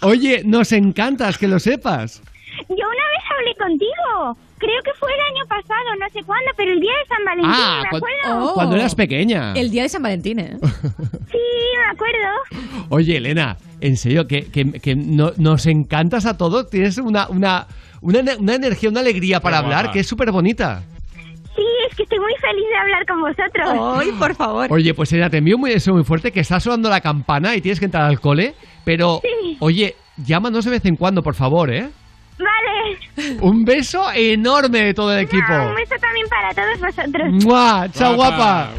Oye, 0.00 0.42
nos 0.44 0.72
encantas 0.72 1.38
que 1.38 1.46
lo 1.46 1.58
sepas. 1.60 2.22
Yo 2.68 2.86
una 2.86 3.06
vez 3.12 3.24
hablé 3.30 3.54
contigo. 3.58 4.36
Creo 4.58 4.82
que 4.84 4.90
fue 4.98 5.08
el 5.12 5.20
año 5.20 5.44
pasado, 5.48 5.96
no 5.98 6.06
sé 6.12 6.22
cuándo, 6.26 6.50
pero 6.56 6.72
el 6.72 6.80
día 6.80 6.92
de 6.92 7.06
San 7.08 7.24
Valentín, 7.24 7.52
Ah, 7.54 7.80
me 7.84 7.88
cu- 7.88 7.96
acuerdo. 7.96 8.54
cuando 8.54 8.76
eras 8.76 8.94
pequeña. 8.94 9.54
El 9.54 9.70
día 9.70 9.84
de 9.84 9.88
San 9.88 10.02
Valentín, 10.02 10.38
¿eh? 10.38 10.56
Sí, 11.30 11.38
me 11.78 11.90
acuerdo. 11.92 12.86
Oye, 12.90 13.16
Elena, 13.16 13.56
en 13.80 13.96
serio, 13.96 14.26
que, 14.26 14.50
que- 14.50 14.72
que 14.80 14.94
no- 14.96 15.32
nos 15.38 15.64
encantas 15.66 16.26
a 16.26 16.36
todos. 16.36 16.68
Tienes 16.68 16.98
una, 16.98 17.28
una, 17.28 17.66
una, 18.02 18.20
una 18.38 18.54
energía, 18.54 18.90
una 18.90 19.00
alegría 19.00 19.40
para 19.40 19.58
Qué 19.60 19.64
hablar 19.64 19.90
que 19.92 20.00
es 20.00 20.06
súper 20.06 20.30
bonita. 20.30 20.82
Sí, 21.56 21.64
es 21.88 21.96
que 21.96 22.02
estoy 22.04 22.18
muy 22.18 22.34
feliz 22.40 22.64
de 22.68 22.76
hablar 22.76 23.06
con 23.06 23.20
vosotros. 23.22 23.98
Ay, 23.98 24.12
por 24.18 24.34
favor. 24.34 24.66
Oye, 24.70 24.92
pues 24.94 25.10
Elena, 25.12 25.30
te 25.30 25.38
envío 25.38 25.56
muy, 25.58 25.72
eso 25.72 25.92
muy 25.94 26.04
fuerte, 26.04 26.30
que 26.32 26.40
está 26.40 26.60
sonando 26.60 26.88
la 26.90 27.00
campana 27.00 27.56
y 27.56 27.60
tienes 27.62 27.78
que 27.78 27.86
entrar 27.86 28.04
al 28.04 28.20
cole. 28.20 28.54
Pero, 28.84 29.20
Sí. 29.22 29.56
oye, 29.60 29.94
llámanos 30.18 30.64
de 30.66 30.70
vez 30.72 30.84
en 30.84 30.96
cuando, 30.96 31.22
por 31.22 31.34
favor, 31.34 31.70
¿eh? 31.72 31.88
Vale. 32.40 33.38
Un 33.42 33.64
beso 33.64 34.04
enorme 34.14 34.82
de 34.84 34.94
todo 34.94 35.12
el 35.14 35.20
equipo. 35.24 35.52
Un 35.52 35.74
beso 35.74 35.94
también 36.00 36.26
para 36.28 36.54
todos 36.54 36.80
vosotros. 36.80 37.44
¡Mua! 37.44 37.86
¡Chao, 37.92 38.14
guapa! 38.16 38.70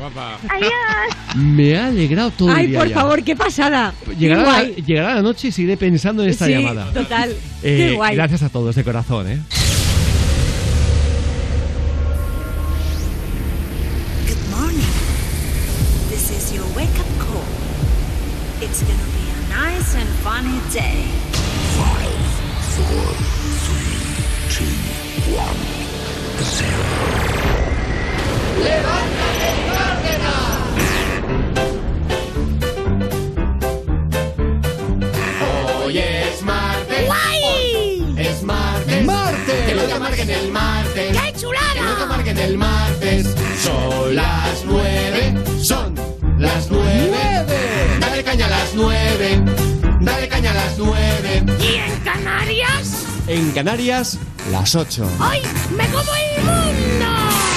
Adiós. 0.50 1.36
Me 1.36 1.78
ha 1.78 1.88
alegrado 1.88 2.32
todo 2.32 2.50
el 2.50 2.56
Ay, 2.56 2.68
día 2.68 2.80
por 2.80 2.88
ya. 2.88 2.96
favor, 2.96 3.24
qué 3.24 3.36
pasada. 3.36 3.94
Llegará, 4.18 4.42
Qué 4.44 4.46
la, 4.50 4.54
guay. 4.64 4.76
llegará 4.86 5.16
la 5.16 5.22
noche 5.22 5.50
y 5.50 5.52
seguiré 5.52 5.78
pensando 5.78 6.24
en 6.24 6.30
esta 6.30 6.46
Sí, 6.48 6.54
llamada. 6.54 6.92
total. 6.92 7.30
Eh, 7.64 7.78
Qué 7.78 7.94
guay. 7.94 8.16
Gracias 8.16 8.42
a 8.44 8.50
todos, 8.50 8.76
de 8.76 8.84
corazón, 8.84 9.30
¿eh? 9.30 9.40
Good 14.28 14.50
morning. 14.50 14.94
This 16.10 16.32
is 16.32 16.54
your 16.54 16.66
wake 16.76 16.90
up 17.00 17.08
call. 17.20 17.44
It's 18.62 18.82
gonna 18.84 19.10
be 19.14 19.26
a 19.30 19.50
nice 19.50 19.96
and 19.96 20.10
funny 20.24 20.60
day. 20.74 21.06
Canarias, 53.54 54.18
las 54.52 54.76
ocho. 54.76 55.08
¡Ay, 55.20 55.42
me 55.76 55.86
como 55.88 56.12
el 56.16 56.44
mundo! 56.44 57.51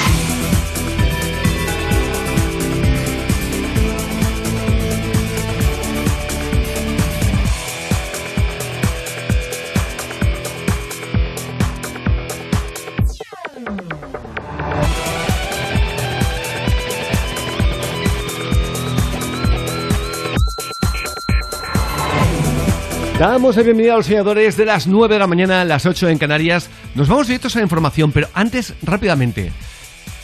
Damos 23.19 23.57
la 23.57 23.63
bienvenida 23.63 23.95
a 23.95 23.97
los 23.99 24.07
soñadores 24.07 24.57
de 24.57 24.65
las 24.65 24.89
9 24.89 25.15
de 25.15 25.21
la 25.21 25.29
mañana 25.29 25.61
a 25.61 25.65
las 25.65 25.87
8 25.87 26.09
en 26.09 26.19
Canarias. 26.19 26.69
Nos 26.97 27.09
vamos 27.09 27.29
directos 27.29 27.55
a 27.55 27.61
la 27.61 27.63
información, 27.63 28.11
pero 28.11 28.27
antes, 28.35 28.75
rápidamente, 28.83 29.53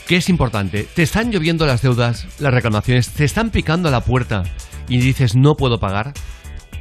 ¿qué 0.07 0.17
es 0.17 0.27
importante? 0.27 0.85
Te 0.93 1.01
están 1.01 1.31
lloviendo 1.31 1.65
las 1.65 1.81
deudas, 1.81 2.27
las 2.39 2.53
reclamaciones, 2.53 3.09
te 3.11 3.23
están 3.23 3.49
picando 3.49 3.87
a 3.87 3.91
la 3.91 4.01
puerta 4.01 4.43
y 4.89 4.99
dices 4.99 5.37
no 5.37 5.55
puedo 5.55 5.79
pagar. 5.79 6.13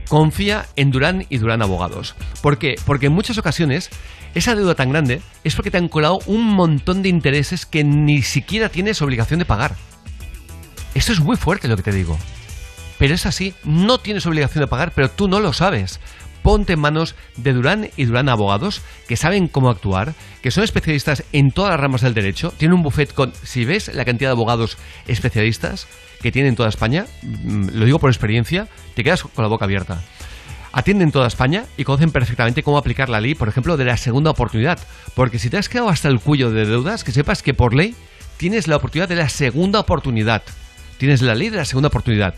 Confía 0.08 0.66
en 0.74 0.90
Durán 0.90 1.26
y 1.28 1.38
Durán 1.38 1.62
Abogados. 1.62 2.16
¿Por 2.42 2.58
qué? 2.58 2.74
Porque 2.84 3.06
en 3.06 3.12
muchas 3.12 3.38
ocasiones 3.38 3.88
esa 4.34 4.56
deuda 4.56 4.74
tan 4.74 4.90
grande 4.90 5.22
es 5.44 5.54
porque 5.54 5.70
te 5.70 5.78
han 5.78 5.88
colado 5.88 6.18
un 6.26 6.44
montón 6.44 7.02
de 7.02 7.08
intereses 7.08 7.66
que 7.66 7.84
ni 7.84 8.22
siquiera 8.22 8.68
tienes 8.68 9.00
obligación 9.00 9.38
de 9.38 9.46
pagar. 9.46 9.76
Esto 10.92 11.12
es 11.12 11.20
muy 11.20 11.36
fuerte 11.36 11.68
lo 11.68 11.76
que 11.76 11.84
te 11.84 11.92
digo. 11.92 12.18
Pero 13.00 13.14
es 13.14 13.24
así, 13.24 13.54
no 13.64 13.96
tienes 13.96 14.26
obligación 14.26 14.62
de 14.62 14.68
pagar, 14.68 14.92
pero 14.94 15.10
tú 15.10 15.26
no 15.26 15.40
lo 15.40 15.54
sabes. 15.54 16.00
Ponte 16.42 16.74
en 16.74 16.80
manos 16.80 17.14
de 17.38 17.54
Durán 17.54 17.88
y 17.96 18.04
Durán 18.04 18.28
Abogados, 18.28 18.82
que 19.08 19.16
saben 19.16 19.48
cómo 19.48 19.70
actuar, 19.70 20.12
que 20.42 20.50
son 20.50 20.64
especialistas 20.64 21.24
en 21.32 21.50
todas 21.50 21.70
las 21.70 21.80
ramas 21.80 22.02
del 22.02 22.12
derecho. 22.12 22.52
Tienen 22.58 22.76
un 22.76 22.82
buffet 22.82 23.14
con, 23.14 23.32
si 23.42 23.64
ves 23.64 23.88
la 23.94 24.04
cantidad 24.04 24.28
de 24.28 24.32
abogados 24.32 24.76
especialistas 25.06 25.86
que 26.20 26.30
tienen 26.30 26.50
en 26.50 26.56
toda 26.56 26.68
España, 26.68 27.06
mm, 27.22 27.68
lo 27.72 27.86
digo 27.86 27.98
por 27.98 28.10
experiencia, 28.10 28.68
te 28.94 29.02
quedas 29.02 29.22
con 29.22 29.42
la 29.42 29.48
boca 29.48 29.64
abierta. 29.64 30.02
Atienden 30.72 31.10
toda 31.10 31.26
España 31.26 31.64
y 31.78 31.84
conocen 31.84 32.10
perfectamente 32.10 32.62
cómo 32.62 32.76
aplicar 32.76 33.08
la 33.08 33.22
ley, 33.22 33.34
por 33.34 33.48
ejemplo, 33.48 33.78
de 33.78 33.86
la 33.86 33.96
segunda 33.96 34.30
oportunidad. 34.30 34.78
Porque 35.14 35.38
si 35.38 35.48
te 35.48 35.56
has 35.56 35.70
quedado 35.70 35.88
hasta 35.88 36.08
el 36.08 36.20
cuello 36.20 36.50
de 36.50 36.66
deudas, 36.66 37.02
que 37.02 37.12
sepas 37.12 37.42
que 37.42 37.54
por 37.54 37.72
ley 37.72 37.94
tienes 38.36 38.68
la 38.68 38.76
oportunidad 38.76 39.08
de 39.08 39.16
la 39.16 39.30
segunda 39.30 39.80
oportunidad. 39.80 40.42
Tienes 40.98 41.22
la 41.22 41.34
ley 41.34 41.48
de 41.48 41.56
la 41.56 41.64
segunda 41.64 41.88
oportunidad 41.88 42.34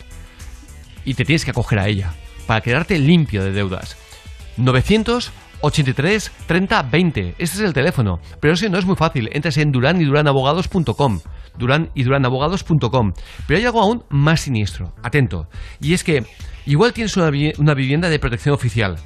y 1.05 1.15
te 1.15 1.25
tienes 1.25 1.45
que 1.45 1.51
acoger 1.51 1.79
a 1.79 1.89
ella 1.89 2.13
para 2.47 2.61
quedarte 2.61 2.99
limpio 2.99 3.45
de 3.45 3.53
deudas. 3.53 3.97
983 4.57 6.33
30 6.47 6.83
20. 6.83 7.29
Este 7.31 7.57
es 7.57 7.61
el 7.61 7.73
teléfono. 7.73 8.21
Pero 8.41 8.57
si 8.57 8.69
no 8.69 8.79
es 8.79 8.87
muy 8.87 8.97
fácil. 8.97 9.29
Entras 9.33 9.57
en 9.57 9.73
duran 9.73 10.01
y 10.01 10.05
duranabogados.com. 10.05 11.21
Duran 11.59 11.91
y 11.95 12.03
duranabogados.com. 12.03 13.13
Pero 13.47 13.59
hay 13.59 13.67
algo 13.67 13.81
aún 13.81 14.05
más 14.11 14.43
siniestro. 14.43 14.95
Atento. 15.03 15.49
Y 15.81 15.95
es 15.95 16.05
que 16.05 16.25
igual 16.67 16.93
tienes 16.93 17.17
una, 17.17 17.31
una 17.59 17.75
vivienda 17.75 18.09
de 18.09 18.19
protección 18.19 18.55
oficial. 18.55 18.97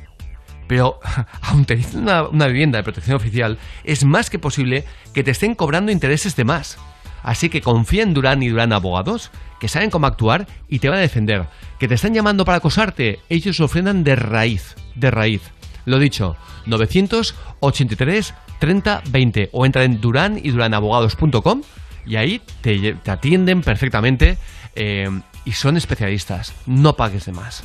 Pero, 0.66 0.98
aun 1.42 1.64
teniendo 1.64 1.98
una, 2.00 2.22
una 2.28 2.46
vivienda 2.48 2.78
de 2.78 2.84
protección 2.84 3.16
oficial, 3.16 3.58
es 3.84 4.04
más 4.04 4.30
que 4.30 4.38
posible 4.38 4.84
que 5.14 5.22
te 5.22 5.30
estén 5.30 5.54
cobrando 5.54 5.92
intereses 5.92 6.34
de 6.34 6.44
más. 6.44 6.78
Así 7.22 7.48
que 7.48 7.60
confía 7.60 8.02
en 8.02 8.14
Durán 8.14 8.42
y 8.42 8.48
Durán 8.48 8.72
Abogados, 8.72 9.30
que 9.60 9.68
saben 9.68 9.90
cómo 9.90 10.06
actuar 10.06 10.46
y 10.68 10.78
te 10.78 10.88
van 10.88 10.98
a 10.98 11.02
defender. 11.02 11.46
Que 11.78 11.88
te 11.88 11.94
están 11.94 12.14
llamando 12.14 12.44
para 12.44 12.58
acosarte, 12.58 13.20
ellos 13.28 13.58
lo 13.58 13.68
frenan 13.68 14.04
de 14.04 14.16
raíz, 14.16 14.76
de 14.94 15.10
raíz. 15.10 15.42
Lo 15.84 15.98
dicho, 15.98 16.36
983 16.66 18.34
30 18.58 19.02
20 19.10 19.50
o 19.52 19.66
entra 19.66 19.84
en 19.84 20.00
durán 20.00 20.40
y 20.42 20.50
duranabogados.com 20.50 21.62
y 22.06 22.16
ahí 22.16 22.40
te, 22.60 22.94
te 22.94 23.10
atienden 23.10 23.62
perfectamente 23.62 24.38
eh, 24.74 25.08
y 25.44 25.52
son 25.52 25.76
especialistas. 25.76 26.52
No 26.66 26.96
pagues 26.96 27.26
de 27.26 27.32
más. 27.32 27.64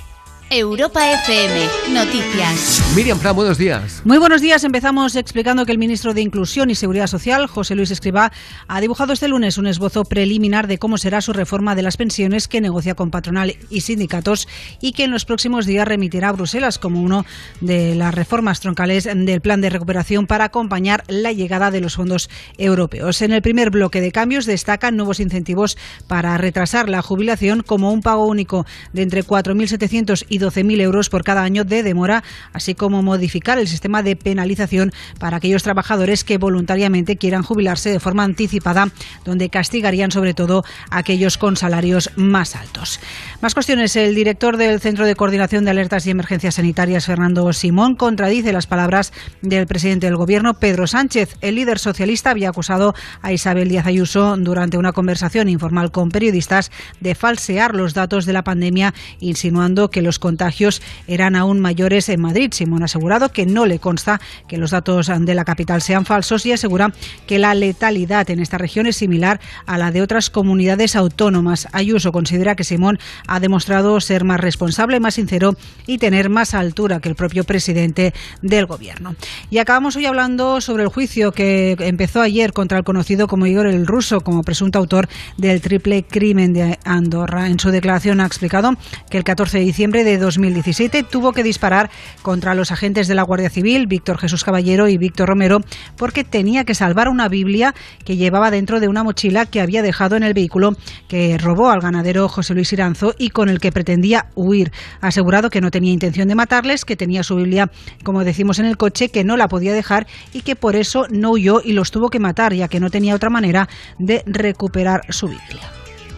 Europa 0.53 0.99
FM, 1.09 1.93
noticias. 1.93 2.83
Miriam 2.93 3.17
Fran, 3.17 3.33
buenos 3.33 3.57
días. 3.57 4.01
Muy 4.03 4.17
buenos 4.17 4.41
días. 4.41 4.65
Empezamos 4.65 5.15
explicando 5.15 5.65
que 5.65 5.71
el 5.71 5.77
ministro 5.77 6.13
de 6.13 6.19
Inclusión 6.19 6.69
y 6.69 6.75
Seguridad 6.75 7.07
Social, 7.07 7.47
José 7.47 7.73
Luis 7.73 7.89
Escribá, 7.89 8.33
ha 8.67 8.81
dibujado 8.81 9.13
este 9.13 9.29
lunes 9.29 9.57
un 9.57 9.65
esbozo 9.65 10.03
preliminar 10.03 10.67
de 10.67 10.77
cómo 10.77 10.97
será 10.97 11.21
su 11.21 11.31
reforma 11.31 11.73
de 11.73 11.83
las 11.83 11.95
pensiones 11.95 12.49
que 12.49 12.59
negocia 12.59 12.95
con 12.95 13.11
patronal 13.11 13.55
y 13.69 13.79
sindicatos 13.79 14.49
y 14.81 14.91
que 14.91 15.05
en 15.05 15.11
los 15.11 15.23
próximos 15.23 15.65
días 15.65 15.87
remitirá 15.87 16.27
a 16.27 16.33
Bruselas 16.33 16.79
como 16.79 17.01
uno 17.01 17.25
de 17.61 17.95
las 17.95 18.13
reformas 18.13 18.59
troncales 18.59 19.05
del 19.05 19.39
plan 19.39 19.61
de 19.61 19.69
recuperación 19.69 20.27
para 20.27 20.43
acompañar 20.43 21.05
la 21.07 21.31
llegada 21.31 21.71
de 21.71 21.79
los 21.79 21.95
fondos 21.95 22.29
europeos. 22.57 23.21
En 23.21 23.31
el 23.31 23.41
primer 23.41 23.69
bloque 23.69 24.01
de 24.01 24.11
cambios 24.11 24.45
destacan 24.45 24.97
nuevos 24.97 25.21
incentivos 25.21 25.77
para 26.07 26.37
retrasar 26.37 26.89
la 26.89 27.01
jubilación 27.01 27.63
como 27.63 27.93
un 27.93 28.01
pago 28.01 28.27
único 28.27 28.65
de 28.91 29.03
entre 29.03 29.23
4.700 29.23 30.25
y 30.27 30.40
12.000 30.41 30.81
euros 30.81 31.09
por 31.09 31.23
cada 31.23 31.43
año 31.43 31.63
de 31.63 31.83
demora, 31.83 32.23
así 32.53 32.75
como 32.75 33.01
modificar 33.01 33.59
el 33.59 33.67
sistema 33.67 34.03
de 34.03 34.15
penalización 34.15 34.91
para 35.19 35.37
aquellos 35.37 35.63
trabajadores 35.63 36.23
que 36.23 36.37
voluntariamente 36.37 37.17
quieran 37.17 37.43
jubilarse 37.43 37.91
de 37.91 37.99
forma 37.99 38.23
anticipada, 38.23 38.89
donde 39.25 39.49
castigarían 39.49 40.11
sobre 40.11 40.33
todo 40.33 40.63
a 40.89 40.97
aquellos 40.97 41.37
con 41.37 41.55
salarios 41.55 42.11
más 42.15 42.55
altos. 42.55 42.99
Más 43.41 43.53
cuestiones. 43.53 43.95
El 43.95 44.15
director 44.15 44.57
del 44.57 44.79
Centro 44.79 45.05
de 45.05 45.15
Coordinación 45.15 45.65
de 45.65 45.71
Alertas 45.71 46.05
y 46.05 46.11
Emergencias 46.11 46.55
Sanitarias, 46.55 47.05
Fernando 47.05 47.51
Simón, 47.53 47.95
contradice 47.95 48.53
las 48.53 48.67
palabras 48.67 49.13
del 49.41 49.67
presidente 49.67 50.07
del 50.07 50.15
Gobierno, 50.15 50.55
Pedro 50.55 50.87
Sánchez. 50.87 51.35
El 51.41 51.55
líder 51.55 51.79
socialista 51.79 52.31
había 52.31 52.49
acusado 52.49 52.93
a 53.21 53.31
Isabel 53.31 53.69
Díaz 53.69 53.87
Ayuso 53.87 54.35
durante 54.37 54.77
una 54.77 54.91
conversación 54.91 55.49
informal 55.49 55.91
con 55.91 56.09
periodistas 56.09 56.71
de 56.99 57.15
falsear 57.15 57.75
los 57.75 57.93
datos 57.93 58.25
de 58.25 58.33
la 58.33 58.43
pandemia, 58.43 58.93
insinuando 59.19 59.89
que 59.89 60.01
los 60.01 60.19
contagios 60.31 60.81
eran 61.07 61.35
aún 61.35 61.59
mayores 61.59 62.07
en 62.07 62.21
Madrid. 62.21 62.53
Simón 62.53 62.83
ha 62.83 62.85
asegurado 62.85 63.33
que 63.33 63.45
no 63.45 63.65
le 63.65 63.79
consta 63.79 64.21
que 64.47 64.55
los 64.55 64.71
datos 64.71 65.11
de 65.13 65.35
la 65.35 65.43
capital 65.43 65.81
sean 65.81 66.05
falsos 66.05 66.45
y 66.45 66.53
asegura 66.53 66.93
que 67.27 67.37
la 67.37 67.53
letalidad 67.53 68.29
en 68.29 68.39
esta 68.39 68.57
región 68.57 68.87
es 68.87 68.95
similar 68.95 69.41
a 69.65 69.77
la 69.77 69.91
de 69.91 70.01
otras 70.01 70.29
comunidades 70.29 70.95
autónomas. 70.95 71.67
Ayuso 71.73 72.13
considera 72.13 72.55
que 72.55 72.63
Simón 72.63 72.97
ha 73.27 73.41
demostrado 73.41 73.99
ser 73.99 74.23
más 74.23 74.39
responsable, 74.39 75.01
más 75.01 75.15
sincero 75.15 75.57
y 75.85 75.97
tener 75.97 76.29
más 76.29 76.53
altura 76.53 77.01
que 77.01 77.09
el 77.09 77.15
propio 77.15 77.43
presidente 77.43 78.13
del 78.41 78.67
gobierno. 78.67 79.15
Y 79.49 79.57
acabamos 79.57 79.97
hoy 79.97 80.05
hablando 80.05 80.61
sobre 80.61 80.83
el 80.83 80.89
juicio 80.89 81.33
que 81.33 81.75
empezó 81.77 82.21
ayer 82.21 82.53
contra 82.53 82.77
el 82.77 82.85
conocido 82.85 83.27
como 83.27 83.47
Igor 83.47 83.67
el 83.67 83.85
Ruso 83.85 84.21
como 84.21 84.43
presunto 84.43 84.79
autor 84.79 85.09
del 85.37 85.59
triple 85.59 86.03
crimen 86.03 86.53
de 86.53 86.79
Andorra. 86.85 87.47
En 87.47 87.59
su 87.59 87.69
declaración 87.69 88.21
ha 88.21 88.25
explicado 88.25 88.77
que 89.09 89.17
el 89.17 89.25
14 89.25 89.59
de 89.59 89.65
diciembre 89.65 90.03
de 90.03 90.10
2017 90.17 91.03
tuvo 91.03 91.33
que 91.33 91.43
disparar 91.43 91.89
contra 92.21 92.55
los 92.55 92.71
agentes 92.71 93.07
de 93.07 93.15
la 93.15 93.23
Guardia 93.23 93.49
Civil, 93.49 93.87
Víctor 93.87 94.17
Jesús 94.17 94.43
Caballero 94.43 94.87
y 94.87 94.97
Víctor 94.97 95.29
Romero, 95.29 95.59
porque 95.97 96.23
tenía 96.23 96.63
que 96.63 96.75
salvar 96.75 97.09
una 97.09 97.27
Biblia 97.29 97.73
que 98.05 98.17
llevaba 98.17 98.51
dentro 98.51 98.79
de 98.79 98.87
una 98.87 99.03
mochila 99.03 99.45
que 99.45 99.61
había 99.61 99.81
dejado 99.81 100.15
en 100.15 100.23
el 100.23 100.33
vehículo 100.33 100.75
que 101.07 101.37
robó 101.37 101.69
al 101.69 101.81
ganadero 101.81 102.27
José 102.27 102.53
Luis 102.53 102.73
Iranzo 102.73 103.13
y 103.17 103.29
con 103.29 103.49
el 103.49 103.59
que 103.59 103.71
pretendía 103.71 104.27
huir. 104.35 104.71
Asegurado 105.01 105.49
que 105.49 105.61
no 105.61 105.71
tenía 105.71 105.91
intención 105.91 106.27
de 106.27 106.35
matarles, 106.35 106.85
que 106.85 106.95
tenía 106.95 107.23
su 107.23 107.35
Biblia, 107.35 107.71
como 108.03 108.23
decimos 108.23 108.59
en 108.59 108.65
el 108.65 108.77
coche, 108.77 109.09
que 109.09 109.23
no 109.23 109.37
la 109.37 109.47
podía 109.47 109.73
dejar 109.73 110.07
y 110.33 110.41
que 110.41 110.55
por 110.55 110.75
eso 110.75 111.07
no 111.09 111.31
huyó 111.31 111.61
y 111.63 111.73
los 111.73 111.91
tuvo 111.91 112.09
que 112.09 112.19
matar, 112.19 112.53
ya 112.53 112.67
que 112.67 112.79
no 112.79 112.89
tenía 112.89 113.15
otra 113.15 113.29
manera 113.29 113.69
de 113.99 114.23
recuperar 114.25 115.01
su 115.09 115.27
Biblia. 115.27 115.71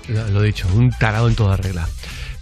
Lo, 0.08 0.28
lo 0.30 0.42
dicho, 0.42 0.68
un 0.76 0.92
tarado 0.92 1.28
en 1.28 1.36
toda 1.36 1.58
regla. 1.58 1.88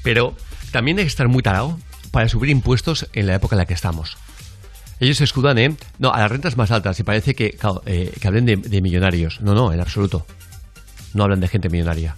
Pero 0.03 0.35
también 0.71 0.97
hay 0.97 1.05
que 1.05 1.09
estar 1.09 1.27
muy 1.27 1.43
tarado 1.43 1.77
para 2.11 2.27
subir 2.29 2.49
impuestos 2.49 3.07
en 3.13 3.27
la 3.27 3.35
época 3.35 3.55
en 3.55 3.59
la 3.59 3.65
que 3.65 3.73
estamos. 3.73 4.17
Ellos 4.99 5.17
se 5.17 5.23
escudan, 5.23 5.57
¿eh? 5.57 5.75
No, 5.97 6.13
a 6.13 6.19
las 6.19 6.31
rentas 6.31 6.57
más 6.57 6.69
altas 6.69 6.99
y 6.99 7.03
parece 7.03 7.33
que, 7.33 7.51
claro, 7.51 7.81
eh, 7.85 8.13
que 8.19 8.27
hablen 8.27 8.45
de, 8.45 8.81
millonarios. 8.81 9.41
No, 9.41 9.55
no, 9.55 9.73
en 9.73 9.79
absoluto. 9.79 10.27
No 11.13 11.23
hablan 11.23 11.39
de 11.39 11.47
gente 11.47 11.69
millonaria. 11.69 12.15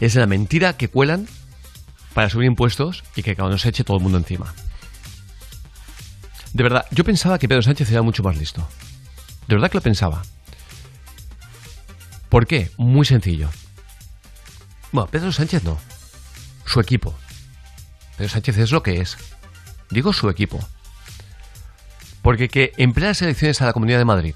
Es 0.00 0.14
la 0.14 0.26
mentira 0.26 0.76
que 0.78 0.88
cuelan 0.88 1.28
para 2.14 2.30
subir 2.30 2.46
impuestos 2.46 3.04
y 3.16 3.22
que 3.22 3.36
cada 3.36 3.56
se 3.58 3.68
eche 3.68 3.84
todo 3.84 3.98
el 3.98 4.02
mundo 4.02 4.18
encima. 4.18 4.54
De 6.54 6.62
verdad, 6.62 6.86
yo 6.90 7.04
pensaba 7.04 7.38
que 7.38 7.48
Pedro 7.48 7.62
Sánchez 7.62 7.90
era 7.90 8.02
mucho 8.02 8.22
más 8.22 8.36
listo. 8.36 8.66
De 9.46 9.54
verdad 9.54 9.70
que 9.70 9.76
lo 9.76 9.82
pensaba. 9.82 10.22
¿Por 12.30 12.46
qué? 12.46 12.70
Muy 12.78 13.04
sencillo. 13.04 13.50
Bueno, 14.90 15.08
Pedro 15.10 15.32
Sánchez 15.32 15.64
no. 15.64 15.78
Su 16.64 16.80
equipo. 16.80 17.14
Pedro 18.16 18.30
Sánchez 18.30 18.58
es 18.58 18.72
lo 18.72 18.82
que 18.82 19.00
es. 19.00 19.16
Digo 19.90 20.12
su 20.12 20.28
equipo. 20.28 20.58
Porque 22.22 22.48
que 22.48 22.72
en 22.76 22.92
plenas 22.92 23.20
elecciones 23.22 23.60
a 23.60 23.66
la 23.66 23.72
Comunidad 23.72 23.98
de 23.98 24.04
Madrid, 24.04 24.34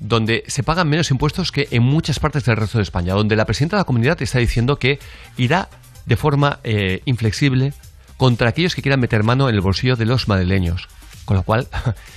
donde 0.00 0.44
se 0.48 0.62
pagan 0.62 0.88
menos 0.88 1.10
impuestos 1.10 1.50
que 1.52 1.68
en 1.70 1.82
muchas 1.82 2.18
partes 2.18 2.44
del 2.44 2.56
resto 2.56 2.78
de 2.78 2.82
España, 2.82 3.14
donde 3.14 3.36
la 3.36 3.46
presidenta 3.46 3.76
de 3.76 3.80
la 3.80 3.84
comunidad 3.84 4.20
está 4.20 4.38
diciendo 4.38 4.78
que 4.78 4.98
irá 5.36 5.68
de 6.04 6.16
forma 6.16 6.60
eh, 6.62 7.00
inflexible 7.04 7.72
contra 8.16 8.48
aquellos 8.48 8.74
que 8.74 8.82
quieran 8.82 9.00
meter 9.00 9.22
mano 9.22 9.48
en 9.48 9.54
el 9.54 9.60
bolsillo 9.60 9.96
de 9.96 10.06
los 10.06 10.28
madrileños. 10.28 10.88
Con 11.24 11.36
lo 11.36 11.42
cual, 11.42 11.68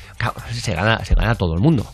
se 0.52 0.74
gana, 0.74 1.04
se 1.06 1.16
gana 1.16 1.36
todo 1.36 1.54
el 1.54 1.62
mundo. 1.62 1.92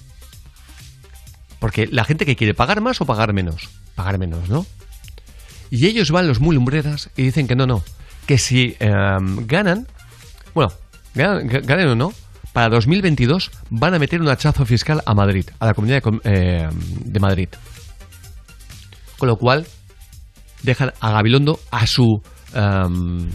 Porque 1.60 1.88
la 1.88 2.04
gente 2.04 2.26
que 2.26 2.36
quiere 2.36 2.54
pagar 2.54 2.82
más 2.82 3.00
o 3.02 3.06
pagar 3.06 3.34
menos. 3.34 3.70
Pagar 3.96 4.18
menos, 4.18 4.50
¿no? 4.50 4.66
Y 5.76 5.88
ellos 5.88 6.10
van 6.10 6.26
los 6.26 6.40
muy 6.40 6.56
lumbreras 6.56 7.10
y 7.18 7.24
dicen 7.24 7.48
que 7.48 7.56
no, 7.56 7.68
no. 7.68 7.84
Que 8.26 8.38
si 8.38 8.78
em, 8.80 9.46
ganan, 9.46 9.86
bueno, 10.54 10.72
ganan, 11.14 11.88
o 11.90 11.96
no, 11.96 12.14
para 12.54 12.70
2022 12.70 13.52
van 13.72 13.94
a 13.94 14.00
meter 14.00 14.22
un 14.22 14.30
hachazo 14.30 14.66
fiscal 14.66 15.04
a 15.06 15.14
Madrid, 15.14 15.46
a 15.60 15.66
la 15.66 15.74
comunidad 15.74 16.02
de, 16.02 16.70
de 17.04 17.20
Madrid. 17.20 17.50
Con 19.18 19.28
lo 19.28 19.36
cual, 19.36 19.68
dejan 20.64 20.94
a 21.02 21.12
Gabilondo, 21.12 21.60
a 21.72 21.86
su 21.88 22.22
em, 22.54 23.30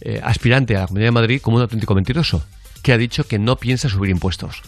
eh, 0.00 0.20
aspirante 0.20 0.76
a 0.76 0.80
la 0.80 0.86
Comunidad 0.88 1.08
de 1.08 1.12
Madrid, 1.12 1.40
como 1.40 1.58
un 1.58 1.62
auténtico 1.62 1.94
mentiroso, 1.94 2.44
que 2.82 2.92
ha 2.92 2.98
dicho 2.98 3.22
que 3.22 3.38
no 3.38 3.54
piensa 3.54 3.88
subir 3.88 4.10
impuestos. 4.10 4.62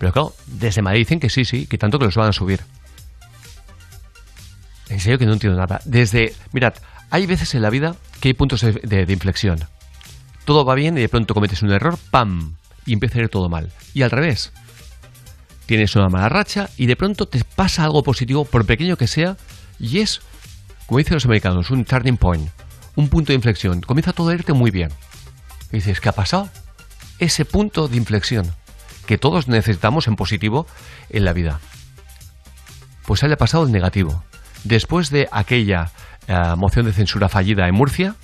Pero 0.00 0.12
claro, 0.12 0.34
desde 0.48 0.82
Madrid 0.82 1.02
dicen 1.02 1.20
que 1.20 1.30
sí, 1.30 1.44
sí, 1.44 1.66
que 1.66 1.78
tanto 1.78 2.00
que 2.00 2.06
los 2.06 2.16
van 2.16 2.30
a 2.30 2.32
subir. 2.32 2.60
En 4.94 5.00
serio 5.00 5.18
que 5.18 5.26
no 5.26 5.32
entiendo 5.32 5.58
nada. 5.58 5.80
Desde, 5.84 6.36
mirad, 6.52 6.74
hay 7.10 7.26
veces 7.26 7.52
en 7.56 7.62
la 7.62 7.70
vida 7.70 7.96
que 8.20 8.28
hay 8.28 8.34
puntos 8.34 8.60
de, 8.60 9.06
inflexión. 9.08 9.58
Todo 10.44 10.64
va 10.64 10.76
bien 10.76 10.96
y 10.96 11.00
de 11.00 11.08
pronto 11.08 11.34
cometes 11.34 11.62
un 11.62 11.72
error, 11.72 11.98
¡pam! 12.12 12.54
Y 12.86 12.92
empieza 12.92 13.18
a 13.18 13.22
ir 13.22 13.28
todo 13.28 13.48
mal. 13.48 13.72
Y 13.92 14.02
al 14.02 14.12
revés. 14.12 14.52
Tienes 15.66 15.96
una 15.96 16.08
mala 16.08 16.28
racha 16.28 16.70
y 16.76 16.86
de 16.86 16.94
pronto 16.94 17.26
te 17.26 17.42
pasa 17.42 17.82
algo 17.82 18.04
positivo, 18.04 18.44
por 18.44 18.66
pequeño 18.66 18.96
que 18.96 19.08
sea, 19.08 19.36
y 19.80 19.98
es, 19.98 20.20
como 20.86 20.98
dicen 20.98 21.14
los 21.14 21.24
americanos, 21.24 21.70
un 21.70 21.84
turning 21.84 22.16
point, 22.16 22.48
un 22.94 23.08
punto 23.08 23.32
de 23.32 23.34
inflexión. 23.34 23.80
Comienza 23.80 24.12
todo 24.12 24.28
a 24.28 24.34
irte 24.34 24.52
muy 24.52 24.70
bien. 24.70 24.90
Y 25.72 25.78
dices, 25.78 26.00
¿qué 26.00 26.10
ha 26.10 26.12
pasado? 26.12 26.48
Ese 27.18 27.44
punto 27.44 27.88
de 27.88 27.96
inflexión 27.96 28.54
que 29.06 29.18
todos 29.18 29.48
necesitamos 29.48 30.06
en 30.06 30.14
positivo 30.14 30.68
en 31.10 31.24
la 31.24 31.32
vida. 31.32 31.58
Pues 33.06 33.24
haya 33.24 33.36
pasado 33.36 33.64
el 33.64 33.72
negativo. 33.72 34.22
Después 34.64 35.10
de 35.10 35.28
aquella 35.30 35.92
eh, 36.26 36.34
moción 36.56 36.86
de 36.86 36.92
censura 36.92 37.28
fallida 37.28 37.68
en 37.68 37.74
Murcia, 37.74 38.14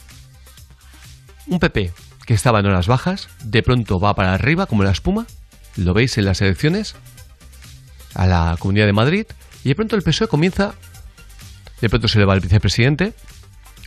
un 1.46 1.58
PP 1.58 1.92
que 2.24 2.34
estaba 2.34 2.60
en 2.60 2.66
horas 2.66 2.86
bajas, 2.86 3.28
de 3.44 3.62
pronto 3.62 4.00
va 4.00 4.14
para 4.14 4.34
arriba 4.34 4.66
como 4.66 4.82
la 4.82 4.90
espuma, 4.90 5.26
lo 5.76 5.92
veis 5.94 6.16
en 6.16 6.24
las 6.24 6.40
elecciones, 6.40 6.96
a 8.14 8.26
la 8.26 8.56
Comunidad 8.58 8.86
de 8.86 8.92
Madrid, 8.92 9.26
y 9.64 9.68
de 9.68 9.74
pronto 9.74 9.96
el 9.96 10.02
PSOE 10.02 10.28
comienza, 10.28 10.74
de 11.80 11.88
pronto 11.88 12.08
se 12.08 12.18
le 12.18 12.24
va 12.24 12.34
el 12.34 12.40
vicepresidente, 12.40 13.14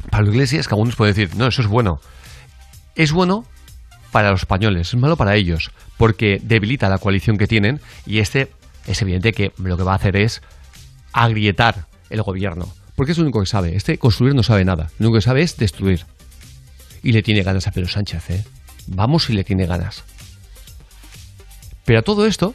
Pablo 0.09 0.31
Iglesias, 0.31 0.67
que 0.67 0.75
algunos 0.75 0.95
pueden 0.95 1.15
decir, 1.15 1.35
no, 1.35 1.47
eso 1.47 1.61
es 1.61 1.67
bueno. 1.67 1.99
Es 2.95 3.11
bueno 3.11 3.45
para 4.11 4.31
los 4.31 4.41
españoles, 4.41 4.89
es 4.89 4.99
malo 4.99 5.17
para 5.17 5.35
ellos, 5.35 5.71
porque 5.97 6.39
debilita 6.43 6.89
la 6.89 6.99
coalición 6.99 7.37
que 7.37 7.47
tienen 7.47 7.81
y 8.05 8.19
este 8.19 8.51
es 8.85 9.01
evidente 9.01 9.31
que 9.31 9.53
lo 9.57 9.77
que 9.77 9.83
va 9.83 9.93
a 9.93 9.95
hacer 9.95 10.17
es 10.17 10.41
agrietar 11.13 11.87
el 12.13 12.21
gobierno, 12.21 12.73
porque 12.95 13.11
es 13.11 13.17
lo 13.17 13.23
único 13.23 13.39
que 13.39 13.47
sabe. 13.47 13.75
Este 13.75 13.97
construir 13.97 14.35
no 14.35 14.43
sabe 14.43 14.63
nada, 14.63 14.91
lo 14.99 15.07
único 15.07 15.17
que 15.17 15.21
sabe 15.21 15.41
es 15.41 15.57
destruir. 15.57 16.05
Y 17.01 17.11
le 17.11 17.23
tiene 17.23 17.43
ganas 17.43 17.67
a 17.67 17.71
Pedro 17.71 17.89
Sánchez, 17.89 18.29
¿eh? 18.29 18.45
Vamos 18.87 19.25
si 19.25 19.33
le 19.33 19.43
tiene 19.43 19.65
ganas. 19.65 20.03
Pero 21.85 21.99
a 21.99 22.01
todo 22.03 22.25
esto, 22.25 22.53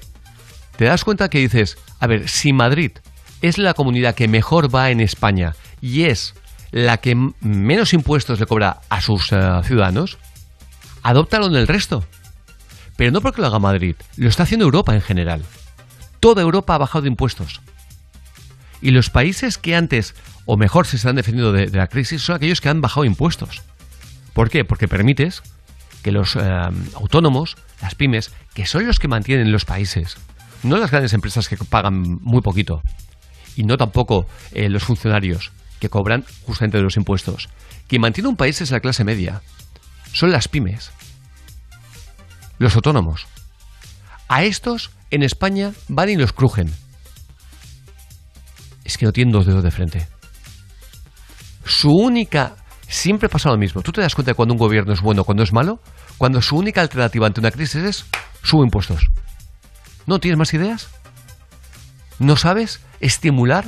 te 0.77 0.87
das 0.87 1.05
cuenta 1.05 1.29
que 1.29 1.41
dices, 1.41 1.77
a 2.01 2.07
ver, 2.07 2.29
si 2.29 2.53
Madrid 2.53 2.93
es 3.43 3.59
la 3.59 3.75
comunidad 3.75 4.15
que 4.15 4.29
mejor 4.29 4.75
va 4.75 4.91
en 4.91 5.01
España 5.01 5.55
y 5.81 6.05
es 6.05 6.35
la 6.71 6.99
que 6.99 7.15
menos 7.41 7.93
impuestos 7.93 8.41
le 8.41 8.47
cobra 8.47 8.81
a 8.89 9.01
sus 9.01 9.33
eh, 9.33 9.37
ciudadanos, 9.65 10.19
adóptalo 11.03 11.47
en 11.47 11.57
el 11.57 11.67
resto. 11.67 12.05
Pero 12.97 13.11
no 13.11 13.21
porque 13.21 13.41
lo 13.41 13.49
haga 13.49 13.59
Madrid, 13.59 13.97
lo 14.17 14.29
está 14.29 14.45
haciendo 14.45 14.65
Europa 14.65 14.95
en 14.95 15.03
general. 15.03 15.45
Toda 16.21 16.43
Europa 16.43 16.75
ha 16.75 16.79
bajado 16.79 17.07
impuestos. 17.07 17.61
Y 18.81 18.91
los 18.91 19.11
países 19.11 19.59
que 19.59 19.75
antes, 19.75 20.15
o 20.47 20.57
mejor, 20.57 20.87
se 20.87 20.97
están 20.97 21.17
defendiendo 21.17 21.53
de, 21.53 21.69
la 21.69 21.89
crisis 21.89 22.23
son 22.23 22.37
aquellos 22.37 22.61
que 22.61 22.69
han 22.69 22.81
bajado 22.81 23.05
impuestos. 23.05 23.63
¿Por 24.33 24.51
qué? 24.51 24.65
Porque 24.65 24.89
permites 24.89 25.43
que 26.03 26.13
los 26.13 26.37
eh, 26.37 26.41
autónomos, 26.95 27.57
las 27.83 27.95
pymes, 27.95 28.33
que 28.55 28.67
son 28.67 28.87
los 28.87 28.99
que 28.99 29.09
mantienen 29.09 29.51
los 29.51 29.65
países, 29.65 30.17
no 30.63 30.79
las 30.79 30.91
grandes 30.91 31.13
empresas 31.13 31.49
que 31.49 31.57
pagan 31.57 32.19
muy 32.23 32.41
poquito, 32.41 32.83
y 33.57 33.65
no 33.65 33.77
tampoco 33.77 34.27
eh, 34.53 34.69
los 34.69 34.85
funcionarios 34.85 35.51
que 35.81 35.89
cobran 35.89 36.25
justamente 36.45 36.79
de 36.79 36.85
los 36.85 36.97
impuestos. 36.97 37.49
Quien 37.89 38.03
mantiene 38.03 38.29
un 38.29 38.37
país 38.37 38.61
es 38.61 38.71
la 38.71 38.81
clase 38.81 39.05
media, 39.05 39.43
son 40.13 40.31
las 40.31 40.49
pymes, 40.49 40.93
los 42.59 42.75
autónomos. 42.77 43.27
A 44.29 44.45
estos 44.45 44.91
en 45.11 45.23
España 45.23 45.73
van 45.89 46.11
y 46.11 46.17
los 46.17 46.33
crujen. 46.33 46.73
Es 48.89 48.97
que 48.97 49.05
no 49.05 49.13
tienen 49.13 49.31
dos 49.31 49.45
dedos 49.45 49.63
de 49.63 49.71
frente. 49.71 50.09
Su 51.65 51.91
única... 51.91 52.57
Siempre 52.89 53.29
pasa 53.29 53.51
lo 53.51 53.59
mismo. 53.59 53.83
¿Tú 53.83 53.93
te 53.93 54.01
das 54.01 54.15
cuenta 54.15 54.31
de 54.31 54.35
cuando 54.35 54.55
un 54.55 54.59
gobierno 54.59 54.95
es 54.95 55.03
bueno 55.03 55.25
cuando 55.25 55.43
es 55.43 55.53
malo? 55.53 55.79
Cuando 56.17 56.41
su 56.41 56.57
única 56.57 56.81
alternativa 56.81 57.27
ante 57.27 57.39
una 57.39 57.51
crisis 57.51 57.85
es 57.85 58.07
sube 58.43 58.65
impuestos. 58.65 59.09
¿No 60.07 60.19
tienes 60.19 60.39
más 60.39 60.55
ideas? 60.55 60.89
¿No 62.19 62.37
sabes 62.37 62.81
estimular 63.01 63.67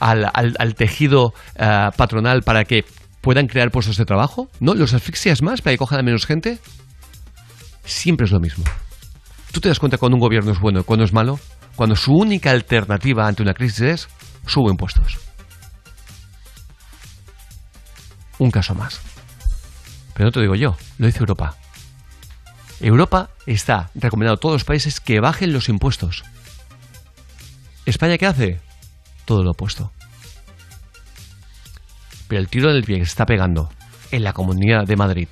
al 0.00 0.74
tejido 0.74 1.32
eh, 1.54 1.88
patronal 1.96 2.42
para 2.42 2.64
que 2.64 2.84
puedan 3.22 3.46
crear 3.46 3.70
puestos 3.70 3.96
de 3.96 4.04
trabajo? 4.04 4.50
¿No? 4.60 4.74
¿Los 4.74 4.92
asfixias 4.92 5.40
más 5.40 5.62
para 5.62 5.72
que 5.72 5.78
cojan 5.78 6.00
a 6.00 6.02
menos 6.02 6.26
gente? 6.26 6.58
Siempre 7.86 8.26
es 8.26 8.32
lo 8.32 8.40
mismo. 8.40 8.64
¿Tú 9.50 9.60
te 9.60 9.70
das 9.70 9.80
cuenta 9.80 9.96
cuando 9.96 10.16
un 10.16 10.20
gobierno 10.20 10.52
es 10.52 10.60
bueno 10.60 10.80
y 10.80 10.84
cuando 10.84 11.06
es 11.06 11.14
malo? 11.14 11.40
Cuando 11.74 11.96
su 11.96 12.12
única 12.12 12.50
alternativa 12.50 13.26
ante 13.26 13.42
una 13.42 13.54
crisis 13.54 13.80
es 13.80 14.08
sube 14.46 14.70
impuestos. 14.70 15.18
Un 18.38 18.50
caso 18.50 18.74
más. 18.74 19.00
Pero 20.14 20.26
no 20.26 20.32
te 20.32 20.38
lo 20.38 20.42
digo 20.42 20.54
yo, 20.54 20.76
lo 20.98 21.06
dice 21.06 21.20
Europa. 21.20 21.56
Europa 22.80 23.30
está 23.46 23.90
recomendando 23.94 24.36
a 24.36 24.40
todos 24.40 24.54
los 24.54 24.64
países 24.64 25.00
que 25.00 25.20
bajen 25.20 25.52
los 25.52 25.68
impuestos. 25.68 26.24
¿España 27.86 28.18
qué 28.18 28.26
hace? 28.26 28.60
Todo 29.24 29.42
lo 29.42 29.52
opuesto. 29.52 29.92
Pero 32.28 32.40
el 32.40 32.48
tiro 32.48 32.72
del 32.72 32.84
pie 32.84 32.98
que 32.98 33.04
se 33.04 33.10
está 33.10 33.26
pegando 33.26 33.70
en 34.10 34.24
la 34.24 34.32
Comunidad 34.32 34.86
de 34.86 34.96
Madrid 34.96 35.28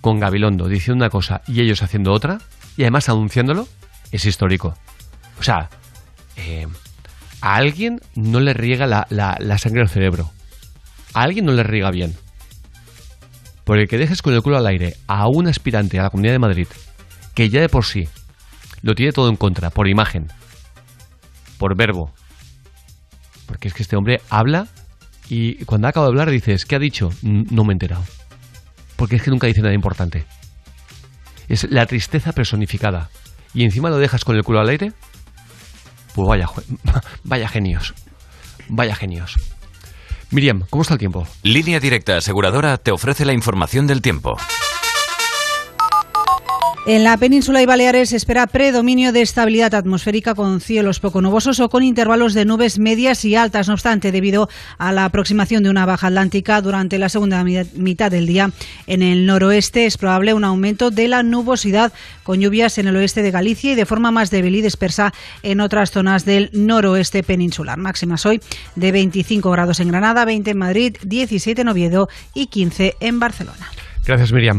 con 0.00 0.20
Gabilondo 0.20 0.68
diciendo 0.68 1.02
una 1.02 1.08
cosa 1.08 1.40
y 1.46 1.62
ellos 1.62 1.82
haciendo 1.82 2.12
otra, 2.12 2.38
y 2.76 2.82
además 2.82 3.08
anunciándolo, 3.08 3.66
es 4.12 4.26
histórico. 4.26 4.76
O 5.40 5.42
sea, 5.42 5.70
eh, 6.36 6.66
a 7.40 7.56
alguien 7.56 8.00
no 8.14 8.40
le 8.40 8.54
riega 8.54 8.86
la, 8.86 9.06
la- 9.10 9.58
sangre 9.58 9.82
al 9.82 9.88
cerebro. 9.88 10.30
A 11.12 11.22
alguien 11.22 11.44
no 11.44 11.52
le 11.52 11.62
riega 11.62 11.90
bien. 11.90 12.14
Por 13.64 13.78
el 13.78 13.88
que 13.88 13.98
dejes 13.98 14.20
con 14.22 14.34
el 14.34 14.42
culo 14.42 14.56
al 14.58 14.66
aire 14.66 14.96
a 15.06 15.26
un 15.28 15.46
aspirante 15.46 15.98
a 15.98 16.02
la 16.04 16.10
Comunidad 16.10 16.34
de 16.34 16.38
Madrid, 16.38 16.68
que 17.34 17.48
ya 17.48 17.60
de 17.60 17.68
por 17.68 17.84
sí 17.84 18.08
lo 18.82 18.94
tiene 18.94 19.12
todo 19.12 19.28
en 19.30 19.36
contra, 19.36 19.70
por 19.70 19.88
imagen, 19.88 20.28
por 21.58 21.74
verbo. 21.76 22.12
Porque 23.46 23.68
es 23.68 23.74
que 23.74 23.82
este 23.82 23.96
hombre 23.96 24.20
habla 24.28 24.66
y 25.28 25.64
cuando 25.64 25.88
acaba 25.88 26.06
de 26.06 26.10
hablar 26.10 26.30
dices, 26.30 26.66
¿qué 26.66 26.76
ha 26.76 26.78
dicho? 26.78 27.10
"N- 27.22 27.46
No 27.50 27.64
me 27.64 27.72
he 27.72 27.74
enterado. 27.74 28.04
Porque 28.96 29.16
es 29.16 29.22
que 29.22 29.30
nunca 29.30 29.46
dice 29.46 29.62
nada 29.62 29.74
importante. 29.74 30.24
Es 31.48 31.70
la 31.70 31.86
tristeza 31.86 32.32
personificada. 32.32 33.10
Y 33.54 33.64
encima 33.64 33.88
lo 33.90 33.98
dejas 33.98 34.24
con 34.24 34.36
el 34.36 34.44
culo 34.44 34.60
al 34.60 34.68
aire. 34.68 34.92
Pues 36.14 36.28
vaya, 36.28 36.48
vaya 37.24 37.48
genios. 37.48 37.94
Vaya 38.68 38.94
genios. 38.94 39.36
Miriam, 40.30 40.64
¿cómo 40.70 40.82
está 40.82 40.94
el 40.94 41.00
tiempo? 41.00 41.26
Línea 41.42 41.80
Directa 41.80 42.16
Aseguradora 42.16 42.78
te 42.78 42.90
ofrece 42.90 43.24
la 43.24 43.32
información 43.32 43.86
del 43.86 44.02
tiempo. 44.02 44.36
En 46.86 47.02
la 47.02 47.16
península 47.16 47.62
y 47.62 47.66
Baleares 47.66 48.10
se 48.10 48.16
espera 48.16 48.46
predominio 48.46 49.10
de 49.10 49.22
estabilidad 49.22 49.74
atmosférica 49.74 50.34
con 50.34 50.60
cielos 50.60 51.00
poco 51.00 51.22
nubosos 51.22 51.58
o 51.60 51.70
con 51.70 51.82
intervalos 51.82 52.34
de 52.34 52.44
nubes 52.44 52.78
medias 52.78 53.24
y 53.24 53.36
altas. 53.36 53.68
No 53.68 53.72
obstante, 53.74 54.12
debido 54.12 54.50
a 54.76 54.92
la 54.92 55.06
aproximación 55.06 55.62
de 55.62 55.70
una 55.70 55.86
baja 55.86 56.08
atlántica 56.08 56.60
durante 56.60 56.98
la 56.98 57.08
segunda 57.08 57.42
mi- 57.42 57.56
mitad 57.76 58.10
del 58.10 58.26
día 58.26 58.50
en 58.86 59.00
el 59.02 59.24
noroeste, 59.24 59.86
es 59.86 59.96
probable 59.96 60.34
un 60.34 60.44
aumento 60.44 60.90
de 60.90 61.08
la 61.08 61.22
nubosidad 61.22 61.90
con 62.22 62.40
lluvias 62.40 62.76
en 62.76 62.86
el 62.86 62.96
oeste 62.96 63.22
de 63.22 63.30
Galicia 63.30 63.72
y 63.72 63.76
de 63.76 63.86
forma 63.86 64.10
más 64.10 64.30
débil 64.30 64.54
y 64.54 64.60
dispersa 64.60 65.14
en 65.42 65.62
otras 65.62 65.90
zonas 65.90 66.26
del 66.26 66.50
noroeste 66.52 67.22
peninsular. 67.22 67.78
Máximas 67.78 68.26
hoy 68.26 68.42
de 68.76 68.92
25 68.92 69.50
grados 69.50 69.80
en 69.80 69.88
Granada, 69.88 70.26
20 70.26 70.50
en 70.50 70.58
Madrid, 70.58 70.96
17 71.02 71.62
en 71.62 71.68
Oviedo 71.68 72.08
y 72.34 72.48
15 72.48 72.96
en 73.00 73.20
Barcelona. 73.20 73.70
Gracias, 74.04 74.32
Miriam. 74.32 74.58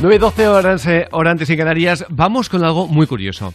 9-12 0.00 0.46
horas, 0.46 0.86
eh, 0.86 1.06
hora 1.12 1.30
antes 1.30 1.50
en 1.50 1.58
Canarias. 1.58 2.04
Vamos 2.08 2.48
con 2.48 2.64
algo 2.64 2.86
muy 2.86 3.06
curioso. 3.06 3.52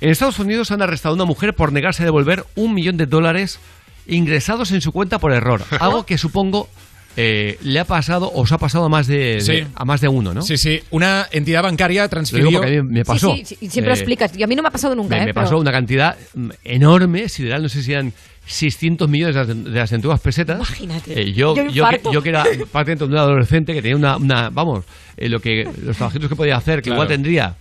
En 0.00 0.10
Estados 0.10 0.38
Unidos 0.38 0.70
han 0.70 0.82
arrestado 0.82 1.12
a 1.14 1.16
una 1.16 1.24
mujer 1.24 1.54
por 1.54 1.72
negarse 1.72 2.02
a 2.02 2.06
devolver 2.06 2.44
un 2.54 2.74
millón 2.74 2.96
de 2.96 3.06
dólares 3.06 3.58
ingresados 4.06 4.70
en 4.72 4.80
su 4.80 4.92
cuenta 4.92 5.18
por 5.18 5.32
error. 5.32 5.62
Algo 5.80 6.04
que 6.06 6.18
supongo 6.18 6.68
eh, 7.16 7.58
le 7.62 7.78
ha 7.78 7.84
pasado 7.84 8.28
o 8.28 8.40
os 8.42 8.52
ha 8.52 8.58
pasado 8.58 8.84
a 8.86 8.88
más 8.88 9.06
de, 9.06 9.40
Sí. 9.42 9.52
de- 9.52 9.66
a 9.74 9.84
más 9.84 10.00
de 10.00 10.08
uno, 10.08 10.32
¿no? 10.32 10.40
Sí, 10.42 10.56
sí. 10.56 10.80
Una 10.90 11.26
entidad 11.30 11.62
bancaria 11.62 12.02
Lo 12.04 12.08
transfirió. 12.08 12.48
digo 12.48 12.60
porque 12.62 12.78
a 12.78 12.82
mí 12.82 12.88
me 12.90 13.04
pasó. 13.04 13.34
Sí, 13.36 13.44
siempre 13.44 13.82
lo 13.86 13.90
Eh, 13.90 13.98
explicas. 13.98 14.36
Y 14.36 14.42
a 14.42 14.46
mí 14.46 14.56
no 14.56 14.62
me 14.62 14.68
ha 14.68 14.72
pasado 14.72 14.94
nunca, 14.94 15.16
me, 15.16 15.22
¿eh? 15.22 15.26
me 15.26 15.34
Pero- 15.34 15.44
pasó 15.44 15.58
una 15.58 15.72
cantidad 15.72 16.16
mm, 16.34 16.48
enorme, 16.64 17.28
sideral, 17.28 17.62
no 17.62 17.68
sé 17.68 17.82
si 17.82 17.92
eran 17.92 18.12
600 18.46 19.08
millones 19.10 19.34
de 19.34 19.40
las, 19.44 19.64
de 19.64 19.78
las 19.78 19.92
antiguas 19.92 20.20
pesetas. 20.20 20.56
Imagínate. 20.56 21.20
Eh, 21.20 21.32
yo, 21.32 21.54
Yo 21.54 21.66
yo, 21.68 21.88
que, 21.90 22.00
yo 22.12 22.22
que 22.22 22.28
era 22.30 22.44
parte 22.72 22.96
de 22.96 23.04
un 23.04 23.16
adolescente 23.16 23.74
que 23.74 23.82
tenía 23.82 23.96
una, 23.96 24.16
una- 24.16 24.48
vamos, 24.50 24.84
eh, 25.16 25.28
lo 25.28 25.40
que 25.40 25.64
los 25.82 25.96
trabajitos 25.96 26.28
que 26.28 26.36
podía 26.36 26.56
hacer, 26.56 26.76
que 26.76 26.90
Claro. 26.90 26.96
igual 26.96 27.08
tendría, 27.08 27.56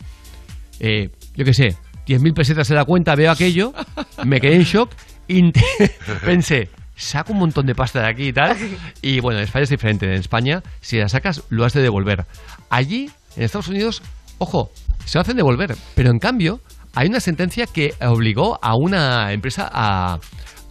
eh, 0.80 1.10
yo 1.36 1.46
qué 1.46 1.54
sé, 1.54 1.76
10.000 2.08 2.34
pesetas 2.34 2.70
en 2.70 2.76
la 2.78 2.86
cuenta, 2.86 3.16
veo 3.16 3.32
aquello, 3.32 3.74
me 4.26 4.40
quedé 4.42 4.56
en 4.56 4.64
shock 4.64 4.92
y 5.28 5.52
pensé, 6.26 6.70
saco 6.96 7.34
un 7.34 7.40
montón 7.40 7.66
de 7.66 7.76
pasta 7.76 8.02
de 8.02 8.08
aquí 8.10 8.28
y 8.28 8.34
tal. 8.34 8.56
Y 9.02 9.20
bueno, 9.20 9.40
en 9.40 9.46
España 9.46 9.64
es 9.64 9.70
diferente. 9.70 10.06
En 10.06 10.14
España, 10.14 10.62
si 10.82 10.98
la 10.98 11.10
sacas, 11.10 11.44
lo 11.50 11.66
has 11.66 11.74
de 11.74 11.82
devolver. 11.82 12.26
Allí, 12.70 13.10
en 13.36 13.44
Estados 13.44 13.68
Unidos, 13.68 14.02
ojo, 14.38 14.72
se 15.06 15.18
lo 15.18 15.22
hacen 15.22 15.38
devolver. 15.38 15.76
Pero 15.96 16.12
en 16.12 16.20
cambio, 16.20 16.60
hay 16.94 17.08
una 17.08 17.20
sentencia 17.20 17.66
que 17.66 17.94
obligó 18.02 18.60
a 18.62 18.76
una 18.76 19.32
empresa 19.34 19.70
a, 19.72 20.20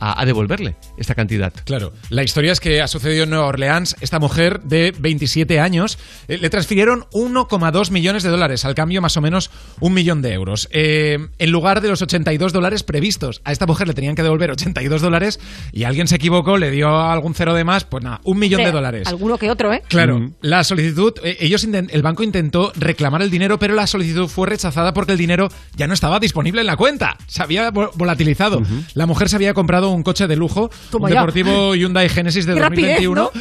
a- 0.00 0.20
a 0.20 0.24
devolverle 0.26 0.74
esta 0.96 1.14
cantidad. 1.14 1.52
Claro, 1.64 1.92
la 2.08 2.22
historia 2.22 2.52
es 2.52 2.60
que 2.60 2.80
ha 2.80 2.88
sucedido 2.88 3.24
en 3.24 3.30
Nueva 3.30 3.46
Orleans. 3.46 3.96
Esta 4.00 4.18
mujer 4.18 4.60
de 4.62 4.92
27 4.98 5.60
años 5.60 5.98
eh, 6.28 6.38
le 6.38 6.50
transfirieron 6.50 7.04
1,2 7.12 7.90
millones 7.90 8.22
de 8.22 8.30
dólares, 8.30 8.64
al 8.64 8.74
cambio 8.74 9.00
más 9.02 9.16
o 9.16 9.20
menos 9.20 9.50
un 9.80 9.92
millón 9.94 10.22
de 10.22 10.32
euros. 10.32 10.68
Eh, 10.72 11.18
en 11.38 11.50
lugar 11.50 11.80
de 11.80 11.88
los 11.88 12.02
82 12.02 12.52
dólares 12.52 12.82
previstos, 12.82 13.40
a 13.44 13.52
esta 13.52 13.66
mujer 13.66 13.86
le 13.88 13.94
tenían 13.94 14.14
que 14.14 14.22
devolver 14.22 14.50
82 14.50 15.00
dólares 15.02 15.38
y 15.72 15.84
alguien 15.84 16.08
se 16.08 16.16
equivocó, 16.16 16.56
le 16.58 16.70
dio 16.70 16.88
algún 17.00 17.34
cero 17.34 17.54
de 17.54 17.64
más, 17.64 17.84
pues 17.84 18.02
nada, 18.02 18.20
un 18.24 18.38
millón 18.38 18.60
de 18.66 18.72
dólares. 18.72 19.08
Alguno 19.08 19.38
que 19.38 19.50
otro, 19.50 19.72
¿eh? 19.72 19.82
Claro, 19.88 20.30
la 20.40 20.64
solicitud, 20.64 21.14
eh, 21.22 21.36
ellos 21.40 21.64
el 21.70 22.02
banco 22.02 22.22
intentó 22.22 22.72
reclamar 22.76 23.22
el 23.22 23.30
dinero, 23.30 23.58
pero 23.58 23.74
la 23.74 23.86
solicitud 23.86 24.28
fue 24.28 24.48
rechazada 24.48 24.92
porque 24.94 25.12
el 25.12 25.18
dinero 25.18 25.48
ya 25.76 25.86
no 25.86 25.94
estaba 25.94 26.18
disponible 26.18 26.60
en 26.62 26.66
la 26.66 26.76
cuenta, 26.76 27.16
se 27.26 27.42
había 27.42 27.70
vo- 27.72 27.90
volatilizado. 27.94 28.62
La 28.94 29.06
mujer 29.06 29.28
se 29.28 29.36
había 29.36 29.54
comprado 29.54 29.89
un 29.92 30.02
coche 30.02 30.26
de 30.26 30.36
lujo, 30.36 30.70
Toma 30.90 31.06
un 31.08 31.12
ya. 31.14 31.20
deportivo 31.20 31.74
Hyundai 31.74 32.08
Genesis 32.08 32.46
de 32.46 32.54
Qué 32.54 32.60
rapidez, 32.60 33.02
2021. 33.02 33.30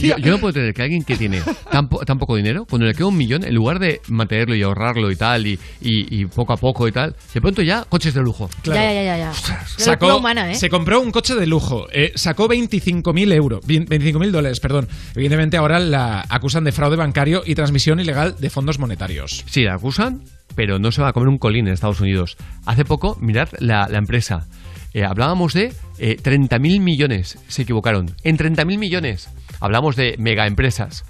Yo, 0.00 0.16
yo 0.18 0.30
no 0.32 0.38
puedo 0.38 0.50
entender 0.50 0.74
que 0.74 0.82
alguien 0.82 1.02
que 1.02 1.16
tiene 1.16 1.40
tan, 1.70 1.88
po- 1.88 2.04
tan 2.04 2.18
poco 2.18 2.36
dinero, 2.36 2.64
cuando 2.68 2.86
le 2.86 2.94
queda 2.94 3.06
un 3.06 3.16
millón, 3.16 3.44
en 3.44 3.54
lugar 3.54 3.78
de 3.78 4.00
mantenerlo 4.08 4.54
y 4.54 4.62
ahorrarlo 4.62 5.10
y 5.10 5.16
tal, 5.16 5.46
y, 5.46 5.58
y- 5.80 6.20
y 6.20 6.26
poco 6.26 6.52
a 6.52 6.56
poco 6.56 6.86
y 6.86 6.92
tal, 6.92 7.16
de 7.34 7.40
pronto 7.40 7.62
ya 7.62 7.84
coches 7.88 8.14
de 8.14 8.20
lujo. 8.20 8.48
Claro. 8.62 8.80
Ya, 8.80 8.92
ya, 8.92 9.02
ya, 9.02 9.16
ya. 9.18 9.32
Sacó, 9.76 10.16
humana, 10.16 10.50
¿eh? 10.52 10.54
Se 10.54 10.68
compró 10.68 11.00
un 11.00 11.10
coche 11.10 11.34
de 11.34 11.46
lujo, 11.46 11.86
eh, 11.92 12.12
sacó 12.14 12.48
25.000 12.48 13.32
euros, 13.32 13.60
25.000 13.66 14.30
dólares, 14.30 14.60
perdón. 14.60 14.88
Evidentemente 15.14 15.56
ahora 15.56 15.78
la 15.80 16.24
acusan 16.28 16.64
de 16.64 16.72
fraude 16.72 16.96
bancario 16.96 17.42
y 17.44 17.54
transmisión 17.54 17.98
ilegal 18.00 18.36
de 18.38 18.50
fondos 18.50 18.78
monetarios. 18.78 19.44
Sí, 19.48 19.62
la 19.64 19.74
acusan, 19.74 20.22
pero 20.54 20.78
no 20.78 20.92
se 20.92 21.02
va 21.02 21.08
a 21.08 21.12
comer 21.12 21.28
un 21.28 21.38
colín 21.38 21.66
en 21.66 21.72
Estados 21.74 22.00
Unidos. 22.00 22.36
Hace 22.66 22.84
poco, 22.84 23.16
mirad 23.20 23.48
la, 23.58 23.88
la 23.88 23.98
empresa. 23.98 24.46
Eh, 24.94 25.04
hablábamos 25.04 25.54
de 25.54 25.72
eh, 25.98 26.16
30.000 26.22 26.80
millones, 26.80 27.38
se 27.48 27.62
equivocaron. 27.62 28.14
En 28.24 28.36
30.000 28.36 28.78
millones. 28.78 29.28
Hablamos 29.60 29.96
de 29.96 30.16
mega 30.18 30.46
empresas. 30.46 31.04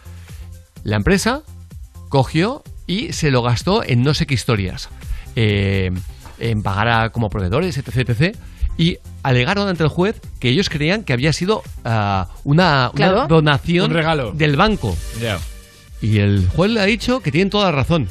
La 0.85 0.97
empresa 0.97 1.43
cogió 2.09 2.63
y 2.87 3.13
se 3.13 3.31
lo 3.31 3.43
gastó 3.43 3.83
en 3.85 4.03
no 4.03 4.15
sé 4.15 4.27
qué 4.27 4.35
historias. 4.35 4.89
Eh, 5.37 5.91
en 6.39 6.63
pagar 6.63 6.89
a, 6.89 7.11
como 7.11 7.29
proveedores, 7.31 7.79
etc, 7.79 8.09
etc. 8.11 8.37
Y 8.77 8.99
alegaron 9.23 9.69
ante 9.69 9.83
el 9.85 9.89
juez 9.89 10.21
que 10.41 10.49
ellos 10.49 10.69
creían 10.69 11.05
que 11.05 11.13
había 11.13 11.33
sido 11.33 11.63
ah, 11.85 12.29
una, 12.45 12.91
una 12.93 12.93
Claro. 12.95 13.27
donación 13.29 13.91
Un 13.91 13.97
regalo. 13.97 14.33
del 14.33 14.57
banco. 14.57 14.97
Y 16.01 16.19
el 16.19 16.49
juez 16.49 16.71
le 16.73 16.81
ha 16.81 16.85
dicho 16.85 17.21
que 17.21 17.31
tienen 17.31 17.51
toda 17.51 17.67
la 17.67 17.73
razón. 17.73 18.09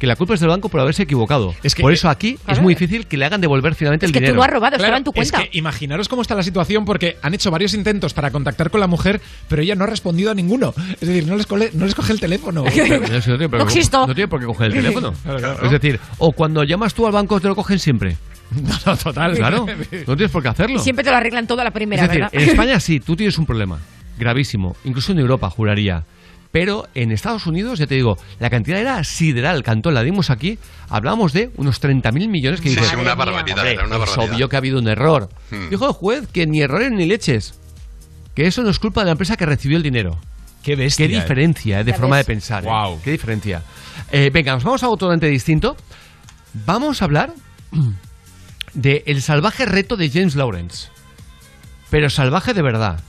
Que 0.00 0.06
la 0.06 0.16
culpa 0.16 0.34
es 0.34 0.40
del 0.40 0.48
banco 0.48 0.68
por 0.70 0.80
haberse 0.80 1.02
equivocado. 1.04 1.54
Es 1.62 1.74
que- 1.74 1.82
por 1.82 1.92
eso 1.92 2.08
aquí 2.08 2.30
es 2.30 2.40
Claro. 2.40 2.62
muy 2.62 2.74
difícil 2.74 3.06
que 3.06 3.16
le 3.18 3.26
hagan 3.26 3.40
devolver 3.40 3.74
finalmente 3.74 4.06
el 4.06 4.12
dinero. 4.12 4.32
Claro, 4.78 5.02
Es 5.14 5.30
que 5.30 5.58
imaginaros 5.58 6.08
cómo 6.08 6.22
está 6.22 6.34
la 6.34 6.42
situación 6.42 6.84
porque 6.86 7.18
han 7.22 7.34
hecho 7.34 7.50
varios 7.50 7.74
intentos 7.74 8.14
para 8.14 8.30
contactar 8.30 8.70
con 8.70 8.80
la 8.80 8.86
mujer, 8.86 9.20
pero 9.48 9.60
ella 9.62 9.74
no 9.74 9.84
ha 9.84 9.86
respondido 9.86 10.30
a 10.30 10.34
ninguno. 10.34 10.72
Es 11.00 11.06
decir, 11.06 11.26
no 11.26 11.36
les, 11.36 11.46
cole- 11.46 11.70
no 11.74 11.84
les 11.84 11.94
coge 11.94 12.12
el 12.14 12.18
teléfono. 12.20 12.64
Pero 12.74 12.98
no 12.98 13.20
tiene 13.20 13.48
por 13.48 13.58
qué- 13.58 13.58
No 13.58 13.64
existo. 13.64 14.06
no 14.06 14.14
tiene 14.14 14.28
por 14.28 14.40
qué 14.40 14.46
coger 14.46 14.66
el 14.68 14.72
teléfono. 14.72 15.12
Claro, 15.22 15.38
claro. 15.38 15.64
Es 15.66 15.70
decir, 15.70 16.00
o 16.18 16.32
cuando 16.32 16.64
llamas 16.64 16.94
tú 16.94 17.06
al 17.06 17.12
banco 17.12 17.38
te 17.38 17.48
lo 17.48 17.54
cogen 17.54 17.78
siempre. 17.78 18.16
No, 18.86 18.96
total. 18.96 19.36
Claro, 19.36 19.66
no 20.06 20.16
tienes 20.16 20.30
por 20.32 20.42
qué 20.42 20.48
hacerlo. 20.48 20.76
Y 20.76 20.78
siempre 20.82 21.04
te 21.04 21.10
lo 21.10 21.16
arreglan 21.18 21.46
todo 21.46 21.60
a 21.60 21.64
la 21.64 21.70
primera, 21.70 22.02
es 22.04 22.08
decir, 22.08 22.22
¿verdad? 22.22 22.42
en 22.42 22.48
España 22.48 22.80
sí, 22.80 22.98
tú 23.00 23.14
tienes 23.16 23.36
un 23.38 23.44
problema 23.46 23.78
gravísimo, 24.18 24.76
incluso 24.84 25.12
en 25.12 25.18
Europa, 25.18 25.48
juraría. 25.50 26.04
Pero 26.52 26.88
en 26.94 27.12
Estados 27.12 27.46
Unidos, 27.46 27.78
ya 27.78 27.86
te 27.86 27.94
digo, 27.94 28.18
la 28.40 28.50
cantidad 28.50 28.80
era 28.80 29.04
sideral. 29.04 29.62
Cantó, 29.62 29.92
la 29.92 30.02
dimos 30.02 30.30
aquí, 30.30 30.58
hablábamos 30.88 31.32
de 31.32 31.50
unos 31.56 31.80
30.000 31.80 32.28
millones 32.28 32.60
que 32.60 32.70
Sí, 32.70 32.74
dices, 32.74 32.90
sí, 32.90 32.96
una 32.96 33.14
barbaridad, 33.14 33.58
"Hombre, 33.58 33.72
era 33.74 33.84
una 33.86 33.94
es 33.96 34.00
barbaridad". 34.00 34.34
obvio 34.34 34.48
que 34.48 34.56
ha 34.56 34.58
habido 34.58 34.78
un 34.80 34.88
error. 34.88 35.28
Hmm. 35.50 35.68
Dijo 35.70 35.86
el 35.86 35.92
juez 35.92 36.26
que 36.32 36.46
ni 36.48 36.60
errores 36.60 36.90
ni 36.90 37.06
leches. 37.06 37.54
Que 38.34 38.46
eso 38.48 38.62
no 38.62 38.70
es 38.70 38.78
culpa 38.80 39.02
de 39.02 39.06
la 39.06 39.12
empresa 39.12 39.36
que 39.36 39.46
recibió 39.46 39.76
el 39.76 39.82
dinero. 39.84 40.18
Qué 40.64 40.74
bestia. 40.76 41.06
Qué 41.06 41.14
diferencia 41.14 41.80
eh, 41.80 41.84
de 41.84 41.94
forma 41.94 42.16
ves. 42.16 42.26
de 42.26 42.32
pensar. 42.34 42.64
eh. 42.66 42.96
Qué 43.04 43.12
diferencia. 43.12 43.62
Eh, 44.10 44.30
venga, 44.32 44.52
nos 44.54 44.64
vamos 44.64 44.82
a 44.82 44.86
algo 44.86 44.96
totalmente 44.96 45.26
distinto. 45.28 45.76
Vamos 46.66 47.00
a 47.00 47.04
hablar 47.04 47.32
de 48.74 49.02
El 49.06 49.22
salvaje 49.22 49.66
reto 49.66 49.96
de 49.96 50.10
James 50.10 50.34
Lawrence. 50.34 50.88
Pero 51.90 52.10
salvaje 52.10 52.54
de 52.54 52.62
verdad. 52.62 53.00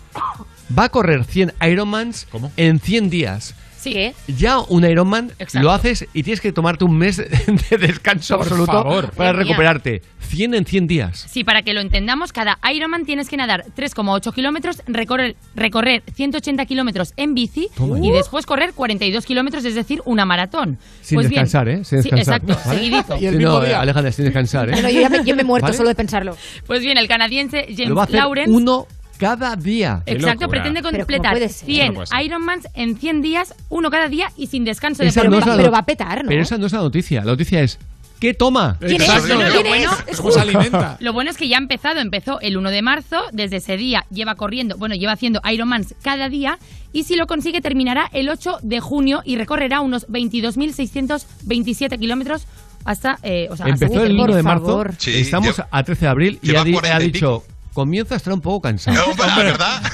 Va 0.77 0.85
a 0.85 0.89
correr 0.89 1.23
100 1.25 1.53
Ironmans 1.69 2.27
en 2.57 2.79
100 2.79 3.09
días. 3.09 3.55
Sí, 3.77 3.93
¿eh? 3.97 4.13
Ya 4.27 4.59
un 4.59 4.85
Ironman 4.85 5.31
Exacto. 5.39 5.59
lo 5.65 5.71
haces 5.71 6.05
y 6.13 6.21
tienes 6.21 6.39
que 6.39 6.51
tomarte 6.51 6.83
un 6.85 6.95
mes 6.95 7.17
de 7.69 7.77
descanso 7.79 8.37
Por 8.37 8.45
absoluto 8.45 8.71
favor. 8.71 9.09
para 9.11 9.33
recuperarte. 9.33 10.03
100 10.19 10.53
en 10.53 10.65
100 10.65 10.87
días. 10.87 11.25
Sí, 11.29 11.43
para 11.43 11.63
que 11.63 11.73
lo 11.73 11.81
entendamos, 11.81 12.31
cada 12.31 12.59
Ironman 12.71 13.05
tienes 13.05 13.27
que 13.27 13.37
nadar 13.37 13.65
3,8 13.75 14.33
kilómetros, 14.35 14.83
recorrer, 14.85 15.35
recorrer 15.55 16.03
180 16.13 16.63
kilómetros 16.67 17.13
en 17.17 17.33
bici 17.33 17.69
Toma 17.75 17.97
y 17.99 18.09
ya. 18.09 18.17
después 18.17 18.45
correr 18.45 18.73
42 18.73 19.25
kilómetros, 19.25 19.65
es 19.65 19.73
decir, 19.73 19.99
una 20.05 20.25
maratón. 20.25 20.77
Sin 21.01 21.15
Pues 21.15 21.27
bien, 21.27 21.41
descansar, 21.43 21.67
¿eh? 21.67 21.83
Sin 21.83 22.03
sí, 22.03 22.09
exacto, 22.09 22.55
¿Vale? 22.63 22.79
seguidito. 22.79 23.17
Sí, 23.17 23.25
no, 23.31 23.63
eh, 23.63 23.73
Alejandra, 23.73 24.11
sin 24.11 24.25
descansar, 24.25 24.69
¿eh? 24.69 24.73
No, 24.75 24.83
no, 24.83 24.89
yo, 24.89 25.01
ya 25.01 25.09
me, 25.09 25.25
yo 25.25 25.35
me 25.35 25.41
he 25.41 25.45
muerto 25.45 25.65
¿Vale? 25.65 25.77
solo 25.77 25.89
de 25.89 25.95
pensarlo. 25.95 26.37
Pues 26.67 26.81
bien, 26.81 26.99
el 26.99 27.07
canadiense 27.07 27.65
Lo 27.69 27.75
James 27.75 27.97
va 27.97 28.01
a 28.01 28.03
hacer 28.05 28.15
Lawrence 28.17 28.51
uno 28.51 28.85
cada 29.21 29.55
día. 29.55 30.03
Exacto, 30.05 30.49
pretende 30.49 30.81
Pero 30.81 30.91
¿cómo 30.91 30.97
completar 30.99 31.33
puede 31.33 31.47
ser? 31.49 31.65
100 31.65 31.93
No. 31.93 32.03
Ironmans 32.21 32.67
en 32.73 32.97
100 32.97 33.21
días, 33.21 33.53
uno 33.69 33.89
cada 33.89 34.07
día 34.09 34.31
y 34.35 34.47
sin 34.47 34.65
descanso 34.65 35.03
de 35.03 35.09
Esa 35.09 35.23
no 35.23 35.39
pero 35.39 35.71
va 35.71 35.77
a 35.79 35.85
petar, 35.85 36.23
¿no? 36.23 36.29
Pero 36.29 36.41
esa 36.41 36.57
no 36.57 36.65
es 36.65 36.73
la 36.73 36.79
noticia. 36.79 37.19
La 37.23 37.31
noticia 37.31 37.61
es 37.61 37.77
¿qué 38.19 38.33
toma? 38.35 38.77
¿Quién 38.79 39.01
es? 39.01 39.09
Exacto. 39.09 39.27
¿Quién 39.27 39.39
Lo 39.39 39.45
es? 39.55 39.63
bueno- 39.67 39.91
Es 40.07 40.17
¿Cómo 40.17 40.31
se 40.31 40.39
alimenta? 40.41 40.97
Lo 40.99 41.13
bueno 41.13 41.31
es 41.31 41.37
que 41.37 41.47
ya 41.47 41.57
ha 41.57 41.59
empezado, 41.61 41.99
empezó 41.99 42.39
el 42.41 42.55
1 42.57 42.69
de 42.69 42.81
marzo, 42.81 43.17
desde 43.31 43.57
ese 43.57 43.77
día 43.77 44.05
lleva 44.11 44.35
corriendo, 44.35 44.77
bueno, 44.77 44.93
lleva 44.95 45.13
haciendo 45.13 45.39
Ironmans 45.51 45.95
cada 46.03 46.29
día 46.29 46.59
y 46.93 47.03
si 47.03 47.15
lo 47.15 47.25
consigue 47.27 47.61
terminará 47.61 48.09
el 48.13 48.29
8 48.29 48.57
de 48.61 48.79
junio 48.79 49.21
y 49.25 49.37
recorrerá 49.37 49.81
unos 49.81 50.07
22.627 50.07 51.99
kilómetros 51.99 52.45
hasta, 52.83 53.19
eh, 53.23 53.47
o 53.51 53.55
sea, 53.55 53.67
hasta 53.67 53.85
Empezó 53.85 54.03
el 54.03 54.09
Winterthur. 54.17 54.29
1 54.29 54.35
de 54.35 54.43
marzo. 54.43 54.83
Sí, 54.97 55.11
estamos 55.17 55.61
a 55.69 55.83
13 55.83 56.05
de 56.05 56.09
abril 56.09 56.39
y 56.41 56.55
ha, 56.55 56.63
di- 56.63 56.73
40 56.73 56.95
ha 56.95 56.99
dicho 56.99 57.43
comienzo 57.73 58.13
a 58.13 58.17
estar 58.17 58.33
un 58.33 58.41
poco 58.41 58.61
cansado. 58.61 59.13
¿verdad? 59.37 59.81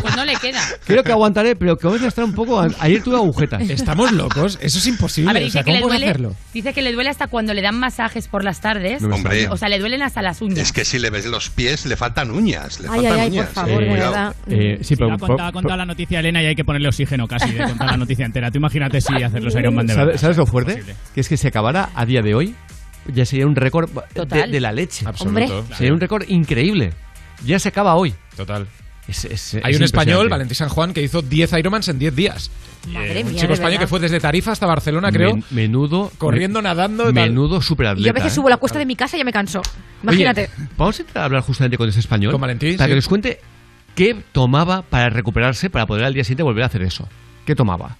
Pues 0.00 0.16
no 0.16 0.24
le 0.24 0.34
queda. 0.36 0.62
Creo 0.86 1.02
que 1.02 1.12
aguantaré, 1.12 1.54
pero 1.54 1.76
comienzo 1.76 2.06
a 2.06 2.08
estar 2.08 2.24
un 2.24 2.32
poco... 2.32 2.58
Ayer 2.80 3.02
tuve 3.02 3.16
agujetas. 3.16 3.68
Estamos 3.68 4.12
locos, 4.12 4.58
eso 4.62 4.78
es 4.78 4.86
imposible. 4.86 5.30
A 5.30 5.34
ver, 5.34 5.42
o 5.42 5.44
dice, 5.44 5.52
sea, 5.54 5.62
que 5.62 5.72
¿cómo 5.72 5.76
le 5.76 5.82
puede 5.82 5.98
duele, 5.98 6.06
hacerlo? 6.10 6.36
dice 6.54 6.72
que 6.72 6.80
le 6.80 6.92
duele 6.92 7.10
hasta 7.10 7.26
cuando 7.26 7.52
le 7.52 7.60
dan 7.60 7.78
masajes 7.78 8.28
por 8.28 8.44
las 8.44 8.60
tardes. 8.62 9.02
No 9.02 9.14
Hombre. 9.16 9.48
O 9.50 9.56
sea, 9.58 9.68
le 9.68 9.78
duelen 9.78 10.02
hasta 10.02 10.22
las 10.22 10.40
uñas. 10.40 10.58
Es 10.58 10.72
que 10.72 10.86
si 10.86 10.98
le 10.98 11.10
ves 11.10 11.26
los 11.26 11.50
pies, 11.50 11.84
le 11.84 11.96
faltan 11.96 12.30
uñas. 12.30 12.80
Le 12.80 12.88
Ay, 12.88 12.94
faltan 13.02 13.12
ay, 13.12 13.20
ay, 13.20 13.26
por 13.28 13.32
uñas. 13.32 13.48
favor, 13.50 13.76
Cuidado. 13.86 13.92
verdad. 14.12 14.36
Eh, 14.48 14.78
sí, 14.82 14.96
pero... 14.96 15.12
ha 15.12 15.18
contado, 15.18 15.48
ha 15.48 15.52
contado 15.52 15.76
la 15.76 15.84
noticia 15.84 16.20
Elena 16.20 16.42
y 16.42 16.46
hay 16.46 16.54
que 16.54 16.64
ponerle 16.64 16.88
oxígeno 16.88 17.26
casi 17.26 17.50
de 17.52 17.64
contar 17.64 17.90
la 17.90 17.96
noticia 17.98 18.24
entera. 18.24 18.50
Tú 18.50 18.58
imagínate 18.58 19.00
si 19.02 19.22
hacer 19.22 19.42
los 19.42 19.54
Iron 19.54 19.74
Man 19.74 19.86
de. 19.86 19.94
¿Sabes, 19.94 20.20
sabes 20.20 20.36
lo 20.38 20.46
fuerte? 20.46 20.82
Que 21.14 21.20
es 21.20 21.28
que 21.28 21.36
se 21.36 21.48
acabara 21.48 21.90
a 21.94 22.06
día 22.06 22.22
de 22.22 22.34
hoy, 22.34 22.54
ya 23.08 23.24
sería 23.26 23.46
un 23.46 23.56
récord 23.56 23.90
de, 24.14 24.60
la 24.60 24.72
leche. 24.72 25.06
Absoluto. 25.06 25.58
Hombre. 25.58 25.76
Sería 25.76 25.92
un 25.92 26.00
récord 26.00 26.24
increíble. 26.28 26.92
Ya 27.44 27.58
se 27.58 27.68
acaba 27.68 27.94
hoy. 27.94 28.14
Total. 28.36 28.66
Es- 29.06 29.24
es- 29.24 29.54
Hay 29.62 29.72
es 29.72 29.78
un 29.78 29.84
español. 29.84 30.28
Valentín 30.28 30.54
San 30.54 30.68
Juan, 30.68 30.92
que 30.92 31.02
hizo 31.02 31.22
10 31.22 31.52
Ironmans 31.54 31.88
en 31.88 31.98
10 31.98 32.14
días. 32.14 32.50
Madre 32.88 33.22
un 33.24 33.32
mía, 33.32 33.40
chico 33.40 33.52
español 33.54 33.78
que 33.80 33.86
fue 33.86 34.00
desde 34.00 34.20
Tarifa 34.20 34.52
hasta 34.52 34.66
Barcelona, 34.66 35.10
creo. 35.10 35.34
Men- 35.34 35.44
menudo. 35.50 36.12
Corriendo, 36.18 36.60
nadando. 36.62 37.12
Menudo 37.12 37.60
superatleta. 37.62 38.02
Y 38.02 38.04
yo 38.04 38.10
a 38.10 38.14
veces 38.14 38.32
¿eh? 38.32 38.34
subo 38.34 38.48
la 38.48 38.58
cuesta 38.58 38.78
de 38.78 38.86
mi 38.86 38.96
casa 38.96 39.16
y 39.16 39.20
ya 39.20 39.24
me 39.24 39.32
canso. 39.32 39.62
Imagínate. 40.02 40.50
Oye, 40.56 40.68
vamos 40.76 40.98
a 40.98 41.02
entrar 41.02 41.22
a 41.22 41.24
hablar 41.24 41.42
justamente 41.42 41.76
con 41.78 41.88
ese 41.88 42.00
español. 42.00 42.32
Con 42.32 42.40
Valentín, 42.40 42.76
Para 42.76 42.86
sí. 42.86 42.90
que 42.90 42.96
nos 42.96 43.08
cuente 43.08 43.40
qué 43.94 44.16
tomaba 44.32 44.82
para 44.82 45.08
recuperarse, 45.10 45.70
para 45.70 45.86
poder 45.86 46.04
al 46.04 46.14
día 46.14 46.22
siguiente 46.24 46.42
volver 46.42 46.62
a 46.64 46.66
hacer 46.66 46.82
eso. 46.82 47.08
¿Qué 47.46 47.54
tomaba? 47.54 47.96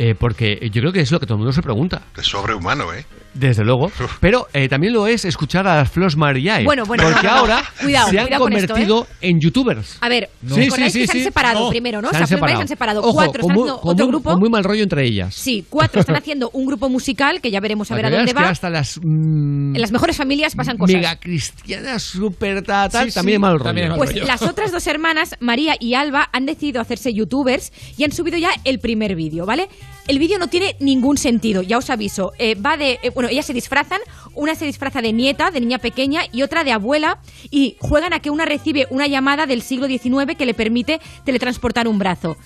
Eh, 0.00 0.14
porque 0.18 0.58
yo 0.72 0.80
creo 0.80 0.92
que 0.92 1.00
es 1.00 1.10
lo 1.10 1.18
que 1.18 1.26
todo 1.26 1.34
el 1.34 1.38
mundo 1.40 1.52
se 1.52 1.60
pregunta. 1.60 2.02
Es 2.16 2.26
sobrehumano, 2.26 2.94
¿eh? 2.94 3.04
Desde 3.34 3.64
luego. 3.64 3.90
Pero 4.20 4.46
eh, 4.52 4.68
también 4.68 4.92
lo 4.94 5.06
es 5.08 5.24
escuchar 5.24 5.66
a 5.66 5.74
las 5.76 5.90
Flos 5.90 6.16
Mariae. 6.16 6.64
Bueno, 6.64 6.84
bueno, 6.86 7.02
Porque 7.04 7.16
no, 7.26 7.30
no, 7.30 7.34
no. 7.34 7.38
ahora 7.40 7.62
Cuidado, 7.82 8.08
se 8.10 8.18
han 8.18 8.24
cuidado 8.26 8.42
con 8.44 8.52
esto, 8.52 8.64
¿eh? 8.64 8.68
convertido 8.86 9.06
en 9.20 9.40
youtubers. 9.40 9.98
A 10.00 10.08
ver, 10.08 10.30
Sí, 10.46 10.54
sí, 10.54 10.70
que 10.70 10.70
se 10.70 10.90
sí, 10.90 11.02
han 11.02 11.08
sí. 11.08 11.22
separado 11.24 11.64
No. 11.64 11.70
primero, 11.70 12.00
¿no? 12.00 12.10
Se 12.10 12.16
O 12.16 12.20
han 12.20 12.26
sea, 12.26 12.36
primero 12.38 12.46
separado. 12.46 12.58
se 12.58 12.62
han 12.62 12.68
separado. 12.68 13.00
Ojo, 13.02 13.12
Cuatro 13.14 13.32
con 13.42 13.50
están 13.50 13.54
muy- 13.56 13.62
haciendo 13.68 13.80
con 13.80 13.92
otro 13.92 14.04
muy- 14.06 14.12
grupo. 14.12 14.30
con 14.30 14.38
muy 14.40 14.50
mal 14.50 14.64
rollo 14.64 14.82
entre 14.84 15.04
ellas. 15.04 15.34
Sí, 15.34 15.64
cuatro 15.68 16.00
están 16.00 16.16
haciendo 16.16 16.50
un 16.52 16.66
grupo 16.66 16.88
musical 16.88 17.40
que 17.40 17.50
ya 17.50 17.60
veremos 17.60 17.90
a 17.90 17.96
ver 17.96 18.06
a 18.06 18.10
dónde 18.10 18.32
va. 18.32 18.48
hasta 18.48 18.70
las 18.70 18.98
mm, 19.02 19.74
En 19.74 19.80
las 19.80 19.90
mejores 19.92 20.16
familias 20.16 20.54
pasan 20.54 20.78
cosas. 20.78 20.94
mega 20.96 21.16
cristianas 21.18 22.02
super 22.04 22.62
tal, 22.62 22.90
Sí, 22.90 23.10
sí, 23.10 23.14
también 23.14 23.36
hay 23.36 23.40
mal 23.42 23.52
rollo. 23.54 23.64
también 23.64 23.88
mal 23.88 23.98
Pues 23.98 24.10
rollo. 24.12 24.24
las 24.26 24.42
otras 24.42 24.70
dos 24.72 24.86
hermanas, 24.86 25.34
María 25.40 25.74
y 25.78 25.94
Alba, 25.94 26.28
han 26.32 26.46
decidido 26.46 26.80
hacerse 26.80 27.12
youtubers 27.12 27.72
y 27.96 28.04
han 28.04 28.12
subido 28.12 28.38
ya 28.38 28.50
el 28.64 28.78
primer 28.78 29.14
vídeo, 29.16 29.44
¿vale? 29.44 29.68
El 30.08 30.18
vídeo 30.18 30.38
no 30.38 30.48
tiene 30.48 30.74
ningún 30.80 31.18
sentido, 31.18 31.62
ya 31.62 31.76
os 31.78 31.90
aviso. 31.90 32.32
Eh, 32.38 32.54
va 32.54 32.76
de. 32.76 32.98
eh, 33.02 33.10
bueno, 33.14 33.28
ellas 33.28 33.44
se 33.46 33.52
disfrazan, 33.52 34.00
una 34.34 34.54
se 34.54 34.64
disfraza 34.64 35.02
de 35.02 35.12
nieta, 35.12 35.50
de 35.50 35.60
niña 35.60 35.78
pequeña, 35.78 36.22
y 36.32 36.42
otra 36.42 36.64
de 36.64 36.72
abuela, 36.72 37.18
y 37.50 37.76
juegan 37.78 38.12
a 38.14 38.20
que 38.20 38.30
una 38.30 38.46
recibe 38.46 38.86
una 38.90 39.06
llamada 39.06 39.46
del 39.46 39.60
siglo 39.62 39.86
XIX 39.86 40.34
que 40.36 40.46
le 40.46 40.54
permite 40.54 40.98
teletransportar 41.24 41.86
un 41.86 41.98
brazo. 41.98 42.36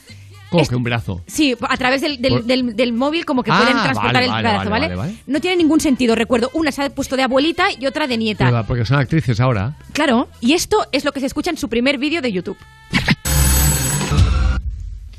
¿Cómo 0.50 0.66
que 0.66 0.74
un 0.76 0.82
brazo? 0.82 1.22
Sí, 1.28 1.56
a 1.66 1.76
través 1.78 2.02
del, 2.02 2.20
del- 2.20 2.32
Por- 2.32 2.44
del- 2.44 2.76
del 2.76 2.92
móvil 2.92 3.24
como 3.24 3.42
que 3.42 3.50
Ah, 3.50 3.58
pueden 3.58 3.80
transportar 3.82 4.12
vale, 4.12 4.26
el 4.26 4.30
brazo, 4.42 4.56
vale, 4.58 4.70
¿vale? 4.70 4.86
vale, 4.88 4.96
vale. 4.96 5.14
No 5.26 5.40
tiene 5.40 5.56
ningún 5.56 5.80
sentido, 5.80 6.14
recuerdo. 6.14 6.50
Una 6.52 6.70
se 6.72 6.82
ha 6.82 6.90
puesto 6.90 7.16
de 7.16 7.22
abuelita 7.22 7.68
y 7.78 7.86
otra 7.86 8.06
de 8.06 8.18
nieta. 8.18 8.44
Pero, 8.50 8.66
porque 8.66 8.84
son 8.84 8.98
actrices 8.98 9.40
ahora. 9.40 9.78
Claro, 9.92 10.28
y 10.40 10.52
esto 10.52 10.84
es 10.92 11.04
lo 11.06 11.12
que 11.12 11.20
se 11.20 11.26
escucha 11.26 11.48
en 11.50 11.56
su 11.56 11.68
primer 11.70 11.96
vídeo 11.96 12.20
de 12.20 12.32
YouTube. 12.32 12.58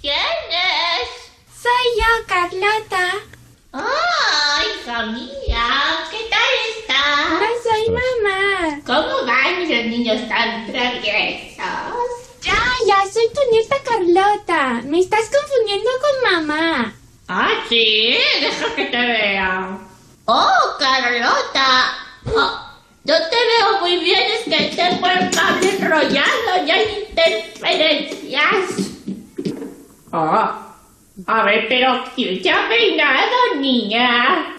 ¿Quién 0.02 0.14
es? 0.14 0.73
Soy 1.64 1.88
yo, 1.95 2.11
Carlota. 2.27 3.06
¡Oh, 3.72 4.59
hija 4.67 5.06
mía! 5.06 5.66
¿Qué 6.11 6.27
tal 6.30 6.51
estás? 6.77 7.40
soy 7.64 7.90
mamá. 7.90 8.82
¿Cómo 8.85 9.25
van 9.25 9.61
los 9.61 9.85
niños 9.85 10.27
tan 10.27 10.69
traviesos? 10.69 11.64
Ya, 12.42 12.61
ya, 12.85 13.09
soy 13.09 13.30
tu 13.33 13.40
nieta 13.50 13.77
Carlota. 13.82 14.82
Me 14.83 15.00
estás 15.00 15.32
confundiendo 15.32 15.90
con 16.01 16.33
mamá. 16.33 16.93
¿Ah, 17.30 17.64
sí? 17.69 18.17
Deja 18.42 18.75
que 18.75 18.85
te 18.88 18.98
vea. 18.98 19.80
¡Oh, 20.25 20.75
Carlota! 20.77 21.95
Oh, 22.25 22.59
no 23.06 23.16
te 23.30 23.38
veo 23.38 23.80
muy 23.80 24.00
bien, 24.00 24.19
es 24.32 24.43
que 24.43 24.75
tengo 24.75 25.08
el 25.08 25.32
cable 25.32 25.69
enrollado 25.77 26.66
y 26.67 26.72
hay 26.72 27.06
interferencias. 27.08 28.66
Oh, 30.11 30.73
a 31.27 31.43
ver, 31.43 31.66
pero 31.69 32.03
¿quién 32.16 32.42
te 32.42 32.50
ha 32.50 32.67
peinado, 32.67 33.56
niña? 33.59 34.56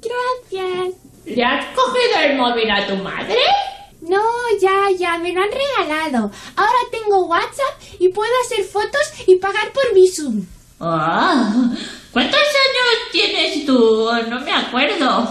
Gracias. 0.00 0.94
¿Le 1.24 1.44
has 1.44 1.64
cogido 1.74 2.20
el 2.24 2.36
móvil 2.36 2.70
a 2.70 2.86
tu 2.86 2.96
madre? 2.96 3.38
No, 4.02 4.22
ya, 4.60 4.90
ya, 4.98 5.18
me 5.18 5.32
lo 5.32 5.42
han 5.42 5.48
regalado. 5.50 6.30
Ahora 6.56 6.78
tengo 6.90 7.26
WhatsApp 7.26 7.80
y 7.98 8.08
puedo 8.08 8.32
hacer 8.44 8.64
fotos 8.64 9.00
y 9.26 9.36
pagar 9.36 9.72
por 9.72 9.94
Visum. 9.94 10.44
Ah, 10.80 11.52
¿cuántos 12.12 12.40
años 12.40 13.10
tienes 13.12 13.66
tú? 13.66 14.10
No 14.28 14.40
me 14.40 14.52
acuerdo. 14.52 15.28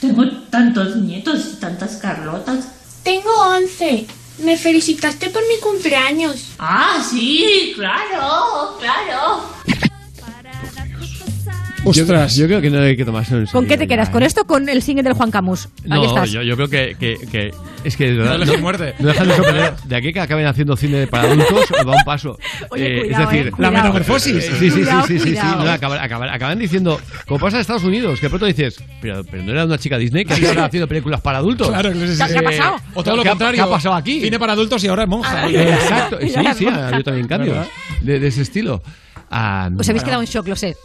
Tengo 0.00 0.24
tantos 0.50 0.96
nietos 0.96 1.40
y 1.52 1.60
tantas 1.60 1.96
Carlotas. 1.96 2.68
Tengo 3.04 3.30
11. 3.30 4.06
Me 4.40 4.56
felicitaste 4.56 5.30
por 5.30 5.46
mi 5.46 5.58
cumpleaños. 5.58 6.52
Ah, 6.58 7.04
sí, 7.08 7.72
claro, 7.74 8.76
claro. 8.78 9.42
Ostras. 11.82 12.36
Yo, 12.36 12.42
yo 12.42 12.46
creo 12.48 12.60
que 12.60 12.70
no 12.70 12.80
hay 12.80 12.96
que 12.96 13.04
tomarse 13.06 13.34
en 13.34 13.40
¿Con 13.46 13.48
serio 13.62 13.68
qué 13.68 13.76
te 13.78 13.88
quedas? 13.88 14.08
¿eh? 14.08 14.12
¿Con 14.12 14.22
esto 14.22 14.42
o 14.42 14.44
con 14.46 14.68
el 14.68 14.82
single 14.82 15.02
del 15.02 15.14
Juan 15.14 15.30
Camus? 15.30 15.66
Aquí 15.80 15.88
No, 15.88 16.04
estás. 16.04 16.30
yo, 16.30 16.42
yo 16.42 16.54
creo 16.56 16.68
que, 16.68 16.94
que, 17.00 17.16
que 17.30 17.54
es 17.84 17.96
que 17.96 18.10
de 18.10 18.16
verdad, 18.18 18.38
No 18.38 18.44
no 18.44 19.08
dejan 19.08 19.28
de 19.28 19.34
sorprender. 19.36 19.74
De 19.84 19.96
aquí 19.96 20.12
que 20.12 20.20
acaben 20.20 20.46
haciendo 20.46 20.76
cine 20.76 21.06
para 21.06 21.24
adultos, 21.30 21.64
va 21.86 21.92
un 21.96 22.04
paso. 22.04 22.38
Oye, 22.70 22.98
Eh, 22.98 23.00
cuidado, 23.04 23.24
es 23.24 23.30
decir, 23.30 23.46
eh. 23.48 23.52
La 23.58 23.70
metamorfosis. 23.70 24.34
Eh, 24.36 24.40
Sí, 24.58 24.70
sí, 24.70 24.76
Cuidado, 24.76 25.06
sí, 25.06 25.12
sí, 25.14 25.18
sí, 25.20 25.24
sí, 25.24 25.30
cuidado. 25.40 25.64
no, 25.64 25.70
acaban, 25.70 25.98
acaban- 26.00 26.28
acaban 26.28 26.58
diciendo, 26.58 27.00
como 27.26 27.40
pasa 27.40 27.56
en 27.56 27.60
Estados 27.62 27.84
Unidos, 27.84 28.20
que 28.20 28.26
de 28.26 28.30
pronto 28.30 28.46
dices, 28.46 28.82
pero, 29.00 29.24
pero 29.24 29.42
no 29.42 29.52
era 29.52 29.64
una 29.64 29.78
chica 29.78 29.96
Disney 29.96 30.24
que 30.26 30.34
ahora 30.46 30.66
haciendo 30.66 30.86
películas 30.86 31.20
para 31.22 31.38
adultos. 31.38 31.68
Claro, 31.68 31.92
sí, 31.94 31.98
sí, 32.08 32.16
sí. 32.16 32.22
¿Qué 32.32 32.38
ha 32.38 32.42
pasado? 32.42 32.76
O 32.94 33.02
todo 33.02 33.16
lo 33.16 33.22
¿Qué 33.22 33.28
ha- 33.28 33.32
contrario. 33.32 33.56
qué 33.56 33.68
ha 33.68 33.70
pasado 33.74 33.94
aquí? 33.94 34.20
Cine 34.20 34.38
para 34.38 34.52
adultos 34.52 34.84
y 34.84 34.88
ahora 34.88 35.04
es 35.04 35.08
monja. 35.08 35.48
Eh, 35.48 35.72
Exacto, 35.72 36.18
sí, 36.20 36.28
sí, 36.56 36.64
yo 36.66 37.02
también 37.04 37.26
cambio 37.26 37.64
de, 38.02 38.20
de 38.20 38.26
ese 38.26 38.42
estilo. 38.42 38.82
Ah, 39.30 39.70
Os 39.78 39.88
habéis 39.88 40.04
quedado 40.04 40.20
en 40.20 40.26
shock, 40.28 40.46
lo 40.48 40.56
sé. 40.56 40.76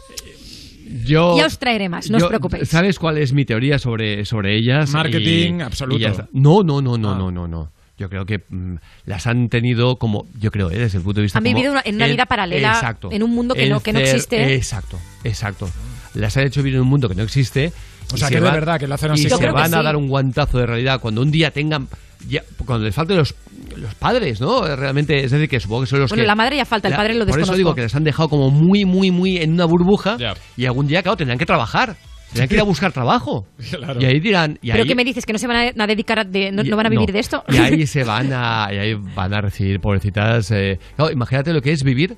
Yo, 1.04 1.36
Ya 1.36 1.46
os 1.46 1.58
traeré 1.58 1.88
más, 1.88 2.10
no 2.10 2.18
os 2.18 2.24
preocupéis. 2.24 2.68
¿Sabes 2.68 2.98
cuál 2.98 3.18
es 3.18 3.32
mi 3.32 3.44
teoría 3.44 3.78
sobre, 3.78 4.24
sobre 4.24 4.56
ellas? 4.56 4.90
Marketing 4.92 5.58
Y- 5.58 5.62
absoluto. 5.62 5.98
y. 6.32 6.38
No, 6.38 6.62
no, 6.62 6.80
no, 6.82 6.96
no, 6.98 7.12
Ah. 7.12 7.18
no, 7.18 7.30
no, 7.30 7.48
no. 7.48 7.72
Yo 7.98 8.10
creo 8.10 8.26
que 8.26 8.42
mm, 8.48 8.74
las 9.06 9.26
han 9.26 9.48
tenido 9.48 9.96
como, 9.96 10.26
yo 10.38 10.50
creo, 10.50 10.70
eh, 10.70 10.78
desde 10.78 10.98
el 10.98 11.04
punto 11.04 11.20
de 11.20 11.24
vista 11.24 11.38
Han 11.38 11.44
como 11.44 11.54
vivido 11.56 11.72
una- 11.72 11.82
en 11.84 11.94
una 11.94 12.04
el- 12.04 12.12
vida 12.12 12.26
paralela, 12.26 12.72
exacto, 12.74 13.10
en 13.10 13.22
un 13.22 13.30
mundo 13.34 13.54
que 13.54 13.68
no- 13.70 13.80
que 13.80 13.92
no 13.94 13.98
existe. 14.00 14.54
Exacto, 14.54 14.98
exacto. 15.24 15.68
Las 16.14 16.36
han 16.36 16.46
hecho 16.46 16.60
vivir 16.62 16.74
en 16.76 16.82
un 16.82 16.88
mundo 16.88 17.08
que 17.08 17.14
no 17.14 17.22
existe. 17.22 17.72
O 18.12 18.16
sea, 18.18 18.28
se 18.28 18.34
que 18.34 18.40
de 18.40 18.50
verdad, 18.50 18.78
que 18.78 18.86
lo 18.86 18.94
hacen 18.94 19.10
así. 19.10 19.26
Y 19.26 19.30
se 19.30 19.50
van 19.50 19.74
a 19.74 19.78
sí. 19.78 19.84
dar 19.84 19.96
un 19.96 20.08
guantazo 20.08 20.58
de 20.58 20.66
realidad 20.66 21.00
cuando 21.00 21.22
un 21.22 21.30
día 21.30 21.50
tengan, 21.50 21.88
ya, 22.28 22.42
cuando 22.64 22.84
les 22.84 22.94
falte 22.94 23.14
los, 23.14 23.34
los 23.76 23.94
padres, 23.94 24.40
¿no? 24.40 24.64
Realmente, 24.76 25.24
es 25.24 25.30
decir, 25.30 25.48
que 25.48 25.60
supongo 25.60 25.82
que 25.82 25.86
son 25.88 26.00
los 26.00 26.10
Bueno, 26.10 26.22
que... 26.22 26.26
la 26.26 26.34
madre 26.34 26.56
ya 26.56 26.64
falta, 26.64 26.88
el 26.88 26.92
la- 26.92 26.96
padre 26.98 27.14
lo 27.14 27.20
Por 27.20 27.28
eso 27.30 27.36
desconozco. 27.38 27.56
digo 27.56 27.74
que 27.74 27.82
les 27.82 27.94
han 27.94 28.04
dejado 28.04 28.28
como 28.28 28.50
muy, 28.50 28.84
muy, 28.84 29.10
muy 29.10 29.36
en 29.38 29.52
una 29.52 29.64
burbuja 29.66 30.16
y 30.56 30.66
algún 30.66 30.86
día, 30.86 31.02
claro, 31.02 31.16
tendrán 31.16 31.38
que 31.38 31.46
trabajar. 31.46 31.96
Tendrán 32.28 32.48
que 32.48 32.54
ir 32.56 32.60
a 32.60 32.64
buscar 32.64 32.92
trabajo. 32.92 33.46
Claro. 33.70 34.00
Y 34.00 34.04
ahí 34.04 34.18
dirán... 34.20 34.58
Y 34.60 34.70
¿Pero 34.72 34.82
ahí, 34.82 34.88
qué 34.88 34.94
me 34.96 35.04
dices? 35.04 35.24
¿Que 35.24 35.32
no 35.32 35.38
se 35.38 35.46
van 35.46 35.72
a, 35.78 35.84
a 35.84 35.86
dedicar 35.86 36.18
a... 36.18 36.24
de- 36.24 36.50
no, 36.52 36.62
y- 36.62 36.68
no 36.68 36.76
van 36.76 36.86
a 36.86 36.88
vivir 36.90 37.08
no. 37.08 37.12
de 37.12 37.20
esto? 37.20 37.44
Y 37.48 37.56
ahí 37.56 37.86
se 37.86 38.02
van 38.04 38.32
a, 38.32 38.68
y 38.72 38.78
ahí 38.78 38.94
van 39.14 39.32
a 39.32 39.40
recibir, 39.40 39.78
pobrecitas. 39.80 40.50
eh, 40.50 40.78
claro, 40.96 41.12
imagínate 41.12 41.52
lo 41.52 41.60
que 41.62 41.70
es 41.72 41.84
vivir. 41.84 42.16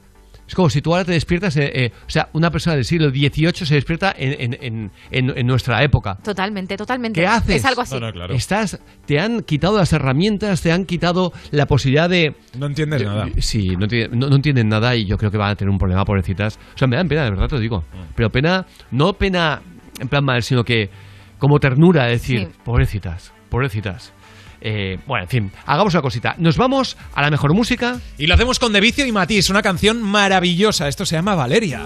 Es 0.48 0.54
como 0.54 0.70
si 0.70 0.80
tú 0.80 0.92
ahora 0.92 1.04
te 1.04 1.12
despiertas, 1.12 1.54
eh, 1.58 1.70
eh, 1.74 1.92
o 2.06 2.10
sea, 2.10 2.30
una 2.32 2.50
persona 2.50 2.74
del 2.76 2.84
siglo 2.86 3.10
XVIII 3.10 3.52
se 3.66 3.74
despierta 3.74 4.14
en, 4.16 4.54
en- 4.54 4.58
en- 4.62 4.90
en- 5.10 5.38
en 5.38 5.46
nuestra 5.46 5.82
época. 5.84 6.16
Totalmente, 6.24 6.76
totalmente. 6.76 7.20
¿Qué 7.20 7.26
haces? 7.26 7.56
Es 7.56 7.64
algo 7.66 7.82
así. 7.82 7.94
No, 7.94 8.00
no, 8.00 8.12
claro. 8.12 8.34
Estás, 8.34 8.80
te 9.04 9.20
han 9.20 9.42
quitado 9.42 9.76
las 9.76 9.92
herramientas, 9.92 10.62
te 10.62 10.72
han 10.72 10.86
quitado 10.86 11.32
la 11.50 11.66
posibilidad 11.66 12.08
de... 12.08 12.34
No 12.58 12.66
entiendes 12.66 13.02
nada. 13.04 13.26
Sí, 13.38 13.68
no, 13.76 13.84
entienden- 13.86 14.18
no, 14.18 14.28
no 14.30 14.36
entienden 14.36 14.68
nada 14.68 14.96
y 14.96 15.04
yo 15.04 15.18
creo 15.18 15.30
que 15.30 15.36
van 15.36 15.50
a 15.50 15.54
tener 15.54 15.70
un 15.70 15.78
problema, 15.78 16.04
pobrecitas. 16.04 16.58
O 16.74 16.78
sea, 16.78 16.88
me 16.88 16.96
dan 16.96 17.08
pena, 17.08 17.24
de 17.24 17.30
verdad 17.30 17.48
te 17.48 17.56
lo 17.56 17.60
digo. 17.60 17.80
Mm. 17.80 18.12
Pero 18.16 18.30
pena, 18.30 18.64
no 18.90 19.12
pena 19.12 19.60
en 20.00 20.08
plan 20.08 20.24
mal, 20.24 20.42
sino 20.42 20.64
que 20.64 20.88
como 21.38 21.58
ternura, 21.60 22.06
es 22.10 22.22
decir, 22.22 22.48
Sí. 22.50 22.58
pobrecitas, 22.64 23.32
pobrecitas. 23.50 24.14
Eh, 24.60 24.98
bueno, 25.06 25.24
en 25.24 25.28
fin, 25.28 25.52
hagamos 25.66 25.94
una 25.94 26.02
cosita. 26.02 26.34
Nos 26.38 26.56
vamos 26.56 26.96
a 27.14 27.22
la 27.22 27.30
mejor 27.30 27.54
música. 27.54 28.00
Y 28.16 28.26
lo 28.26 28.34
hacemos 28.34 28.58
con 28.58 28.72
De 28.72 28.80
Vicio 28.80 29.06
y 29.06 29.12
Matisse, 29.12 29.50
una 29.50 29.62
canción 29.62 30.02
maravillosa. 30.02 30.88
Esto 30.88 31.06
se 31.06 31.16
llama 31.16 31.34
Valeria. 31.34 31.82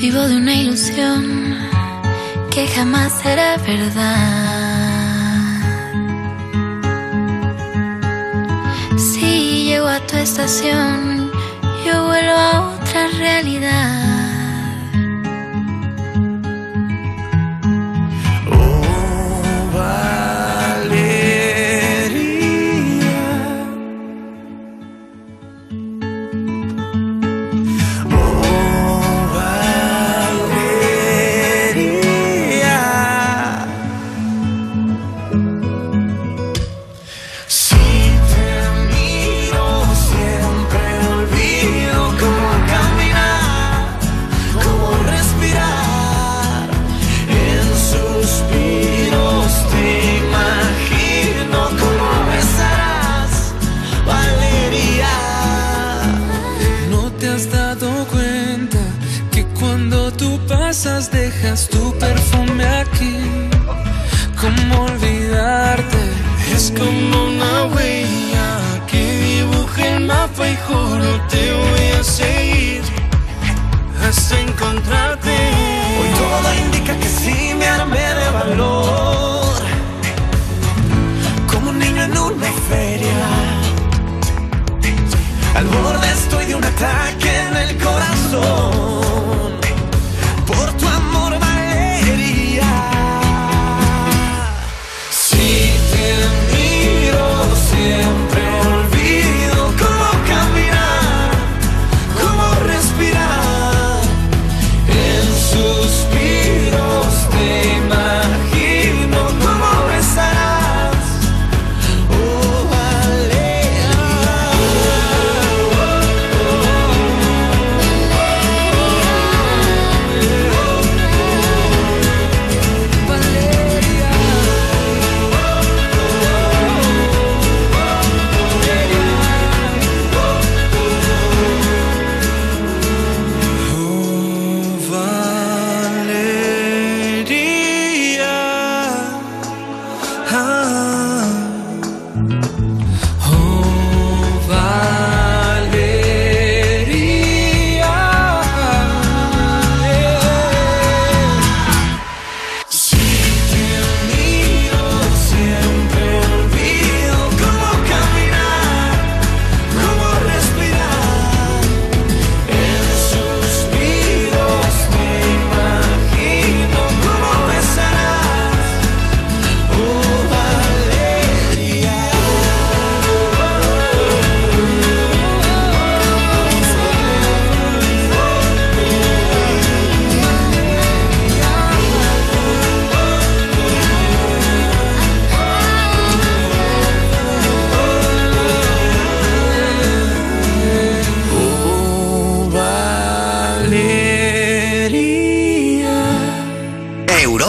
Vivo 0.00 0.28
de 0.28 0.36
una 0.36 0.54
ilusión 0.54 1.41
que 2.54 2.66
jamás 2.68 3.12
será 3.22 3.56
verdad. 3.56 4.72
Si 8.98 9.64
llego 9.64 9.88
a 9.88 10.00
tu 10.00 10.16
estación, 10.16 11.30
yo 11.86 12.04
vuelvo 12.04 12.32
a 12.32 12.74
otra 12.74 13.08
realidad. 13.18 14.11
dejas 61.10 61.68
tu 61.68 61.92
perfume 61.98 62.64
aquí. 62.64 63.16
¿Cómo 64.40 64.84
olvidarte? 64.84 65.98
Es 66.54 66.72
como 66.76 67.24
una 67.24 67.64
huella 67.64 68.48
que 68.86 69.02
dibuje 69.20 69.96
el 69.96 70.06
mapa 70.06 70.48
y 70.48 70.56
juro 70.66 71.20
te 71.28 71.52
voy 71.52 72.00
a 72.00 72.04
seguir 72.04 72.82
hasta 74.06 74.40
encontrarte. 74.40 75.34
Hoy 75.98 76.08
todo 76.20 76.54
indica 76.66 76.96
que 76.96 77.08
sí 77.08 77.54
me 77.58 77.66
armé 77.66 78.06
de 78.20 78.30
valor, 78.30 79.54
como 81.50 81.70
un 81.70 81.78
niño 81.78 82.02
en 82.04 82.18
una 82.18 82.52
feria. 82.68 83.26
Al 85.54 85.66
borde 85.66 86.10
estoy 86.10 86.46
de 86.46 86.54
un 86.54 86.64
ataque 86.64 87.30
en 87.48 87.56
el 87.56 87.78
corazón. 87.78 89.01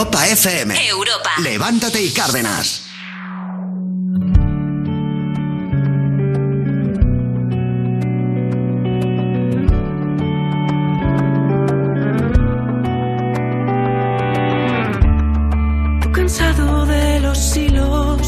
Europa 0.04 0.26
FM. 0.26 0.74
Levántate 1.38 2.02
y 2.02 2.10
Cárdenas. 2.10 2.82
Cansado 16.12 16.84
de 16.84 17.20
los 17.20 17.56
hilos. 17.56 18.20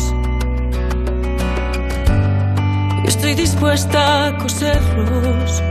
Estoy 3.05 3.35
dispuesta 3.35 4.29
a 4.29 4.39
coserlos. 4.39 5.63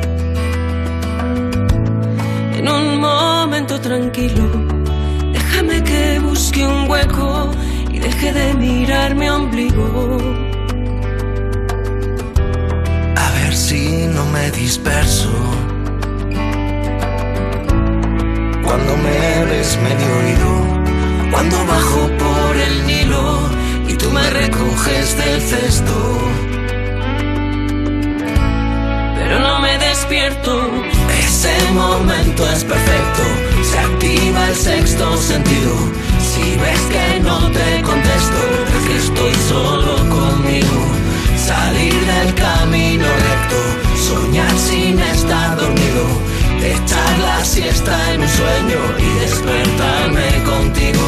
En 2.57 2.69
un 2.69 2.99
momento 2.99 3.81
tranquilo 3.81 4.74
busque 6.35 6.67
un 6.67 6.89
hueco 6.89 7.49
y 7.93 7.99
deje 7.99 8.33
de 8.33 8.53
mirarme 8.55 9.27
a 9.29 9.35
ombligo. 9.35 10.17
A 13.15 13.27
ver 13.37 13.55
si 13.55 14.05
no 14.07 14.25
me 14.35 14.51
disperso. 14.51 15.31
Cuando 18.65 18.91
me 19.05 19.45
ves 19.49 19.79
medio 19.87 20.09
oído, 20.21 20.51
cuando 21.31 21.57
bajo 21.73 22.01
por 22.23 22.53
el 22.67 22.85
Nilo 22.85 23.49
y 23.87 23.93
tú 23.93 24.11
me 24.11 24.29
recoges 24.29 25.17
del 25.17 25.41
cesto. 25.41 25.97
Pero 29.17 29.39
no 29.39 29.59
me 29.61 29.77
despierto. 29.77 30.53
Ese 31.27 31.55
momento 31.71 32.41
es 32.55 32.61
perfecto, 32.65 33.23
se 33.69 33.79
activa 33.79 34.49
el 34.49 34.55
sexto 34.55 35.15
sentido 35.15 36.04
si 36.35 36.55
ves 36.57 36.81
que 36.91 37.19
no 37.21 37.49
te 37.49 37.81
contesto, 37.81 38.39
es 38.77 38.83
que 38.87 38.97
estoy 38.97 39.33
solo 39.47 39.95
conmigo. 40.09 40.79
Salir 41.37 41.93
del 41.93 42.33
camino 42.33 43.05
recto, 43.29 43.59
soñar 44.09 44.51
sin 44.57 44.99
estar 44.99 45.55
dormido, 45.55 46.03
echar 46.59 47.19
la 47.19 47.45
siesta 47.45 47.95
en 48.13 48.21
un 48.21 48.27
sueño 48.27 48.79
y 48.99 49.19
despertarme 49.21 50.43
contigo. 50.43 51.05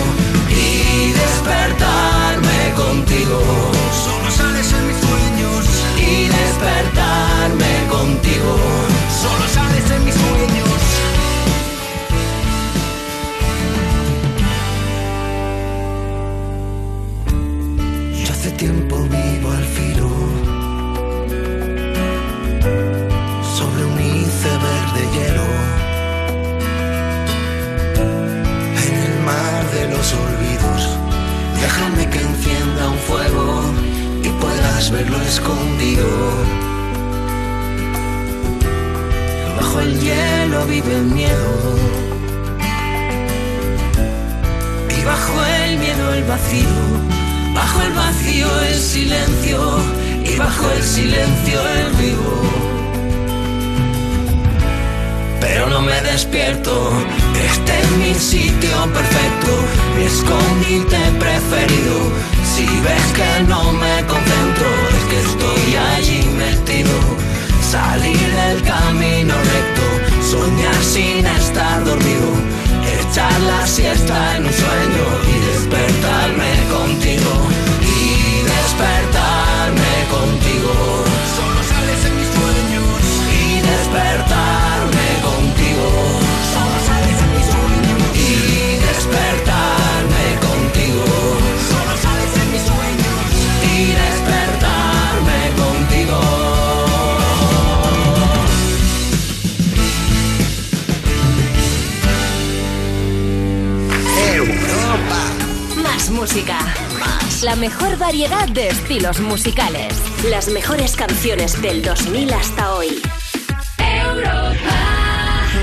Y 0.49 1.11
despertarme 1.11 2.59
contigo. 2.77 3.41
Solo 4.05 4.31
sales 4.31 4.71
en 4.71 4.87
mis 4.87 4.97
sueños. 5.07 5.65
Y 5.97 6.27
despertarme 6.39 7.73
contigo. 7.89 8.55
Solo 9.21 9.45
sales 9.53 9.91
en 9.91 10.05
mis 10.05 10.15
sueños. 10.15 10.56
tiempo 18.57 18.97
vivo 19.03 19.51
al 19.51 19.63
filo. 19.63 20.09
Sobre 23.57 23.85
un 23.85 23.99
iceberg 23.99 24.87
de 24.97 25.03
hielo. 25.13 25.47
En 28.87 28.95
el 29.07 29.19
mar 29.29 29.61
de 29.75 29.83
los 29.93 30.13
olvidos. 30.25 30.81
Déjame 31.61 32.09
que 32.09 32.19
encienda 32.19 32.89
un 32.89 32.97
fuego 32.97 33.61
y 34.23 34.29
puedas 34.41 34.91
verlo 34.91 35.21
escondido. 35.21 36.07
Bajo 39.55 39.79
el 39.81 39.99
hielo 39.99 40.65
vive 40.65 40.95
el 40.95 41.05
miedo 41.05 41.53
y 44.99 45.05
bajo 45.05 45.45
el 45.45 45.77
miedo 45.77 46.13
el 46.13 46.23
vacío 46.23 47.26
bajo 47.57 47.81
el 47.81 47.93
vacío 47.93 48.47
el 48.71 48.79
silencio, 48.79 49.59
y 50.23 50.37
bajo 50.37 50.65
el 50.77 50.83
silencio 50.83 51.57
el 51.81 51.89
vivo. 52.03 52.33
Pero 55.41 55.67
no 55.67 55.81
me 55.81 55.99
despierto, 56.01 56.73
este 57.51 57.71
es 57.81 57.89
mi 58.01 58.13
sitio 58.13 58.75
perfecto, 58.97 59.51
mi 59.95 60.03
escondite 60.13 61.01
preferido. 61.23 61.97
Si 62.53 62.65
ves 62.85 63.07
que 63.17 63.31
no 63.51 63.61
me 63.81 63.95
concentro, 64.13 64.69
es 64.97 65.03
que 65.09 65.19
estoy 65.29 65.65
allí 65.93 66.21
metido. 66.45 66.95
Salir 67.75 68.27
del 68.41 68.59
camino 68.73 69.33
recto, 69.53 69.85
soñar 70.31 70.79
sin 70.93 71.25
estar 71.25 71.83
dormido, 71.83 72.29
echar 73.09 73.39
la 73.41 73.65
siesta 73.65 74.37
en 74.37 74.45
un 74.45 74.53
sueño 74.53 75.05
y 75.31 75.39
despertarme 75.51 76.51
contigo. 76.71 77.31
Y 77.81 78.43
despertarme 78.43 79.93
contigo. 80.09 80.73
Solo 81.35 81.59
sales 81.71 82.05
en 82.05 82.13
mis 82.17 82.27
sueños. 82.37 82.83
Y 83.31 83.61
despertarme 83.61 85.07
contigo. 85.23 85.36
Música. 106.17 106.57
La 107.43 107.55
mejor 107.55 107.95
variedad 107.99 108.49
de 108.49 108.69
estilos 108.69 109.19
musicales. 109.19 109.93
Las 110.31 110.49
mejores 110.49 110.95
canciones 110.95 111.61
del 111.61 111.83
2000 111.83 112.33
hasta 112.33 112.73
hoy. 112.73 112.87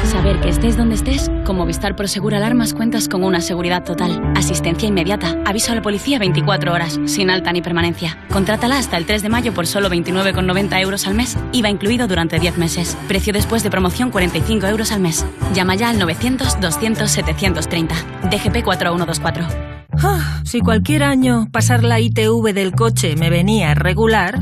Saber 0.04 0.38
que 0.40 0.50
estés 0.50 0.76
donde 0.76 0.94
estés, 0.94 1.28
con 1.44 1.56
Movistar 1.56 1.96
Prosegur 1.96 2.36
Alarmas 2.36 2.72
cuentas 2.72 3.08
con 3.08 3.24
una 3.24 3.40
seguridad 3.40 3.82
total, 3.82 4.32
asistencia 4.36 4.88
inmediata, 4.88 5.36
aviso 5.44 5.72
a 5.72 5.74
la 5.74 5.82
policía 5.82 6.20
24 6.20 6.72
horas, 6.72 7.00
sin 7.06 7.30
alta 7.30 7.52
ni 7.52 7.60
permanencia. 7.60 8.16
Contrátala 8.30 8.78
hasta 8.78 8.96
el 8.96 9.06
3 9.06 9.24
de 9.24 9.28
mayo 9.28 9.52
por 9.52 9.66
solo 9.66 9.90
29,90 9.90 10.80
euros 10.80 11.08
al 11.08 11.14
mes, 11.14 11.36
IVA 11.50 11.68
incluido 11.68 12.06
durante 12.06 12.38
10 12.38 12.58
meses. 12.58 12.96
Precio 13.08 13.32
después 13.32 13.64
de 13.64 13.70
promoción 13.70 14.12
45 14.12 14.68
euros 14.68 14.92
al 14.92 15.00
mes. 15.00 15.26
Llama 15.52 15.74
ya 15.74 15.90
al 15.90 15.98
900-200-730. 15.98 17.88
DGP 18.30 18.62
4124. 18.62 19.73
Ah, 20.06 20.42
si 20.44 20.60
cualquier 20.60 21.02
año 21.02 21.48
pasar 21.50 21.82
la 21.82 21.98
ITV 21.98 22.52
del 22.52 22.72
coche 22.72 23.16
me 23.16 23.30
venía 23.30 23.74
regular, 23.74 24.38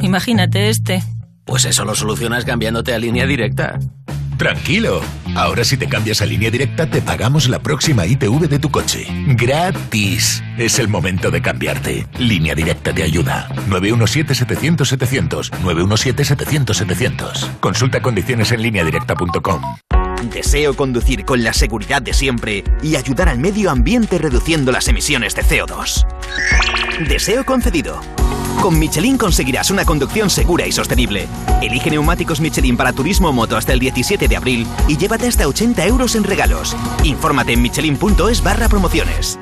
imagínate 0.00 0.68
este. 0.68 1.00
Pues 1.44 1.64
eso 1.64 1.84
lo 1.84 1.94
solucionas 1.94 2.44
cambiándote 2.44 2.92
a 2.92 2.98
línea 2.98 3.24
directa. 3.24 3.78
Tranquilo. 4.36 5.00
Ahora 5.36 5.62
si 5.64 5.76
te 5.76 5.88
cambias 5.88 6.22
a 6.22 6.26
línea 6.26 6.50
directa 6.50 6.90
te 6.90 7.00
pagamos 7.00 7.48
la 7.48 7.60
próxima 7.60 8.04
ITV 8.04 8.48
de 8.48 8.58
tu 8.58 8.68
coche. 8.70 9.06
Gratis. 9.28 10.42
Es 10.58 10.80
el 10.80 10.88
momento 10.88 11.30
de 11.30 11.40
cambiarte. 11.40 12.08
Línea 12.18 12.56
directa 12.56 12.92
te 12.92 13.04
ayuda. 13.04 13.48
917-700-700. 13.68 15.52
917-700-700. 15.62 17.60
Consulta 17.60 18.02
condiciones 18.02 18.50
en 18.50 18.62
lineadirecta.com. 18.62 19.62
Deseo 20.30 20.74
conducir 20.74 21.24
con 21.24 21.42
la 21.42 21.52
seguridad 21.52 22.02
de 22.02 22.12
siempre 22.12 22.64
y 22.82 22.96
ayudar 22.96 23.28
al 23.28 23.38
medio 23.38 23.70
ambiente 23.70 24.18
reduciendo 24.18 24.72
las 24.72 24.88
emisiones 24.88 25.34
de 25.34 25.42
CO2. 25.42 26.06
Deseo 27.08 27.44
concedido. 27.44 28.00
Con 28.60 28.78
Michelin 28.78 29.18
conseguirás 29.18 29.70
una 29.70 29.84
conducción 29.84 30.30
segura 30.30 30.66
y 30.66 30.72
sostenible. 30.72 31.28
Elige 31.62 31.90
neumáticos 31.90 32.40
Michelin 32.40 32.76
para 32.76 32.92
turismo 32.92 33.28
o 33.28 33.32
moto 33.32 33.56
hasta 33.56 33.72
el 33.72 33.78
17 33.78 34.28
de 34.28 34.36
abril 34.36 34.66
y 34.88 34.96
llévate 34.96 35.26
hasta 35.26 35.46
80 35.46 35.86
euros 35.86 36.14
en 36.14 36.24
regalos. 36.24 36.76
Infórmate 37.04 37.52
en 37.52 37.62
michelin.es 37.62 38.42
barra 38.42 38.68
promociones. 38.68 39.38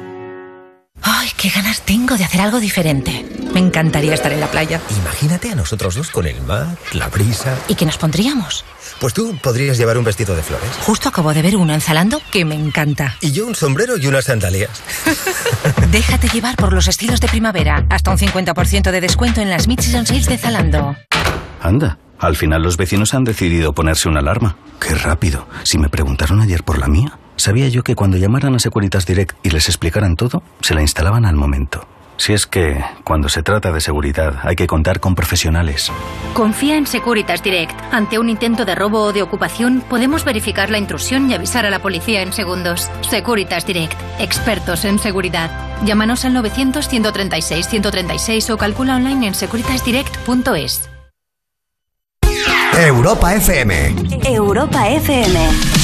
Ay, 1.04 1.28
qué 1.36 1.50
ganas 1.50 1.82
tengo 1.82 2.16
de 2.16 2.24
hacer 2.24 2.40
algo 2.40 2.60
diferente. 2.60 3.26
Me 3.52 3.60
encantaría 3.60 4.14
estar 4.14 4.32
en 4.32 4.40
la 4.40 4.46
playa. 4.46 4.80
Imagínate 5.02 5.50
a 5.50 5.54
nosotros 5.54 5.94
dos 5.94 6.10
con 6.10 6.26
el 6.26 6.40
mar, 6.42 6.78
la 6.94 7.08
brisa. 7.08 7.54
¿Y 7.68 7.74
qué 7.74 7.84
nos 7.84 7.98
pondríamos? 7.98 8.64
Pues 9.00 9.12
tú 9.12 9.36
podrías 9.42 9.76
llevar 9.76 9.98
un 9.98 10.04
vestido 10.04 10.34
de 10.34 10.42
flores. 10.42 10.68
Justo 10.80 11.10
acabo 11.10 11.34
de 11.34 11.42
ver 11.42 11.56
uno 11.56 11.74
en 11.74 11.82
Zalando 11.82 12.22
que 12.30 12.46
me 12.46 12.54
encanta. 12.54 13.16
Y 13.20 13.32
yo 13.32 13.46
un 13.46 13.54
sombrero 13.54 13.98
y 13.98 14.06
unas 14.06 14.24
sandalias. 14.24 14.70
Déjate 15.90 16.28
llevar 16.28 16.56
por 16.56 16.72
los 16.72 16.88
estilos 16.88 17.20
de 17.20 17.28
primavera. 17.28 17.86
Hasta 17.90 18.10
un 18.10 18.18
50% 18.18 18.90
de 18.90 19.00
descuento 19.00 19.42
en 19.42 19.50
las 19.50 19.68
Mid-Season 19.68 20.06
Sales 20.06 20.26
de 20.26 20.38
Zalando. 20.38 20.96
Anda, 21.60 21.98
al 22.18 22.36
final 22.36 22.62
los 22.62 22.78
vecinos 22.78 23.12
han 23.12 23.24
decidido 23.24 23.74
ponerse 23.74 24.08
una 24.08 24.20
alarma. 24.20 24.56
Qué 24.80 24.94
rápido. 24.94 25.46
Si 25.64 25.76
me 25.76 25.90
preguntaron 25.90 26.40
ayer 26.40 26.62
por 26.62 26.78
la 26.78 26.88
mía, 26.88 27.18
sabía 27.36 27.68
yo 27.68 27.82
que 27.82 27.94
cuando 27.94 28.16
llamaran 28.16 28.54
a 28.54 28.58
Securitas 28.58 29.06
Direct 29.06 29.36
y 29.42 29.50
les 29.50 29.68
explicaran 29.68 30.16
todo, 30.16 30.42
se 30.60 30.74
la 30.74 30.82
instalaban 30.82 31.24
al 31.24 31.36
momento. 31.36 31.86
Si 32.16 32.32
es 32.32 32.46
que, 32.46 32.80
cuando 33.02 33.28
se 33.28 33.42
trata 33.42 33.72
de 33.72 33.80
seguridad, 33.80 34.36
hay 34.44 34.54
que 34.54 34.68
contar 34.68 35.00
con 35.00 35.16
profesionales. 35.16 35.90
Confía 36.32 36.76
en 36.76 36.86
Securitas 36.86 37.42
Direct. 37.42 37.74
Ante 37.92 38.18
un 38.18 38.30
intento 38.30 38.64
de 38.64 38.74
robo 38.74 39.02
o 39.02 39.12
de 39.12 39.20
ocupación, 39.22 39.82
podemos 39.88 40.24
verificar 40.24 40.70
la 40.70 40.78
intrusión 40.78 41.30
y 41.30 41.34
avisar 41.34 41.66
a 41.66 41.70
la 41.70 41.80
policía 41.80 42.22
en 42.22 42.32
segundos. 42.32 42.88
Securitas 43.02 43.66
Direct. 43.66 44.00
Expertos 44.20 44.84
en 44.84 45.00
seguridad. 45.00 45.50
Llámanos 45.84 46.24
al 46.24 46.34
900-136-136 46.36 48.50
o 48.50 48.56
calcula 48.56 48.96
online 48.96 49.28
en 49.28 49.34
securitasdirect.es. 49.34 50.90
Europa 52.76 53.34
FM. 53.34 53.94
Europa 54.24 54.88
FM. 54.88 55.83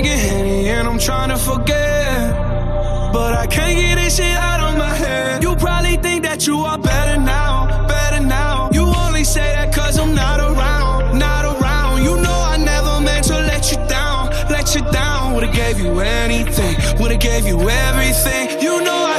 Drinking 0.00 0.18
Henny 0.18 0.68
and 0.68 0.88
I'm 0.88 0.98
trying 0.98 1.28
to 1.28 1.36
forget. 1.36 2.32
But 3.12 3.34
I 3.34 3.46
can't 3.46 3.76
get 3.76 3.96
this 3.96 4.16
shit 4.16 4.34
out 4.34 4.60
of 4.60 4.78
my 4.78 4.88
head. 4.88 5.42
You 5.42 5.54
probably 5.56 5.98
think 5.98 6.24
that 6.24 6.46
you 6.46 6.56
are 6.60 6.78
better 6.78 7.20
now, 7.20 7.86
better 7.86 8.24
now. 8.24 8.70
You 8.72 8.84
only 9.04 9.24
say 9.24 9.52
that 9.56 9.74
cause 9.74 9.98
I'm 9.98 10.14
not 10.14 10.40
around, 10.40 11.18
not 11.18 11.44
around. 11.44 12.02
You 12.02 12.16
know 12.16 12.38
I 12.52 12.56
never 12.56 12.98
meant 13.02 13.26
to 13.26 13.34
let 13.40 13.70
you 13.70 13.76
down, 13.88 14.30
let 14.48 14.74
you 14.74 14.80
down. 14.90 15.34
Would've 15.34 15.52
gave 15.52 15.78
you 15.78 16.00
anything, 16.00 16.76
would've 16.98 17.20
gave 17.20 17.44
you 17.46 17.58
everything. 17.68 18.58
You 18.62 18.82
know 18.82 19.04
I 19.04 19.18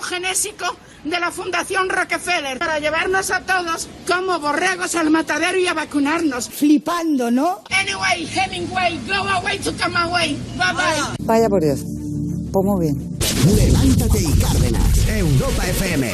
genésico 0.00 0.64
de 1.04 1.20
la 1.20 1.30
Fundación 1.30 1.88
Rockefeller 1.88 2.58
para 2.58 2.78
llevarnos 2.78 3.30
a 3.30 3.40
todos 3.40 3.88
como 4.06 4.38
borregos 4.40 4.94
al 4.94 5.10
matadero 5.10 5.58
y 5.58 5.66
a 5.66 5.74
vacunarnos. 5.74 6.48
Flipando, 6.48 7.30
¿no? 7.30 7.62
Anyway, 7.70 8.28
Hemingway, 8.28 8.98
go 9.06 9.14
away 9.14 9.58
to 9.58 9.72
come 9.72 9.96
away. 9.96 10.36
Bye 10.56 10.72
bye. 10.74 11.16
Vaya 11.20 11.48
por 11.48 11.62
Dios. 11.62 11.84
Pues 12.52 12.64
muy 12.64 12.86
bien. 12.86 13.16
Levántate 13.54 14.18
y 14.20 14.40
Cárdenas. 14.40 15.08
Europa 15.08 15.66
FM. 15.68 16.12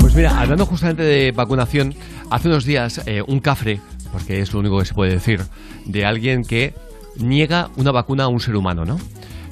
Pues 0.00 0.14
mira, 0.14 0.40
hablando 0.40 0.66
justamente 0.66 1.02
de 1.02 1.32
vacunación, 1.32 1.94
hace 2.30 2.48
unos 2.48 2.64
días 2.64 3.00
eh, 3.06 3.22
un 3.26 3.40
cafre, 3.40 3.80
porque 4.12 4.40
es 4.40 4.52
lo 4.52 4.60
único 4.60 4.78
que 4.78 4.84
se 4.84 4.94
puede 4.94 5.12
decir, 5.12 5.42
de 5.86 6.04
alguien 6.04 6.44
que 6.44 6.74
niega 7.16 7.70
una 7.76 7.90
vacuna 7.90 8.24
a 8.24 8.28
un 8.28 8.40
ser 8.40 8.56
humano, 8.56 8.84
¿no? 8.84 8.98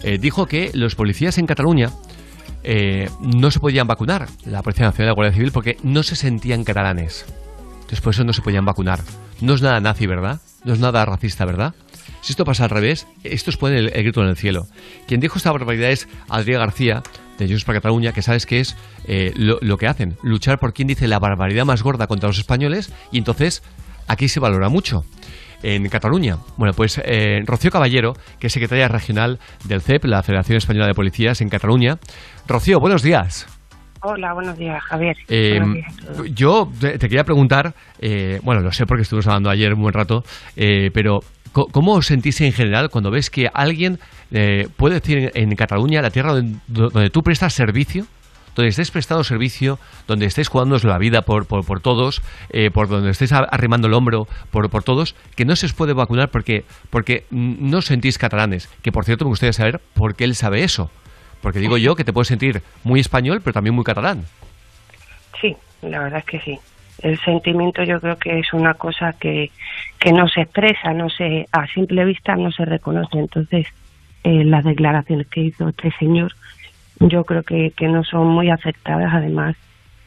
Eh, 0.02 0.18
dijo 0.18 0.46
que 0.46 0.70
los 0.74 0.94
policías 0.94 1.38
en 1.38 1.46
Cataluña 1.46 1.90
eh, 2.62 3.08
no 3.20 3.50
se 3.50 3.60
podían 3.60 3.86
vacunar, 3.86 4.28
la 4.44 4.62
Policía 4.62 4.86
Nacional 4.86 5.06
y 5.06 5.10
la 5.10 5.14
Guardia 5.14 5.34
Civil, 5.34 5.52
porque 5.52 5.76
no 5.82 6.02
se 6.02 6.16
sentían 6.16 6.64
catalanes. 6.64 7.24
Entonces 7.80 8.00
por 8.00 8.24
no 8.24 8.32
se 8.32 8.42
podían 8.42 8.64
vacunar. 8.64 9.00
No 9.40 9.54
es 9.54 9.62
nada 9.62 9.80
nazi, 9.80 10.06
¿verdad? 10.06 10.40
No 10.64 10.74
es 10.74 10.78
nada 10.80 11.04
racista, 11.04 11.44
¿verdad? 11.44 11.74
Si 12.20 12.32
esto 12.32 12.44
pasa 12.44 12.64
al 12.64 12.70
revés, 12.70 13.06
esto 13.24 13.50
os 13.50 13.56
pone 13.56 13.78
el, 13.78 13.92
el 13.94 14.02
grito 14.02 14.22
en 14.22 14.28
el 14.28 14.36
cielo. 14.36 14.66
Quien 15.06 15.20
dijo 15.20 15.38
esta 15.38 15.52
barbaridad 15.52 15.90
es 15.90 16.08
Adrià 16.28 16.58
García, 16.58 17.02
de 17.38 17.46
Junts 17.46 17.64
per 17.64 17.76
Cataluña, 17.76 18.12
que 18.12 18.22
sabes 18.22 18.44
que 18.44 18.60
es 18.60 18.76
eh, 19.06 19.32
lo, 19.36 19.58
lo 19.62 19.78
que 19.78 19.86
hacen, 19.86 20.16
luchar 20.22 20.58
por 20.58 20.74
quien 20.74 20.88
dice 20.88 21.08
la 21.08 21.18
barbaridad 21.20 21.64
más 21.64 21.82
gorda 21.82 22.08
contra 22.08 22.28
los 22.28 22.38
españoles, 22.38 22.92
y 23.12 23.18
entonces 23.18 23.62
aquí 24.08 24.28
se 24.28 24.40
valora 24.40 24.68
mucho. 24.68 25.04
En 25.60 25.88
Cataluña. 25.88 26.38
Bueno, 26.56 26.72
pues 26.72 27.00
eh, 27.04 27.42
Rocío 27.44 27.72
Caballero, 27.72 28.14
que 28.38 28.46
es 28.46 28.52
secretaria 28.52 28.86
regional 28.86 29.40
del 29.64 29.80
CEP, 29.80 30.04
la 30.04 30.22
Federación 30.22 30.56
Española 30.56 30.86
de 30.86 30.94
Policías 30.94 31.40
en 31.40 31.48
Cataluña. 31.48 31.98
Rocío, 32.48 32.80
buenos 32.80 33.02
días. 33.02 33.46
Hola, 34.00 34.32
buenos 34.32 34.56
días, 34.56 34.82
Javier. 34.84 35.16
Eh, 35.28 35.58
Buenos 35.58 35.74
días 35.74 36.34
yo 36.34 36.70
te, 36.80 36.98
quería 36.98 37.24
preguntar, 37.24 37.74
eh, 38.00 38.40
bueno, 38.42 38.62
lo 38.62 38.72
sé 38.72 38.86
porque 38.86 39.02
estuvimos 39.02 39.26
hablando 39.26 39.50
ayer 39.50 39.74
un 39.74 39.82
buen 39.82 39.92
rato, 39.92 40.22
eh, 40.56 40.90
pero 40.94 41.20
¿cómo 41.52 41.94
os 41.94 42.06
sentís 42.06 42.40
en 42.40 42.52
general 42.52 42.88
cuando 42.88 43.10
ves 43.10 43.28
que 43.28 43.48
alguien 43.52 43.98
eh, 44.30 44.66
puede 44.76 44.94
decir 44.94 45.30
en, 45.34 45.50
en 45.50 45.56
Cataluña, 45.56 46.00
la 46.00 46.10
tierra 46.10 46.32
donde, 46.32 46.58
donde 46.68 47.10
tú 47.10 47.22
prestas 47.22 47.52
servicio, 47.52 48.06
donde 48.54 48.70
estés 48.70 48.90
prestando 48.90 49.22
servicio, 49.24 49.78
donde 50.06 50.26
estés 50.26 50.48
jugándonos 50.48 50.84
la 50.84 50.98
vida 50.98 51.22
por, 51.22 51.46
por, 51.46 51.64
por 51.64 51.80
todos, 51.80 52.22
eh, 52.50 52.70
por 52.70 52.88
donde 52.88 53.10
estés 53.10 53.32
arrimando 53.32 53.86
el 53.88 53.94
hombro 53.94 54.26
por, 54.50 54.68
por 54.70 54.82
todos, 54.82 55.14
que 55.36 55.44
no 55.44 55.54
se 55.54 55.66
os 55.66 55.74
puede 55.74 55.92
vacunar 55.92 56.30
porque, 56.30 56.64
porque 56.90 57.24
no 57.30 57.78
os 57.78 57.84
sentís 57.84 58.18
catalanes? 58.18 58.68
Que 58.82 58.90
por 58.90 59.04
cierto 59.04 59.24
me 59.24 59.28
gustaría 59.30 59.52
saber 59.52 59.80
por 59.94 60.16
qué 60.16 60.24
él 60.24 60.34
sabe 60.34 60.64
eso. 60.64 60.90
Porque 61.40 61.58
digo 61.58 61.76
yo 61.78 61.94
que 61.94 62.04
te 62.04 62.12
puedes 62.12 62.28
sentir 62.28 62.62
muy 62.84 63.00
español, 63.00 63.40
pero 63.42 63.54
también 63.54 63.74
muy 63.74 63.84
catalán. 63.84 64.24
Sí, 65.40 65.56
la 65.82 66.00
verdad 66.00 66.18
es 66.20 66.24
que 66.24 66.40
sí. 66.40 66.58
El 67.00 67.18
sentimiento 67.20 67.84
yo 67.84 68.00
creo 68.00 68.18
que 68.18 68.40
es 68.40 68.52
una 68.52 68.74
cosa 68.74 69.12
que, 69.12 69.52
que 70.00 70.12
no 70.12 70.28
se 70.28 70.42
expresa, 70.42 70.92
no 70.92 71.08
se, 71.08 71.46
a 71.52 71.66
simple 71.68 72.04
vista 72.04 72.34
no 72.34 72.50
se 72.50 72.64
reconoce. 72.64 73.18
Entonces, 73.18 73.66
eh, 74.24 74.44
las 74.44 74.64
declaraciones 74.64 75.28
que 75.28 75.40
hizo 75.42 75.68
este 75.68 75.92
señor 75.92 76.32
yo 77.00 77.24
creo 77.24 77.42
que, 77.42 77.72
que 77.76 77.86
no 77.86 78.02
son 78.04 78.26
muy 78.26 78.50
aceptadas. 78.50 79.12
Además, 79.14 79.56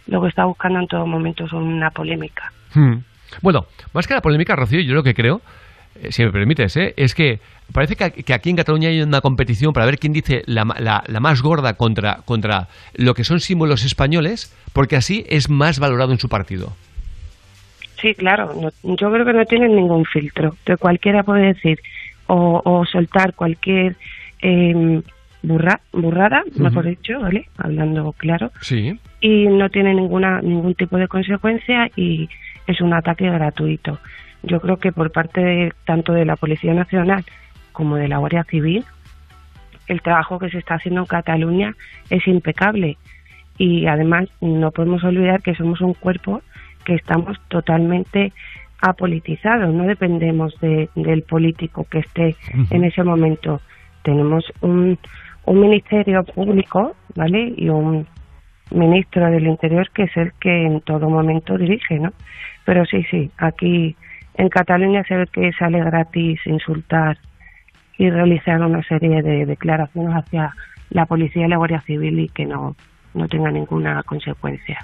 lo 0.08 0.22
que 0.22 0.27
está 0.27 0.45
buscando 0.45 0.80
en 0.80 0.88
todo 0.88 1.06
momento 1.06 1.45
es 1.45 1.53
una 1.53 1.90
polémica. 1.92 2.51
Hmm. 2.74 2.95
Bueno, 3.42 3.66
más 3.93 4.08
que 4.08 4.14
la 4.14 4.22
polémica, 4.22 4.56
Rocío, 4.56 4.82
yo 4.82 4.93
lo 4.93 5.03
que 5.03 5.14
creo, 5.14 5.42
si 6.09 6.23
me 6.25 6.31
permites, 6.31 6.75
¿eh? 6.77 6.93
es 6.97 7.13
que 7.15 7.39
parece 7.73 7.95
que, 7.95 8.33
aquí 8.33 8.49
en 8.49 8.55
Cataluña 8.55 8.89
hay 8.89 9.01
una 9.01 9.21
competición 9.21 9.71
para 9.73 9.85
ver 9.85 9.99
quién 9.99 10.13
dice 10.13 10.43
la, 10.45 10.65
la- 10.80 11.03
la 11.07 11.19
más 11.19 11.41
gorda 11.41 11.73
contra, 11.75 12.17
contra 12.25 12.67
lo 12.95 13.13
que 13.13 13.23
son 13.23 13.39
símbolos 13.39 13.83
españoles, 13.85 14.55
porque 14.73 14.95
así 14.95 15.25
es 15.30 15.49
más 15.49 15.80
valorado 15.80 16.11
en 16.11 16.19
su 16.19 16.27
partido. 16.30 16.73
Sí, 18.01 18.15
claro. 18.15 18.53
no- 18.59 18.95
yo 18.97 19.11
creo 19.11 19.25
que 19.25 19.33
no 19.33 19.45
tienen 19.45 19.75
ningún 19.75 20.05
filtro. 20.05 20.55
Que 20.65 20.75
cualquiera 20.77 21.23
puede 21.23 21.53
decir 21.53 21.80
o, 22.27 22.61
o 22.65 22.85
soltar 22.85 23.33
cualquier 23.35 23.95
eh, 24.41 25.01
burra, 25.43 25.81
burrada, 25.93 26.43
mejor 26.55 26.85
dicho, 26.85 27.19
¿vale? 27.19 27.47
Hablando 27.57 28.13
claro. 28.13 28.51
Sí. 28.61 28.97
Y 29.21 29.45
no 29.47 29.69
tiene 29.69 29.93
ninguna 29.93 30.41
ningún 30.41 30.73
tipo 30.73 30.97
de 30.97 31.07
consecuencia 31.07 31.89
y 31.95 32.27
es 32.67 32.81
un 32.81 32.93
ataque 32.93 33.30
gratuito. 33.30 33.99
Yo 34.43 34.59
creo 34.59 34.77
que 34.77 34.91
por 34.91 35.11
parte 35.11 35.41
de, 35.41 35.73
tanto 35.85 36.13
de 36.13 36.25
la 36.25 36.35
Policía 36.35 36.73
Nacional 36.73 37.23
como 37.71 37.95
de 37.95 38.07
la 38.07 38.17
Guardia 38.17 38.43
Civil, 38.43 38.85
el 39.87 40.01
trabajo 40.01 40.39
que 40.39 40.49
se 40.49 40.57
está 40.57 40.75
haciendo 40.75 41.01
en 41.01 41.07
Cataluña 41.07 41.75
es 42.09 42.27
impecable. 42.27 42.97
Y 43.57 43.85
además 43.87 44.29
no 44.39 44.71
podemos 44.71 45.03
olvidar 45.03 45.41
que 45.41 45.55
somos 45.55 45.81
un 45.81 45.93
cuerpo 45.93 46.41
que 46.85 46.95
estamos 46.95 47.37
totalmente 47.47 48.33
apolitizados, 48.81 49.71
no 49.73 49.83
dependemos 49.83 50.59
de, 50.59 50.89
del 50.95 51.21
político 51.21 51.85
que 51.89 51.99
esté 51.99 52.35
en 52.71 52.83
ese 52.83 53.03
momento. 53.03 53.61
Tenemos 54.01 54.43
un, 54.61 54.97
un 55.45 55.59
ministerio 55.59 56.23
público, 56.23 56.95
¿vale? 57.15 57.53
Y 57.55 57.69
un 57.69 58.07
ministro 58.71 59.29
del 59.29 59.45
Interior 59.45 59.89
que 59.91 60.03
es 60.03 60.17
el 60.17 60.33
que 60.39 60.65
en 60.65 60.81
todo 60.81 61.09
momento 61.09 61.57
dirige, 61.57 61.99
¿no? 61.99 62.11
Pero 62.65 62.85
sí, 62.85 63.03
sí, 63.11 63.29
aquí 63.37 63.95
en 64.35 64.50
Cataluña 64.50 65.03
se 65.03 65.16
ve 65.16 65.27
que 65.27 65.51
sale 65.53 65.84
gratis 65.84 66.40
insultar 66.45 67.18
y 67.98 68.10
realizar 68.10 68.61
una 68.61 68.84
serie 68.84 69.22
de 69.22 69.45
declaraciones 69.45 70.16
hacia 70.16 70.53
la 70.90 71.06
policía 71.06 71.45
y 71.45 71.50
la 71.50 71.58
Guardia 71.58 71.82
Civil 71.82 72.19
y 72.19 72.30
que 72.30 72.45
no, 72.45 72.76
no 73.14 73.27
tenga 73.27 73.51
ninguna 73.51 74.03
consecuencia. 74.03 74.80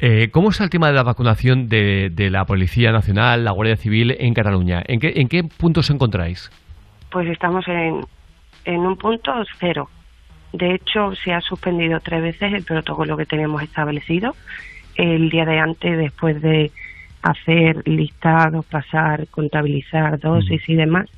Eh, 0.00 0.28
¿Cómo 0.32 0.50
está 0.50 0.64
el 0.64 0.70
tema 0.70 0.88
de 0.88 0.94
la 0.94 1.02
vacunación 1.02 1.68
de, 1.68 2.10
de 2.12 2.30
la 2.30 2.44
Policía 2.44 2.92
Nacional, 2.92 3.44
la 3.44 3.52
Guardia 3.52 3.76
Civil 3.76 4.16
en 4.18 4.34
Cataluña? 4.34 4.82
¿En 4.86 5.00
qué, 5.00 5.12
en 5.16 5.28
qué 5.28 5.44
punto 5.44 5.80
os 5.80 5.90
encontráis? 5.90 6.50
Pues 7.10 7.28
estamos 7.28 7.66
en, 7.68 8.00
en 8.64 8.80
un 8.80 8.96
punto 8.96 9.32
cero. 9.58 9.88
De 10.52 10.74
hecho, 10.74 11.14
se 11.14 11.32
ha 11.32 11.40
suspendido 11.40 12.00
tres 12.00 12.22
veces 12.22 12.52
el 12.52 12.64
protocolo 12.64 13.16
que 13.16 13.26
teníamos 13.26 13.62
establecido. 13.62 14.34
El 14.94 15.28
día 15.28 15.44
de 15.44 15.58
antes, 15.58 15.98
después 15.98 16.40
de 16.40 16.72
hacer 17.30 17.82
listados, 17.88 18.64
pasar, 18.66 19.26
contabilizar 19.28 20.18
dosis 20.18 20.68
y 20.68 20.74
demás, 20.74 21.10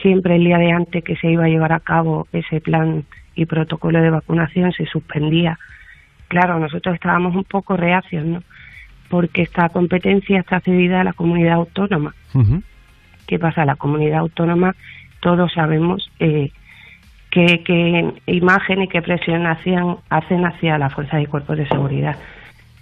siempre 0.00 0.36
el 0.36 0.44
día 0.44 0.58
de 0.58 0.72
antes 0.72 1.02
que 1.02 1.16
se 1.16 1.30
iba 1.30 1.44
a 1.44 1.48
llevar 1.48 1.72
a 1.72 1.80
cabo 1.80 2.28
ese 2.32 2.60
plan 2.60 3.04
y 3.34 3.46
protocolo 3.46 4.00
de 4.00 4.10
vacunación 4.10 4.72
se 4.72 4.86
suspendía. 4.86 5.58
Claro, 6.28 6.58
nosotros 6.58 6.94
estábamos 6.94 7.34
un 7.34 7.44
poco 7.44 7.76
reacios, 7.76 8.24
¿no? 8.24 8.42
Porque 9.08 9.42
esta 9.42 9.68
competencia 9.68 10.40
está 10.40 10.60
cedida 10.60 11.00
a 11.00 11.04
la 11.04 11.12
comunidad 11.12 11.54
autónoma. 11.54 12.14
¿Qué 13.26 13.38
pasa? 13.38 13.64
La 13.64 13.76
comunidad 13.76 14.20
autónoma, 14.20 14.74
todos 15.20 15.52
sabemos 15.52 16.10
eh, 16.20 16.50
qué, 17.30 17.62
qué 17.64 18.12
imagen 18.26 18.82
y 18.82 18.88
qué 18.88 19.02
presión 19.02 19.46
hacían, 19.46 19.96
hacen 20.08 20.44
hacia 20.44 20.78
la 20.78 20.90
fuerza 20.90 21.20
y 21.20 21.26
cuerpos 21.26 21.56
de 21.56 21.68
seguridad. 21.68 22.16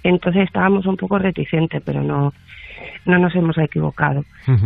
Entonces 0.05 0.45
estábamos 0.45 0.87
un 0.87 0.97
poco 0.97 1.19
reticentes, 1.19 1.83
pero 1.85 2.03
no, 2.03 2.33
no 3.07 3.19
nos 3.19 3.35
hemos 3.35 3.59
equivocado. 3.59 4.25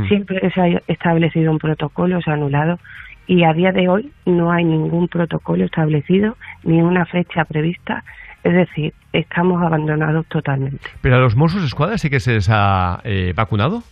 Siempre 0.08 0.50
se 0.50 0.60
ha 0.60 0.82
establecido 0.88 1.50
un 1.50 1.58
protocolo 1.58 2.20
se 2.20 2.30
ha 2.30 2.34
anulado 2.34 2.78
y 3.26 3.44
a 3.44 3.52
día 3.52 3.72
de 3.72 3.88
hoy 3.88 4.10
no 4.26 4.50
hay 4.50 4.64
ningún 4.64 5.06
protocolo 5.08 5.64
establecido 5.64 6.36
ni 6.64 6.82
una 6.82 7.06
fecha 7.06 7.44
prevista. 7.44 8.04
Es 8.42 8.54
decir, 8.54 8.92
estamos 9.12 9.62
abandonados 9.62 10.26
totalmente. 10.26 10.84
¿Pero 11.00 11.16
a 11.16 11.20
los 11.20 11.36
Mossos 11.36 11.62
Escuadra 11.64 11.98
sí 11.98 12.10
que 12.10 12.20
se 12.20 12.34
les 12.34 12.48
ha 12.50 13.00
eh, 13.04 13.32
vacunado? 13.36 13.82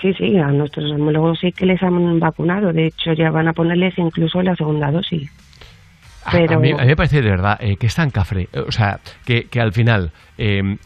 Sí, 0.00 0.14
sí, 0.14 0.38
a 0.38 0.48
nuestros 0.48 0.90
homólogos 0.92 1.40
sí 1.40 1.52
que 1.52 1.66
les 1.66 1.82
han 1.82 2.20
vacunado. 2.20 2.72
De 2.72 2.86
hecho, 2.86 3.12
ya 3.12 3.30
van 3.30 3.48
a 3.48 3.52
ponerles 3.52 3.98
incluso 3.98 4.42
la 4.42 4.56
segunda 4.56 4.90
dosis. 4.90 5.30
A- 6.28 6.32
Pero 6.32 6.56
A, 6.56 6.58
mí, 6.58 6.70
a 6.72 6.76
mí 6.76 6.86
me 6.86 6.96
parece 6.96 7.22
de 7.22 7.30
verdad 7.30 7.56
eh, 7.60 7.76
que 7.76 7.86
es 7.86 7.94
tan 7.94 8.10
cafre. 8.10 8.48
Eh, 8.52 8.60
O 8.66 8.72
sea, 8.72 9.00
que, 9.24 9.44
que 9.44 9.60
al 9.60 9.72
final. 9.72 10.12
eh, 10.36 10.76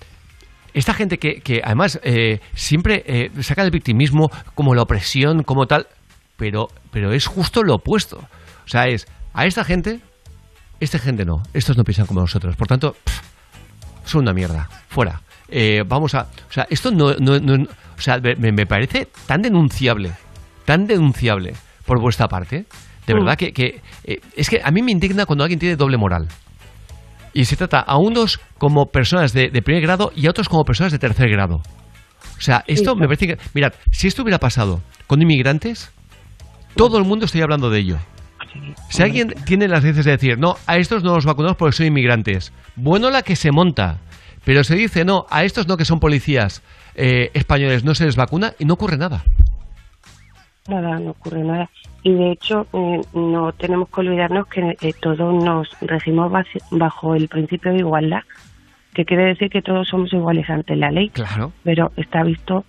esta 0.75 0.95
gente 0.95 1.19
que, 1.19 1.41
que 1.43 1.61
además 1.63 2.01
eh, 2.03 2.41
siempre 2.55 3.03
eh, 3.07 3.31
saca 3.43 3.63
el 3.63 3.71
victimismo 3.71 4.31
como 4.55 4.75
la 4.75 4.83
opresión, 4.83 5.43
como 5.43 5.67
tal, 5.67 5.87
pero, 6.37 6.71
pero 6.91 7.13
es 7.13 7.27
justo 7.27 7.63
lo 7.63 7.75
opuesto. 7.75 8.19
O 8.65 8.69
sea, 8.69 8.89
es 8.89 9.07
a 9.35 9.45
esta 9.45 9.65
gente, 9.65 10.01
esta 10.81 10.99
gente 10.99 11.25
no, 11.27 11.43
estos 11.53 11.77
no 11.77 11.85
piensan 11.85 12.07
como 12.07 12.21
nosotros. 12.21 12.57
Por 12.57 12.69
tanto, 12.69 12.97
pff, 13.05 13.21
son 14.07 14.23
una 14.23 14.33
mierda, 14.33 14.69
fuera. 14.89 15.21
Eh, 15.49 15.85
vamos 15.87 16.15
a. 16.15 16.23
O 16.49 16.53
sea, 16.53 16.67
esto 16.71 16.91
no. 16.91 17.15
no- 17.17 17.39
no- 17.39 17.65
o 17.99 18.01
sea, 18.01 18.19
me, 18.19 18.51
me 18.53 18.65
parece 18.67 19.09
tan 19.27 19.43
denunciable, 19.43 20.13
tan 20.65 20.87
denunciable 20.87 21.53
por 21.85 22.01
vuestra 22.01 22.29
parte. 22.29 22.65
De 23.15 23.21
Mm. 23.21 23.25
verdad 23.25 23.37
que. 23.39 23.53
que, 23.53 23.81
eh, 24.05 24.21
es 24.37 24.49
que 24.49 24.61
a 24.63 24.71
mí 24.71 24.83
me 24.83 24.93
indigna 24.93 25.27
cuando 25.27 25.45
alguien 25.45 25.59
tiene 25.61 25.77
doble 25.77 25.97
moral. 25.97 26.29
Y 27.35 27.45
se 27.47 27.57
trata 27.57 27.81
a 27.81 27.97
unos 27.99 28.41
como 28.59 28.87
personas 28.87 29.33
de, 29.33 29.49
de 29.51 29.63
primer 29.63 29.83
grado 29.83 30.13
y 30.15 30.27
a 30.27 30.31
otros 30.31 30.49
como 30.49 30.65
personas 30.65 30.93
de 30.93 30.99
tercer 30.99 31.31
grado. 31.31 31.57
O 32.37 32.41
sea, 32.41 32.63
esto 32.67 32.95
me 32.97 33.07
parece 33.07 33.27
que. 33.27 33.39
Mirad, 33.55 33.73
si 33.91 34.09
esto 34.09 34.23
hubiera 34.23 34.39
pasado 34.39 34.83
con 35.07 35.23
inmigrantes, 35.23 35.91
todo 36.77 36.99
el 36.99 37.05
mundo 37.05 37.25
estaría 37.27 37.45
hablando 37.45 37.71
de 37.71 37.79
ello. 37.79 37.99
Si 38.91 39.03
alguien 39.03 39.29
tiene 39.47 39.67
las 39.67 39.83
veces 39.83 40.05
de 40.05 40.11
decir, 40.11 40.39
no, 40.39 40.57
a 40.67 40.77
estos 40.77 41.03
no 41.03 41.15
los 41.15 41.25
vacunamos 41.25 41.57
porque 41.57 41.75
son 41.77 41.87
inmigrantes, 41.87 42.53
bueno 42.77 43.09
la 43.09 43.23
que 43.23 43.35
se 43.35 43.51
monta, 43.51 43.99
pero 44.45 44.63
se 44.63 44.75
dice, 44.75 45.05
no, 45.07 45.25
a 45.31 45.45
estos 45.45 45.67
no 45.69 45.77
que 45.79 45.87
son 45.87 46.01
policías 46.01 46.63
eh, 46.95 47.31
españoles 47.33 47.83
no 47.85 47.95
se 47.95 48.05
les 48.05 48.17
vacuna 48.17 48.53
y 48.59 48.67
no 48.67 48.75
ocurre 48.75 48.99
nada. 48.99 49.25
Nada, 50.69 50.99
no 50.99 51.13
ocurre 51.13 51.43
nada. 51.43 51.71
Y 52.03 52.13
de 52.13 52.33
hecho, 52.33 52.67
eh, 52.73 53.01
no 53.15 53.53
tenemos 53.53 53.89
que 53.89 54.01
olvidarnos 54.01 54.47
que 54.49 54.77
eh, 54.81 54.93
todos 55.01 55.45
nos 55.45 55.69
regimos 55.81 56.33
bajo 56.71 57.15
el 57.15 57.29
principio 57.29 57.73
de 57.73 57.79
igualdad, 57.79 58.23
que 58.93 59.05
quiere 59.05 59.27
decir 59.27 59.51
que 59.51 59.63
todos 59.63 59.89
somos 59.89 60.13
iguales 60.13 60.51
ante 60.51 60.75
la 60.75 60.91
ley. 60.91 61.11
Claro. 61.11 61.53
Pero 61.63 61.93
está 61.97 62.23
visto 62.25 62.65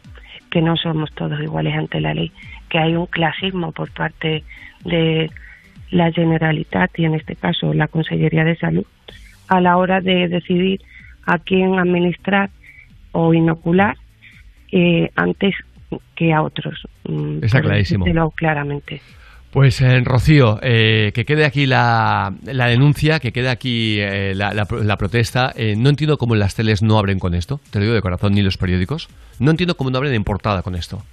que 0.51 0.61
no 0.61 0.77
somos 0.77 1.11
todos 1.13 1.41
iguales 1.41 1.75
ante 1.75 1.99
la 1.99 2.13
ley, 2.13 2.31
que 2.69 2.77
hay 2.77 2.95
un 2.95 3.07
clasismo 3.07 3.71
por 3.71 3.91
parte 3.91 4.43
de 4.85 5.31
la 5.89 6.11
Generalitat 6.11 6.91
y 6.99 7.05
en 7.05 7.15
este 7.15 7.35
caso 7.35 7.73
la 7.73 7.87
Consellería 7.87 8.43
de 8.43 8.55
Salud 8.57 8.85
a 9.47 9.61
la 9.61 9.77
hora 9.77 9.99
de 10.01 10.27
decidir 10.27 10.81
a 11.25 11.39
quién 11.39 11.79
administrar 11.79 12.49
o 13.11 13.33
inocular 13.33 13.97
eh, 14.71 15.09
antes 15.15 15.55
que 16.15 16.33
a 16.33 16.41
otros. 16.41 16.87
Mm, 17.07 17.43
Está 17.43 17.61
clarísimo. 17.61 18.31
claramente. 18.31 19.01
Pues 19.53 19.80
eh, 19.82 19.99
Rocío, 20.03 20.57
eh, 20.64 21.11
que 21.14 21.25
quede 21.25 21.45
aquí 21.45 21.67
la, 21.67 22.33
la 22.43 22.65
denuncia, 22.65 23.19
que 23.19 23.32
quede 23.32 23.49
aquí 23.49 23.99
eh, 23.99 24.33
la, 24.35 24.51
la 24.51 24.65
la 24.72 24.98
protesta. 24.98 25.53
Eh, 25.56 25.75
no 25.77 25.90
entiendo 25.90 26.17
cómo 26.17 26.33
las 26.33 26.56
teles 26.56 26.82
no 26.82 26.98
abren 26.98 27.19
con 27.19 27.35
esto, 27.35 27.59
te 27.69 27.77
lo 27.77 27.83
digo 27.85 27.93
de 27.95 28.01
corazón, 28.01 28.33
ni 28.33 28.41
los 28.41 28.57
periódicos. 28.57 29.09
No 29.38 29.51
entiendo 29.51 29.77
cómo 29.77 29.91
no 29.91 29.99
abren 29.99 30.15
en 30.15 30.23
portada 30.23 30.64
con 30.64 30.73
esto. 30.73 31.03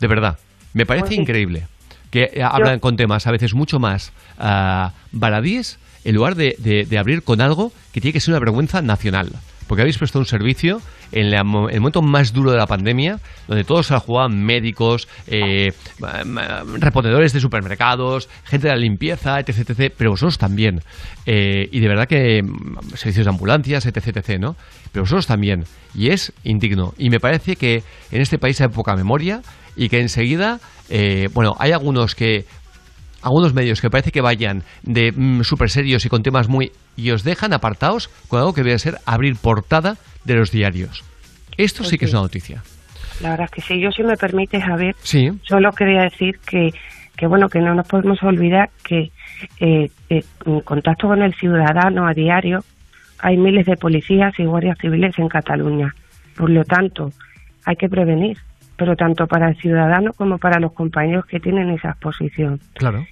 De 0.00 0.06
verdad, 0.06 0.38
me 0.74 0.84
parece 0.84 1.04
Pues 1.06 1.14
sí. 1.14 1.20
increíble 1.22 1.66
que 2.10 2.30
eh, 2.34 2.42
hablan 2.42 2.78
con 2.78 2.96
temas 2.96 3.26
a 3.26 3.30
veces 3.30 3.54
mucho 3.54 3.78
más 3.80 4.12
ah, 4.38 4.92
baladíes 5.12 5.78
en 6.04 6.14
lugar 6.14 6.34
de, 6.34 6.56
de- 6.58 6.84
de 6.84 6.98
abrir 6.98 7.22
con 7.22 7.40
algo 7.40 7.72
que 7.94 8.02
tiene 8.02 8.12
que 8.12 8.20
ser 8.20 8.32
una 8.34 8.40
vergüenza 8.40 8.82
nacional. 8.82 9.30
Porque 9.66 9.82
habéis 9.82 9.98
prestado 9.98 10.20
un 10.20 10.26
servicio 10.26 10.80
en 11.12 11.30
la 11.30 11.38
el 11.38 11.80
momento 11.80 12.02
más 12.02 12.32
duro 12.32 12.50
de 12.50 12.58
la 12.58 12.66
pandemia, 12.66 13.18
donde 13.46 13.64
todos 13.64 13.86
se 13.86 13.94
la 13.94 14.00
jugaban 14.00 14.42
médicos, 14.42 15.08
eh, 15.26 15.72
reponedores 16.78 17.32
de 17.32 17.40
supermercados, 17.40 18.28
gente 18.44 18.68
de 18.68 18.74
la 18.74 18.80
limpieza, 18.80 19.38
etc. 19.40 19.70
etc., 19.70 19.94
pero 19.96 20.10
vosotros 20.10 20.38
también. 20.38 20.80
Eh, 21.26 21.68
y 21.70 21.80
de 21.80 21.88
verdad 21.88 22.06
que 22.06 22.42
mm, 22.42 22.94
servicios 22.94 23.26
de 23.26 23.30
ambulancias, 23.30 23.86
etc. 23.86 24.16
etc., 24.16 24.40
¿no? 24.40 24.56
Pero 24.92 25.02
vosotros 25.02 25.26
también. 25.26 25.64
Y 25.94 26.10
es 26.10 26.32
indigno. 26.44 26.94
Y 26.98 27.10
me 27.10 27.20
parece 27.20 27.56
que 27.56 27.82
en 28.10 28.20
este 28.20 28.38
país 28.38 28.60
hay 28.60 28.68
poca 28.68 28.94
memoria 28.96 29.42
y 29.76 29.88
que 29.88 30.00
enseguida, 30.00 30.60
eh, 30.88 31.28
bueno, 31.32 31.54
hay 31.58 31.72
algunos 31.72 32.14
que 32.14 32.44
algunos 33.22 33.54
medios 33.54 33.80
que 33.80 33.90
parece 33.90 34.10
que 34.10 34.20
vayan 34.20 34.62
de 34.82 35.12
mm, 35.12 35.42
súper 35.42 35.70
serios 35.70 36.04
y 36.04 36.08
con 36.08 36.22
temas 36.22 36.48
muy... 36.48 36.72
y 36.96 37.10
os 37.10 37.22
dejan 37.24 37.52
apartados 37.52 38.08
con 38.28 38.40
algo 38.40 38.52
que 38.54 38.62
debe 38.62 38.78
ser 38.78 38.96
abrir 39.06 39.36
portada 39.36 39.96
de 40.24 40.34
los 40.34 40.50
diarios. 40.50 41.04
Esto 41.56 41.78
Pues 41.78 41.90
sí 41.90 41.98
que 41.98 42.06
es 42.06 42.12
una 42.12 42.22
noticia. 42.22 42.62
La 43.20 43.30
verdad 43.30 43.44
es 43.46 43.50
que 43.50 43.60
sí, 43.60 43.80
yo 43.80 43.90
si 43.92 44.02
me 44.02 44.16
permites, 44.16 44.62
Javier, 44.64 44.94
Sí. 45.02 45.28
solo 45.42 45.70
quería 45.72 46.02
decir 46.02 46.38
que, 46.46 46.70
que 47.16 47.26
bueno, 47.26 47.48
que 47.48 47.60
no 47.60 47.74
nos 47.74 47.86
podemos 47.86 48.22
olvidar 48.22 48.70
que 48.84 49.10
eh, 49.60 49.88
eh, 50.08 50.20
en 50.46 50.60
contacto 50.60 51.08
con 51.08 51.22
el 51.22 51.34
ciudadano 51.34 52.06
a 52.06 52.12
diario 52.14 52.60
hay 53.20 53.36
miles 53.36 53.66
de 53.66 53.76
policías 53.76 54.32
y 54.38 54.44
guardias 54.44 54.78
civiles 54.80 55.16
en 55.18 55.28
Cataluña. 55.28 55.94
Por 56.36 56.50
lo 56.50 56.64
tanto, 56.64 57.10
hay 57.64 57.76
que 57.76 57.88
prevenir, 57.88 58.38
pero 58.82 58.96
tanto 58.96 59.28
para 59.28 59.50
el 59.50 59.56
ciudadano 59.58 60.12
como 60.12 60.38
para 60.38 60.58
los 60.58 60.72
compañeros 60.72 61.24
que 61.26 61.38
tienen 61.38 61.70
esa 61.70 61.90
exposición. 61.90 62.58
Claro. 62.74 63.06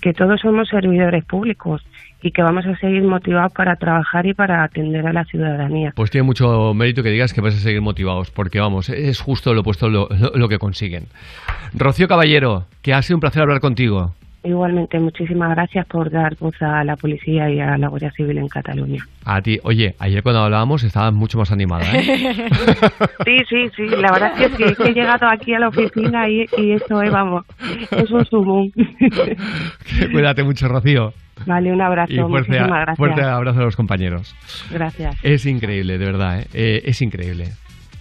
Que 0.00 0.12
todos 0.12 0.40
somos 0.40 0.68
servidores 0.68 1.24
públicos 1.24 1.84
y 2.22 2.30
que 2.30 2.40
vamos 2.40 2.64
a 2.66 2.76
seguir 2.76 3.02
motivados 3.02 3.52
para 3.52 3.74
trabajar 3.74 4.26
y 4.26 4.32
para 4.34 4.62
atender 4.62 5.04
a 5.08 5.12
la 5.12 5.24
ciudadanía. 5.24 5.92
Pues 5.96 6.12
tiene 6.12 6.22
mucho 6.24 6.72
mérito 6.72 7.02
que 7.02 7.10
digas 7.10 7.32
que 7.32 7.40
vais 7.40 7.56
a 7.56 7.58
seguir 7.58 7.80
motivados, 7.80 8.30
porque 8.30 8.60
vamos, 8.60 8.90
es 8.90 9.20
justo 9.20 9.54
lo 9.54 9.62
opuesto 9.62 9.88
lo, 9.88 10.06
lo- 10.10 10.30
lo 10.36 10.48
que 10.48 10.58
consiguen. 10.58 11.06
Rocío 11.74 12.06
Caballero, 12.06 12.66
que 12.82 12.94
ha 12.94 13.02
sido 13.02 13.16
un 13.16 13.20
placer 13.22 13.42
hablar 13.42 13.58
contigo. 13.58 14.14
Igualmente, 14.48 14.98
muchísimas 14.98 15.50
gracias 15.50 15.84
por 15.86 16.10
dar 16.10 16.34
voz 16.40 16.54
a 16.62 16.82
la 16.82 16.96
policía 16.96 17.50
y 17.50 17.60
a 17.60 17.76
la 17.76 17.88
Guardia 17.88 18.10
Civil 18.12 18.38
en 18.38 18.48
Cataluña. 18.48 19.04
A 19.26 19.42
ti, 19.42 19.58
oye, 19.62 19.94
ayer 19.98 20.22
cuando 20.22 20.40
hablábamos 20.40 20.82
estabas 20.84 21.12
mucho 21.12 21.36
más 21.36 21.52
animada, 21.52 21.84
¿eh? 21.94 22.48
Sí, 23.26 23.36
sí, 23.46 23.68
sí, 23.76 23.86
la 23.88 24.10
verdad 24.10 24.32
es 24.40 24.50
que 24.52 24.56
sí, 24.56 24.62
es 24.72 24.78
que 24.78 24.88
he 24.88 24.94
llegado 24.94 25.26
aquí 25.28 25.52
a 25.52 25.58
la 25.58 25.68
oficina 25.68 26.26
y, 26.30 26.46
y 26.56 26.72
eso 26.72 27.02
es, 27.02 27.10
vamos, 27.12 27.44
es 27.90 28.10
un 28.10 28.24
sumum. 28.24 28.70
Cuídate 30.12 30.42
mucho, 30.42 30.66
Rocío. 30.66 31.12
Vale, 31.46 31.70
un 31.70 31.82
abrazo, 31.82 32.12
Y 32.12 32.16
fuerte, 32.16 32.48
muchísimas 32.52 32.68
gracias. 32.80 32.96
fuerte 32.96 33.22
abrazo 33.22 33.60
a 33.60 33.64
los 33.64 33.76
compañeros. 33.76 34.34
Gracias. 34.70 35.14
Es 35.22 35.44
increíble, 35.44 35.98
de 35.98 36.04
verdad, 36.06 36.40
¿eh? 36.40 36.46
Eh, 36.54 36.82
es 36.86 37.02
increíble. 37.02 37.48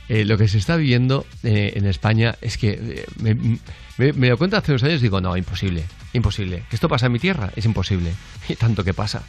Eh, 0.09 0.23
lo 0.23 0.37
que 0.37 0.47
se 0.47 0.57
está 0.57 0.77
viviendo 0.77 1.25
eh, 1.43 1.73
en 1.75 1.85
España 1.85 2.35
es 2.41 2.57
que 2.57 2.69
eh, 2.69 3.05
me, 3.21 3.35
me, 3.97 4.13
me 4.13 4.29
doy 4.29 4.37
cuenta 4.37 4.59
hace 4.59 4.71
unos 4.71 4.83
años 4.85 5.01
y 5.01 5.03
digo, 5.03 5.19
no, 5.19 5.35
imposible, 5.35 5.83
imposible. 6.13 6.63
Que 6.69 6.75
esto 6.75 6.87
pasa 6.87 7.07
en 7.07 7.11
mi 7.13 7.19
tierra, 7.19 7.51
es 7.55 7.65
imposible. 7.65 8.13
Y 8.49 8.55
tanto 8.55 8.83
que 8.83 8.93
pasa. 8.93 9.23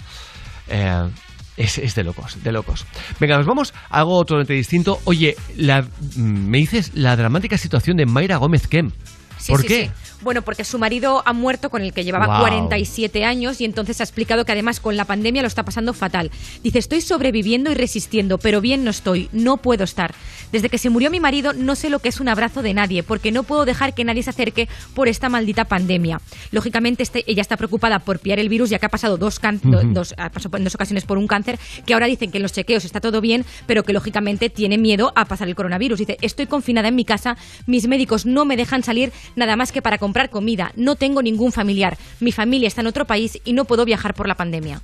Eh, 0.69 1.09
es, 1.57 1.79
es 1.79 1.95
de 1.95 2.05
locos, 2.05 2.43
de 2.43 2.53
locos. 2.53 2.87
Venga, 3.19 3.37
nos 3.37 3.47
vamos 3.47 3.75
a 3.91 3.99
algo 3.99 4.25
totalmente 4.25 4.55
distinto. 4.55 5.01
Oye, 5.05 5.37
la, 5.57 5.83
mm, 5.83 6.21
me 6.23 6.59
dices 6.59 6.93
la 6.95 7.17
dramática 7.17 7.59
situación 7.59 7.97
de 7.97 8.07
Mayra 8.07 8.37
Gómez 8.37 8.69
Kem. 8.69 8.93
Sí, 9.39 9.53
¿Por 9.53 9.63
sí, 9.63 9.67
qué? 9.69 9.85
sí. 9.87 10.18
Bueno, 10.21 10.43
porque 10.43 10.65
su 10.65 10.79
marido 10.79 11.23
ha 11.25 11.33
muerto 11.33 11.71
con 11.71 11.83
el 11.83 11.93
que 11.93 12.03
llevaba 12.05 12.27
Guau. 12.27 12.41
47 12.41 13.25
años 13.25 13.61
y 13.61 13.65
entonces 13.65 14.01
ha 14.01 14.05
explicado 14.05 14.45
que 14.45 14.53
además 14.53 14.81
con 14.81 14.97
la 14.97 15.05
pandemia 15.05 15.43
lo 15.43 15.49
está 15.49 15.65
pasando 15.65 15.95
fatal. 15.95 16.31
Dice, 16.63 16.79
estoy 16.81 17.01
sobreviviendo 17.03 17.71
y 17.71 17.75
resistiendo, 17.75 18.39
pero 18.39 18.61
bien 18.61 18.83
no 18.85 18.91
estoy, 18.91 19.29
no 19.33 19.59
puedo 19.59 19.85
estar. 19.85 20.15
Desde 20.51 20.71
que 20.71 20.79
se 20.79 20.91
murió 20.91 21.11
mi 21.11 21.21
marido 21.21 21.53
no 21.53 21.75
sé 21.77 21.89
lo 21.91 21.99
que 22.01 22.09
es 22.09 22.21
un 22.21 22.29
abrazo 22.29 22.63
de 22.63 22.75
nadie, 22.75 23.03
porque 23.03 23.31
no 23.31 23.43
puedo 23.45 23.65
dejar 23.65 23.95
que 23.95 24.03
nadie 24.05 24.23
se 24.23 24.31
acerque 24.31 24.69
por 24.95 25.07
esta 25.07 25.29
maldita 25.29 25.67
pandemia. 25.67 26.21
Lógicamente 26.51 27.03
este- 27.03 27.23
ella 27.31 27.43
está 27.43 27.57
preocupada 27.57 27.99
por 28.01 28.19
pillar 28.19 28.39
el 28.41 28.49
virus 28.49 28.71
ya 28.71 28.79
que 28.79 28.87
ha 28.87 28.91
pasado 28.91 29.19
dos, 29.19 29.39
can- 29.39 29.61
do- 29.63 29.79
Ujú. 29.79 29.93
dos, 29.93 30.15
ha 30.17 30.31
pasado 30.31 30.57
en 30.57 30.65
dos 30.65 30.75
ocasiones 30.75 31.05
por 31.05 31.19
un 31.19 31.27
cáncer, 31.27 31.59
que 31.87 31.95
ahora 31.95 32.07
dicen 32.07 32.31
que 32.31 32.39
en 32.39 32.43
los 32.43 32.53
chequeos 32.53 32.85
está 32.85 33.01
todo 33.01 33.21
bien, 33.21 33.45
pero 33.67 33.85
que 33.85 33.93
lógicamente 33.93 34.51
tiene 34.51 34.79
miedo 34.79 35.13
a 35.15 35.27
pasar 35.27 35.49
el 35.49 35.55
coronavirus. 35.55 35.99
Dice, 36.01 36.17
estoy 36.23 36.47
confinada 36.47 36.89
en 36.89 36.95
mi 36.97 37.05
casa, 37.05 37.37
mis 37.67 37.87
médicos 37.87 38.25
no 38.27 38.45
me 38.45 38.57
dejan 38.57 38.83
salir 38.83 39.13
nada 39.37 39.55
más 39.57 39.71
que 39.71 39.83
para 39.83 39.99
comprar 40.09 40.31
comida, 40.31 40.73
no 40.75 40.97
tengo 40.97 41.21
ningún 41.21 41.53
familiar, 41.53 41.99
mi 42.21 42.33
familia 42.33 42.67
está 42.67 42.81
en 42.81 42.87
otro 42.87 43.05
país 43.05 43.39
y 43.45 43.53
no 43.53 43.67
puedo 43.67 43.85
viajar 43.85 44.15
por 44.15 44.27
la 44.27 44.37
pandemia. 44.37 44.81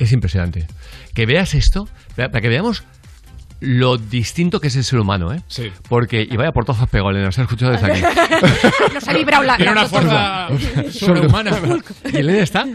Es 0.00 0.10
impresionante. 0.10 0.66
Que 1.14 1.26
veas 1.26 1.54
esto, 1.54 1.88
para 2.16 2.40
que 2.40 2.48
veamos 2.48 2.82
lo 3.60 3.98
distinto 3.98 4.58
que 4.58 4.66
es 4.66 4.74
el 4.74 4.82
ser 4.82 4.98
humano, 4.98 5.32
¿eh? 5.32 5.40
Sí. 5.46 5.70
Porque, 5.88 6.26
y 6.28 6.36
vaya 6.36 6.50
portazos 6.50 6.88
pegó, 6.88 7.10
Elena, 7.10 7.26
nos 7.26 7.38
ha 7.38 7.42
escuchado 7.42 7.70
desde 7.70 7.86
aquí. 7.86 8.02
Nos 8.92 9.06
ha 9.06 9.12
librado 9.12 9.44
la, 9.44 9.56
Tiene 9.56 9.74
la 9.76 9.80
una 9.82 9.88
fuerza 9.88 10.48
sobrehumana. 10.90 11.56
Y 12.12 12.16
Elena 12.16 12.42
está 12.42 12.66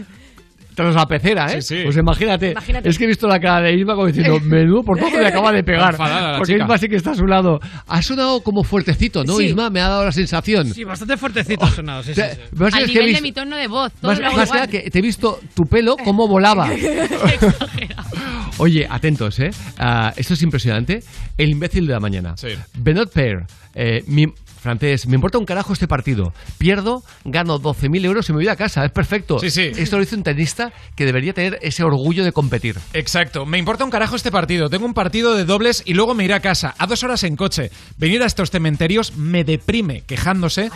tras 0.82 0.94
la 0.94 1.06
pecera, 1.06 1.46
¿eh? 1.52 1.62
Sí, 1.62 1.76
sí. 1.76 1.82
Pues 1.84 1.96
imagínate, 1.96 2.50
Imagínate. 2.52 2.88
Es 2.88 2.98
que 2.98 3.04
he 3.04 3.06
visto 3.06 3.26
la 3.28 3.38
cara 3.38 3.60
de 3.62 3.74
Isma 3.74 3.94
como 3.94 4.06
diciendo, 4.06 4.38
menudo 4.40 4.82
portazo 4.82 5.18
le 5.18 5.26
acaba 5.26 5.52
de 5.52 5.62
pegar. 5.62 5.92
Enfadada 5.92 6.38
Porque 6.38 6.52
chica. 6.54 6.64
Isma 6.64 6.78
sí 6.78 6.88
que 6.88 6.96
está 6.96 7.10
a 7.12 7.14
su 7.14 7.26
lado. 7.26 7.58
Ha 7.86 8.02
sonado 8.02 8.40
como 8.42 8.62
fuertecito, 8.64 9.24
¿no, 9.24 9.36
Sí. 9.36 9.46
Isma? 9.46 9.70
Me 9.70 9.80
ha 9.80 9.88
dado 9.88 10.04
la 10.04 10.12
sensación. 10.12 10.72
Sí, 10.72 10.84
bastante 10.84 11.16
fuertecito 11.16 11.64
ha 11.64 11.70
sonado, 11.70 12.02
sí, 12.02 12.12
Te- 12.14 12.22
Al 12.22 12.86
nivel 12.86 13.14
de 13.14 13.20
mi 13.20 13.32
tono 13.32 13.56
de 13.56 13.66
voz, 13.68 13.92
todo 14.00 14.10
Más, 14.12 14.20
más 14.20 14.48
igual. 14.48 14.68
que 14.68 14.90
te 14.90 14.98
he 14.98 15.02
visto 15.02 15.38
tu 15.54 15.62
pelo 15.64 15.96
cómo 16.04 16.26
volaba. 16.28 16.68
Oye, 18.58 18.86
atentos, 18.88 19.38
¿eh? 19.40 19.50
Ah, 19.78 20.12
esto 20.16 20.34
es 20.34 20.42
impresionante. 20.42 21.00
El 21.38 21.50
imbécil 21.50 21.86
de 21.86 21.92
la 21.94 22.00
mañana. 22.00 22.34
Sí. 22.36 22.48
Benoit 22.78 23.10
Paire, 23.10 23.46
eh, 23.74 24.02
mi- 24.06 24.26
francés, 24.60 25.06
me 25.06 25.14
importa 25.14 25.38
un 25.38 25.44
carajo 25.46 25.72
este 25.72 25.88
partido. 25.88 26.32
Pierdo, 26.58 27.02
gano 27.24 27.58
12.000 27.60 28.04
euros 28.04 28.28
y 28.28 28.32
me 28.32 28.36
voy 28.38 28.48
a 28.48 28.56
casa. 28.56 28.84
Es 28.84 28.92
perfecto. 28.92 29.38
Sí, 29.38 29.50
sí. 29.50 29.70
Esto 29.76 29.96
lo 29.96 30.02
dice 30.02 30.16
un 30.16 30.22
tenista 30.22 30.72
que 30.94 31.06
debería 31.06 31.32
tener 31.32 31.58
ese 31.62 31.82
orgullo 31.82 32.24
de 32.24 32.32
competir. 32.32 32.78
Exacto, 32.92 33.46
me 33.46 33.58
importa 33.58 33.84
un 33.84 33.90
carajo 33.90 34.16
este 34.16 34.30
partido. 34.30 34.68
Tengo 34.70 34.86
un 34.86 34.94
partido 34.94 35.34
de 35.34 35.44
dobles 35.44 35.82
y 35.86 35.94
luego 35.94 36.14
me 36.14 36.24
iré 36.24 36.34
a 36.34 36.40
casa. 36.40 36.74
A 36.78 36.86
dos 36.86 37.02
horas 37.02 37.24
en 37.24 37.36
coche. 37.36 37.70
Venir 37.98 38.22
a 38.22 38.26
estos 38.26 38.50
cementerios 38.50 39.16
me 39.16 39.44
deprime, 39.44 40.02
quejándose 40.02 40.70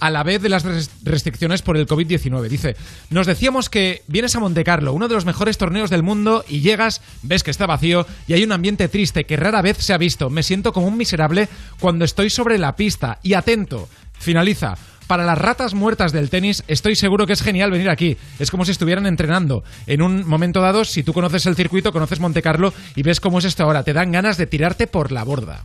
a 0.00 0.10
la 0.10 0.22
vez 0.22 0.42
de 0.42 0.48
las 0.48 0.64
res- 0.64 0.90
restricciones 1.02 1.62
por 1.62 1.76
el 1.76 1.86
COVID-19. 1.86 2.48
Dice, 2.48 2.76
nos 3.10 3.26
decíamos 3.26 3.68
que 3.70 4.02
vienes 4.06 4.34
a 4.36 4.40
Monte 4.40 4.64
Carlo, 4.64 4.92
uno 4.92 5.08
de 5.08 5.14
los 5.14 5.24
mejores 5.24 5.58
torneos 5.58 5.90
del 5.90 6.02
mundo, 6.02 6.44
y 6.48 6.60
llegas, 6.60 7.00
ves 7.22 7.42
que 7.42 7.50
está 7.50 7.66
vacío 7.66 8.06
y 8.26 8.34
hay 8.34 8.44
un 8.44 8.52
ambiente 8.52 8.88
triste 8.88 9.24
que 9.24 9.36
rara 9.36 9.62
vez 9.62 9.78
se 9.78 9.92
ha 9.92 9.98
visto. 9.98 10.30
Me 10.30 10.42
siento 10.42 10.72
como 10.72 10.86
un 10.86 10.96
miserable 10.96 11.48
cuando 11.78 12.04
estoy 12.04 12.30
sobre 12.30 12.58
la 12.58 12.76
pista. 12.76 13.18
Y 13.22 13.29
atento, 13.34 13.88
finaliza. 14.18 14.76
Para 15.06 15.24
las 15.24 15.38
ratas 15.38 15.74
muertas 15.74 16.12
del 16.12 16.30
tenis, 16.30 16.62
estoy 16.68 16.94
seguro 16.94 17.26
que 17.26 17.32
es 17.32 17.42
genial 17.42 17.72
venir 17.72 17.90
aquí. 17.90 18.16
Es 18.38 18.48
como 18.50 18.64
si 18.64 18.70
estuvieran 18.70 19.06
entrenando. 19.06 19.64
En 19.88 20.02
un 20.02 20.24
momento 20.24 20.60
dado, 20.60 20.84
si 20.84 21.02
tú 21.02 21.12
conoces 21.12 21.46
el 21.46 21.56
circuito, 21.56 21.90
conoces 21.90 22.20
Monte 22.20 22.42
Carlo 22.42 22.72
y 22.94 23.02
ves 23.02 23.18
cómo 23.18 23.40
es 23.40 23.44
esto 23.44 23.64
ahora, 23.64 23.82
te 23.82 23.92
dan 23.92 24.12
ganas 24.12 24.36
de 24.36 24.46
tirarte 24.46 24.86
por 24.86 25.10
la 25.10 25.24
borda. 25.24 25.64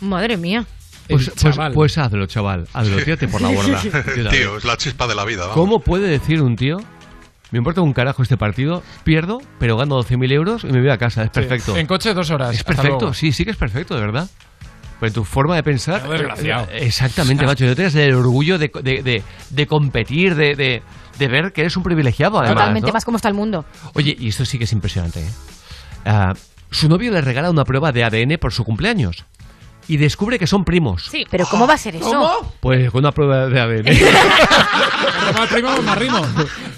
Madre 0.00 0.36
mía. 0.36 0.66
Pues, 1.08 1.30
pues- 1.30 1.36
chaval. 1.36 1.72
pues 1.72 1.98
hazlo, 1.98 2.26
chaval. 2.26 2.66
Hazlo, 2.72 2.96
tírate 3.04 3.28
por 3.28 3.42
la 3.42 3.48
borda. 3.50 3.80
Tío, 4.30 4.56
es 4.56 4.64
la 4.64 4.76
chispa 4.76 5.06
de 5.06 5.14
la 5.14 5.24
vida. 5.24 5.42
vamos. 5.42 5.54
¿Cómo 5.54 5.78
puede 5.80 6.08
decir 6.08 6.42
un 6.42 6.56
tío 6.56 6.78
Me 7.52 7.58
importa 7.58 7.80
un 7.82 7.92
carajo 7.92 8.22
este 8.22 8.36
partido, 8.36 8.82
pierdo, 9.04 9.40
pero 9.60 9.76
gano 9.76 10.02
12.000 10.02 10.32
euros 10.32 10.64
y 10.64 10.68
me 10.68 10.80
voy 10.80 10.90
a 10.90 10.98
casa. 10.98 11.22
Es 11.22 11.30
perfecto. 11.30 11.76
En 11.76 11.86
coche 11.86 12.12
dos 12.12 12.30
horas. 12.30 12.54
Es 12.56 12.64
perfecto, 12.64 13.14
sí, 13.14 13.30
sí 13.30 13.44
que 13.44 13.52
es 13.52 13.56
perfecto, 13.56 13.94
de 13.94 14.00
verdad. 14.00 14.28
Pero 15.04 15.12
tu 15.14 15.24
forma 15.24 15.56
de 15.56 15.62
pensar. 15.62 16.02
Qué 16.02 16.08
desgraciado. 16.08 16.66
eh, 16.70 16.86
Exactamente, 16.86 17.44
macho. 17.44 17.64
Yo 17.66 17.74
tienes 17.74 17.94
el 17.94 18.14
orgullo 18.14 18.58
de, 18.58 18.70
de, 18.82 19.02
de- 19.02 19.22
de 19.50 19.66
competir, 19.66 20.34
de, 20.34 20.54
de, 20.54 20.82
de 21.18 21.28
ver 21.28 21.52
que 21.52 21.60
eres 21.60 21.76
un 21.76 21.82
privilegiado, 21.82 22.38
además. 22.38 22.54
Totalmente 22.54 22.86
¿no? 22.88 22.92
más 22.94 23.04
como 23.04 23.16
está 23.16 23.28
el 23.28 23.34
mundo. 23.34 23.64
Oye, 23.94 24.16
y 24.18 24.28
esto 24.28 24.44
sí 24.44 24.56
que 24.58 24.64
es 24.64 24.72
impresionante. 24.72 25.20
¿eh? 25.20 25.30
Ah, 26.06 26.32
su 26.70 26.88
novio 26.88 27.12
le 27.12 27.20
regala 27.20 27.50
una 27.50 27.64
prueba 27.64 27.92
de 27.92 28.02
ADN 28.04 28.38
por 28.40 28.52
su 28.52 28.64
cumpleaños 28.64 29.24
y 29.86 29.98
descubre 29.98 30.38
que 30.38 30.46
son 30.46 30.64
primos. 30.64 31.04
Sí, 31.10 31.26
pero 31.30 31.44
¿cómo 31.46 31.66
va 31.66 31.74
a 31.74 31.78
ser 31.78 31.96
eso? 31.96 32.54
Pues 32.60 32.90
con 32.90 33.00
una 33.00 33.12
prueba 33.12 33.46
de 33.48 33.60
ADN. 33.60 33.84
más 35.38 35.48
primo, 35.52 35.82
más 35.82 35.98
rimo. 35.98 36.20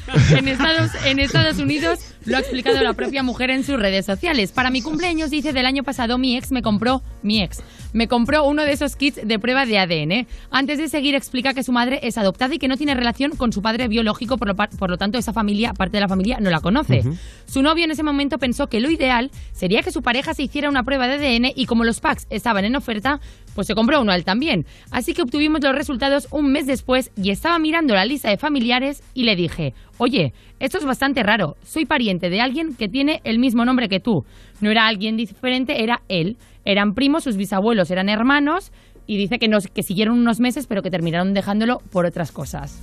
En 0.36 0.48
Estados, 0.48 0.90
en 1.04 1.18
Estados 1.18 1.58
Unidos 1.58 2.00
lo 2.24 2.36
ha 2.36 2.40
explicado 2.40 2.82
la 2.82 2.92
propia 2.92 3.22
mujer 3.22 3.50
en 3.50 3.64
sus 3.64 3.76
redes 3.76 4.06
sociales. 4.06 4.52
Para 4.52 4.70
mi 4.70 4.82
cumpleaños, 4.82 5.30
dice, 5.30 5.52
del 5.52 5.66
año 5.66 5.82
pasado 5.82 6.18
mi 6.18 6.36
ex 6.36 6.52
me 6.52 6.62
compró, 6.62 7.02
mi 7.22 7.42
ex, 7.42 7.62
me 7.92 8.08
compró 8.08 8.44
uno 8.44 8.62
de 8.62 8.72
esos 8.72 8.96
kits 8.96 9.26
de 9.26 9.38
prueba 9.38 9.64
de 9.64 9.78
ADN. 9.78 10.26
Antes 10.50 10.78
de 10.78 10.88
seguir, 10.88 11.14
explica 11.14 11.54
que 11.54 11.62
su 11.62 11.72
madre 11.72 12.00
es 12.02 12.18
adoptada 12.18 12.54
y 12.54 12.58
que 12.58 12.68
no 12.68 12.76
tiene 12.76 12.94
relación 12.94 13.36
con 13.36 13.52
su 13.52 13.62
padre 13.62 13.88
biológico, 13.88 14.36
por 14.36 14.48
lo, 14.48 14.54
por 14.54 14.90
lo 14.90 14.98
tanto, 14.98 15.18
esa 15.18 15.32
familia, 15.32 15.72
parte 15.72 15.96
de 15.96 16.00
la 16.00 16.08
familia, 16.08 16.38
no 16.40 16.50
la 16.50 16.60
conoce. 16.60 17.02
Su 17.46 17.62
novio 17.62 17.84
en 17.84 17.90
ese 17.90 18.02
momento 18.02 18.38
pensó 18.38 18.66
que 18.66 18.80
lo 18.80 18.90
ideal 18.90 19.30
sería 19.52 19.82
que 19.82 19.92
su 19.92 20.02
pareja 20.02 20.34
se 20.34 20.42
hiciera 20.42 20.68
una 20.68 20.82
prueba 20.82 21.08
de 21.08 21.14
ADN 21.14 21.52
y 21.54 21.66
como 21.66 21.84
los 21.84 22.00
packs 22.00 22.26
estaban 22.30 22.64
en 22.64 22.76
oferta, 22.76 23.20
pues 23.54 23.66
se 23.66 23.74
compró 23.74 24.00
uno 24.00 24.12
a 24.12 24.16
él 24.16 24.24
también. 24.24 24.66
Así 24.90 25.14
que 25.14 25.22
obtuvimos 25.22 25.62
los 25.62 25.74
resultados 25.74 26.28
un 26.30 26.52
mes 26.52 26.66
después 26.66 27.10
y 27.16 27.30
estaba 27.30 27.58
mirando 27.58 27.94
la 27.94 28.04
lista 28.04 28.28
de 28.28 28.36
familiares 28.36 29.02
y 29.14 29.24
le 29.24 29.36
dije, 29.36 29.72
oye, 29.98 30.32
esto 30.60 30.78
es 30.78 30.84
bastante 30.84 31.22
raro, 31.22 31.56
soy 31.62 31.84
pariente 31.84 32.30
de 32.30 32.40
alguien 32.40 32.74
que 32.76 32.88
tiene 32.88 33.20
el 33.24 33.38
mismo 33.38 33.64
nombre 33.64 33.88
que 33.88 34.00
tú. 34.00 34.24
No 34.60 34.70
era 34.70 34.86
alguien 34.86 35.16
diferente, 35.16 35.82
era 35.82 36.02
él. 36.08 36.36
Eran 36.64 36.94
primos, 36.94 37.24
sus 37.24 37.36
bisabuelos 37.36 37.90
eran 37.90 38.08
hermanos 38.08 38.72
y 39.06 39.16
dice 39.16 39.38
que, 39.38 39.48
nos, 39.48 39.66
que 39.68 39.82
siguieron 39.82 40.18
unos 40.18 40.40
meses 40.40 40.66
pero 40.66 40.82
que 40.82 40.90
terminaron 40.90 41.32
dejándolo 41.32 41.78
por 41.92 42.06
otras 42.06 42.32
cosas. 42.32 42.80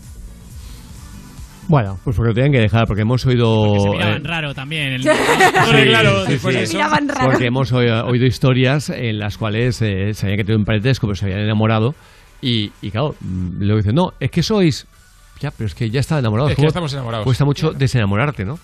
Bueno, 1.67 1.97
pues 2.03 2.15
porque 2.15 2.29
lo 2.29 2.33
tenían 2.33 2.51
que 2.51 2.59
dejar, 2.59 2.85
porque 2.85 3.03
hemos 3.03 3.25
oído. 3.25 3.79
Se 3.79 3.89
miraban 3.89 4.25
eh, 4.25 4.27
raro 4.27 4.53
también. 4.53 4.93
El... 4.93 5.03
Sí, 5.03 5.87
claro, 5.87 6.25
sí, 6.25 6.33
después 6.33 6.55
sí. 6.55 6.77
de 6.77 6.83
eso. 6.83 6.89
Porque 7.23 7.45
hemos 7.45 7.71
oído, 7.71 8.05
oído 8.05 8.25
historias 8.25 8.89
en 8.89 9.17
las 9.17 9.37
cuales 9.37 9.81
eh, 9.81 10.13
se 10.13 10.25
habían 10.25 10.37
que 10.37 10.43
tener 10.43 10.59
un 10.59 10.65
parentesco, 10.65 11.07
pero 11.07 11.15
se 11.15 11.25
habían 11.25 11.39
enamorado. 11.39 11.95
Y, 12.41 12.71
y 12.81 12.91
claro, 12.91 13.15
mm, 13.21 13.59
luego 13.59 13.77
dicen, 13.77 13.95
no, 13.95 14.11
es 14.19 14.29
que 14.29 14.43
sois. 14.43 14.87
Ya, 15.43 15.51
pero 15.51 15.67
es 15.67 15.75
que 15.75 15.89
ya 15.89 15.99
está 15.99 16.17
enamorado. 16.19 16.47
Es 16.47 16.55
que 16.55 16.61
ya 16.61 16.69
estamos 16.69 16.93
enamorados. 16.93 17.25
Cuesta 17.25 17.43
mucho 17.43 17.73
desenamorarte, 17.73 18.45
¿no? 18.45 18.59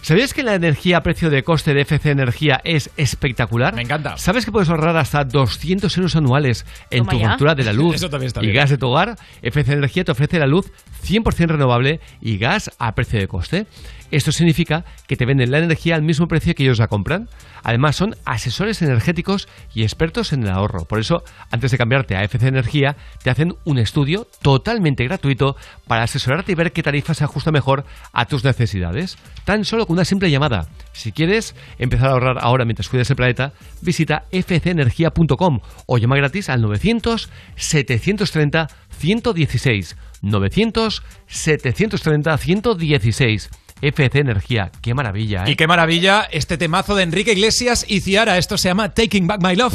¿Sabías 0.00 0.32
que 0.32 0.42
la 0.42 0.54
energía 0.54 0.96
a 0.96 1.02
precio 1.02 1.28
de 1.28 1.42
coste 1.42 1.74
de 1.74 1.82
FC 1.82 2.10
Energía 2.12 2.62
es 2.64 2.90
espectacular? 2.96 3.74
Me 3.74 3.82
encanta. 3.82 4.16
¿Sabes 4.16 4.46
que 4.46 4.50
puedes 4.50 4.70
ahorrar 4.70 4.96
hasta 4.96 5.24
200 5.24 5.94
euros 5.98 6.16
anuales 6.16 6.64
en 6.90 7.00
Toma 7.04 7.12
tu 7.12 7.18
factura 7.20 7.54
de 7.54 7.64
la 7.64 7.74
luz 7.74 7.96
Eso 7.96 8.08
también 8.08 8.28
está 8.28 8.40
y 8.40 8.46
bien. 8.46 8.56
gas 8.56 8.70
de 8.70 8.78
tu 8.78 8.86
hogar? 8.88 9.16
FC 9.42 9.74
Energía 9.74 10.02
te 10.04 10.12
ofrece 10.12 10.38
la 10.38 10.46
luz 10.46 10.72
100% 11.06 11.46
renovable 11.46 12.00
y 12.22 12.38
gas 12.38 12.70
a 12.78 12.94
precio 12.94 13.20
de 13.20 13.28
coste. 13.28 13.66
Esto 14.10 14.32
significa 14.32 14.84
que 15.06 15.16
te 15.16 15.26
venden 15.26 15.50
la 15.50 15.58
energía 15.58 15.94
al 15.96 16.02
mismo 16.02 16.28
precio 16.28 16.54
que 16.54 16.62
ellos 16.62 16.78
la 16.78 16.88
compran. 16.88 17.28
Además, 17.62 17.96
son 17.96 18.14
asesores 18.24 18.82
energéticos 18.82 19.48
y 19.74 19.82
expertos 19.82 20.32
en 20.32 20.42
el 20.42 20.50
ahorro. 20.50 20.84
Por 20.84 21.00
eso, 21.00 21.22
antes 21.50 21.70
de 21.70 21.78
cambiarte 21.78 22.14
a 22.14 22.22
FC 22.22 22.46
Energía, 22.46 22.96
te 23.22 23.30
hacen 23.30 23.54
un 23.64 23.78
estudio 23.78 24.26
totalmente 24.42 25.04
gratuito 25.04 25.56
para 25.86 26.02
asesorarte 26.02 26.52
y 26.52 26.54
ver 26.54 26.72
qué 26.72 26.82
tarifa 26.82 27.14
se 27.14 27.24
ajusta 27.24 27.50
mejor 27.50 27.84
a 28.12 28.26
tus 28.26 28.44
necesidades. 28.44 29.16
Tan 29.44 29.64
solo 29.64 29.86
con 29.86 29.94
una 29.94 30.04
simple 30.04 30.30
llamada. 30.30 30.68
Si 30.92 31.12
quieres 31.12 31.54
empezar 31.78 32.08
a 32.08 32.12
ahorrar 32.12 32.36
ahora 32.40 32.64
mientras 32.64 32.88
cuidas 32.88 33.10
el 33.10 33.16
planeta, 33.16 33.52
visita 33.80 34.24
fcenergia.com 34.30 35.60
o 35.86 35.98
llama 35.98 36.16
gratis 36.16 36.48
al 36.50 36.60
900 36.62 37.30
730 37.56 38.68
116. 38.90 39.96
900 40.22 41.02
730 41.26 42.38
116. 42.38 43.63
FC 43.80 44.18
Energía, 44.18 44.70
qué 44.80 44.94
maravilla, 44.94 45.44
¿eh? 45.44 45.52
Y 45.52 45.56
qué 45.56 45.66
maravilla 45.66 46.22
este 46.30 46.56
temazo 46.56 46.94
de 46.94 47.02
Enrique 47.02 47.32
Iglesias 47.32 47.84
y 47.88 48.00
Ciara. 48.00 48.38
Esto 48.38 48.56
se 48.56 48.68
llama 48.68 48.94
Taking 48.94 49.26
Back 49.26 49.42
My 49.42 49.56
Love. 49.56 49.74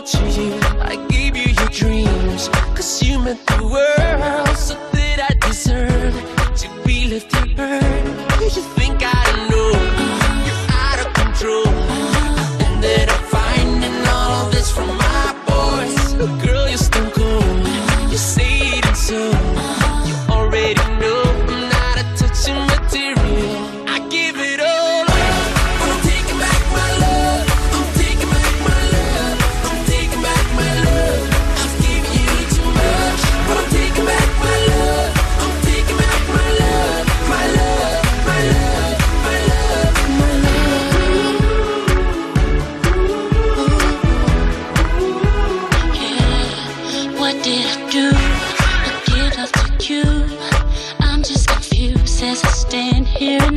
To 0.00 0.30
you. 0.30 0.54
I 0.80 0.96
gave 1.08 1.36
you 1.36 1.52
your 1.52 1.68
dreams, 1.68 2.48
cause 2.74 3.02
you 3.02 3.18
meant 3.18 3.44
the 3.46 3.62
world. 3.64 4.56
So 4.56 4.74
did 4.92 5.20
I 5.20 5.34
deserve 5.46 6.14
to 6.56 6.68
be 6.86 7.08
left 7.08 7.32
unheard? 7.34 8.40
You 8.40 8.62
think 8.78 9.02
I 9.02 9.48
know 9.50 9.89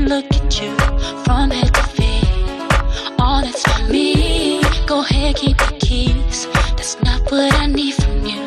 look 0.08 0.26
at 0.34 0.62
you 0.62 0.76
from 1.24 1.52
head 1.52 1.74
to 1.74 1.84
feet. 1.84 2.28
All 3.20 3.42
that's 3.42 3.64
for 3.64 3.84
me. 3.92 4.62
Go 4.86 5.00
ahead, 5.00 5.36
keep 5.36 5.58
the 5.58 5.78
keys. 5.80 6.48
That's 6.76 7.02
not 7.02 7.22
what 7.32 7.54
I 7.54 7.68
need 7.68 7.94
from 7.94 8.26
you. 8.26 8.43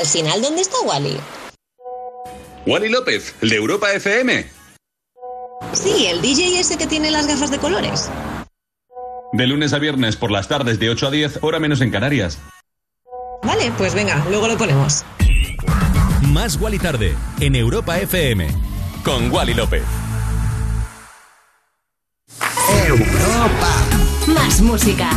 Al 0.00 0.06
final, 0.06 0.40
¿dónde 0.40 0.62
está 0.62 0.80
Wally? 0.80 1.18
Wally 2.66 2.88
López, 2.88 3.34
el 3.42 3.50
de 3.50 3.56
Europa 3.56 3.92
FM. 3.92 4.46
Sí, 5.74 6.06
el 6.06 6.22
DJ 6.22 6.58
ese 6.58 6.78
que 6.78 6.86
tiene 6.86 7.10
las 7.10 7.26
gafas 7.26 7.50
de 7.50 7.58
colores. 7.58 8.10
De 9.32 9.46
lunes 9.46 9.72
a 9.74 9.78
viernes 9.78 10.16
por 10.16 10.30
las 10.30 10.48
tardes 10.48 10.78
de 10.78 10.88
8 10.88 11.06
a 11.06 11.10
10, 11.10 11.38
hora 11.42 11.58
menos 11.58 11.82
en 11.82 11.90
Canarias. 11.90 12.38
Vale, 13.42 13.72
pues 13.76 13.94
venga, 13.94 14.24
luego 14.28 14.48
lo 14.48 14.56
ponemos. 14.56 15.04
Más 16.22 16.56
Wally 16.56 16.78
tarde 16.78 17.14
en 17.40 17.54
Europa 17.54 17.98
FM 17.98 18.48
con 19.04 19.30
Wally 19.30 19.54
López. 19.54 19.82
Europa. 22.86 23.74
Más 24.28 24.60
música. 24.62 25.10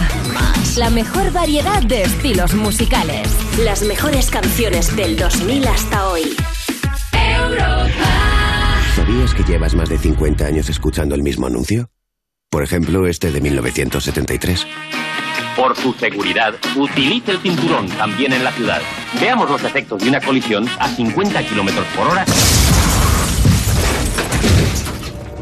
La 0.76 0.90
mejor 0.90 1.32
variedad 1.32 1.82
de 1.84 2.04
estilos 2.04 2.54
musicales. 2.54 3.30
Las 3.60 3.84
mejores 3.84 4.32
canciones 4.32 4.96
del 4.96 5.16
2000 5.16 5.68
hasta 5.68 6.10
hoy. 6.10 6.24
¿Sabías 8.96 9.34
que 9.36 9.44
llevas 9.44 9.76
más 9.76 9.90
de 9.90 10.00
50 10.00 10.44
años 10.44 10.70
escuchando 10.70 11.14
el 11.14 11.22
mismo 11.22 11.46
anuncio? 11.46 11.92
Por 12.50 12.64
ejemplo, 12.64 13.06
este 13.06 13.32
de 13.32 13.40
1973. 13.42 14.66
Por 15.56 15.78
su 15.78 15.94
seguridad, 15.94 16.56
utilice 16.76 17.34
el 17.34 17.38
cinturón 17.42 17.88
también 17.90 18.34
en 18.34 18.44
la 18.44 18.52
ciudad. 18.52 18.82
Veamos 19.22 19.48
los 19.48 19.64
efectos 19.64 20.02
de 20.02 20.10
una 20.10 20.20
colisión 20.20 20.68
a 20.80 20.90
50 20.90 21.48
kilómetros 21.48 21.86
por 21.96 22.08
hora. 22.08 22.26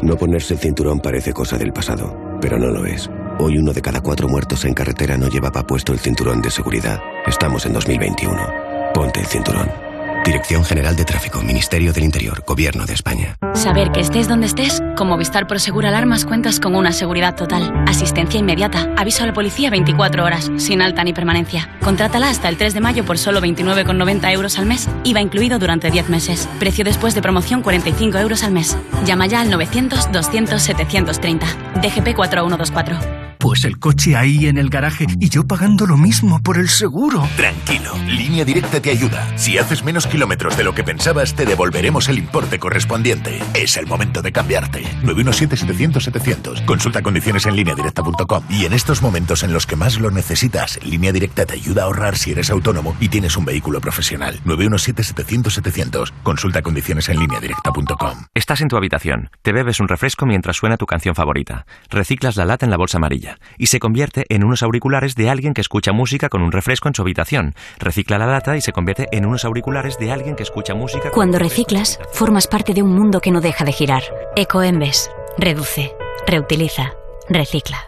No 0.02 0.16
ponerse 0.16 0.52
el 0.52 0.60
cinturón 0.60 1.00
parece 1.00 1.32
cosa 1.32 1.56
del 1.56 1.72
pasado, 1.72 2.38
pero 2.42 2.58
no 2.58 2.68
lo 2.68 2.84
es. 2.84 3.08
Hoy 3.38 3.58
uno 3.58 3.72
de 3.72 3.82
cada 3.82 4.00
cuatro 4.00 4.28
muertos 4.28 4.64
en 4.64 4.74
carretera 4.74 5.16
no 5.16 5.28
llevaba 5.28 5.66
puesto 5.66 5.92
el 5.92 5.98
cinturón 5.98 6.42
de 6.42 6.50
seguridad. 6.50 7.00
Estamos 7.26 7.66
en 7.66 7.72
2021. 7.72 8.92
Ponte 8.94 9.20
el 9.20 9.26
cinturón. 9.26 9.91
Dirección 10.24 10.64
General 10.64 10.94
de 10.94 11.04
Tráfico, 11.04 11.42
Ministerio 11.42 11.92
del 11.92 12.04
Interior, 12.04 12.44
Gobierno 12.46 12.86
de 12.86 12.94
España. 12.94 13.36
Saber 13.54 13.90
que 13.90 14.00
estés 14.00 14.28
donde 14.28 14.46
estés, 14.46 14.80
con 14.96 15.08
Movistar 15.08 15.48
Prosegur 15.48 15.84
Alarmas 15.84 16.24
cuentas 16.24 16.60
con 16.60 16.76
una 16.76 16.92
seguridad 16.92 17.34
total. 17.34 17.72
Asistencia 17.88 18.38
inmediata, 18.38 18.94
aviso 18.96 19.24
a 19.24 19.26
la 19.26 19.32
policía 19.32 19.70
24 19.70 20.24
horas, 20.24 20.50
sin 20.58 20.80
alta 20.80 21.02
ni 21.02 21.12
permanencia. 21.12 21.68
Contrátala 21.80 22.30
hasta 22.30 22.48
el 22.48 22.56
3 22.56 22.74
de 22.74 22.80
mayo 22.80 23.04
por 23.04 23.18
solo 23.18 23.40
29,90 23.40 24.32
euros 24.32 24.58
al 24.58 24.66
mes, 24.66 24.88
IVA 25.04 25.20
incluido 25.20 25.58
durante 25.58 25.90
10 25.90 26.08
meses. 26.08 26.48
Precio 26.60 26.84
después 26.84 27.14
de 27.14 27.22
promoción 27.22 27.62
45 27.62 28.18
euros 28.18 28.44
al 28.44 28.52
mes. 28.52 28.76
Llama 29.04 29.26
ya 29.26 29.40
al 29.40 29.50
900-200-730. 29.50 31.40
DGP 31.82 32.14
4124. 32.14 33.31
Pues 33.42 33.64
el 33.64 33.80
coche 33.80 34.14
ahí 34.14 34.46
en 34.46 34.56
el 34.56 34.70
garaje 34.70 35.04
y 35.18 35.28
yo 35.28 35.44
pagando 35.44 35.84
lo 35.84 35.96
mismo 35.96 36.40
por 36.44 36.58
el 36.58 36.68
seguro. 36.68 37.28
Tranquilo, 37.36 37.92
Línea 38.06 38.44
Directa 38.44 38.80
te 38.80 38.90
ayuda. 38.90 39.36
Si 39.36 39.58
haces 39.58 39.82
menos 39.82 40.06
kilómetros 40.06 40.56
de 40.56 40.62
lo 40.62 40.76
que 40.76 40.84
pensabas, 40.84 41.34
te 41.34 41.44
devolveremos 41.44 42.08
el 42.08 42.18
importe 42.18 42.60
correspondiente. 42.60 43.40
Es 43.52 43.76
el 43.76 43.88
momento 43.88 44.22
de 44.22 44.30
cambiarte. 44.30 44.84
917-700-700. 45.02 46.64
Consulta 46.64 47.02
condiciones 47.02 47.44
en 47.46 47.56
lineadirecta.com. 47.56 48.44
Y 48.48 48.64
en 48.64 48.74
estos 48.74 49.02
momentos 49.02 49.42
en 49.42 49.52
los 49.52 49.66
que 49.66 49.74
más 49.74 49.98
lo 49.98 50.12
necesitas, 50.12 50.78
Línea 50.84 51.10
Directa 51.10 51.44
te 51.44 51.54
ayuda 51.54 51.82
a 51.82 51.86
ahorrar 51.86 52.16
si 52.16 52.30
eres 52.30 52.48
autónomo 52.48 52.94
y 53.00 53.08
tienes 53.08 53.36
un 53.36 53.44
vehículo 53.44 53.80
profesional. 53.80 54.38
917-700-700. 54.44 56.12
Consulta 56.22 56.62
condiciones 56.62 57.08
en 57.08 57.18
lineadirecta.com. 57.18 58.26
Estás 58.34 58.60
en 58.60 58.68
tu 58.68 58.76
habitación, 58.76 59.30
te 59.42 59.50
bebes 59.50 59.80
un 59.80 59.88
refresco 59.88 60.26
mientras 60.26 60.58
suena 60.58 60.76
tu 60.76 60.86
canción 60.86 61.16
favorita, 61.16 61.66
reciclas 61.90 62.36
la 62.36 62.44
lata 62.44 62.66
en 62.66 62.70
la 62.70 62.76
bolsa 62.76 62.98
amarilla 62.98 63.31
y 63.58 63.66
se 63.66 63.78
convierte 63.78 64.24
en 64.28 64.44
unos 64.44 64.62
auriculares 64.62 65.14
de 65.14 65.30
alguien 65.30 65.54
que 65.54 65.60
escucha 65.60 65.92
música 65.92 66.28
con 66.28 66.42
un 66.42 66.52
refresco 66.52 66.88
en 66.88 66.94
su 66.94 67.02
habitación. 67.02 67.54
Recicla 67.78 68.18
la 68.18 68.26
lata 68.26 68.56
y 68.56 68.60
se 68.60 68.72
convierte 68.72 69.08
en 69.12 69.26
unos 69.26 69.44
auriculares 69.44 69.98
de 69.98 70.12
alguien 70.12 70.36
que 70.36 70.42
escucha 70.42 70.74
música 70.74 71.10
con 71.10 71.12
Cuando 71.12 71.38
reciclas, 71.38 71.98
formas 72.12 72.46
parte 72.46 72.74
de 72.74 72.82
un 72.82 72.94
mundo 72.94 73.20
que 73.20 73.30
no 73.30 73.40
deja 73.40 73.64
de 73.64 73.72
girar. 73.72 74.02
Ecoembes. 74.36 75.10
Reduce. 75.38 75.92
Reutiliza. 76.26 76.92
Recicla. 77.28 77.78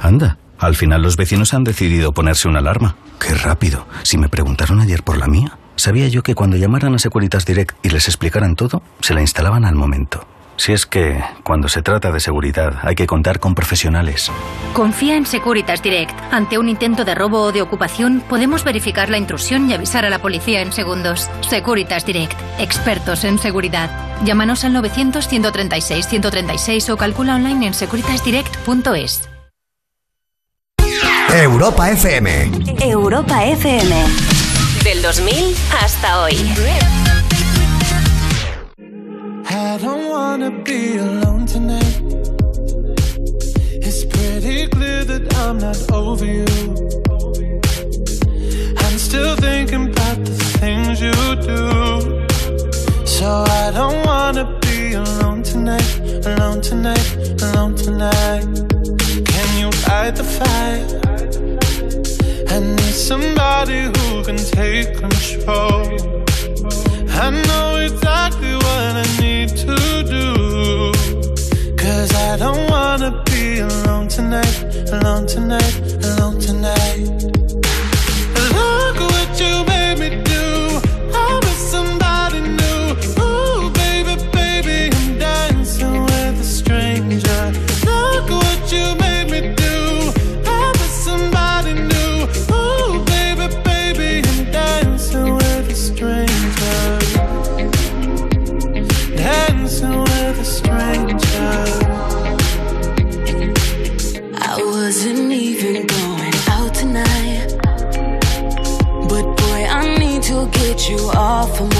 Anda, 0.00 0.38
al 0.58 0.74
final 0.74 1.02
los 1.02 1.16
vecinos 1.16 1.54
han 1.54 1.64
decidido 1.64 2.12
ponerse 2.12 2.48
una 2.48 2.60
alarma. 2.60 2.96
Qué 3.18 3.34
rápido. 3.34 3.86
Si 4.02 4.16
me 4.18 4.28
preguntaron 4.28 4.80
ayer 4.80 5.02
por 5.02 5.18
la 5.18 5.26
mía, 5.26 5.58
sabía 5.76 6.08
yo 6.08 6.22
que 6.22 6.34
cuando 6.34 6.56
llamaran 6.56 6.94
a 6.94 6.98
Securitas 6.98 7.44
Direct 7.44 7.76
y 7.84 7.90
les 7.90 8.08
explicaran 8.08 8.56
todo, 8.56 8.82
se 9.00 9.14
la 9.14 9.20
instalaban 9.20 9.64
al 9.64 9.74
momento. 9.74 10.26
Si 10.58 10.72
es 10.72 10.86
que, 10.86 11.22
cuando 11.44 11.68
se 11.68 11.82
trata 11.82 12.10
de 12.10 12.18
seguridad, 12.18 12.80
hay 12.82 12.96
que 12.96 13.06
contar 13.06 13.38
con 13.38 13.54
profesionales. 13.54 14.32
Confía 14.74 15.16
en 15.16 15.24
Securitas 15.24 15.84
Direct. 15.84 16.10
Ante 16.32 16.58
un 16.58 16.68
intento 16.68 17.04
de 17.04 17.14
robo 17.14 17.42
o 17.42 17.52
de 17.52 17.62
ocupación, 17.62 18.24
podemos 18.28 18.64
verificar 18.64 19.08
la 19.08 19.18
intrusión 19.18 19.70
y 19.70 19.74
avisar 19.74 20.04
a 20.04 20.10
la 20.10 20.18
policía 20.18 20.60
en 20.60 20.72
segundos. 20.72 21.30
Securitas 21.48 22.04
Direct. 22.04 22.36
Expertos 22.58 23.22
en 23.22 23.38
seguridad. 23.38 23.88
Llámanos 24.24 24.64
al 24.64 24.74
900-136-136 24.74 26.90
o 26.90 26.96
calcula 26.96 27.36
online 27.36 27.68
en 27.68 27.74
securitasdirect.es. 27.74 29.28
Europa 31.34 31.90
FM. 31.90 32.50
Europa 32.80 33.44
FM. 33.44 33.94
Del 34.82 35.02
2000 35.02 35.54
hasta 35.80 36.22
hoy. 36.22 36.34
I 39.50 39.78
don't 39.78 40.10
wanna 40.10 40.50
be 40.62 40.98
alone 40.98 41.46
tonight. 41.46 42.00
It's 43.80 44.04
pretty 44.04 44.66
clear 44.68 45.04
that 45.04 45.34
I'm 45.36 45.56
not 45.56 45.90
over 45.90 46.26
you. 46.26 46.44
I'm 48.76 48.98
still 48.98 49.36
thinking 49.36 49.88
about 49.90 50.22
the 50.26 50.34
things 50.60 51.00
you 51.00 51.12
do. 51.48 53.06
So 53.06 53.44
I 53.48 53.70
don't 53.72 54.04
wanna 54.04 54.44
be 54.60 54.92
alone 54.92 55.42
tonight, 55.42 55.98
alone 56.26 56.60
tonight, 56.60 57.08
alone 57.40 57.74
tonight. 57.74 58.44
Can 59.24 59.48
you 59.60 59.70
the? 59.88 60.92
I 62.50 62.60
need 62.60 62.94
somebody 63.10 63.80
who 63.96 64.24
can 64.24 64.36
take 64.36 64.98
control. 64.98 66.08
I 67.20 67.30
know 67.30 67.76
exactly 67.78 68.54
what 68.54 68.96
I 69.02 69.06
need 69.20 69.48
to 69.48 69.76
do. 70.14 70.92
Cause 71.76 72.14
I 72.14 72.36
don't 72.36 72.70
wanna 72.70 73.22
be 73.24 73.58
alone 73.58 74.06
tonight, 74.08 74.62
alone 74.92 75.26
tonight, 75.26 75.74
alone 76.04 76.38
tonight. 76.40 77.37
To 110.78 110.84
get 110.84 110.90
you 110.90 111.10
off 111.10 111.60
of 111.60 111.68
my 111.70 111.77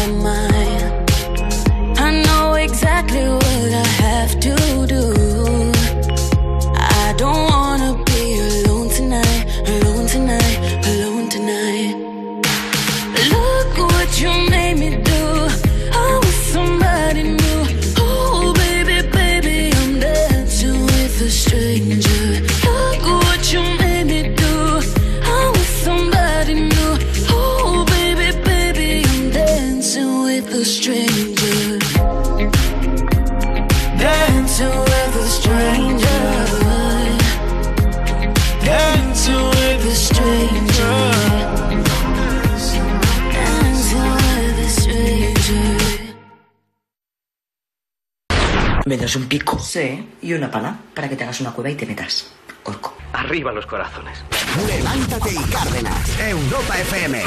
¿Me 49.09 49.13
das 49.13 49.23
un 49.23 49.27
pico? 49.27 49.59
Sí, 49.59 50.07
y 50.21 50.35
una 50.35 50.51
pala 50.51 50.81
para 50.95 51.09
que 51.09 51.17
te 51.17 51.25
hagas 51.25 51.41
una 51.41 51.53
cueva 51.53 51.71
y 51.71 51.75
te 51.77 51.87
metas. 51.87 52.31
Orco. 52.65 52.95
Arriba 53.15 53.51
los 53.53 53.65
corazones. 53.65 54.23
Levántate 54.67 55.31
y 55.33 55.51
Cárdenas. 55.51 56.21
Europa 56.21 56.79
FM. 56.79 57.23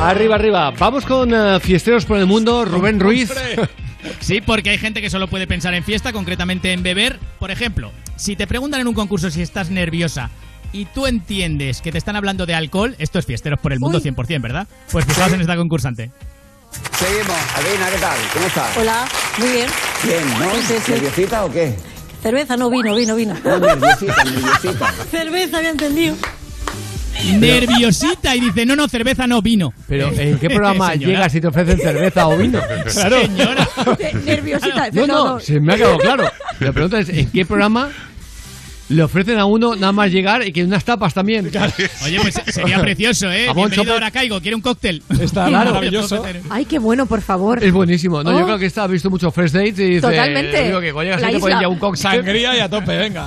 Arriba, 0.00 0.34
arriba. 0.34 0.70
Vamos 0.72 1.06
con 1.06 1.32
eh, 1.32 1.58
fiesteros 1.60 2.04
por 2.04 2.18
el 2.18 2.26
mundo. 2.26 2.66
Rubén 2.66 3.00
Ruiz. 3.00 3.32
Sí, 4.20 4.40
porque 4.40 4.70
hay 4.70 4.78
gente 4.78 5.00
que 5.00 5.08
solo 5.08 5.28
puede 5.28 5.46
pensar 5.46 5.72
en 5.74 5.84
fiesta, 5.84 6.12
concretamente 6.12 6.72
en 6.72 6.82
beber. 6.82 7.20
Por 7.38 7.52
ejemplo, 7.52 7.92
si 8.16 8.34
te 8.34 8.48
preguntan 8.48 8.80
en 8.80 8.88
un 8.88 8.94
concurso 8.94 9.30
si 9.30 9.40
estás 9.42 9.70
nerviosa 9.70 10.28
y 10.72 10.86
tú 10.86 11.06
entiendes 11.06 11.80
que 11.80 11.92
te 11.92 11.98
están 11.98 12.16
hablando 12.16 12.44
de 12.44 12.54
alcohol, 12.54 12.96
esto 12.98 13.20
es 13.20 13.26
fiesteros 13.26 13.60
por 13.60 13.72
el 13.72 13.78
mundo 13.78 14.00
100%, 14.00 14.42
¿verdad? 14.42 14.66
Pues 14.90 15.04
fijaos 15.04 15.32
en 15.32 15.40
esta 15.40 15.56
concursante. 15.56 16.10
Seguimos. 16.98 17.36
Adina, 17.56 17.90
¿qué 17.90 17.98
tal? 17.98 18.16
¿Cómo 18.32 18.46
estás? 18.46 18.76
Hola, 18.76 19.04
muy 19.38 19.48
bien. 19.48 19.66
Bien, 20.04 20.38
¿no? 20.38 20.50
Sí, 20.66 20.74
sí. 20.84 20.92
¿Nerviosita 20.92 21.44
o 21.44 21.50
qué? 21.52 21.74
Cerveza, 22.22 22.56
no 22.56 22.70
vino, 22.70 22.94
vino, 22.94 23.16
vino. 23.16 23.34
No, 23.44 23.58
nerviosita, 23.58 24.24
nerviosita. 24.24 24.94
Cerveza, 25.10 25.58
había 25.58 25.70
entendido. 25.70 26.16
Nerviosita 27.38 28.34
y 28.36 28.40
dice, 28.40 28.66
no, 28.66 28.74
no, 28.76 28.88
cerveza 28.88 29.26
no, 29.26 29.42
vino. 29.42 29.72
Pero 29.88 30.10
¿en 30.12 30.38
qué 30.38 30.48
programa 30.50 30.92
Señora. 30.92 31.12
llegas 31.12 31.34
y 31.34 31.40
te 31.40 31.46
ofrecen 31.48 31.78
cerveza 31.78 32.28
o 32.28 32.36
vino? 32.36 32.60
Claro. 32.92 33.20
Señora. 33.22 33.68
Nerviosita. 34.24 34.90
No, 34.92 35.06
no, 35.06 35.24
no, 35.34 35.40
se 35.40 35.60
me 35.60 35.74
ha 35.74 35.76
quedado 35.76 35.98
claro. 35.98 36.24
La 36.60 36.72
pregunta 36.72 36.98
es, 37.00 37.08
¿en 37.08 37.30
qué 37.30 37.44
programa 37.44 37.90
le 38.92 39.02
ofrecen 39.02 39.38
a 39.38 39.44
uno 39.46 39.74
nada 39.74 39.92
más 39.92 40.10
llegar 40.10 40.46
y 40.46 40.52
que 40.52 40.62
unas 40.64 40.84
tapas 40.84 41.14
también? 41.14 41.50
Oye, 42.04 42.18
pues 42.20 42.34
sería 42.46 42.80
precioso, 42.80 43.30
¿eh? 43.30 43.46
Jamón, 43.46 43.70
Bienvenido, 43.70 43.82
chope. 43.84 43.92
ahora 43.92 44.10
caigo, 44.10 44.40
quiere 44.40 44.54
un 44.54 44.62
cóctel. 44.62 45.02
Está 45.20 45.48
maravilloso. 45.50 46.22
Ay, 46.50 46.64
qué 46.64 46.78
bueno, 46.78 47.06
por 47.06 47.20
favor. 47.22 47.62
Es 47.62 47.72
buenísimo. 47.72 48.22
No, 48.22 48.30
Oh. 48.30 48.38
yo 48.38 48.44
creo 48.46 48.58
que 48.58 48.66
esta 48.66 48.84
ha 48.84 48.86
visto 48.86 49.10
mucho 49.10 49.30
Fresh 49.30 49.52
Dates 49.52 49.78
y 49.78 49.84
dice... 49.84 50.00
Totalmente. 50.02 50.64
Digo 50.66 50.80
que 50.80 50.92
cuando 50.92 51.04
llegas 51.10 51.20
La 51.22 51.28
ahí 51.28 51.34
te 51.34 51.40
ponen 51.40 51.56
isla. 51.58 51.62
ya 51.62 51.68
un 51.68 51.78
cóctel. 51.78 52.02
Sangría 52.02 52.56
y 52.56 52.60
a 52.60 52.68
tope, 52.68 52.96
venga. 52.96 53.26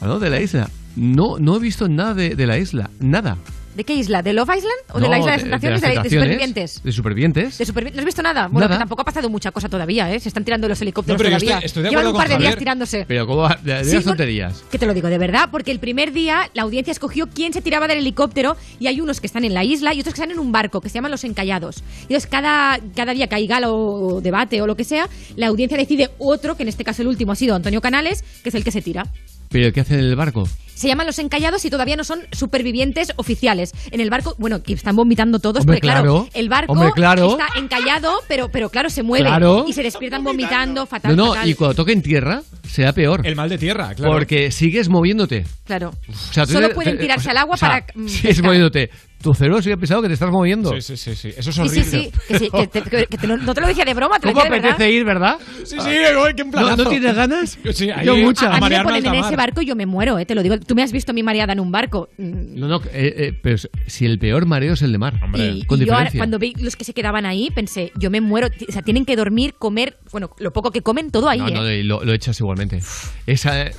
Ah, 0.00 0.06
no, 0.06 0.18
de 0.18 0.30
la 0.30 0.40
isla. 0.40 0.68
No, 0.96 1.38
no 1.38 1.56
he 1.56 1.58
visto 1.60 1.88
nada 1.88 2.14
de, 2.14 2.34
de 2.34 2.46
la 2.46 2.58
isla. 2.58 2.90
Nada. 3.00 3.36
¿De 3.78 3.84
qué 3.84 3.94
isla? 3.94 4.22
¿De 4.22 4.32
Love 4.32 4.48
Island? 4.56 4.74
¿O 4.92 4.98
de 4.98 5.04
No, 5.06 5.08
la 5.08 5.18
isla 5.20 5.30
de 5.30 5.36
las 5.36 5.42
tentaciones? 5.44 5.80
las 5.80 5.82
¿De, 5.82 5.88
de 5.88 5.94
tentaciones, 5.94 6.12
supervivientes? 6.26 6.82
De 6.82 6.90
supervivientes. 6.92 7.58
De 7.58 7.64
supervi- 7.64 7.92
¿No 7.94 8.00
has 8.00 8.04
visto 8.06 8.22
nada? 8.22 8.48
Bueno, 8.48 8.66
Nada. 8.66 8.74
que 8.74 8.78
tampoco 8.80 9.02
ha 9.02 9.04
pasado 9.04 9.30
mucha 9.30 9.52
cosa 9.52 9.68
todavía, 9.68 10.12
¿eh? 10.12 10.18
Se 10.18 10.28
están 10.30 10.44
tirando 10.44 10.66
los 10.66 10.82
helicópteros 10.82 11.14
No, 11.14 11.24
pero 11.24 11.30
todavía. 11.38 11.58
estoy- 11.58 11.66
estoy 11.66 11.82
de 11.84 11.90
Llevan 11.90 12.08
un 12.08 12.12
par 12.16 12.28
de 12.28 12.38
días 12.38 12.56
tirándose. 12.56 13.04
Pero 13.06 13.24
¿cómo? 13.28 13.48
De, 13.62 13.74
de 13.74 13.84
Sí, 13.84 14.00
tonterías. 14.02 14.64
Que 14.68 14.80
te 14.80 14.86
lo 14.86 14.94
digo 14.94 15.06
de 15.06 15.16
verdad, 15.18 15.48
porque 15.52 15.70
el 15.70 15.78
primer 15.78 16.12
día 16.12 16.50
la 16.54 16.62
audiencia 16.62 16.90
escogió 16.90 17.28
quién 17.28 17.52
se 17.52 17.62
tiraba 17.62 17.86
del 17.86 17.98
helicóptero 17.98 18.56
y 18.80 18.88
hay 18.88 19.00
unos 19.00 19.20
que 19.20 19.28
están 19.28 19.44
en 19.44 19.54
la 19.54 19.62
isla 19.62 19.94
y 19.94 20.00
otros 20.00 20.12
que 20.12 20.22
están 20.22 20.32
en 20.32 20.40
un 20.40 20.50
barco 20.50 20.80
que 20.80 20.88
se 20.88 20.94
llaman 20.96 21.12
los 21.12 21.22
encallados. 21.22 21.84
Y 22.00 22.14
entonces 22.14 22.26
cada, 22.28 22.80
cada 22.96 23.12
día 23.14 23.28
que 23.28 23.36
hay 23.36 23.46
gala 23.46 23.70
o 23.70 24.20
debate 24.20 24.60
o 24.60 24.66
lo 24.66 24.74
que 24.74 24.82
sea, 24.82 25.08
la 25.36 25.46
audiencia 25.46 25.78
decide 25.78 26.10
otro, 26.18 26.56
que 26.56 26.64
en 26.64 26.68
este 26.68 26.82
caso 26.82 27.02
el 27.02 27.06
último 27.08 27.30
ha 27.30 27.36
sido 27.36 27.54
Antonio 27.54 27.80
Canales, 27.80 28.24
que 28.42 28.48
es 28.48 28.54
el 28.56 28.64
que 28.64 28.72
se 28.72 28.82
tira. 28.82 29.06
¿Pero 29.50 29.72
qué 29.72 29.80
hacen 29.80 29.98
en 30.00 30.04
el 30.06 30.16
barco? 30.16 30.48
Se 30.74 30.86
llaman 30.86 31.06
los 31.06 31.18
encallados 31.18 31.64
y 31.64 31.70
todavía 31.70 31.96
no 31.96 32.04
son 32.04 32.20
supervivientes 32.30 33.12
oficiales. 33.16 33.72
En 33.90 34.00
el 34.00 34.10
barco, 34.10 34.36
bueno, 34.38 34.62
que 34.62 34.74
están 34.74 34.94
vomitando 34.94 35.40
todos, 35.40 35.62
Hombre, 35.62 35.76
porque 35.78 35.80
claro, 35.88 36.02
claro. 36.02 36.28
el 36.34 36.48
barco 36.48 36.72
Hombre, 36.72 36.92
claro. 36.94 37.30
está 37.32 37.58
encallado, 37.58 38.12
pero, 38.28 38.48
pero 38.48 38.70
claro, 38.70 38.88
se 38.88 39.02
mueve. 39.02 39.26
Claro. 39.26 39.64
Y 39.66 39.72
se 39.72 39.82
despiertan 39.82 40.22
vomitando, 40.22 40.86
fatal, 40.86 41.16
No, 41.16 41.26
no, 41.26 41.32
fatal. 41.34 41.48
y 41.48 41.54
cuando 41.54 41.74
toquen 41.74 42.00
tierra, 42.00 42.42
será 42.68 42.92
peor. 42.92 43.26
El 43.26 43.34
mal 43.34 43.48
de 43.48 43.58
tierra, 43.58 43.92
claro. 43.96 44.12
Porque 44.12 44.52
sigues 44.52 44.88
moviéndote. 44.88 45.44
Claro. 45.64 45.92
O 46.08 46.32
sea, 46.32 46.46
tú 46.46 46.52
Solo 46.52 46.68
te- 46.68 46.74
pueden 46.76 46.96
te- 46.96 47.02
tirarse 47.02 47.22
o 47.22 47.24
sea, 47.24 47.30
al 47.32 47.36
agua 47.38 47.54
o 47.54 47.58
sea, 47.58 47.68
para, 47.70 47.86
mm, 47.96 48.06
Sigues 48.08 48.22
pescar. 48.22 48.44
moviéndote. 48.44 48.90
Tu 49.20 49.34
cerebro 49.34 49.60
sigue 49.60 49.76
pensado 49.76 50.00
que 50.00 50.06
te 50.08 50.14
estás 50.14 50.30
moviendo. 50.30 50.70
Sí, 50.70 50.80
sí, 50.80 50.96
sí, 50.96 51.16
sí. 51.16 51.28
Eso 51.36 51.50
es 51.50 51.56
Sí, 51.56 51.60
horrible. 51.60 51.84
sí, 51.84 51.90
sí, 51.90 52.12
que, 52.28 52.38
sí, 52.38 52.50
que 52.50 52.66
te- 52.68 52.82
que- 52.82 53.06
que 53.06 53.18
te- 53.18 53.26
no, 53.26 53.36
no 53.36 53.52
te 53.52 53.60
lo 53.60 53.66
decía 53.66 53.84
de 53.84 53.92
broma, 53.92 54.20
te 54.20 54.28
lo 54.28 54.32
¿Cómo 54.32 54.44
decía 54.44 54.54
de 54.54 54.60
verdad. 54.62 54.74
apetece 54.76 54.92
ir, 54.96 55.04
verdad? 55.04 55.38
Sí, 55.64 55.76
sí, 55.80 55.88
oye, 55.88 56.34
qué 56.36 56.44
¿No, 56.44 56.50
planazo. 56.52 56.84
¿No 56.84 56.90
tienes 56.90 57.14
ganas? 57.16 57.58
Sí, 57.72 57.90
ahí 57.90 58.06
Yo 58.06 58.16
muchas. 58.16 58.44
A, 58.44 58.56
a 58.56 58.60
mí 58.60 58.68
me 58.68 58.82
ponen 58.84 59.06
en 59.06 59.14
ese 59.16 59.34
barco 59.34 59.60
y 59.60 59.66
yo 59.66 59.74
me 59.74 59.86
muero, 59.86 60.18
eh, 60.20 60.24
te 60.26 60.36
lo 60.36 60.42
digo. 60.44 60.56
Tú 60.60 60.76
me 60.76 60.84
has 60.84 60.92
visto 60.92 61.10
a 61.10 61.14
mí 61.14 61.24
mareada 61.24 61.52
en 61.52 61.58
un 61.60 61.72
barco. 61.72 62.08
No, 62.16 62.68
no, 62.68 62.76
eh, 62.92 63.14
eh, 63.16 63.32
pero 63.42 63.56
si 63.86 64.06
el 64.06 64.20
peor 64.20 64.46
mareo 64.46 64.74
es 64.74 64.82
el 64.82 64.92
de 64.92 64.98
mar. 64.98 65.14
Y, 65.34 65.64
con 65.64 65.82
y 65.82 65.86
yo 65.86 65.94
ahora, 65.94 66.10
cuando 66.16 66.38
vi 66.38 66.54
los 66.60 66.76
que 66.76 66.84
se 66.84 66.94
quedaban 66.94 67.26
ahí, 67.26 67.50
pensé, 67.50 67.90
yo 67.98 68.10
me 68.10 68.20
muero. 68.20 68.46
O 68.68 68.72
sea, 68.72 68.82
tienen 68.82 69.04
que 69.04 69.16
dormir, 69.16 69.54
comer, 69.58 69.96
bueno, 70.12 70.30
lo 70.38 70.52
poco 70.52 70.70
que 70.70 70.82
comen, 70.82 71.10
todo 71.10 71.28
ahí, 71.28 71.40
No, 71.40 71.48
¿eh? 71.48 71.52
no, 71.54 71.68
y 71.70 71.82
lo, 71.82 72.04
lo 72.04 72.12
echas 72.12 72.38
igualmente. 72.38 72.80
Esa. 73.26 73.62
eh, 73.62 73.72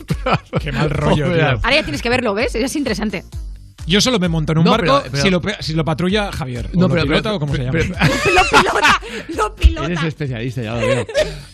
Qué 0.60 0.70
mal 0.70 0.90
rollo, 0.90 1.24
tío. 1.32 1.48
Ahora 1.48 1.74
ya 1.74 1.82
tienes 1.82 2.02
que 2.02 2.08
verlo, 2.08 2.34
¿ves? 2.34 2.54
Es 2.54 2.76
interesante. 2.76 3.24
Yo 3.86 4.00
solo 4.00 4.18
me 4.18 4.28
monto 4.28 4.52
en 4.52 4.58
un 4.58 4.64
No, 4.64 4.70
barco 4.72 5.00
pero- 5.02 5.10
pero- 5.12 5.22
si, 5.22 5.30
lo, 5.30 5.40
pe- 5.40 5.56
si 5.60 5.74
lo 5.74 5.84
patrulla 5.84 6.32
Javier. 6.32 6.66
O 6.66 6.80
No, 6.80 6.88
lo 6.88 6.94
pero- 6.94 7.02
pilota 7.06 7.22
pero- 7.22 7.36
o 7.36 7.38
como 7.40 7.54
se 7.54 7.62
llama. 7.64 7.72
pero- 7.72 7.88
lo 8.34 8.42
pilota, 8.50 9.00
lo 9.36 9.54
pilota. 9.56 9.86
Eres 9.86 10.02
especialista, 10.04 10.62
ya 10.62 10.74
lo 10.74 10.80
veo. 10.80 11.06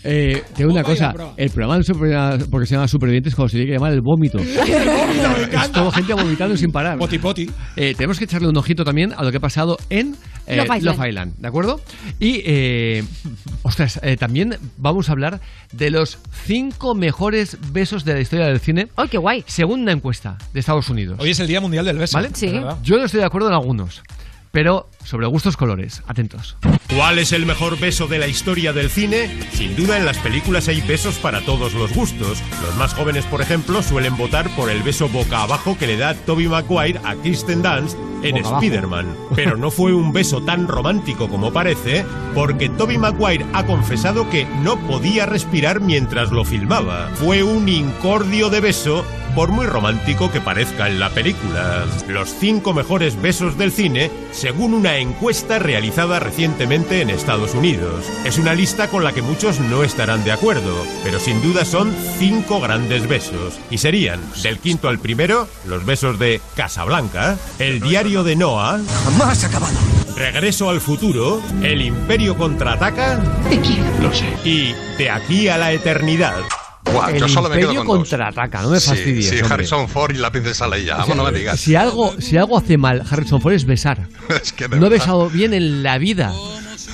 Eh, 0.05 0.43
te 0.55 0.62
digo 0.62 0.73
una 0.73 0.83
cosa, 0.83 1.15
el 1.36 1.51
programa 1.51 1.77
de 1.78 1.83
super- 1.85 2.49
porque 2.51 2.67
se 2.67 2.75
llama 2.75 2.89
Supervivientes 2.89 3.35
como 3.35 3.49
se 3.49 3.57
tiene 3.59 3.67
que 3.67 3.75
llamar 3.75 3.93
el 3.93 4.01
vómito. 4.01 4.39
es 4.39 5.73
todo 5.73 5.91
gente 5.91 6.15
vomitando 6.15 6.57
sin 6.57 6.70
parar. 6.73 6.99
Poti 6.99 7.19
poti. 7.19 7.51
Eh, 7.77 7.94
tenemos 7.97 8.19
que 8.19 8.25
echarle 8.25 8.49
un 8.49 8.57
ojito 8.57 8.85
también 8.85 9.12
a 9.17 9.23
lo 9.23 9.31
que 9.31 9.36
ha 9.36 9.41
pasado 9.41 9.77
en 9.91 10.17
eh, 10.47 10.57
Love 10.57 10.77
Island. 10.77 10.99
Love 10.99 11.09
Island, 11.09 11.35
¿de 11.39 11.49
acuerdo? 11.49 11.81
Y, 12.19 12.43
eh, 12.45 13.05
ostras, 13.62 14.01
eh, 14.03 14.17
también 14.17 14.57
vamos 14.77 15.09
a 15.09 15.12
hablar 15.12 15.41
de 15.73 15.91
los 15.91 16.19
cinco 16.45 16.95
mejores 16.95 17.59
besos 17.73 18.05
de 18.05 18.15
la 18.15 18.21
historia 18.21 18.47
del 18.47 18.61
cine. 18.61 18.89
¡Ay, 18.97 19.09
qué 19.09 19.19
guay! 19.19 19.45
Según 19.47 19.83
una 19.83 19.93
encuesta 19.93 20.39
de 20.53 20.61
Estados 20.61 20.89
Unidos. 20.89 21.19
Hoy 21.21 21.31
es 21.31 21.41
el 21.41 21.47
Día 21.47 21.61
Mundial 21.61 21.85
del 21.85 21.99
Beso. 21.99 22.17
¿Vale? 22.17 22.31
Sí. 22.35 22.53
Yo 22.83 22.99
no 22.99 23.05
estoy 23.05 23.21
de 23.21 23.27
acuerdo 23.27 23.49
en 23.49 23.55
algunos, 23.55 24.03
pero 24.52 24.89
sobre 25.02 25.26
gustos 25.26 25.56
colores. 25.56 26.02
Atentos. 26.06 26.56
¿Cuál 26.94 27.18
es 27.18 27.32
el 27.32 27.47
mejor 27.47 27.81
beso 27.81 28.06
de 28.06 28.18
la 28.18 28.28
historia 28.28 28.72
del 28.72 28.90
cine? 28.90 29.28
Sin 29.52 29.74
duda 29.74 29.97
en 29.97 30.05
las 30.05 30.18
películas 30.18 30.68
hay 30.68 30.81
besos 30.82 31.16
para 31.16 31.40
todos 31.40 31.74
los 31.74 31.92
gustos. 31.92 32.42
Los 32.62 32.76
más 32.76 32.94
jóvenes, 32.94 33.24
por 33.24 33.40
ejemplo, 33.40 33.82
suelen 33.82 34.16
votar 34.16 34.55
por 34.55 34.70
el 34.70 34.82
beso 34.82 35.08
boca 35.08 35.42
abajo 35.42 35.76
que 35.76 35.86
le 35.86 35.97
da 35.97 36.14
Toby 36.14 36.48
Maguire 36.48 37.00
a 37.02 37.16
Kirsten 37.16 37.62
Dunst 37.62 37.97
en. 38.22 38.36
Spider-Man. 38.36 39.16
Pero 39.34 39.56
no 39.56 39.70
fue 39.70 39.94
un 39.94 40.12
beso 40.12 40.42
tan 40.42 40.68
romántico 40.68 41.28
como 41.28 41.52
parece, 41.52 42.05
porque 42.34 42.68
Toby 42.68 42.98
Maguire 42.98 43.47
ha 43.52 43.64
confesado 43.64 44.28
que 44.28 44.44
no 44.62 44.76
podía 44.86 45.26
respirar 45.26 45.81
mientras 45.81 46.31
lo 46.31 46.44
filmaba. 46.44 47.08
Fue 47.14 47.42
un 47.42 47.68
incordio 47.68 48.50
de 48.50 48.60
beso 48.60 49.05
por 49.35 49.51
muy 49.51 49.67
romántico 49.67 50.31
que 50.31 50.41
parezca 50.41 50.89
en 50.89 51.01
la 51.01 51.11
película. 51.11 51.85
Los 52.09 52.31
cinco 52.31 52.75
mejores 52.75 53.20
besos 53.20 53.57
del 53.57 53.73
cine, 53.73 54.11
según 54.33 54.75
una 54.75 54.99
encuesta 54.99 55.59
realizada 55.59 56.19
recientemente 56.20 57.01
en 57.01 57.11
Estados 57.11 57.55
Unidos. 57.55 58.05
Es 58.25 58.39
una 58.39 58.55
lista 58.55 58.89
con 58.89 59.05
la 59.05 59.12
que 59.12 59.23
muchos 59.23 59.61
no 59.61 59.83
estarán 59.85 60.25
de 60.25 60.33
acuerdo, 60.33 60.85
pero 61.05 61.19
sin 61.19 61.41
duda 61.43 61.65
son 61.65 61.94
cinco 62.19 62.61
grandes 62.61 63.09
besos. 63.09 63.59
Y 63.70 63.78
serían, 63.78 64.20
del 64.43 64.59
quinto 64.59 64.89
al 64.89 64.99
primero, 64.99 65.49
los 65.67 65.85
besos 65.85 66.19
de 66.19 66.41
Casablanca, 66.55 67.36
El 67.59 67.81
diario 67.81 68.25
de 68.25 68.36
Noah, 68.36 68.81
Jamás 69.05 69.44
acabado. 69.44 69.77
Regreso 70.17 70.69
al 70.69 70.81
futuro, 70.81 71.41
El 71.62 71.81
imperio 71.83 72.36
contraataca, 72.36 73.19
Te 73.49 73.61
quiero. 73.61 73.91
Lo 74.02 74.12
sé. 74.12 74.27
y 74.44 74.73
De 74.99 75.11
aquí 75.11 75.49
a 75.49 75.59
la 75.59 75.73
eternidad. 75.73 76.41
Buah, 76.85 77.11
el 77.11 77.19
yo 77.20 77.28
solo 77.28 77.49
me 77.49 77.57
quedo 77.59 77.75
dos. 77.75 77.85
contraataca, 77.85 78.62
no 78.62 78.70
me 78.70 78.81
Sí, 78.81 78.89
fastidies. 78.91 79.28
Sí, 79.28 79.36
hombre. 79.41 79.55
Harrison 79.55 79.89
Ford 79.89 80.15
y 80.15 80.19
la 80.19 80.31
princesa 80.33 80.67
Leia. 80.69 80.94
O 80.94 80.99
Vamos, 80.99 81.07
sea, 81.07 81.15
no 81.17 81.25
me 81.31 81.39
digas. 81.39 81.61
Si 81.61 81.75
algo, 81.75 82.15
si 82.20 82.36
algo 82.36 82.59
hace 82.59 82.77
mal 82.77 83.02
Harrison 83.09 83.41
Ford 83.41 83.52
es 83.55 83.65
besar. 83.65 84.09
Es 84.43 84.52
que 84.52 84.69
de 84.69 84.78
no 84.81 84.86
he 84.86 84.91
besado 84.91 85.31
bien 85.31 85.55
en 85.55 85.83
la 85.83 85.99
vida. 85.99 86.33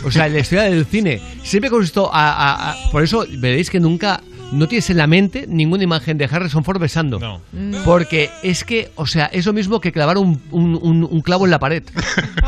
O 0.04 0.10
sea, 0.10 0.26
en 0.26 0.34
la 0.34 0.40
historia 0.40 0.64
del 0.64 0.84
cine. 0.86 1.20
Siempre 1.42 1.70
consisto 1.70 2.10
a, 2.12 2.30
a- 2.32 2.70
a- 2.72 2.90
Por 2.92 3.02
eso 3.02 3.24
veréis 3.38 3.70
que 3.70 3.80
nunca. 3.80 4.20
No 4.50 4.66
tienes 4.66 4.88
en 4.88 4.96
la 4.96 5.06
mente 5.06 5.44
ninguna 5.46 5.84
imagen 5.84 6.16
de 6.16 6.24
Harrison 6.24 6.64
Ford 6.64 6.80
besando. 6.80 7.18
No. 7.18 7.42
Porque 7.84 8.30
es 8.42 8.64
que, 8.64 8.90
o 8.94 9.06
sea, 9.06 9.26
es 9.26 9.44
lo 9.44 9.52
mismo 9.52 9.78
que 9.78 9.92
clavar 9.92 10.16
un, 10.16 10.40
un- 10.52 10.78
un- 10.80 11.04
un 11.04 11.20
clavo 11.20 11.44
en 11.44 11.50
la 11.50 11.58
pared. 11.58 11.82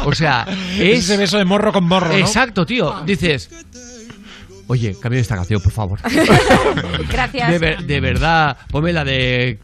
O 0.06 0.14
sea, 0.14 0.46
es. 0.78 1.00
Ese 1.00 1.18
beso 1.18 1.36
de 1.36 1.44
morro 1.44 1.72
con 1.74 1.84
morro, 1.84 2.08
¿no? 2.08 2.14
Exacto, 2.14 2.64
tío. 2.64 3.02
Dices. 3.04 3.50
Oye, 4.70 4.94
cambia 5.00 5.20
esta 5.20 5.34
canción, 5.34 5.60
por 5.60 5.72
favor. 5.72 5.98
Gracias. 7.10 7.50
De, 7.50 7.58
ver- 7.58 7.82
de 7.84 8.00
verdad, 8.00 8.56
ponme 8.70 8.92
la 8.92 9.04
de. 9.04 9.58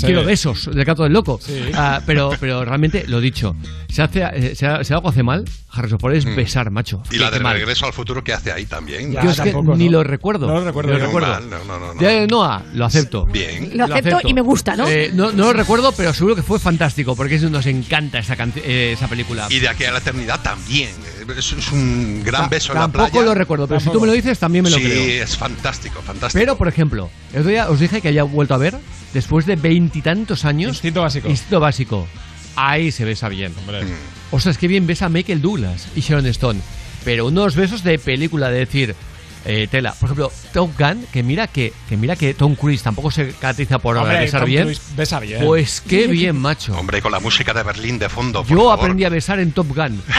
Quiero 0.00 0.24
besos, 0.24 0.70
del 0.74 0.84
gato 0.84 1.02
del 1.04 1.12
loco. 1.12 1.38
Sí. 1.42 1.60
Ah, 1.74 2.00
pero, 2.06 2.30
pero 2.40 2.64
realmente, 2.64 3.04
lo 3.06 3.20
dicho, 3.20 3.54
si, 3.88 4.00
hace, 4.00 4.22
eh, 4.32 4.54
si, 4.56 4.64
si 4.84 4.94
algo 4.94 5.08
hace 5.10 5.22
mal, 5.22 5.44
Harrison 5.70 5.98
Ford 6.00 6.14
es 6.14 6.24
Mm. 6.24 6.34
besar, 6.36 6.70
macho. 6.70 7.02
Y 7.10 7.18
la 7.18 7.30
de 7.30 7.38
mal. 7.38 7.54
Regreso 7.54 7.84
al 7.86 7.92
Futuro 7.92 8.24
que 8.24 8.32
hace 8.32 8.50
ahí 8.50 8.64
también. 8.64 9.12
Yo 9.12 9.30
es 9.30 9.40
que 9.40 9.52
ni 9.76 9.88
lo 9.88 10.02
recuerdo. 10.02 10.46
No 10.46 10.54
lo 10.54 10.64
recuerdo 10.64 10.92
Ni 10.94 10.98
yo. 10.98 11.06
recuerdo. 11.06 11.28
Mal, 11.28 11.50
no, 11.50 11.58
no, 11.64 11.78
no, 11.78 11.94
no. 11.94 12.00
Ya 12.00 12.08
de 12.08 12.26
Noah, 12.26 12.62
lo 12.74 12.86
acepto. 12.86 13.26
Bien. 13.26 13.72
Lo 13.76 13.84
acepto 13.84 14.20
y 14.24 14.32
me 14.34 14.40
gusta, 14.40 14.74
¿no? 14.74 14.88
Eh, 14.88 15.10
no, 15.14 15.32
no 15.32 15.44
lo 15.46 15.52
recuerdo, 15.52 15.92
pero 15.92 16.12
seguro 16.14 16.34
que 16.34 16.42
fue 16.42 16.58
fantástico, 16.58 17.14
porque 17.14 17.34
es- 17.36 17.42
nos 17.50 17.66
encanta 17.66 18.18
esa, 18.20 18.36
canci- 18.36 18.62
eh, 18.64 18.92
esa 18.94 19.06
película. 19.06 19.46
Y 19.50 19.58
de 19.60 19.68
aquí 19.68 19.84
a 19.84 19.92
la 19.92 19.98
eternidad 19.98 20.40
también. 20.42 20.90
Es, 21.36 21.52
es 21.52 21.72
un 21.72 22.22
gran 22.24 22.44
Ta- 22.44 22.48
beso 22.48 22.72
en 22.72 22.76
la 22.76 22.80
Tampoco 22.82 23.10
playa. 23.10 23.26
lo 23.26 23.34
recuerdo, 23.34 23.66
pero 23.68 23.80
si 23.80 23.90
tú 23.90 24.00
me 24.00 24.06
lo 24.06 24.12
dices, 24.12 24.38
también 24.38 24.64
me 24.64 24.70
lo 24.70 24.76
sí, 24.78 24.82
creo. 24.84 25.24
es 25.24 25.36
fantástico, 25.36 26.00
fantástico. 26.02 26.40
Pero, 26.40 26.56
por 26.56 26.68
ejemplo, 26.68 27.10
el 27.32 27.40
otro 27.40 27.50
día 27.50 27.68
os 27.68 27.80
dije 27.80 28.00
que 28.00 28.08
había 28.08 28.22
vuelto 28.22 28.54
a 28.54 28.58
ver, 28.58 28.74
después 29.12 29.44
de 29.46 29.56
veintitantos 29.56 30.44
años. 30.44 30.70
Instinto 30.72 31.02
básico. 31.02 31.28
Instinto 31.28 31.60
básico. 31.60 32.06
Ahí 32.56 32.90
se 32.92 33.04
besa 33.04 33.28
bien. 33.28 33.52
Hombre. 33.60 33.82
Ostras, 34.30 34.58
qué 34.58 34.68
bien 34.68 34.86
besa 34.86 35.08
Michael 35.08 35.40
Douglas 35.42 35.88
y 35.94 36.00
Sharon 36.00 36.26
Stone. 36.26 36.60
Pero 37.04 37.26
unos 37.26 37.54
besos 37.54 37.84
de 37.84 37.98
película, 37.98 38.50
de 38.50 38.58
decir, 38.58 38.94
eh, 39.44 39.66
tela. 39.70 39.92
Por 39.92 40.06
ejemplo, 40.08 40.32
Top 40.52 40.70
Gun, 40.78 41.06
que 41.12 41.22
mira 41.22 41.46
que, 41.46 41.72
que 41.88 41.96
mira 41.96 42.16
que 42.16 42.34
Tom 42.34 42.54
Cruise 42.54 42.82
tampoco 42.82 43.10
se 43.10 43.30
caracteriza 43.32 43.78
por 43.78 43.96
Hombre, 43.96 44.20
besar 44.20 44.40
Tom 44.42 44.48
bien. 44.50 44.62
Cruise 44.64 44.80
besa 44.96 45.20
bien. 45.20 45.44
Pues 45.44 45.80
qué 45.80 46.06
bien, 46.06 46.36
macho. 46.36 46.74
Hombre, 46.76 47.00
con 47.02 47.12
la 47.12 47.20
música 47.20 47.52
de 47.54 47.62
Berlín 47.62 47.98
de 47.98 48.08
fondo. 48.08 48.42
por 48.42 48.50
Yo 48.50 48.56
favor. 48.64 48.78
aprendí 48.78 49.04
a 49.04 49.08
besar 49.08 49.38
en 49.40 49.52
Top 49.52 49.68
Gun. 49.74 50.02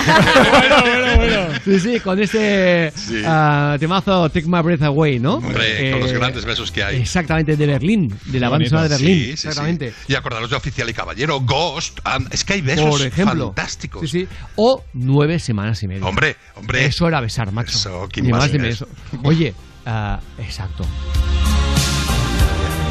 Sí, 1.65 1.79
sí, 1.79 1.99
con 1.99 2.19
este 2.21 2.91
Sí. 2.95 3.21
ah, 3.25 3.75
temazo 3.79 4.29
Take 4.29 4.47
My 4.47 4.61
Breath 4.61 4.81
Away, 4.83 5.19
¿no? 5.19 5.35
Hombre, 5.35 5.91
con 5.91 5.99
los 6.01 6.11
Eh, 6.11 6.13
grandes 6.15 6.45
besos 6.45 6.71
que 6.71 6.83
hay. 6.83 7.01
Exactamente, 7.01 7.55
de 7.57 7.65
Berlín, 7.67 8.13
de 8.25 8.39
la 8.39 8.49
banda 8.49 8.67
sonora 8.69 8.87
de. 8.87 8.95
Berlín. 8.95 9.15
Sí, 9.17 9.21
sí, 9.31 9.37
sí. 9.37 9.47
exactamente. 9.47 9.93
Y 10.07 10.15
acordaros 10.15 10.49
de 10.49 10.55
Oficial 10.55 10.89
y 10.89 10.93
Caballero, 10.93 11.39
Ghost. 11.41 11.99
and- 12.05 12.33
es 12.33 12.43
que 12.43 12.53
hay 12.53 12.61
besos 12.61 12.89
Por 12.89 13.01
ejemplo. 13.05 13.45
fantásticos. 13.47 14.01
Sí, 14.09 14.21
sí. 14.21 14.27
O 14.55 14.83
nueve 14.93 15.39
semanas 15.39 15.81
y 15.83 15.87
media. 15.87 16.05
Hombre, 16.05 16.37
hombre. 16.55 16.85
Eso 16.85 17.07
era 17.07 17.19
besar, 17.21 17.51
macho. 17.51 17.77
Eso, 17.77 18.07
¿quién 18.11 18.25
Ni 18.25 18.31
más 18.31 18.51
más? 18.53 18.85
Oye, 19.23 19.53
ah, 19.85 20.19
exacto. 20.37 20.85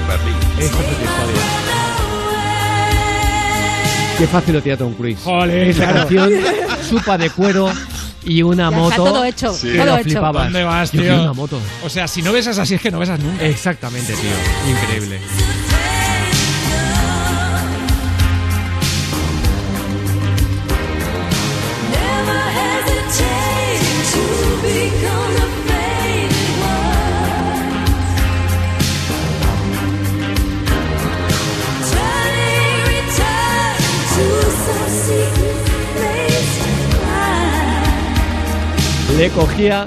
Berlín. 0.09 0.37
Qué 4.19 4.27
fácil 4.27 4.55
lo 4.55 4.63
tiene 4.63 4.77
Tom 4.77 4.95
Cruise. 4.95 5.19
Joder, 5.23 5.69
Esa 5.69 5.85
claro. 5.85 5.99
canción, 6.01 6.33
supa 6.89 7.17
de 7.19 7.31
cuero 7.31 7.71
y 8.25 8.43
una 8.43 8.65
Ya 8.65 8.77
está 8.77 8.81
moto. 8.81 9.05
todo 9.05 9.25
hecho, 9.25 9.47
todo 9.53 9.85
lo 9.85 9.99
hecho. 9.99 10.21
¿Dónde 10.21 10.65
vas, 10.65 10.91
tío? 10.91 11.23
una 11.23 11.33
moto. 11.33 11.61
O 11.85 11.89
sea, 11.89 12.09
si 12.09 12.21
no 12.23 12.33
besas 12.33 12.59
así 12.59 12.75
es 12.75 12.81
que 12.81 12.91
no 12.91 12.99
besas 12.99 13.21
nunca. 13.21 13.45
Exactamente, 13.45 14.13
tío. 14.15 14.73
Increíble. 14.73 15.21
Le 39.19 39.31
cogía 39.31 39.87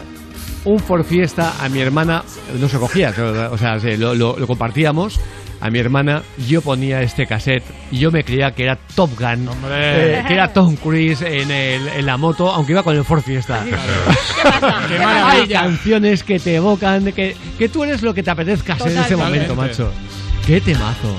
un 0.66 0.78
Ford 0.80 1.04
Fiesta 1.06 1.54
a 1.60 1.70
mi 1.70 1.80
hermana, 1.80 2.24
no 2.60 2.68
se 2.68 2.78
cogía, 2.78 3.14
o 3.52 3.58
sea, 3.58 3.80
se- 3.80 3.98
lo, 3.98 4.14
lo- 4.14 4.38
lo 4.38 4.46
compartíamos. 4.46 5.20
A 5.62 5.70
mi 5.70 5.78
hermana, 5.80 6.24
yo 6.48 6.62
ponía 6.62 7.02
este 7.04 7.28
cassette 7.28 7.64
y 7.92 8.00
yo 8.00 8.10
me 8.12 8.24
creía 8.24 8.52
que 8.52 8.64
era 8.64 8.76
Top 8.96 9.12
Gun, 9.18 9.48
eh, 9.70 10.24
que 10.28 10.34
era 10.34 10.52
Tom 10.52 10.76
Cruise 10.76 11.22
en, 11.22 11.52
el- 11.52 11.88
en 11.88 12.06
la 12.06 12.18
moto, 12.18 12.52
aunque 12.52 12.72
iba 12.74 12.82
con 12.84 12.96
el 12.96 13.06
Ford 13.06 13.22
Fiesta. 13.22 13.64
¡Qué 14.88 14.96
Hay 14.98 15.06
maravilla! 15.06 15.62
canciones 15.62 16.24
que 16.24 16.40
te 16.40 16.56
evocan, 16.56 17.12
que, 17.14 17.36
que 17.60 17.70
tú 17.70 17.84
eres 17.84 18.02
lo 18.02 18.14
que 18.14 18.24
te 18.24 18.32
apetezca 18.32 18.78
ser 18.78 18.92
en 18.92 18.98
ese 19.00 19.16
momento, 19.16 19.56
macho. 19.56 19.92
¡Qué 20.46 20.60
temazo! 20.62 21.16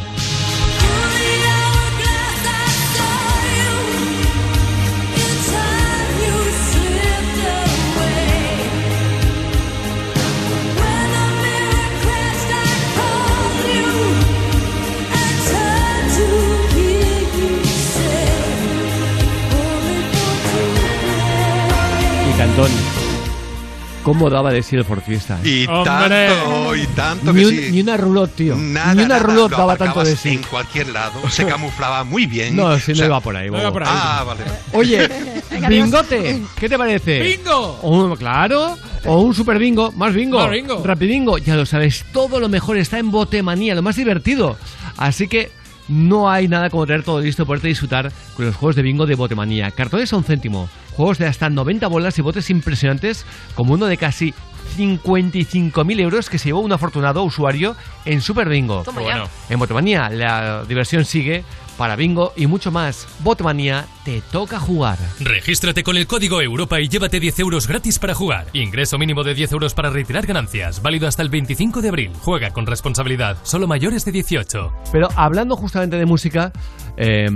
¿Cómo 24.02 24.28
daba 24.30 24.50
de 24.52 24.62
sí 24.62 24.76
el 24.76 24.84
Ford 24.84 25.00
Fiesta? 25.00 25.38
eh? 25.44 25.48
Y 25.62 25.66
tanto, 25.66 26.74
y 26.76 26.86
tanto 26.88 27.32
ni, 27.32 27.40
que 27.40 27.46
un- 27.46 27.52
sí. 27.54 27.68
ni 27.70 27.80
una 27.80 27.96
roulotte, 27.96 28.34
tío. 28.34 28.56
Nada, 28.56 28.94
ni 28.94 29.02
una 29.04 29.18
roulotte 29.18 29.52
lo 29.52 29.58
daba 29.58 29.76
tanto 29.76 30.02
de 30.02 30.16
sí. 30.16 30.30
En 30.30 30.42
cualquier 30.42 30.88
lado, 30.88 31.28
se 31.30 31.46
camuflaba 31.46 32.02
muy 32.04 32.26
bien. 32.26 32.56
No, 32.56 32.76
sí, 32.78 32.92
no 32.92 32.94
O 32.94 32.96
sea, 32.96 33.06
iba 33.06 33.20
por 33.20 33.36
ahí. 33.36 33.48
Ah, 33.84 34.24
vale. 34.26 34.40
Oye, 34.72 35.08
bingote, 35.68 36.42
¿qué 36.58 36.68
te 36.68 36.76
parece? 36.76 37.20
¡Bingo! 37.20 38.16
Claro, 38.18 38.76
o 39.06 39.20
un 39.20 39.34
super 39.34 39.58
bingo, 39.58 39.92
más 39.92 40.12
bingo, 40.14 40.38
Más 40.40 40.50
bingo. 40.50 40.82
rapidingo, 40.84 41.38
ya 41.38 41.54
lo 41.54 41.64
sabes, 41.66 42.04
todo 42.12 42.40
lo 42.40 42.48
mejor 42.48 42.76
está 42.78 42.98
en 42.98 43.10
Botemanía, 43.10 43.74
lo 43.74 43.82
más 43.82 43.96
divertido. 43.96 44.56
Así 44.96 45.26
que 45.28 45.50
no 45.88 46.30
hay 46.30 46.48
nada 46.48 46.70
como 46.70 46.86
tener 46.86 47.02
todo 47.02 47.20
listo, 47.20 47.46
poderte 47.46 47.68
disfrutar 47.68 48.12
con 48.34 48.46
los 48.46 48.56
juegos 48.56 48.76
de 48.76 48.82
bingo 48.82 49.06
de 49.06 49.14
Botemanía. 49.14 49.70
Cartones 49.70 50.12
a 50.12 50.16
un 50.16 50.24
céntimo, 50.24 50.68
juegos 50.92 51.18
de 51.18 51.26
hasta 51.26 51.50
90 51.50 51.86
bolas 51.88 52.18
y 52.18 52.22
botes 52.22 52.50
impresionantes, 52.50 53.24
como 53.54 53.74
uno 53.74 53.86
de 53.86 53.96
casi 53.96 54.34
55.000 54.76 56.00
euros 56.00 56.30
que 56.30 56.38
se 56.38 56.46
llevó 56.46 56.60
un 56.60 56.72
afortunado 56.72 57.22
usuario 57.22 57.76
en 58.04 58.20
Super 58.20 58.48
Bingo. 58.48 58.84
Bueno. 58.94 59.28
En 59.48 59.58
Botemanía 59.58 60.08
la 60.08 60.64
diversión 60.64 61.04
sigue 61.04 61.44
para 61.76 61.96
bingo 61.96 62.32
y 62.36 62.46
mucho 62.46 62.70
más. 62.70 63.08
Botemanía, 63.20 63.86
te 64.04 64.20
toca 64.20 64.58
jugar. 64.60 64.98
Regístrate 65.20 65.82
con 65.82 65.96
el 65.96 66.06
código 66.06 66.40
Europa 66.40 66.80
y 66.80 66.88
llévate 66.88 67.20
10 67.20 67.40
euros 67.40 67.66
gratis 67.66 67.98
para 67.98 68.14
jugar. 68.14 68.46
Ingreso 68.52 68.98
mínimo 68.98 69.24
de 69.24 69.34
10 69.34 69.52
euros 69.52 69.74
para 69.74 69.90
retirar 69.90 70.26
ganancias. 70.26 70.82
Válido 70.82 71.08
hasta 71.08 71.22
el 71.22 71.28
25 71.28 71.82
de 71.82 71.88
abril. 71.88 72.12
Juega 72.20 72.50
con 72.50 72.66
responsabilidad. 72.66 73.36
Solo 73.42 73.66
mayores 73.66 74.04
de 74.04 74.12
18. 74.12 74.72
Pero 74.92 75.08
hablando 75.16 75.56
justamente 75.56 75.96
de 75.96 76.06
música, 76.06 76.52
eh, 76.96 77.28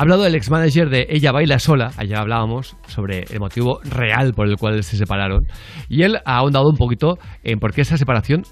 ha 0.00 0.02
hablado 0.02 0.24
el 0.24 0.34
ex 0.34 0.50
manager 0.50 0.88
de 0.88 1.08
Ella 1.10 1.30
Baila 1.30 1.58
Sola. 1.58 1.92
Allá 1.98 2.20
hablábamos 2.20 2.74
sobre 2.86 3.24
el 3.30 3.38
motivo 3.38 3.80
real 3.84 4.32
por 4.32 4.48
el 4.48 4.56
cual 4.56 4.82
se 4.82 4.96
separaron. 4.96 5.46
Y 5.90 6.04
él 6.04 6.16
ha 6.24 6.38
ahondado 6.38 6.70
un 6.70 6.78
poquito 6.78 7.18
en 7.44 7.58
por 7.58 7.74
qué 7.74 7.82
esa 7.82 7.98
separación 7.98 8.44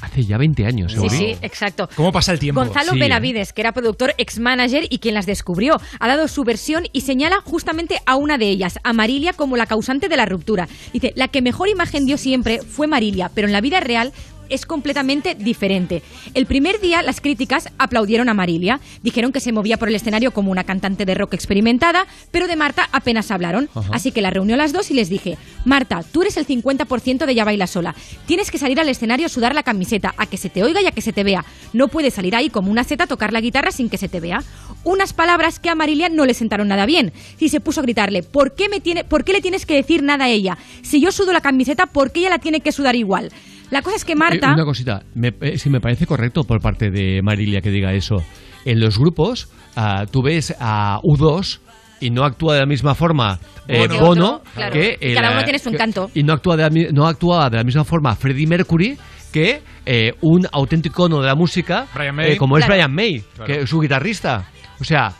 hace 0.00 0.24
ya 0.24 0.38
20 0.38 0.64
años. 0.64 0.92
Sí, 0.92 0.96
Euri. 0.96 1.10
sí, 1.10 1.36
exacto. 1.42 1.86
¿Cómo 1.94 2.12
pasa 2.12 2.32
el 2.32 2.38
tiempo? 2.38 2.64
Gonzalo 2.64 2.92
Sí, 2.92 2.96
¿eh? 2.96 3.00
Benavides, 3.00 3.52
que 3.52 3.60
era 3.60 3.72
productor, 3.72 4.14
ex-manager 4.16 4.86
y 4.88 5.00
quien 5.00 5.14
las 5.14 5.26
descubrió, 5.26 5.74
ha 6.00 6.08
dado 6.08 6.26
su 6.28 6.44
versión 6.44 6.84
y 6.94 7.02
señala 7.02 7.36
justamente 7.44 7.98
a 8.06 8.16
una 8.16 8.38
de 8.38 8.48
ellas, 8.48 8.78
a 8.84 8.94
Marilia, 8.94 9.34
como 9.34 9.58
la 9.58 9.66
causante 9.66 10.08
de 10.08 10.16
la 10.16 10.24
ruptura. 10.24 10.66
Dice, 10.94 11.12
la 11.14 11.28
que 11.28 11.42
mejor 11.42 11.68
imagen 11.68 12.06
dio 12.06 12.16
siempre 12.16 12.60
fue 12.62 12.86
Marilia, 12.86 13.30
pero 13.34 13.48
en 13.48 13.52
la 13.52 13.60
vida 13.60 13.80
real 13.80 14.14
es 14.52 14.66
completamente 14.66 15.34
diferente. 15.34 16.02
El 16.34 16.46
primer 16.46 16.80
día 16.80 17.02
las 17.02 17.20
críticas 17.20 17.68
aplaudieron 17.78 18.28
a 18.28 18.34
Marilia, 18.34 18.80
dijeron 19.02 19.32
que 19.32 19.40
se 19.40 19.52
movía 19.52 19.78
por 19.78 19.88
el 19.88 19.94
escenario 19.94 20.32
como 20.32 20.50
una 20.50 20.64
cantante 20.64 21.04
de 21.04 21.14
rock 21.14 21.34
experimentada, 21.34 22.06
pero 22.30 22.46
de 22.46 22.56
Marta 22.56 22.88
apenas 22.92 23.30
hablaron. 23.30 23.68
Ajá. 23.74 23.90
Así 23.92 24.12
que 24.12 24.22
la 24.22 24.30
reunió 24.30 24.54
a 24.54 24.58
las 24.58 24.72
dos 24.72 24.90
y 24.90 24.94
les 24.94 25.08
dije, 25.08 25.38
Marta, 25.64 26.02
tú 26.12 26.22
eres 26.22 26.36
el 26.36 26.46
50% 26.46 27.24
de 27.24 27.34
Ya 27.34 27.44
Baila 27.44 27.66
Sola. 27.66 27.94
Tienes 28.26 28.50
que 28.50 28.58
salir 28.58 28.78
al 28.78 28.88
escenario 28.88 29.26
a 29.26 29.28
sudar 29.28 29.54
la 29.54 29.62
camiseta, 29.62 30.14
a 30.16 30.26
que 30.26 30.36
se 30.36 30.50
te 30.50 30.62
oiga 30.62 30.82
y 30.82 30.86
a 30.86 30.92
que 30.92 31.02
se 31.02 31.12
te 31.12 31.24
vea. 31.24 31.44
No 31.72 31.88
puedes 31.88 32.14
salir 32.14 32.36
ahí 32.36 32.50
como 32.50 32.70
una 32.70 32.84
seta 32.84 33.04
a 33.04 33.06
tocar 33.06 33.32
la 33.32 33.40
guitarra 33.40 33.72
sin 33.72 33.88
que 33.88 33.98
se 33.98 34.08
te 34.08 34.20
vea. 34.20 34.42
Unas 34.84 35.12
palabras 35.12 35.58
que 35.58 35.70
a 35.70 35.74
Marilia 35.74 36.08
no 36.08 36.26
le 36.26 36.34
sentaron 36.34 36.68
nada 36.68 36.86
bien. 36.86 37.12
Y 37.38 37.48
se 37.48 37.60
puso 37.60 37.80
a 37.80 37.82
gritarle, 37.82 38.22
¿por 38.22 38.54
qué, 38.54 38.68
me 38.68 38.80
tiene, 38.80 39.04
¿por 39.04 39.24
qué 39.24 39.32
le 39.32 39.40
tienes 39.40 39.66
que 39.66 39.74
decir 39.74 40.02
nada 40.02 40.24
a 40.24 40.28
ella? 40.28 40.58
Si 40.82 41.00
yo 41.00 41.12
sudo 41.12 41.32
la 41.32 41.40
camiseta, 41.40 41.86
¿por 41.86 42.12
qué 42.12 42.20
ella 42.20 42.30
la 42.30 42.38
tiene 42.38 42.60
que 42.60 42.72
sudar 42.72 42.96
igual? 42.96 43.30
La 43.72 43.82
cosa 43.82 43.96
es 43.96 44.04
que 44.04 44.14
Marta... 44.14 44.50
Eh, 44.50 44.54
una 44.54 44.64
cosita, 44.64 45.02
me, 45.14 45.32
eh, 45.40 45.58
sí 45.58 45.68
me 45.70 45.80
parece 45.80 46.06
correcto 46.06 46.44
por 46.44 46.60
parte 46.60 46.90
de 46.90 47.20
Marilia 47.22 47.60
que 47.60 47.70
diga 47.70 47.92
eso. 47.92 48.22
En 48.64 48.78
los 48.80 48.98
grupos, 48.98 49.48
ah, 49.74 50.04
tú 50.10 50.22
ves 50.22 50.54
a 50.60 51.00
U2 51.02 51.58
y 52.00 52.10
no 52.10 52.24
actúa 52.24 52.54
de 52.54 52.60
la 52.60 52.66
misma 52.66 52.94
forma 52.94 53.38
eh, 53.66 53.88
Que 53.88 53.98
Bono 53.98 54.34
otro, 54.36 54.42
claro. 54.54 54.72
que 54.72 54.98
el, 55.00 55.14
cada 55.14 55.32
uno 55.32 55.42
tiene 55.44 55.58
su 55.58 55.70
que- 55.70 55.76
encanto. 55.76 56.10
y 56.14 56.22
no 56.22 56.32
actúa 56.34 56.56
de 56.56 56.62
la, 56.62 56.70
no 56.92 57.06
actúa 57.06 57.48
de 57.48 57.56
la 57.56 57.64
misma 57.64 57.84
forma 57.84 58.14
Freddie 58.14 58.46
Mercury 58.46 58.96
que 59.32 59.62
eh, 59.86 60.12
un 60.20 60.46
auténtico 60.52 61.04
icono 61.06 61.20
de 61.22 61.26
la 61.28 61.34
música 61.34 61.86
Brian 61.94 62.14
May. 62.14 62.32
eh, 62.32 62.36
como 62.36 62.58
es. 62.58 62.66
Brian 62.66 62.92
May, 62.94 63.20
Claro. 63.34 63.46
que 63.46 63.60
es 63.62 63.70
su 63.70 63.80
guitarrista. 63.80 64.46
O 64.80 64.84
sea, 64.84 65.12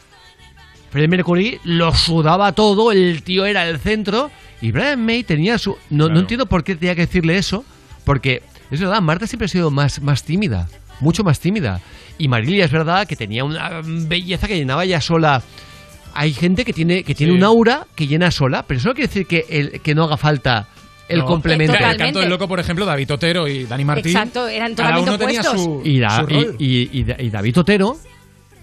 Freddie 0.91 1.09
Mercury 1.09 1.59
lo 1.65 1.95
sudaba 1.95 2.53
todo, 2.53 2.93
el 2.93 3.23
tío 3.23 3.47
era 3.47 3.67
el 3.67 3.79
centro 3.79 4.31
y 4.61 4.71
Brian 4.73 5.03
May 5.05 5.23
tenía 5.25 5.57
su... 5.57 5.77
No, 5.89 6.09
no 6.09 6.21
entiendo 6.21 6.45
por 6.47 6.63
qué 6.63 6.77
tenía 6.77 6.95
que 6.95 7.03
decirle 7.07 7.39
eso, 7.39 7.65
porque 8.05 8.43
es 8.71 8.81
verdad, 8.81 9.01
Marta 9.01 9.27
siempre 9.27 9.47
ha 9.47 9.49
sido 9.49 9.71
más, 9.71 10.01
más 10.03 10.25
tímida, 10.25 10.69
mucho 11.01 11.25
más 11.25 11.41
tímida. 11.41 11.81
Y 12.19 12.29
Marilia 12.29 12.65
es 12.65 12.71
verdad 12.73 13.07
que 13.07 13.17
tenía 13.17 13.45
una 13.45 13.81
belleza 13.85 14.47
que 14.47 14.57
llenaba 14.57 14.85
ya 14.85 15.01
sola. 15.01 15.43
Hay 16.15 16.33
gente 16.35 16.65
que 16.65 16.73
tiene, 16.73 17.05
que 17.05 17.15
tiene 17.15 17.33
Sí. 17.33 17.39
un 17.39 17.45
aura 17.45 17.87
que 17.95 18.07
llena 18.07 18.31
sola, 18.31 18.65
pero 18.67 18.79
eso 18.79 18.89
no 18.91 18.95
quiere 18.95 19.09
decir 19.09 19.27
que, 19.27 19.47
el, 19.49 19.81
que 19.81 19.95
no 19.95 20.05
haga 20.05 20.17
falta 20.19 20.69
el 21.09 21.21
No. 21.21 21.27
complemento. 21.27 21.75
El 21.75 21.97
canto 21.97 22.21
del 22.21 22.29
loco, 22.29 22.47
por 22.49 22.61
ejemplo, 22.61 22.85
David 22.85 23.13
Otero 23.13 23.49
y 23.49 23.65
Dani 23.65 23.85
Martín. 23.85 24.07
Exacto, 24.15 24.47
eran 24.47 24.75
totalmente 24.75 25.19
tenía 25.19 25.41
opuestos. 25.41 25.63
su, 25.63 25.83
y, 25.85 25.99
da- 25.99 26.21
su 26.21 26.27
rol. 26.27 26.57
y, 26.59 27.01
y- 27.01 27.07
y 27.19 27.31
David 27.31 27.59
Otero, 27.59 27.97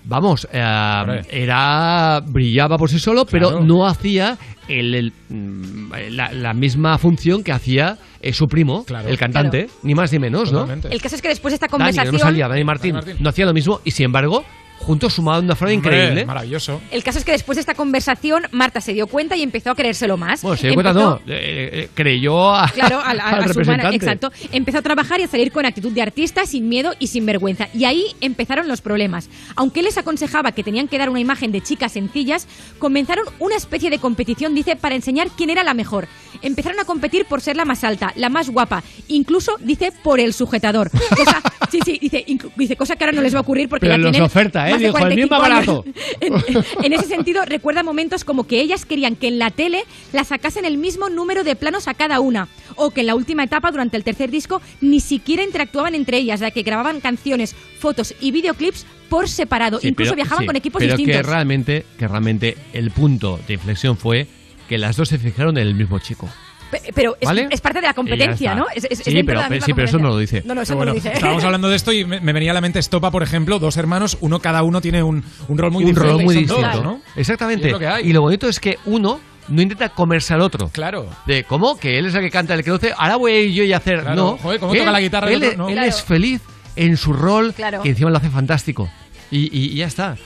vamos, 0.03 0.47
eh, 0.51 1.21
era 1.29 2.21
brillaba 2.25 2.77
por 2.77 2.89
sí 2.89 2.99
solo, 2.99 3.25
pero 3.25 3.61
no 3.61 3.87
hacía 3.87 4.37
el, 4.67 4.95
el, 4.95 5.13
mm, 5.29 5.91
la, 6.11 6.31
la 6.31 6.53
misma 6.53 6.97
función 6.97 7.43
que 7.43 7.51
hacía 7.51 7.97
eh, 8.21 8.33
su 8.33 8.47
primo, 8.47 8.85
el 9.07 9.17
cantante, 9.17 9.69
ni 9.83 9.95
más 9.95 10.11
ni 10.11 10.19
menos, 10.19 10.51
¿no? 10.51 10.67
El 10.89 11.01
caso 11.01 11.15
es 11.15 11.21
que 11.21 11.29
después 11.29 11.51
de 11.51 11.55
esta 11.55 11.67
Dani, 11.67 11.71
conversación... 11.71 12.13
no 12.13 12.19
salía, 12.19 12.47
Dani 12.47 12.63
Martín, 12.63 12.95
no 13.19 13.29
hacía 13.29 13.45
lo 13.45 13.53
mismo 13.53 13.81
y 13.83 13.91
sin 13.91 14.05
embargo 14.05 14.43
juntos 14.79 15.13
sumaban 15.13 15.41
de 15.41 15.45
una 15.45 15.55
forma 15.55 15.73
Hombre, 15.73 15.95
increíble. 15.95 16.25
Maravilloso. 16.25 16.81
El 16.91 17.03
caso 17.03 17.19
es 17.19 17.25
que 17.25 17.31
después 17.31 17.55
de 17.57 17.59
esta 17.61 17.75
conversación, 17.75 18.43
Marta 18.51 18.81
se 18.81 18.93
dio 18.93 19.07
cuenta 19.07 19.35
y 19.35 19.43
empezó 19.43 19.71
a 19.71 19.75
creérselo 19.75 20.17
más. 20.17 20.41
Bueno, 20.41 20.57
se 20.57 20.67
dio 20.67 20.73
cuenta, 20.73 20.91
Empezó- 20.91 21.09
no, 21.25 21.33
eh, 21.33 21.69
eh, 21.73 21.89
creyó 21.93 22.55
a, 22.55 22.67
Claro, 22.73 22.99
a, 23.03 23.13
la- 23.13 23.23
a- 23.23 23.29
al 23.37 23.43
a 23.43 23.53
su 23.53 23.59
exacto. 23.61 24.31
Empezó 24.51 24.79
a 24.79 24.81
trabajar 24.81 25.19
y 25.19 25.23
a 25.23 25.27
salir 25.27 25.51
con 25.51 25.65
actitud 25.65 25.91
de 25.91 26.01
artista, 26.01 26.45
sin 26.45 26.67
miedo 26.69 26.93
y 26.99 27.07
sin 27.07 27.25
vergüenza. 27.25 27.67
Y 27.73 27.85
ahí 27.85 28.03
empezaron 28.21 28.67
los 28.67 28.81
problemas. 28.81 29.29
Aunque 29.55 29.81
él 29.81 29.85
les 29.85 29.97
aconsejaba 29.97 30.51
que 30.53 30.63
tenían 30.63 30.87
que 30.87 30.97
dar 30.97 31.09
una 31.09 31.19
imagen 31.19 31.51
de 31.51 31.61
chicas 31.61 31.91
sencillas, 31.91 32.47
comenzaron 32.79 33.25
una 33.39 33.55
especie 33.55 33.89
de 33.89 33.99
competición, 33.99 34.55
dice, 34.55 34.75
para 34.75 34.95
enseñar 34.95 35.27
quién 35.35 35.49
era 35.49 35.63
la 35.63 35.73
mejor. 35.73 36.07
Empezaron 36.41 36.79
a 36.79 36.85
competir 36.85 37.25
por 37.25 37.41
ser 37.41 37.57
la 37.57 37.65
más 37.65 37.83
alta, 37.83 38.13
la 38.15 38.29
más 38.29 38.49
guapa, 38.49 38.83
incluso, 39.07 39.57
dice, 39.59 39.91
por 40.03 40.19
el 40.19 40.33
sujetador. 40.33 40.89
Cosa, 40.91 41.41
sí, 41.71 41.79
sí, 41.83 41.97
dice, 42.01 42.25
dice, 42.55 42.75
cosa 42.75 42.95
que 42.95 43.03
ahora 43.03 43.15
no 43.15 43.21
les 43.21 43.33
va 43.33 43.39
a 43.39 43.41
ocurrir 43.41 43.67
porque 43.67 43.87
Pero 43.87 43.97
los 43.97 44.11
tienen 44.11 44.25
oferta, 44.25 44.68
¿eh? 44.68 44.68
Más 44.71 44.79
de 44.79 44.87
Dijo, 44.87 44.97
el 44.99 45.15
mío 45.15 45.25
es 45.25 45.31
más 45.31 45.39
45 45.39 45.39
barato. 45.39 45.83
años. 45.85 46.65
En, 46.79 46.85
en 46.85 46.93
ese 46.93 47.05
sentido, 47.07 47.43
recuerda 47.45 47.83
momentos 47.83 48.23
como 48.23 48.45
que 48.47 48.59
ellas 48.61 48.85
querían 48.85 49.15
que 49.15 49.27
en 49.27 49.39
la 49.39 49.51
tele 49.51 49.83
la 50.13 50.23
sacasen 50.23 50.65
el 50.65 50.77
mismo 50.77 51.09
número 51.09 51.43
de 51.43 51.55
planos 51.55 51.87
a 51.87 51.93
cada 51.93 52.19
una, 52.19 52.47
o 52.75 52.91
que 52.91 53.01
en 53.01 53.07
la 53.07 53.15
última 53.15 53.43
etapa, 53.43 53.71
durante 53.71 53.97
el 53.97 54.03
tercer 54.03 54.29
disco, 54.31 54.61
ni 54.81 54.99
siquiera 54.99 55.43
interactuaban 55.43 55.95
entre 55.95 56.17
ellas, 56.17 56.39
ya 56.39 56.51
que 56.51 56.63
grababan 56.63 56.99
canciones, 57.01 57.55
fotos 57.79 58.13
y 58.19 58.31
videoclips 58.31 58.85
por 59.09 59.27
separado. 59.29 59.79
Sí, 59.79 59.87
Incluso 59.89 60.11
pero- 60.11 60.15
viajaban 60.17 60.43
sí, 60.43 60.47
con 60.47 60.55
equipos 60.55 60.79
pero 60.79 60.95
distintos. 60.97 61.21
que 61.21 61.23
realmente, 61.27 61.85
que 61.97 62.07
realmente 62.07 62.57
el 62.73 62.91
punto 62.91 63.39
de 63.47 63.53
inflexión 63.55 63.97
fue 63.97 64.27
que 64.67 64.77
las 64.77 64.97
dos 64.97 65.09
se 65.09 65.17
fijaron 65.17 65.57
en 65.57 65.67
el 65.67 65.73
mismo 65.75 65.97
chico. 65.99 66.29
Pe- 66.71 66.81
Pero 66.93 67.15
es, 67.19 67.25
¿Vale? 67.27 67.47
es 67.49 67.61
parte 67.61 67.81
de 67.81 67.87
la 67.87 67.93
competencia, 67.93 68.53
¿no? 68.55 68.65
Es, 68.73 68.85
es- 68.89 68.99
Sí, 68.99 69.23
pero- 69.23 69.41
sí, 69.65 69.71
eso 69.77 69.97
no 69.97 70.09
lo 70.09 70.17
dice. 70.17 70.43
No, 70.45 70.53
no, 70.55 70.61
eso 70.61 70.73
no 70.73 70.77
bueno, 70.77 70.91
lo 70.91 70.95
dice. 70.95 71.11
estábamos 71.13 71.43
hablando 71.43 71.69
de 71.69 71.75
esto 71.75 71.91
y 71.91 72.05
me, 72.05 72.19
me 72.21 72.33
venía 72.33 72.51
a 72.51 72.53
la 72.53 72.61
mente 72.61 72.79
Estopa, 72.79 73.11
por 73.11 73.23
ejemplo, 73.23 73.59
dos 73.59 73.77
hermanos, 73.77 74.17
uno 74.21 74.39
cada 74.39 74.63
uno 74.63 74.81
tiene 74.81 75.01
un, 75.03 75.23
un 75.47 75.57
rol 75.57 75.71
muy 75.71 75.83
un 75.83 75.89
diferente. 75.89 76.13
rol 76.13 76.23
muy 76.23 76.35
distinto, 76.35 76.83
¿no? 76.83 77.01
Exactamente. 77.15 77.65
Y 77.65 77.67
es 77.67 77.73
lo 77.73 77.79
que 77.79 77.87
hay. 77.87 78.07
Y 78.09 78.13
lo 78.13 78.21
bonito 78.21 78.47
es 78.47 78.59
que 78.59 78.77
uno 78.85 79.19
no 79.47 79.61
intenta 79.61 79.89
comerse 79.89 80.33
al 80.33 80.41
otro. 80.41 80.69
Claro. 80.69 81.07
De 81.25 81.43
cómo 81.43 81.77
que 81.79 81.97
él 81.97 82.05
es 82.05 82.13
el 82.15 82.21
que 82.21 82.29
canta, 82.29 82.53
el 82.53 82.63
que 82.63 82.69
luce, 82.69 82.93
ahora 82.95 83.15
voy 83.15 83.31
a 83.31 83.39
ir 83.41 83.51
yo 83.51 83.63
y 83.63 83.73
hacer. 83.73 84.01
Claro. 84.01 84.15
No. 84.15 84.37
Joder, 84.37 84.59
¿cómo 84.59 84.73
él, 84.73 84.79
toca 84.79 84.91
la 84.91 85.01
guitarra 85.01 85.27
el 85.29 85.33
Él, 85.41 85.43
otro? 85.49 85.57
No. 85.57 85.67
él 85.69 85.73
Claro. 85.73 85.89
es 85.89 86.03
feliz 86.03 86.41
en 86.75 86.97
su 86.97 87.13
rol, 87.13 87.53
Claro. 87.55 87.81
que 87.81 87.89
encima 87.89 88.09
lo 88.11 88.17
hace 88.17 88.29
fantástico. 88.29 88.89
Y, 89.31 89.45
y- 89.57 89.71
y 89.71 89.75
ya 89.75 89.87
está. 89.87 90.17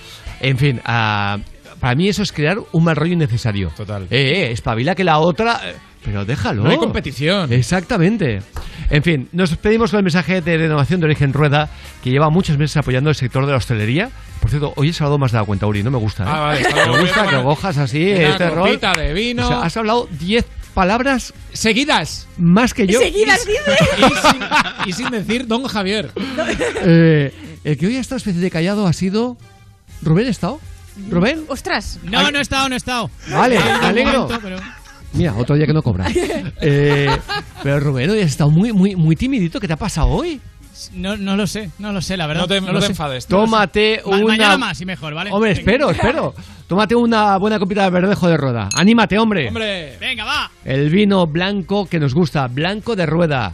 En 0.42 0.58
fin, 0.58 0.82
ah, 0.86 1.38
para 1.84 1.95
mí 1.95 2.08
eso 2.08 2.24
es 2.24 2.32
crear 2.32 2.58
un 2.72 2.82
mal 2.86 2.95
rollo 2.95 3.12
innecesario. 3.12 3.70
Total. 3.76 4.03
Eh, 4.03 4.08
eh, 4.48 4.52
espabila 4.52 4.95
que 4.95 5.03
la 5.03 5.20
otra. 5.20 5.60
eh, 5.70 5.76
Pero 6.06 6.24
déjalo. 6.24 6.64
No 6.64 6.70
hay 6.70 6.78
competición. 6.78 7.52
Exactamente. 7.52 8.40
En 8.90 9.03
fin, 9.03 9.28
nos 9.34 9.50
despedimos 9.50 9.92
con 9.92 9.98
el 9.98 10.03
mensaje 10.06 10.40
de 10.40 10.58
renovación 10.58 11.02
de 11.02 11.08
origen 11.08 11.34
Rueda, 11.34 11.70
que 12.02 12.10
lleva 12.10 12.30
muchos 12.30 12.58
meses 12.58 12.78
apoyando 12.78 13.10
el 13.10 13.16
sector 13.18 13.45
de 13.45 13.52
la 13.52 13.58
hostelería. 13.58 14.10
Por 14.40 14.50
cierto, 14.50 14.72
hoy 14.78 14.92
he 14.92 14.94
hablado 14.94 15.18
más 15.18 15.34
de 15.34 15.40
la 15.40 15.44
cuenta, 15.44 15.68
Uri, 15.68 15.84
no 15.84 15.92
me 15.92 15.98
gusta. 15.98 16.24
¿eh? 16.24 16.28
Ah, 16.30 16.40
vale, 16.40 16.62
hasta 16.62 16.76
luego. 16.76 16.94
me 16.94 17.02
gusta 17.02 17.28
que 17.28 17.44
cojas 17.44 17.78
así 17.78 18.12
una 18.14 18.30
este 18.30 18.50
rol. 18.50 18.68
copita 18.70 18.94
de 18.94 19.14
vino. 19.14 19.44
O 19.44 19.48
sea, 19.50 19.62
has 19.64 19.76
hablado 19.76 20.08
10 20.20 20.45
palabras 20.74 21.34
Seguidas. 21.52 22.30
más 22.38 22.74
que 22.74 22.88
yo. 22.88 23.00
Seguidas, 23.02 23.45
dice. 23.45 23.78
Y 23.98 24.28
sin, 24.32 24.42
y 24.86 24.94
sin 24.94 25.10
decir 25.12 25.48
Don 25.48 25.66
Javier. 25.66 26.12
Eh, 26.86 27.34
el 27.66 27.78
que 27.78 27.88
hoy 27.88 27.98
ha 27.98 28.00
estado 28.02 28.18
especie 28.18 28.42
de 28.42 28.50
callado 28.52 28.88
ha 28.88 28.94
sido. 28.94 29.36
¿Rubén 30.02 30.28
estado? 30.28 30.60
¿Rubén? 31.10 31.44
Ostras. 31.48 32.00
No, 32.04 32.30
no 32.32 32.38
he 32.38 32.42
estado, 32.42 32.70
no 32.70 32.76
he 32.76 32.78
estado. 32.78 33.10
Vale, 33.32 33.58
me 33.60 33.72
alegro. 33.88 34.22
momento, 34.24 34.40
pero- 34.42 34.58
Mira, 35.14 35.36
otro 35.36 35.56
día 35.56 35.68
que 35.68 35.74
no 35.74 35.82
cobra. 35.84 36.08
Eh, 36.62 37.08
pero 37.62 37.80
Rubén, 37.80 38.10
hoy 38.10 38.20
has 38.22 38.28
estado 38.28 38.50
muy, 38.50 38.72
muy, 38.74 38.96
muy 38.96 39.16
timidito. 39.16 39.60
¿Qué 39.60 39.68
te 39.68 39.74
ha 39.74 39.78
pasado 39.78 40.08
hoy? 40.08 40.40
No, 40.94 41.16
no 41.18 41.36
lo 41.36 41.46
sé, 41.46 41.70
no 41.78 41.92
lo 41.94 42.02
sé, 42.02 42.18
la 42.18 42.26
verdad. 42.26 42.42
No 42.44 42.48
te- 42.48 42.62
no 42.62 42.84
enfades. 42.84 43.28
Tómate 43.28 44.02
Ma- 44.06 44.18
una. 44.18 44.26
Mañana 44.26 44.58
más 44.58 44.82
y 44.82 44.86
mejor, 44.86 45.14
¿vale? 45.14 45.30
Hombre, 45.32 45.50
Venga. 45.52 45.60
espero, 45.60 45.92
espero. 45.92 46.34
Tómate 46.68 46.96
una 46.96 47.38
buena 47.38 47.60
copita 47.60 47.84
de 47.84 47.90
verdejo 47.92 48.28
de 48.28 48.38
rueda. 48.38 48.70
Anímate, 48.76 49.20
hombre. 49.20 49.48
Hombre. 49.50 49.98
Venga, 50.00 50.24
va. 50.26 50.52
El 50.66 50.90
vino 50.90 51.28
blanco 51.28 51.86
que 51.86 52.00
nos 52.00 52.14
gusta, 52.16 52.48
blanco 52.48 52.96
de 52.96 53.06
rueda. 53.06 53.54